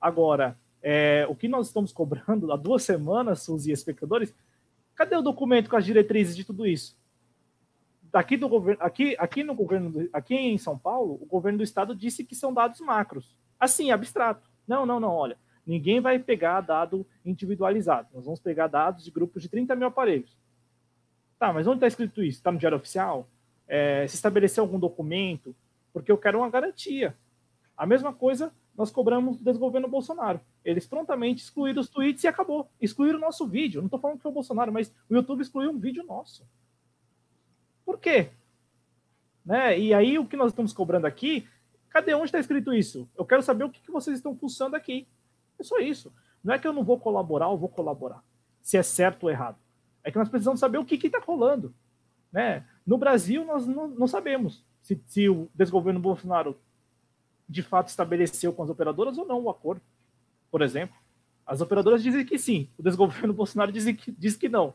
Agora, 0.00 0.58
é, 0.82 1.26
o 1.28 1.34
que 1.34 1.48
nós 1.48 1.68
estamos 1.68 1.92
cobrando 1.92 2.50
há 2.52 2.56
duas 2.56 2.82
semanas, 2.82 3.42
Suzy 3.42 3.70
e 3.70 3.72
espectadores, 3.72 4.34
cadê 4.94 5.16
o 5.16 5.22
documento 5.22 5.68
com 5.68 5.76
as 5.76 5.84
diretrizes 5.84 6.36
de 6.36 6.44
tudo 6.44 6.66
isso? 6.66 6.96
Daqui 8.02 8.36
do 8.36 8.48
governo, 8.48 8.82
aqui, 8.82 9.16
aqui 9.18 9.42
no 9.42 9.54
governo, 9.54 10.08
aqui 10.12 10.34
em 10.34 10.56
São 10.56 10.78
Paulo, 10.78 11.18
o 11.20 11.26
governo 11.26 11.58
do 11.58 11.64
estado 11.64 11.94
disse 11.94 12.24
que 12.24 12.34
são 12.34 12.52
dados 12.52 12.80
macros, 12.80 13.36
assim, 13.58 13.90
abstrato. 13.90 14.48
Não, 14.66 14.86
não, 14.86 15.00
não, 15.00 15.10
olha, 15.10 15.36
ninguém 15.66 16.00
vai 16.00 16.18
pegar 16.18 16.60
dado 16.60 17.06
individualizado. 17.24 18.08
Nós 18.14 18.24
vamos 18.24 18.40
pegar 18.40 18.68
dados 18.68 19.04
de 19.04 19.10
grupos 19.10 19.42
de 19.42 19.48
30 19.48 19.74
mil 19.74 19.88
aparelhos. 19.88 20.36
Tá, 21.38 21.52
mas 21.52 21.66
onde 21.66 21.76
está 21.76 21.86
escrito 21.86 22.22
isso? 22.22 22.38
Está 22.38 22.50
no 22.50 22.58
diário 22.58 22.78
oficial? 22.78 23.28
É, 23.68 24.06
se 24.06 24.14
estabeleceu 24.14 24.64
algum 24.64 24.78
documento? 24.78 25.54
Porque 25.92 26.10
eu 26.10 26.18
quero 26.18 26.38
uma 26.38 26.50
garantia. 26.50 27.16
A 27.76 27.86
mesma 27.86 28.12
coisa 28.12 28.52
nós 28.76 28.90
cobramos 28.90 29.38
do 29.38 29.44
desgoverno 29.44 29.88
Bolsonaro. 29.88 30.40
Eles 30.64 30.86
prontamente 30.86 31.42
excluíram 31.42 31.80
os 31.80 31.88
tweets 31.88 32.24
e 32.24 32.28
acabou. 32.28 32.68
Excluíram 32.80 33.18
o 33.18 33.20
nosso 33.20 33.46
vídeo. 33.46 33.80
Não 33.80 33.86
estou 33.86 33.98
falando 33.98 34.18
que 34.18 34.22
foi 34.22 34.30
o 34.30 34.34
Bolsonaro, 34.34 34.72
mas 34.72 34.92
o 35.08 35.14
YouTube 35.14 35.40
excluiu 35.40 35.70
um 35.70 35.78
vídeo 35.78 36.04
nosso. 36.04 36.46
Por 37.84 37.98
quê? 37.98 38.30
Né? 39.44 39.78
E 39.78 39.94
aí, 39.94 40.18
o 40.18 40.26
que 40.26 40.36
nós 40.36 40.52
estamos 40.52 40.72
cobrando 40.72 41.06
aqui, 41.06 41.48
cadê 41.88 42.12
onde 42.14 42.26
está 42.26 42.38
escrito 42.38 42.74
isso? 42.74 43.08
Eu 43.16 43.24
quero 43.24 43.42
saber 43.42 43.64
o 43.64 43.70
que, 43.70 43.80
que 43.80 43.90
vocês 43.90 44.16
estão 44.18 44.34
pulsando 44.34 44.76
aqui. 44.76 45.06
É 45.58 45.62
só 45.62 45.78
isso. 45.78 46.12
Não 46.44 46.52
é 46.52 46.58
que 46.58 46.66
eu 46.66 46.72
não 46.72 46.84
vou 46.84 47.00
colaborar 47.00 47.48
ou 47.48 47.56
vou 47.56 47.68
colaborar, 47.68 48.22
se 48.60 48.76
é 48.76 48.82
certo 48.82 49.24
ou 49.24 49.30
errado. 49.30 49.56
É 50.06 50.10
que 50.12 50.18
nós 50.18 50.28
precisamos 50.28 50.60
saber 50.60 50.78
o 50.78 50.84
que 50.84 51.04
está 51.04 51.18
rolando. 51.18 51.74
Né? 52.32 52.64
No 52.86 52.96
Brasil, 52.96 53.44
nós 53.44 53.66
não, 53.66 53.88
não 53.88 54.06
sabemos 54.06 54.64
se, 54.80 55.02
se 55.04 55.28
o 55.28 55.48
desgoverno 55.52 55.98
Bolsonaro 55.98 56.56
de 57.48 57.60
fato 57.60 57.88
estabeleceu 57.88 58.52
com 58.52 58.62
as 58.62 58.70
operadoras 58.70 59.18
ou 59.18 59.26
não 59.26 59.42
o 59.42 59.50
acordo, 59.50 59.82
por 60.48 60.62
exemplo. 60.62 60.96
As 61.44 61.60
operadoras 61.60 62.04
dizem 62.04 62.24
que 62.24 62.38
sim, 62.38 62.68
o 62.78 62.84
desgoverno 62.84 63.32
Bolsonaro 63.34 63.72
diz 63.72 63.84
que, 63.96 64.12
diz 64.12 64.36
que 64.36 64.48
não. 64.48 64.74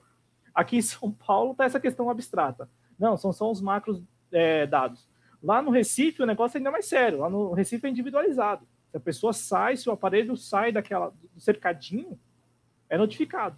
Aqui 0.54 0.76
em 0.76 0.82
São 0.82 1.10
Paulo 1.14 1.54
está 1.54 1.64
essa 1.64 1.80
questão 1.80 2.10
abstrata. 2.10 2.70
Não, 3.00 3.16
são 3.16 3.32
só 3.32 3.50
os 3.50 3.62
macros 3.62 4.04
é, 4.34 4.68
dados. 4.68 5.08
Lá 5.42 5.62
no 5.62 5.72
Recife 5.72 6.22
o 6.22 6.26
negócio 6.26 6.58
é 6.58 6.60
ainda 6.60 6.72
mais 6.72 6.88
sério. 6.88 7.20
Lá 7.20 7.30
no 7.30 7.54
Recife 7.54 7.88
é 7.88 7.90
individualizado. 7.90 8.68
Se 8.90 8.98
a 8.98 9.00
pessoa 9.00 9.32
sai, 9.32 9.78
se 9.78 9.88
o 9.88 9.94
aparelho 9.94 10.36
sai 10.36 10.74
daquela 10.74 11.14
do 11.34 11.40
cercadinho, 11.40 12.20
é 12.90 12.98
notificado. 12.98 13.56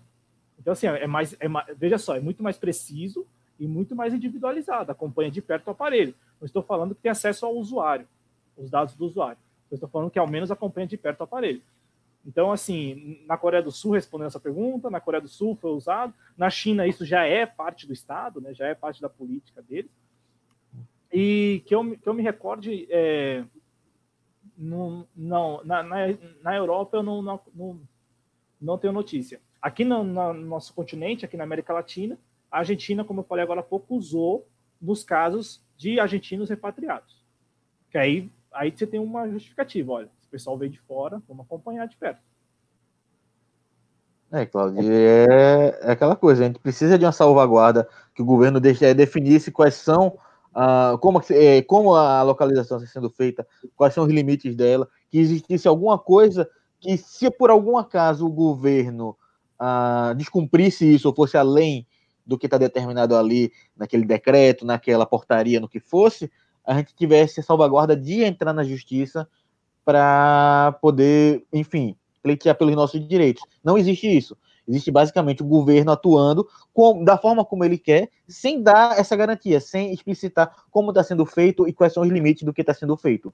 Então, 0.64 0.72
assim, 0.72 0.88
é 0.88 1.06
mais, 1.06 1.36
é 1.42 1.48
mais, 1.48 1.68
veja 1.78 1.98
só, 1.98 2.16
é 2.16 2.22
muito 2.22 2.42
mais 2.42 2.58
preciso 2.58 3.28
e 3.60 3.68
muito 3.68 3.94
mais 3.94 4.14
individualizado. 4.14 4.92
Acompanha 4.92 5.30
de 5.30 5.42
perto 5.42 5.68
o 5.68 5.72
aparelho. 5.72 6.16
Não 6.40 6.46
estou 6.46 6.64
falando 6.64 6.96
que 6.96 7.02
tem 7.02 7.12
acesso 7.12 7.46
ao 7.46 7.54
usuário 7.54 8.08
os 8.56 8.70
dados 8.70 8.96
do 8.96 9.06
usuário. 9.06 9.38
Eu 9.70 9.76
estou 9.76 9.90
falando 9.90 10.10
que 10.10 10.18
ao 10.18 10.28
menos 10.28 10.52
acompanha 10.52 10.88
de 10.88 10.96
perto 10.96 11.20
o 11.20 11.24
aparelho. 11.24 11.62
Então, 12.26 12.52
assim, 12.52 13.22
na 13.28 13.38
Coreia 13.38 13.62
do 13.62 13.72
Sul, 13.72 13.92
respondendo 13.92 14.28
essa 14.28 14.40
pergunta, 14.40 14.90
na 14.90 15.02
Coreia 15.02 15.22
do 15.22 15.28
Sul 15.28 15.58
foi 15.60 15.72
usado, 15.72 16.14
na 16.38 16.50
China 16.50 16.88
isso 16.88 17.06
já 17.06 17.26
é 17.26 17.46
parte 17.46 17.86
do 17.86 17.92
Estado, 17.92 18.40
né, 18.40 18.54
já 18.54 18.68
é 18.68 18.74
parte 18.74 19.02
da 19.02 19.10
política 19.10 19.62
deles. 19.62 19.92
E 21.12 21.62
que 21.66 21.76
eu, 21.76 21.98
que 21.98 22.08
eu 22.08 22.14
me 22.14 22.24
recorde, 22.24 22.88
é, 22.90 23.44
não, 24.58 25.06
não 25.16 25.62
na, 25.66 25.84
na, 25.84 25.98
na, 26.42 26.56
Europa 26.56 26.98
eu 26.98 27.04
não, 27.04 27.22
não, 27.22 27.82
não, 28.60 28.78
tenho 28.78 28.94
notícia. 28.94 29.42
Aqui 29.64 29.86
no, 29.86 30.04
no, 30.04 30.34
nosso 30.34 30.74
continente, 30.74 31.26
aqui 31.26 31.38
na 31.38 31.46
América 31.46 31.74
Latina, 31.74 32.20
a 32.52 32.60
Argentina, 32.60 33.04
como 33.04 33.22
eu 33.22 33.24
falei 33.24 33.44
agora 33.44 33.62
há 33.62 33.64
pouco, 33.64 33.96
usou 33.96 34.46
nos 34.82 35.04
casos 35.04 35.64
de 35.78 36.00
argentinos 36.00 36.50
repatriados. 36.50 37.24
Que 37.90 37.98
aí 37.98 38.30
aí 38.54 38.72
você 38.72 38.86
tem 38.86 39.00
uma 39.00 39.28
justificativa, 39.30 39.92
olha, 39.92 40.08
o 40.08 40.30
pessoal 40.30 40.58
veio 40.58 40.72
de 40.72 40.80
fora, 40.80 41.22
vamos 41.28 41.46
acompanhar 41.46 41.88
de 41.88 41.98
perto. 41.98 42.22
É, 44.32 44.46
Claudio, 44.46 44.82
é, 44.92 45.80
é, 45.82 45.92
aquela 45.92 46.16
coisa, 46.16 46.44
a 46.44 46.48
gente 46.48 46.60
precisa 46.60 46.98
de 46.98 47.06
uma 47.06 47.12
salvaguarda 47.12 47.88
que 48.16 48.22
o 48.22 48.26
governo 48.26 48.60
deixe, 48.60 48.84
é, 48.86 48.94
definisse 48.94 49.52
quais 49.52 49.76
são, 49.76 50.18
ah, 50.54 50.98
como, 51.02 51.22
é, 51.30 51.62
como 51.62 51.96
a 51.96 52.24
localização 52.24 52.78
está 52.78 52.90
sendo 52.90 53.12
feita, 53.12 53.46
quais 53.76 53.94
são 53.94 54.06
os 54.06 54.12
limites 54.12 54.56
dela, 54.56 54.88
que 55.10 55.20
existisse 55.20 55.68
alguma 55.68 56.00
coisa 56.00 56.50
que, 56.80 56.98
se 56.98 57.30
por 57.30 57.52
algum 57.52 57.78
acaso 57.78 58.26
o 58.26 58.32
governo 58.32 59.16
descumprisse 60.16 60.94
isso 60.94 61.08
ou 61.08 61.16
fosse 61.16 61.38
além 61.38 61.88
do 62.26 62.38
que 62.38 62.48
está 62.48 62.58
determinado 62.58 63.16
ali 63.16 63.52
naquele 63.76 64.06
decreto, 64.06 64.66
naquela 64.66 65.06
portaria, 65.06 65.60
no 65.60 65.68
que 65.68 65.80
fosse, 65.80 66.32
a 66.66 66.74
gente 66.76 66.96
tivesse 66.96 67.40
a 67.40 67.44
salvaguarda 67.44 67.96
de 67.96 68.24
entrar 68.24 68.54
na 68.54 68.64
justiça 68.64 69.28
para 69.84 70.78
poder, 70.82 71.44
enfim, 71.52 71.96
pleitear 72.22 72.56
pelos 72.56 72.76
nossos 72.76 73.06
direitos. 73.06 73.44
Não 73.64 73.78
existe 73.78 74.08
isso. 74.08 74.38
Existe 74.66 74.90
basicamente 74.90 75.44
o 75.44 75.46
governo 75.46 75.92
atuando 75.92 76.48
com, 76.74 77.04
da 77.04 77.18
forma 77.18 77.44
como 77.44 77.66
ele 77.66 77.78
quer, 77.78 78.10
sem 78.28 78.64
dar 78.64 78.98
essa 78.98 79.14
garantia, 79.14 79.60
sem 79.60 79.92
explicitar 79.92 80.56
como 80.72 80.92
está 80.92 81.04
sendo 81.04 81.26
feito 81.26 81.68
e 81.68 81.74
quais 81.74 81.92
são 81.92 82.04
os 82.04 82.10
limites 82.10 82.44
do 82.44 82.54
que 82.54 82.62
está 82.62 82.74
sendo 82.74 82.96
feito. 82.96 83.34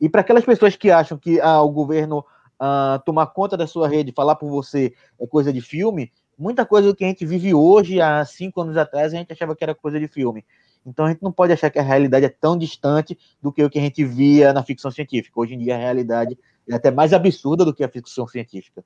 E 0.00 0.08
para 0.08 0.22
aquelas 0.22 0.44
pessoas 0.44 0.74
que 0.74 0.90
acham 0.90 1.16
que 1.16 1.40
ah, 1.40 1.62
o 1.62 1.70
governo 1.70 2.24
ah, 2.58 3.00
tomar 3.04 3.26
conta 3.28 3.56
da 3.56 3.66
sua 3.66 3.88
rede, 3.88 4.12
falar 4.12 4.36
por 4.36 4.48
você 4.48 4.94
é 5.18 5.26
coisa 5.26 5.52
de 5.52 5.60
filme, 5.60 6.12
muita 6.38 6.66
coisa 6.66 6.94
que 6.94 7.04
a 7.04 7.08
gente 7.08 7.24
vive 7.24 7.54
hoje, 7.54 8.00
há 8.00 8.24
cinco 8.24 8.60
anos 8.60 8.76
atrás, 8.76 9.12
a 9.12 9.16
gente 9.16 9.32
achava 9.32 9.54
que 9.54 9.64
era 9.64 9.74
coisa 9.74 9.98
de 9.98 10.08
filme. 10.08 10.44
Então 10.84 11.04
a 11.04 11.10
gente 11.10 11.22
não 11.22 11.32
pode 11.32 11.52
achar 11.52 11.68
que 11.70 11.78
a 11.78 11.82
realidade 11.82 12.26
é 12.26 12.28
tão 12.28 12.56
distante 12.56 13.18
do 13.42 13.52
que 13.52 13.62
o 13.62 13.68
que 13.68 13.78
a 13.78 13.82
gente 13.82 14.04
via 14.04 14.52
na 14.52 14.62
ficção 14.62 14.90
científica. 14.90 15.40
Hoje 15.40 15.54
em 15.54 15.58
dia 15.58 15.74
a 15.74 15.78
realidade 15.78 16.38
é 16.68 16.74
até 16.74 16.90
mais 16.90 17.12
absurda 17.12 17.64
do 17.64 17.74
que 17.74 17.82
a 17.82 17.88
ficção 17.88 18.26
científica. 18.26 18.84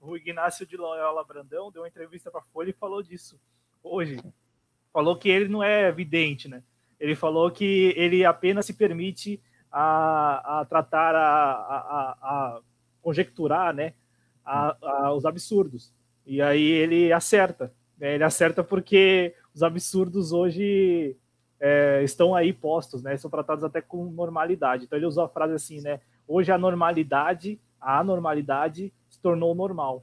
O 0.00 0.16
Ignácio 0.16 0.66
de 0.66 0.76
Loyola 0.76 1.24
Brandão 1.24 1.70
deu 1.70 1.80
uma 1.80 1.88
entrevista 1.88 2.30
para 2.30 2.40
a 2.40 2.44
Folha 2.44 2.70
e 2.70 2.74
falou 2.74 3.02
disso 3.02 3.40
hoje. 3.82 4.20
Falou 4.92 5.16
que 5.16 5.28
ele 5.28 5.48
não 5.48 5.62
é 5.62 5.90
vidente, 5.90 6.46
né? 6.46 6.62
Ele 7.00 7.14
falou 7.14 7.50
que 7.50 7.94
ele 7.96 8.24
apenas 8.24 8.66
se 8.66 8.74
permite 8.74 9.42
a, 9.72 10.60
a 10.60 10.64
tratar, 10.66 11.14
a, 11.14 11.52
a, 11.52 12.16
a 12.22 12.60
conjecturar, 13.04 13.74
né? 13.74 13.92
A, 14.44 14.76
a, 14.82 15.14
os 15.14 15.26
absurdos. 15.26 15.92
E 16.26 16.40
aí 16.40 16.62
ele 16.62 17.12
acerta. 17.12 17.72
Né? 17.98 18.14
Ele 18.14 18.24
acerta 18.24 18.64
porque 18.64 19.34
os 19.54 19.62
absurdos 19.62 20.32
hoje 20.32 21.16
é, 21.60 22.02
estão 22.02 22.34
aí 22.34 22.52
postos, 22.52 23.02
né? 23.02 23.16
São 23.16 23.30
tratados 23.30 23.62
até 23.62 23.80
com 23.80 24.06
normalidade. 24.06 24.84
Então 24.84 24.98
ele 24.98 25.06
usou 25.06 25.24
a 25.24 25.28
frase 25.28 25.52
assim, 25.54 25.80
né? 25.82 26.00
Hoje 26.26 26.50
a 26.50 26.58
normalidade, 26.58 27.60
a 27.78 28.00
anormalidade 28.00 28.92
se 29.10 29.20
tornou 29.20 29.54
normal. 29.54 30.02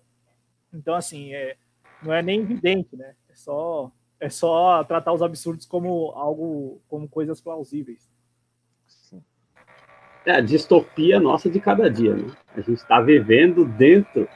Então, 0.72 0.94
assim, 0.94 1.34
é, 1.34 1.58
não 2.04 2.14
é 2.14 2.22
nem 2.22 2.42
evidente, 2.42 2.96
né? 2.96 3.16
É 3.28 3.36
só, 3.36 3.92
é 4.20 4.30
só 4.30 4.84
tratar 4.84 5.12
os 5.12 5.22
absurdos 5.22 5.66
como 5.66 6.12
algo, 6.12 6.80
como 6.88 7.10
coisas 7.10 7.42
plausíveis. 7.42 8.10
É 10.26 10.34
a 10.34 10.42
distopia 10.42 11.20
nossa 11.20 11.50
de 11.50 11.60
cada 11.60 11.90
dia, 11.90 12.14
né? 12.14 12.32
A 12.56 12.62
gente 12.62 12.78
está 12.78 13.02
vivendo 13.02 13.66
dentro 13.66 14.28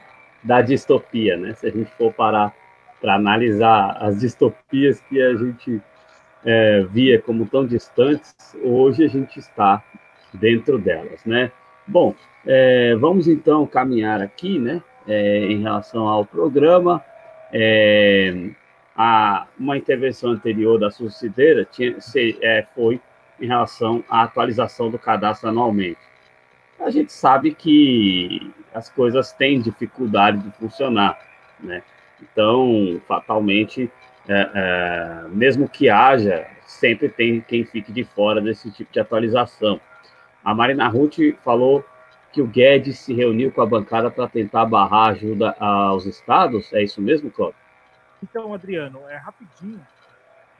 da 0.42 0.60
distopia, 0.60 1.36
né? 1.36 1.54
Se 1.54 1.66
a 1.66 1.70
gente 1.70 1.90
for 1.92 2.12
parar 2.12 2.54
para 3.00 3.14
analisar 3.14 3.96
as 4.00 4.20
distopias 4.20 5.00
que 5.02 5.20
a 5.20 5.34
gente 5.34 5.80
é, 6.44 6.82
via 6.90 7.20
como 7.20 7.46
tão 7.46 7.66
distantes, 7.66 8.34
hoje 8.62 9.04
a 9.04 9.08
gente 9.08 9.38
está 9.38 9.82
dentro 10.32 10.78
delas, 10.78 11.24
né? 11.24 11.52
Bom, 11.86 12.14
é, 12.44 12.94
vamos 12.96 13.28
então 13.28 13.66
caminhar 13.66 14.20
aqui, 14.20 14.58
né? 14.58 14.82
É, 15.06 15.46
em 15.46 15.62
relação 15.62 16.08
ao 16.08 16.24
programa, 16.24 17.02
é, 17.52 18.50
a, 18.96 19.46
uma 19.58 19.76
intervenção 19.76 20.30
anterior 20.30 20.80
da 20.80 20.90
Sucideira 20.90 21.64
tinha, 21.64 22.00
se, 22.00 22.36
é, 22.42 22.66
foi 22.74 23.00
em 23.40 23.46
relação 23.46 24.04
à 24.08 24.22
atualização 24.22 24.90
do 24.90 24.98
cadastro 24.98 25.48
anualmente. 25.48 25.98
A 26.78 26.90
gente 26.90 27.12
sabe 27.12 27.54
que 27.54 28.52
as 28.74 28.88
coisas 28.88 29.32
têm 29.32 29.60
dificuldade 29.60 30.38
de 30.38 30.50
funcionar, 30.52 31.18
né? 31.58 31.82
Então, 32.20 33.00
fatalmente, 33.06 33.90
é, 34.28 34.50
é, 34.54 35.28
mesmo 35.28 35.68
que 35.68 35.88
haja, 35.88 36.46
sempre 36.66 37.08
tem 37.08 37.40
quem 37.40 37.64
fique 37.64 37.92
de 37.92 38.04
fora 38.04 38.40
desse 38.40 38.70
tipo 38.70 38.92
de 38.92 39.00
atualização. 39.00 39.80
A 40.44 40.54
Marina 40.54 40.88
Ruth 40.88 41.18
falou 41.42 41.84
que 42.32 42.42
o 42.42 42.46
Guedes 42.46 42.98
se 42.98 43.14
reuniu 43.14 43.50
com 43.50 43.62
a 43.62 43.66
bancada 43.66 44.10
para 44.10 44.28
tentar 44.28 44.66
barrar 44.66 45.10
ajuda 45.10 45.56
aos 45.58 46.04
estados. 46.04 46.72
É 46.72 46.82
isso 46.82 47.00
mesmo, 47.00 47.30
Cláudio? 47.30 47.56
Então, 48.22 48.52
Adriano, 48.52 49.00
é 49.08 49.16
rapidinho. 49.16 49.80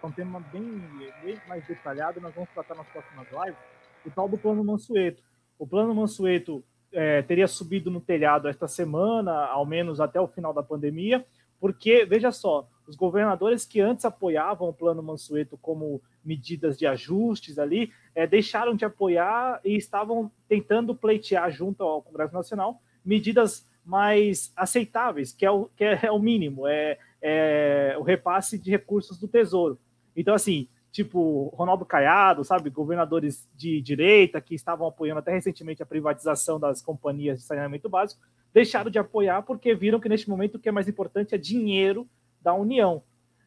É 0.07 0.09
um 0.09 0.13
tema 0.13 0.39
bem, 0.53 0.81
bem 1.25 1.37
mais 1.49 1.67
detalhado. 1.67 2.21
Nós 2.21 2.33
vamos 2.33 2.49
tratar 2.51 2.77
nas 2.77 2.87
próximas 2.87 3.27
lives. 3.33 3.59
O 4.05 4.11
tal 4.13 4.29
do 4.29 4.39
Plano 4.39 4.63
Mansueto. 4.63 5.21
O 5.59 5.67
Plano 5.67 5.93
Mansueto 5.93 6.63
é, 6.93 7.23
teria 7.23 7.49
subido 7.49 7.91
no 7.91 8.01
telhado 8.01 8.47
esta 8.47 8.69
semana, 8.69 9.47
ao 9.47 9.67
menos 9.67 10.01
até 10.01 10.21
o 10.21 10.29
final 10.29 10.55
da 10.55 10.63
pandemia, 10.63 11.27
porque, 11.59 12.05
veja 12.05 12.31
só, 12.31 12.69
os 12.87 12.95
governadores 12.95 13.65
que 13.65 13.81
antes 13.81 14.05
apoiavam 14.05 14.69
o 14.69 14.73
Plano 14.73 15.03
Mansueto 15.03 15.59
como 15.61 16.01
medidas 16.25 16.79
de 16.79 16.87
ajustes 16.87 17.59
ali, 17.59 17.91
é, 18.15 18.29
deixaram 18.29 18.77
de 18.77 18.85
apoiar 18.85 19.61
e 19.65 19.77
estavam 19.77 20.31
tentando 20.49 20.95
pleitear 20.95 21.51
junto 21.51 21.83
ao 21.83 22.01
Congresso 22.01 22.33
Nacional 22.33 22.81
medidas 23.05 23.69
mais 23.85 24.53
aceitáveis, 24.55 25.33
que 25.33 25.45
é 25.45 25.51
o, 25.51 25.65
que 25.77 25.83
é, 25.83 26.13
o 26.13 26.19
mínimo, 26.21 26.65
é, 26.69 26.97
é 27.21 27.97
o 27.99 28.05
repasse 28.05 28.57
de 28.57 28.71
recursos 28.71 29.19
do 29.19 29.27
Tesouro. 29.27 29.77
Então, 30.17 30.35
assim, 30.35 30.69
tipo 30.91 31.53
Ronaldo 31.55 31.85
Caiado, 31.85 32.43
sabe, 32.43 32.71
governadores 32.71 33.47
de 33.55 33.83
direita 33.83 34.41
que 34.41 34.55
estavam 34.55 34.89
apoiando 34.89 35.19
até 35.19 35.33
recentemente 35.33 35.83
a 35.83 35.87
privatização 35.87 36.59
das 36.59 36.81
companhias 36.81 37.41
de 37.41 37.45
saneamento 37.45 37.89
básico, 37.89 38.23
deixaram 38.53 38.91
de 38.91 38.99
apoiar 38.99 39.43
porque 39.43 39.75
viram 39.75 40.01
que 40.01 40.09
neste 40.09 40.31
momento 40.31 40.55
o 40.55 40.59
que 40.59 40.71
é 40.71 40.73
mais 40.73 40.89
importante 40.89 41.35
é 41.35 41.39
dinheiro 41.39 42.09
da 42.41 42.55
União. 42.55 43.03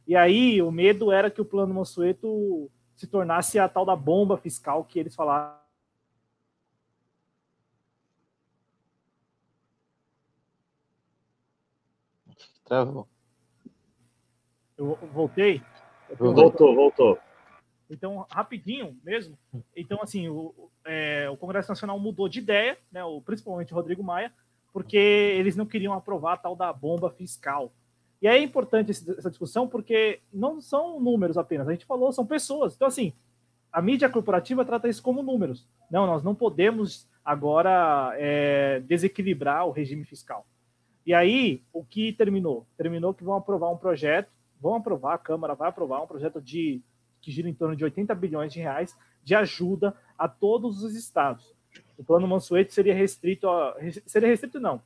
E 0.06 0.15
aí 0.15 0.61
o 0.61 0.72
medo 0.72 1.11
era 1.11 1.31
que 1.31 1.41
o 1.41 1.45
plano 1.45 1.73
Mansueto 1.73 2.69
se 2.95 3.07
tornasse 3.07 3.57
a 3.57 3.67
tal 3.67 3.85
da 3.85 3.95
bomba 3.95 4.38
fiscal 4.38 4.83
que 4.83 4.99
eles 4.99 5.15
falaram. 5.15 5.57
Travou. 12.65 13.07
Eu 14.77 14.95
voltei? 15.11 15.61
Eu 16.17 16.33
voltou, 16.33 16.75
voltou. 16.75 17.19
Então, 17.89 18.25
rapidinho 18.29 18.95
mesmo. 19.03 19.38
Então, 19.75 19.99
assim, 20.01 20.29
o, 20.29 20.53
é, 20.85 21.29
o 21.29 21.35
Congresso 21.35 21.69
Nacional 21.69 21.99
mudou 21.99 22.29
de 22.29 22.39
ideia, 22.39 22.77
né, 22.91 23.03
o, 23.03 23.19
principalmente 23.19 23.73
o 23.73 23.75
Rodrigo 23.75 24.03
Maia, 24.03 24.31
porque 24.71 24.97
eles 24.97 25.55
não 25.55 25.65
queriam 25.65 25.93
aprovar 25.93 26.33
a 26.33 26.38
tal 26.38 26.55
da 26.55 26.71
bomba 26.71 27.09
fiscal. 27.09 27.71
E 28.21 28.27
é 28.27 28.38
importante 28.38 28.91
essa 28.91 29.29
discussão 29.29 29.67
porque 29.67 30.19
não 30.31 30.61
são 30.61 30.99
números 30.99 31.38
apenas, 31.38 31.67
a 31.67 31.71
gente 31.71 31.85
falou, 31.85 32.11
são 32.11 32.25
pessoas. 32.25 32.75
Então, 32.75 32.88
assim, 32.88 33.13
a 33.71 33.81
mídia 33.81 34.09
corporativa 34.09 34.65
trata 34.65 34.88
isso 34.88 35.01
como 35.01 35.23
números. 35.23 35.67
Não, 35.89 36.05
nós 36.05 36.23
não 36.23 36.35
podemos 36.35 37.07
agora 37.23 38.13
é, 38.17 38.81
desequilibrar 38.81 39.65
o 39.65 39.71
regime 39.71 40.03
fiscal. 40.03 40.45
E 41.05 41.13
aí, 41.13 41.63
o 41.73 41.83
que 41.83 42.13
terminou? 42.13 42.67
Terminou 42.77 43.13
que 43.13 43.23
vão 43.23 43.35
aprovar 43.35 43.71
um 43.71 43.77
projeto, 43.77 44.29
vão 44.59 44.75
aprovar, 44.75 45.15
a 45.15 45.19
Câmara 45.19 45.55
vai 45.55 45.69
aprovar 45.69 46.01
um 46.01 46.07
projeto 46.07 46.41
de 46.41 46.81
que 47.21 47.31
gira 47.31 47.49
em 47.49 47.53
torno 47.53 47.75
de 47.75 47.83
80 47.83 48.13
bilhões 48.15 48.53
de 48.53 48.59
reais 48.59 48.97
de 49.23 49.35
ajuda 49.35 49.95
a 50.17 50.27
todos 50.27 50.83
os 50.83 50.95
estados. 50.95 51.53
O 51.97 52.03
plano 52.03 52.27
Mansueto 52.27 52.73
seria 52.73 52.93
restrito 52.93 53.47
a, 53.47 53.75
seria 54.05 54.29
restrito 54.29 54.59
não, 54.59 54.81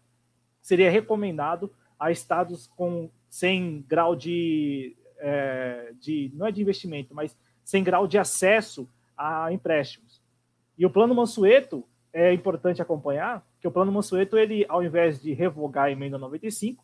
seria 0.62 0.90
recomendado 0.90 1.72
a 2.00 2.12
estados 2.12 2.68
com 2.68 3.10
100 3.30 3.86
grau 3.88 4.16
de, 4.16 4.96
é, 5.20 5.94
de 6.00 6.32
não 6.34 6.48
é 6.48 6.52
de 6.52 6.62
investimento, 6.62 7.14
mas 7.14 7.38
sem 7.64 7.84
grau 7.84 8.08
de 8.08 8.18
acesso 8.18 8.90
a 9.16 9.52
empréstimos. 9.52 10.22
E 10.78 10.86
o 10.86 10.90
plano 10.90 11.16
Mansueto 11.16 11.88
é 12.12 12.34
importante 12.34 12.82
acompanhar 12.82 13.46
que 13.62 13.68
o 13.68 13.72
plano 13.72 13.92
Mansueto 13.92 14.38
ele 14.38 14.66
ao 14.68 14.84
invés 14.84 15.22
de 15.22 15.34
revogar 15.34 15.86
a 15.86 15.92
emenda 15.92 16.18
95, 16.18 16.84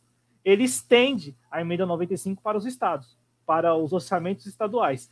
ele 0.49 0.63
estende 0.63 1.35
a 1.51 1.61
emenda 1.61 1.85
95 1.85 2.41
para 2.41 2.57
os 2.57 2.65
estados, 2.65 3.17
para 3.45 3.75
os 3.75 3.93
orçamentos 3.93 4.45
estaduais. 4.45 5.11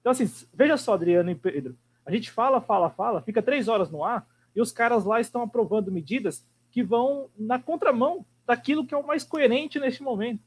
Então, 0.00 0.12
assim, 0.12 0.30
veja 0.54 0.76
só, 0.76 0.94
Adriano 0.94 1.30
e 1.30 1.34
Pedro, 1.34 1.76
a 2.04 2.10
gente 2.12 2.30
fala, 2.30 2.60
fala, 2.60 2.88
fala, 2.90 3.22
fica 3.22 3.42
três 3.42 3.66
horas 3.66 3.90
no 3.90 4.04
ar 4.04 4.26
e 4.54 4.60
os 4.60 4.70
caras 4.70 5.04
lá 5.04 5.20
estão 5.20 5.42
aprovando 5.42 5.90
medidas 5.90 6.46
que 6.70 6.82
vão 6.82 7.28
na 7.36 7.58
contramão 7.58 8.24
daquilo 8.46 8.86
que 8.86 8.94
é 8.94 8.96
o 8.96 9.06
mais 9.06 9.24
coerente 9.24 9.80
neste 9.80 10.02
momento. 10.02 10.44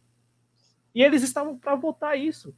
E 0.96 1.04
eles 1.04 1.22
estavam 1.22 1.58
para 1.58 1.76
votar 1.76 2.18
isso. 2.18 2.56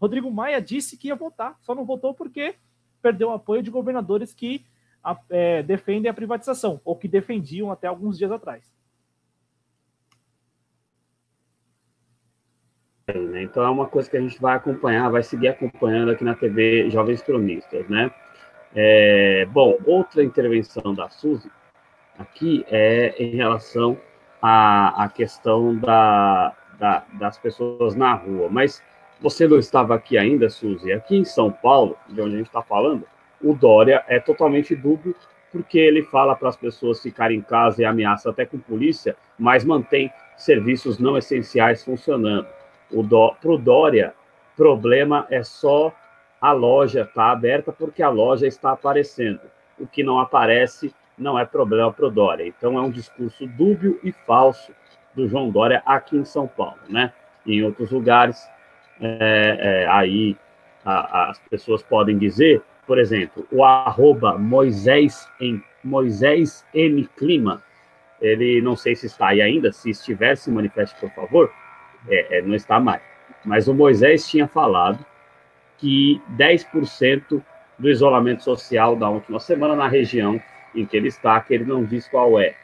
Rodrigo 0.00 0.30
Maia 0.30 0.60
disse 0.60 0.96
que 0.96 1.08
ia 1.08 1.14
votar, 1.14 1.56
só 1.62 1.74
não 1.74 1.84
votou 1.84 2.12
porque 2.12 2.56
perdeu 3.00 3.28
o 3.28 3.32
apoio 3.32 3.62
de 3.62 3.70
governadores 3.70 4.34
que 4.34 4.64
é, 5.30 5.62
defendem 5.62 6.10
a 6.10 6.14
privatização, 6.14 6.80
ou 6.84 6.96
que 6.96 7.06
defendiam 7.06 7.70
até 7.70 7.86
alguns 7.86 8.18
dias 8.18 8.32
atrás. 8.32 8.73
Né? 13.18 13.42
Então 13.42 13.62
é 13.62 13.70
uma 13.70 13.86
coisa 13.86 14.10
que 14.10 14.16
a 14.16 14.20
gente 14.20 14.40
vai 14.40 14.56
acompanhar, 14.56 15.10
vai 15.10 15.22
seguir 15.22 15.48
acompanhando 15.48 16.10
aqui 16.10 16.24
na 16.24 16.34
TV 16.34 16.90
Jovens 16.90 17.22
Cronistas, 17.22 17.88
né? 17.88 18.10
É, 18.74 19.46
bom, 19.50 19.78
outra 19.86 20.24
intervenção 20.24 20.94
da 20.94 21.08
Suzy 21.08 21.48
aqui 22.18 22.64
é 22.68 23.14
em 23.22 23.36
relação 23.36 23.96
à, 24.42 25.04
à 25.04 25.08
questão 25.08 25.76
da, 25.76 26.52
da, 26.78 27.04
das 27.12 27.38
pessoas 27.38 27.94
na 27.94 28.14
rua. 28.14 28.48
Mas 28.50 28.82
você 29.20 29.46
não 29.46 29.58
estava 29.58 29.94
aqui 29.94 30.18
ainda, 30.18 30.50
Suzy? 30.50 30.92
Aqui 30.92 31.16
em 31.16 31.24
São 31.24 31.52
Paulo, 31.52 31.96
de 32.08 32.20
onde 32.20 32.34
a 32.34 32.38
gente 32.38 32.48
está 32.48 32.62
falando, 32.62 33.04
o 33.40 33.54
Dória 33.54 34.04
é 34.08 34.18
totalmente 34.18 34.74
dúbio, 34.74 35.14
porque 35.52 35.78
ele 35.78 36.02
fala 36.02 36.34
para 36.34 36.48
as 36.48 36.56
pessoas 36.56 37.00
ficarem 37.00 37.38
em 37.38 37.42
casa 37.42 37.80
e 37.80 37.84
ameaça 37.84 38.30
até 38.30 38.44
com 38.44 38.58
polícia, 38.58 39.16
mas 39.38 39.64
mantém 39.64 40.10
serviços 40.36 40.98
não 40.98 41.16
essenciais 41.16 41.84
funcionando 41.84 42.48
o 42.90 43.02
Dória, 43.02 44.14
problema 44.56 45.26
é 45.30 45.42
só 45.42 45.92
a 46.40 46.52
loja 46.52 47.02
estar 47.02 47.12
tá 47.14 47.30
aberta 47.30 47.72
porque 47.72 48.02
a 48.02 48.08
loja 48.08 48.46
está 48.46 48.72
aparecendo. 48.72 49.40
O 49.78 49.86
que 49.86 50.02
não 50.02 50.18
aparece 50.18 50.94
não 51.16 51.38
é 51.38 51.44
problema 51.44 51.92
para 51.92 52.06
o 52.06 52.10
Dória. 52.10 52.46
Então 52.46 52.78
é 52.78 52.82
um 52.82 52.90
discurso 52.90 53.46
dúbio 53.46 53.98
e 54.02 54.12
falso 54.12 54.72
do 55.14 55.26
João 55.28 55.50
Dória 55.50 55.82
aqui 55.86 56.16
em 56.16 56.24
São 56.24 56.46
Paulo, 56.46 56.78
né? 56.88 57.12
Em 57.46 57.62
outros 57.62 57.90
lugares, 57.90 58.48
é, 59.00 59.56
é, 59.58 59.88
aí 59.88 60.36
a, 60.84 61.30
as 61.30 61.38
pessoas 61.50 61.82
podem 61.82 62.18
dizer, 62.18 62.62
por 62.86 62.98
exemplo, 62.98 63.46
o 63.50 63.64
arroba 63.64 64.36
Moisés 64.38 65.28
em 65.40 65.62
Moisés 65.82 66.66
M 66.74 67.06
Clima, 67.16 67.62
ele 68.20 68.60
não 68.60 68.74
sei 68.74 68.94
se 68.96 69.06
está 69.06 69.28
aí 69.28 69.42
ainda, 69.42 69.72
se 69.72 69.90
estiver, 69.90 70.36
se 70.36 70.50
manifeste, 70.50 70.98
por 70.98 71.10
favor 71.10 71.50
é, 72.08 72.38
é, 72.38 72.42
não 72.42 72.54
está 72.54 72.78
mais. 72.78 73.02
Mas 73.44 73.68
o 73.68 73.74
Moisés 73.74 74.28
tinha 74.28 74.46
falado 74.46 75.04
que 75.78 76.20
10% 76.36 77.42
do 77.78 77.90
isolamento 77.90 78.42
social 78.42 78.96
da 78.96 79.08
última 79.08 79.40
semana 79.40 79.74
na 79.74 79.88
região 79.88 80.40
em 80.74 80.86
que 80.86 80.96
ele 80.96 81.08
está, 81.08 81.40
que 81.40 81.54
ele 81.54 81.64
não 81.64 81.84
diz 81.84 82.08
qual 82.08 82.40
é. 82.40 82.54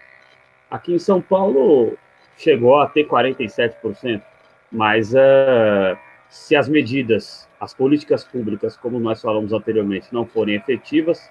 Aqui 0.71 0.95
em 0.95 0.99
São 0.99 1.21
Paulo 1.21 1.97
chegou 2.37 2.81
a 2.81 2.87
ter 2.87 3.07
47%, 3.07 4.23
mas 4.71 5.13
uh, 5.13 5.99
se 6.29 6.55
as 6.57 6.69
medidas, 6.69 7.49
as 7.61 7.75
políticas 7.75 8.25
públicas, 8.25 8.77
como 8.77 8.99
nós 8.99 9.21
falamos 9.21 9.53
anteriormente, 9.53 10.09
não 10.13 10.25
forem 10.25 10.55
efetivas, 10.55 11.31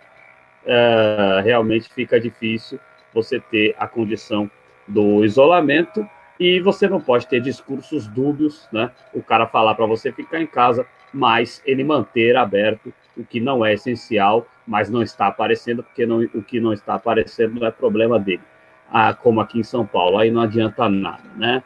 uh, 0.65 1.41
realmente 1.43 1.91
fica 1.93 2.19
difícil 2.19 2.79
você 3.13 3.39
ter 3.39 3.75
a 3.79 3.88
condição 3.88 4.49
do 4.88 5.23
isolamento 5.23 6.07
E 6.40 6.59
você 6.61 6.88
não 6.88 7.01
pode 7.01 7.27
ter 7.27 7.42
discursos 7.42 8.08
dúbios, 8.08 8.68
né? 8.72 8.92
O 9.14 9.22
cara 9.22 9.45
falar 9.45 9.76
para 9.76 9.85
você 9.85 10.11
ficar 10.11 10.42
em 10.42 10.48
casa, 10.48 10.88
mas 11.14 11.61
ele 11.66 11.84
manter 11.84 12.38
aberto 12.38 12.93
o 13.18 13.26
que 13.26 13.42
não 13.42 13.66
é 13.66 13.74
essencial, 13.74 14.48
mas 14.66 14.90
não 14.90 15.01
está 15.01 15.27
aparecendo, 15.27 15.84
porque 15.84 16.06
não, 16.06 16.22
o 16.34 16.42
que 16.42 16.61
não 16.61 16.72
está 16.72 16.93
aparecendo 16.93 17.59
não 17.59 17.68
é 17.68 17.72
problema 17.72 18.18
dele. 18.18 18.42
Ah, 18.90 19.14
como 19.14 19.42
aqui 19.42 19.59
em 19.59 19.64
São 19.64 19.85
Paulo, 19.85 20.18
aí 20.18 20.32
não 20.32 20.42
adianta 20.42 20.88
nada, 20.88 21.30
né? 21.35 21.61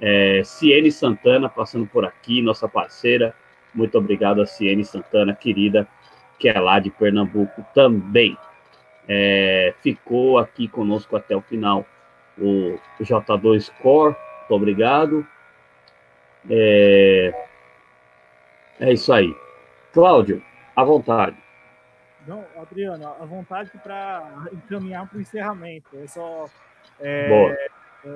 É, 0.00 0.42
Ciene 0.44 0.92
Santana 0.92 1.48
passando 1.48 1.86
por 1.86 2.04
aqui, 2.04 2.42
nossa 2.42 2.68
parceira. 2.68 3.34
Muito 3.74 3.96
obrigado 3.96 4.42
a 4.42 4.46
Ciene 4.46 4.84
Santana, 4.84 5.34
querida, 5.34 5.88
que 6.38 6.48
é 6.48 6.60
lá 6.60 6.78
de 6.78 6.90
Pernambuco 6.90 7.64
também. 7.74 8.36
É, 9.08 9.74
ficou 9.80 10.38
aqui 10.38 10.68
conosco 10.68 11.16
até 11.16 11.34
o 11.34 11.40
final 11.40 11.86
o 12.38 12.78
J2 13.00 13.70
Core, 13.82 14.16
muito 14.40 14.54
obrigado. 14.54 15.26
É, 16.48 17.46
é 18.80 18.92
isso 18.92 19.12
aí. 19.12 19.34
Cláudio, 19.92 20.42
à 20.74 20.84
vontade. 20.84 21.36
Não, 22.26 22.44
Adriano, 22.56 23.06
à 23.06 23.24
vontade 23.24 23.70
para 23.82 24.48
encaminhar 24.52 25.08
para 25.08 25.18
o 25.18 25.20
encerramento. 25.20 25.88
É 25.96 26.06
só. 26.06 26.46
É, 26.98 27.28
Boa. 27.28 27.56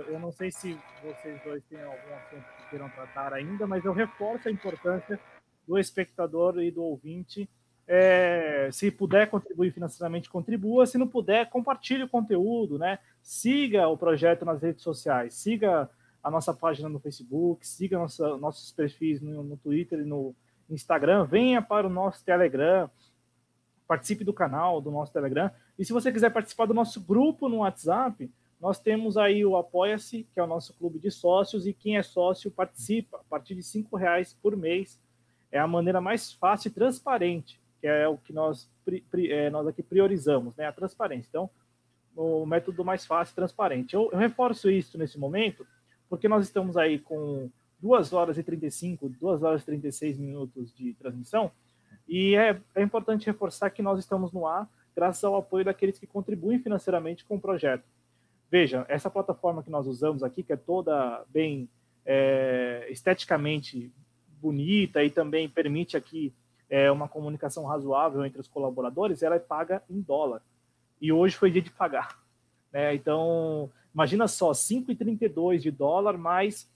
Eu 0.09 0.19
não 0.19 0.33
sei 0.33 0.51
se 0.51 0.79
vocês 1.03 1.41
dois 1.43 1.63
têm 1.65 1.83
algum 1.83 2.15
assunto 2.15 2.45
que 2.57 2.71
queiram 2.71 2.89
tratar 2.91 3.35
ainda, 3.35 3.67
mas 3.67 3.85
eu 3.85 3.93
reforço 3.93 4.49
a 4.49 4.51
importância 4.51 5.21
do 5.67 5.79
espectador 5.79 6.63
e 6.63 6.71
do 6.71 6.83
ouvinte. 6.83 7.49
É, 7.87 8.71
se 8.73 8.91
puder 8.91 9.29
contribuir 9.29 9.73
financeiramente, 9.73 10.31
contribua. 10.31 10.87
Se 10.87 10.97
não 10.97 11.07
puder, 11.07 11.49
compartilhe 11.51 12.05
o 12.05 12.09
conteúdo, 12.09 12.79
né? 12.79 12.99
Siga 13.23 13.89
o 13.89 13.97
projeto 13.97 14.45
nas 14.45 14.63
redes 14.63 14.83
sociais, 14.83 15.35
siga 15.35 15.89
a 16.23 16.31
nossa 16.31 16.55
página 16.55 16.89
no 16.89 16.99
Facebook, 16.99 17.67
siga 17.67 17.99
nossa, 17.99 18.37
nossos 18.39 18.73
perfis 18.73 19.21
no, 19.21 19.43
no 19.45 19.57
Twitter 19.59 20.01
e 20.01 20.05
no 20.05 20.35
Instagram, 20.71 21.27
venha 21.27 21.61
para 21.61 21.87
o 21.87 21.91
nosso 21.91 22.25
Telegram, 22.25 22.91
participe 23.87 24.25
do 24.25 24.33
canal 24.33 24.81
do 24.81 24.91
nosso 24.91 25.13
Telegram. 25.13 25.51
E 25.79 25.85
se 25.85 25.93
você 25.93 26.11
quiser 26.11 26.31
participar 26.31 26.65
do 26.65 26.73
nosso 26.73 27.01
grupo 27.01 27.49
no 27.49 27.59
WhatsApp, 27.59 28.31
nós 28.59 28.79
temos 28.79 29.19
aí 29.19 29.45
o 29.45 29.57
Apoia-se, 29.59 30.27
que 30.33 30.41
é 30.41 30.43
o 30.43 30.47
nosso 30.47 30.73
clube 30.75 30.99
de 30.99 31.11
sócios, 31.11 31.67
e 31.67 31.75
quem 31.75 31.99
é 31.99 32.03
sócio 32.03 32.51
participa 32.51 33.19
a 33.19 33.25
partir 33.25 33.55
de 33.55 33.61
R$ 33.61 33.87
reais 33.95 34.33
por 34.33 34.57
mês. 34.57 34.99
É 35.53 35.59
a 35.59 35.67
maneira 35.67 36.01
mais 36.01 36.33
fácil 36.33 36.69
e 36.69 36.73
transparente, 36.73 37.61
que 37.85 37.89
é 37.89 38.09
o 38.09 38.17
que 38.17 38.33
nós, 38.33 38.67
é, 39.29 39.51
nós 39.51 39.67
aqui 39.67 39.83
priorizamos, 39.83 40.57
né? 40.57 40.65
A 40.65 40.73
transparência. 40.73 41.29
Então, 41.29 41.51
o 42.17 42.47
método 42.47 42.83
mais 42.83 43.05
fácil 43.05 43.35
transparente. 43.35 43.93
Eu, 43.93 44.09
eu 44.11 44.19
reforço 44.19 44.71
isso 44.71 44.97
nesse 44.97 45.19
momento, 45.19 45.67
porque 46.09 46.27
nós 46.27 46.47
estamos 46.47 46.79
aí 46.79 46.99
com 46.99 47.51
2 47.81 48.15
horas 48.15 48.39
e 48.39 48.43
35, 48.43 49.11
2 49.11 49.43
horas 49.43 49.61
e 49.61 49.67
36 49.67 50.17
minutos 50.17 50.75
de 50.75 50.95
transmissão, 50.95 51.53
e 52.09 52.35
é, 52.35 52.59
é 52.75 52.83
importante 52.83 53.27
reforçar 53.27 53.69
que 53.69 53.83
nós 53.83 53.99
estamos 53.99 54.33
no 54.33 54.47
ar 54.47 54.67
graças 54.97 55.23
ao 55.23 55.37
apoio 55.37 55.67
daqueles 55.67 55.99
que 55.99 56.07
contribuem 56.07 56.59
financeiramente 56.59 57.23
com 57.23 57.37
o 57.37 57.41
projeto. 57.41 57.85
Veja, 58.51 58.87
essa 58.89 59.11
plataforma 59.11 59.63
que 59.63 59.71
nós 59.71 59.87
usamos 59.87 60.23
aqui, 60.23 60.43
que 60.43 60.55
é 60.55 60.57
toda 60.57 61.23
bem 61.29 61.69
é, 62.07 62.87
esteticamente 62.89 63.93
bonita 64.41 65.05
e 65.05 65.11
também 65.11 65.51
permite 65.51 65.99
aqui 65.99 66.33
é, 66.69 66.91
uma 66.91 67.09
comunicação 67.09 67.65
razoável 67.65 68.25
entre 68.25 68.41
os 68.41 68.49
colaboradores, 68.49 69.23
ela 69.23 69.37
é 69.37 69.41
paga 69.41 69.83
em 69.89 70.01
dólar. 70.01 70.43
E 71.01 71.13
hoje 71.13 71.37
foi 71.37 71.51
dia 71.51 71.63
de 71.63 71.71
pagar. 71.71 72.19
Né? 72.73 72.95
Então, 72.95 73.71
imagina 73.95 74.27
só, 74.27 74.53
5,32 74.53 75.59
de 75.59 75.71
dólar 75.71 76.17
mais 76.17 76.71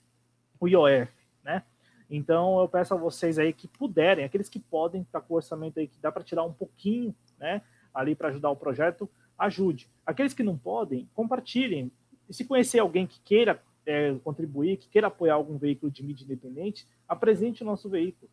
o 0.59 0.67
IOF. 0.67 1.11
Né? 1.43 1.63
Então, 2.09 2.59
eu 2.59 2.67
peço 2.67 2.93
a 2.93 2.97
vocês 2.97 3.37
aí 3.37 3.53
que 3.53 3.67
puderem, 3.67 4.25
aqueles 4.25 4.49
que 4.49 4.59
podem, 4.59 5.03
tá 5.05 5.19
com 5.19 5.33
o 5.33 5.37
orçamento 5.37 5.79
aí 5.79 5.87
que 5.87 5.99
dá 5.99 6.11
para 6.11 6.23
tirar 6.23 6.43
um 6.43 6.53
pouquinho 6.53 7.13
né, 7.37 7.61
ali 7.93 8.15
para 8.15 8.29
ajudar 8.29 8.49
o 8.49 8.55
projeto, 8.55 9.09
ajude. 9.37 9.89
Aqueles 10.05 10.33
que 10.33 10.43
não 10.43 10.57
podem, 10.57 11.09
compartilhem. 11.13 11.91
E 12.27 12.33
se 12.33 12.45
conhecer 12.45 12.79
alguém 12.79 13.07
que 13.07 13.19
queira 13.21 13.61
é, 13.85 14.13
contribuir, 14.23 14.77
que 14.77 14.87
queira 14.87 15.07
apoiar 15.07 15.33
algum 15.33 15.57
veículo 15.57 15.91
de 15.91 16.03
mídia 16.03 16.23
independente, 16.23 16.87
apresente 17.07 17.63
o 17.63 17.65
nosso 17.65 17.89
veículo. 17.89 18.29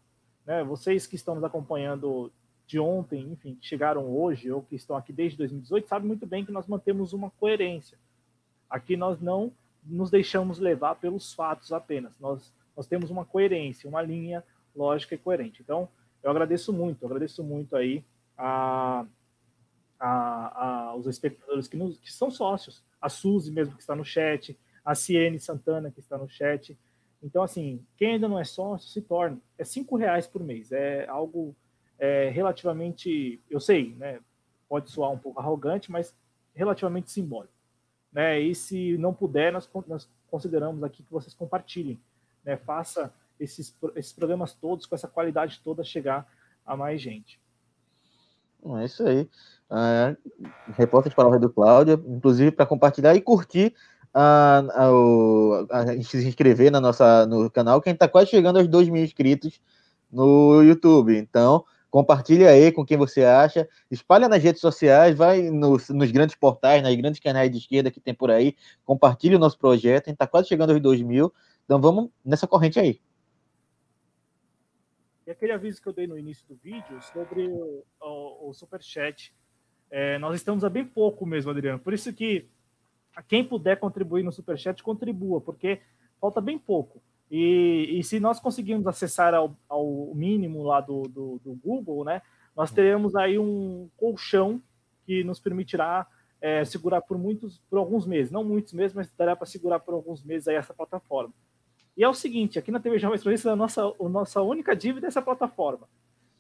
Né? 0.47 0.62
Vocês 0.62 1.07
que 1.07 1.16
estão 1.16 1.34
nos 1.34 1.44
acompanhando 1.44 2.33
de 2.66 2.78
ontem, 2.78 3.20
enfim, 3.31 3.55
que 3.55 3.66
chegaram 3.66 4.07
hoje 4.08 4.50
ou 4.50 4.62
que 4.62 4.75
estão 4.75 4.97
aqui 4.97 5.12
desde 5.12 5.39
2018, 5.39 5.89
sabem 5.89 6.07
muito 6.07 6.26
bem 6.26 6.44
que 6.44 6.52
nós 6.52 6.66
mantemos 6.66 7.12
uma 7.12 7.31
coerência. 7.31 7.99
Aqui 8.68 8.97
nós 8.97 9.20
não 9.20 9.52
nos 9.84 10.10
deixamos 10.10 10.58
levar 10.58 10.97
pelos 10.97 11.33
fatos 11.33 11.73
apenas. 11.73 12.18
Nós, 12.18 12.52
nós 12.76 12.86
temos 12.86 13.10
uma 13.10 13.25
coerência, 13.25 13.89
uma 13.89 14.02
linha 14.02 14.42
lógica 14.75 15.15
e 15.15 15.18
coerente. 15.18 15.62
Então, 15.62 15.89
eu 16.23 16.31
agradeço 16.31 16.73
muito, 16.73 17.07
agradeço 17.07 17.42
muito 17.44 17.76
aí 17.76 18.05
a, 18.36 19.07
a, 19.99 20.65
a, 20.91 20.97
os 20.97 21.07
espectadores 21.07 21.68
que, 21.68 21.76
nos, 21.76 21.99
que 21.99 22.12
são 22.12 22.31
sócios, 22.31 22.83
a 23.00 23.08
Suzy 23.08 23.52
mesmo 23.52 23.75
que 23.75 23.81
está 23.81 23.94
no 23.94 24.05
chat, 24.05 24.58
a 24.84 24.94
Ciene 24.94 25.39
Santana 25.39 25.91
que 25.91 26.00
está 26.00 26.18
no 26.18 26.28
chat. 26.28 26.76
Então, 27.26 27.42
assim, 27.42 27.84
quem 27.96 28.12
ainda 28.12 28.28
não 28.28 28.38
é 28.38 28.44
sócio, 28.44 28.88
se 28.88 29.02
torne. 29.02 29.42
É 29.58 29.64
cinco 29.64 29.96
reais 29.96 30.28
por 30.28 30.44
mês. 30.44 30.70
É 30.70 31.08
algo 31.08 31.56
é, 31.98 32.28
relativamente, 32.28 33.42
eu 33.50 33.58
sei, 33.58 33.96
né? 33.96 34.20
Pode 34.68 34.92
soar 34.92 35.10
um 35.10 35.18
pouco 35.18 35.40
arrogante, 35.40 35.90
mas 35.90 36.14
relativamente 36.55 37.10
simbólico. 37.10 37.52
Né? 38.12 38.38
E 38.38 38.55
se 38.55 38.96
não 38.98 39.12
puder, 39.12 39.52
nós, 39.52 39.68
nós 39.88 40.08
consideramos 40.30 40.84
aqui 40.84 41.02
que 41.02 41.10
vocês 41.10 41.34
compartilhem. 41.34 42.00
Né? 42.44 42.56
Faça 42.56 43.12
esses, 43.40 43.76
esses 43.96 44.12
programas 44.12 44.55
todos 44.55 44.86
com 44.86 44.94
essa 44.94 45.08
qualidade 45.08 45.60
toda 45.64 45.82
chegar 45.82 46.32
a 46.64 46.76
mais 46.76 47.02
gente. 47.02 47.40
É 48.78 48.84
isso 48.84 49.02
aí. 49.05 49.28
Uh, 49.68 50.40
repórter 50.74 51.10
de 51.10 51.16
palavra 51.16 51.40
do 51.40 51.50
Cláudio, 51.50 52.05
inclusive 52.06 52.52
para 52.52 52.66
compartilhar 52.66 53.16
e 53.16 53.20
curtir 53.20 53.74
a, 54.18 54.64
a, 55.70 55.80
a, 55.80 55.94
gente 55.94 56.06
se 56.06 56.26
inscrever 56.26 56.70
na 56.72 56.80
nossa, 56.80 57.26
no 57.26 57.50
canal, 57.50 57.82
que 57.82 57.90
a 57.90 57.92
gente 57.92 57.96
está 57.96 58.08
quase 58.08 58.30
chegando 58.30 58.58
aos 58.58 58.66
2 58.66 58.88
mil 58.88 59.04
inscritos 59.04 59.60
no 60.10 60.62
YouTube. 60.62 61.14
Então, 61.14 61.62
compartilha 61.90 62.48
aí 62.48 62.72
com 62.72 62.82
quem 62.82 62.96
você 62.96 63.24
acha, 63.24 63.68
espalha 63.90 64.26
nas 64.26 64.42
redes 64.42 64.62
sociais, 64.62 65.14
vai 65.14 65.50
nos, 65.50 65.90
nos 65.90 66.10
grandes 66.10 66.34
portais, 66.34 66.82
nas 66.82 66.94
grandes 66.94 67.20
canais 67.20 67.50
de 67.50 67.58
esquerda 67.58 67.90
que 67.90 68.00
tem 68.00 68.14
por 68.14 68.30
aí, 68.30 68.56
compartilha 68.86 69.36
o 69.36 69.38
nosso 69.38 69.58
projeto, 69.58 70.06
a 70.06 70.10
gente 70.10 70.14
está 70.14 70.26
quase 70.26 70.48
chegando 70.48 70.72
aos 70.72 70.80
2 70.80 71.02
mil, 71.02 71.30
então 71.66 71.78
vamos 71.78 72.08
nessa 72.24 72.46
corrente 72.46 72.80
aí. 72.80 72.98
E 75.26 75.30
aquele 75.30 75.52
aviso 75.52 75.82
que 75.82 75.88
eu 75.88 75.92
dei 75.92 76.06
no 76.06 76.16
início 76.16 76.46
do 76.48 76.54
vídeo 76.54 77.02
sobre 77.12 77.48
o, 77.48 77.84
o, 78.00 78.48
o 78.48 78.54
Superchat. 78.54 79.34
É, 79.90 80.18
nós 80.18 80.36
estamos 80.36 80.64
a 80.64 80.70
bem 80.70 80.86
pouco 80.86 81.26
mesmo, 81.26 81.50
Adriano. 81.50 81.78
Por 81.78 81.92
isso 81.92 82.12
que 82.12 82.48
quem 83.22 83.44
puder 83.44 83.78
contribuir 83.78 84.22
no 84.22 84.32
Superchat, 84.32 84.82
contribua, 84.82 85.40
porque 85.40 85.80
falta 86.20 86.40
bem 86.40 86.58
pouco. 86.58 87.00
E, 87.30 87.98
e 87.98 88.04
se 88.04 88.20
nós 88.20 88.38
conseguirmos 88.38 88.86
acessar 88.86 89.34
ao, 89.34 89.56
ao 89.68 90.12
mínimo 90.14 90.62
lá 90.62 90.80
do, 90.80 91.02
do, 91.02 91.40
do, 91.44 91.54
Google, 91.54 92.04
né, 92.04 92.22
nós 92.54 92.70
teremos 92.70 93.16
aí 93.16 93.38
um 93.38 93.88
colchão 93.96 94.62
que 95.04 95.24
nos 95.24 95.40
permitirá 95.40 96.06
é, 96.40 96.64
segurar 96.64 97.00
por 97.00 97.18
muitos, 97.18 97.58
por 97.68 97.78
alguns 97.78 98.06
meses, 98.06 98.30
não 98.30 98.44
muitos 98.44 98.72
meses, 98.72 98.94
mas 98.94 99.10
dará 99.16 99.34
para 99.34 99.46
segurar 99.46 99.80
por 99.80 99.94
alguns 99.94 100.22
meses 100.22 100.46
aí 100.46 100.54
essa 100.54 100.74
plataforma. 100.74 101.32
E 101.96 102.04
é 102.04 102.08
o 102.08 102.14
seguinte, 102.14 102.58
aqui 102.58 102.70
na 102.70 102.78
TV 102.78 102.98
Jovem 102.98 103.16
Expressista, 103.16 103.52
a 103.52 103.56
nossa, 103.56 103.82
a 103.82 104.08
nossa 104.08 104.42
única 104.42 104.76
dívida 104.76 105.06
é 105.06 105.08
essa 105.08 105.22
plataforma. 105.22 105.88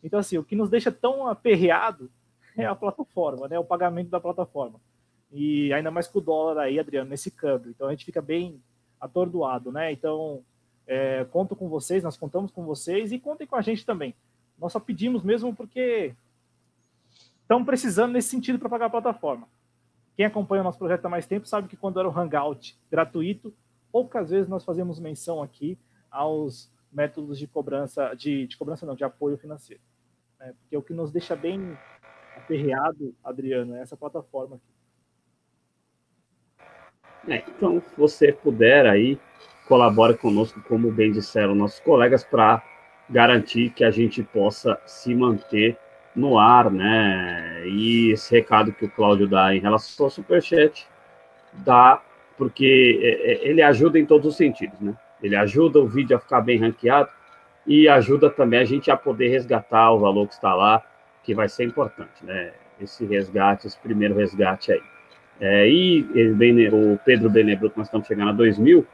Então, 0.04 0.20
assim, 0.20 0.36
o 0.36 0.44
que 0.44 0.54
nos 0.54 0.68
deixa 0.68 0.92
tão 0.92 1.26
aperreado 1.26 2.10
é 2.56 2.66
a 2.66 2.74
plataforma, 2.74 3.48
né? 3.48 3.58
O 3.58 3.64
pagamento 3.64 4.10
da 4.10 4.20
plataforma. 4.20 4.78
E 5.32 5.72
ainda 5.72 5.90
mais 5.90 6.06
com 6.06 6.18
o 6.18 6.22
dólar 6.22 6.62
aí, 6.62 6.78
Adriano, 6.78 7.10
nesse 7.10 7.30
câmbio. 7.30 7.70
Então, 7.70 7.88
a 7.88 7.90
gente 7.90 8.04
fica 8.04 8.22
bem 8.22 8.60
atordoado, 9.00 9.72
né? 9.72 9.92
Então, 9.92 10.42
é, 10.86 11.24
conto 11.24 11.56
com 11.56 11.68
vocês, 11.68 12.02
nós 12.02 12.16
contamos 12.16 12.50
com 12.50 12.64
vocês 12.64 13.12
e 13.12 13.18
contem 13.18 13.46
com 13.46 13.56
a 13.56 13.62
gente 13.62 13.84
também. 13.84 14.14
Nós 14.58 14.72
só 14.72 14.80
pedimos 14.80 15.22
mesmo 15.22 15.54
porque 15.54 16.14
estamos 17.42 17.66
precisando 17.66 18.12
nesse 18.12 18.28
sentido 18.28 18.58
para 18.58 18.68
pagar 18.68 18.86
a 18.86 18.90
plataforma. 18.90 19.48
Quem 20.16 20.24
acompanha 20.24 20.62
o 20.62 20.64
nosso 20.64 20.78
projeto 20.78 21.04
há 21.04 21.08
mais 21.08 21.26
tempo 21.26 21.46
sabe 21.46 21.68
que 21.68 21.76
quando 21.76 21.98
era 21.98 22.08
o 22.08 22.18
Hangout 22.18 22.78
gratuito, 22.90 23.52
poucas 23.92 24.30
vezes 24.30 24.48
nós 24.48 24.64
fazemos 24.64 24.98
menção 24.98 25.42
aqui 25.42 25.78
aos 26.10 26.72
métodos 26.90 27.38
de 27.38 27.46
cobrança, 27.46 28.14
de, 28.14 28.46
de 28.46 28.56
cobrança 28.56 28.86
não, 28.86 28.94
de 28.94 29.04
apoio 29.04 29.36
financeiro. 29.36 29.82
Né? 30.38 30.54
Porque 30.58 30.76
o 30.76 30.82
que 30.82 30.94
nos 30.94 31.12
deixa 31.12 31.36
bem 31.36 31.76
aperreado, 32.34 33.14
Adriano, 33.22 33.74
é 33.74 33.82
essa 33.82 33.96
plataforma 33.96 34.56
aqui. 34.56 34.75
É, 37.28 37.42
então, 37.48 37.80
se 37.80 37.96
você 37.96 38.32
puder 38.32 38.86
aí, 38.86 39.18
colabore 39.66 40.16
conosco, 40.16 40.62
como 40.68 40.90
bem 40.92 41.10
disseram 41.10 41.54
nossos 41.54 41.80
colegas, 41.80 42.24
para 42.24 42.62
garantir 43.08 43.70
que 43.70 43.84
a 43.84 43.90
gente 43.90 44.22
possa 44.22 44.78
se 44.86 45.14
manter 45.14 45.76
no 46.14 46.38
ar, 46.38 46.70
né? 46.70 47.62
E 47.66 48.10
esse 48.12 48.34
recado 48.34 48.72
que 48.72 48.84
o 48.84 48.90
Cláudio 48.90 49.28
dá 49.28 49.54
em 49.54 49.60
relação 49.60 50.06
ao 50.06 50.10
Superchat 50.10 50.86
dá 51.52 52.02
porque 52.36 53.00
é, 53.02 53.32
é, 53.32 53.48
ele 53.48 53.62
ajuda 53.62 53.98
em 53.98 54.06
todos 54.06 54.26
os 54.26 54.36
sentidos, 54.36 54.78
né? 54.80 54.94
Ele 55.22 55.36
ajuda 55.36 55.78
o 55.80 55.86
vídeo 55.86 56.16
a 56.16 56.20
ficar 56.20 56.40
bem 56.40 56.58
ranqueado 56.58 57.08
e 57.66 57.88
ajuda 57.88 58.30
também 58.30 58.60
a 58.60 58.64
gente 58.64 58.90
a 58.90 58.96
poder 58.96 59.28
resgatar 59.28 59.90
o 59.92 59.98
valor 59.98 60.28
que 60.28 60.34
está 60.34 60.54
lá, 60.54 60.82
que 61.22 61.34
vai 61.34 61.48
ser 61.48 61.64
importante, 61.64 62.24
né? 62.24 62.52
Esse 62.80 63.04
resgate, 63.04 63.66
esse 63.66 63.78
primeiro 63.78 64.14
resgate 64.14 64.72
aí. 64.72 64.82
É, 65.40 65.68
e 65.68 66.02
o 66.72 66.98
Pedro 67.04 67.28
Benebro, 67.28 67.70
que 67.70 67.78
nós 67.78 67.86
estamos 67.88 68.06
chegando 68.06 68.30
a 68.30 68.32
2 68.32 68.58
mil, 68.58 68.86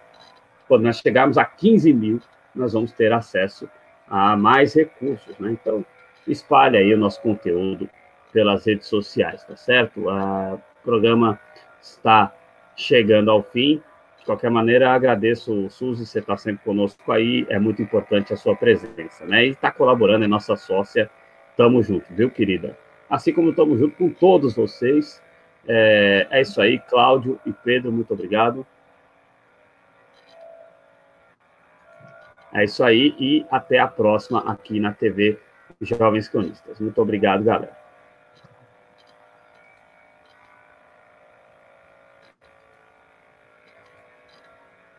quando 0.66 0.82
nós 0.82 0.98
chegarmos 0.98 1.38
a 1.38 1.44
15 1.44 1.92
mil, 1.92 2.20
nós 2.54 2.72
vamos 2.72 2.92
ter 2.92 3.12
acesso 3.12 3.68
a 4.08 4.36
mais 4.36 4.74
recursos, 4.74 5.38
né? 5.38 5.52
Então, 5.52 5.84
espalhe 6.26 6.76
aí 6.76 6.92
o 6.94 6.98
nosso 6.98 7.20
conteúdo 7.22 7.88
pelas 8.32 8.66
redes 8.66 8.86
sociais, 8.88 9.44
tá 9.44 9.56
certo? 9.56 10.08
O 10.08 10.60
programa 10.82 11.38
está 11.80 12.32
chegando 12.76 13.30
ao 13.30 13.42
fim. 13.42 13.82
De 14.18 14.24
qualquer 14.24 14.50
maneira, 14.50 14.92
agradeço 14.92 15.68
Suzy, 15.68 16.06
você 16.06 16.20
está 16.20 16.36
sempre 16.36 16.64
conosco 16.64 17.10
aí, 17.10 17.44
é 17.48 17.58
muito 17.58 17.82
importante 17.82 18.32
a 18.32 18.36
sua 18.36 18.54
presença, 18.54 19.26
né? 19.26 19.46
E 19.46 19.50
está 19.50 19.70
colaborando, 19.70 20.24
é 20.24 20.28
nossa 20.28 20.56
sócia, 20.56 21.10
tamo 21.56 21.82
junto, 21.82 22.06
viu, 22.14 22.30
querida? 22.30 22.76
Assim 23.10 23.32
como 23.32 23.50
estamos 23.50 23.78
junto 23.78 23.96
com 23.96 24.08
todos 24.10 24.54
vocês. 24.54 25.20
É, 25.66 26.26
é 26.30 26.40
isso 26.40 26.60
aí, 26.60 26.78
Cláudio 26.78 27.38
e 27.46 27.52
Pedro, 27.52 27.92
muito 27.92 28.12
obrigado. 28.12 28.66
É 32.52 32.64
isso 32.64 32.84
aí 32.84 33.14
e 33.18 33.46
até 33.50 33.78
a 33.78 33.88
próxima 33.88 34.40
aqui 34.50 34.78
na 34.78 34.92
TV 34.92 35.38
Jovens 35.80 36.28
Cronistas. 36.28 36.78
Muito 36.78 37.00
obrigado, 37.00 37.42
galera. 37.42 37.81